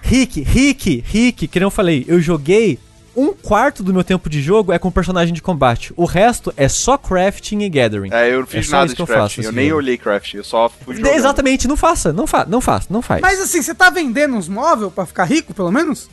Rick, 0.00 0.40
Rick, 0.40 1.04
Rick, 1.06 1.46
que 1.46 1.60
nem 1.60 1.66
eu 1.66 1.70
falei, 1.70 2.04
eu 2.08 2.18
joguei 2.20 2.78
um 3.16 3.32
quarto 3.32 3.82
do 3.82 3.92
meu 3.94 4.04
tempo 4.04 4.28
de 4.28 4.42
jogo 4.42 4.72
é 4.72 4.78
com 4.78 4.90
personagem 4.90 5.32
de 5.34 5.40
combate. 5.40 5.92
O 5.96 6.04
resto 6.04 6.52
é 6.56 6.68
só 6.68 6.98
crafting 6.98 7.60
e 7.60 7.68
gathering. 7.68 8.10
É, 8.12 8.32
eu 8.32 8.40
não 8.40 8.46
fiz 8.46 8.68
É 8.68 8.70
nada 8.72 8.88
de 8.88 8.94
que 8.96 9.02
eu 9.02 9.06
faço 9.06 9.18
crafting. 9.18 9.40
Eu, 9.40 9.44
nesse 9.44 9.56
nem 9.56 9.68
jogo. 9.68 9.78
olhei 9.78 9.96
crafting, 9.98 10.36
eu 10.38 10.44
só 10.44 10.68
fui 10.68 10.96
jogando. 10.96 11.14
Exatamente, 11.14 11.66
não 11.66 11.76
faça, 11.76 12.12
não 12.12 12.26
fa 12.26 12.44
não 12.46 12.60
faça, 12.60 12.86
não 12.90 13.00
faz. 13.02 13.20
Mas 13.22 13.40
assim, 13.40 13.62
você 13.62 13.74
tá 13.74 13.88
vendendo 13.90 14.34
uns 14.36 14.48
móveis 14.48 14.92
pra 14.92 15.06
ficar 15.06 15.24
rico, 15.24 15.54
pelo 15.54 15.70
menos? 15.72 16.08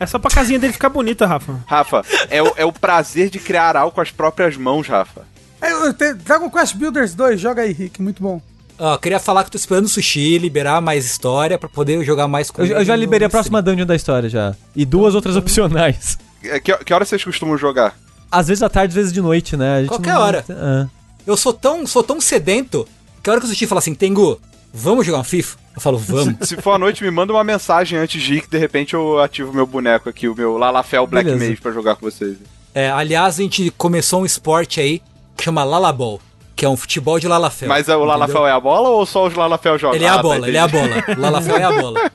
É 0.00 0.06
só 0.06 0.18
pra 0.18 0.30
casinha 0.30 0.58
dele 0.58 0.72
ficar 0.72 0.88
bonita, 0.88 1.26
Rafa. 1.26 1.58
Rafa, 1.66 2.02
é 2.30 2.42
o, 2.42 2.52
é 2.56 2.64
o 2.64 2.72
prazer 2.72 3.30
de 3.30 3.38
criar 3.38 3.76
algo 3.76 3.92
com 3.94 4.00
as 4.00 4.10
próprias 4.10 4.56
mãos, 4.56 4.86
Rafa. 4.86 5.22
É, 5.60 5.72
eu 5.72 5.92
te- 5.92 6.14
Dragon 6.14 6.48
Quest 6.50 6.76
Builders 6.76 7.14
2, 7.14 7.40
joga 7.40 7.62
aí, 7.62 7.72
Rick, 7.72 8.00
muito 8.00 8.22
bom. 8.22 8.40
Ó, 8.78 8.96
queria 8.96 9.18
falar 9.18 9.44
que 9.44 9.50
tô 9.50 9.56
esperando 9.56 9.86
o 9.86 9.88
sushi 9.88 10.38
liberar 10.38 10.80
mais 10.80 11.04
história 11.04 11.58
pra 11.58 11.68
poder 11.68 12.02
jogar 12.04 12.28
mais 12.28 12.50
com 12.50 12.62
eu, 12.62 12.78
eu 12.78 12.84
já 12.84 12.94
liberei 12.94 13.26
a 13.26 13.30
próxima 13.30 13.60
dungeon 13.60 13.86
da 13.86 13.96
história 13.96 14.28
já. 14.28 14.54
E 14.74 14.84
duas 14.84 15.14
outras 15.14 15.36
opcionais. 15.36 16.16
É, 16.44 16.60
Que, 16.60 16.76
que 16.76 16.94
horas 16.94 17.08
vocês 17.08 17.24
costumam 17.24 17.58
jogar? 17.58 17.98
Às 18.30 18.46
vezes 18.48 18.62
à 18.62 18.68
tarde, 18.68 18.92
às 18.92 18.94
vezes 18.94 19.12
de 19.12 19.20
noite, 19.20 19.56
né? 19.56 19.76
A 19.76 19.80
gente 19.80 19.88
Qualquer 19.88 20.16
hora. 20.16 20.44
Ah. 20.50 20.86
Eu 21.26 21.36
sou 21.36 21.52
tão, 21.52 21.86
sou 21.86 22.02
tão 22.02 22.20
sedento 22.20 22.86
que 23.22 23.28
a 23.28 23.32
hora 23.32 23.40
que 23.40 23.46
o 23.46 23.48
Sushi 23.50 23.66
fala 23.66 23.80
assim, 23.80 23.94
Tengu, 23.94 24.40
vamos 24.72 25.04
jogar 25.04 25.18
um 25.18 25.24
FIFA? 25.24 25.58
Eu 25.74 25.80
falo, 25.80 25.98
vamos. 25.98 26.48
Se 26.48 26.56
for 26.56 26.72
à 26.72 26.78
noite, 26.78 27.02
me 27.02 27.10
manda 27.10 27.32
uma 27.32 27.44
mensagem 27.44 27.98
antes 27.98 28.22
de 28.22 28.34
ir, 28.34 28.42
que 28.42 28.50
de 28.50 28.58
repente 28.58 28.94
eu 28.94 29.18
ativo 29.20 29.52
meu 29.52 29.66
boneco 29.66 30.08
aqui, 30.08 30.28
o 30.28 30.34
meu 30.34 30.56
Lalafel 30.56 31.06
Black 31.06 31.24
Beleza. 31.24 31.50
Mage 31.50 31.60
pra 31.60 31.72
jogar 31.72 31.96
com 31.96 32.08
vocês. 32.08 32.36
É, 32.74 32.90
aliás, 32.90 33.38
a 33.38 33.42
gente 33.42 33.70
começou 33.76 34.22
um 34.22 34.26
esporte 34.26 34.80
aí 34.80 35.02
que 35.36 35.44
chama 35.44 35.64
Lalabol, 35.64 36.20
que 36.58 36.64
é 36.64 36.68
um 36.68 36.76
futebol 36.76 37.20
de 37.20 37.28
Lalafel. 37.28 37.68
Mas 37.68 37.88
é, 37.88 37.94
o? 37.96 38.04
Lalafel 38.04 38.44
é 38.44 38.50
a 38.50 38.58
bola 38.58 38.88
ou 38.88 39.06
só 39.06 39.28
os 39.28 39.34
Lalafel 39.34 39.78
jogam? 39.78 39.94
Ele 39.94 40.04
é 40.04 40.08
a 40.08 40.14
Ah, 40.14 40.16
tá, 40.16 40.22
bola, 40.22 40.48
ele 40.48 40.56
é 40.56 40.60
a 40.60 40.66
bola. 40.66 41.04
O 41.16 41.20
Lalafel 41.20 41.56
é 41.56 41.62
a 41.62 41.70
bola. 41.72 42.10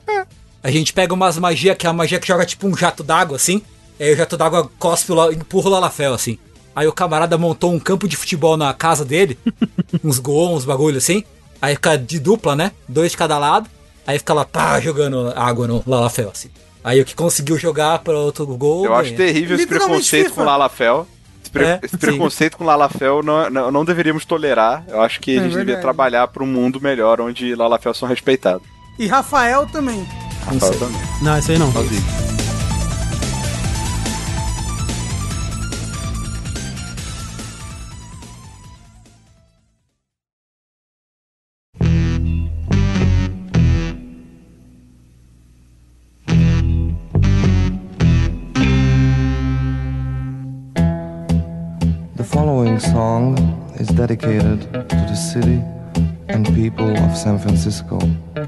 A 0.62 0.70
gente 0.70 0.92
pega 0.92 1.14
umas 1.14 1.38
magias, 1.38 1.74
que 1.78 1.86
é 1.86 1.90
a 1.90 1.94
magia 1.94 2.20
que 2.20 2.26
joga 2.28 2.44
tipo 2.44 2.66
um 2.68 2.76
jato 2.76 3.02
d'água, 3.02 3.36
assim. 3.36 3.62
Aí 3.98 4.12
o 4.12 4.16
jato 4.16 4.36
d'água 4.36 4.70
cospe, 4.78 5.12
empurra 5.32 5.68
o 5.68 5.72
Lalafel, 5.72 6.12
assim. 6.12 6.38
Aí 6.76 6.86
o 6.86 6.92
camarada 6.92 7.38
montou 7.38 7.72
um 7.72 7.80
campo 7.80 8.06
de 8.06 8.16
futebol 8.16 8.54
na 8.54 8.74
casa 8.74 9.02
dele, 9.02 9.38
uns 10.04 10.18
gols, 10.18 10.58
uns 10.58 10.64
bagulho 10.66 10.98
assim. 10.98 11.24
Aí 11.62 11.74
fica 11.74 11.96
de 11.96 12.18
dupla, 12.20 12.54
né? 12.54 12.72
Dois 12.86 13.12
de 13.12 13.16
cada 13.16 13.38
lado. 13.38 13.66
Aí 14.06 14.18
fica 14.18 14.34
lá, 14.34 14.44
pá, 14.44 14.78
jogando 14.78 15.32
água 15.34 15.66
no 15.66 15.82
Lalafel, 15.86 16.28
assim. 16.30 16.50
Aí 16.82 17.00
o 17.00 17.04
que 17.06 17.14
conseguiu 17.14 17.56
jogar 17.56 18.00
para 18.00 18.18
outro 18.18 18.46
gol. 18.46 18.84
Eu 18.84 18.92
acho 18.94 19.14
ganha. 19.14 19.16
terrível 19.16 19.56
esse 19.56 19.66
preconceito 19.66 20.24
FIFA. 20.24 20.34
com 20.34 20.42
o 20.42 20.44
Lalafel. 20.44 21.06
Esse, 21.54 21.64
pre- 21.64 21.64
É, 21.64 21.80
esse 21.82 21.90
sim. 21.92 21.98
preconceito 21.98 22.56
com 22.56 22.64
o 22.64 22.66
Lalafel 22.66 23.22
não, 23.22 23.48
não, 23.50 23.70
não 23.70 23.84
deveríamos 23.84 24.24
tolerar. 24.24 24.84
Eu 24.88 25.00
acho 25.02 25.20
que 25.20 25.32
a 25.32 25.34
É 25.34 25.36
gente 25.38 25.48
devia 25.50 25.64
verdade. 25.64 25.82
trabalhar 25.82 26.26
para 26.28 26.42
um 26.42 26.46
mundo 26.46 26.80
melhor 26.80 27.20
onde 27.20 27.54
Lalafel 27.54 27.94
são 27.94 28.08
respeitados. 28.08 28.66
E 28.98 29.06
Rafael 29.06 29.66
também. 29.66 30.06
Rafael 30.44 30.78
também. 30.78 31.00
Não, 31.22 31.38
isso 31.38 31.50
aí 31.52 31.58
não. 31.58 31.72
Sozinho. 31.72 32.02
Following 52.34 52.78
song 52.80 53.34
is 53.78 53.86
dedicated 53.88 54.60
to 54.88 54.96
the 55.08 55.14
city 55.14 55.62
and 56.28 56.44
people 56.54 56.90
of 57.04 57.16
San 57.16 57.38
Francisco. 57.38 57.98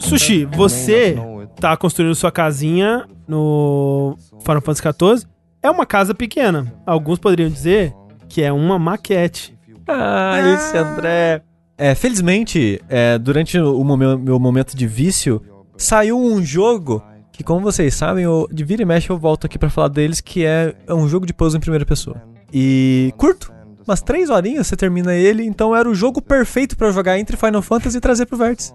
Sushi, 0.00 0.44
você 0.44 1.16
tá 1.60 1.76
construindo 1.76 2.14
sua 2.14 2.30
casinha 2.32 3.06
no 3.28 4.16
Final 4.44 4.60
Fantasy 4.60 4.82
XIV. 4.82 5.26
É 5.62 5.70
uma 5.70 5.86
casa 5.86 6.14
pequena. 6.14 6.72
Alguns 6.84 7.18
poderiam 7.18 7.48
dizer 7.48 7.94
que 8.28 8.42
é 8.42 8.52
uma 8.52 8.78
maquete. 8.78 9.56
Ah, 9.88 10.38
esse 10.54 10.76
André. 10.76 11.42
É, 11.78 11.94
felizmente, 11.94 12.80
é, 12.88 13.18
durante 13.18 13.58
o 13.58 13.84
momen- 13.84 14.18
meu 14.18 14.38
momento 14.40 14.74
de 14.76 14.86
vício, 14.86 15.40
saiu 15.76 16.18
um 16.18 16.42
jogo 16.42 17.02
que, 17.30 17.44
como 17.44 17.60
vocês 17.60 17.94
sabem, 17.94 18.24
eu, 18.24 18.48
de 18.50 18.64
vira 18.64 18.82
e 18.82 18.84
mexe 18.86 19.10
eu 19.10 19.18
volto 19.18 19.44
aqui 19.46 19.58
pra 19.58 19.68
falar 19.68 19.88
deles, 19.88 20.20
que 20.20 20.44
é, 20.44 20.74
é 20.86 20.94
um 20.94 21.06
jogo 21.06 21.26
de 21.26 21.34
puzzle 21.34 21.58
em 21.58 21.60
primeira 21.60 21.84
pessoa. 21.84 22.16
E 22.52 23.12
curto, 23.18 23.52
umas 23.86 24.02
três 24.02 24.30
horinhas 24.30 24.66
você 24.66 24.76
termina 24.76 25.14
ele, 25.14 25.44
então 25.44 25.74
era 25.74 25.88
o 25.88 25.94
jogo 25.94 26.20
perfeito 26.20 26.76
pra 26.76 26.88
eu 26.88 26.92
jogar 26.92 27.18
entre 27.18 27.36
Final 27.36 27.62
Fantasy 27.62 27.98
e 27.98 28.00
trazer 28.00 28.26
pro 28.26 28.36
Vértice. 28.36 28.72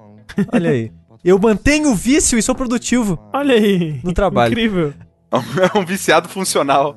Olha 0.53 0.69
aí. 0.69 0.91
Eu 1.23 1.38
mantenho 1.38 1.91
o 1.91 1.95
vício 1.95 2.38
e 2.38 2.41
sou 2.41 2.55
produtivo. 2.55 3.19
Olha 3.31 3.53
aí. 3.55 3.99
No 4.03 4.13
trabalho. 4.13 4.51
Incrível. 4.51 4.93
É 5.31 5.77
um 5.77 5.85
viciado 5.85 6.27
funcional. 6.27 6.95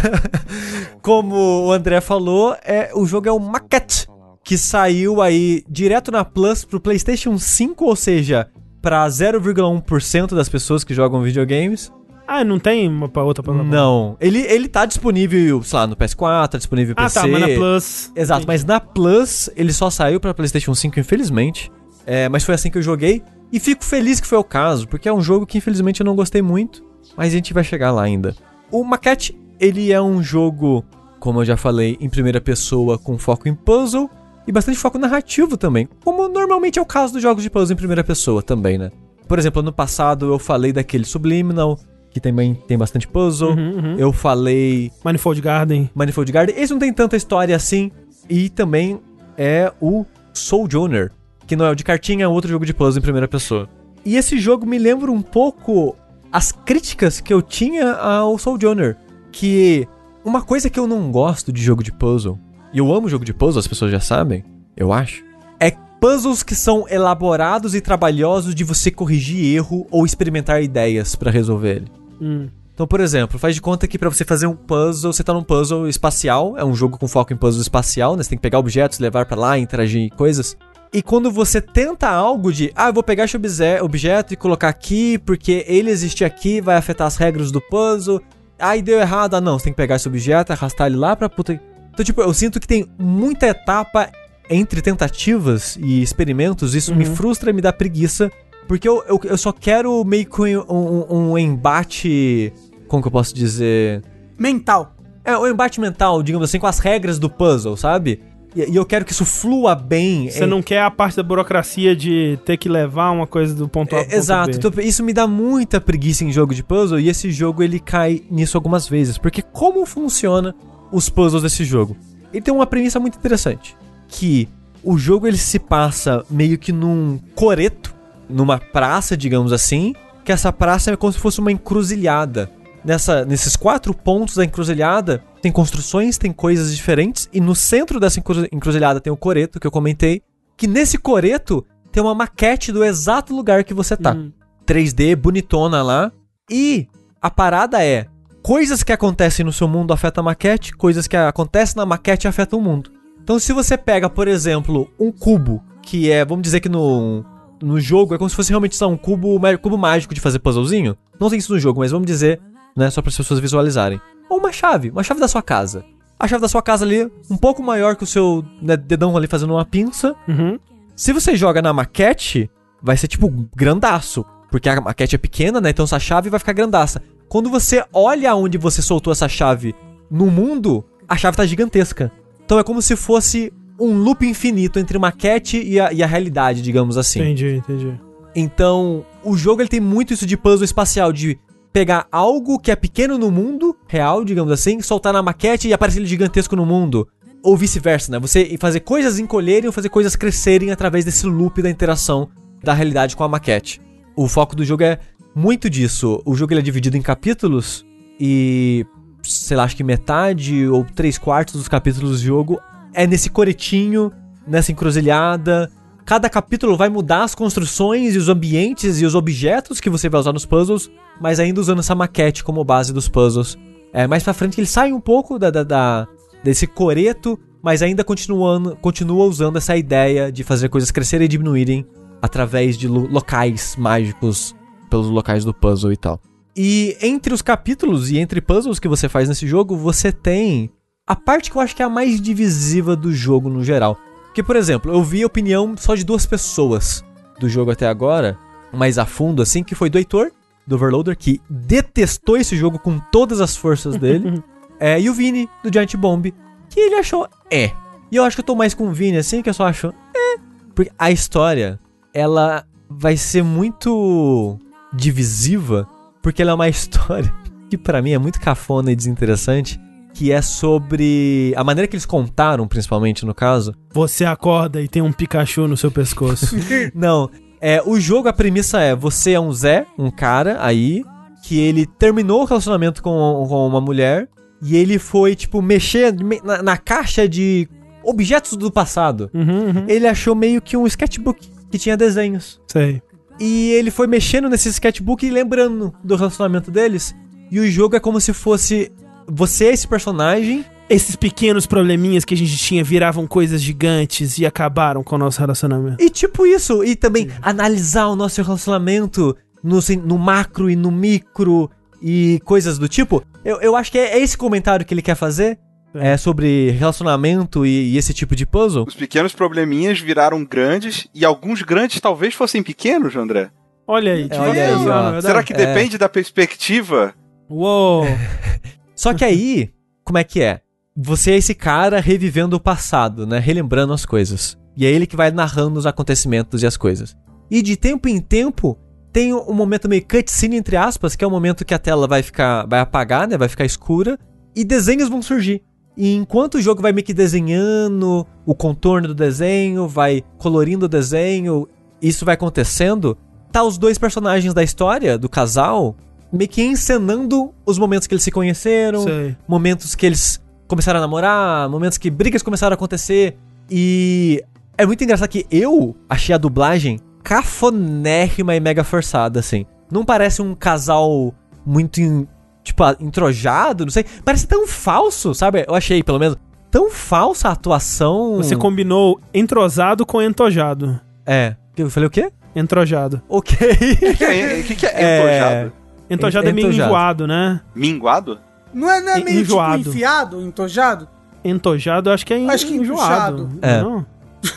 Como 1.00 1.66
o 1.66 1.72
André 1.72 2.00
falou, 2.00 2.56
é, 2.64 2.90
o 2.92 3.06
jogo 3.06 3.28
é 3.28 3.32
o 3.32 3.38
Maquette, 3.38 4.08
que 4.42 4.58
saiu 4.58 5.22
aí 5.22 5.62
direto 5.68 6.10
na 6.10 6.24
Plus 6.24 6.64
pro 6.64 6.80
PlayStation 6.80 7.38
5, 7.38 7.84
ou 7.84 7.94
seja, 7.94 8.48
pra 8.82 9.06
0,1% 9.06 10.34
das 10.34 10.48
pessoas 10.48 10.82
que 10.82 10.94
jogam 10.94 11.22
videogames. 11.22 11.92
Ah, 12.26 12.42
não 12.42 12.58
tem 12.58 12.88
uma 12.88 13.08
pra 13.08 13.22
outra 13.22 13.42
plataforma? 13.42 13.74
Não. 13.74 14.16
Ele, 14.20 14.40
ele 14.40 14.68
tá 14.68 14.84
disponível, 14.84 15.62
sei 15.62 15.78
lá, 15.78 15.86
no 15.86 15.94
PS4, 15.96 16.48
tá 16.48 16.58
disponível 16.58 16.94
no 16.96 17.00
Ah, 17.00 17.04
PC. 17.04 17.20
tá, 17.20 17.26
mas 17.28 17.40
na 17.40 17.48
Plus. 17.54 18.12
Exato, 18.16 18.44
mas 18.46 18.64
na 18.64 18.80
Plus 18.80 19.50
ele 19.56 19.72
só 19.72 19.90
saiu 19.90 20.18
pra 20.18 20.34
PlayStation 20.34 20.74
5, 20.74 20.98
infelizmente. 20.98 21.70
É, 22.04 22.28
mas 22.28 22.44
foi 22.44 22.54
assim 22.54 22.70
que 22.70 22.78
eu 22.78 22.82
joguei. 22.82 23.22
E 23.52 23.60
fico 23.60 23.84
feliz 23.84 24.18
que 24.20 24.26
foi 24.26 24.38
o 24.38 24.44
caso, 24.44 24.88
porque 24.88 25.08
é 25.08 25.12
um 25.12 25.20
jogo 25.20 25.46
que 25.46 25.58
infelizmente 25.58 26.00
eu 26.00 26.04
não 26.06 26.16
gostei 26.16 26.42
muito. 26.42 26.84
Mas 27.16 27.28
a 27.28 27.36
gente 27.36 27.54
vai 27.54 27.62
chegar 27.62 27.92
lá 27.92 28.02
ainda. 28.02 28.34
O 28.72 28.82
Maquette, 28.82 29.38
ele 29.60 29.92
é 29.92 30.02
um 30.02 30.20
jogo, 30.22 30.84
como 31.20 31.40
eu 31.40 31.44
já 31.44 31.56
falei, 31.56 31.96
em 32.00 32.08
primeira 32.08 32.40
pessoa 32.40 32.98
com 32.98 33.16
foco 33.16 33.48
em 33.48 33.54
puzzle 33.54 34.10
e 34.46 34.52
bastante 34.52 34.76
foco 34.78 34.98
narrativo 34.98 35.56
também. 35.56 35.88
Como 36.04 36.28
normalmente 36.28 36.78
é 36.78 36.82
o 36.82 36.86
caso 36.86 37.12
dos 37.12 37.22
jogos 37.22 37.42
de 37.44 37.50
puzzle 37.50 37.72
em 37.74 37.76
primeira 37.78 38.02
pessoa 38.02 38.42
também, 38.42 38.76
né? 38.78 38.90
Por 39.28 39.38
exemplo, 39.38 39.60
ano 39.60 39.72
passado 39.72 40.26
eu 40.32 40.38
falei 40.38 40.72
daquele 40.72 41.04
Subliminal, 41.04 41.78
que 42.16 42.20
também 42.20 42.54
tem 42.54 42.78
bastante 42.78 43.06
puzzle. 43.06 43.50
Uhum, 43.50 43.76
uhum. 43.76 43.94
Eu 43.98 44.10
falei 44.10 44.90
Manifold 45.04 45.38
Garden. 45.38 45.90
Manifold 45.94 46.32
Garden. 46.32 46.56
Esse 46.58 46.72
não 46.72 46.80
tem 46.80 46.90
tanta 46.90 47.14
história 47.14 47.54
assim. 47.54 47.90
E 48.26 48.48
também 48.48 48.98
é 49.36 49.70
o 49.82 50.06
Sojourner, 50.32 51.12
que 51.46 51.54
não 51.54 51.66
é 51.66 51.70
o 51.70 51.74
de 51.74 51.84
cartinha, 51.84 52.24
é 52.24 52.28
outro 52.28 52.50
jogo 52.50 52.64
de 52.64 52.72
puzzle 52.72 53.00
em 53.00 53.02
primeira 53.02 53.28
pessoa. 53.28 53.68
E 54.02 54.16
esse 54.16 54.38
jogo 54.38 54.64
me 54.64 54.78
lembra 54.78 55.12
um 55.12 55.20
pouco 55.20 55.94
as 56.32 56.52
críticas 56.52 57.20
que 57.20 57.34
eu 57.34 57.42
tinha 57.42 57.92
ao 57.92 58.38
Sojourner. 58.38 58.96
Que 59.30 59.86
uma 60.24 60.40
coisa 60.40 60.70
que 60.70 60.80
eu 60.80 60.86
não 60.86 61.12
gosto 61.12 61.52
de 61.52 61.62
jogo 61.62 61.82
de 61.82 61.92
puzzle, 61.92 62.38
e 62.72 62.78
eu 62.78 62.90
amo 62.94 63.10
jogo 63.10 63.26
de 63.26 63.34
puzzle, 63.34 63.60
as 63.60 63.68
pessoas 63.68 63.92
já 63.92 64.00
sabem, 64.00 64.42
eu 64.74 64.90
acho, 64.90 65.22
é 65.60 65.70
puzzles 66.00 66.42
que 66.42 66.54
são 66.54 66.86
elaborados 66.88 67.74
e 67.74 67.80
trabalhosos 67.82 68.54
de 68.54 68.64
você 68.64 68.90
corrigir 68.90 69.54
erro 69.54 69.86
ou 69.90 70.06
experimentar 70.06 70.62
ideias 70.62 71.14
pra 71.14 71.30
resolver 71.30 71.76
ele. 71.76 72.05
Hum. 72.20 72.48
Então, 72.74 72.86
por 72.86 73.00
exemplo, 73.00 73.38
faz 73.38 73.54
de 73.54 73.62
conta 73.62 73.88
que 73.88 73.98
pra 73.98 74.10
você 74.10 74.22
fazer 74.22 74.46
um 74.46 74.54
puzzle, 74.54 75.10
você 75.10 75.24
tá 75.24 75.32
num 75.32 75.42
puzzle 75.42 75.88
espacial, 75.88 76.58
é 76.58 76.64
um 76.64 76.74
jogo 76.74 76.98
com 76.98 77.08
foco 77.08 77.32
em 77.32 77.36
puzzle 77.36 77.62
espacial, 77.62 78.16
né? 78.16 78.22
Você 78.22 78.28
tem 78.28 78.38
que 78.38 78.42
pegar 78.42 78.58
objetos, 78.58 78.98
levar 78.98 79.24
pra 79.24 79.36
lá, 79.36 79.58
interagir 79.58 80.10
com 80.10 80.16
coisas. 80.16 80.56
E 80.92 81.02
quando 81.02 81.30
você 81.30 81.58
tenta 81.60 82.08
algo 82.08 82.52
de, 82.52 82.70
ah, 82.76 82.88
eu 82.88 82.92
vou 82.92 83.02
pegar 83.02 83.24
esse 83.24 83.36
obje- 83.36 83.80
objeto 83.80 84.34
e 84.34 84.36
colocar 84.36 84.68
aqui, 84.68 85.16
porque 85.18 85.64
ele 85.66 85.90
existir 85.90 86.24
aqui 86.24 86.60
vai 86.60 86.76
afetar 86.76 87.06
as 87.06 87.16
regras 87.16 87.50
do 87.50 87.62
puzzle. 87.62 88.20
Aí 88.58 88.82
deu 88.82 88.98
errado, 89.00 89.34
ah 89.34 89.40
não, 89.40 89.58
você 89.58 89.64
tem 89.64 89.72
que 89.72 89.76
pegar 89.78 89.96
esse 89.96 90.08
objeto, 90.08 90.52
arrastar 90.52 90.86
ele 90.86 90.96
lá 90.96 91.16
pra 91.16 91.30
puta. 91.30 91.58
Então, 91.92 92.04
tipo, 92.04 92.20
eu 92.20 92.34
sinto 92.34 92.60
que 92.60 92.66
tem 92.66 92.86
muita 92.98 93.46
etapa 93.46 94.10
entre 94.50 94.80
tentativas 94.82 95.76
e 95.80 96.02
experimentos, 96.02 96.74
isso 96.74 96.94
me 96.94 97.04
frustra 97.04 97.50
e 97.50 97.52
me 97.54 97.62
dá 97.62 97.72
preguiça. 97.72 98.30
Porque 98.66 98.88
eu, 98.88 99.02
eu, 99.08 99.20
eu 99.24 99.38
só 99.38 99.52
quero 99.52 100.04
meio 100.04 100.26
que 100.26 100.56
um, 100.56 100.64
um, 100.68 101.30
um 101.32 101.38
embate. 101.38 102.52
Como 102.88 103.02
que 103.02 103.08
eu 103.08 103.12
posso 103.12 103.34
dizer? 103.34 104.02
Mental. 104.38 104.94
É, 105.24 105.36
um 105.36 105.46
embate 105.46 105.80
mental, 105.80 106.22
digamos 106.22 106.48
assim, 106.48 106.58
com 106.58 106.66
as 106.66 106.78
regras 106.78 107.18
do 107.18 107.28
puzzle, 107.28 107.76
sabe? 107.76 108.20
E, 108.54 108.70
e 108.70 108.76
eu 108.76 108.86
quero 108.86 109.04
que 109.04 109.10
isso 109.12 109.24
flua 109.24 109.74
bem. 109.74 110.30
Você 110.30 110.44
É- 110.44 110.46
não 110.46 110.62
quer 110.62 110.82
a 110.82 110.90
parte 110.90 111.16
da 111.16 111.22
burocracia 111.22 111.96
de 111.96 112.38
ter 112.44 112.56
que 112.56 112.68
levar 112.68 113.10
uma 113.10 113.26
coisa 113.26 113.54
do 113.54 113.68
ponto 113.68 113.94
A 113.94 113.98
é, 113.98 114.02
pro 114.02 114.10
ponto 114.10 114.18
exato, 114.18 114.50
B. 114.52 114.56
então 114.56 114.84
isso 114.84 115.02
me 115.02 115.12
dá 115.12 115.26
muita 115.26 115.80
preguiça 115.80 116.24
em 116.24 116.30
jogo 116.32 116.54
de 116.54 116.62
puzzle 116.62 117.00
e 117.00 117.08
esse 117.08 117.30
jogo 117.32 117.62
ele 117.62 117.80
cai 117.80 118.22
nisso 118.30 118.56
algumas 118.56 118.88
vezes, 118.88 119.18
porque 119.18 119.42
como 119.42 119.84
funciona 119.84 120.54
os 120.92 121.08
puzzles 121.08 121.42
desse 121.42 121.64
jogo? 121.64 121.96
Ele 122.32 122.40
tem 122.42 122.54
uma 122.54 122.66
premissa 122.66 123.00
muito 123.00 123.18
interessante, 123.18 123.76
que 124.06 124.48
o 124.84 124.96
jogo 124.96 125.26
ele 125.26 125.36
se 125.38 125.58
passa 125.58 126.24
meio 126.30 126.56
que 126.56 126.70
num 126.72 127.18
coreto, 127.34 127.95
numa 128.28 128.58
praça, 128.58 129.16
digamos 129.16 129.52
assim, 129.52 129.94
que 130.24 130.32
essa 130.32 130.52
praça 130.52 130.90
é 130.90 130.96
como 130.96 131.12
se 131.12 131.18
fosse 131.18 131.40
uma 131.40 131.52
encruzilhada. 131.52 132.50
Nessa, 132.84 133.24
nesses 133.24 133.56
quatro 133.56 133.92
pontos 133.92 134.36
da 134.36 134.44
encruzilhada, 134.44 135.22
tem 135.42 135.50
construções, 135.50 136.18
tem 136.18 136.32
coisas 136.32 136.74
diferentes, 136.74 137.28
e 137.32 137.40
no 137.40 137.54
centro 137.54 137.98
dessa 137.98 138.20
encruzi- 138.20 138.48
encruzilhada 138.52 139.00
tem 139.00 139.12
o 139.12 139.16
coreto 139.16 139.58
que 139.58 139.66
eu 139.66 139.70
comentei, 139.70 140.22
que 140.56 140.66
nesse 140.66 140.96
coreto 140.96 141.64
tem 141.90 142.02
uma 142.02 142.14
maquete 142.14 142.70
do 142.70 142.84
exato 142.84 143.34
lugar 143.34 143.64
que 143.64 143.74
você 143.74 143.96
tá. 143.96 144.12
Hum. 144.12 144.32
3D, 144.66 145.16
bonitona 145.16 145.82
lá. 145.82 146.12
E 146.50 146.88
a 147.20 147.30
parada 147.30 147.84
é: 147.84 148.06
coisas 148.42 148.82
que 148.82 148.92
acontecem 148.92 149.44
no 149.44 149.52
seu 149.52 149.66
mundo 149.68 149.92
afetam 149.92 150.22
a 150.22 150.26
maquete, 150.26 150.72
coisas 150.72 151.06
que 151.06 151.16
acontecem 151.16 151.76
na 151.76 151.86
maquete 151.86 152.28
afetam 152.28 152.58
o 152.58 152.62
mundo. 152.62 152.90
Então, 153.22 153.38
se 153.38 153.52
você 153.52 153.76
pega, 153.76 154.08
por 154.08 154.28
exemplo, 154.28 154.88
um 154.98 155.10
cubo, 155.10 155.62
que 155.82 156.10
é, 156.10 156.24
vamos 156.24 156.42
dizer 156.42 156.60
que 156.60 156.68
no, 156.68 157.24
no 157.62 157.80
jogo 157.80 158.14
é 158.14 158.18
como 158.18 158.28
se 158.28 158.36
fosse 158.36 158.50
realmente 158.50 158.76
só 158.76 158.88
um 158.88 158.96
cubo, 158.96 159.40
cubo 159.60 159.78
mágico 159.78 160.14
de 160.14 160.20
fazer 160.20 160.38
puzzlezinho. 160.38 160.96
Não 161.18 161.30
tem 161.30 161.38
isso 161.38 161.52
no 161.52 161.58
jogo, 161.58 161.80
mas 161.80 161.90
vamos 161.90 162.06
dizer, 162.06 162.40
né, 162.76 162.90
só 162.90 163.00
para 163.00 163.10
as 163.10 163.16
pessoas 163.16 163.40
visualizarem. 163.40 164.00
Ou 164.28 164.38
uma 164.38 164.52
chave, 164.52 164.90
uma 164.90 165.02
chave 165.02 165.20
da 165.20 165.28
sua 165.28 165.42
casa. 165.42 165.84
A 166.18 166.26
chave 166.26 166.42
da 166.42 166.48
sua 166.48 166.62
casa 166.62 166.84
ali, 166.84 167.10
um 167.30 167.36
pouco 167.36 167.62
maior 167.62 167.96
que 167.96 168.04
o 168.04 168.06
seu 168.06 168.44
né, 168.60 168.76
dedão 168.76 169.16
ali 169.16 169.26
fazendo 169.26 169.52
uma 169.54 169.64
pinça. 169.64 170.14
Uhum. 170.26 170.58
Se 170.94 171.12
você 171.12 171.36
joga 171.36 171.60
na 171.60 171.72
maquete, 171.72 172.50
vai 172.82 172.96
ser 172.96 173.08
tipo 173.08 173.28
grandaço. 173.54 174.24
Porque 174.50 174.68
a 174.68 174.80
maquete 174.80 175.14
é 175.14 175.18
pequena, 175.18 175.60
né? 175.60 175.70
Então 175.70 175.84
essa 175.84 175.98
chave 175.98 176.30
vai 176.30 176.38
ficar 176.38 176.52
grandaça. 176.52 177.02
Quando 177.28 177.50
você 177.50 177.84
olha 177.92 178.34
onde 178.34 178.56
você 178.56 178.80
soltou 178.80 179.12
essa 179.12 179.28
chave 179.28 179.74
no 180.10 180.26
mundo, 180.26 180.84
a 181.08 181.16
chave 181.16 181.36
tá 181.36 181.44
gigantesca. 181.44 182.10
Então 182.44 182.58
é 182.58 182.64
como 182.64 182.80
se 182.80 182.96
fosse 182.96 183.52
um 183.78 183.98
loop 183.98 184.26
infinito 184.26 184.78
entre 184.78 184.98
maquete 184.98 185.62
e 185.62 185.78
a, 185.78 185.92
e 185.92 186.02
a 186.02 186.06
realidade, 186.06 186.62
digamos 186.62 186.96
assim. 186.96 187.20
Entendi, 187.20 187.56
entendi. 187.56 188.00
Então, 188.34 189.04
o 189.24 189.36
jogo 189.36 189.62
ele 189.62 189.68
tem 189.68 189.80
muito 189.80 190.12
isso 190.12 190.26
de 190.26 190.36
puzzle 190.36 190.64
espacial, 190.64 191.12
de 191.12 191.38
pegar 191.72 192.06
algo 192.10 192.58
que 192.58 192.70
é 192.70 192.76
pequeno 192.76 193.18
no 193.18 193.30
mundo 193.30 193.76
real, 193.86 194.24
digamos 194.24 194.52
assim, 194.52 194.80
soltar 194.80 195.12
na 195.12 195.22
maquete 195.22 195.68
e 195.68 195.72
aparecer 195.72 195.98
ele 195.98 196.06
gigantesco 196.06 196.56
no 196.56 196.64
mundo. 196.64 197.08
Ou 197.42 197.56
vice-versa, 197.56 198.10
né? 198.10 198.18
Você 198.18 198.56
fazer 198.58 198.80
coisas 198.80 199.18
encolherem 199.18 199.66
ou 199.66 199.72
fazer 199.72 199.88
coisas 199.88 200.16
crescerem 200.16 200.70
através 200.70 201.04
desse 201.04 201.26
loop 201.26 201.62
da 201.62 201.70
interação 201.70 202.28
da 202.62 202.72
realidade 202.72 203.14
com 203.14 203.24
a 203.24 203.28
maquete. 203.28 203.80
O 204.16 204.26
foco 204.26 204.56
do 204.56 204.64
jogo 204.64 204.82
é 204.82 204.98
muito 205.34 205.68
disso. 205.68 206.20
O 206.24 206.34
jogo 206.34 206.52
ele 206.52 206.60
é 206.60 206.62
dividido 206.62 206.96
em 206.96 207.02
capítulos 207.02 207.86
e, 208.18 208.86
sei 209.22 209.56
lá, 209.56 209.64
acho 209.64 209.76
que 209.76 209.84
metade 209.84 210.66
ou 210.66 210.84
três 210.84 211.18
quartos 211.18 211.54
dos 211.54 211.68
capítulos 211.68 212.20
do 212.20 212.26
jogo 212.26 212.58
é 212.96 213.06
nesse 213.06 213.30
coretinho, 213.30 214.10
nessa 214.48 214.72
encruzilhada. 214.72 215.70
Cada 216.04 216.28
capítulo 216.30 216.76
vai 216.76 216.88
mudar 216.88 217.24
as 217.24 217.34
construções 217.34 218.14
e 218.14 218.18
os 218.18 218.28
ambientes 218.28 219.00
e 219.00 219.04
os 219.04 219.14
objetos 219.14 219.80
que 219.80 219.90
você 219.90 220.08
vai 220.08 220.20
usar 220.20 220.32
nos 220.32 220.46
puzzles, 220.46 220.90
mas 221.20 221.38
ainda 221.38 221.60
usando 221.60 221.80
essa 221.80 221.94
maquete 221.94 222.42
como 222.42 222.64
base 222.64 222.92
dos 222.92 223.08
puzzles. 223.08 223.58
É, 223.92 224.06
mais 224.06 224.22
pra 224.22 224.32
frente 224.34 224.58
ele 224.60 224.66
sai 224.66 224.92
um 224.92 225.00
pouco 225.00 225.38
da, 225.38 225.50
da- 225.50 225.62
da- 225.64 226.06
desse 226.42 226.66
coreto, 226.66 227.38
mas 227.62 227.82
ainda 227.82 228.04
continuando, 228.04 228.76
continua 228.76 229.24
usando 229.26 229.56
essa 229.58 229.76
ideia 229.76 230.30
de 230.30 230.44
fazer 230.44 230.68
coisas 230.68 230.90
crescerem 230.90 231.24
e 231.24 231.28
diminuírem 231.28 231.84
através 232.22 232.76
de 232.78 232.86
lo- 232.88 233.08
locais 233.10 233.74
mágicos 233.76 234.54
pelos 234.88 235.08
locais 235.08 235.44
do 235.44 235.52
puzzle 235.52 235.92
e 235.92 235.96
tal. 235.96 236.20
E 236.56 236.96
entre 237.02 237.34
os 237.34 237.42
capítulos 237.42 238.10
e 238.10 238.18
entre 238.18 238.40
puzzles 238.40 238.78
que 238.78 238.88
você 238.88 239.08
faz 239.08 239.28
nesse 239.28 239.46
jogo, 239.46 239.76
você 239.76 240.10
tem 240.12 240.70
a 241.06 241.14
parte 241.14 241.50
que 241.50 241.56
eu 241.56 241.62
acho 241.62 241.76
que 241.76 241.82
é 241.82 241.84
a 241.84 241.90
mais 241.90 242.20
divisiva 242.20 242.96
do 242.96 243.12
jogo 243.12 243.48
no 243.48 243.62
geral. 243.62 243.96
Porque, 244.26 244.42
por 244.42 244.56
exemplo, 244.56 244.92
eu 244.92 245.02
vi 245.02 245.22
a 245.22 245.26
opinião 245.26 245.76
só 245.76 245.94
de 245.94 246.04
duas 246.04 246.26
pessoas 246.26 247.04
do 247.38 247.48
jogo 247.48 247.70
até 247.70 247.86
agora, 247.86 248.36
mais 248.72 248.98
a 248.98 249.06
fundo 249.06 249.40
assim, 249.40 249.62
que 249.62 249.74
foi 249.74 249.88
do 249.88 249.98
Heitor, 249.98 250.32
do 250.66 250.74
Overloader, 250.74 251.16
que 251.16 251.40
detestou 251.48 252.36
esse 252.36 252.56
jogo 252.56 252.78
com 252.78 252.98
todas 252.98 253.40
as 253.40 253.56
forças 253.56 253.96
dele. 253.96 254.42
é, 254.80 255.00
e 255.00 255.08
o 255.08 255.14
Vini, 255.14 255.48
do 255.62 255.72
Giant 255.72 255.94
Bomb, 255.94 256.34
que 256.68 256.80
ele 256.80 256.96
achou 256.96 257.28
é. 257.50 257.70
E 258.10 258.16
eu 258.16 258.24
acho 258.24 258.36
que 258.36 258.40
eu 258.40 258.46
tô 258.46 258.56
mais 258.56 258.74
com 258.74 258.88
o 258.88 258.92
Vini, 258.92 259.18
assim, 259.18 259.42
que 259.42 259.48
eu 259.48 259.54
só 259.54 259.66
acho 259.66 259.94
é. 260.14 260.36
Porque 260.74 260.90
a 260.98 261.10
história, 261.10 261.78
ela 262.12 262.66
vai 262.90 263.16
ser 263.16 263.42
muito 263.42 264.58
divisiva, 264.92 265.88
porque 266.20 266.42
ela 266.42 266.50
é 266.50 266.54
uma 266.54 266.68
história 266.68 267.32
que 267.70 267.78
pra 267.78 268.02
mim 268.02 268.10
é 268.10 268.18
muito 268.18 268.40
cafona 268.40 268.92
e 268.92 268.96
desinteressante, 268.96 269.80
que 270.16 270.32
é 270.32 270.40
sobre 270.40 271.52
a 271.56 271.62
maneira 271.62 271.86
que 271.86 271.94
eles 271.94 272.06
contaram, 272.06 272.66
principalmente 272.66 273.26
no 273.26 273.34
caso. 273.34 273.74
Você 273.92 274.24
acorda 274.24 274.80
e 274.80 274.88
tem 274.88 275.02
um 275.02 275.12
Pikachu 275.12 275.68
no 275.68 275.76
seu 275.76 275.90
pescoço. 275.90 276.56
Não, 276.94 277.28
é 277.60 277.82
o 277.84 278.00
jogo 278.00 278.26
a 278.28 278.32
premissa 278.32 278.80
é 278.80 278.94
você 278.96 279.32
é 279.32 279.40
um 279.40 279.52
Zé, 279.52 279.86
um 279.98 280.10
cara 280.10 280.56
aí 280.60 281.04
que 281.44 281.58
ele 281.58 281.84
terminou 281.86 282.40
o 282.42 282.44
relacionamento 282.46 283.02
com, 283.02 283.10
com 283.46 283.66
uma 283.66 283.80
mulher 283.80 284.26
e 284.62 284.74
ele 284.74 284.98
foi 284.98 285.36
tipo 285.36 285.60
mexer 285.60 286.14
me- 286.14 286.40
na, 286.42 286.62
na 286.62 286.76
caixa 286.78 287.28
de 287.28 287.68
objetos 288.02 288.56
do 288.56 288.70
passado. 288.72 289.30
uhum, 289.34 289.66
uhum. 289.66 289.84
Ele 289.86 290.06
achou 290.08 290.34
meio 290.34 290.62
que 290.62 290.76
um 290.78 290.86
sketchbook 290.86 291.46
que 291.70 291.78
tinha 291.78 291.96
desenhos. 291.96 292.58
Sei. 292.66 293.02
E 293.38 293.70
ele 293.72 293.90
foi 293.90 294.06
mexendo 294.06 294.48
nesse 294.48 294.70
sketchbook 294.70 295.26
e 295.26 295.30
lembrando 295.30 295.92
do 296.02 296.16
relacionamento 296.16 296.70
deles. 296.70 297.14
e 297.50 297.60
o 297.60 297.70
jogo 297.70 297.94
é 297.96 298.00
como 298.00 298.18
se 298.20 298.32
fosse 298.32 298.90
você 299.28 299.66
é 299.66 299.72
esse 299.72 299.86
personagem 299.88 300.64
Esses 300.88 301.16
pequenos 301.16 301.66
probleminhas 301.66 302.24
que 302.24 302.32
a 302.34 302.36
gente 302.36 302.56
tinha 302.56 302.84
viravam 302.84 303.26
coisas 303.26 303.60
gigantes 303.60 304.38
e 304.38 304.46
acabaram 304.46 305.02
com 305.02 305.16
o 305.16 305.18
nosso 305.18 305.40
relacionamento. 305.40 306.00
E 306.02 306.08
tipo 306.10 306.46
isso, 306.46 306.84
e 306.84 306.94
também 306.94 307.28
analisar 307.42 308.06
o 308.06 308.14
nosso 308.16 308.40
relacionamento 308.42 309.36
no, 309.62 309.80
no 310.04 310.16
macro 310.18 310.70
e 310.70 310.76
no 310.76 310.90
micro 310.92 311.68
e 312.00 312.40
coisas 312.44 312.78
do 312.78 312.88
tipo. 312.88 313.22
Eu, 313.44 313.60
eu 313.60 313.74
acho 313.74 313.90
que 313.90 313.98
é, 313.98 314.12
é 314.16 314.20
esse 314.22 314.36
comentário 314.38 314.86
que 314.86 314.94
ele 314.94 315.02
quer 315.02 315.16
fazer. 315.16 315.58
É, 315.94 316.16
sobre 316.18 316.70
relacionamento 316.72 317.64
e, 317.64 317.94
e 317.94 317.96
esse 317.96 318.12
tipo 318.12 318.36
de 318.36 318.44
puzzle. 318.44 318.84
Os 318.86 318.94
pequenos 318.94 319.32
probleminhas 319.32 319.98
viraram 319.98 320.44
grandes 320.44 321.08
e 321.14 321.24
alguns 321.24 321.62
grandes 321.62 321.98
talvez 322.00 322.34
fossem 322.34 322.62
pequenos, 322.62 323.16
André. 323.16 323.48
Olha 323.88 324.12
aí, 324.12 324.28
É, 324.30 324.38
olha 324.38 324.66
aí, 324.66 324.74
isso, 324.74 324.88
ó. 324.90 324.98
é 324.98 325.02
verdade. 325.04 325.22
Será 325.22 325.42
que 325.42 325.52
É. 325.54 325.56
depende 325.56 325.96
da 325.96 326.08
perspectiva? 326.08 327.14
Uou! 327.48 328.04
Só 328.96 329.12
que 329.12 329.24
aí, 329.24 329.70
como 330.02 330.16
é 330.16 330.24
que 330.24 330.42
é? 330.42 330.62
Você 330.96 331.32
é 331.32 331.36
esse 331.36 331.54
cara 331.54 332.00
revivendo 332.00 332.56
o 332.56 332.60
passado, 332.60 333.26
né? 333.26 333.38
Relembrando 333.38 333.92
as 333.92 334.06
coisas. 334.06 334.58
E 334.74 334.86
é 334.86 334.90
ele 334.90 335.06
que 335.06 335.14
vai 335.14 335.30
narrando 335.30 335.78
os 335.78 335.86
acontecimentos 335.86 336.62
e 336.62 336.66
as 336.66 336.78
coisas. 336.78 337.14
E 337.50 337.60
de 337.60 337.76
tempo 337.76 338.08
em 338.08 338.18
tempo, 338.18 338.78
tem 339.12 339.34
um 339.34 339.52
momento 339.52 339.88
meio 339.88 340.04
cutscene, 340.06 340.56
entre 340.56 340.76
aspas, 340.76 341.14
que 341.14 341.22
é 341.22 341.26
o 341.26 341.30
momento 341.30 341.64
que 341.64 341.74
a 341.74 341.78
tela 341.78 342.08
vai 342.08 342.22
ficar. 342.22 342.66
vai 342.66 342.80
apagar, 342.80 343.28
né? 343.28 343.36
Vai 343.36 343.48
ficar 343.48 343.66
escura. 343.66 344.18
E 344.54 344.64
desenhos 344.64 345.10
vão 345.10 345.20
surgir. 345.20 345.62
E 345.96 346.14
enquanto 346.14 346.56
o 346.56 346.62
jogo 346.62 346.80
vai 346.80 346.92
meio 346.92 347.04
que 347.04 347.14
desenhando 347.14 348.26
o 348.44 348.54
contorno 348.54 349.08
do 349.08 349.14
desenho, 349.14 349.86
vai 349.86 350.24
colorindo 350.38 350.86
o 350.86 350.88
desenho, 350.88 351.68
isso 352.02 352.24
vai 352.24 352.34
acontecendo, 352.34 353.16
tá 353.50 353.62
os 353.62 353.78
dois 353.78 353.96
personagens 353.96 354.52
da 354.52 354.62
história, 354.62 355.16
do 355.16 355.28
casal, 355.28 355.96
meio 356.32 356.48
que 356.50 356.62
encenando 356.62 357.52
os 357.64 357.78
momentos 357.78 358.06
que 358.06 358.14
eles 358.14 358.22
se 358.24 358.30
conheceram, 358.30 359.02
Sei. 359.04 359.36
momentos 359.46 359.94
que 359.94 360.04
eles 360.06 360.40
começaram 360.68 360.98
a 360.98 361.00
namorar, 361.00 361.68
momentos 361.68 361.96
que 361.98 362.10
brigas 362.10 362.42
começaram 362.42 362.72
a 362.72 362.76
acontecer. 362.76 363.36
E 363.70 364.42
é 364.76 364.84
muito 364.86 365.02
engraçado 365.04 365.28
que 365.28 365.46
eu 365.50 365.96
achei 366.08 366.34
a 366.34 366.38
dublagem 366.38 366.98
cafonérrima 367.22 368.54
e 368.54 368.60
mega 368.60 368.82
forçada, 368.84 369.40
assim. 369.40 369.64
Não 369.90 370.04
parece 370.04 370.42
um 370.42 370.54
casal 370.54 371.32
muito, 371.64 372.00
in- 372.00 372.26
tipo, 372.62 372.82
ah, 372.82 372.96
entrojado, 373.00 373.84
não 373.84 373.90
sei. 373.92 374.04
Parece 374.24 374.46
tão 374.46 374.66
falso, 374.66 375.34
sabe? 375.34 375.64
Eu 375.66 375.74
achei, 375.74 376.02
pelo 376.02 376.18
menos, 376.18 376.36
tão 376.70 376.90
falsa 376.90 377.48
a 377.48 377.52
atuação. 377.52 378.36
Você 378.36 378.56
combinou 378.56 379.20
entrosado 379.32 380.04
com 380.04 380.20
entojado. 380.20 381.00
É. 381.24 381.54
Eu 381.76 381.90
falei 381.90 382.06
o 382.06 382.10
quê? 382.10 382.30
Entrojado. 382.54 383.20
Ok. 383.28 383.56
O 383.66 384.16
que 384.16 384.24
é, 384.24 384.60
o 384.60 384.64
que 384.64 384.74
que 384.74 384.86
é 384.86 384.90
É. 385.02 385.70
entojado? 386.10 386.48
É 386.48 386.52
meio 386.52 386.66
Entojado. 386.68 386.88
enjoado, 386.90 387.26
né? 387.26 387.60
Minguado? 387.74 388.38
Não 388.74 388.90
é, 388.90 389.00
não 389.00 389.12
é 389.12 389.20
meio 389.24 389.40
Enjoado. 389.40 389.78
tipo 389.78 389.90
enfiado, 389.90 390.40
entojado? 390.42 391.08
Entojado, 391.44 392.10
acho 392.10 392.26
que 392.26 392.34
é 392.34 392.46
Acho 392.50 392.66
que 392.66 392.74
enjoado. 392.74 393.48
É. 393.62 393.80
Não? 393.80 394.04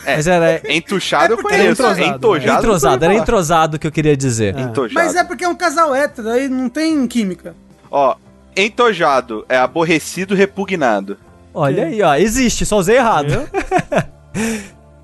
Mas 0.04 0.26
era 0.26 0.60
Entuchado 0.72 1.32
É 1.32 1.36
eu 1.36 1.42
porque 1.42 1.56
conheço. 1.56 1.68
é 1.68 1.72
entrosado. 1.72 2.16
Entojado. 2.16 2.58
entrosado, 2.58 3.04
era 3.04 3.12
falar. 3.14 3.22
entrosado 3.22 3.78
que 3.78 3.86
eu 3.86 3.90
queria 3.92 4.16
dizer. 4.16 4.56
Entojado. 4.58 4.94
Mas 4.94 5.14
é 5.16 5.24
porque 5.24 5.44
é 5.44 5.48
um 5.48 5.54
casal 5.54 5.94
hétero, 5.94 6.28
aí 6.28 6.48
não 6.48 6.68
tem 6.68 7.06
química. 7.06 7.54
Ó, 7.90 8.14
entojado 8.56 9.44
é 9.48 9.56
aborrecido, 9.56 10.34
repugnado. 10.34 11.16
Olha 11.54 11.86
aí, 11.86 12.00
ó, 12.02 12.14
existe, 12.14 12.64
só 12.66 12.78
usei 12.78 12.96
errado. 12.96 13.48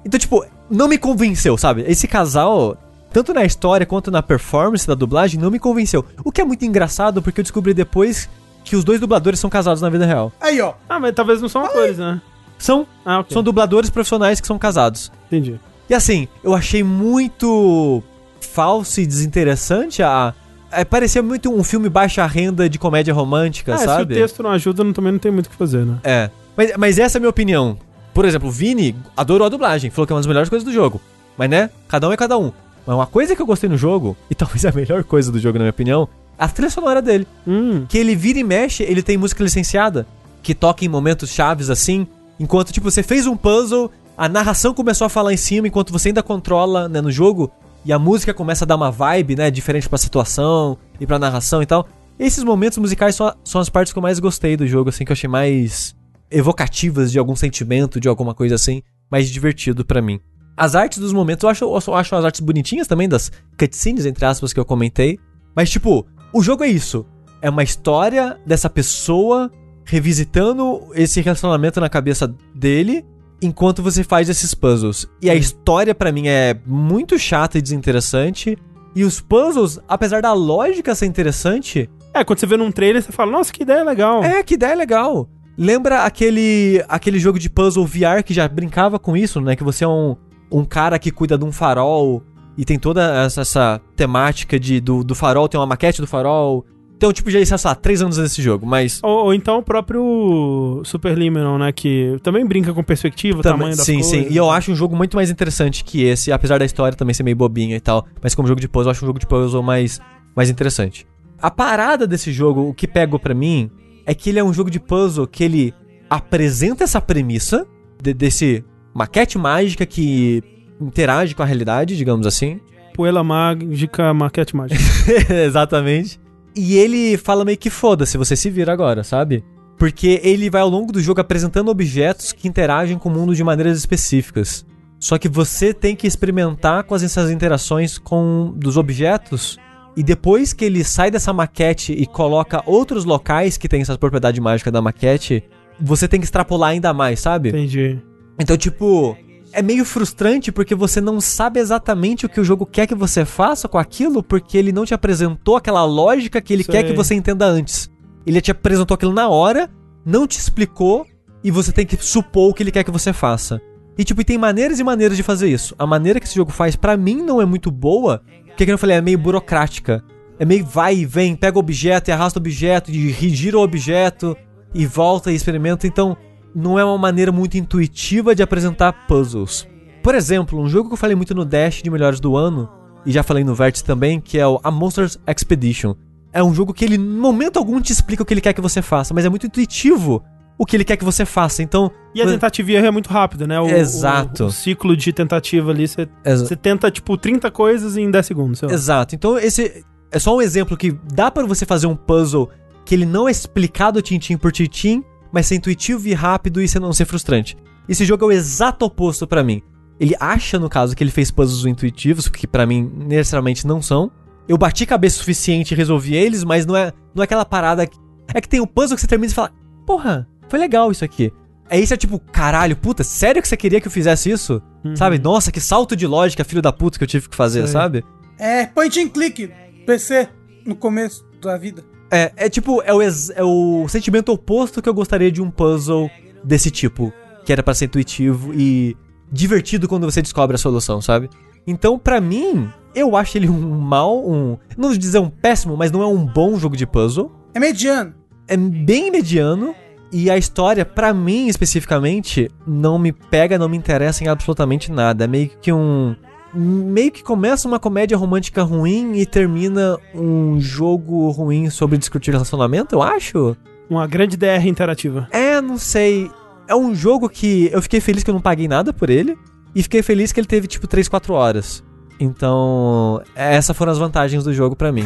Então, 0.04 0.20
tipo, 0.20 0.46
não 0.70 0.86
me 0.86 0.96
convenceu, 0.98 1.58
sabe? 1.58 1.84
Esse 1.88 2.06
casal, 2.06 2.76
tanto 3.12 3.32
na 3.34 3.44
história 3.44 3.86
quanto 3.86 4.10
na 4.10 4.22
performance 4.22 4.86
da 4.86 4.94
dublagem, 4.94 5.40
não 5.40 5.50
me 5.50 5.58
convenceu. 5.58 6.04
O 6.24 6.30
que 6.32 6.40
é 6.40 6.44
muito 6.44 6.64
engraçado, 6.64 7.22
porque 7.22 7.40
eu 7.40 7.44
descobri 7.44 7.72
depois 7.74 8.28
que 8.64 8.76
os 8.76 8.84
dois 8.84 9.00
dubladores 9.00 9.38
são 9.40 9.48
casados 9.48 9.80
na 9.80 9.88
vida 9.88 10.04
real. 10.06 10.32
Aí, 10.40 10.60
ó. 10.60 10.74
Ah, 10.88 10.98
mas 11.00 11.14
talvez 11.14 11.40
não 11.40 11.48
são 11.48 11.64
atores, 11.64 11.98
né? 11.98 12.20
São, 12.58 12.86
Ah, 13.04 13.20
ok. 13.20 13.32
são 13.32 13.42
dubladores 13.42 13.90
profissionais 13.90 14.40
que 14.40 14.46
são 14.46 14.58
casados. 14.58 15.12
Entendi. 15.26 15.58
E 15.88 15.94
assim, 15.94 16.26
eu 16.42 16.54
achei 16.54 16.82
muito 16.82 18.02
falso 18.40 19.00
e 19.00 19.06
desinteressante 19.06 20.02
a. 20.02 20.34
é, 20.72 20.84
parecia 20.84 21.22
muito 21.22 21.52
um 21.52 21.62
filme 21.62 21.88
baixa 21.88 22.26
renda 22.26 22.68
de 22.68 22.78
comédia 22.78 23.14
romântica, 23.14 23.74
Ah, 23.74 23.78
se 23.78 23.84
o 23.84 23.86
sabe? 23.86 24.14
texto 24.14 24.42
não 24.42 24.50
ajuda, 24.50 24.82
não- 24.82 24.92
também 24.92 25.12
não 25.12 25.18
tem 25.18 25.30
muito 25.30 25.46
o 25.46 25.50
que 25.50 25.56
fazer, 25.56 25.84
né? 25.86 25.98
É. 26.02 26.30
Mas, 26.56 26.72
mas 26.76 26.98
essa 26.98 27.16
é 27.16 27.18
a 27.18 27.20
minha 27.20 27.30
opinião. 27.30 27.78
Por 28.12 28.24
exemplo, 28.24 28.48
o 28.48 28.50
Vini 28.50 28.96
adorou 29.16 29.46
a 29.46 29.48
dublagem, 29.50 29.90
falou 29.90 30.06
que 30.06 30.12
é 30.12 30.14
uma 30.14 30.20
das 30.20 30.26
melhores 30.26 30.48
coisas 30.48 30.64
do 30.64 30.72
jogo. 30.72 31.00
Mas 31.36 31.50
né, 31.50 31.70
cada 31.86 32.08
um 32.08 32.12
é 32.12 32.16
cada 32.16 32.36
um. 32.38 32.50
Mas 32.86 32.94
uma 32.94 33.06
coisa 33.06 33.34
que 33.34 33.42
eu 33.42 33.46
gostei 33.46 33.68
no 33.68 33.76
jogo, 33.76 34.16
e 34.30 34.34
talvez 34.34 34.64
a 34.64 34.72
melhor 34.72 35.02
coisa 35.02 35.32
do 35.32 35.40
jogo, 35.40 35.58
na 35.58 35.64
minha 35.64 35.70
opinião, 35.70 36.08
é 36.38 36.44
a 36.44 36.48
trilha 36.48 36.70
sonora 36.70 37.02
dele. 37.02 37.26
Hum. 37.46 37.84
Que 37.88 37.98
ele 37.98 38.14
vira 38.14 38.38
e 38.38 38.44
mexe, 38.44 38.82
ele 38.84 39.02
tem 39.02 39.16
música 39.16 39.42
licenciada, 39.42 40.06
que 40.42 40.54
toca 40.54 40.84
em 40.84 40.88
momentos 40.88 41.30
chaves 41.30 41.68
assim, 41.68 42.06
enquanto, 42.38 42.72
tipo, 42.72 42.88
você 42.88 43.02
fez 43.02 43.26
um 43.26 43.36
puzzle, 43.36 43.90
a 44.16 44.28
narração 44.28 44.72
começou 44.72 45.06
a 45.06 45.10
falar 45.10 45.32
em 45.32 45.36
cima, 45.36 45.66
enquanto 45.66 45.92
você 45.92 46.08
ainda 46.08 46.22
controla, 46.22 46.88
né, 46.88 47.00
no 47.00 47.10
jogo, 47.10 47.50
e 47.84 47.92
a 47.92 47.98
música 47.98 48.32
começa 48.32 48.64
a 48.64 48.66
dar 48.66 48.76
uma 48.76 48.90
vibe, 48.90 49.36
né, 49.36 49.50
diferente 49.50 49.88
pra 49.88 49.98
situação 49.98 50.78
e 51.00 51.06
pra 51.06 51.18
narração 51.18 51.62
e 51.62 51.66
tal. 51.66 51.88
Esses 52.18 52.44
momentos 52.44 52.78
musicais 52.78 53.14
são, 53.14 53.34
são 53.44 53.60
as 53.60 53.68
partes 53.68 53.92
que 53.92 53.98
eu 53.98 54.02
mais 54.02 54.18
gostei 54.18 54.56
do 54.56 54.66
jogo, 54.66 54.88
assim, 54.88 55.04
que 55.04 55.10
eu 55.10 55.14
achei 55.14 55.28
mais 55.28 55.94
evocativas 56.30 57.12
de 57.12 57.18
algum 57.18 57.36
sentimento, 57.36 58.00
de 58.00 58.08
alguma 58.08 58.34
coisa 58.34 58.54
assim, 58.54 58.82
mais 59.10 59.28
divertido 59.28 59.84
pra 59.84 60.00
mim. 60.00 60.20
As 60.56 60.74
artes 60.74 60.98
dos 60.98 61.12
momentos, 61.12 61.42
eu 61.44 61.50
acho, 61.50 61.64
eu 61.64 61.94
acho 61.94 62.14
as 62.16 62.24
artes 62.24 62.40
bonitinhas 62.40 62.86
também, 62.86 63.08
das 63.08 63.30
cutscenes, 63.58 64.06
entre 64.06 64.24
aspas, 64.24 64.52
que 64.52 64.60
eu 64.60 64.64
comentei. 64.64 65.18
Mas, 65.54 65.68
tipo, 65.70 66.06
o 66.32 66.42
jogo 66.42 66.64
é 66.64 66.68
isso. 66.68 67.04
É 67.42 67.50
uma 67.50 67.62
história 67.62 68.38
dessa 68.46 68.70
pessoa 68.70 69.50
revisitando 69.84 70.80
esse 70.94 71.20
relacionamento 71.20 71.80
na 71.80 71.88
cabeça 71.88 72.32
dele 72.54 73.04
enquanto 73.42 73.82
você 73.82 74.02
faz 74.04 74.28
esses 74.28 74.54
puzzles. 74.54 75.06
E 75.20 75.28
a 75.28 75.34
história, 75.34 75.94
pra 75.94 76.12
mim, 76.12 76.26
é 76.28 76.56
muito 76.66 77.18
chata 77.18 77.58
e 77.58 77.62
desinteressante. 77.62 78.56
E 78.94 79.04
os 79.04 79.20
puzzles, 79.20 79.78
apesar 79.86 80.22
da 80.22 80.32
lógica 80.32 80.94
ser 80.94 81.06
interessante, 81.06 81.90
É, 82.14 82.24
quando 82.24 82.38
você 82.38 82.46
vê 82.46 82.56
num 82.56 82.72
trailer, 82.72 83.02
você 83.02 83.12
fala, 83.12 83.30
nossa, 83.30 83.52
que 83.52 83.62
ideia 83.62 83.84
legal. 83.84 84.24
é, 84.24 84.42
que 84.42 84.54
ideia 84.54 84.74
legal. 84.74 85.28
Lembra 85.58 86.04
aquele, 86.04 86.82
aquele 86.88 87.18
jogo 87.18 87.38
de 87.38 87.48
puzzle 87.50 87.84
VR 87.86 88.22
que 88.24 88.32
já 88.32 88.46
brincava 88.48 88.98
com 88.98 89.16
isso, 89.16 89.40
né? 89.40 89.54
Que 89.56 89.64
você 89.64 89.84
é 89.84 89.88
um, 89.88 90.16
um 90.50 90.64
cara 90.64 90.98
que 90.98 91.10
cuida 91.10 91.36
de 91.36 91.44
um 91.44 91.52
farol 91.52 92.22
e 92.56 92.64
tem 92.64 92.78
toda 92.78 93.24
essa, 93.24 93.40
essa 93.42 93.80
temática 93.94 94.58
de, 94.58 94.80
do, 94.80 95.04
do 95.04 95.14
farol, 95.14 95.48
tem 95.48 95.58
uma 95.60 95.66
maquete 95.66 96.00
do 96.00 96.06
farol. 96.06 96.64
Então, 96.96 97.12
tipo, 97.12 97.30
já 97.30 97.44
sei 97.44 97.56
lá, 97.68 97.74
três 97.74 98.00
anos 98.00 98.16
nesse 98.16 98.40
jogo, 98.40 98.64
mas. 98.64 99.00
Ou, 99.02 99.26
ou 99.26 99.34
então 99.34 99.58
o 99.58 99.62
próprio 99.62 100.80
Superliminal, 100.84 101.58
né? 101.58 101.70
Que 101.70 102.16
também 102.22 102.46
brinca 102.46 102.72
com 102.72 102.82
perspectiva, 102.82 103.42
Também- 103.42 103.58
tamanho 103.58 103.76
das 103.76 103.84
sim, 103.84 103.94
coisas. 104.00 104.10
sim. 104.10 104.26
E 104.30 104.36
eu 104.36 104.50
acho 104.50 104.72
um 104.72 104.74
jogo 104.74 104.96
muito 104.96 105.14
mais 105.14 105.30
interessante 105.30 105.84
que 105.84 106.02
esse, 106.04 106.32
apesar 106.32 106.58
da 106.58 106.64
história 106.64 106.96
também 106.96 107.12
ser 107.12 107.22
meio 107.22 107.36
bobinha 107.36 107.76
e 107.76 107.80
tal. 107.80 108.06
Mas 108.22 108.34
como 108.34 108.48
jogo 108.48 108.60
de 108.60 108.68
puzzle, 108.68 108.88
eu 108.88 108.90
acho 108.92 109.04
um 109.04 109.08
jogo 109.08 109.18
de 109.18 109.26
puzzle 109.26 109.62
mais, 109.62 110.00
mais 110.34 110.48
interessante. 110.48 111.06
A 111.38 111.50
parada 111.50 112.06
desse 112.06 112.32
jogo, 112.32 112.62
o 112.62 112.72
que 112.72 112.88
pegou 112.88 113.18
pra 113.20 113.34
mim, 113.34 113.70
é 114.06 114.14
que 114.14 114.30
ele 114.30 114.38
é 114.38 114.44
um 114.44 114.52
jogo 114.54 114.70
de 114.70 114.80
puzzle 114.80 115.26
que 115.26 115.44
ele 115.44 115.74
apresenta 116.08 116.84
essa 116.84 117.00
premissa 117.00 117.66
de- 118.02 118.14
desse 118.14 118.64
maquete 118.96 119.36
mágica 119.38 119.84
que 119.84 120.42
interage 120.80 121.34
com 121.34 121.42
a 121.42 121.46
realidade, 121.46 121.96
digamos 121.96 122.26
assim. 122.26 122.60
Poela 122.94 123.22
mágica, 123.22 124.12
maquete 124.14 124.56
mágica. 124.56 124.80
Exatamente. 125.44 126.18
E 126.54 126.76
ele 126.76 127.16
fala 127.18 127.44
meio 127.44 127.58
que 127.58 127.68
foda-se, 127.68 128.16
você 128.16 128.34
se 128.34 128.48
vira 128.48 128.72
agora, 128.72 129.04
sabe? 129.04 129.44
Porque 129.78 130.20
ele 130.24 130.48
vai 130.48 130.62
ao 130.62 130.68
longo 130.70 130.90
do 130.90 131.00
jogo 131.02 131.20
apresentando 131.20 131.68
objetos 131.68 132.32
que 132.32 132.48
interagem 132.48 132.96
com 132.98 133.10
o 133.10 133.12
mundo 133.12 133.34
de 133.34 133.44
maneiras 133.44 133.76
específicas. 133.76 134.64
Só 134.98 135.18
que 135.18 135.28
você 135.28 135.74
tem 135.74 135.94
que 135.94 136.06
experimentar 136.06 136.84
com 136.84 136.94
as- 136.94 137.02
essas 137.02 137.30
interações 137.30 137.98
com 137.98 138.54
dos 138.56 138.78
objetos. 138.78 139.58
E 139.94 140.02
depois 140.02 140.54
que 140.54 140.64
ele 140.64 140.82
sai 140.82 141.10
dessa 141.10 141.32
maquete 141.34 141.92
e 141.92 142.06
coloca 142.06 142.62
outros 142.64 143.04
locais 143.04 143.58
que 143.58 143.68
tem 143.68 143.82
essa 143.82 143.98
propriedade 143.98 144.40
mágica 144.40 144.70
da 144.70 144.80
maquete, 144.80 145.44
você 145.78 146.08
tem 146.08 146.18
que 146.20 146.24
extrapolar 146.24 146.70
ainda 146.70 146.94
mais, 146.94 147.20
sabe? 147.20 147.50
Entendi. 147.50 147.98
Então, 148.38 148.56
tipo, 148.56 149.16
é 149.52 149.62
meio 149.62 149.84
frustrante 149.84 150.52
porque 150.52 150.74
você 150.74 151.00
não 151.00 151.20
sabe 151.20 151.60
exatamente 151.60 152.26
o 152.26 152.28
que 152.28 152.40
o 152.40 152.44
jogo 152.44 152.66
quer 152.66 152.86
que 152.86 152.94
você 152.94 153.24
faça 153.24 153.66
com 153.66 153.78
aquilo, 153.78 154.22
porque 154.22 154.58
ele 154.58 154.72
não 154.72 154.84
te 154.84 154.94
apresentou 154.94 155.56
aquela 155.56 155.84
lógica 155.84 156.40
que 156.40 156.52
ele 156.52 156.62
Sei. 156.62 156.72
quer 156.72 156.82
que 156.84 156.92
você 156.92 157.14
entenda 157.14 157.46
antes. 157.46 157.90
Ele 158.26 158.40
te 158.40 158.50
apresentou 158.50 158.94
aquilo 158.94 159.14
na 159.14 159.28
hora, 159.28 159.70
não 160.04 160.26
te 160.26 160.38
explicou, 160.38 161.06
e 161.42 161.50
você 161.50 161.72
tem 161.72 161.86
que 161.86 161.96
supor 161.96 162.50
o 162.50 162.54
que 162.54 162.62
ele 162.62 162.72
quer 162.72 162.84
que 162.84 162.90
você 162.90 163.12
faça. 163.12 163.60
E, 163.96 164.04
tipo, 164.04 164.20
e 164.20 164.24
tem 164.24 164.36
maneiras 164.36 164.78
e 164.78 164.84
maneiras 164.84 165.16
de 165.16 165.22
fazer 165.22 165.48
isso. 165.48 165.74
A 165.78 165.86
maneira 165.86 166.20
que 166.20 166.26
esse 166.26 166.34
jogo 166.34 166.50
faz, 166.50 166.76
pra 166.76 166.96
mim, 166.96 167.22
não 167.22 167.40
é 167.40 167.46
muito 167.46 167.70
boa, 167.70 168.22
porque, 168.48 168.64
como 168.64 168.74
eu 168.74 168.78
falei, 168.78 168.96
é 168.96 169.00
meio 169.00 169.16
burocrática. 169.16 170.04
É 170.38 170.44
meio 170.44 170.66
vai 170.66 170.96
e 170.96 171.06
vem, 171.06 171.34
pega 171.34 171.56
o 171.56 171.60
objeto 171.60 172.08
e 172.08 172.12
arrasta 172.12 172.38
o 172.38 172.42
objeto, 172.42 172.90
e 172.90 173.10
gira 173.30 173.56
o 173.56 173.62
objeto, 173.62 174.36
e 174.74 174.84
volta 174.84 175.32
e 175.32 175.34
experimenta. 175.34 175.86
Então, 175.86 176.14
não 176.56 176.78
é 176.78 176.84
uma 176.84 176.96
maneira 176.98 177.30
muito 177.30 177.56
intuitiva 177.58 178.34
de 178.34 178.42
apresentar 178.42 179.06
puzzles. 179.06 179.66
Por 180.02 180.14
exemplo, 180.14 180.58
um 180.60 180.68
jogo 180.68 180.88
que 180.88 180.94
eu 180.94 180.98
falei 180.98 181.14
muito 181.14 181.34
no 181.34 181.44
Dash 181.44 181.82
de 181.82 181.90
melhores 181.90 182.18
do 182.18 182.36
ano, 182.36 182.68
e 183.04 183.12
já 183.12 183.22
falei 183.22 183.44
no 183.44 183.54
Vértice 183.54 183.84
também, 183.84 184.20
que 184.20 184.38
é 184.38 184.46
o 184.46 184.58
A 184.64 184.70
Monsters 184.70 185.18
Expedition. 185.28 185.94
é 186.32 186.42
um 186.42 186.54
jogo 186.54 186.72
que 186.74 186.84
ele, 186.84 186.96
em 186.96 186.98
momento 186.98 187.58
algum, 187.58 187.80
te 187.80 187.92
explica 187.92 188.22
o 188.22 188.26
que 188.26 188.32
ele 188.34 188.40
quer 188.40 188.52
que 188.52 188.60
você 188.60 188.80
faça, 188.82 189.12
mas 189.14 189.24
é 189.24 189.28
muito 189.28 189.46
intuitivo 189.46 190.22
o 190.58 190.64
que 190.64 190.74
ele 190.76 190.84
quer 190.84 190.96
que 190.96 191.04
você 191.04 191.24
faça. 191.26 191.62
Então. 191.62 191.90
E 192.14 192.22
a 192.22 192.26
tentativa 192.26 192.72
é 192.72 192.90
muito 192.90 193.08
rápida, 193.10 193.46
né? 193.46 193.60
O, 193.60 193.66
Exato. 193.68 194.44
O, 194.44 194.46
o 194.46 194.50
ciclo 194.50 194.96
de 194.96 195.12
tentativa 195.12 195.70
ali, 195.70 195.86
você 195.86 196.08
Exa- 196.24 196.56
tenta, 196.56 196.90
tipo, 196.90 197.16
30 197.16 197.50
coisas 197.50 197.96
em 197.96 198.10
10 198.10 198.26
segundos, 198.26 198.58
sei 198.58 198.68
lá. 198.68 198.74
Exato. 198.74 199.14
Então, 199.14 199.38
esse 199.38 199.84
é 200.10 200.18
só 200.18 200.34
um 200.36 200.40
exemplo 200.40 200.76
que 200.76 200.92
dá 201.12 201.30
pra 201.30 201.44
você 201.44 201.66
fazer 201.66 201.86
um 201.86 201.96
puzzle 201.96 202.48
que 202.84 202.94
ele 202.94 203.04
não 203.06 203.28
é 203.28 203.30
explicado 203.30 204.00
tintim 204.00 204.36
por 204.36 204.50
tintim, 204.52 205.02
mas 205.36 205.46
ser 205.46 205.56
intuitivo 205.56 206.08
e 206.08 206.14
rápido 206.14 206.62
e 206.62 206.66
você 206.66 206.78
não 206.80 206.92
ser 206.94 207.04
frustrante. 207.04 207.56
Esse 207.86 208.04
jogo 208.04 208.24
é 208.24 208.28
o 208.28 208.32
exato 208.32 208.84
oposto 208.86 209.26
pra 209.26 209.44
mim. 209.44 209.62
Ele 210.00 210.16
acha, 210.18 210.58
no 210.58 210.68
caso, 210.68 210.96
que 210.96 211.04
ele 211.04 211.10
fez 211.10 211.30
puzzles 211.30 211.64
intuitivos, 211.66 212.26
que 212.28 212.46
pra 212.46 212.66
mim 212.66 212.90
necessariamente 213.06 213.66
não 213.66 213.80
são. 213.82 214.10
Eu 214.48 214.56
bati 214.56 214.86
cabeça 214.86 215.16
o 215.16 215.18
suficiente 215.18 215.72
e 215.72 215.76
resolvi 215.76 216.14
eles, 216.14 216.42
mas 216.42 216.64
não 216.64 216.74
é, 216.76 216.92
não 217.14 217.22
é 217.22 217.24
aquela 217.24 217.44
parada. 217.44 217.86
que- 217.86 217.98
É 218.34 218.40
que 218.40 218.48
tem 218.48 218.60
o 218.60 218.66
puzzle 218.66 218.94
que 218.96 219.00
você 219.02 219.06
termina 219.06 219.30
e 219.30 219.34
fala: 219.34 219.52
Porra, 219.86 220.26
foi 220.48 220.58
legal 220.58 220.90
isso 220.90 221.04
aqui. 221.04 221.32
Aí 221.70 221.86
você 221.86 221.94
é 221.94 221.96
tipo, 221.96 222.18
caralho, 222.18 222.76
puta, 222.76 223.02
sério 223.04 223.42
que 223.42 223.48
você 223.48 223.56
queria 223.56 223.80
que 223.80 223.86
eu 223.88 223.92
fizesse 223.92 224.30
isso? 224.30 224.62
Sabe? 224.94 225.18
Nossa, 225.18 225.50
que 225.52 225.60
salto 225.60 225.96
de 225.96 226.06
lógica, 226.06 226.44
filho 226.44 226.62
da 226.62 226.72
puta, 226.72 226.96
que 226.98 227.02
eu 227.04 227.08
tive 227.08 227.28
que 227.28 227.34
fazer, 227.36 227.62
Sei. 227.64 227.72
sabe? 227.72 228.04
É, 228.38 228.66
point 228.66 229.00
and 229.00 229.08
click, 229.08 229.50
PC, 229.84 230.28
no 230.64 230.76
começo 230.76 231.24
da 231.42 231.56
vida. 231.58 231.82
É, 232.10 232.32
é 232.36 232.48
tipo, 232.48 232.82
é 232.82 232.94
o, 232.94 233.02
é 233.02 233.42
o 233.42 233.86
sentimento 233.88 234.32
oposto 234.32 234.80
que 234.80 234.88
eu 234.88 234.94
gostaria 234.94 235.30
de 235.30 235.42
um 235.42 235.50
puzzle 235.50 236.10
desse 236.42 236.70
tipo. 236.70 237.12
Que 237.44 237.52
era 237.52 237.62
pra 237.62 237.74
ser 237.74 237.86
intuitivo 237.86 238.52
e 238.54 238.96
divertido 239.30 239.88
quando 239.88 240.10
você 240.10 240.22
descobre 240.22 240.54
a 240.54 240.58
solução, 240.58 241.00
sabe? 241.00 241.28
Então, 241.66 241.98
pra 241.98 242.20
mim, 242.20 242.68
eu 242.94 243.16
acho 243.16 243.36
ele 243.36 243.48
um 243.48 243.60
mal, 243.78 244.18
um. 244.18 244.56
Não 244.76 244.88
vou 244.90 244.98
dizer 244.98 245.18
um 245.18 245.28
péssimo, 245.28 245.76
mas 245.76 245.90
não 245.90 246.02
é 246.02 246.06
um 246.06 246.24
bom 246.24 246.58
jogo 246.58 246.76
de 246.76 246.86
puzzle. 246.86 247.32
É 247.52 247.58
mediano. 247.58 248.14
É 248.46 248.56
bem 248.56 249.10
mediano. 249.10 249.74
E 250.12 250.30
a 250.30 250.38
história, 250.38 250.84
pra 250.84 251.12
mim 251.12 251.48
especificamente, 251.48 252.48
não 252.64 252.98
me 252.98 253.12
pega, 253.12 253.58
não 253.58 253.68
me 253.68 253.76
interessa 253.76 254.22
em 254.22 254.28
absolutamente 254.28 254.92
nada. 254.92 255.24
É 255.24 255.26
meio 255.26 255.50
que 255.60 255.72
um. 255.72 256.14
Meio 256.56 257.12
que 257.12 257.22
começa 257.22 257.68
uma 257.68 257.78
comédia 257.78 258.16
romântica 258.16 258.62
ruim 258.62 259.12
e 259.16 259.26
termina 259.26 259.98
um 260.14 260.58
jogo 260.58 261.28
ruim 261.30 261.68
sobre 261.68 261.98
discutir 261.98 262.30
relacionamento, 262.30 262.94
eu 262.94 263.02
acho. 263.02 263.54
Uma 263.90 264.06
grande 264.06 264.36
DR 264.36 264.66
interativa. 264.66 265.28
É, 265.30 265.60
não 265.60 265.76
sei. 265.76 266.30
É 266.66 266.74
um 266.74 266.94
jogo 266.94 267.28
que 267.28 267.68
eu 267.72 267.82
fiquei 267.82 268.00
feliz 268.00 268.22
que 268.24 268.30
eu 268.30 268.34
não 268.34 268.40
paguei 268.40 268.66
nada 268.66 268.92
por 268.92 269.10
ele. 269.10 269.36
E 269.74 269.82
fiquei 269.82 270.02
feliz 270.02 270.32
que 270.32 270.40
ele 270.40 270.46
teve 270.46 270.66
tipo 270.66 270.86
3, 270.86 271.06
4 271.08 271.34
horas. 271.34 271.84
Então, 272.18 273.22
essas 273.34 273.76
foram 273.76 273.92
as 273.92 273.98
vantagens 273.98 274.42
do 274.42 274.54
jogo 274.54 274.74
pra 274.74 274.90
mim. 274.90 275.04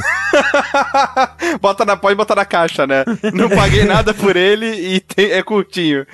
Bota 1.61 1.85
na, 1.85 1.97
pode 1.97 2.15
botar 2.15 2.37
na 2.37 2.45
caixa, 2.45 2.87
né? 2.87 3.05
Não 3.35 3.49
paguei 3.49 3.85
nada 3.85 4.15
por 4.15 4.37
ele 4.37 4.67
e 4.67 5.01
tem- 5.01 5.33
é 5.33 5.43
curtinho. 5.43 6.07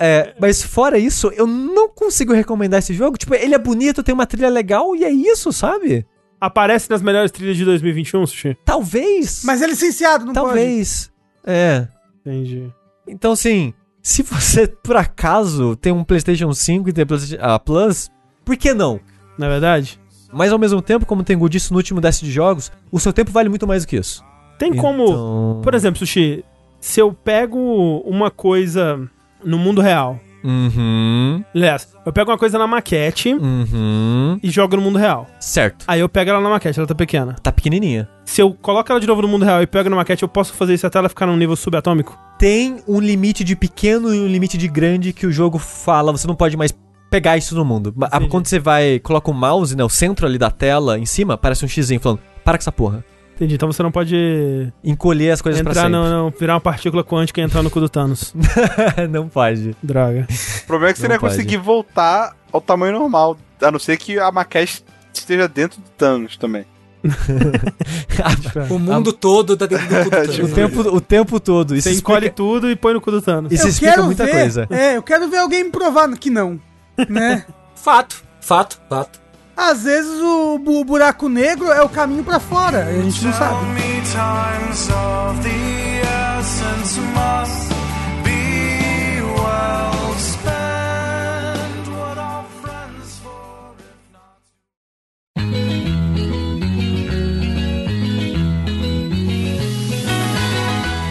É, 0.00 0.34
mas 0.40 0.62
fora 0.62 0.98
isso, 0.98 1.28
eu 1.36 1.46
não 1.46 1.88
consigo 1.88 2.32
recomendar 2.32 2.78
esse 2.78 2.94
jogo. 2.94 3.16
Tipo, 3.16 3.34
ele 3.34 3.54
é 3.54 3.58
bonito, 3.58 4.02
tem 4.02 4.14
uma 4.14 4.26
trilha 4.26 4.48
legal 4.48 4.96
e 4.96 5.04
é 5.04 5.10
isso, 5.10 5.52
sabe? 5.52 6.04
Aparece 6.40 6.90
nas 6.90 7.00
melhores 7.00 7.30
trilhas 7.30 7.56
de 7.56 7.64
2021, 7.64 8.26
Sushi? 8.26 8.56
Talvez. 8.64 9.42
Mas 9.44 9.62
é 9.62 9.66
licenciado, 9.66 10.24
não 10.24 10.32
pode. 10.34 10.46
talvez. 10.46 11.12
É. 11.46 11.86
Entendi. 12.20 12.72
Então, 13.06 13.32
assim, 13.32 13.72
se 14.02 14.22
você 14.22 14.66
por 14.66 14.96
acaso 14.96 15.76
tem 15.76 15.92
um 15.92 16.02
PlayStation 16.02 16.52
5 16.52 16.88
e 16.88 16.92
tem 16.92 17.06
PlayStation 17.06 17.42
ah, 17.44 17.58
Plus, 17.58 18.10
por 18.44 18.56
que 18.56 18.74
não? 18.74 19.00
Não 19.38 19.46
é 19.46 19.50
verdade? 19.50 20.00
Mas 20.32 20.50
ao 20.50 20.58
mesmo 20.58 20.80
tempo, 20.82 21.06
como 21.06 21.20
o 21.20 21.24
Tengu 21.24 21.48
disse 21.48 21.70
no 21.70 21.76
último 21.76 22.00
Dest 22.00 22.22
de 22.22 22.32
jogos, 22.32 22.72
o 22.90 22.98
seu 22.98 23.12
tempo 23.12 23.30
vale 23.30 23.48
muito 23.48 23.66
mais 23.66 23.84
do 23.84 23.88
que 23.88 23.96
isso. 23.96 24.24
Tem 24.58 24.74
como. 24.74 25.04
Então- 25.04 25.60
Por 25.62 25.74
exemplo, 25.74 25.98
Sushi, 25.98 26.44
se 26.80 26.98
eu 27.00 27.12
pego 27.12 27.58
uma 28.04 28.30
coisa 28.30 29.08
no 29.44 29.58
mundo 29.58 29.80
real. 29.80 30.18
Uhum. 30.44 31.44
Aliás, 31.54 31.88
eu 32.04 32.12
pego 32.12 32.30
uma 32.30 32.38
coisa 32.38 32.58
na 32.58 32.66
maquete 32.66 33.32
Uhum. 33.32 34.38
e 34.42 34.50
jogo 34.50 34.76
no 34.76 34.82
mundo 34.82 34.98
real. 34.98 35.26
Certo. 35.38 35.84
Aí 35.86 36.00
eu 36.00 36.08
pego 36.08 36.30
ela 36.30 36.40
na 36.40 36.48
maquete, 36.50 36.78
ela 36.78 36.86
tá 36.86 36.94
pequena. 36.94 37.36
Tá 37.42 37.52
pequenininha. 37.52 38.08
Se 38.24 38.40
eu 38.42 38.52
coloco 38.54 38.90
ela 38.90 39.00
de 39.00 39.06
novo 39.06 39.22
no 39.22 39.28
mundo 39.28 39.44
real 39.44 39.62
e 39.62 39.66
pego 39.66 39.88
na 39.88 39.96
maquete, 39.96 40.22
eu 40.22 40.28
posso 40.28 40.52
fazer 40.54 40.74
isso 40.74 40.86
até 40.86 40.98
ela 40.98 41.08
ficar 41.08 41.26
num 41.26 41.36
nível 41.36 41.54
subatômico? 41.56 42.18
Tem 42.38 42.78
um 42.88 42.98
limite 43.00 43.44
de 43.44 43.54
pequeno 43.54 44.12
e 44.14 44.18
um 44.20 44.26
limite 44.26 44.58
de 44.58 44.66
grande 44.68 45.12
que 45.12 45.26
o 45.26 45.32
jogo 45.32 45.58
fala, 45.58 46.10
você 46.12 46.26
não 46.26 46.34
pode 46.34 46.56
mais 46.56 46.74
pegar 47.10 47.36
isso 47.36 47.54
no 47.54 47.64
mundo. 47.64 47.92
Ma- 47.94 48.08
Entendi. 48.08 48.28
Quando 48.28 48.46
você 48.46 48.58
vai, 48.58 48.98
coloca 48.98 49.30
o 49.30 49.34
mouse, 49.34 49.76
né, 49.76 49.84
o 49.84 49.88
centro 49.88 50.26
ali 50.26 50.38
da 50.38 50.50
tela, 50.50 50.98
em 50.98 51.06
cima, 51.06 51.36
parece 51.36 51.64
um 51.64 51.68
xizinho 51.68 52.00
falando, 52.00 52.20
para 52.44 52.56
com 52.58 52.62
essa 52.62 52.72
porra. 52.72 53.04
Entendi. 53.34 53.54
Então 53.54 53.70
você 53.70 53.82
não 53.82 53.90
pode 53.90 54.72
Encolher 54.84 55.30
as 55.32 55.40
coisas 55.42 55.60
pra 55.62 55.70
entrar 55.72 55.82
sempre. 55.84 55.96
no, 55.98 56.24
no- 56.24 56.30
virar 56.38 56.54
uma 56.54 56.60
partícula 56.60 57.02
quântica 57.02 57.40
e 57.40 57.44
entrar 57.44 57.62
no 57.62 57.70
cu 57.70 57.80
do 57.80 57.88
Thanos. 57.88 58.34
não 59.10 59.28
pode. 59.28 59.74
Droga. 59.82 60.26
O 60.62 60.66
problema 60.66 60.90
é 60.90 60.92
que 60.92 60.98
você 60.98 61.04
Não 61.08 61.08
não 61.10 61.16
ia 61.16 61.20
conseguir 61.20 61.56
voltar 61.56 62.36
ao 62.52 62.60
tamanho 62.60 62.92
normal. 62.98 63.36
A 63.60 63.70
não 63.70 63.78
ser 63.78 63.96
que 63.96 64.18
a 64.18 64.30
maquete 64.30 64.84
esteja 65.12 65.48
dentro 65.48 65.80
do 65.80 65.88
Thanos 65.90 66.36
também. 66.36 66.64
O 68.70 68.78
mundo 68.78 69.12
todo 69.12 69.56
tá 69.56 69.66
dentro 69.66 69.88
do 69.88 69.94
cu 69.96 70.04
do 70.04 70.10
Thanos. 70.10 70.34
Tipo, 70.34 70.46
o, 70.46 70.50
tempo, 70.54 70.80
o 70.96 71.00
tempo 71.00 71.40
todo. 71.40 71.74
Isso 71.74 71.88
Você 71.88 71.96
encolhe 71.96 72.26
explica, 72.26 72.36
tudo 72.36 72.70
e 72.70 72.76
põe 72.76 72.94
no 72.94 73.00
cu 73.00 73.10
do 73.10 73.20
Thanos. 73.22 73.50
isso 73.52 73.64
Eu 73.64 73.70
explica 73.70 74.02
muita 74.02 74.24
ver, 74.24 74.32
coisa. 74.32 74.66
É, 74.70 74.96
eu 74.96 75.02
quero 75.02 75.28
ver 75.28 75.38
alguém 75.38 75.64
me 75.64 75.70
provar 75.70 76.08
que 76.16 76.30
não, 76.30 76.60
né? 77.08 77.44
Fato, 77.74 78.22
fato, 78.40 78.80
fato. 78.88 79.20
Às 79.56 79.82
vezes 79.84 80.20
o, 80.20 80.58
bu- 80.58 80.84
buraco 80.84 81.28
negro 81.28 81.70
é 81.70 81.82
o 81.82 81.88
caminho 81.88 82.24
pra 82.24 82.40
fora, 82.40 82.84
a 82.86 82.92
gente 83.02 83.24
não 83.24 83.32
sabe. 83.32 83.66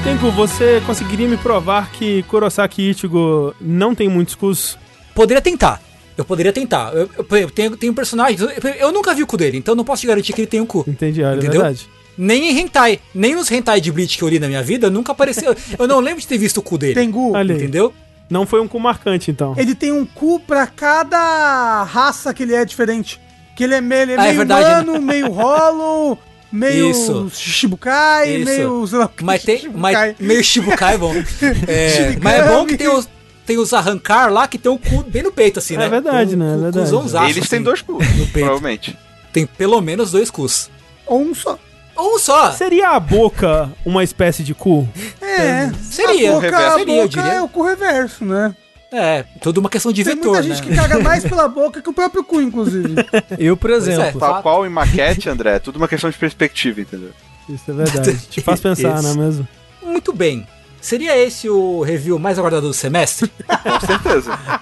Tenku, 0.04 0.32
você 0.32 0.82
conseguiria 0.86 1.28
me 1.28 1.38
provar 1.38 1.92
que 1.92 2.24
Kurosaki 2.24 2.90
Ichigo 2.90 3.54
não 3.62 3.94
tem 3.94 4.10
muitos 4.10 4.34
cus? 4.36 4.78
Poderia 5.14 5.42
tentar. 5.42 5.80
Eu 6.22 6.26
poderia 6.26 6.54
tentar. 6.54 6.94
Eu, 6.94 7.10
eu- 7.18 7.38
eu 7.38 7.50
tenho, 7.50 7.76
tenho 7.76 7.94
personagens. 7.94 8.40
Eu, 8.42 8.50
eu 8.80 8.92
nunca 8.92 9.14
vi 9.14 9.24
o 9.24 9.28
cu 9.28 9.38
dele, 9.38 9.58
então 9.58 9.76
não 9.76 9.84
posso 9.84 10.02
te 10.02 10.08
garantir 10.08 10.34
que 10.34 10.42
ele 10.42 10.48
tem 10.48 10.62
um 10.62 10.66
cu. 10.66 10.84
Entendi, 10.88 11.22
olha, 11.24 11.34
é 11.34 11.38
Entendeu? 11.38 11.62
verdade. 11.62 11.90
Nem 12.18 12.50
em 12.52 12.60
hentai. 12.60 13.00
Nem 13.16 13.34
nos 13.36 13.50
hentai 13.50 13.82
de 13.82 13.92
Bleach 13.92 14.18
que 14.18 14.24
eu 14.24 14.28
li 14.30 14.38
na 14.40 14.48
minha 14.48 14.62
vida, 14.62 14.90
nunca 14.90 15.12
apareceu. 15.12 15.56
eu 15.80 15.88
não 15.88 16.00
lembro 16.00 16.22
de 16.22 16.28
ter 16.28 16.38
visto 16.38 16.58
o 16.58 16.62
cu 16.62 16.78
dele. 16.78 16.94
Tengu, 16.94 17.36
aí. 17.36 17.50
Entendeu? 17.50 17.94
Não 18.30 18.46
foi 18.46 18.62
um 18.62 18.68
cu 18.68 18.80
marcante, 18.80 19.30
então. 19.32 19.54
ele 19.58 19.76
tem 19.76 19.92
um 19.92 20.06
cu 20.06 20.40
pra 20.40 20.66
cada 20.68 21.84
raça 21.84 22.34
que 22.34 22.44
ele 22.44 22.54
é 22.56 22.64
diferente. 22.64 23.20
Que 23.56 23.64
ele 23.66 23.76
é 23.76 23.82
meio, 23.82 24.02
ele 24.04 24.12
é 24.14 24.16
Ah, 24.18 24.22
é 24.22 24.26
meio 24.28 24.38
verdade, 24.38 24.90
humano, 24.90 25.02
meio 25.06 25.30
hollow, 25.32 26.18
meio 26.52 26.90
Isso. 26.92 27.30
shibukai, 27.34 28.36
Isso. 28.38 28.46
meio... 28.46 28.88
sei 28.88 28.98
lá 29.00 29.10
Mas 29.22 29.44
tem. 29.44 29.70
Mas, 29.74 29.92
shibukai. 29.98 30.16
meio 30.20 30.44
Shibukai 30.44 30.96
é 30.96 30.98
bom. 30.98 31.14
É, 31.68 32.18
mas 32.22 32.34
é 32.36 32.48
bom 32.48 32.66
que 32.66 32.78
tem 32.78 32.88
os, 32.88 33.10
tem 33.52 33.58
os 33.58 33.74
arrancar 33.74 34.32
lá 34.32 34.48
que 34.48 34.58
tem 34.58 34.72
o 34.72 34.78
cu 34.78 35.04
bem 35.04 35.24
no 35.24 35.32
peito, 35.32 35.60
assim, 35.60 35.76
É 35.76 35.80
né? 35.80 35.90
verdade, 35.90 36.38
né? 36.38 36.54
É 36.54 36.58
verdade. 36.58 36.80
cuzãozaço, 36.86 37.26
Eles 37.26 37.50
têm 37.50 37.58
assim, 37.58 37.64
dois 37.64 37.82
cus, 37.82 37.98
no 38.18 38.26
peito. 38.28 38.32
provavelmente. 38.48 38.98
Tem 39.34 39.46
pelo 39.46 39.82
menos 39.82 40.12
dois 40.12 40.32
cus. 40.32 40.70
Ou 41.06 41.22
um 41.22 41.36
só. 41.36 41.60
Ou 41.98 42.16
um 42.16 42.20
só. 42.20 42.52
Seria 42.54 42.92
a 42.92 43.00
boca 43.00 43.70
uma 43.86 44.04
espécie 44.06 44.42
de 44.42 44.54
cu? 44.54 44.88
É, 45.22 45.70
Seria. 45.84 46.32
a 46.32 46.34
boca, 46.36 46.48
a 46.48 46.78
Seria, 46.78 46.96
eu 46.96 47.04
boca 47.04 47.10
diria. 47.10 47.34
é 47.34 47.42
o 47.42 47.48
cu 47.50 47.64
reverso, 47.64 48.24
né? 48.24 48.56
É, 48.94 49.26
tudo 49.42 49.58
uma 49.60 49.70
questão 49.70 49.92
de 49.92 50.02
Tem 50.04 50.16
vetor, 50.16 50.32
muita 50.32 50.48
né? 50.48 50.56
gente 50.56 50.66
que 50.68 50.74
caga 50.76 51.00
mais 51.04 51.24
pela 51.26 51.48
boca 51.50 51.82
que 51.82 51.90
o 51.90 51.94
próprio 51.94 52.24
cu, 52.24 52.42
inclusive. 52.42 52.96
Eu, 53.38 53.58
por 53.58 53.70
é. 53.70 53.74
exemplo. 53.74 54.20
Tal 54.20 54.32
Fato. 54.36 54.44
qual 54.44 54.66
em 54.66 54.70
maquete, 54.70 55.28
André, 55.30 55.56
é 55.56 55.60
tudo 55.60 55.76
uma 55.76 55.88
questão 55.90 56.10
de 56.10 56.18
perspectiva, 56.18 56.80
entendeu? 56.80 57.12
Isso 57.50 57.70
é 57.70 57.74
verdade. 57.74 58.18
Te 58.30 58.40
faz 58.42 58.60
pensar, 58.64 58.96
Isso. 58.96 59.04
não 59.04 59.12
é 59.12 59.26
mesmo? 59.28 59.48
Muito 59.84 60.14
bem. 60.14 60.48
Seria 60.82 61.16
esse 61.18 61.48
o 61.50 61.82
review 61.82 62.18
mais 62.20 62.38
aguardado 62.40 62.68
do 62.68 62.74
semestre? 62.74 63.32
Com 63.64 63.86
certeza. 63.86 64.62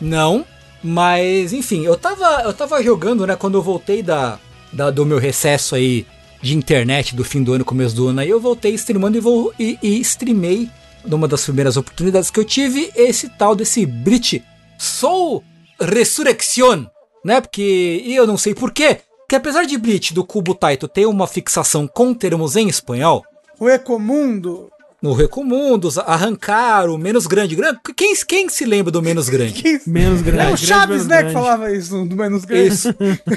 Não, 0.00 0.44
mas 0.82 1.52
enfim, 1.52 1.84
eu 1.84 1.96
tava, 1.96 2.42
eu 2.42 2.52
tava 2.52 2.82
jogando, 2.82 3.26
né, 3.26 3.34
quando 3.36 3.54
eu 3.56 3.62
voltei 3.62 4.02
da, 4.02 4.38
da- 4.72 4.90
do 4.90 5.06
meu 5.06 5.18
recesso 5.18 5.74
aí 5.74 6.06
de 6.42 6.54
internet 6.54 7.14
do 7.16 7.24
fim 7.24 7.42
do 7.42 7.54
ano, 7.54 7.64
começo 7.64 7.96
do 7.96 8.08
ano, 8.08 8.20
aí 8.20 8.28
eu 8.28 8.38
voltei 8.38 8.74
streamando 8.74 9.16
e, 9.16 9.20
vou, 9.20 9.54
e, 9.58 9.78
e 9.82 9.98
streamei 10.00 10.68
numa 11.06 11.26
das 11.26 11.44
primeiras 11.44 11.76
oportunidades 11.78 12.30
que 12.30 12.38
eu 12.38 12.44
tive 12.44 12.90
esse 12.94 13.30
tal 13.30 13.56
desse 13.56 13.86
Brit 13.86 14.44
Soul 14.78 15.42
Resurrection, 15.80 16.84
né, 17.24 17.40
porque, 17.40 18.02
e 18.04 18.14
eu 18.14 18.26
não 18.26 18.36
sei 18.36 18.54
porquê, 18.54 18.98
que 19.26 19.34
apesar 19.36 19.64
de 19.64 19.78
Bleach 19.78 20.12
do 20.12 20.24
Cubo 20.24 20.54
Taito 20.54 20.86
ter 20.86 21.06
uma 21.06 21.26
fixação 21.26 21.86
com 21.86 22.12
termos 22.12 22.56
em 22.56 22.68
espanhol, 22.68 23.24
o 23.58 23.68
Ecomundo. 23.70 24.68
No 25.04 25.12
Recomundos, 25.12 25.98
arrancar 25.98 26.88
o 26.88 26.96
menos 26.96 27.26
grande. 27.26 27.54
grande 27.54 27.78
quem, 27.94 28.16
quem 28.26 28.48
se 28.48 28.64
lembra 28.64 28.90
do 28.90 29.02
menos 29.02 29.28
grande? 29.28 29.82
Menos 29.86 30.22
grande. 30.22 30.40
É 30.40 30.44
o 30.44 30.46
grande, 30.46 30.66
Chaves, 30.66 30.88
menos 30.88 31.06
né, 31.06 31.16
que 31.16 31.22
grande. 31.24 31.34
falava 31.34 31.70
isso 31.70 32.04
do 32.06 32.16
menos 32.16 32.46
grande. 32.46 32.68
Isso. 32.68 32.88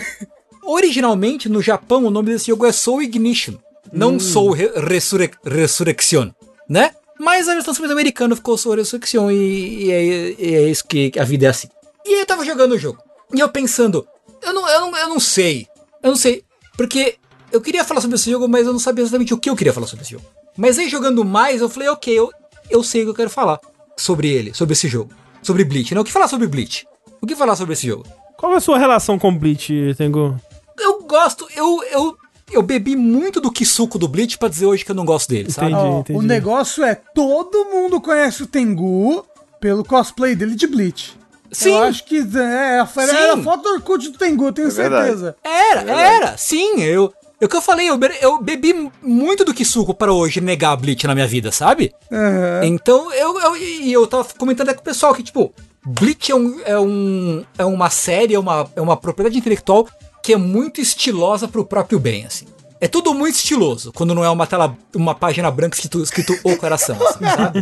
Originalmente, 0.63 1.49
no 1.49 1.61
Japão, 1.61 2.05
o 2.05 2.09
nome 2.09 2.31
desse 2.31 2.47
jogo 2.47 2.65
é 2.65 2.71
Soul 2.71 3.01
Ignition. 3.01 3.55
Não 3.91 4.17
Soul 4.17 4.51
Re 4.51 4.71
Resurre 4.77 5.29
Resurrection, 5.45 6.29
né? 6.69 6.91
Mas 7.19 7.49
a 7.49 7.53
versão 7.53 7.73
americana 7.91 8.33
ficou 8.33 8.57
Soul 8.57 8.75
Resurrection 8.75 9.29
e, 9.29 9.87
e 9.87 9.91
é, 9.91 10.35
e 10.39 10.55
é 10.55 10.69
isso 10.69 10.85
que 10.87 11.11
a 11.19 11.25
vida 11.25 11.47
é 11.47 11.49
assim. 11.49 11.67
E 12.05 12.13
aí 12.13 12.19
eu 12.21 12.25
tava 12.25 12.45
jogando 12.45 12.75
o 12.75 12.77
jogo. 12.77 13.03
E 13.35 13.41
eu 13.41 13.49
pensando, 13.49 14.07
eu 14.41 14.53
não, 14.53 14.69
eu 14.69 14.79
não, 14.79 14.97
eu 14.97 15.09
não 15.09 15.19
sei. 15.19 15.67
Eu 16.01 16.11
não 16.11 16.17
sei. 16.17 16.45
Porque 16.77 17.15
eu 17.51 17.59
queria 17.59 17.83
falar 17.83 17.99
sobre 17.99 18.15
esse 18.15 18.31
jogo, 18.31 18.47
mas 18.47 18.65
eu 18.65 18.71
não 18.71 18.79
sabia 18.79 19.03
exatamente 19.03 19.33
o 19.33 19.37
que 19.37 19.49
eu 19.49 19.55
queria 19.55 19.73
falar 19.73 19.87
sobre 19.87 20.03
esse 20.03 20.11
jogo. 20.11 20.25
Mas 20.57 20.79
aí 20.79 20.89
jogando 20.89 21.23
mais, 21.23 21.61
eu 21.61 21.69
falei, 21.69 21.87
ok, 21.89 22.17
eu, 22.17 22.31
eu 22.69 22.83
sei 22.83 23.01
o 23.01 23.05
que 23.05 23.09
eu 23.11 23.15
quero 23.15 23.29
falar 23.29 23.59
sobre 23.95 24.29
ele, 24.29 24.53
sobre 24.53 24.73
esse 24.73 24.87
jogo. 24.87 25.11
Sobre 25.41 25.63
Bleach, 25.63 25.93
né? 25.93 26.01
O 26.01 26.03
que 26.03 26.11
falar 26.11 26.27
sobre 26.27 26.47
Bleach? 26.47 26.85
O 27.21 27.27
que 27.27 27.35
falar 27.35 27.55
sobre 27.55 27.73
esse 27.73 27.87
jogo? 27.87 28.05
Qual 28.37 28.53
é 28.53 28.57
a 28.57 28.61
sua 28.61 28.77
relação 28.77 29.17
com 29.17 29.35
Bleach, 29.35 29.95
Tengu? 29.97 30.35
Eu 30.79 31.03
gosto, 31.03 31.47
eu, 31.55 31.83
eu, 31.91 32.17
eu 32.51 32.61
bebi 32.61 32.95
muito 32.95 33.39
do 33.39 33.51
Kisuko 33.51 33.97
do 33.97 34.07
Bleach 34.07 34.37
pra 34.37 34.49
dizer 34.49 34.65
hoje 34.65 34.83
que 34.83 34.91
eu 34.91 34.95
não 34.95 35.05
gosto 35.05 35.29
dele, 35.29 35.51
sabe? 35.51 35.71
Entendi, 35.71 35.95
entendi. 35.99 36.19
o 36.19 36.21
negócio 36.21 36.83
é, 36.83 36.95
todo 36.95 37.65
mundo 37.65 38.01
conhece 38.01 38.43
o 38.43 38.47
Tengu 38.47 39.25
pelo 39.59 39.83
cosplay 39.83 40.35
dele 40.35 40.55
de 40.55 40.67
Bleach. 40.67 41.17
Sim. 41.51 41.69
Eu 41.69 41.83
acho 41.83 42.03
que 42.03 42.17
é, 42.17 42.73
era, 42.75 42.85
Sim. 42.85 42.99
era 43.01 43.33
a 43.35 43.43
foto 43.43 43.63
do 43.63 43.69
Orkut 43.69 44.09
do 44.09 44.17
Tengu, 44.17 44.47
eu 44.47 44.53
tenho 44.53 44.67
É 44.67 44.71
certeza. 44.71 45.35
Era, 45.43 45.81
era, 45.81 46.37
sim, 46.37 46.81
eu. 46.81 47.13
É 47.39 47.45
o 47.45 47.49
que 47.49 47.55
eu 47.55 47.61
falei, 47.61 47.87
eu, 47.89 47.97
be- 47.97 48.17
eu 48.19 48.41
bebi 48.41 48.91
muito 49.01 49.45
do 49.45 49.53
Kisuko 49.53 49.93
para 49.93 50.11
hoje 50.11 50.41
negar 50.41 50.75
Bleach 50.75 51.05
na 51.05 51.13
minha 51.13 51.27
vida, 51.27 51.51
sabe? 51.51 51.93
Aham. 52.11 52.61
Então, 52.63 53.13
eu, 53.13 53.39
eu, 53.39 53.55
e 53.57 53.93
eu 53.93 54.07
tava 54.07 54.27
comentando 54.37 54.73
com 54.73 54.81
o 54.81 54.83
pessoal 54.83 55.13
que, 55.13 55.21
tipo, 55.21 55.53
Bleach 55.85 56.31
é, 56.31 56.35
um, 56.35 56.59
é, 56.65 56.79
um, 56.79 57.45
é 57.59 57.63
uma 57.65 57.89
série, 57.91 58.33
é 58.33 58.39
uma, 58.39 58.67
é 58.75 58.81
uma 58.81 58.97
propriedade 58.97 59.37
intelectual 59.37 59.87
que 60.23 60.33
é 60.33 60.37
muito 60.37 60.81
estilosa 60.81 61.47
pro 61.47 61.63
próprio 61.63 61.99
bem, 61.99 62.25
assim. 62.25 62.45
É 62.81 62.87
tudo 62.87 63.13
muito 63.13 63.35
estiloso, 63.35 63.91
quando 63.93 64.13
não 64.15 64.23
é 64.23 64.29
uma 64.29 64.45
tela, 64.47 64.75
uma 64.95 65.13
página 65.15 65.49
branca 65.51 65.75
escrito, 65.75 66.01
escrito 66.01 66.37
o 66.43 66.57
coração, 66.57 66.95
assim, 67.07 67.23
sabe? 67.35 67.61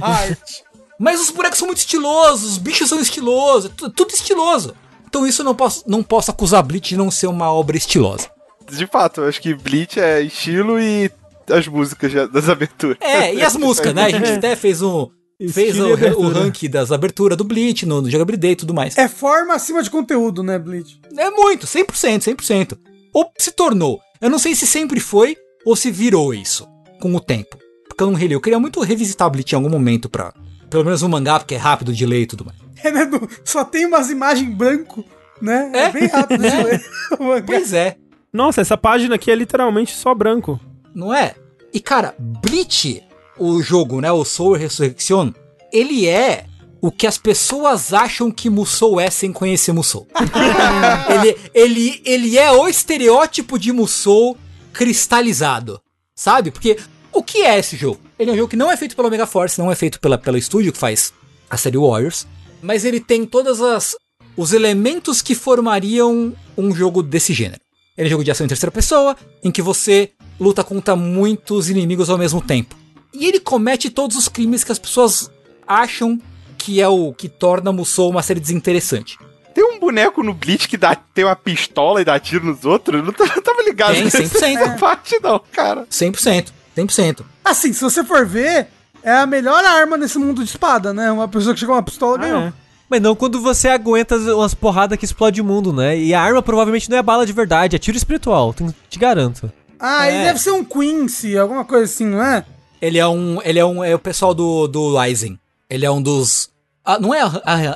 Mas 0.97 1.19
os 1.19 1.29
bonecos 1.31 1.59
são 1.59 1.67
muito 1.67 1.79
estilosos, 1.79 2.51
os 2.53 2.57
bichos 2.57 2.87
são 2.87 2.99
estilosos, 2.99 3.69
tu- 3.75 3.89
tudo 3.89 4.11
estiloso. 4.13 4.73
Então 5.07 5.27
isso 5.27 5.41
eu 5.41 5.45
não 5.45 5.53
posso, 5.55 5.83
não 5.85 6.01
posso 6.01 6.31
acusar 6.31 6.63
Bleach 6.63 6.87
de 6.89 6.97
não 6.97 7.11
ser 7.11 7.27
uma 7.27 7.51
obra 7.51 7.75
estilosa. 7.77 8.29
De 8.71 8.87
fato, 8.87 9.21
eu 9.21 9.27
acho 9.27 9.41
que 9.41 9.53
Bleach 9.53 9.99
é 9.99 10.21
estilo 10.21 10.79
e 10.79 11.09
as 11.49 11.67
músicas 11.67 12.11
das 12.31 12.49
aberturas. 12.49 12.97
É, 12.99 13.33
e 13.33 13.41
as 13.41 13.55
músicas, 13.55 13.93
né? 13.93 14.05
A 14.05 14.09
gente 14.09 14.29
até 14.31 14.55
fez 14.55 14.81
um. 14.81 15.09
Fez 15.49 15.77
o, 15.77 15.87
o 15.89 16.29
ranking 16.29 16.69
das 16.69 16.91
aberturas 16.93 17.37
do 17.37 17.43
Bleach 17.43 17.85
no, 17.85 18.01
no 18.01 18.09
Jogabilidade 18.09 18.53
e 18.53 18.55
tudo 18.55 18.73
mais. 18.73 18.97
É 18.97 19.07
forma 19.07 19.53
acima 19.53 19.83
de 19.83 19.89
conteúdo, 19.89 20.41
né, 20.41 20.57
Bleach? 20.57 20.99
É 21.17 21.29
muito, 21.29 21.67
100%, 21.67 22.19
100%. 22.35 22.77
Ou 23.13 23.29
se 23.37 23.51
tornou. 23.51 23.99
Eu 24.21 24.29
não 24.29 24.39
sei 24.39 24.55
se 24.55 24.65
sempre 24.65 24.99
foi 24.99 25.35
ou 25.65 25.75
se 25.75 25.91
virou 25.91 26.33
isso 26.33 26.65
com 27.01 27.13
o 27.13 27.19
tempo. 27.19 27.57
Porque 27.87 28.01
eu 28.01 28.07
não 28.07 28.13
reli. 28.17 28.33
Eu 28.33 28.41
queria 28.41 28.59
muito 28.59 28.79
revisitar 28.81 29.29
Bleach 29.29 29.51
em 29.53 29.55
algum 29.57 29.69
momento 29.69 30.09
pra. 30.09 30.33
Pelo 30.69 30.85
menos 30.85 31.01
um 31.03 31.09
mangá, 31.09 31.37
porque 31.37 31.55
é 31.55 31.57
rápido 31.57 31.93
de 31.93 32.05
ler 32.05 32.21
e 32.21 32.25
tudo 32.25 32.45
mais. 32.45 32.57
É, 32.83 32.91
né, 32.91 33.09
só 33.43 33.63
tem 33.65 33.85
umas 33.85 34.09
imagens 34.09 34.49
branco, 34.55 35.03
né? 35.41 35.69
É, 35.73 35.79
É. 35.85 35.91
bem 35.91 36.07
rápido 36.07 36.41
de 36.41 36.55
ler. 36.63 36.85
o 37.19 37.23
mangá. 37.25 37.43
Pois 37.45 37.73
é, 37.73 37.97
Nossa, 38.35 38.59
essa 38.59 38.75
página 38.75 39.15
aqui 39.15 39.31
é 39.31 39.35
literalmente 39.35 39.95
só 39.95 40.13
branco. 40.13 40.59
não 40.93 41.13
é? 41.13 41.35
E 41.73 41.79
cara, 41.79 42.13
Bleach, 42.19 43.01
o 43.39 43.61
jogo, 43.61 44.01
né? 44.01 44.11
O 44.11 44.25
Soul 44.25 44.57
Resurrection, 44.57 45.31
ele 45.71 46.05
é 46.05 46.45
o 46.81 46.91
que 46.91 47.07
as 47.07 47.17
pessoas 47.17 47.93
acham 47.93 48.29
que 48.29 48.49
Musou 48.49 48.99
é 48.99 49.09
sem 49.09 49.31
conhecer 49.31 49.71
Musou. 49.71 50.05
ele, 51.09 51.37
ele, 51.53 52.01
ele 52.03 52.37
é 52.37 52.51
o 52.51 52.67
estereótipo 52.67 53.57
de 53.57 53.71
Musou 53.71 54.37
cristalizado, 54.73 55.79
sabe? 56.13 56.51
Porque 56.51 56.77
o 57.13 57.23
que 57.23 57.41
é 57.41 57.57
esse 57.57 57.77
jogo? 57.77 58.01
Ele 58.19 58.31
é 58.31 58.33
um 58.33 58.37
jogo 58.37 58.49
que 58.49 58.57
não 58.57 58.69
é 58.69 58.75
feito 58.75 58.97
pela 58.97 59.07
Omega 59.07 59.25
Force, 59.25 59.57
não 59.57 59.71
é 59.71 59.75
feito 59.75 59.97
pela, 59.97 60.17
pelo 60.17 60.37
estúdio 60.37 60.73
que 60.73 60.77
faz 60.77 61.13
a 61.49 61.55
série 61.55 61.77
Warriors, 61.77 62.27
mas 62.61 62.83
ele 62.83 62.99
tem 62.99 63.25
todas 63.25 63.61
as 63.61 63.95
os 64.35 64.51
elementos 64.51 65.21
que 65.21 65.33
formariam 65.33 66.33
um 66.57 66.75
jogo 66.75 67.01
desse 67.01 67.33
gênero. 67.33 67.64
Ele 67.97 68.07
é 68.07 68.09
um 68.09 68.11
jogo 68.11 68.23
de 68.23 68.31
ação 68.31 68.45
em 68.45 68.49
terceira 68.49 68.71
pessoa, 68.71 69.15
em 69.43 69.51
que 69.51 69.61
você 69.61 70.11
luta 70.39 70.63
contra 70.63 70.95
muitos 70.95 71.69
inimigos 71.69 72.09
ao 72.09 72.17
mesmo 72.17 72.41
tempo. 72.41 72.75
E 73.13 73.25
ele 73.25 73.39
comete 73.39 73.89
todos 73.89 74.17
os 74.17 74.27
crimes 74.27 74.63
que 74.63 74.71
as 74.71 74.79
pessoas 74.79 75.31
acham 75.65 76.19
que 76.57 76.81
é 76.81 76.87
o 76.87 77.13
que 77.13 77.29
torna 77.29 77.71
Musou 77.71 78.09
uma 78.09 78.21
série 78.21 78.39
desinteressante. 78.39 79.17
Tem 79.53 79.63
um 79.63 79.79
boneco 79.79 80.21
no 80.21 80.33
Bleach 80.33 80.67
que 80.67 80.75
dá, 80.75 80.93
tem 80.95 81.23
uma 81.23 81.35
pistola 81.35 82.01
e 82.01 82.05
dá 82.05 82.19
tiro 82.19 82.45
nos 82.45 82.65
outros? 82.65 82.99
Eu 82.99 83.05
não, 83.05 83.13
não 83.17 83.41
tava 83.41 83.63
ligado 83.63 83.93
Tem, 83.93 84.03
nessa 84.03 84.21
100%. 84.21 84.75
parte 84.79 85.17
não, 85.23 85.39
cara. 85.51 85.85
100%, 85.89 86.47
100%. 86.75 87.21
Assim, 87.43 87.71
se 87.71 87.81
você 87.81 88.03
for 88.03 88.25
ver, 88.25 88.67
é 89.01 89.11
a 89.13 89.25
melhor 89.25 89.63
arma 89.63 89.95
nesse 89.95 90.17
mundo 90.17 90.43
de 90.43 90.49
espada, 90.49 90.93
né? 90.93 91.09
Uma 91.09 91.29
pessoa 91.29 91.53
que 91.53 91.59
chega 91.61 91.71
com 91.71 91.77
uma 91.77 91.83
pistola 91.83 92.17
ganhou. 92.17 92.41
é. 92.41 92.53
Mas 92.89 93.01
não 93.01 93.15
quando 93.15 93.41
você 93.41 93.67
aguenta 93.67 94.15
as- 94.15 94.27
umas 94.27 94.53
porradas 94.53 94.97
que 94.97 95.05
explode 95.05 95.41
o 95.41 95.45
mundo, 95.45 95.73
né? 95.73 95.97
E 95.97 96.13
a 96.13 96.21
arma 96.21 96.41
provavelmente 96.41 96.89
não 96.89 96.97
é 96.97 97.01
bala 97.03 97.25
de 97.25 97.33
verdade, 97.33 97.75
é 97.75 97.79
tiro 97.79 97.97
espiritual, 97.97 98.53
te, 98.89 98.99
garanto. 98.99 99.51
Ah, 99.79 100.07
ele 100.07 100.17
É. 100.17 100.23
deve 100.25 100.39
ser 100.39 100.51
um 100.51 100.63
Quincy, 100.63 101.37
alguma 101.37 101.65
coisa 101.65 101.85
assim, 101.85 102.05
não 102.05 102.21
é? 102.23 102.45
Ele 102.81 102.97
é 102.99 103.07
um. 103.07 103.39
Ele 103.43 103.57
é 103.59 103.65
um. 103.65 103.83
É 103.83 103.95
o 103.95 103.99
pessoal 103.99 104.33
do, 104.33 104.67
do 104.67 104.97
Aizen. 104.97 105.39
Ele 105.69 105.85
é 105.85 105.91
um 105.91 106.01
dos. 106.01 106.49
Ah, 106.83 106.99
não 106.99 107.11
é, 107.13 107.19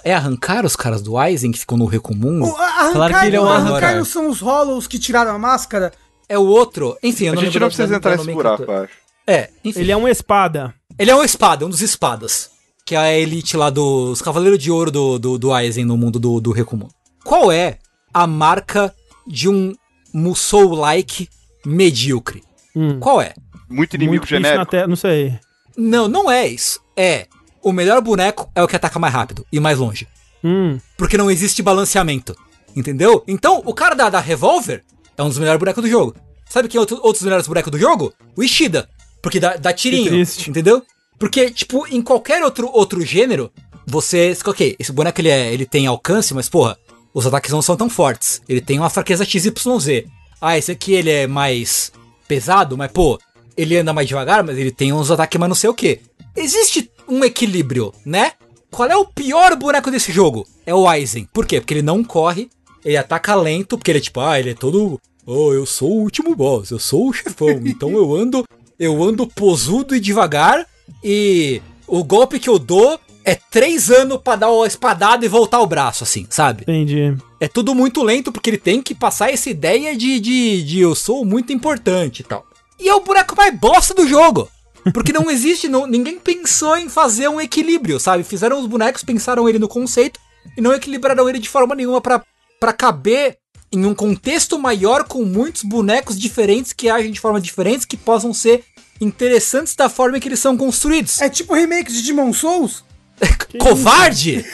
é 0.04 0.14
arrancar 0.14 0.64
os 0.66 0.76
caras 0.76 1.02
do 1.02 1.18
Aizen 1.18 1.52
que 1.52 1.58
ficam 1.58 1.78
no 1.78 1.86
Recomum? 1.86 2.44
O, 2.44 2.56
a- 2.56 2.92
Claro 2.94 3.14
que 3.20 3.26
ele 3.26 3.36
é 3.36 3.42
um 3.42 3.50
arrancar 3.50 3.72
arrancar. 3.72 3.96
não 3.96 4.06
são 4.06 4.30
os 4.30 4.40
Hollows 4.40 4.86
que 4.86 5.00
tiraram 5.00 5.32
a 5.32 5.40
máscara? 5.40 5.92
É 6.28 6.38
o 6.38 6.46
outro. 6.46 6.96
Enfim, 7.02 7.26
eu 7.26 7.32
A 7.32 7.36
não 7.36 7.42
gente 7.42 7.54
lembro 7.54 7.62
não 7.62 7.68
precisa 7.76 7.96
entrar 7.96 8.18
nesse 8.18 8.32
buraco, 8.32 8.72
acho. 8.72 8.94
É, 9.26 9.50
enfim. 9.66 9.80
Ele 9.80 9.92
é 9.92 9.98
uma 9.98 10.12
espada. 10.12 10.74
Ele 10.98 11.10
é 11.10 11.16
um 11.16 11.24
espada, 11.24 11.66
um 11.66 11.70
dos 11.70 11.82
espadas. 11.82 12.52
Que 12.90 12.96
é 12.96 12.98
a 12.98 13.20
elite 13.20 13.56
lá 13.56 13.70
dos 13.70 14.20
Cavaleiros 14.20 14.58
de 14.58 14.72
Ouro 14.72 14.90
do, 14.90 15.20
do, 15.20 15.38
do 15.38 15.54
Aizen 15.54 15.86
no 15.86 15.96
mundo 15.96 16.18
do, 16.18 16.42
do 16.42 16.52
Recomum. 16.52 16.88
Qual 17.24 17.52
é 17.52 17.78
a 18.12 18.26
marca 18.26 18.92
de 19.28 19.48
um 19.48 19.76
Musou-like 20.12 21.30
medíocre? 21.64 22.42
Hum. 22.76 23.00
Qual 23.00 23.22
é? 23.22 23.36
Muito 23.70 23.96
inimigo 23.96 24.22
Muito 24.22 24.28
genérico. 24.28 24.66
terra, 24.66 24.88
não 24.88 24.96
sei. 24.96 25.38
Não, 25.78 26.08
não 26.08 26.32
é 26.32 26.48
isso. 26.48 26.80
É. 26.98 27.28
O 27.62 27.72
melhor 27.72 28.02
boneco 28.02 28.50
é 28.56 28.64
o 28.64 28.68
que 28.68 28.76
ataca 28.76 28.98
mais 28.98 29.14
rápido 29.14 29.46
e 29.54 29.60
mais 29.60 29.78
longe. 29.78 30.08
Hum. 30.44 30.80
Porque 30.98 31.16
não 31.16 31.30
existe 31.30 31.62
balanceamento. 31.62 32.36
Entendeu? 32.76 33.24
Então, 33.28 33.62
o 33.68 33.74
cara 33.76 33.94
da, 33.94 34.10
da 34.10 34.20
Revolver 34.20 34.84
é 35.16 35.22
um 35.22 35.30
dos 35.30 35.38
melhores 35.38 35.60
bonecos 35.60 35.84
do 35.84 35.90
jogo. 35.92 36.16
Sabe 36.50 36.68
quem 36.68 36.80
é 36.80 36.82
outro, 36.82 37.00
outros 37.04 37.22
melhores 37.24 37.48
bonecos 37.48 37.72
do 37.72 37.78
jogo? 37.78 38.12
O 38.36 38.42
Ishida. 38.42 38.90
Porque 39.22 39.40
dá, 39.40 39.58
dá 39.58 39.72
tirinho. 39.72 40.26
Entendeu? 40.48 40.84
Porque, 41.20 41.52
tipo, 41.52 41.86
em 41.88 42.02
qualquer 42.02 42.42
outro, 42.44 42.70
outro 42.72 43.02
gênero, 43.02 43.52
você. 43.86 44.36
Ok, 44.46 44.76
esse 44.80 44.92
boneco 44.92 45.20
ele, 45.20 45.30
é, 45.30 45.54
ele 45.54 45.66
tem 45.66 45.86
alcance, 45.86 46.34
mas, 46.34 46.48
porra, 46.48 46.78
os 47.14 47.28
ataques 47.28 47.52
não 47.52 47.62
são 47.62 47.76
tão 47.76 47.90
fortes. 47.90 48.42
Ele 48.48 48.62
tem 48.62 48.80
uma 48.80 48.90
fraqueza 48.90 49.26
XYZ. 49.26 50.06
Ah, 50.42 50.58
esse 50.58 50.72
aqui 50.72 50.94
ele 50.94 51.10
é 51.10 51.28
mais 51.28 51.92
pesado, 52.28 52.78
mas, 52.78 52.92
pô, 52.92 53.20
ele 53.58 53.76
anda 53.76 53.94
mais 53.94 54.08
devagar, 54.08 54.44
mas 54.44 54.58
ele 54.58 54.72
tem 54.72 54.94
uns 54.94 55.12
ataques 55.12 55.38
mais 55.38 55.50
não 55.50 55.56
sei 55.56 55.70
o 55.70 55.74
que. 55.74 56.00
Existe 56.36 56.90
um 57.08 57.26
equilíbrio, 57.26 57.94
né? 58.06 58.32
Qual 58.72 58.88
é 58.88 58.96
o 58.96 59.06
pior 59.06 59.56
boneco 59.56 59.92
desse 59.92 60.12
jogo? 60.12 60.48
É 60.66 60.74
o 60.74 60.88
Aizen. 60.88 61.28
Por 61.34 61.46
quê? 61.46 61.60
Porque 61.60 61.74
ele 61.74 61.82
não 61.82 62.04
corre, 62.04 62.50
ele 62.86 62.96
ataca 62.96 63.36
lento, 63.36 63.78
porque 63.78 63.92
ele 63.92 63.98
é 63.98 64.02
tipo, 64.02 64.22
ah, 64.22 64.40
ele 64.40 64.52
é 64.52 64.54
todo. 64.54 65.00
Oh, 65.26 65.52
eu 65.52 65.66
sou 65.66 65.92
o 65.92 66.02
último 66.02 66.36
boss, 66.36 66.70
eu 66.70 66.80
sou 66.80 67.10
o 67.10 67.14
chefão, 67.14 67.62
então 67.66 67.92
eu 67.92 68.16
ando. 68.16 68.46
Eu 68.80 69.04
ando 69.04 69.28
posudo 69.28 69.94
e 69.94 70.00
devagar, 70.00 70.66
e 71.04 71.62
o 71.88 72.04
golpe 72.04 72.40
que 72.40 72.50
eu 72.50 72.60
dou 72.60 73.00
é 73.24 73.36
três 73.36 73.92
anos 73.92 74.20
pra 74.24 74.36
dar 74.36 74.52
uma 74.52 74.66
espadada 74.66 75.26
e 75.26 75.30
voltar 75.30 75.60
o 75.60 75.68
braço, 75.68 76.04
assim, 76.04 76.26
sabe? 76.30 76.64
Entendi. 76.64 77.16
É 77.40 77.48
tudo 77.48 77.76
muito 77.76 78.04
lento, 78.04 78.32
porque 78.32 78.50
ele 78.50 78.58
tem 78.58 78.82
que 78.82 78.96
passar 78.96 79.32
essa 79.32 79.50
ideia 79.50 79.96
de, 79.96 80.20
de, 80.20 80.64
de 80.64 80.80
eu 80.80 80.96
sou 80.96 81.24
muito 81.24 81.54
importante 81.54 82.22
e 82.22 82.24
tal. 82.24 82.46
E 82.80 82.88
é 82.88 82.96
o 82.96 83.02
boneco 83.02 83.36
mais 83.36 83.58
bosta 83.58 83.94
do 83.94 84.08
jogo. 84.08 84.50
Porque 84.94 85.14
não 85.14 85.30
existe, 85.32 85.68
não, 85.68 85.86
ninguém 85.86 86.18
pensou 86.18 86.78
em 86.78 86.90
fazer 86.90 87.28
um 87.28 87.40
equilíbrio, 87.40 88.00
sabe? 88.00 88.24
Fizeram 88.24 88.60
os 88.60 88.66
bonecos, 88.66 89.04
pensaram 89.04 89.48
ele 89.48 89.60
no 89.60 89.68
conceito 89.68 90.20
e 90.58 90.62
não 90.62 90.74
equilibraram 90.74 91.28
ele 91.30 91.40
de 91.40 91.50
forma 91.50 91.76
nenhuma 91.76 92.02
pra 92.02 92.74
caber 92.74 93.38
em 93.72 93.86
um 93.86 93.94
contexto 93.94 94.58
maior 94.58 95.04
com 95.04 95.24
muitos 95.24 95.64
bonecos 95.64 96.20
diferentes 96.20 96.74
que 96.74 96.90
agem 96.90 97.12
de 97.12 97.20
formas 97.20 97.44
diferentes 97.44 97.86
que 97.86 97.96
possam 97.96 98.34
ser 98.34 98.64
interessantes 99.00 99.76
da 99.76 99.90
forma 99.90 100.20
que 100.20 100.28
eles 100.28 100.40
são 100.40 100.58
construídos. 100.58 101.22
É 101.22 101.30
tipo 101.30 101.54
remake 101.54 101.92
de 101.92 102.02
Demon 102.02 102.34
Souls? 102.34 102.84
Covarde! 103.60 104.46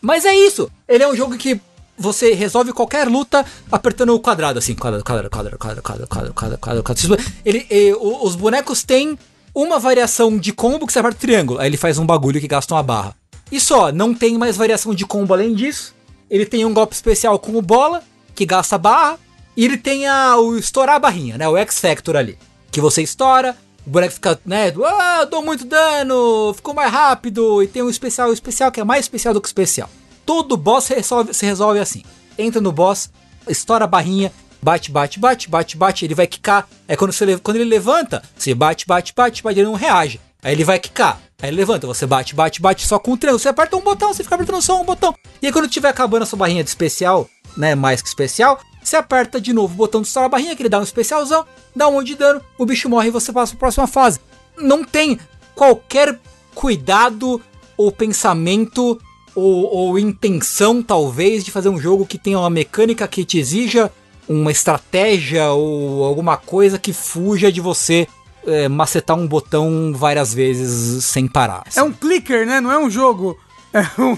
Mas 0.00 0.24
é 0.24 0.34
isso. 0.34 0.70
Ele 0.88 1.02
é 1.04 1.08
um 1.08 1.16
jogo 1.16 1.36
que 1.36 1.60
você 1.98 2.34
resolve 2.34 2.72
qualquer 2.72 3.08
luta 3.08 3.44
apertando 3.72 4.14
o 4.14 4.20
quadrado, 4.20 4.58
assim. 4.58 4.74
Quadrado, 4.74 5.04
quadrado, 5.04 5.30
quadrado, 5.30 5.58
quadrado, 5.58 5.82
quadrado, 5.82 6.08
quadrado, 6.08 6.34
quadrado, 6.34 6.58
quadrado, 6.58 6.82
quadrado. 6.82 7.32
Ele, 7.44 7.66
o- 7.94 8.24
os 8.26 8.36
bonecos 8.36 8.82
têm 8.82 9.18
uma 9.54 9.78
variação 9.78 10.36
de 10.38 10.52
combo 10.52 10.86
que 10.86 10.92
você 10.92 10.98
aperta 10.98 11.16
o 11.16 11.20
triângulo. 11.20 11.58
Aí 11.58 11.68
ele 11.68 11.76
faz 11.76 11.98
um 11.98 12.06
bagulho 12.06 12.40
que 12.40 12.46
gasta 12.48 12.74
uma 12.74 12.82
barra. 12.82 13.14
E 13.50 13.58
só, 13.60 13.90
não 13.92 14.12
tem 14.14 14.36
mais 14.36 14.56
variação 14.56 14.94
de 14.94 15.06
combo 15.06 15.32
além 15.32 15.54
disso. 15.54 15.94
Ele 16.28 16.44
tem 16.44 16.64
um 16.64 16.74
golpe 16.74 16.94
especial 16.94 17.38
com 17.38 17.56
o 17.56 17.62
bola, 17.62 18.02
que 18.34 18.44
gasta 18.44 18.76
barra. 18.76 19.18
E 19.56 19.64
ele 19.64 19.78
tem 19.78 20.06
a, 20.06 20.36
o 20.36 20.58
estourar 20.58 20.96
a 20.96 20.98
barrinha, 20.98 21.38
né? 21.38 21.48
O 21.48 21.56
X-Factor 21.56 22.16
ali. 22.16 22.36
Que 22.76 22.80
você 22.82 23.00
estoura, 23.00 23.56
o 23.86 23.88
boneco 23.88 24.12
fica, 24.12 24.38
né, 24.44 24.70
ah, 24.84 25.24
dou 25.24 25.42
muito 25.42 25.64
dano, 25.64 26.52
ficou 26.54 26.74
mais 26.74 26.92
rápido, 26.92 27.62
e 27.62 27.66
tem 27.66 27.82
um 27.82 27.88
especial, 27.88 28.28
o 28.28 28.34
especial 28.34 28.70
que 28.70 28.78
é 28.78 28.84
mais 28.84 29.06
especial 29.06 29.32
do 29.32 29.40
que 29.40 29.48
especial. 29.48 29.88
Todo 30.26 30.58
boss 30.58 30.88
resolve, 30.88 31.32
se 31.32 31.46
resolve 31.46 31.80
assim. 31.80 32.02
Entra 32.36 32.60
no 32.60 32.70
boss, 32.70 33.10
estoura 33.48 33.84
a 33.84 33.88
barrinha, 33.88 34.30
bate, 34.60 34.90
bate, 34.90 35.18
bate, 35.18 35.48
bate, 35.48 35.74
bate, 35.74 36.04
ele 36.04 36.14
vai 36.14 36.26
quicar. 36.26 36.68
Aí 36.86 36.98
quando, 36.98 37.14
você, 37.14 37.38
quando 37.38 37.56
ele 37.56 37.64
levanta, 37.64 38.22
você 38.36 38.52
bate, 38.54 38.86
bate, 38.86 39.14
bate, 39.16 39.42
bate, 39.42 39.58
ele 39.58 39.68
não 39.68 39.74
reage. 39.74 40.20
Aí 40.42 40.52
ele 40.52 40.62
vai 40.62 40.78
quicar. 40.78 41.18
Aí 41.40 41.48
ele 41.48 41.56
levanta, 41.56 41.86
você 41.86 42.04
bate, 42.04 42.34
bate, 42.34 42.60
bate 42.60 42.86
só 42.86 42.98
com 42.98 43.12
o 43.12 43.16
triângulo. 43.16 43.38
Você 43.38 43.48
aperta 43.48 43.74
um 43.74 43.80
botão, 43.80 44.12
você 44.12 44.22
fica 44.22 44.34
apertando 44.34 44.60
só 44.60 44.78
um 44.78 44.84
botão. 44.84 45.14
E 45.40 45.46
aí 45.46 45.52
quando 45.52 45.66
tiver 45.66 45.88
acabando 45.88 46.24
a 46.24 46.26
sua 46.26 46.38
barrinha 46.38 46.62
de 46.62 46.68
especial, 46.68 47.26
né, 47.56 47.74
mais 47.74 48.02
que 48.02 48.08
especial, 48.08 48.60
você 48.86 48.96
aperta 48.96 49.40
de 49.40 49.52
novo 49.52 49.74
o 49.74 49.76
botão 49.76 50.00
de 50.00 50.06
estourar 50.06 50.26
a 50.26 50.30
barrinha, 50.30 50.54
que 50.54 50.62
ele 50.62 50.68
dá 50.68 50.78
um 50.78 50.84
especialzão, 50.84 51.44
dá 51.74 51.88
um 51.88 51.92
monte 51.92 52.08
de 52.08 52.14
dano, 52.14 52.40
o 52.56 52.64
bicho 52.64 52.88
morre 52.88 53.08
e 53.08 53.10
você 53.10 53.32
passa 53.32 53.50
para 53.52 53.56
a 53.56 53.60
próxima 53.60 53.86
fase. 53.88 54.20
Não 54.56 54.84
tem 54.84 55.18
qualquer 55.56 56.20
cuidado 56.54 57.40
ou 57.76 57.90
pensamento 57.90 58.98
ou, 59.34 59.74
ou 59.74 59.98
intenção, 59.98 60.82
talvez, 60.82 61.44
de 61.44 61.50
fazer 61.50 61.68
um 61.68 61.80
jogo 61.80 62.06
que 62.06 62.16
tenha 62.16 62.38
uma 62.38 62.48
mecânica 62.48 63.08
que 63.08 63.24
te 63.24 63.38
exija 63.38 63.92
uma 64.28 64.52
estratégia 64.52 65.50
ou 65.50 66.04
alguma 66.04 66.36
coisa 66.36 66.78
que 66.78 66.92
fuja 66.92 67.50
de 67.50 67.60
você 67.60 68.06
é, 68.46 68.68
macetar 68.68 69.16
um 69.16 69.26
botão 69.26 69.92
várias 69.94 70.32
vezes 70.32 71.04
sem 71.04 71.26
parar. 71.26 71.64
É 71.74 71.82
um 71.82 71.92
clicker, 71.92 72.46
né? 72.46 72.60
Não 72.60 72.70
é 72.70 72.78
um 72.78 72.88
jogo. 72.88 73.36
É 73.72 73.82
um... 74.00 74.16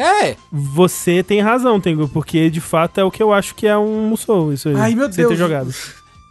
É, 0.00 0.34
Você 0.50 1.22
tem 1.22 1.40
razão, 1.40 1.78
Tengu, 1.78 2.08
porque 2.08 2.48
de 2.48 2.60
fato 2.60 2.98
é 2.98 3.04
o 3.04 3.10
que 3.10 3.22
eu 3.22 3.32
acho 3.34 3.54
que 3.54 3.66
é 3.66 3.76
um 3.76 4.08
Musou, 4.08 4.50
isso 4.52 4.70
aí. 4.70 4.74
Ai, 4.76 4.94
meu 4.94 5.06
sem 5.12 5.16
Deus. 5.16 5.28
ter 5.30 5.36
jogado. 5.36 5.74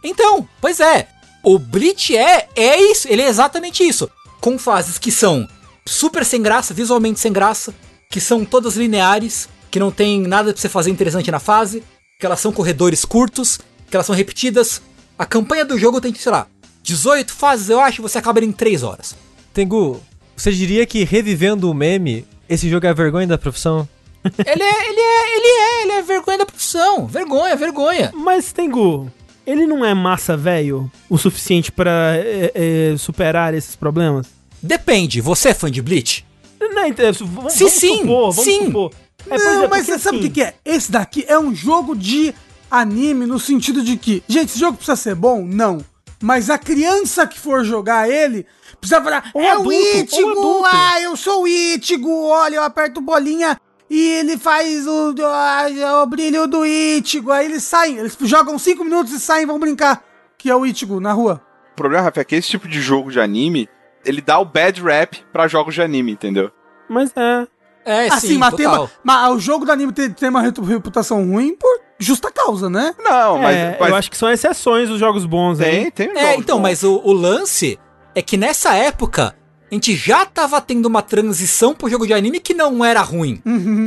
Então, 0.02 0.48
pois 0.60 0.80
é. 0.80 1.06
O 1.44 1.58
Bleach 1.58 2.16
é, 2.16 2.48
é 2.56 2.80
isso, 2.90 3.06
ele 3.08 3.22
é 3.22 3.28
exatamente 3.28 3.82
isso. 3.86 4.10
Com 4.40 4.58
fases 4.58 4.98
que 4.98 5.12
são 5.12 5.46
super 5.86 6.24
sem 6.24 6.42
graça, 6.42 6.74
visualmente 6.74 7.20
sem 7.20 7.32
graça, 7.32 7.72
que 8.10 8.20
são 8.20 8.44
todas 8.44 8.74
lineares, 8.76 9.48
que 9.70 9.78
não 9.78 9.90
tem 9.92 10.20
nada 10.20 10.52
pra 10.52 10.60
você 10.60 10.68
fazer 10.68 10.90
interessante 10.90 11.30
na 11.30 11.38
fase, 11.38 11.82
que 12.18 12.26
elas 12.26 12.40
são 12.40 12.52
corredores 12.52 13.04
curtos, 13.04 13.60
que 13.88 13.96
elas 13.96 14.04
são 14.06 14.14
repetidas. 14.14 14.82
A 15.18 15.24
campanha 15.24 15.64
do 15.64 15.78
jogo 15.78 16.00
tem, 16.00 16.12
sei 16.14 16.32
lá, 16.32 16.46
18 16.82 17.32
fases, 17.32 17.70
eu 17.70 17.80
acho, 17.80 18.00
e 18.00 18.02
você 18.02 18.18
acaba 18.18 18.44
em 18.44 18.52
3 18.52 18.82
horas. 18.82 19.14
Tengu, 19.54 20.00
você 20.36 20.50
diria 20.50 20.84
que 20.84 21.04
revivendo 21.04 21.70
o 21.70 21.74
meme, 21.74 22.26
esse 22.50 22.68
jogo 22.68 22.84
é 22.84 22.90
a 22.90 22.92
vergonha 22.92 23.28
da 23.28 23.38
profissão? 23.38 23.88
ele 24.24 24.62
é, 24.62 24.88
ele 24.88 25.00
é, 25.00 25.36
ele 25.36 25.46
é, 25.46 25.82
ele 25.82 25.92
é 25.92 26.02
vergonha 26.02 26.38
da 26.38 26.46
profissão. 26.46 27.06
Vergonha, 27.06 27.54
vergonha. 27.54 28.10
Mas, 28.12 28.52
Tengu, 28.52 29.10
ele 29.46 29.66
não 29.66 29.84
é 29.84 29.94
massa 29.94 30.36
velho 30.36 30.90
o 31.08 31.16
suficiente 31.16 31.70
pra 31.70 32.16
é, 32.16 32.52
é, 32.52 32.96
superar 32.98 33.54
esses 33.54 33.76
problemas? 33.76 34.26
Depende, 34.60 35.20
você 35.20 35.50
é 35.50 35.54
fã 35.54 35.70
de 35.70 35.80
Bleach? 35.80 36.26
Não, 36.60 36.86
então, 36.86 37.10
vamos, 37.12 37.52
Sim, 37.52 37.58
vamos 37.64 37.72
sim, 37.72 37.96
supor, 37.98 38.32
vamos 38.32 38.44
sim. 38.44 38.64
supor. 38.66 38.92
É, 39.30 39.38
não, 39.38 39.64
é, 39.64 39.68
mas 39.68 39.86
você 39.86 39.98
sabe 39.98 40.16
o 40.16 40.20
assim, 40.20 40.28
que, 40.28 40.34
que 40.34 40.42
é? 40.42 40.54
Esse 40.64 40.90
daqui 40.90 41.24
é 41.28 41.38
um 41.38 41.54
jogo 41.54 41.94
de 41.94 42.34
anime 42.70 43.26
no 43.26 43.38
sentido 43.38 43.82
de 43.82 43.96
que, 43.96 44.22
gente, 44.28 44.50
esse 44.50 44.58
jogo 44.58 44.76
precisa 44.76 44.96
ser 44.96 45.14
bom? 45.14 45.44
Não. 45.44 45.84
Mas 46.22 46.50
a 46.50 46.58
criança 46.58 47.26
que 47.26 47.38
for 47.38 47.64
jogar 47.64 48.08
ele 48.10 48.46
precisa 48.80 49.00
falar, 49.02 49.30
Ou 49.34 49.42
é 49.42 49.50
adulto, 49.50 50.16
o 50.16 50.28
adulto." 50.30 50.64
ah, 50.66 51.00
eu 51.00 51.16
sou 51.16 51.42
o 51.44 51.48
Ichigo, 51.48 52.10
olha, 52.26 52.56
eu 52.56 52.62
aperto 52.62 53.00
bolinha 53.00 53.58
e 53.88 53.98
ele 54.18 54.36
faz 54.38 54.86
o, 54.86 55.14
ah, 55.24 56.02
o 56.02 56.06
brilho 56.06 56.46
do 56.46 56.64
Ichigo. 56.66 57.32
Aí 57.32 57.46
eles 57.46 57.64
saem, 57.64 57.96
eles 57.98 58.16
jogam 58.20 58.58
cinco 58.58 58.84
minutos 58.84 59.12
e 59.12 59.20
saem 59.20 59.42
e 59.44 59.46
vão 59.46 59.58
brincar, 59.58 60.04
que 60.36 60.50
é 60.50 60.54
o 60.54 60.66
Ichigo 60.66 61.00
na 61.00 61.12
rua. 61.12 61.40
O 61.72 61.76
problema, 61.76 62.04
Rafa, 62.04 62.20
é 62.20 62.24
que 62.24 62.34
esse 62.36 62.48
tipo 62.50 62.68
de 62.68 62.80
jogo 62.80 63.10
de 63.10 63.18
anime, 63.18 63.68
ele 64.04 64.20
dá 64.20 64.38
o 64.38 64.44
bad 64.44 64.80
rap 64.82 65.24
pra 65.32 65.48
jogos 65.48 65.74
de 65.74 65.80
anime, 65.82 66.12
entendeu? 66.12 66.50
Mas 66.88 67.12
é. 67.16 67.46
É, 67.82 68.08
assim, 68.08 68.36
mas, 68.36 68.52
tem 68.54 68.66
uma- 68.66 68.90
mas 69.02 69.30
o 69.32 69.38
jogo 69.38 69.64
do 69.64 69.72
anime 69.72 69.90
tem, 69.90 70.10
tem 70.10 70.28
uma 70.28 70.42
repu- 70.42 70.60
reputação 70.62 71.24
ruim 71.26 71.56
por 71.56 71.80
justa 72.00 72.30
causa, 72.32 72.68
né? 72.70 72.94
Não, 72.98 73.38
mas, 73.38 73.56
é, 73.56 73.76
mas 73.78 73.88
eu 73.90 73.94
acho 73.96 74.10
que 74.10 74.16
são 74.16 74.30
exceções 74.30 74.88
os 74.90 74.98
jogos 74.98 75.24
bons 75.26 75.60
aí. 75.60 75.90
tem, 75.90 76.08
tem 76.08 76.18
É, 76.18 76.34
então, 76.34 76.56
bons. 76.56 76.62
mas 76.62 76.82
o, 76.82 77.00
o 77.04 77.12
lance 77.12 77.78
é 78.14 78.22
que 78.22 78.36
nessa 78.36 78.74
época 78.74 79.34
a 79.70 79.74
gente 79.74 79.94
já 79.94 80.24
tava 80.26 80.60
tendo 80.60 80.86
uma 80.86 81.02
transição 81.02 81.74
pro 81.74 81.88
jogo 81.88 82.06
de 82.06 82.12
anime 82.12 82.40
que 82.40 82.52
não 82.54 82.84
era 82.84 83.02
ruim, 83.02 83.40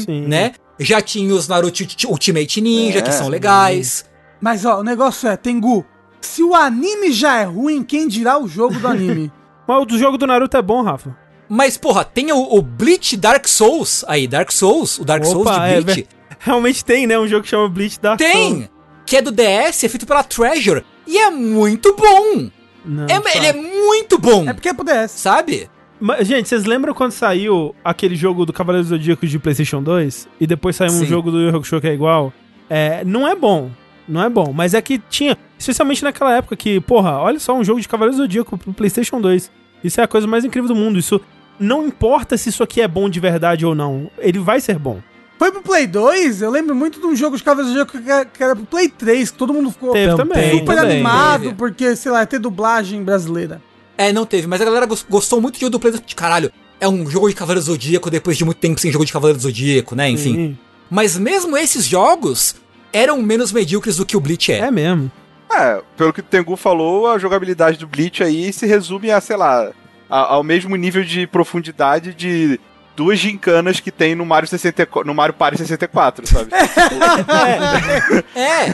Sim. 0.06 0.27
né? 0.27 0.53
Já 0.80 1.01
tinha 1.01 1.33
os 1.33 1.48
Naruto 1.48 1.82
Ulti- 1.83 2.08
Ultimate 2.08 2.61
Ninja, 2.61 3.00
É, 3.00 3.01
que 3.01 3.11
são 3.11 3.27
legais. 3.27 4.06
Mas 4.40 4.64
ó, 4.66 4.80
o 4.80 4.83
negócio 4.83 5.27
é, 5.27 5.35
Tengu, 5.38 5.85
se 6.22 6.42
o 6.43 6.56
anime 6.56 7.11
já 7.11 7.38
é 7.40 7.43
ruim, 7.43 7.83
quem 7.83 8.08
dirá 8.08 8.38
o 8.38 8.48
jogo 8.48 8.80
do 8.80 8.88
anime? 8.88 9.32
Mas 9.67 9.82
o 9.82 9.85
do 9.85 9.98
jogo 9.98 10.17
do 10.17 10.25
Naruto 10.27 10.56
é 10.58 10.61
bom, 10.61 10.82
Rafa. 10.82 11.16
Mas, 11.48 11.77
porra, 11.77 12.03
tem 12.03 12.32
o, 12.32 12.38
o 12.56 12.61
Bleach 12.61 13.16
Dark 13.16 13.48
Souls 13.48 14.03
aí, 14.08 14.27
Dark 14.27 14.51
Souls, 14.51 14.98
o 15.00 15.06
Dark 15.06 15.24
Souls 15.24 15.50
de 15.50 15.59
é, 15.59 15.82
Bleach. 15.82 16.08
Realmente 16.43 16.83
tem, 16.83 17.07
né? 17.07 17.17
Um 17.17 17.27
jogo 17.27 17.43
que 17.43 17.49
chama 17.49 17.67
Bleach 17.69 17.99
Dark 17.99 18.19
Souls. 18.22 18.33
tem! 18.33 18.69
Que 19.05 19.17
é 19.17 19.22
do 19.22 19.31
DS, 19.31 19.83
é 19.83 19.89
feito 19.89 20.05
pela 20.05 20.23
Treasure. 20.23 20.83
E 21.07 21.17
é 21.17 21.30
muito 21.30 21.95
bom! 21.95 22.49
Não, 22.85 23.05
É- 23.05 23.19
tá. 23.19 23.31
ele 23.35 23.47
é 23.47 23.53
muito 23.53 24.17
bom! 24.17 24.47
é 24.47 24.53
porque 24.53 24.69
é 24.69 24.73
pro 24.73 24.83
DS. 24.85 25.11
Sabe? 25.11 25.69
Mas, 25.99 26.27
gente, 26.27 26.49
vocês 26.49 26.65
lembram 26.65 26.93
quando 26.93 27.11
saiu 27.11 27.73
aquele 27.83 28.15
jogo 28.15 28.45
do 28.45 28.51
Cavaleiro 28.51 28.85
do 28.85 28.89
Zodíaco 28.89 29.25
de 29.25 29.39
PlayStation 29.39 29.81
2? 29.81 30.27
E 30.39 30.45
depois 30.47 30.75
saiu 30.75 30.91
um 30.91 30.99
Sim. 30.99 31.05
jogo 31.05 31.31
do 31.31 31.39
Yu 31.39 31.49
Hakusho 31.55 31.80
que 31.80 31.88
é 31.88 31.93
igual? 31.93 32.33
É, 32.69 33.03
não 33.05 33.27
é 33.27 33.35
bom. 33.35 33.69
Não 34.07 34.22
é 34.22 34.30
bom. 34.30 34.51
Mas 34.53 34.73
é 34.73 34.81
que 34.81 34.97
tinha, 35.09 35.38
especialmente 35.57 36.03
naquela 36.03 36.35
época 36.35 36.57
que, 36.57 36.81
porra, 36.81 37.19
olha 37.19 37.39
só, 37.39 37.55
um 37.55 37.63
jogo 37.63 37.80
de 37.80 37.88
Cavaleiro 37.88 38.17
do 38.17 38.23
Zodíaco 38.23 38.57
pro 38.57 38.73
PlayStation 38.73 39.22
2. 39.22 39.49
Isso 39.81 40.01
é 40.01 40.03
a 40.03 40.07
coisa 40.07 40.27
mais 40.27 40.43
incrível 40.43 40.67
do 40.67 40.75
mundo. 40.75 40.99
Isso 40.99 41.22
não 41.57 41.88
importa 41.88 42.35
se 42.38 42.49
isso 42.49 42.63
aqui 42.63 42.81
é 42.81 42.88
bom 42.88 43.09
de 43.09 43.19
verdade 43.22 43.65
ou 43.65 43.73
não. 43.73 44.09
Ele 44.17 44.39
vai 44.39 44.59
ser 44.59 44.77
bom. 44.77 44.99
Foi 45.43 45.51
pro 45.51 45.61
Play 45.61 45.88
2, 45.88 46.41
eu 46.41 46.49
lembro 46.49 46.73
muito 46.73 47.01
de 47.01 47.05
um 47.05 47.13
jogo 47.13 47.35
de 47.35 47.43
Cavaleiros 47.43 47.73
do 47.73 47.80
Zodíaco 47.80 48.01
que 48.01 48.09
era- 48.09 48.23
que 48.25 48.41
era 48.41 48.55
pro 48.55 48.63
Play 48.65 48.88
3, 48.88 49.30
que 49.30 49.38
todo 49.38 49.53
mundo 49.53 49.72
ficou 49.72 49.91
Teve 49.91 50.11
super 50.11 50.25
também. 50.25 50.80
animado, 50.80 51.41
Teve. 51.43 51.55
porque, 51.55 51.95
sei 51.97 52.13
lá, 52.13 52.22
ia 52.22 52.25
ter 52.25 52.39
dublagem 52.39 53.03
brasileira. 53.03 53.61
É, 53.97 54.13
não 54.13 54.25
teve, 54.25 54.47
mas 54.47 54.61
a 54.61 54.63
galera 54.63 54.85
gos- 54.85 55.05
gostou 55.09 55.41
muito 55.41 55.55
de 55.55 55.59
jogo 55.59 55.72
do 55.72 55.80
Play 55.81 55.91
de 55.99 56.15
caralho. 56.15 56.49
É 56.80 56.88
um 56.88 57.05
jogo 57.09 57.27
de 57.27 57.35
Cavaleiro 57.35 57.59
do 57.59 57.65
Zodíaco 57.73 58.09
depois 58.09 58.38
de 58.38 58.45
muito 58.45 58.57
tempo 58.59 58.80
sem 58.80 58.89
jogo 58.89 59.03
de 59.05 59.11
Cavaleiro 59.11 59.38
do 59.38 59.41
Zodíaco, 59.41 59.95
né? 59.97 60.09
Enfim. 60.09 60.33
Sim. 60.33 60.57
Mas 60.89 61.17
mesmo 61.17 61.57
esses 61.57 61.85
jogos 61.85 62.55
eram 62.93 63.22
menos 63.22 63.51
medíocres 63.51 63.97
do 63.97 64.05
que 64.05 64.15
o 64.15 64.22
Bleach 64.22 64.49
é. 64.49 64.59
É 64.59 64.72
mesmo. 64.72 65.11
É, 65.51 65.81
pelo 65.97 66.13
que 66.13 66.22
o 66.22 66.23
Tengu 66.23 66.55
falou, 66.55 67.07
a 67.11 67.17
jogabilidade 67.17 67.77
do 67.77 67.85
Bleach 67.85 68.23
aí 68.23 68.53
se 68.53 68.65
resume 68.65 69.11
a, 69.11 69.19
sei 69.19 69.35
lá, 69.35 69.72
a- 70.09 70.33
ao 70.35 70.41
mesmo 70.41 70.73
nível 70.77 71.03
de 71.03 71.27
profundidade 71.27 72.13
de 72.13 72.57
duas 72.95 73.19
gincanas 73.19 73.80
que 73.80 73.91
tem 73.91 74.15
no 74.15 74.25
Mario 74.25 74.47
64, 74.49 75.05
no 75.07 75.13
Mario 75.13 75.33
Party 75.35 75.57
64, 75.57 76.27
sabe? 76.27 76.51
É, 78.35 78.72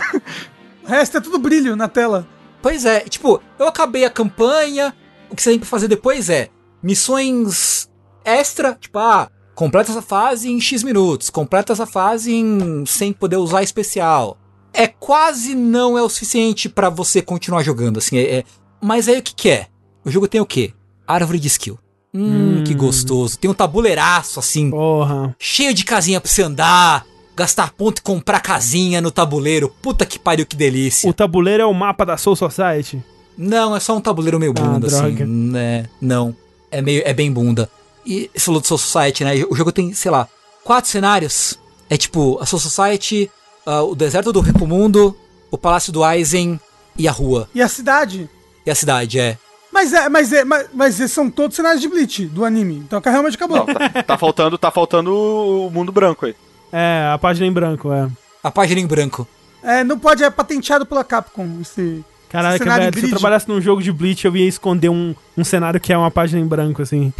O 0.84 0.88
resto 0.88 1.18
é 1.18 1.22
tudo 1.22 1.40
brilho 1.40 1.76
na 1.76 1.88
tela. 1.88 2.28
pois 2.62 2.86
é. 2.86 3.02
Tipo, 3.02 3.42
eu 3.58 3.68
acabei 3.68 4.06
a 4.06 4.10
campanha. 4.10 4.94
O 5.30 5.36
que 5.36 5.42
você 5.44 5.52
tem 5.52 5.60
pra 5.60 5.68
fazer 5.68 5.88
depois 5.88 6.30
é 6.30 6.50
missões 6.82 7.88
extra, 8.26 8.76
tipo, 8.80 8.98
ah, 9.00 9.30
completa 9.56 9.92
essa 9.92 10.02
fase 10.02 10.50
em 10.50 10.60
X 10.60 10.84
minutos, 10.84 11.30
completa 11.30 11.74
essa 11.74 11.86
fase 11.86 12.34
em 12.34 12.86
sem 12.86 13.14
poder 13.14 13.38
usar 13.38 13.62
especial. 13.64 14.38
É 14.74 14.88
quase 14.88 15.56
não 15.56 15.98
é 15.98 16.02
o 16.02 16.10
suficiente 16.10 16.68
pra 16.70 16.90
você 16.90 17.22
continuar 17.22 17.64
jogando, 17.64 17.98
assim. 18.00 18.18
É, 18.18 18.38
é- 18.40 18.44
Mas 18.82 19.08
aí 19.08 19.20
o 19.20 19.24
que, 19.24 19.34
que 19.36 19.50
é? 19.50 19.68
O 20.06 20.10
jogo 20.12 20.28
tem 20.28 20.40
o 20.42 20.46
quê? 20.46 20.74
Árvore 21.08 21.40
de 21.40 21.48
skill. 21.48 21.78
Hum, 22.14 22.60
Hum. 22.60 22.64
que 22.64 22.74
gostoso. 22.74 23.38
Tem 23.38 23.50
um 23.50 23.54
tabuleiraço, 23.54 24.40
assim, 24.40 24.72
Porra. 24.72 25.36
cheio 25.40 25.74
de 25.74 25.84
casinha 25.86 26.20
pra 26.20 26.30
você 26.30 26.42
andar, 26.44 27.06
gastar 27.36 27.72
ponto 27.74 28.00
e 28.00 28.02
comprar 28.02 28.40
casinha 28.40 29.00
no 29.02 29.12
tabuleiro. 29.12 29.74
Puta 29.82 30.06
que 30.06 30.18
pariu, 30.18 30.46
que 30.46 30.56
delícia. 30.56 31.10
O 31.10 31.14
tabuleiro 31.14 31.64
é 31.64 31.66
o 31.66 31.74
mapa 31.74 32.06
da 32.06 32.18
Soul 32.18 32.36
Society. 32.36 33.02
Não, 33.38 33.76
é 33.76 33.80
só 33.80 33.96
um 33.96 34.02
tabuleiro 34.02 34.40
meio 34.40 34.54
bunda, 34.54 34.88
Ah, 34.92 35.06
assim. 35.06 35.24
Né? 35.24 35.86
Não. 36.02 36.36
É 36.72 36.82
meio. 36.82 37.02
É 37.06 37.14
bem 37.14 37.32
bunda. 37.32 37.70
E 38.06 38.30
você 38.34 38.46
falou 38.46 38.60
do 38.60 38.68
Soul 38.68 38.78
Society, 38.80 39.24
né? 39.24 39.34
O 39.50 39.56
jogo 39.56 39.72
tem, 39.72 39.94
sei 39.94 40.10
lá, 40.12 40.28
quatro 40.64 40.90
cenários. 40.90 41.58
É 41.90 41.96
tipo, 41.96 42.38
a 42.42 42.46
Soul 42.46 42.60
Society, 42.60 43.30
ah, 43.66 43.84
o 43.84 43.96
deserto 43.96 44.34
do 44.34 44.42
Recomundo, 44.42 45.16
o 45.52 45.58
Palácio 45.58 45.94
do 45.94 46.04
Aizen 46.04 46.60
e 46.98 47.08
a 47.08 47.12
rua. 47.12 47.48
E 47.56 47.62
a 47.62 47.68
cidade? 47.70 48.30
E 48.66 48.70
a 48.72 48.76
cidade, 48.76 49.20
é. 49.20 49.38
Mas 49.72 49.94
é, 49.94 50.10
mas 50.10 50.34
é, 50.34 50.44
mas, 50.44 50.68
mas 50.74 51.00
esses 51.00 51.12
são 51.12 51.30
todos 51.30 51.56
cenários 51.56 51.82
de 51.82 51.88
Bleach, 51.88 52.26
do 52.26 52.44
anime. 52.44 52.78
Então 52.78 53.02
realmente 53.04 53.36
acabou. 53.36 53.58
Não, 53.58 53.66
tá, 53.66 54.04
tá 54.04 54.18
faltando, 54.18 54.58
tá 54.58 54.72
faltando 54.72 55.16
o 55.16 55.70
mundo 55.70 55.92
branco 55.92 56.26
aí. 56.26 56.36
É, 56.72 57.10
a 57.14 57.18
página 57.18 57.46
em 57.46 57.52
branco, 57.52 57.92
é. 57.92 58.10
A 58.44 58.52
página 58.52 58.80
em 58.82 58.88
branco. 58.88 59.28
É, 59.64 59.84
não 59.84 60.00
pode, 60.00 60.24
é 60.24 60.30
patenteado 60.30 60.86
pela 60.86 61.04
Capcom, 61.04 61.60
esse... 61.62 62.04
Caraca, 62.30 62.60
cenário 62.60 62.86
velho, 62.86 63.00
se 63.00 63.06
eu 63.06 63.10
trabalhasse 63.10 63.50
num 63.50 63.60
jogo 63.60 63.82
de 63.82 63.92
Bleach, 63.92 64.24
eu 64.24 64.38
ia 64.38 64.48
esconder 64.48 64.90
um, 64.90 65.16
um 65.36 65.44
cenário 65.44 65.80
que 65.80 65.92
é 65.92 65.98
uma 65.98 66.12
página 66.12 66.40
em 66.40 66.46
branco, 66.46 66.82
assim. 66.82 67.12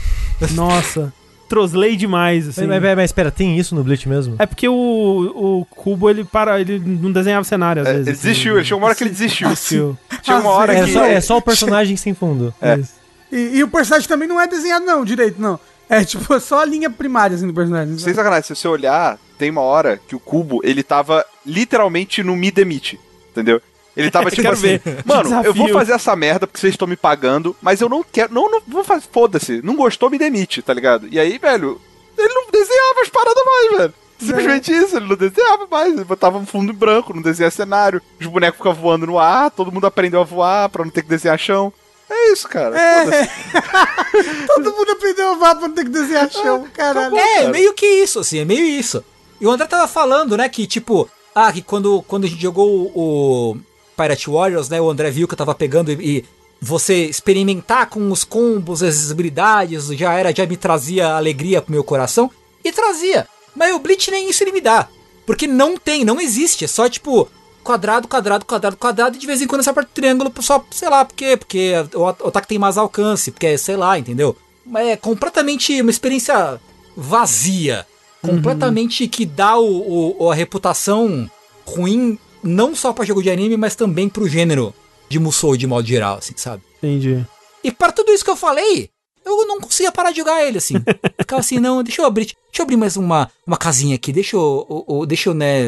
Nossa. 0.52 1.12
Troslei 1.50 1.98
demais, 1.98 2.48
assim. 2.48 2.66
Mas, 2.68 2.82
mas, 2.82 2.96
mas 2.96 3.06
espera, 3.06 3.30
tem 3.32 3.58
isso 3.58 3.74
no 3.76 3.84
Bleach 3.84 4.08
mesmo? 4.08 4.36
É 4.40 4.46
porque 4.46 4.70
o, 4.70 4.74
o 4.74 5.66
Cubo, 5.66 6.10
ele 6.10 6.24
para, 6.24 6.62
ele 6.62 6.80
não 6.80 7.12
desenhava 7.12 7.44
cenário 7.44 7.82
às 7.82 7.88
É, 7.88 7.94
vezes. 7.94 8.08
ele 8.08 8.16
desistiu, 8.18 8.56
ele 8.56 8.64
chegou 8.64 8.78
uma 8.80 8.86
hora 8.88 8.96
que 8.96 9.04
ele 9.04 9.10
desistiu. 9.10 9.50
Desistiu. 9.50 9.98
Tinha 10.22 10.38
uma 10.38 10.52
hora 10.52 10.74
É 10.74 10.86
que. 10.86 10.94
só, 10.94 11.04
é 11.04 11.20
só 11.20 11.38
o 11.38 11.42
personagem 11.42 11.98
sem 11.98 12.14
fundo. 12.14 12.54
Isso. 12.80 12.94
E, 13.32 13.58
e 13.58 13.64
o 13.64 13.68
personagem 13.68 14.08
também 14.08 14.28
não 14.28 14.40
é 14.40 14.48
desenhado, 14.48 14.86
não, 14.86 15.04
direito, 15.04 15.42
não. 15.42 15.60
É 15.90 16.06
tipo 16.06 16.32
é 16.34 16.40
só 16.40 16.62
a 16.62 16.66
linha 16.66 16.90
primária 16.90 17.36
assim, 17.36 17.48
do 17.48 17.54
personagem. 17.54 17.98
Sem 17.98 18.14
sacanagem, 18.14 18.44
se 18.44 18.56
você 18.56 18.68
olhar, 18.68 19.18
tem 19.40 19.50
uma 19.50 19.62
hora 19.62 20.00
que 20.08 20.16
o 20.16 20.20
Cubo, 20.20 20.62
ele 20.64 20.84
tava 20.84 21.26
literalmente 21.46 22.22
no 22.24 22.36
Me 22.36 22.52
Demite, 22.52 23.00
entendeu? 23.32 23.60
Ele 23.96 24.12
tava 24.12 24.30
tipo 24.30 24.44
Quero 24.44 24.54
assim, 24.54 24.78
ver. 24.78 25.04
mano, 25.06 25.44
eu 25.44 25.54
vou 25.54 25.70
fazer 25.70 25.94
essa 25.94 26.16
merda 26.16 26.48
porque 26.48 26.60
vocês 26.60 26.74
estão 26.74 26.88
me 26.88 26.96
pagando, 26.96 27.56
mas 27.62 27.82
eu 27.82 27.90
não 27.90 28.04
quero, 28.04 28.34
não, 28.34 28.50
não 28.50 28.62
vou 28.68 28.84
fazer, 28.84 29.06
foda-se, 29.12 29.62
não 29.62 29.76
gostou, 29.76 30.10
me 30.10 30.18
demite, 30.18 30.62
tá 30.62 30.74
ligado? 30.74 31.08
E 31.12 31.20
aí, 31.20 31.38
velho, 31.38 31.82
ele 32.18 32.34
não 32.34 32.46
desenhava 32.52 33.02
as 33.02 33.10
paradas 33.10 33.44
mais, 33.46 33.78
velho. 33.78 33.94
Simplesmente 34.20 34.72
isso, 34.72 34.98
ele 34.98 35.08
não 35.08 35.16
desenhava 35.16 35.66
mais, 35.70 35.94
ele 35.94 36.04
botava 36.04 36.38
um 36.38 36.46
fundo 36.46 36.74
branco, 36.74 37.14
não 37.14 37.22
desenhava 37.22 37.56
cenário, 37.56 38.02
os 38.20 38.28
bonecos 38.28 38.58
ficavam 38.58 38.82
voando 38.82 39.08
no 39.08 39.18
ar, 39.18 39.50
todo 39.50 39.72
mundo 39.72 39.88
aprendeu 39.88 40.20
a 40.20 40.26
voar 40.26 40.68
pra 40.70 40.84
não 40.84 40.92
ter 40.92 41.04
que 41.04 41.10
desenhar 41.10 41.40
chão. 41.40 41.72
É 42.10 42.34
isso, 42.34 42.48
cara. 42.48 42.76
foda-se. 42.76 43.30
Todo 44.48 44.74
mundo 44.74 44.92
aprendeu 44.92 45.32
a 45.32 45.36
voar 45.36 45.56
pra 45.56 45.68
não 45.68 45.76
ter 45.76 45.84
que 45.84 45.92
desenhar 45.92 46.30
chão, 46.32 46.68
caralho. 46.74 47.16
É, 47.16 47.48
meio 47.50 47.74
que 47.74 47.86
isso, 47.86 48.20
assim, 48.20 48.40
é 48.40 48.46
meio 48.46 48.66
isso. 48.66 49.06
E 49.40 49.46
o 49.46 49.52
André 49.52 49.68
tava 49.68 49.88
falando, 49.88 50.36
né, 50.36 50.50
que 50.50 50.66
tipo, 50.66 51.08
ah, 51.36 51.54
que 51.54 51.62
quando, 51.62 52.02
quando 52.08 52.26
a 52.26 52.28
gente 52.28 52.42
jogou 52.42 52.92
o 52.96 53.58
Pirate 54.02 54.30
Warriors, 54.30 54.70
né, 54.70 54.80
o 54.80 54.90
André 54.90 55.12
viu 55.12 55.28
que 55.28 55.34
eu 55.34 55.38
tava 55.38 55.54
pegando 55.56 55.92
e, 55.92 55.96
e 56.20 56.26
você 56.62 57.06
experimentar 57.06 57.90
com 57.90 58.12
os 58.12 58.24
combos, 58.24 58.82
as 58.84 59.12
habilidades, 59.12 59.88
já 59.88 60.14
era, 60.14 60.34
já 60.36 60.46
me 60.46 60.58
trazia 60.58 61.16
alegria 61.16 61.62
pro 61.62 61.72
meu 61.72 61.84
coração. 61.84 62.30
E 62.64 62.72
trazia. 62.72 63.28
Mas 63.56 63.74
o 63.74 63.80
Bleach 63.80 64.12
nem 64.12 64.30
isso 64.30 64.44
ele 64.44 64.52
me 64.52 64.62
dá. 64.62 64.88
Porque 65.26 65.48
não 65.48 65.78
tem, 65.78 66.04
não 66.04 66.20
existe. 66.20 66.66
É 66.66 66.68
só 66.68 66.90
tipo 66.90 67.30
quadrado, 67.64 68.08
quadrado, 68.08 68.46
quadrado, 68.46 68.76
quadrado. 68.78 69.16
E 69.16 69.20
de 69.20 69.26
vez 69.28 69.42
em 69.42 69.48
quando 69.48 69.64
você 69.64 69.70
aperta 69.70 69.90
o 69.90 69.94
triângulo 69.94 70.32
só, 70.42 70.64
sei 70.72 70.90
lá, 70.90 71.06
por 71.06 71.16
quê? 71.16 71.38
Porque 71.38 71.74
o, 71.94 72.00
o 72.02 72.08
ataque 72.08 72.48
tem 72.48 72.60
mais 72.60 72.78
alcance. 72.78 73.32
Porque, 73.32 73.58
sei 73.58 73.78
lá, 73.78 73.98
entendeu? 73.98 74.36
Mas 74.66 74.88
é 74.88 74.98
completamente 74.98 75.80
uma 75.82 75.90
experiência 75.92 76.60
vazia. 76.98 77.86
Completamente 78.22 79.08
que 79.08 79.26
dá 79.26 79.58
o, 79.58 80.16
o- 80.20 80.30
a 80.32 80.36
reputação 80.36 81.30
ruim, 81.66 82.18
não 82.44 82.76
só 82.76 82.94
pra 82.94 83.06
jogo 83.06 83.22
de 83.24 83.30
anime, 83.30 83.58
mas 83.58 83.76
também 83.76 84.08
pro 84.10 84.28
gênero 84.28 84.74
de 85.08 85.20
Musou 85.20 85.56
de 85.58 85.66
modo 85.68 85.88
geral, 85.88 86.18
assim, 86.18 86.34
sabe? 86.36 86.64
Entendi. 86.78 87.26
E 87.64 87.72
para 87.72 87.92
tudo 87.92 88.12
isso 88.12 88.24
que 88.24 88.30
eu 88.30 88.36
falei, 88.36 88.90
eu 89.26 89.46
não 89.48 89.60
conseguia 89.60 89.92
parar 89.92 90.12
de 90.12 90.18
jogar 90.18 90.44
ele, 90.44 90.58
assim. 90.58 90.76
Ficava 91.20 91.40
assim, 91.42 91.60
não, 91.60 91.84
deixa 91.84 92.02
eu 92.02 92.06
abrir, 92.06 92.26
deixa 92.26 92.60
eu 92.60 92.64
abrir 92.64 92.78
mais 92.78 92.96
uma, 92.98 93.30
uma 93.46 93.58
casinha 93.58 93.96
aqui, 93.96 94.12
deixa 94.14 94.36
eu, 94.36 94.66
o- 94.70 95.00
o- 95.00 95.06
deixa 95.06 95.30
eu, 95.30 95.34
né, 95.34 95.64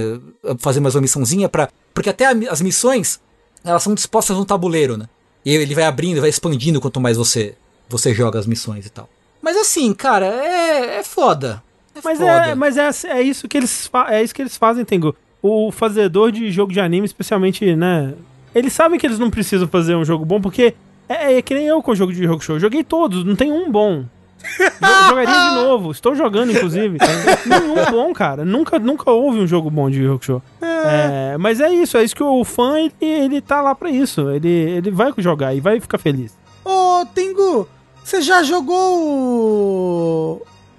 fazer 0.59 0.79
mais 0.79 0.95
uma 0.95 1.01
missãozinha 1.01 1.49
pra... 1.49 1.69
Porque 1.93 2.09
até 2.09 2.25
as 2.25 2.61
missões, 2.61 3.19
elas 3.63 3.83
são 3.83 3.93
dispostas 3.93 4.37
no 4.37 4.45
tabuleiro, 4.45 4.95
né? 4.97 5.07
E 5.43 5.53
ele 5.55 5.73
vai 5.75 5.83
abrindo, 5.85 6.21
vai 6.21 6.29
expandindo 6.29 6.79
quanto 6.79 7.01
mais 7.01 7.17
você, 7.17 7.55
você 7.89 8.13
joga 8.13 8.39
as 8.39 8.45
missões 8.45 8.85
e 8.85 8.89
tal. 8.89 9.09
Mas 9.41 9.57
assim, 9.57 9.91
cara, 9.93 10.27
é, 10.27 10.99
é 10.99 11.03
foda. 11.03 11.61
É 11.95 11.99
Mas, 12.03 12.19
foda. 12.19 12.31
é, 12.31 12.55
mas 12.55 12.77
é, 12.77 12.89
é 13.09 13.21
isso 13.21 13.47
que 13.49 13.57
eles 13.57 13.89
é 14.09 14.23
isso 14.23 14.33
que 14.33 14.41
eles 14.41 14.55
fazem, 14.55 14.85
Tengu. 14.85 15.13
O 15.41 15.71
fazedor 15.71 16.31
de 16.31 16.51
jogo 16.51 16.71
de 16.71 16.79
anime, 16.79 17.05
especialmente, 17.05 17.75
né? 17.75 18.13
Eles 18.53 18.73
sabem 18.73 18.99
que 18.99 19.05
eles 19.07 19.17
não 19.19 19.29
precisam 19.31 19.67
fazer 19.67 19.95
um 19.95 20.05
jogo 20.05 20.23
bom, 20.25 20.39
porque 20.41 20.73
é, 21.09 21.33
é 21.37 21.41
que 21.41 21.53
nem 21.53 21.65
eu 21.65 21.81
com 21.81 21.91
o 21.91 21.95
jogo 21.95 22.13
de 22.13 22.23
jogo 22.23 22.41
show. 22.43 22.59
Joguei 22.59 22.83
todos, 22.83 23.23
não 23.23 23.35
tem 23.35 23.51
um 23.51 23.71
bom. 23.71 24.03
Jo- 24.43 25.07
Jogaria 25.09 25.49
de 25.49 25.55
novo, 25.55 25.91
estou 25.91 26.15
jogando, 26.15 26.51
inclusive. 26.51 26.97
Nenhum 27.45 27.91
bom, 27.91 28.11
cara. 28.13 28.43
Nunca, 28.43 28.77
nunca 28.79 29.09
houve 29.11 29.39
um 29.39 29.47
jogo 29.47 29.69
bom 29.69 29.89
de 29.89 30.01
jogo 30.03 30.23
show. 30.23 30.41
É, 30.61 31.37
mas 31.37 31.59
é 31.59 31.69
isso, 31.71 31.95
é 31.97 32.03
isso 32.03 32.15
que 32.15 32.23
o 32.23 32.43
fã, 32.43 32.77
ele, 32.79 32.93
ele 33.01 33.41
tá 33.41 33.61
lá 33.61 33.73
pra 33.75 33.89
isso. 33.89 34.29
Ele, 34.31 34.47
ele 34.49 34.91
vai 34.91 35.11
jogar 35.17 35.53
e 35.55 35.59
vai 35.59 35.79
ficar 35.79 35.97
feliz. 35.99 36.35
Ô, 36.65 37.05
Tengu, 37.13 37.67
você 38.03 38.21
já 38.21 38.41
jogou 38.43 38.75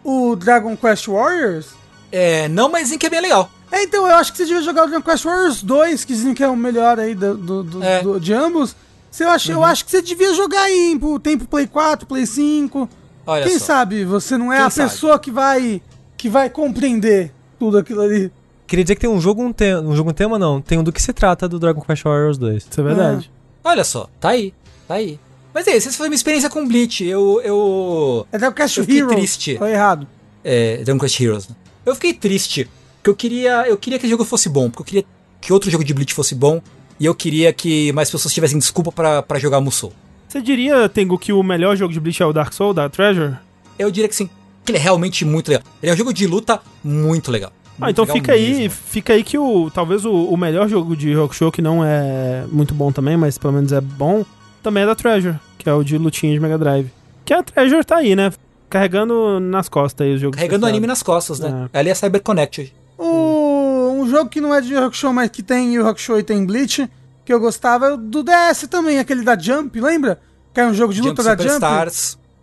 o, 0.04 0.30
o 0.30 0.36
Dragon 0.36 0.76
Quest 0.76 1.06
Warriors? 1.06 1.70
É, 2.10 2.48
não, 2.48 2.68
mas 2.70 2.92
em 2.92 2.98
que 2.98 3.06
é 3.06 3.10
bem 3.10 3.20
legal. 3.20 3.48
É, 3.72 3.82
então, 3.84 4.06
eu 4.06 4.14
acho 4.14 4.30
que 4.32 4.38
você 4.38 4.44
devia 4.44 4.62
jogar 4.62 4.84
o 4.84 4.86
Dragon 4.88 5.02
Quest 5.02 5.24
Warriors 5.24 5.62
2, 5.62 6.04
que 6.04 6.12
dizem 6.12 6.34
que 6.34 6.44
é 6.44 6.48
o 6.48 6.54
melhor 6.54 7.00
aí 7.00 7.14
do, 7.14 7.34
do- 7.36 7.62
do- 7.62 7.82
É. 7.82 8.02
do- 8.02 8.20
de 8.20 8.32
ambos. 8.34 8.76
Você, 9.10 9.24
eu, 9.24 9.30
acho, 9.30 9.50
eu 9.52 9.64
acho 9.64 9.84
que 9.84 9.90
você 9.90 10.02
devia 10.02 10.32
jogar 10.34 10.62
aí 10.62 10.96
pro 11.00 11.18
tempo 11.18 11.46
Play 11.46 11.66
4, 11.66 12.06
Play 12.06 12.26
5. 12.26 12.88
Olha 13.26 13.44
Quem 13.44 13.58
só. 13.58 13.64
sabe 13.66 14.04
você 14.04 14.36
não 14.36 14.52
é 14.52 14.56
Quem 14.58 14.66
a 14.66 14.70
sabe? 14.70 14.90
pessoa 14.90 15.18
que 15.18 15.30
vai 15.30 15.80
que 16.16 16.28
vai 16.28 16.48
compreender 16.50 17.32
tudo 17.58 17.78
aquilo 17.78 18.00
ali. 18.02 18.30
Queria 18.66 18.84
dizer 18.84 18.94
que 18.94 19.00
tem 19.00 19.10
um 19.10 19.20
jogo, 19.20 19.42
um, 19.42 19.52
te 19.52 19.74
um 19.76 19.94
jogo 19.96 20.10
um 20.10 20.14
tema, 20.14 20.38
não. 20.38 20.60
Tem 20.60 20.78
um 20.78 20.82
do 20.84 20.92
que 20.92 21.00
se 21.02 21.12
trata 21.12 21.48
do 21.48 21.58
Dragon 21.58 21.80
Quest 21.80 22.04
Warriors 22.04 22.38
2. 22.38 22.66
Isso 22.70 22.80
é 22.80 22.84
verdade. 22.84 23.30
Olha 23.64 23.84
só, 23.84 24.08
tá 24.20 24.30
aí, 24.30 24.52
tá 24.88 24.94
aí. 24.94 25.18
Mas 25.54 25.66
é 25.66 25.76
isso, 25.76 25.88
essa 25.88 25.96
foi 25.98 26.08
minha 26.08 26.16
experiência 26.16 26.48
com 26.48 26.66
Bleach. 26.66 27.04
Eu, 27.04 27.40
eu, 27.44 28.26
É 28.32 28.38
Dragon 28.38 28.54
Quest 28.54 28.76
Eu 28.78 28.84
fiquei 28.84 29.00
Heroes. 29.00 29.14
triste. 29.16 29.56
Foi 29.58 29.72
errado. 29.72 30.06
é, 30.44 30.78
Dragon 30.84 30.98
Quest 31.00 31.20
Heroes. 31.20 31.48
Eu 31.84 31.94
fiquei 31.94 32.14
triste, 32.14 32.68
porque 33.02 33.10
eu 33.10 33.16
queria, 33.16 33.66
eu 33.68 33.76
queria 33.76 33.98
que 33.98 34.06
o 34.06 34.08
jogo 34.08 34.24
fosse 34.24 34.48
bom, 34.48 34.70
porque 34.70 34.82
eu 34.82 34.86
queria 34.86 35.04
que 35.40 35.52
outro 35.52 35.68
jogo 35.68 35.82
de 35.82 35.92
Bleach 35.92 36.14
fosse 36.14 36.36
bom, 36.36 36.62
e 37.00 37.04
eu 37.04 37.14
queria 37.16 37.52
que 37.52 37.92
mais 37.92 38.08
pessoas 38.08 38.32
tivessem 38.32 38.56
desculpa 38.58 38.92
pra, 38.92 39.20
pra 39.20 39.40
jogar 39.40 39.60
Musou. 39.60 39.92
Você 40.28 40.40
diria, 40.40 40.88
Tengu, 40.88 41.18
que 41.18 41.32
o 41.32 41.42
melhor 41.42 41.76
jogo 41.76 41.92
de 41.92 41.98
Bleach 41.98 42.22
é 42.22 42.26
o 42.26 42.32
Dark 42.32 42.52
Soul, 42.52 42.72
da 42.72 42.88
Treasure? 42.88 43.34
Eu 43.76 43.90
diria 43.90 44.08
que 44.08 44.14
sim, 44.14 44.30
que 44.64 44.70
ele 44.70 44.78
é 44.78 44.80
realmente 44.80 45.24
muito 45.24 45.48
legal. 45.48 45.64
Ele 45.82 45.90
é 45.90 45.94
um 45.94 45.96
jogo 45.98 46.12
de 46.14 46.28
luta 46.28 46.60
muito 46.84 47.28
legal. 47.32 47.52
Ah, 47.80 47.86
Muito 47.86 47.90
então 47.90 48.04
legal 48.04 48.16
fica 48.16 48.32
aí, 48.34 48.54
mesmo. 48.54 48.70
fica 48.70 49.12
aí 49.14 49.24
que 49.24 49.36
o 49.36 49.68
talvez 49.70 50.04
o, 50.04 50.12
o 50.12 50.36
melhor 50.36 50.68
jogo 50.68 50.94
de 50.94 51.12
Rokusho, 51.12 51.50
que 51.50 51.60
não 51.60 51.84
é 51.84 52.44
muito 52.52 52.72
bom 52.72 52.92
também, 52.92 53.16
mas 53.16 53.36
pelo 53.36 53.52
menos 53.54 53.72
é 53.72 53.80
bom, 53.80 54.24
também 54.62 54.84
é 54.84 54.86
da 54.86 54.94
Treasure, 54.94 55.34
que 55.58 55.68
é 55.68 55.74
o 55.74 55.82
de 55.82 55.98
lutinha 55.98 56.32
de 56.32 56.38
Mega 56.38 56.56
Drive. 56.56 56.88
Que 57.24 57.34
a 57.34 57.42
Treasure 57.42 57.84
tá 57.84 57.96
aí, 57.96 58.14
né? 58.14 58.32
Carregando 58.70 59.40
nas 59.40 59.68
costas 59.68 60.06
aí 60.06 60.14
os 60.14 60.20
jogos. 60.20 60.36
Carregando 60.36 60.66
o 60.66 60.68
anime 60.68 60.86
nas 60.86 61.02
costas, 61.02 61.40
né? 61.40 61.68
Ali 61.72 61.90
é 61.90 61.94
Cyber 61.94 62.22
Connect. 62.22 62.72
O, 63.02 63.92
um 64.02 64.08
jogo 64.08 64.30
que 64.30 64.40
não 64.40 64.54
é 64.54 64.60
de 64.60 64.72
Yu 64.72 64.84
Hakusho, 64.84 65.12
mas 65.12 65.28
que 65.30 65.42
tem 65.42 65.74
Yu 65.74 65.86
Hakusho 65.86 66.18
e 66.18 66.22
tem 66.22 66.44
Bleach, 66.46 66.88
que 67.24 67.32
eu 67.32 67.40
gostava, 67.40 67.94
é 67.94 67.96
do 67.96 68.22
DS 68.22 68.66
também, 68.70 68.98
aquele 68.98 69.22
da 69.22 69.36
Jump, 69.38 69.80
lembra? 69.80 70.20
Que 70.54 70.60
era 70.60 70.68
um 70.68 70.74
jogo 70.74 70.92
de 70.92 70.98
Jump 70.98 71.10
luta 71.10 71.22
da 71.22 71.36
Jump. 71.42 71.64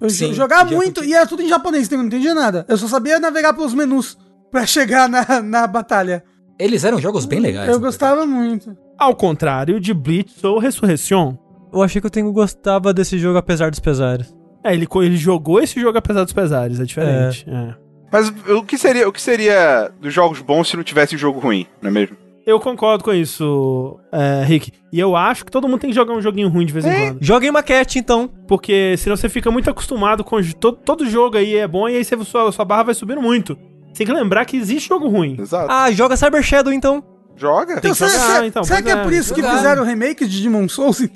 Eu 0.02 0.10
Sim, 0.10 0.34
jogava 0.34 0.64
Jump 0.70 0.76
muito 0.76 1.02
que- 1.02 1.08
e 1.08 1.14
era 1.14 1.26
tudo 1.28 1.42
em 1.42 1.50
japonês, 1.50 1.86
então 1.88 1.98
eu 1.98 2.04
não 2.04 2.08
entendia 2.08 2.34
nada. 2.34 2.66
Eu 2.68 2.78
só 2.78 2.88
sabia 2.88 3.20
navegar 3.20 3.54
pelos 3.54 3.74
menus 3.74 4.18
pra 4.52 4.66
chegar 4.66 5.08
na, 5.10 5.42
na 5.42 5.68
batalha. 5.68 6.24
Eles 6.58 6.84
eram 6.84 7.00
jogos 7.00 7.26
bem 7.26 7.40
legais. 7.40 7.68
eu 7.70 7.76
na 7.76 7.80
gostava 7.80 8.26
muito. 8.26 8.76
Ao 8.98 9.16
contrário 9.16 9.80
de 9.80 9.94
Bleach 9.94 10.46
ou 10.46 10.60
Resurrection. 10.60 11.36
Eu 11.72 11.82
achei 11.84 12.02
que 12.02 12.08
o 12.08 12.10
Tengu 12.10 12.32
gostava 12.34 12.94
desse 12.94 13.18
jogo 13.20 13.38
apesar 13.38 13.70
dos 13.70 13.80
pesares. 13.80 14.34
É, 14.64 14.74
ele, 14.74 14.88
ele 14.96 15.16
jogou 15.16 15.62
esse 15.62 15.80
jogo 15.80 15.98
apesar 15.98 16.24
dos 16.24 16.34
pesares, 16.34 16.80
é 16.80 16.84
diferente. 16.84 17.46
é. 17.48 17.76
Mas 18.12 18.30
o 18.50 18.64
que 18.64 18.78
seria, 18.78 19.08
o 19.08 19.12
que 19.12 19.22
seria 19.22 19.92
dos 20.00 20.14
jogos 20.14 20.40
bons 20.42 20.68
se 20.70 20.76
não 20.78 20.84
tivesse 20.84 21.16
jogo 21.18 21.40
ruim, 21.40 21.66
não 21.82 21.90
é 21.90 21.94
mesmo? 21.94 22.18
Eu 22.46 22.60
concordo 22.60 23.04
com 23.04 23.14
isso, 23.14 24.00
é, 24.12 24.44
Rick. 24.44 24.72
E 24.92 25.00
eu 25.00 25.16
acho 25.16 25.46
que 25.46 25.52
todo 25.52 25.68
mundo 25.68 25.80
tem 25.82 25.92
que 25.92 25.96
jogar 25.96 26.14
um 26.14 26.22
joguinho 26.22 26.50
ruim 26.50 26.66
de 26.66 26.74
vez 26.74 26.84
em 26.86 26.90
quando. 26.92 27.18
Joguem 27.22 27.52
maquete, 27.52 28.00
então. 28.00 28.28
Porque 28.48 28.96
senão 28.98 29.16
você 29.16 29.30
fica 29.30 29.52
muito 29.52 29.70
acostumado 29.70 30.24
com. 30.24 30.42
Todo, 30.60 30.78
todo 30.78 31.08
jogo 31.08 31.38
aí 31.38 31.56
é 31.58 31.68
bom 31.68 31.88
e 31.88 31.98
aí 31.98 32.04
você, 32.04 32.18
sua, 32.24 32.52
sua 32.52 32.66
barra 32.66 32.84
vai 32.84 32.96
subindo 32.96 33.22
muito. 33.22 33.56
Você 33.94 34.04
tem 34.04 34.08
que 34.08 34.14
lembrar 34.14 34.46
que 34.46 34.58
existe 34.58 34.90
jogo 34.90 35.08
ruim. 35.08 35.38
Exato. 35.40 35.68
Ah, 35.70 35.92
joga 35.92 36.18
Cyber 36.18 36.42
Shadow, 36.42 36.74
então. 36.74 37.04
Joga. 37.36 37.80
Tem 37.80 37.92
Então, 37.92 37.92
que 37.92 37.98
será, 37.98 38.10
jogar, 38.12 38.34
será- 38.34 38.48
então, 38.48 38.64
será 38.64 38.82
que 38.82 38.90
é 38.90 38.94
é. 38.94 39.04
por 39.04 39.14
isso 39.14 39.34
que 39.34 39.44
fizeram 39.44 39.84
o 39.84 39.86
remake 39.86 40.26
de 40.28 40.42
Demon 40.42 40.68
Souls? 40.68 41.08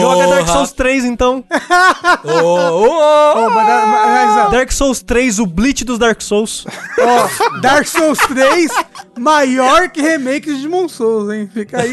Joga 0.00 0.26
Dark 0.26 0.48
Souls 0.48 0.72
3, 0.72 1.04
então. 1.04 1.44
Oh, 2.24 2.28
oh, 2.28 3.34
oh. 3.36 3.50
Mas 3.50 3.66
mas, 3.66 4.46
ó, 4.46 4.48
Dark 4.50 4.72
Souls 4.72 5.02
3, 5.02 5.38
o 5.38 5.46
Bleach 5.46 5.84
dos 5.84 5.98
Dark 5.98 6.20
Souls. 6.20 6.66
ó, 6.98 7.60
Dark 7.60 7.86
Souls 7.86 8.18
3, 8.18 8.70
maior 9.18 9.88
que 9.88 10.00
remake 10.02 10.52
de 10.54 10.62
Demon 10.62 10.88
Souls, 10.88 11.32
hein? 11.32 11.48
Fica 11.52 11.80
aí. 11.80 11.92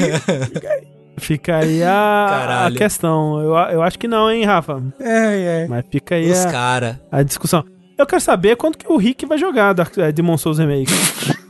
Fica 1.19 1.57
aí 1.57 1.83
a, 1.83 2.25
a 2.25 2.29
Caralho. 2.29 2.75
questão. 2.75 3.41
Eu, 3.41 3.55
eu 3.73 3.81
acho 3.83 3.97
que 3.97 4.07
não, 4.07 4.29
hein, 4.31 4.45
Rafa? 4.45 4.83
É, 4.99 5.63
é. 5.63 5.67
Mas 5.67 5.83
fica 5.89 6.15
aí 6.15 6.31
Os 6.31 6.45
a, 6.45 6.51
cara. 6.51 7.01
a 7.11 7.23
discussão. 7.23 7.63
Eu 7.97 8.05
quero 8.05 8.21
saber 8.21 8.55
quanto 8.55 8.77
que 8.77 8.87
o 8.91 8.97
Rick 8.97 9.25
vai 9.25 9.37
jogar 9.39 9.73
Dark, 9.73 9.97
é, 9.97 10.11
Demon 10.11 10.37
Souls 10.37 10.59
Remake. 10.59 10.93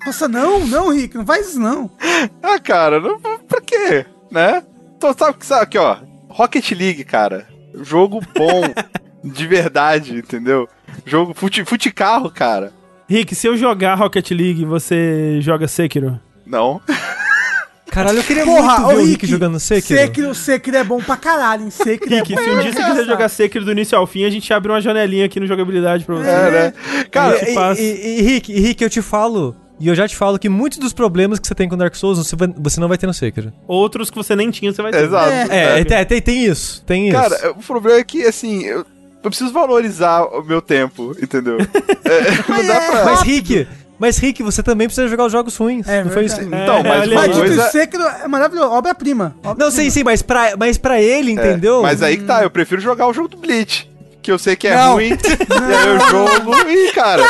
Nossa, 0.05 0.27
não, 0.29 0.65
não, 0.65 0.89
Rick, 0.93 1.17
não 1.17 1.25
faz 1.25 1.49
isso 1.49 1.59
não. 1.59 1.91
Ah, 2.41 2.57
cara, 2.59 3.01
não, 3.01 3.19
pra 3.19 3.59
quê? 3.59 4.05
Né? 4.31 4.63
Então, 4.95 5.13
sabe, 5.17 5.37
sabe 5.45 5.63
aqui, 5.63 5.77
ó. 5.77 5.97
Rocket 6.37 6.71
League, 6.73 7.03
cara. 7.03 7.47
Jogo 7.81 8.21
bom. 8.35 8.61
de 9.27 9.47
verdade, 9.47 10.15
entendeu? 10.15 10.69
Jogo 11.03 11.33
fute, 11.33 11.65
fute 11.65 11.91
carro, 11.91 12.29
cara. 12.29 12.71
Rick, 13.09 13.33
se 13.33 13.47
eu 13.47 13.57
jogar 13.57 13.95
Rocket 13.95 14.29
League, 14.29 14.63
você 14.63 15.39
joga 15.41 15.67
Sekiro? 15.67 16.19
Não. 16.45 16.79
Caralho, 17.89 18.19
eu 18.19 18.23
queria 18.23 18.45
Porra, 18.45 18.81
muito 18.81 18.87
ver 18.89 18.93
o 18.93 18.99
Rick 18.99 19.11
Rick, 19.11 19.25
jogando 19.25 19.59
Sekiro. 19.59 19.99
Sekiro, 19.99 20.35
Sekiro 20.35 20.77
é 20.77 20.83
bom 20.83 21.01
pra 21.01 21.17
caralho, 21.17 21.63
hein? 21.63 21.71
Sekiro 21.71 22.13
é 22.13 22.17
Rick, 22.19 22.35
bom 22.35 22.43
se 22.43 22.49
um 22.51 22.59
dia 22.59 22.71
você 22.71 22.83
quiser 22.83 23.05
jogar 23.05 23.29
Sekiro 23.29 23.65
do 23.65 23.71
início 23.71 23.97
ao 23.97 24.05
fim, 24.05 24.23
a 24.23 24.29
gente 24.29 24.53
abre 24.53 24.71
uma 24.71 24.79
janelinha 24.79 25.25
aqui 25.25 25.39
no 25.39 25.47
jogabilidade 25.47 26.05
pra 26.05 26.15
você. 26.17 26.29
É, 26.29 26.51
né? 26.51 26.73
Cara, 27.09 27.35
e, 27.49 27.81
e, 27.81 27.81
e, 27.81 28.19
e, 28.19 28.21
Rick, 28.21 28.53
e 28.53 28.59
Rick, 28.59 28.83
eu 28.83 28.89
te 28.91 29.01
falo, 29.01 29.55
e 29.79 29.87
eu 29.87 29.95
já 29.95 30.07
te 30.07 30.15
falo 30.15 30.37
que 30.39 30.49
muitos 30.49 30.77
dos 30.79 30.93
problemas 30.93 31.39
que 31.39 31.47
você 31.47 31.53
tem 31.55 31.67
com 31.69 31.77
Dark 31.77 31.95
Souls, 31.95 32.17
você, 32.17 32.35
vai- 32.35 32.53
você 32.57 32.79
não 32.79 32.87
vai 32.87 32.97
ter 32.97 33.05
no 33.07 33.13
Sekiro. 33.13 33.51
Outros 33.67 34.09
que 34.09 34.15
você 34.15 34.35
nem 34.35 34.49
tinha, 34.51 34.71
você 34.73 34.81
vai 34.81 34.91
ter. 34.91 35.03
exato. 35.03 35.29
É, 35.51 35.79
é, 35.81 36.05
tem, 36.05 36.21
tem 36.21 36.45
isso, 36.45 36.83
tem 36.85 37.09
isso. 37.09 37.17
Cara, 37.17 37.51
o 37.51 37.63
problema 37.63 37.99
é 37.99 38.03
que, 38.03 38.23
assim, 38.23 38.63
eu, 38.63 38.79
eu 39.23 39.29
preciso 39.29 39.51
valorizar 39.53 40.23
o 40.23 40.43
meu 40.43 40.61
tempo, 40.61 41.15
entendeu? 41.21 41.57
É, 41.59 41.67
não 42.51 42.65
dá 42.65 42.81
pra... 42.81 43.05
mas 43.05 43.21
Rick, 43.21 43.67
mas 43.99 44.17
Rick, 44.17 44.43
você 44.43 44.61
também 44.61 44.87
precisa 44.87 45.07
jogar 45.07 45.25
os 45.25 45.31
jogos 45.31 45.55
ruins. 45.57 45.87
É 45.87 46.03
não 46.03 46.11
foi 46.11 46.25
isso? 46.25 46.37
verdade. 46.37 46.63
Então, 46.63 46.77
É, 46.77 46.83
mas 46.83 47.01
olha 47.01 47.11
uma. 47.11 47.21
Mas 47.21 47.35
dito 47.35 47.45
coisa... 47.47 47.69
Sekiro 47.69 48.03
é 48.03 48.27
maravilhoso, 48.27 48.71
obra-prima. 48.71 49.35
Não, 49.43 49.51
obra-prima. 49.51 49.71
sim, 49.71 49.89
sim, 49.89 50.03
mas 50.03 50.21
pra, 50.21 50.55
mas 50.57 50.77
pra 50.77 51.01
ele, 51.01 51.31
entendeu? 51.31 51.81
Mas 51.81 52.01
aí 52.03 52.17
que 52.17 52.23
tá, 52.23 52.43
eu 52.43 52.49
prefiro 52.49 52.79
jogar 52.81 53.07
o 53.07 53.13
jogo 53.13 53.27
do 53.27 53.37
Bleach. 53.37 53.89
Que 54.27 54.31
eu 54.33 54.37
sei 54.37 54.57
que 54.57 54.67
é 54.67 54.75
Não. 54.75 54.95
ruim, 54.95 55.11
e 55.11 55.73
aí 55.73 55.87
eu 55.87 55.99
jogo 56.09 56.53
e, 56.69 56.91
cara... 56.91 57.23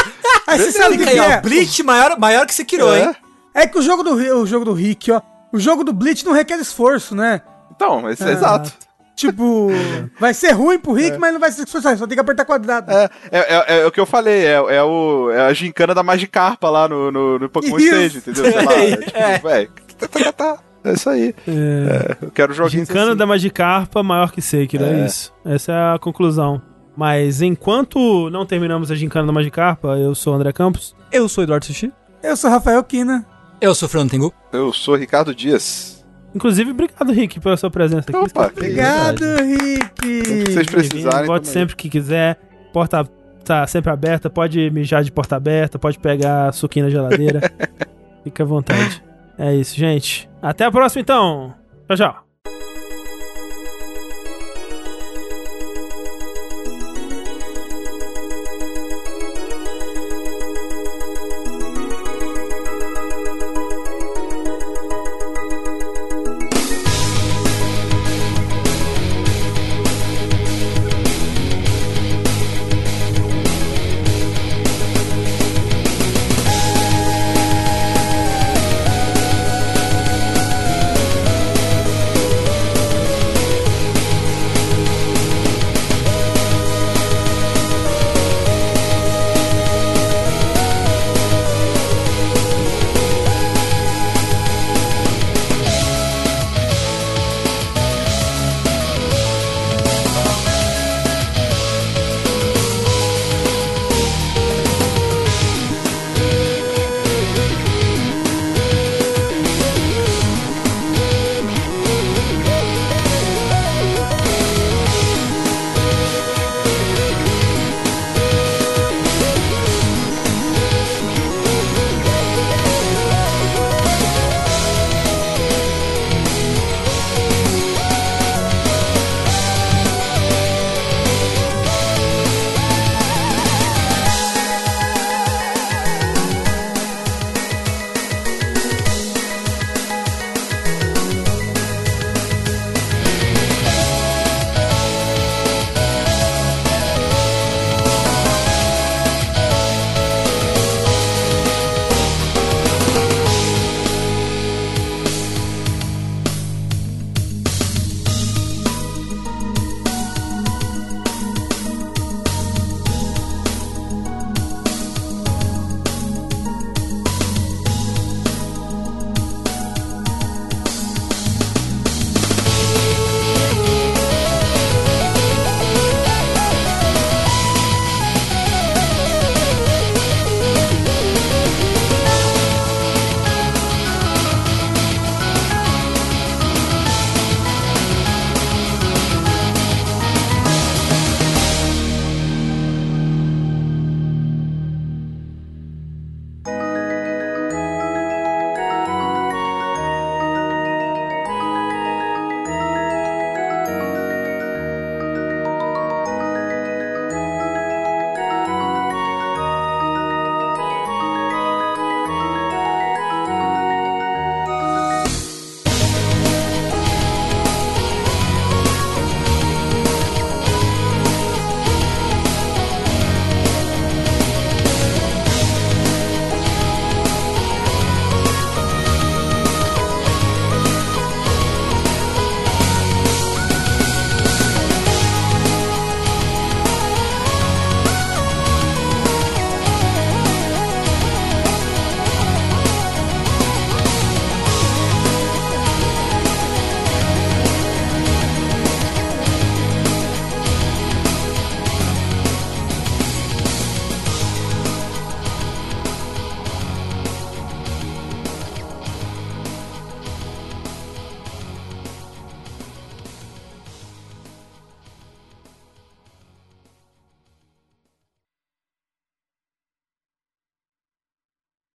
Aí 0.47 0.57
você 0.57 0.71
sabe 0.71 0.95
o 0.95 0.97
que, 0.97 1.07
é? 1.19 1.39
Bleach 1.41 1.83
maior, 1.83 2.17
maior 2.17 2.47
que 2.47 2.55
Sekiro, 2.55 2.91
É. 2.91 3.03
hein? 3.03 3.15
É 3.53 3.67
que 3.67 3.77
o 3.77 3.83
jogo 3.83 4.01
do, 4.01 4.15
o 4.15 4.47
jogo 4.47 4.65
do 4.65 4.73
Rick, 4.73 5.11
ó. 5.11 5.21
O 5.53 5.59
jogo 5.59 5.83
do 5.83 5.93
Bleach 5.93 6.25
não 6.25 6.33
requer 6.33 6.57
esforço, 6.59 7.13
né? 7.15 7.43
Então, 7.75 8.01
mas, 8.01 8.19
Ah. 8.19 8.31
exato. 8.31 8.73
Tipo, 9.15 9.67
vai 10.19 10.33
ser 10.33 10.53
ruim 10.53 10.79
pro 10.79 10.91
Rick, 10.93 11.19
mas 11.19 11.31
não 11.31 11.39
vai 11.39 11.51
ser 11.51 11.65
esforçado, 11.65 11.99
só 11.99 12.07
tem 12.07 12.15
que 12.15 12.21
apertar 12.21 12.45
quadrado. 12.45 12.91
É, 12.91 13.09
é, 13.31 13.39
é- 13.75 13.79
é 13.81 13.85
o 13.85 13.91
que 13.91 13.99
eu 13.99 14.05
falei, 14.07 14.43
é, 14.47 14.53
é, 14.53 14.81
o, 14.81 15.29
é 15.29 15.41
a 15.41 15.53
gincana 15.53 15.93
da 15.93 16.01
Magikarpa 16.01 16.67
lá 16.67 16.87
no, 16.87 17.11
no, 17.11 17.37
no 17.37 17.47
Pokémon 17.47 17.77
Isso. 17.77 17.87
Stage, 17.95 18.17
entendeu? 18.17 18.43
Sei 18.43 18.65
lá, 18.65 18.73
é, 18.73 19.33
tipo, 19.35 19.47
véi, 19.47 19.69
tá, 19.99 20.07
tá, 20.07 20.31
tá, 20.31 20.57
é 20.83 20.93
isso 20.93 21.09
aí. 21.11 21.35
É, 21.47 22.17
eu 22.23 22.31
quero 22.31 22.53
joguinhos 22.55 22.87
Gincana 22.87 23.09
assim. 23.09 23.17
da 23.17 23.25
Magikarpa 23.27 24.01
maior 24.01 24.31
que 24.31 24.41
Sekiro, 24.41 24.83
é. 24.83 25.01
É. 25.01 25.05
isso. 25.05 25.31
Essa 25.45 25.71
é 25.71 25.95
a 25.95 25.99
conclusão. 25.99 26.59
Mas 26.97 27.43
enquanto 27.43 28.27
não 28.31 28.43
terminamos 28.43 28.89
a 28.89 28.95
Gincana 28.95 29.27
da 29.27 29.31
Magikarpa, 29.31 29.89
eu 29.99 30.15
sou 30.15 30.33
o 30.33 30.35
André 30.35 30.51
Campos. 30.51 30.95
Eu 31.11 31.29
sou 31.29 31.43
Eduardo 31.43 31.63
Sushi. 31.67 31.93
Eu 32.23 32.35
sou 32.35 32.49
Rafael 32.49 32.83
Kina. 32.83 33.23
Eu 33.61 33.75
sou 33.75 33.85
o 33.85 33.89
Fernando 33.89 34.09
Tengu. 34.09 34.33
Eu 34.51 34.73
sou 34.73 34.95
Ricardo 34.95 35.33
Dias. 35.35 36.03
Inclusive, 36.33 36.71
obrigado, 36.71 37.11
Rick, 37.11 37.39
pela 37.39 37.55
sua 37.55 37.69
presença 37.69 38.09
aqui. 38.09 38.17
Opa. 38.17 38.47
Obrigado, 38.47 39.23
Rick. 39.23 40.25
Se 40.25 40.45
vocês 40.45 40.65
precisarem. 40.65 41.31
Aí. 41.31 41.45
sempre 41.45 41.75
que 41.75 41.87
quiser. 41.87 42.39
Porta 42.73 43.07
tá 43.45 43.67
sempre 43.67 43.91
aberta. 43.91 44.27
Pode 44.27 44.69
mijar 44.71 45.03
de 45.03 45.11
porta 45.11 45.35
aberta. 45.35 45.77
Pode 45.77 45.99
pegar 45.99 46.51
suquinho 46.51 46.85
na 46.85 46.91
geladeira. 46.91 47.41
Fica 48.23 48.41
à 48.41 48.45
vontade. 48.45 49.03
É 49.37 49.53
isso, 49.55 49.75
gente. 49.75 50.27
Até 50.41 50.65
a 50.65 50.71
próxima, 50.71 51.01
então. 51.01 51.53
Tchau, 51.87 51.97
tchau. 51.97 52.26